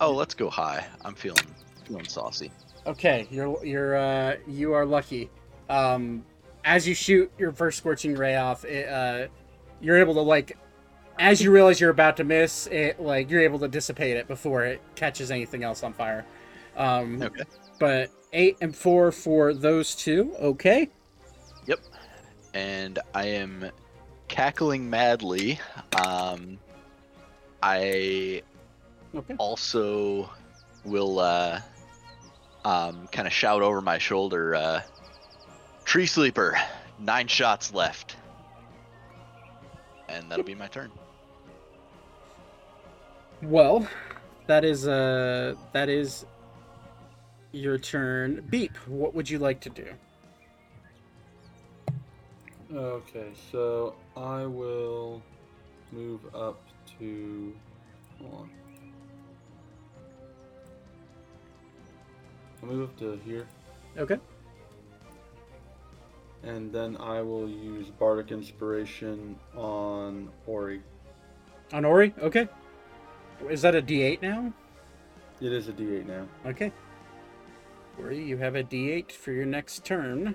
Oh, 0.00 0.12
let's 0.12 0.34
go 0.34 0.48
high. 0.48 0.86
I'm 1.04 1.14
feeling 1.16 1.44
feeling 1.84 2.06
saucy. 2.06 2.52
Okay, 2.86 3.26
you're 3.32 3.64
you're 3.64 3.96
uh 3.96 4.36
you 4.46 4.72
are 4.74 4.86
lucky. 4.86 5.28
Um 5.68 6.24
as 6.64 6.86
you 6.86 6.94
shoot 6.94 7.32
your 7.36 7.50
first 7.50 7.78
scorching 7.78 8.14
ray 8.14 8.36
off, 8.36 8.64
it, 8.64 8.88
uh 8.88 9.26
you're 9.80 9.96
able 9.96 10.14
to 10.14 10.20
like 10.20 10.56
as 11.18 11.42
you 11.42 11.50
realize 11.50 11.80
you're 11.80 11.90
about 11.90 12.16
to 12.18 12.24
miss, 12.24 12.66
it 12.68 13.00
like 13.00 13.30
you're 13.30 13.40
able 13.40 13.58
to 13.60 13.68
dissipate 13.68 14.16
it 14.16 14.28
before 14.28 14.64
it 14.64 14.80
catches 14.94 15.30
anything 15.30 15.62
else 15.64 15.82
on 15.82 15.92
fire. 15.92 16.24
Um 16.76 17.20
Okay. 17.22 17.44
but 17.78 18.10
8 18.32 18.56
and 18.60 18.76
4 18.76 19.12
for 19.12 19.54
those 19.54 19.94
two. 19.94 20.34
Okay. 20.40 20.90
Yep. 21.66 21.80
And 22.54 22.98
I 23.14 23.26
am 23.26 23.70
cackling 24.28 24.88
madly. 24.90 25.60
Um, 26.04 26.58
I 27.62 28.42
Okay. 29.14 29.38
also 29.38 30.30
will 30.84 31.18
uh, 31.18 31.60
um, 32.64 33.08
kind 33.08 33.26
of 33.26 33.32
shout 33.32 33.62
over 33.62 33.80
my 33.80 33.98
shoulder, 33.98 34.54
uh, 34.54 34.82
"Tree 35.84 36.06
sleeper, 36.06 36.58
nine 36.98 37.26
shots 37.28 37.72
left," 37.72 38.16
and 40.08 40.30
that'll 40.30 40.44
be 40.44 40.54
my 40.54 40.68
turn. 40.68 40.90
Well, 43.42 43.86
that 44.46 44.64
is 44.64 44.88
uh 44.88 45.54
that 45.72 45.88
is 45.88 46.26
your 47.52 47.78
turn. 47.78 48.44
Beep, 48.50 48.76
what 48.86 49.14
would 49.14 49.30
you 49.30 49.38
like 49.38 49.60
to 49.60 49.70
do? 49.70 49.86
Okay, 52.74 53.30
so 53.50 53.94
I 54.16 54.44
will 54.44 55.22
move 55.92 56.20
up 56.34 56.60
to. 56.98 57.54
Hold 58.20 58.34
on. 58.34 58.50
I'll 62.62 62.68
move 62.68 62.90
up 62.90 62.98
to 62.98 63.20
here, 63.24 63.46
Okay. 63.96 64.18
and 66.42 66.72
then 66.72 66.96
I 66.96 67.22
will 67.22 67.48
use 67.48 67.88
Bardic 67.88 68.32
Inspiration 68.32 69.38
on 69.56 70.28
Ori. 70.44 70.82
On 71.72 71.84
Ori? 71.84 72.12
Okay. 72.20 72.48
Is 73.48 73.62
that 73.62 73.74
a 73.74 73.82
D8 73.82 74.22
now? 74.22 74.52
It 75.40 75.52
is 75.52 75.68
a 75.68 75.72
D8 75.72 76.06
now. 76.06 76.26
Okay. 76.46 76.72
Ori, 77.98 78.22
you 78.22 78.36
have 78.36 78.56
a 78.56 78.62
D8 78.62 79.12
for 79.12 79.32
your 79.32 79.46
next 79.46 79.84
turn. 79.84 80.34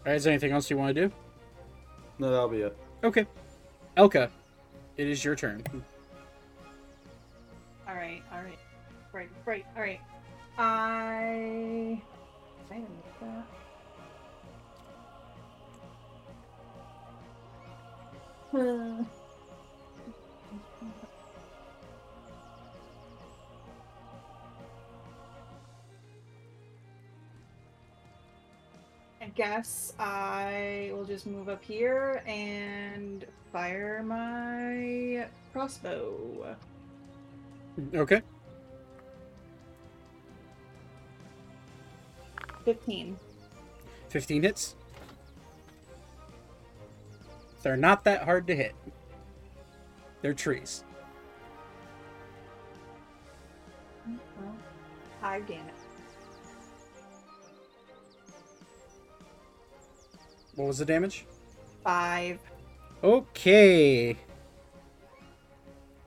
Alright, 0.00 0.16
is 0.16 0.24
there 0.24 0.32
anything 0.32 0.52
else 0.52 0.70
you 0.70 0.78
want 0.78 0.94
to 0.94 1.08
do? 1.08 1.14
No, 2.18 2.30
that'll 2.30 2.48
be 2.48 2.62
it. 2.62 2.76
Okay. 3.04 3.26
Elka, 3.96 4.30
it 4.96 5.08
is 5.08 5.24
your 5.24 5.34
turn. 5.34 5.62
All 7.88 7.94
right, 7.94 8.22
all 8.32 8.42
right, 8.42 8.58
right, 9.12 9.30
right, 9.46 9.66
all 9.76 9.82
right. 9.82 10.00
I. 10.58 12.00
I 18.52 19.06
guess 29.36 29.92
I 29.98 30.90
will 30.94 31.04
just 31.04 31.26
move 31.26 31.48
up 31.48 31.62
here 31.62 32.22
and 32.26 33.24
fire 33.52 34.02
my 34.02 35.26
crossbow. 35.52 36.56
Okay. 37.94 38.22
15. 42.64 43.16
15 44.08 44.42
hits. 44.42 44.74
They're 47.62 47.76
not 47.76 48.04
that 48.04 48.24
hard 48.24 48.46
to 48.46 48.56
hit. 48.56 48.74
They're 50.22 50.34
trees. 50.34 50.82
Well, 54.06 54.54
five 55.20 55.46
damage. 55.46 55.75
What 60.56 60.66
was 60.66 60.78
the 60.78 60.84
damage? 60.84 61.26
Five. 61.84 62.38
Okay. 63.04 64.16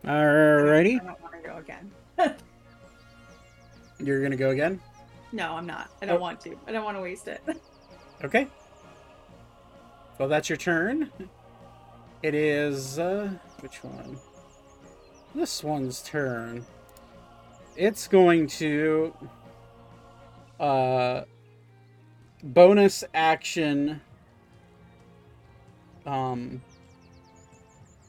Alrighty. 0.04 1.00
I 1.02 1.06
don't 1.06 1.22
want 1.22 1.34
to 1.34 1.48
go 1.50 1.58
again. 1.58 1.92
You're 4.04 4.22
gonna 4.24 4.36
go 4.38 4.50
again? 4.50 4.82
No, 5.32 5.54
I'm 5.54 5.66
not. 5.68 5.90
I 6.02 6.06
don't 6.06 6.18
Oh. 6.18 6.22
want 6.22 6.42
to. 6.42 6.58
I 6.68 6.72
don't 6.72 6.84
want 6.84 6.98
to 6.98 7.02
waste 7.02 7.28
it. 7.28 7.42
Okay. 8.22 8.48
Well, 10.18 10.28
that's 10.28 10.50
your 10.50 10.58
turn. 10.58 11.10
It 12.22 12.36
is, 12.36 13.00
uh, 13.00 13.30
which 13.62 13.82
one? 13.82 14.18
This 15.34 15.64
one's 15.64 16.02
turn. 16.02 16.66
It's 17.78 18.10
going 18.10 18.48
to, 18.48 19.14
uh, 20.60 21.22
bonus 22.44 23.06
action, 23.14 24.02
um, 26.06 26.62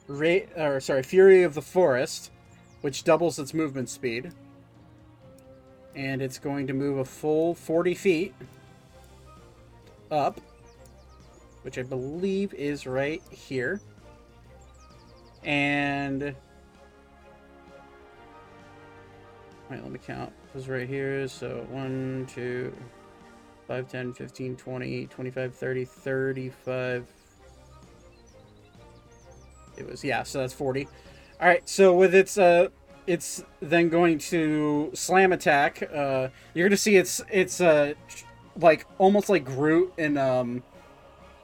rate, 0.06 0.48
or 0.56 0.80
sorry, 0.80 1.02
Fury 1.02 1.42
of 1.42 1.54
the 1.54 1.62
Forest, 1.62 2.30
which 2.80 3.04
doubles 3.04 3.38
its 3.38 3.54
movement 3.54 3.88
speed. 3.88 4.32
And 5.94 6.22
it's 6.22 6.38
going 6.38 6.66
to 6.68 6.72
move 6.72 6.98
a 6.98 7.04
full 7.04 7.54
40 7.54 7.94
feet 7.94 8.34
up, 10.10 10.40
which 11.62 11.78
I 11.78 11.82
believe 11.82 12.54
is 12.54 12.86
right 12.86 13.22
here. 13.30 13.80
And 15.42 16.22
wait, 19.70 19.82
let 19.82 19.90
me 19.90 19.98
count. 20.04 20.32
It 20.48 20.54
was 20.54 20.68
right 20.68 20.88
here. 20.88 21.26
So 21.28 21.66
1, 21.70 22.28
2, 22.32 22.72
5, 23.66 23.88
10, 23.88 24.12
15, 24.12 24.56
20, 24.56 25.06
25, 25.06 25.54
30, 25.54 25.84
35. 25.84 27.06
It 29.76 29.88
was, 29.88 30.04
yeah, 30.04 30.22
so 30.22 30.40
that's 30.40 30.52
40. 30.52 30.88
All 31.40 31.48
right, 31.48 31.66
so 31.68 31.94
with 31.94 32.14
its, 32.14 32.36
uh, 32.38 32.68
it's 33.06 33.42
then 33.60 33.88
going 33.88 34.18
to 34.18 34.90
slam 34.94 35.32
attack. 35.32 35.88
Uh, 35.94 36.28
you're 36.54 36.68
to 36.68 36.76
see 36.76 36.96
it's, 36.96 37.20
it's, 37.30 37.60
uh, 37.60 37.94
like 38.56 38.86
almost 38.98 39.28
like 39.28 39.44
Groot 39.44 39.92
in 39.96 40.16
um 40.16 40.62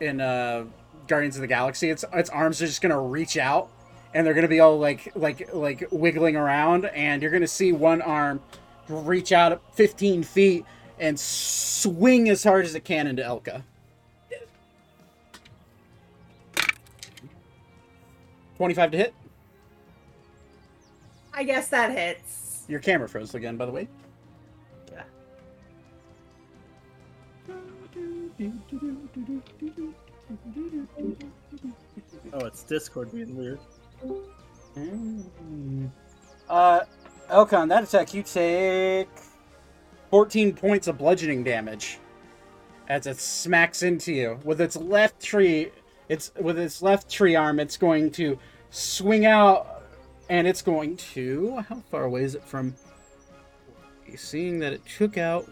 in 0.00 0.20
uh 0.20 0.64
Guardians 1.06 1.36
of 1.36 1.42
the 1.42 1.46
Galaxy. 1.46 1.90
Its 1.90 2.04
its 2.12 2.30
arms 2.30 2.60
are 2.62 2.66
just 2.66 2.82
gonna 2.82 3.00
reach 3.00 3.36
out 3.36 3.70
and 4.14 4.26
they're 4.26 4.34
gonna 4.34 4.48
be 4.48 4.60
all 4.60 4.78
like 4.78 5.12
like 5.14 5.52
like 5.54 5.86
wiggling 5.90 6.36
around 6.36 6.86
and 6.86 7.22
you're 7.22 7.30
gonna 7.30 7.46
see 7.46 7.72
one 7.72 8.02
arm 8.02 8.40
reach 8.88 9.32
out 9.32 9.60
15 9.74 10.22
feet 10.22 10.64
and 10.98 11.18
swing 11.18 12.28
as 12.28 12.44
hard 12.44 12.64
as 12.64 12.74
it 12.74 12.84
can 12.84 13.06
into 13.06 13.22
Elka. 13.22 13.62
Twenty-five 18.56 18.90
to 18.92 18.96
hit. 18.96 19.14
I 21.32 21.44
guess 21.44 21.68
that 21.68 21.90
hits. 21.90 22.64
Your 22.68 22.80
camera 22.80 23.08
froze 23.08 23.34
again, 23.34 23.56
by 23.56 23.66
the 23.66 23.72
way. 23.72 23.88
Yeah. 24.92 25.02
Oh, 32.32 32.46
it's 32.46 32.62
Discord 32.64 33.12
being 33.12 33.36
weird. 33.36 33.60
Uh, 36.48 36.80
Elkon, 37.30 37.68
that 37.68 37.84
attack 37.84 38.14
you 38.14 38.22
take 38.22 39.08
14 40.10 40.54
points 40.54 40.86
of 40.86 40.98
bludgeoning 40.98 41.44
damage 41.44 41.98
as 42.88 43.06
it 43.06 43.18
smacks 43.18 43.82
into 43.82 44.12
you 44.12 44.38
with 44.44 44.60
its 44.60 44.76
left 44.76 45.20
tree. 45.20 45.70
It's 46.08 46.32
with 46.40 46.58
its 46.58 46.82
left 46.82 47.10
tree 47.10 47.34
arm. 47.34 47.58
It's 47.58 47.76
going 47.76 48.10
to 48.12 48.38
swing 48.70 49.26
out, 49.26 49.82
and 50.28 50.46
it's 50.46 50.62
going 50.62 50.96
to. 50.96 51.64
How 51.68 51.82
far 51.90 52.04
away 52.04 52.22
is 52.22 52.34
it 52.34 52.44
from? 52.44 52.74
Seeing 54.14 54.60
that 54.60 54.72
it 54.72 54.82
took 54.86 55.18
out. 55.18 55.48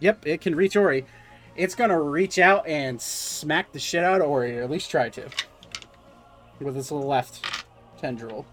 Yep, 0.00 0.26
it 0.26 0.40
can 0.40 0.54
reach 0.54 0.76
Ori. 0.76 1.04
It's 1.56 1.74
gonna 1.74 2.00
reach 2.00 2.38
out 2.38 2.66
and 2.66 3.00
smack 3.00 3.72
the 3.72 3.78
shit 3.78 4.04
out 4.04 4.20
of 4.20 4.28
Ori, 4.28 4.58
or 4.58 4.62
at 4.62 4.70
least 4.70 4.90
try 4.90 5.08
to. 5.08 5.28
With 6.60 6.76
its 6.76 6.90
left 6.90 7.64
tendril. 7.98 8.46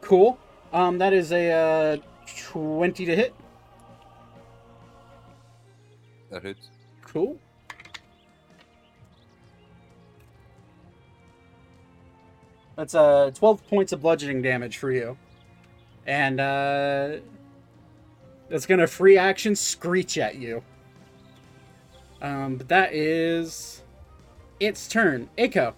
Cool. 0.00 0.38
Um, 0.72 0.98
that 0.98 1.12
is 1.12 1.32
a 1.32 1.50
uh, 1.50 1.96
20 2.26 3.06
to 3.06 3.16
hit. 3.16 3.34
That 6.30 6.42
hits. 6.42 6.68
Cool. 7.02 7.38
That's 12.76 12.94
uh 12.94 13.30
12 13.34 13.66
points 13.68 13.92
of 13.92 14.02
bludgeoning 14.02 14.42
damage 14.42 14.78
for 14.78 14.90
you. 14.90 15.16
And 16.06 16.40
uh 16.40 17.16
that's 18.48 18.66
gonna 18.66 18.86
free 18.86 19.16
action 19.16 19.56
screech 19.56 20.18
at 20.18 20.36
you. 20.36 20.62
Um, 22.20 22.56
but 22.56 22.68
that 22.68 22.94
is 22.94 23.82
its 24.60 24.88
turn. 24.88 25.28
Aiko, 25.36 25.74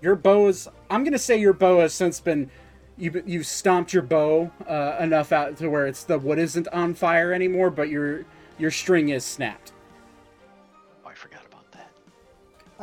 your 0.00 0.16
bow 0.16 0.48
is 0.48 0.68
I'm 0.90 1.04
gonna 1.04 1.18
say 1.18 1.36
your 1.38 1.52
bow 1.52 1.80
has 1.80 1.94
since 1.94 2.20
been 2.20 2.50
you 2.96 3.22
you 3.26 3.42
stomped 3.42 3.92
your 3.92 4.02
bow 4.02 4.50
uh, 4.68 4.96
enough 5.00 5.32
out 5.32 5.56
to 5.58 5.68
where 5.68 5.86
it's 5.86 6.04
the 6.04 6.18
wood 6.18 6.38
isn't 6.38 6.68
on 6.68 6.94
fire 6.94 7.32
anymore, 7.32 7.70
but 7.70 7.88
your 7.88 8.24
your 8.58 8.70
string 8.70 9.08
is 9.08 9.24
snapped. 9.24 9.72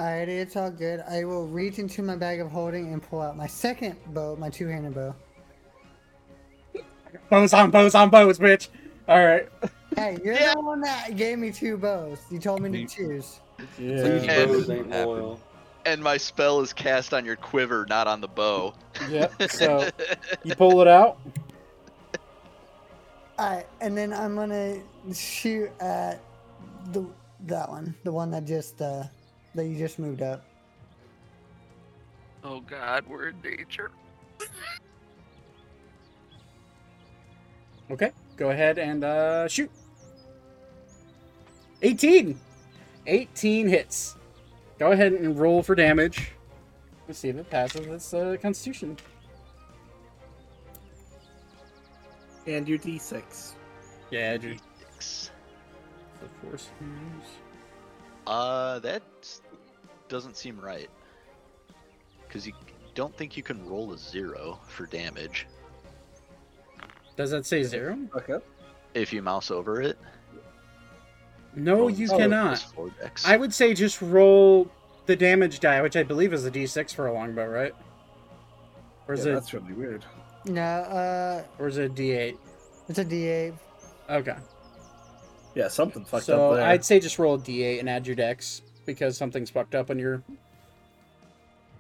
Alrighty, 0.01 0.29
it's 0.29 0.55
all 0.55 0.71
good. 0.71 1.01
I 1.01 1.25
will 1.25 1.45
reach 1.45 1.77
into 1.77 2.01
my 2.01 2.15
bag 2.15 2.39
of 2.39 2.49
holding 2.49 2.91
and 2.91 3.03
pull 3.03 3.21
out 3.21 3.37
my 3.37 3.45
second 3.45 3.97
bow, 4.07 4.35
my 4.35 4.49
two-handed 4.49 4.95
bow. 4.95 5.13
Bows 7.29 7.53
on 7.53 7.69
bows 7.69 7.93
on 7.93 8.09
bows, 8.09 8.39
bitch. 8.39 8.69
All 9.07 9.23
right. 9.23 9.47
Hey, 9.95 10.17
you're 10.25 10.33
the 10.35 10.59
one 10.59 10.81
that 10.81 11.15
gave 11.15 11.37
me 11.37 11.51
two 11.51 11.77
bows. 11.77 12.17
You 12.31 12.39
told 12.39 12.61
me 12.61 12.71
to 12.71 12.87
choose. 12.95 13.41
Yeah. 13.77 14.01
These 14.01 14.23
And- 14.23 14.51
bows 14.51 14.69
ain't 14.71 14.89
loyal. 14.89 15.39
And 15.85 16.01
my 16.01 16.17
spell 16.17 16.61
is 16.61 16.73
cast 16.73 17.13
on 17.13 17.23
your 17.23 17.35
quiver, 17.35 17.85
not 17.87 18.07
on 18.07 18.21
the 18.21 18.27
bow. 18.27 18.73
Yep. 19.07 19.51
So 19.51 19.87
you 20.43 20.55
pull 20.55 20.81
it 20.81 20.87
out. 20.87 21.19
Alright, 23.37 23.67
and 23.81 23.95
then 23.95 24.13
I'm 24.13 24.35
gonna 24.35 24.79
shoot 25.13 25.69
at 25.79 26.21
the 26.91 27.05
that 27.45 27.69
one, 27.69 27.93
the 28.03 28.11
one 28.11 28.31
that 28.31 28.45
just 28.45 28.81
uh 28.81 29.03
that 29.55 29.65
you 29.65 29.77
just 29.77 29.99
moved 29.99 30.21
up. 30.21 30.43
oh 32.43 32.61
God, 32.61 33.05
we're 33.07 33.29
in 33.29 33.41
danger. 33.41 33.91
Okay. 37.91 38.11
Go 38.37 38.51
ahead 38.51 38.79
and 38.79 39.03
uh, 39.03 39.47
shoot. 39.47 39.69
18. 41.81 42.39
18 43.05 43.67
hits. 43.67 44.15
Go 44.79 44.91
ahead 44.91 45.13
and 45.13 45.37
roll 45.37 45.61
for 45.61 45.75
damage. 45.75 46.31
Let's 47.07 47.19
see 47.19 47.29
if 47.29 47.35
it 47.35 47.49
passes 47.49 47.85
its 47.87 48.13
uh, 48.13 48.37
constitution. 48.41 48.97
And 52.47 52.67
your 52.67 52.79
d6. 52.79 53.53
Yeah, 54.09 54.33
your 54.33 54.53
d6. 54.53 55.29
The 56.21 56.47
force 56.47 56.69
moves. 56.79 57.27
Uh, 58.27 58.79
that 58.79 59.01
doesn't 60.09 60.37
seem 60.37 60.59
right. 60.59 60.89
Because 62.27 62.45
you 62.47 62.53
don't 62.95 63.15
think 63.17 63.35
you 63.37 63.43
can 63.43 63.65
roll 63.67 63.91
a 63.93 63.97
zero 63.97 64.59
for 64.67 64.85
damage 64.85 65.47
Does 67.15 67.31
that 67.31 67.45
say 67.45 67.63
zero? 67.63 67.97
Okay. 68.15 68.37
if 68.93 69.11
you 69.13 69.21
mouse 69.21 69.49
over 69.51 69.81
it. 69.81 69.97
No, 71.55 71.87
you 71.89 72.07
cannot. 72.07 72.65
plus. 72.73 73.25
I 73.25 73.35
would 73.37 73.53
say 73.53 73.73
just 73.73 74.01
roll 74.01 74.69
the 75.05 75.15
damage 75.15 75.59
die, 75.59 75.81
which 75.81 75.95
I 75.97 76.03
believe 76.03 76.31
is 76.33 76.45
a 76.45 76.51
d6 76.51 76.93
for 76.95 77.07
a 77.07 77.13
longbow, 77.13 77.45
right? 77.47 77.73
Or 79.07 79.13
is 79.15 79.25
Yeah, 79.25 79.31
it? 79.31 79.35
that's 79.35 79.53
really 79.53 79.73
weird. 79.73 80.05
No, 80.45 80.61
uh 80.61 81.43
Or 81.59 81.67
is 81.67 81.77
it 81.77 81.91
a 81.91 81.93
d8? 81.93 82.37
it's 82.87 82.99
a 82.99 83.05
D8. 83.05 83.53
Okay. 84.09 84.35
Yeah, 85.55 85.67
something 85.67 86.05
fucked 86.05 86.25
so 86.25 86.51
up 86.51 86.55
there. 86.57 86.65
I'd 86.65 86.85
say 86.85 86.99
just 86.99 87.19
roll 87.19 87.35
a 87.35 87.39
d8 87.39 87.79
and 87.79 87.89
add 87.89 88.07
your 88.07 88.15
dex 88.15 88.61
because 88.85 89.17
something's 89.17 89.49
fucked 89.49 89.75
up 89.75 89.89
on 89.89 89.99
your. 89.99 90.23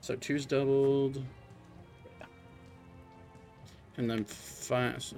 So 0.01 0.15
two's 0.15 0.45
doubled. 0.45 1.23
And 3.97 4.09
then 4.09 4.25
five. 4.25 5.01
So... 5.01 5.17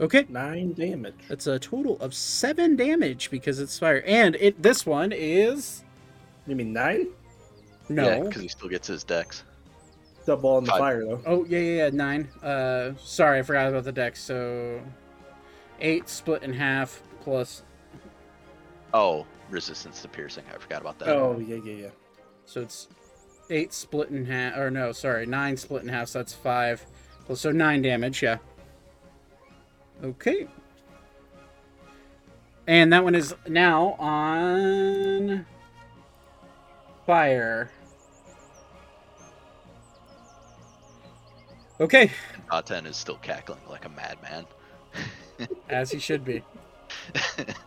Okay. 0.00 0.26
Nine 0.28 0.72
damage. 0.72 1.14
That's 1.28 1.46
a 1.46 1.58
total 1.58 1.98
of 2.00 2.14
seven 2.14 2.76
damage 2.76 3.30
because 3.30 3.60
it's 3.60 3.78
fire. 3.78 4.02
And 4.06 4.36
it 4.36 4.62
this 4.62 4.84
one 4.84 5.12
is. 5.12 5.84
You 6.46 6.56
mean 6.56 6.72
nine? 6.72 7.08
No. 7.88 8.24
because 8.24 8.42
he 8.42 8.48
still 8.48 8.68
gets 8.68 8.88
his 8.88 9.04
dex. 9.04 9.44
Double 10.26 10.50
on 10.50 10.64
the 10.64 10.72
fire 10.72 11.04
though. 11.04 11.20
Oh 11.26 11.44
yeah, 11.44 11.58
yeah, 11.58 11.84
yeah, 11.84 11.90
nine. 11.90 12.28
Uh, 12.42 12.92
sorry, 13.02 13.40
I 13.40 13.42
forgot 13.42 13.68
about 13.68 13.84
the 13.84 13.92
dex. 13.92 14.22
So, 14.22 14.80
eight 15.80 16.08
split 16.08 16.42
in 16.42 16.52
half 16.52 17.02
plus. 17.22 17.62
Oh, 18.92 19.26
resistance 19.50 20.02
to 20.02 20.08
piercing. 20.08 20.44
I 20.52 20.58
forgot 20.58 20.80
about 20.80 20.98
that. 20.98 21.08
Oh 21.08 21.38
yeah, 21.38 21.56
yeah, 21.64 21.74
yeah. 21.74 21.88
So 22.44 22.60
it's 22.60 22.88
eight 23.50 23.72
split 23.72 24.10
in 24.10 24.26
half, 24.26 24.56
or 24.56 24.70
no, 24.70 24.92
sorry, 24.92 25.26
nine 25.26 25.56
split 25.56 25.82
in 25.82 25.88
half. 25.88 26.08
So 26.08 26.18
that's 26.18 26.34
five. 26.34 26.84
Well, 27.28 27.36
so 27.36 27.52
nine 27.52 27.82
damage. 27.82 28.22
Yeah. 28.22 28.38
Okay. 30.02 30.48
And 32.66 32.92
that 32.92 33.02
one 33.02 33.14
is 33.14 33.34
now 33.48 33.92
on 33.98 35.46
fire. 37.06 37.70
Okay, 41.80 42.10
uh, 42.50 42.62
Vaten 42.62 42.86
is 42.86 42.96
still 42.96 43.16
cackling 43.16 43.58
like 43.68 43.84
a 43.84 43.88
madman. 43.88 44.46
as 45.68 45.90
he 45.90 45.98
should 45.98 46.24
be. 46.24 46.42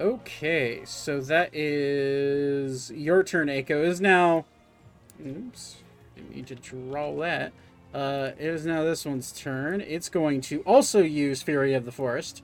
Okay, 0.00 0.80
so 0.86 1.20
that 1.20 1.54
is 1.54 2.90
your 2.90 3.22
turn, 3.22 3.48
Aiko. 3.48 3.84
Is 3.84 4.00
now. 4.00 4.46
Oops. 5.24 5.76
I 6.16 6.34
need 6.34 6.46
to 6.46 6.54
draw 6.54 7.14
that. 7.20 7.52
Uh, 7.92 8.30
it 8.38 8.46
is 8.46 8.64
now 8.64 8.82
this 8.82 9.04
one's 9.04 9.30
turn. 9.30 9.82
It's 9.82 10.08
going 10.08 10.40
to 10.42 10.62
also 10.62 11.02
use 11.02 11.42
Fury 11.42 11.74
of 11.74 11.84
the 11.84 11.92
Forest 11.92 12.42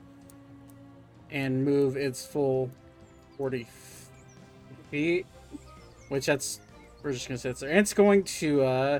and 1.31 1.65
move 1.65 1.97
its 1.97 2.23
full 2.23 2.69
40 3.39 3.65
feet, 4.91 5.25
which 6.09 6.27
that's. 6.27 6.59
We're 7.01 7.13
just 7.13 7.27
gonna 7.27 7.39
say 7.39 7.49
it's 7.49 7.61
there. 7.61 7.71
And 7.71 7.79
it's 7.79 7.93
going 7.95 8.23
to, 8.23 8.63
uh. 8.63 8.99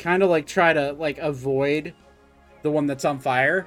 Kind 0.00 0.24
of 0.24 0.28
like 0.28 0.48
try 0.48 0.72
to, 0.72 0.92
like, 0.92 1.18
avoid 1.18 1.94
the 2.62 2.70
one 2.70 2.86
that's 2.86 3.04
on 3.04 3.18
fire. 3.18 3.66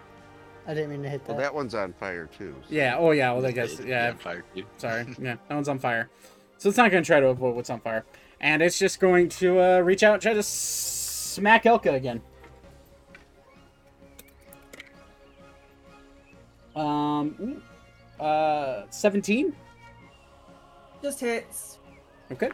I 0.67 0.73
didn't 0.73 0.89
mean 0.89 1.03
to 1.03 1.09
hit 1.09 1.23
that. 1.25 1.33
Well, 1.33 1.41
that 1.41 1.53
one's 1.53 1.75
on 1.75 1.93
fire 1.93 2.25
too. 2.27 2.55
so- 2.67 2.73
Yeah. 2.73 2.97
Oh, 2.97 3.11
yeah. 3.11 3.31
Well, 3.33 3.45
I 3.45 3.51
guess. 3.51 3.77
He's 3.77 3.85
Yeah. 3.85 4.13
fire 4.15 4.43
too. 4.55 4.63
Sorry. 4.77 5.05
Yeah, 5.19 5.35
that 5.47 5.53
one's 5.55 5.69
on 5.69 5.77
fire. 5.79 6.09
So 6.57 6.69
it's 6.69 6.77
not 6.77 6.89
going 6.89 7.03
to 7.03 7.07
try 7.07 7.19
to 7.19 7.27
avoid 7.27 7.55
what's 7.55 7.69
on 7.69 7.79
fire. 7.81 8.05
And 8.41 8.61
it's 8.61 8.79
just 8.79 8.99
going 8.99 9.29
to 9.29 9.59
uh, 9.61 9.79
reach 9.79 10.03
out 10.03 10.13
and 10.13 10.21
try 10.21 10.33
to 10.33 10.41
smack 10.43 11.63
Elka 11.65 11.93
again. 11.93 12.21
Um, 16.75 17.61
ooh, 18.19 18.23
uh, 18.23 18.85
17? 18.89 19.55
Just 21.01 21.19
hits. 21.19 21.79
Okay. 22.31 22.49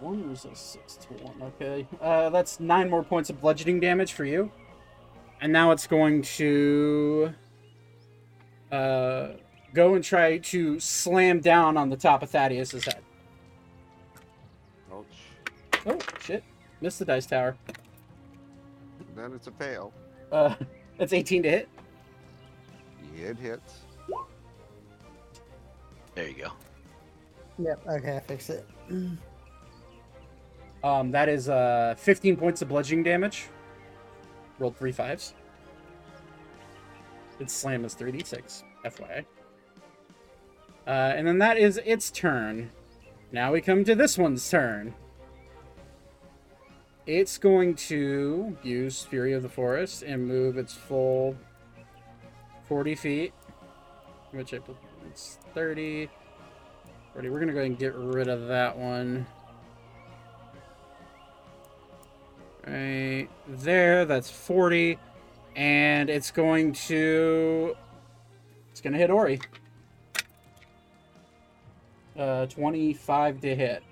One 0.00 0.28
was 0.28 0.44
a 0.44 0.54
six 0.54 0.96
to 0.96 1.08
one. 1.24 1.52
Okay. 1.60 1.86
Uh, 2.00 2.28
that's 2.30 2.60
nine 2.60 2.90
more 2.90 3.02
points 3.02 3.30
of 3.30 3.40
bludgeoning 3.40 3.80
damage 3.80 4.12
for 4.12 4.24
you. 4.24 4.50
And 5.40 5.52
now 5.52 5.70
it's 5.70 5.86
going 5.86 6.22
to 6.22 7.32
uh, 8.70 9.28
go 9.72 9.94
and 9.94 10.04
try 10.04 10.38
to 10.38 10.78
slam 10.80 11.40
down 11.40 11.76
on 11.76 11.88
the 11.88 11.96
top 11.96 12.22
of 12.22 12.30
Thaddeus's 12.30 12.84
head. 12.84 13.02
Ouch. 14.92 15.04
Oh 15.86 15.98
shit! 16.20 16.44
Missed 16.80 16.98
the 16.98 17.04
dice 17.04 17.26
tower. 17.26 17.56
Then 19.14 19.32
it's 19.32 19.46
a 19.46 19.52
fail. 19.52 19.92
Uh, 20.30 20.54
that's 20.98 21.12
18 21.12 21.42
to 21.44 21.50
hit. 21.50 21.68
It 23.16 23.38
hits. 23.38 23.80
There 26.14 26.28
you 26.28 26.34
go. 26.34 26.52
Yep. 27.58 27.86
Okay, 27.86 28.16
I 28.16 28.20
fixed 28.20 28.50
it. 28.50 28.66
Um, 30.86 31.10
that 31.10 31.28
is 31.28 31.48
uh 31.48 31.96
15 31.98 32.36
points 32.36 32.62
of 32.62 32.68
bludgeoning 32.68 33.02
damage. 33.02 33.48
Rolled 34.60 34.76
three 34.76 34.92
fives. 34.92 35.34
Its 37.40 37.52
slam 37.52 37.84
is 37.84 37.94
3d6, 37.96 38.62
FYI. 38.84 39.24
Uh, 40.86 40.90
and 40.90 41.26
then 41.26 41.38
that 41.38 41.58
is 41.58 41.80
its 41.84 42.12
turn. 42.12 42.70
Now 43.32 43.52
we 43.52 43.60
come 43.60 43.82
to 43.82 43.96
this 43.96 44.16
one's 44.16 44.48
turn. 44.48 44.94
It's 47.04 47.36
going 47.36 47.74
to 47.74 48.56
use 48.62 49.02
Fury 49.02 49.32
of 49.32 49.42
the 49.42 49.48
Forest 49.48 50.04
and 50.04 50.26
move 50.26 50.56
its 50.56 50.72
full 50.72 51.36
40 52.68 52.94
feet, 52.94 53.32
which 54.30 54.54
I 54.54 54.60
it's 55.10 55.38
30. 55.52 56.08
40. 57.12 57.28
We're 57.28 57.38
going 57.38 57.48
to 57.48 57.54
go 57.54 57.58
ahead 57.58 57.70
and 57.70 57.78
get 57.78 57.94
rid 57.96 58.28
of 58.28 58.46
that 58.46 58.78
one. 58.78 59.26
Right 62.66 63.28
there, 63.48 64.04
that's 64.04 64.30
40. 64.30 64.98
And 65.54 66.10
it's 66.10 66.30
going 66.30 66.72
to. 66.72 67.76
It's 68.70 68.80
going 68.80 68.92
to 68.92 68.98
hit 68.98 69.10
Ori. 69.10 69.40
Uh, 72.18 72.46
25 72.46 73.40
to 73.40 73.54
hit. 73.54 73.82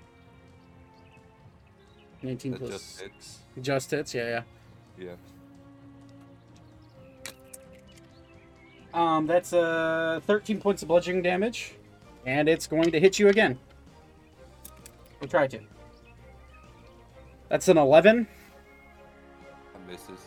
19 2.21 2.51
That 2.51 2.59
plus. 2.59 2.71
just 2.71 3.01
hits. 3.01 3.39
Just 3.61 3.91
hits, 3.91 4.13
yeah, 4.13 4.43
yeah. 4.97 5.07
Yeah. 5.07 5.15
Um, 8.93 9.27
that's 9.27 9.51
uh 9.51 10.21
13 10.25 10.61
points 10.61 10.81
of 10.81 10.87
bludgeoning 10.87 11.21
damage, 11.21 11.73
and 12.25 12.47
it's 12.47 12.65
going 12.65 12.91
to 12.91 12.99
hit 12.99 13.19
you 13.19 13.27
again. 13.27 13.59
We'll 15.19 15.29
try 15.29 15.47
to. 15.47 15.59
That's 17.49 17.67
an 17.67 17.77
11. 17.77 18.27
Misses. 19.87 20.19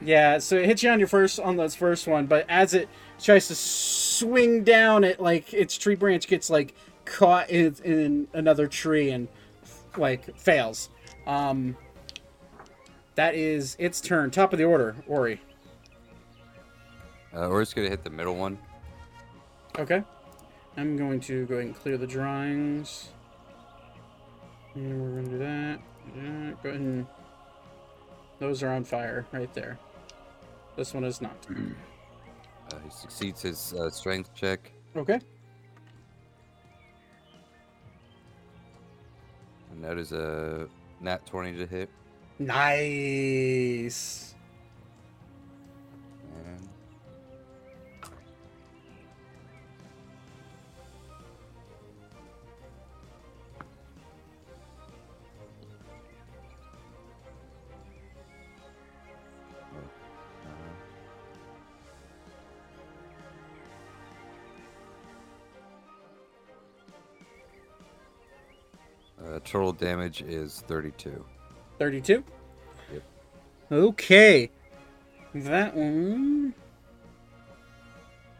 Yeah, 0.00 0.38
so 0.38 0.56
it 0.56 0.66
hits 0.66 0.82
you 0.82 0.90
on 0.90 0.98
your 0.98 1.08
first 1.08 1.38
on 1.38 1.56
this 1.56 1.74
first 1.74 2.06
one, 2.06 2.26
but 2.26 2.46
as 2.48 2.74
it 2.74 2.88
tries 3.20 3.48
to 3.48 3.54
swing 3.54 4.64
down, 4.64 5.04
it 5.04 5.20
like 5.20 5.52
its 5.52 5.76
tree 5.76 5.94
branch 5.94 6.26
gets 6.26 6.50
like 6.50 6.74
caught 7.04 7.50
in, 7.50 7.76
in 7.84 8.28
another 8.32 8.66
tree 8.66 9.10
and 9.10 9.28
like 9.96 10.36
fails. 10.38 10.88
Um, 11.26 11.76
that 13.14 13.34
is 13.34 13.76
its 13.78 14.00
turn. 14.00 14.30
Top 14.30 14.52
of 14.52 14.58
the 14.58 14.64
order, 14.64 14.96
Ori. 15.06 15.40
Uh, 17.34 17.48
we're 17.50 17.62
just 17.62 17.76
gonna 17.76 17.88
hit 17.88 18.02
the 18.02 18.10
middle 18.10 18.34
one. 18.34 18.58
Okay. 19.78 20.02
I'm 20.76 20.96
going 20.96 21.20
to 21.20 21.44
go 21.46 21.56
ahead 21.56 21.66
and 21.66 21.76
clear 21.76 21.98
the 21.98 22.06
drawings. 22.06 23.08
And 24.74 25.02
we're 25.02 25.10
going 25.10 25.24
to 25.24 25.30
do 25.30 25.38
that. 25.38 25.80
Yeah, 26.16 26.52
go 26.62 26.68
ahead 26.70 26.80
and. 26.80 27.06
Those 28.42 28.64
are 28.64 28.70
on 28.70 28.82
fire 28.82 29.24
right 29.30 29.54
there. 29.54 29.78
This 30.74 30.94
one 30.94 31.04
is 31.04 31.22
not. 31.22 31.46
Uh, 31.48 32.74
he 32.84 32.90
succeeds 32.90 33.40
his 33.40 33.72
uh, 33.74 33.88
strength 33.88 34.34
check, 34.34 34.72
Okay. 34.96 35.20
and 39.70 39.84
that 39.84 39.96
is 39.96 40.10
a 40.10 40.66
nat 41.00 41.24
20 41.24 41.56
to 41.56 41.66
hit. 41.66 41.88
Nice. 42.40 44.34
And 46.44 46.68
total 69.44 69.72
damage 69.72 70.22
is 70.22 70.62
32. 70.66 71.24
32? 71.78 72.24
Yep. 72.92 73.02
Okay. 73.70 74.50
That 75.34 75.74
one. 75.74 76.54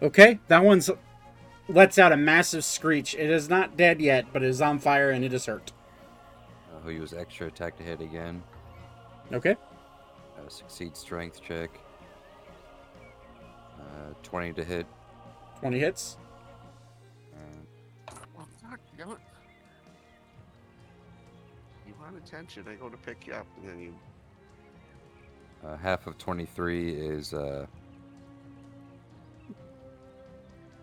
Okay, 0.02 0.40
that 0.48 0.64
one's 0.64 0.90
lets 1.68 1.98
out 1.98 2.12
a 2.12 2.16
massive 2.16 2.64
screech. 2.64 3.14
It 3.14 3.30
is 3.30 3.48
not 3.48 3.76
dead 3.76 4.00
yet, 4.00 4.26
but 4.32 4.42
it 4.42 4.48
is 4.48 4.60
on 4.60 4.78
fire 4.78 5.10
and 5.10 5.24
it 5.24 5.32
is 5.32 5.46
hurt. 5.46 5.72
Uh, 6.70 6.82
he'll 6.82 6.92
use 6.92 7.14
extra 7.14 7.46
attack 7.46 7.76
to 7.78 7.82
hit 7.82 8.00
again. 8.00 8.42
Okay. 9.32 9.56
Uh, 10.36 10.48
succeed 10.48 10.96
strength 10.96 11.40
check. 11.42 11.70
Uh, 13.78 14.12
20 14.22 14.52
to 14.54 14.64
hit. 14.64 14.86
20 15.60 15.78
hits. 15.78 16.16
Uh, 17.32 18.14
want 22.02 22.16
attention, 22.16 22.64
I 22.68 22.74
go 22.74 22.88
to 22.88 22.96
pick 22.96 23.26
you 23.26 23.34
up, 23.34 23.46
and 23.60 23.68
then 23.68 23.80
you. 23.80 23.94
uh, 25.64 25.76
half 25.76 26.06
of 26.06 26.18
23 26.18 26.92
is 26.92 27.32
uh, 27.32 27.66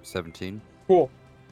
17. 0.02 0.62
Cool. 0.88 1.10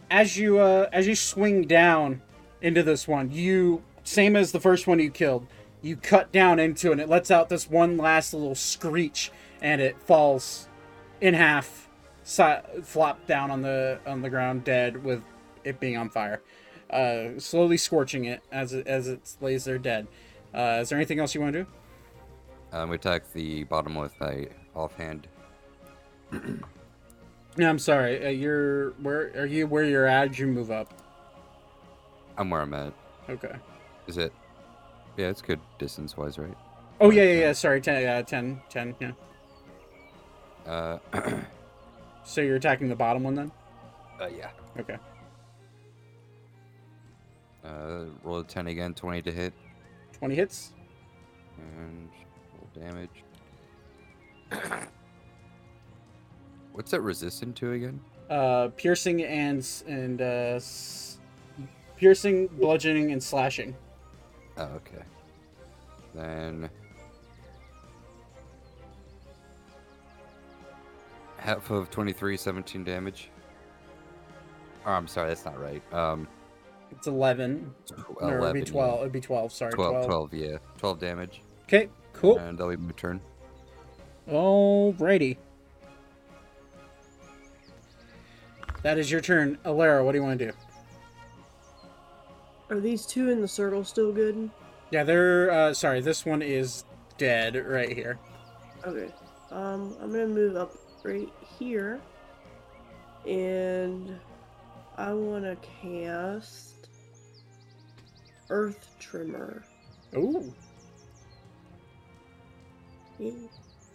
As 0.09 0.37
you 0.37 0.57
uh 0.57 0.87
as 0.93 1.05
you 1.05 1.15
swing 1.15 1.63
down 1.63 2.21
into 2.61 2.81
this 2.81 3.07
one, 3.07 3.29
you 3.29 3.83
same 4.05 4.37
as 4.37 4.53
the 4.53 4.59
first 4.59 4.87
one 4.87 4.99
you 4.99 5.11
killed, 5.11 5.45
you 5.81 5.97
cut 5.97 6.31
down 6.31 6.59
into 6.59 6.89
it 6.89 6.93
and 6.93 7.01
it 7.01 7.09
lets 7.09 7.29
out 7.29 7.49
this 7.49 7.69
one 7.69 7.97
last 7.97 8.33
little 8.33 8.55
screech 8.55 9.31
and 9.61 9.81
it 9.81 9.99
falls 10.01 10.69
in 11.19 11.33
half, 11.33 11.89
si- 12.23 12.55
flop 12.83 13.27
down 13.27 13.51
on 13.51 13.61
the 13.61 13.99
on 14.07 14.21
the 14.21 14.29
ground 14.29 14.63
dead 14.63 15.03
with 15.03 15.21
it 15.65 15.77
being 15.81 15.97
on 15.97 16.09
fire. 16.09 16.41
Uh 16.89 17.39
slowly 17.39 17.77
scorching 17.77 18.25
it 18.25 18.41
as 18.51 18.73
it 18.73 18.87
as 18.87 19.07
it 19.07 19.35
lays 19.41 19.65
there 19.65 19.77
dead. 19.77 20.07
Uh 20.53 20.79
is 20.81 20.89
there 20.89 20.97
anything 20.97 21.19
else 21.19 21.35
you 21.35 21.41
want 21.41 21.53
to 21.53 21.63
do? 21.63 21.69
Um, 22.71 22.89
we 22.89 22.95
attack 22.95 23.31
the 23.33 23.63
bottom 23.65 23.95
with 23.95 24.19
my 24.19 24.47
offhand. 24.75 25.27
No, 27.59 27.67
I'm 27.67 27.79
sorry. 27.79 28.23
Uh, 28.23 28.29
you're 28.29 28.91
where 29.01 29.31
are 29.35 29.47
you 29.47 29.65
where 29.65 29.83
you're 29.83 30.05
at? 30.05 30.37
You 30.37 30.45
move 30.45 30.69
up? 30.69 30.93
I'm 32.37 32.51
where 32.51 32.61
I'm 32.61 32.71
at. 32.75 32.93
Okay. 33.27 33.55
Is 34.05 34.19
it? 34.19 34.31
Yeah, 35.17 35.29
it's 35.29 35.41
good 35.41 35.59
distance 35.79 36.15
wise, 36.15 36.37
right? 36.37 36.53
Oh 37.01 37.09
yeah, 37.09 37.23
yeah, 37.23 37.39
yeah. 37.39 37.53
Sorry, 37.53 37.81
10, 37.81 38.05
uh, 38.07 38.21
10, 38.21 38.61
10, 38.69 38.95
yeah. 38.99 39.11
Uh, 40.71 40.99
So 42.23 42.41
you're 42.41 42.57
attacking 42.57 42.89
the 42.89 42.95
bottom 42.95 43.23
one 43.23 43.33
then? 43.33 43.51
uh 44.21 44.27
yeah. 44.27 44.51
Okay. 44.79 44.97
Uh, 47.67 48.05
roll 48.23 48.39
a 48.39 48.43
10 48.43 48.67
again, 48.67 48.93
20 48.93 49.21
to 49.23 49.31
hit, 49.31 49.53
20 50.19 50.35
hits. 50.35 50.71
and 51.57 52.09
roll 52.53 52.69
damage. 52.85 53.23
What's 56.71 56.91
that 56.91 57.01
resistant 57.01 57.55
to 57.57 57.73
again? 57.73 57.99
Uh, 58.29 58.69
piercing 58.77 59.23
and 59.23 59.67
and 59.87 60.21
uh, 60.21 60.55
s- 60.55 61.17
piercing, 61.97 62.47
bludgeoning, 62.47 63.11
and 63.11 63.21
slashing. 63.21 63.75
Oh, 64.57 64.63
okay. 64.75 65.03
Then 66.13 66.69
half 71.37 71.69
of 71.71 71.89
23, 71.89 72.37
17 72.37 72.83
damage. 72.83 73.29
Oh, 74.85 74.91
I'm 74.91 75.07
sorry, 75.07 75.29
that's 75.29 75.45
not 75.45 75.59
right. 75.59 75.81
Um, 75.93 76.27
It's 76.91 77.07
11. 77.07 77.73
tw- 77.85 78.21
No, 78.21 78.43
it'd 78.43 78.53
be 78.53 78.61
12. 78.63 78.93
yeah. 78.95 78.99
It'd 79.01 79.11
be 79.11 79.21
12. 79.21 79.51
Sorry, 79.51 79.71
12, 79.71 80.05
12. 80.05 80.05
12, 80.05 80.33
yeah. 80.33 80.57
12 80.77 80.99
damage. 80.99 81.41
Okay, 81.63 81.89
cool. 82.13 82.37
And 82.37 82.57
that'll 82.57 82.69
be 82.71 82.77
my 82.77 82.91
turn. 82.93 83.21
Alrighty. 84.29 85.37
That 88.83 88.97
is 88.97 89.11
your 89.11 89.21
turn. 89.21 89.57
Alara, 89.65 90.03
what 90.03 90.11
do 90.13 90.17
you 90.17 90.23
want 90.23 90.39
to 90.39 90.45
do? 90.47 90.51
Are 92.69 92.79
these 92.79 93.05
two 93.05 93.29
in 93.29 93.41
the 93.41 93.47
circle 93.47 93.83
still 93.83 94.11
good? 94.11 94.49
Yeah, 94.91 95.03
they're, 95.03 95.51
uh, 95.51 95.73
sorry, 95.73 96.01
this 96.01 96.25
one 96.25 96.41
is 96.41 96.83
dead 97.17 97.55
right 97.55 97.91
here. 97.91 98.19
Okay. 98.85 99.11
Um, 99.51 99.95
I'm 100.01 100.11
gonna 100.11 100.27
move 100.27 100.55
up 100.55 100.73
right 101.03 101.29
here, 101.57 101.99
and 103.25 104.19
I 104.97 105.13
want 105.13 105.43
to 105.45 105.57
cast 105.81 106.76
Earth 108.49 108.95
Tremor. 108.99 109.63
Ooh. 110.15 110.53
Yeah. 113.19 113.31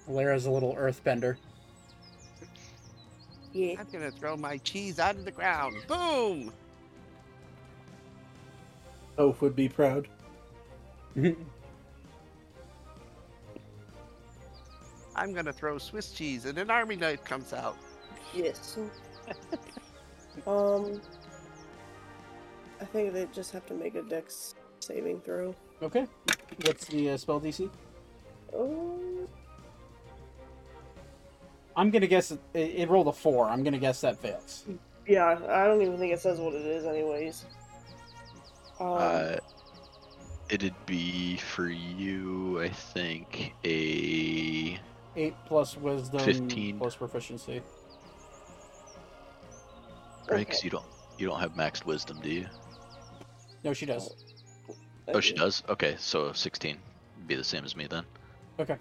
Alara's 0.08 0.46
a 0.46 0.50
little 0.50 0.74
earthbender. 0.74 1.36
yeah. 3.52 3.76
I'm 3.78 3.86
gonna 3.92 4.10
throw 4.10 4.36
my 4.36 4.58
cheese 4.58 4.98
out 4.98 5.16
of 5.16 5.24
the 5.24 5.30
ground. 5.30 5.76
Boom! 5.86 6.52
Toph 9.16 9.40
would 9.40 9.54
be 9.54 9.68
proud. 9.68 10.08
I'm 15.14 15.32
gonna 15.34 15.52
throw 15.52 15.78
Swiss 15.78 16.10
cheese, 16.12 16.46
and 16.46 16.58
an 16.58 16.70
army 16.70 16.96
knife 16.96 17.22
comes 17.24 17.52
out. 17.52 17.76
Yes. 18.34 18.78
um, 20.46 21.00
I 22.82 22.84
think 22.84 23.12
they 23.12 23.26
just 23.32 23.52
have 23.52 23.64
to 23.66 23.74
make 23.74 23.94
a 23.94 24.02
Dex 24.02 24.56
saving 24.80 25.20
throw. 25.20 25.54
okay. 25.82 26.04
What's 26.66 26.86
the 26.86 27.10
uh, 27.10 27.16
spell 27.16 27.40
DC? 27.40 27.70
Oh, 28.54 29.26
I'm 31.76 31.90
gonna 31.90 32.08
guess 32.08 32.32
it, 32.32 32.40
it, 32.54 32.74
it 32.74 32.90
rolled 32.90 33.06
a 33.06 33.12
four. 33.12 33.48
I'm 33.48 33.62
gonna 33.62 33.78
guess 33.78 34.00
that 34.00 34.18
fails. 34.20 34.64
yeah. 35.06 35.38
I 35.48 35.64
don't 35.66 35.80
even 35.80 35.96
think 35.96 36.12
it 36.12 36.18
says 36.20 36.38
what 36.40 36.54
it 36.54 36.66
is, 36.66 36.84
anyways. 36.84 37.44
Um, 38.80 38.86
Uh, 38.98 39.36
it'd 40.50 40.74
be 40.86 41.36
for 41.36 41.68
you, 41.68 42.60
I 42.60 42.68
think, 42.68 43.54
a 43.64 44.78
Eight 45.14 45.34
plus 45.46 45.76
wisdom 45.76 46.20
15. 46.20 46.78
plus 46.78 46.96
proficiency. 46.96 47.62
right 50.28 50.38
because 50.40 50.58
Okay. 50.58 50.64
you 50.64 50.70
don't 50.70 50.84
you 51.18 51.26
don't 51.28 51.38
have 51.40 51.54
maxed 51.54 51.84
wisdom, 51.86 52.18
do 52.20 52.30
you? 52.30 52.46
No, 53.64 53.72
she 53.72 53.86
does. 53.86 54.14
Oh, 55.08 55.20
she 55.20 55.34
does. 55.34 55.62
Okay, 55.68 55.96
so 55.98 56.32
16 56.32 56.78
be 57.26 57.34
the 57.34 57.44
same 57.44 57.64
as 57.64 57.76
me 57.76 57.86
then. 57.86 58.04
Okay. 58.58 58.76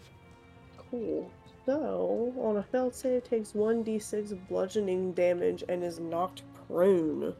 Cool. 0.89 1.31
So, 1.65 2.33
on 2.39 2.57
a 2.57 2.63
failed 2.63 2.95
save, 2.95 3.23
takes 3.23 3.51
1d6 3.51 4.37
bludgeoning 4.49 5.13
damage 5.13 5.63
and 5.69 5.83
is 5.83 5.99
knocked 5.99 6.41
prone. 6.67 7.35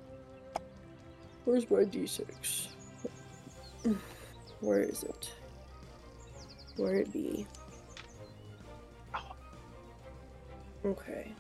Where's 1.46 1.70
my 1.72 1.80
d6? 1.80 2.68
Where 4.60 4.82
is 4.82 5.04
it? 5.04 5.34
Where 6.78 6.96
it 6.96 7.12
be? 7.12 7.48
Okay. 10.86 11.32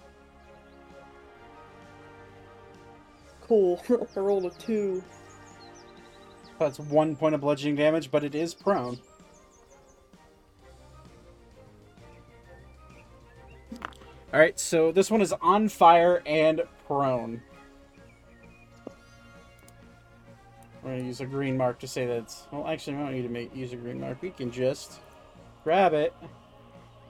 Cool. 3.41 3.81
I 4.15 4.19
rolled 4.19 4.45
a 4.45 4.49
2. 4.49 5.03
That's 6.61 6.77
one 6.77 7.15
point 7.15 7.33
of 7.33 7.41
bludgeoning 7.41 7.75
damage, 7.75 8.11
but 8.11 8.23
it 8.23 8.35
is 8.35 8.53
prone. 8.53 8.99
All 14.31 14.39
right, 14.39 14.59
so 14.59 14.91
this 14.91 15.09
one 15.09 15.21
is 15.21 15.33
on 15.41 15.69
fire 15.69 16.21
and 16.23 16.61
prone. 16.85 17.41
We're 20.83 20.91
gonna 20.91 21.03
use 21.03 21.19
a 21.19 21.25
green 21.25 21.57
mark 21.57 21.79
to 21.79 21.87
say 21.87 22.05
that. 22.05 22.17
It's, 22.17 22.47
well, 22.51 22.67
actually, 22.67 22.97
we 22.97 23.03
don't 23.03 23.13
need 23.13 23.23
to 23.23 23.29
make 23.29 23.55
use 23.55 23.73
a 23.73 23.75
green 23.75 23.99
mark. 23.99 24.21
We 24.21 24.29
can 24.29 24.51
just 24.51 24.99
grab 25.63 25.95
it 25.95 26.13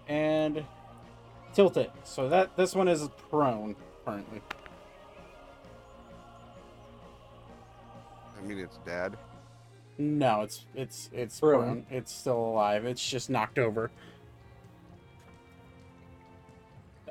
and 0.08 0.64
tilt 1.54 1.76
it. 1.76 1.92
So 2.06 2.30
that 2.30 2.56
this 2.56 2.74
one 2.74 2.88
is 2.88 3.10
prone 3.30 3.76
currently. 4.06 4.42
I 8.40 8.48
mean, 8.48 8.58
it's 8.58 8.78
dead. 8.86 9.18
No, 10.02 10.42
it's 10.42 10.66
it's 10.74 11.10
it's 11.14 11.40
Prone. 11.40 11.62
prone. 11.62 11.86
It's 11.92 12.12
still 12.12 12.40
alive. 12.40 12.86
It's 12.86 13.08
just 13.08 13.30
knocked 13.30 13.60
over. 13.60 13.92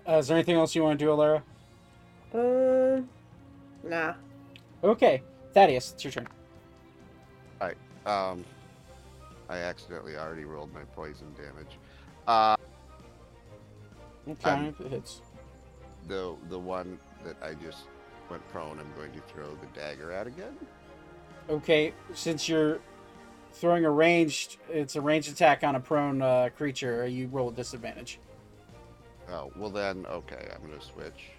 Uh, 0.08 0.14
is 0.16 0.26
there 0.26 0.36
anything 0.36 0.56
else 0.56 0.74
you 0.74 0.82
want 0.82 0.98
to 0.98 1.04
do, 1.04 1.10
Alara? 1.10 1.42
Um. 2.34 3.08
Nah. 3.84 4.14
Okay, 4.82 5.22
Thaddeus, 5.54 5.92
it's 5.92 6.02
your 6.04 6.10
turn. 6.12 6.26
Alright, 7.60 7.76
um, 8.06 8.44
I 9.48 9.58
accidentally 9.58 10.16
already 10.16 10.44
rolled 10.44 10.72
my 10.74 10.82
poison 10.96 11.26
damage. 11.36 11.78
Uh, 12.26 12.56
Okay, 14.28 14.66
if 14.68 14.80
it 14.80 14.90
hits. 14.90 15.20
the 16.08 16.34
the 16.48 16.58
one 16.58 16.98
that 17.24 17.36
I 17.42 17.54
just 17.54 17.84
went 18.30 18.46
prone, 18.48 18.78
I'm 18.80 18.92
going 18.96 19.12
to 19.12 19.20
throw 19.32 19.48
the 19.50 19.66
dagger 19.78 20.12
at 20.12 20.26
again. 20.26 20.56
Okay, 21.50 21.92
since 22.14 22.48
you're 22.48 22.78
throwing 23.52 23.84
a 23.84 23.90
ranged, 23.90 24.58
it's 24.68 24.94
a 24.96 25.00
ranged 25.00 25.30
attack 25.30 25.64
on 25.64 25.74
a 25.74 25.80
prone 25.80 26.22
uh, 26.22 26.48
creature. 26.56 27.06
You 27.06 27.26
roll 27.26 27.48
a 27.48 27.52
disadvantage, 27.52 28.20
Oh 29.30 29.50
well, 29.56 29.70
then 29.70 30.06
okay, 30.06 30.48
I'm 30.54 30.68
gonna 30.68 30.80
switch. 30.80 31.30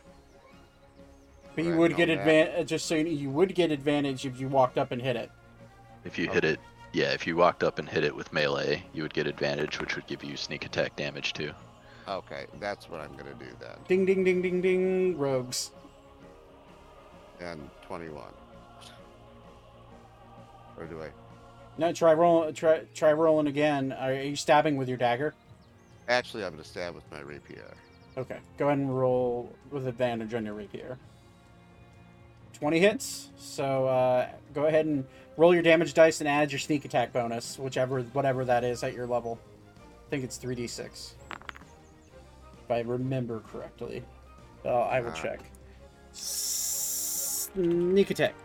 but 1.55 1.63
you 1.63 1.71
Right, 1.71 1.79
would 1.79 1.95
get 1.95 2.09
advantage. 2.09 2.67
Just 2.67 2.85
so 2.87 2.95
you 2.95 3.03
know, 3.05 3.09
you 3.09 3.29
would 3.29 3.55
get 3.55 3.71
advantage 3.71 4.25
if 4.25 4.39
you 4.39 4.47
walked 4.49 4.77
up 4.77 4.91
and 4.91 5.01
hit 5.01 5.15
it. 5.15 5.31
If 6.03 6.17
you 6.19 6.27
Oh. 6.29 6.33
hit 6.33 6.43
it 6.43 6.59
Yeah, 6.93 7.13
if 7.13 7.25
you 7.25 7.37
walked 7.37 7.63
up 7.63 7.79
and 7.79 7.87
hit 7.87 8.03
it 8.03 8.13
with 8.13 8.33
melee, 8.33 8.83
you 8.91 9.01
would 9.03 9.13
get 9.13 9.25
advantage, 9.25 9.79
which 9.79 9.95
would 9.95 10.07
give 10.07 10.25
you 10.25 10.35
sneak 10.35 10.65
attack 10.65 10.97
damage 10.97 11.31
too. 11.31 11.53
Okay, 12.05 12.47
that's 12.59 12.89
what 12.89 12.99
I'm 12.99 13.15
gonna 13.15 13.33
do 13.35 13.45
then. 13.61 13.77
Ding 13.87 14.05
ding 14.05 14.25
ding 14.25 14.41
ding 14.41 14.59
ding. 14.61 15.17
Rogues. 15.17 15.71
And 17.39 17.69
21. 17.87 18.23
Or 20.77 20.85
do 20.85 21.01
I? 21.01 21.09
No, 21.77 21.93
try 21.93 22.13
roll. 22.13 22.51
Try 22.51 22.81
try 22.93 23.13
rolling 23.13 23.47
again. 23.47 23.91
Are 23.93 24.13
you 24.13 24.35
stabbing 24.35 24.77
with 24.77 24.89
your 24.89 24.97
dagger? 24.97 25.33
Actually, 26.07 26.43
I'm 26.43 26.51
gonna 26.51 26.63
stab 26.63 26.95
with 26.95 27.09
my 27.11 27.21
rapier. 27.21 27.73
Okay. 28.17 28.39
Go 28.57 28.67
ahead 28.67 28.79
and 28.79 28.97
roll 28.97 29.51
with 29.71 29.87
advantage 29.87 30.33
on 30.33 30.45
your 30.45 30.53
rapier. 30.53 30.97
20 32.53 32.79
hits. 32.79 33.29
So 33.37 33.87
uh, 33.87 34.27
go 34.53 34.65
ahead 34.65 34.85
and 34.85 35.05
roll 35.37 35.53
your 35.53 35.63
damage 35.63 35.93
dice 35.93 36.19
and 36.19 36.27
add 36.27 36.51
your 36.51 36.59
sneak 36.59 36.85
attack 36.85 37.13
bonus, 37.13 37.57
whichever 37.57 38.01
whatever 38.01 38.43
that 38.45 38.63
is 38.63 38.83
at 38.83 38.93
your 38.93 39.07
level. 39.07 39.39
I 39.77 40.09
think 40.09 40.23
it's 40.25 40.37
3d6. 40.37 41.13
If 42.65 42.71
I 42.71 42.81
remember 42.81 43.39
correctly. 43.51 44.03
Uh, 44.65 44.81
I 44.81 44.99
will 44.99 45.09
Uh. 45.09 45.13
check. 45.13 45.39
Sneak 46.11 48.11
attack. 48.11 48.35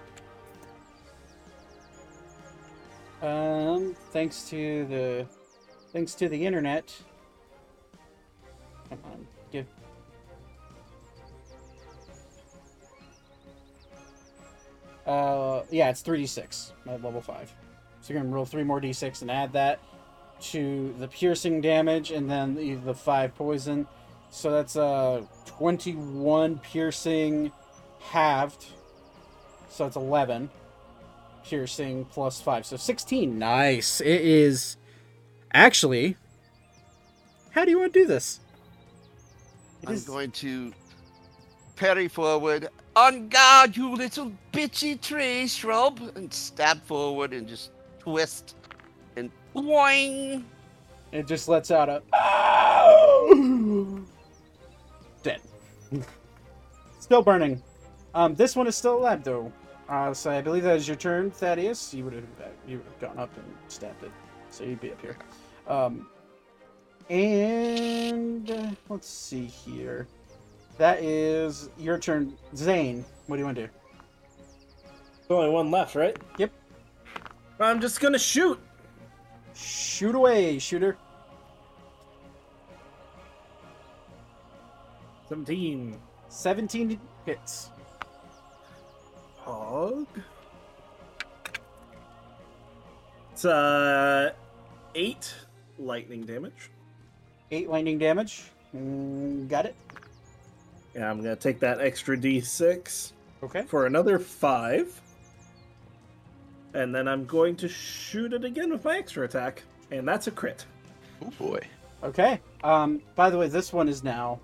Um, 3.23 3.97
thanks 4.11 4.49
to 4.51 4.85
the 4.86 5.27
thanks 5.93 6.15
to 6.15 6.28
the 6.28 6.45
internet. 6.45 6.95
Come 8.89 8.99
on, 9.05 9.27
give 9.51 9.67
Uh, 15.07 15.62
yeah, 15.70 15.89
it's 15.89 16.03
3d6 16.03 16.73
at 16.89 17.03
level 17.03 17.20
5. 17.20 17.55
So 18.01 18.12
you're 18.12 18.23
to 18.23 18.28
roll 18.28 18.45
3 18.45 18.65
more 18.65 18.81
d6 18.81 19.23
and 19.23 19.31
add 19.31 19.53
that 19.53 19.78
to 20.41 20.95
the 20.99 21.09
piercing 21.09 21.61
damage 21.61 22.11
and 22.11 22.28
then 22.28 22.55
the, 22.55 22.75
the 22.75 22.95
5 22.95 23.35
poison. 23.36 23.86
So 24.31 24.51
that's 24.51 24.77
uh, 24.77 25.23
21 25.47 26.59
piercing 26.59 27.53
halved. 28.01 28.67
So 29.70 29.86
it's 29.86 29.97
11 29.97 30.51
piercing 31.47 32.05
plus 32.07 32.41
5. 32.41 32.66
So 32.66 32.76
16. 32.76 33.39
Nice. 33.39 34.00
It 34.00 34.20
is 34.20 34.76
actually. 35.52 36.16
How 37.50 37.65
do 37.65 37.70
you 37.70 37.78
want 37.78 37.92
to 37.94 38.00
do 38.00 38.07
this? 38.07 38.41
It 39.83 39.89
I'm 39.89 39.94
is- 39.94 40.05
going 40.05 40.31
to 40.33 40.73
parry 41.76 42.08
forward. 42.08 42.68
On 42.97 43.28
guard, 43.28 43.76
you 43.76 43.94
little 43.94 44.33
bitchy 44.55 44.99
tree 45.00 45.47
shrub! 45.47 46.00
And 46.16 46.33
stab 46.33 46.83
forward 46.84 47.34
and 47.34 47.47
just 47.47 47.70
twist 47.99 48.57
and 49.16 49.31
boing! 49.55 50.44
It 51.12 51.26
just 51.26 51.47
lets 51.47 51.70
out 51.70 51.91
a 51.91 52.02
dead. 55.23 55.41
still 57.00 57.23
burning. 57.23 57.62
Um, 58.15 58.34
this 58.34 58.57
one 58.57 58.66
is 58.66 58.76
still 58.76 58.97
alive 58.99 59.23
though. 59.23 59.52
Uh, 59.89 60.13
so 60.13 60.31
I 60.31 60.41
believe 60.41 60.65
that 60.65 60.77
is 60.77 60.89
your 60.89 60.97
turn, 60.97 61.31
Thaddeus. 61.31 61.95
You 61.95 62.05
would 62.05 62.15
have 62.15 62.25
you 62.67 62.79
would 62.79 62.87
have 62.87 62.99
gone 62.99 63.19
up 63.19 63.37
and 63.37 63.45
stabbed 63.69 64.03
it, 64.03 64.11
so 64.51 64.65
you'd 64.65 64.81
be 64.81 64.91
up 64.91 65.01
here. 65.01 65.17
Um, 65.69 66.09
and 67.09 68.51
uh, 68.51 68.71
let's 68.89 69.09
see 69.09 69.45
here. 69.47 70.09
That 70.79 71.03
is 71.03 71.71
your 71.79 71.99
turn, 71.99 72.37
Zane. 72.55 73.05
What 73.27 73.37
do 73.37 73.41
you 73.41 73.47
want 73.47 73.57
to 73.57 73.67
do? 73.67 73.73
There's 75.29 75.39
only 75.39 75.51
one 75.51 75.71
left, 75.71 75.95
right? 75.95 76.17
Yep. 76.39 76.53
I'm 77.61 77.81
just 77.81 78.01
gonna 78.01 78.19
shoot. 78.19 78.61
Shoot 79.55 80.15
away, 80.15 80.59
shooter. 80.59 80.97
17. 85.29 85.99
17 86.29 87.01
hits. 87.25 87.71
Hog. 89.47 90.07
It's 93.33 93.44
uh 93.44 94.33
eight 94.94 95.33
lightning 95.78 96.23
damage. 96.23 96.70
Eight 97.52 97.70
lightning 97.70 97.97
damage. 97.99 98.42
Mm, 98.75 99.49
got 99.49 99.66
it. 99.66 99.76
Yeah, 100.97 101.08
I'm 101.10 101.18
gonna 101.18 101.36
take 101.36 101.60
that 101.60 101.81
extra 101.81 102.16
d6 102.16 103.12
Okay. 103.44 103.62
for 103.62 103.86
another 103.86 104.18
five. 104.18 105.00
And 106.75 106.92
then 106.94 107.07
I'm 107.07 107.25
going 107.25 107.55
to 107.57 107.68
shoot 107.68 108.33
it 108.33 108.44
again 108.44 108.70
with 108.73 108.84
my 108.84 108.99
extra 108.99 109.25
attack. 109.25 109.62
And 109.92 110.07
that's 110.08 110.26
a 110.26 110.31
crit. 110.33 110.66
Oh 111.25 111.31
boy. 111.39 111.60
Okay. 112.02 112.41
Um. 112.65 113.00
By 113.15 113.31
the 113.31 113.39
way, 113.39 113.47
this 113.49 113.73
one 113.73 113.89
is 113.89 114.02
now, 114.02 114.41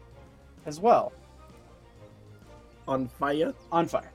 as 0.64 0.78
well, 0.78 1.12
On 2.86 3.08
fire. 3.08 3.52
on 3.72 3.86
fire. 3.86 4.11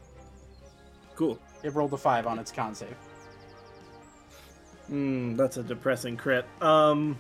Cool. 1.18 1.40
It 1.64 1.74
rolled 1.74 1.92
a 1.94 1.98
five 1.98 2.28
on 2.28 2.38
its 2.38 2.52
con 2.52 2.76
save. 2.76 2.96
Hmm, 4.88 5.36
that's 5.36 5.58
a 5.58 5.64
depressing 5.64 6.16
crit. 6.16 6.46
Um 6.62 7.18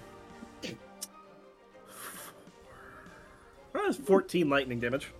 That's 3.73 3.97
14 3.97 4.49
lightning 4.49 4.79
damage. 4.79 5.11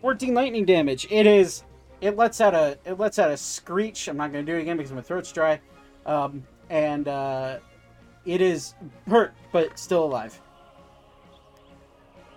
14 0.00 0.32
lightning 0.34 0.64
damage. 0.64 1.06
It 1.10 1.26
is. 1.26 1.64
It 2.00 2.16
lets 2.16 2.40
out 2.40 2.54
a. 2.54 2.78
It 2.84 2.98
lets 2.98 3.18
out 3.18 3.30
a 3.30 3.36
screech. 3.36 4.08
I'm 4.08 4.16
not 4.16 4.32
gonna 4.32 4.44
do 4.44 4.56
it 4.56 4.62
again 4.62 4.76
because 4.76 4.92
my 4.92 5.02
throat's 5.02 5.32
dry. 5.32 5.60
Um. 6.06 6.44
And 6.68 7.08
uh, 7.08 7.58
it 8.24 8.40
is 8.40 8.74
hurt, 9.08 9.34
but 9.52 9.78
still 9.78 10.04
alive. 10.04 10.40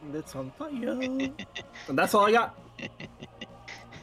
And 0.01 0.15
it's 0.15 0.35
on 0.35 0.51
fire. 0.57 0.69
and 0.69 1.45
that's 1.89 2.13
all 2.13 2.25
I 2.25 2.31
got. 2.31 2.57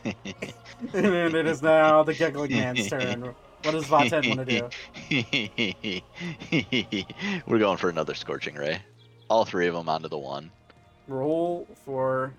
and 0.05 1.35
it 1.35 1.47
is 1.47 1.63
now 1.63 2.03
the 2.03 2.15
giggling 2.15 2.53
man's 2.53 2.89
turn. 2.89 3.35
What 3.63 3.73
does 3.73 3.85
Vaten 3.85 4.37
want 4.37 4.49
to 4.49 4.71
do? 5.11 7.43
We're 7.47 7.59
going 7.59 7.77
for 7.77 7.91
another 7.91 8.15
scorching 8.15 8.55
ray. 8.55 8.81
All 9.29 9.45
three 9.45 9.67
of 9.67 9.75
them 9.75 9.89
onto 9.89 10.09
the 10.09 10.19
one. 10.19 10.51
Roll 11.09 11.67
for 11.85 12.33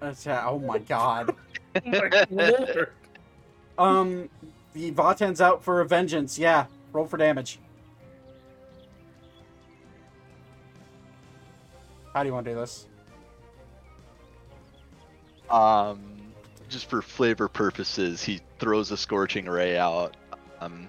attack. 0.00 0.44
Oh 0.46 0.58
my 0.58 0.78
god. 0.78 1.34
Um, 3.76 4.28
the 4.72 4.92
Vaten's 4.92 5.40
out 5.40 5.62
for 5.62 5.80
a 5.80 5.84
vengeance. 5.84 6.38
Yeah, 6.38 6.66
roll 6.92 7.06
for 7.06 7.16
damage. 7.16 7.58
How 12.12 12.22
do 12.22 12.28
you 12.28 12.32
want 12.32 12.46
to 12.46 12.52
do 12.52 12.60
this? 12.60 12.86
Um, 15.50 16.13
just 16.74 16.90
for 16.90 17.00
flavor 17.00 17.48
purposes, 17.48 18.20
he 18.20 18.40
throws 18.58 18.90
a 18.90 18.96
scorching 18.96 19.46
ray 19.46 19.78
out. 19.78 20.16
Um, 20.60 20.88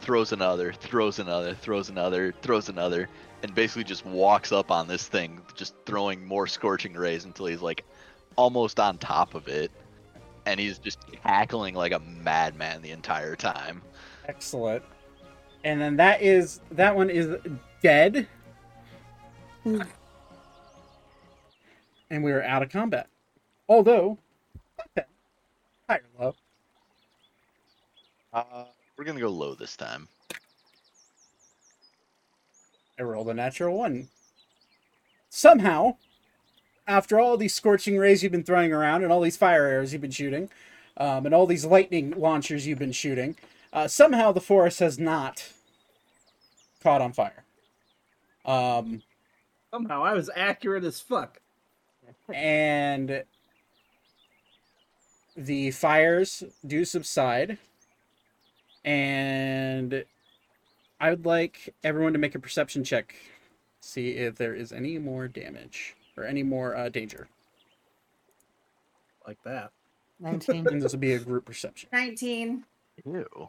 throws 0.00 0.32
another, 0.32 0.72
throws 0.72 1.18
another, 1.18 1.54
throws 1.54 1.90
another, 1.90 2.32
throws 2.40 2.70
another, 2.70 3.08
and 3.42 3.54
basically 3.54 3.84
just 3.84 4.06
walks 4.06 4.50
up 4.50 4.70
on 4.70 4.88
this 4.88 5.08
thing, 5.08 5.42
just 5.54 5.74
throwing 5.84 6.24
more 6.24 6.46
scorching 6.46 6.94
rays 6.94 7.26
until 7.26 7.46
he's 7.46 7.60
like 7.60 7.84
almost 8.36 8.80
on 8.80 8.96
top 8.96 9.34
of 9.34 9.46
it, 9.46 9.70
and 10.46 10.58
he's 10.58 10.78
just 10.78 10.98
cackling 11.22 11.74
like 11.74 11.92
a 11.92 11.98
madman 11.98 12.80
the 12.80 12.92
entire 12.92 13.36
time. 13.36 13.82
Excellent. 14.26 14.82
And 15.64 15.78
then 15.78 15.96
that 15.96 16.22
is 16.22 16.60
that 16.70 16.96
one 16.96 17.10
is 17.10 17.36
dead. 17.82 18.26
and 19.64 19.84
we 22.10 22.32
are 22.32 22.42
out 22.42 22.62
of 22.62 22.70
combat. 22.70 23.08
Although, 23.68 24.16
okay, 24.16 24.25
higher 25.88 26.02
low. 26.18 26.34
Uh, 28.32 28.64
we're 28.96 29.04
gonna 29.04 29.20
go 29.20 29.28
low 29.30 29.54
this 29.54 29.76
time. 29.76 30.08
I 32.98 33.02
rolled 33.02 33.28
a 33.28 33.34
natural 33.34 33.76
one. 33.76 34.08
Somehow, 35.28 35.96
after 36.86 37.20
all 37.20 37.36
these 37.36 37.54
scorching 37.54 37.98
rays 37.98 38.22
you've 38.22 38.32
been 38.32 38.42
throwing 38.44 38.72
around 38.72 39.02
and 39.02 39.12
all 39.12 39.20
these 39.20 39.36
fire 39.36 39.66
arrows 39.66 39.92
you've 39.92 40.02
been 40.02 40.10
shooting, 40.10 40.48
um, 40.96 41.26
and 41.26 41.34
all 41.34 41.46
these 41.46 41.64
lightning 41.64 42.14
launchers 42.16 42.66
you've 42.66 42.78
been 42.78 42.92
shooting, 42.92 43.36
uh, 43.72 43.86
somehow 43.86 44.32
the 44.32 44.40
forest 44.40 44.80
has 44.80 44.98
not 44.98 45.52
caught 46.82 47.02
on 47.02 47.12
fire. 47.12 47.44
Um, 48.46 49.02
Somehow 49.70 50.04
I 50.04 50.14
was 50.14 50.30
accurate 50.34 50.84
as 50.84 51.00
fuck. 51.00 51.40
and 52.32 53.24
the 55.36 55.70
fires 55.70 56.42
do 56.66 56.84
subside 56.84 57.58
and 58.84 60.04
i 61.00 61.10
would 61.10 61.26
like 61.26 61.74
everyone 61.84 62.12
to 62.12 62.18
make 62.18 62.34
a 62.34 62.38
perception 62.38 62.82
check 62.84 63.14
see 63.80 64.10
if 64.10 64.36
there 64.36 64.54
is 64.54 64.72
any 64.72 64.98
more 64.98 65.28
damage 65.28 65.94
or 66.16 66.24
any 66.24 66.42
more 66.42 66.74
uh, 66.76 66.88
danger 66.88 67.28
Like 69.26 69.42
that. 69.44 69.70
19. 70.20 70.66
and 70.68 70.80
this 70.80 70.92
will 70.92 70.98
be 71.00 71.12
a 71.12 71.18
group 71.18 71.44
perception 71.44 71.88
19. 71.92 72.64
Ew. 73.04 73.48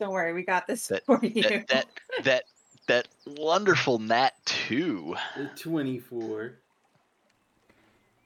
Don't 0.00 0.10
worry, 0.10 0.32
we 0.32 0.42
got 0.42 0.66
this 0.66 0.88
That- 0.88 1.06
for 1.06 1.20
you. 1.22 1.42
That 1.44 1.68
that 1.68 1.86
that 2.24 2.44
that 2.88 3.08
wonderful 3.38 4.00
nat 4.00 4.32
two. 4.44 5.14
The 5.36 5.48
24. 5.54 6.54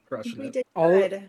Crushing 0.09 0.39
we 0.39 0.47
it. 0.47 0.53
did 0.55 0.65
All- 0.75 0.89
good. 0.89 1.29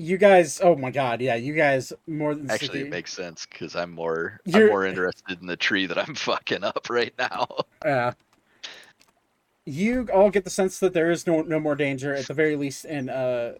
You 0.00 0.16
guys, 0.16 0.60
oh 0.62 0.76
my 0.76 0.92
god, 0.92 1.20
yeah, 1.20 1.34
you 1.34 1.54
guys 1.54 1.92
more 2.06 2.32
than 2.32 2.48
Actually, 2.48 2.68
sticky. 2.68 2.86
it 2.86 2.90
makes 2.90 3.12
sense 3.12 3.46
because 3.50 3.74
I'm 3.74 3.90
more 3.90 4.40
I'm 4.54 4.68
more 4.68 4.86
interested 4.86 5.40
in 5.40 5.46
the 5.48 5.56
tree 5.56 5.86
that 5.86 5.98
I'm 5.98 6.14
fucking 6.14 6.62
up 6.62 6.88
right 6.88 7.12
now. 7.18 7.48
Yeah. 7.84 8.12
You 9.64 10.08
all 10.14 10.30
get 10.30 10.44
the 10.44 10.50
sense 10.50 10.78
that 10.78 10.94
there 10.94 11.10
is 11.10 11.26
no 11.26 11.42
no 11.42 11.58
more 11.58 11.74
danger, 11.74 12.14
at 12.14 12.28
the 12.28 12.32
very 12.32 12.54
least, 12.54 12.84
in 12.84 13.08
uh, 13.08 13.54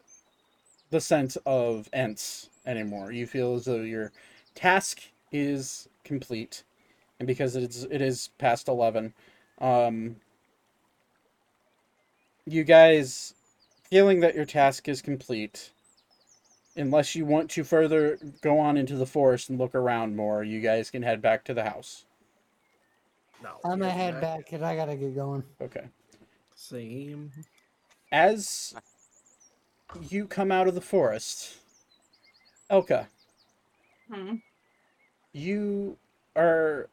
the 0.90 1.00
sense 1.00 1.36
of 1.44 1.88
Ents 1.92 2.50
anymore. 2.64 3.10
You 3.10 3.26
feel 3.26 3.56
as 3.56 3.64
though 3.64 3.80
your 3.80 4.12
task 4.54 5.02
is 5.32 5.88
complete, 6.04 6.62
and 7.18 7.26
because 7.26 7.56
it 7.56 7.64
is 7.64 7.82
it 7.90 8.00
is 8.00 8.30
past 8.38 8.68
eleven, 8.68 9.12
um, 9.60 10.14
you 12.46 12.62
guys 12.62 13.34
feeling 13.90 14.20
that 14.20 14.36
your 14.36 14.44
task 14.44 14.88
is 14.88 15.02
complete. 15.02 15.72
Unless 16.78 17.16
you 17.16 17.26
want 17.26 17.50
to 17.50 17.64
further 17.64 18.18
go 18.40 18.58
on 18.58 18.76
into 18.76 18.94
the 18.94 19.04
forest 19.06 19.50
and 19.50 19.58
look 19.58 19.74
around 19.74 20.14
more, 20.14 20.44
you 20.44 20.60
guys 20.60 20.90
can 20.90 21.02
head 21.02 21.20
back 21.20 21.44
to 21.44 21.52
the 21.54 21.64
house. 21.64 22.04
No, 23.42 23.58
I'm 23.64 23.80
gonna 23.80 23.90
head 23.90 24.14
that- 24.14 24.20
back 24.20 24.38
because 24.44 24.62
I 24.62 24.76
gotta 24.76 24.94
get 24.96 25.14
going. 25.14 25.44
Okay. 25.60 25.86
Same. 26.54 27.30
as 28.10 28.74
you 30.08 30.26
come 30.26 30.50
out 30.50 30.66
of 30.66 30.74
the 30.74 30.80
forest, 30.80 31.58
Elka, 32.70 33.06
Hmm. 34.08 34.36
you 35.32 35.98
are 36.36 36.88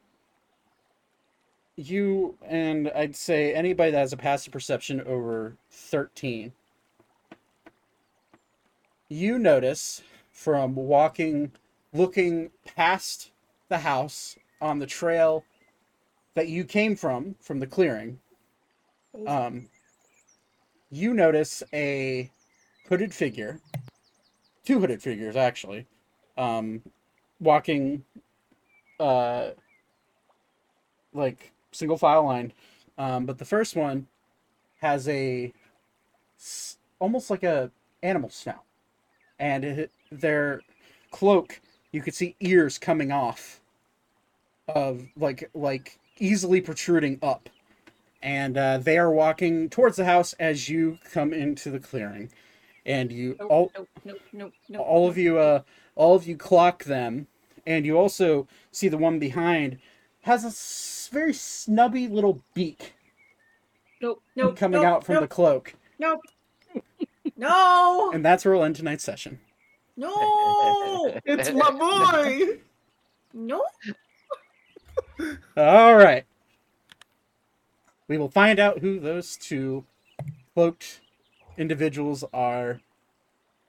you 1.76 2.36
and 2.42 2.88
I'd 2.90 3.14
say 3.16 3.54
anybody 3.54 3.90
that 3.92 3.98
has 3.98 4.12
a 4.12 4.16
passive 4.16 4.52
perception 4.52 5.00
over 5.02 5.56
13 5.70 6.52
you 9.08 9.38
notice 9.38 10.02
from 10.32 10.74
walking 10.74 11.52
looking 11.92 12.50
past 12.64 13.30
the 13.68 13.78
house 13.78 14.36
on 14.60 14.78
the 14.78 14.86
trail 14.86 15.44
that 16.34 16.48
you 16.48 16.64
came 16.64 16.96
from 16.96 17.34
from 17.40 17.60
the 17.60 17.66
clearing 17.66 18.18
um 19.26 19.68
you 20.90 21.14
notice 21.14 21.62
a 21.72 22.30
hooded 22.88 23.14
figure 23.14 23.60
two 24.64 24.80
hooded 24.80 25.00
figures 25.00 25.36
actually 25.36 25.86
um 26.36 26.82
walking 27.40 28.04
uh 29.00 29.50
like 31.14 31.52
single 31.72 31.96
file 31.96 32.24
line 32.24 32.52
um 32.98 33.24
but 33.24 33.38
the 33.38 33.44
first 33.44 33.76
one 33.76 34.06
has 34.80 35.08
a 35.08 35.52
almost 36.98 37.30
like 37.30 37.42
a 37.42 37.70
animal 38.02 38.28
snout 38.28 38.65
and 39.38 39.64
it, 39.64 39.90
their 40.10 40.62
cloak 41.10 41.60
you 41.92 42.02
could 42.02 42.14
see 42.14 42.36
ears 42.40 42.78
coming 42.78 43.10
off 43.12 43.60
of 44.68 45.06
like 45.16 45.50
like 45.54 45.98
easily 46.18 46.60
protruding 46.60 47.18
up. 47.22 47.48
And 48.22 48.56
uh, 48.58 48.78
they 48.78 48.98
are 48.98 49.10
walking 49.10 49.68
towards 49.68 49.96
the 49.96 50.04
house 50.04 50.32
as 50.34 50.68
you 50.68 50.98
come 51.12 51.32
into 51.32 51.70
the 51.70 51.78
clearing. 51.78 52.30
And 52.84 53.12
you 53.12 53.36
Nope, 53.38 53.50
all 53.50 53.72
nope, 54.04 54.18
nope, 54.32 54.52
all 54.78 55.08
of 55.08 55.16
you 55.18 55.38
uh 55.38 55.62
all 55.94 56.14
of 56.14 56.26
you 56.26 56.36
clock 56.36 56.84
them. 56.84 57.26
And 57.66 57.84
you 57.84 57.96
also 57.96 58.46
see 58.72 58.88
the 58.88 58.98
one 58.98 59.18
behind 59.18 59.78
has 60.22 60.44
a 60.44 60.48
s- 60.48 61.08
very 61.12 61.32
snubby 61.32 62.08
little 62.08 62.42
beak 62.54 62.94
Nope, 64.00 64.22
nope, 64.36 64.56
coming 64.56 64.84
out 64.84 65.04
from 65.04 65.20
the 65.20 65.28
cloak. 65.28 65.74
Nope. 65.98 66.20
No. 67.36 68.10
and 68.12 68.24
that's 68.24 68.44
where 68.44 68.54
we'll 68.54 68.64
end 68.64 68.76
tonight's 68.76 69.04
session 69.04 69.38
No. 69.96 70.12
It's 71.24 71.50
my 71.52 71.70
boy. 71.70 72.58
No. 73.34 73.62
all 75.56 75.96
right 75.96 76.24
we 78.08 78.16
will 78.18 78.28
find 78.30 78.58
out 78.58 78.78
who 78.78 78.98
those 79.00 79.36
two 79.36 79.84
cloaked 80.54 81.00
individuals 81.58 82.24
are 82.32 82.80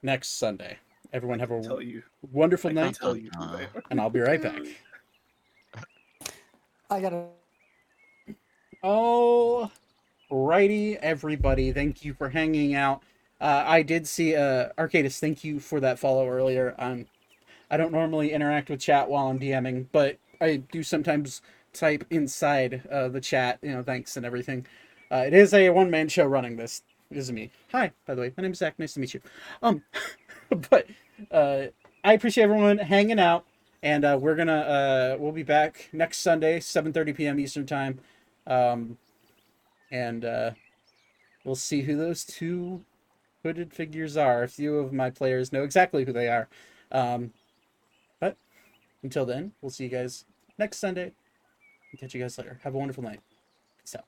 next 0.02 0.38
sunday 0.38 0.78
everyone 1.12 1.38
have 1.38 1.50
a 1.50 1.62
tell 1.62 1.82
you. 1.82 2.02
wonderful 2.32 2.70
I 2.70 2.74
night 2.74 2.94
tell 2.94 3.16
you 3.16 3.30
who 3.36 3.42
Uh, 3.44 3.56
they 3.56 3.64
are. 3.64 3.82
and 3.90 4.00
i'll 4.00 4.10
be 4.10 4.20
right 4.20 4.40
back 4.42 4.62
I 6.90 7.00
gotta. 7.02 7.24
Oh, 8.82 9.70
righty, 10.30 10.96
everybody. 10.96 11.70
Thank 11.70 12.02
you 12.02 12.14
for 12.14 12.30
hanging 12.30 12.74
out. 12.74 13.02
Uh, 13.40 13.64
I 13.66 13.82
did 13.82 14.06
see 14.06 14.34
uh, 14.34 14.70
Arcadis. 14.76 15.18
Thank 15.18 15.44
you 15.44 15.60
for 15.60 15.80
that 15.80 15.98
follow 15.98 16.28
earlier. 16.28 16.74
Um, 16.78 17.06
I 17.70 17.76
don't 17.76 17.92
normally 17.92 18.32
interact 18.32 18.70
with 18.70 18.80
chat 18.80 19.08
while 19.08 19.28
I'm 19.28 19.38
DMing, 19.38 19.86
but 19.92 20.18
I 20.40 20.56
do 20.56 20.82
sometimes 20.82 21.42
type 21.72 22.04
inside 22.10 22.82
uh, 22.90 23.08
the 23.08 23.20
chat. 23.20 23.58
You 23.62 23.72
know, 23.72 23.82
thanks 23.82 24.16
and 24.16 24.26
everything. 24.26 24.66
Uh, 25.10 25.24
it 25.26 25.34
is 25.34 25.54
a 25.54 25.70
one 25.70 25.90
man 25.90 26.08
show 26.08 26.26
running 26.26 26.56
this. 26.56 26.82
This 27.10 27.24
is 27.24 27.32
me. 27.32 27.50
Hi, 27.72 27.92
by 28.06 28.14
the 28.14 28.22
way. 28.22 28.32
My 28.36 28.42
name 28.42 28.52
is 28.52 28.58
Zach. 28.58 28.78
Nice 28.78 28.94
to 28.94 29.00
meet 29.00 29.14
you. 29.14 29.20
Um, 29.62 29.82
but 30.70 30.86
uh, 31.30 31.66
I 32.04 32.12
appreciate 32.12 32.44
everyone 32.44 32.78
hanging 32.78 33.20
out, 33.20 33.44
and 33.82 34.04
uh, 34.04 34.18
we're 34.20 34.34
gonna 34.34 34.52
uh, 34.52 35.16
we'll 35.18 35.32
be 35.32 35.42
back 35.42 35.88
next 35.92 36.18
Sunday, 36.18 36.58
7:30 36.58 37.16
p.m. 37.16 37.40
Eastern 37.40 37.66
time, 37.66 38.00
um, 38.46 38.98
and 39.90 40.24
uh, 40.24 40.50
we'll 41.44 41.54
see 41.54 41.82
who 41.82 41.96
those 41.96 42.24
two 42.24 42.84
hooded 43.42 43.72
figures 43.72 44.16
are. 44.16 44.42
A 44.42 44.48
few 44.48 44.76
of 44.78 44.92
my 44.92 45.10
players 45.10 45.52
know 45.52 45.62
exactly 45.62 46.04
who 46.04 46.12
they 46.12 46.28
are. 46.28 46.48
Um, 46.90 47.32
but 48.20 48.36
until 49.02 49.26
then, 49.26 49.52
we'll 49.60 49.70
see 49.70 49.84
you 49.84 49.90
guys 49.90 50.24
next 50.58 50.78
Sunday. 50.78 51.12
Catch 51.98 52.14
you 52.14 52.20
guys 52.20 52.36
later. 52.36 52.60
Have 52.62 52.74
a 52.74 52.78
wonderful 52.78 53.02
night. 53.02 53.20
Peace 53.80 53.96
out. 53.96 54.04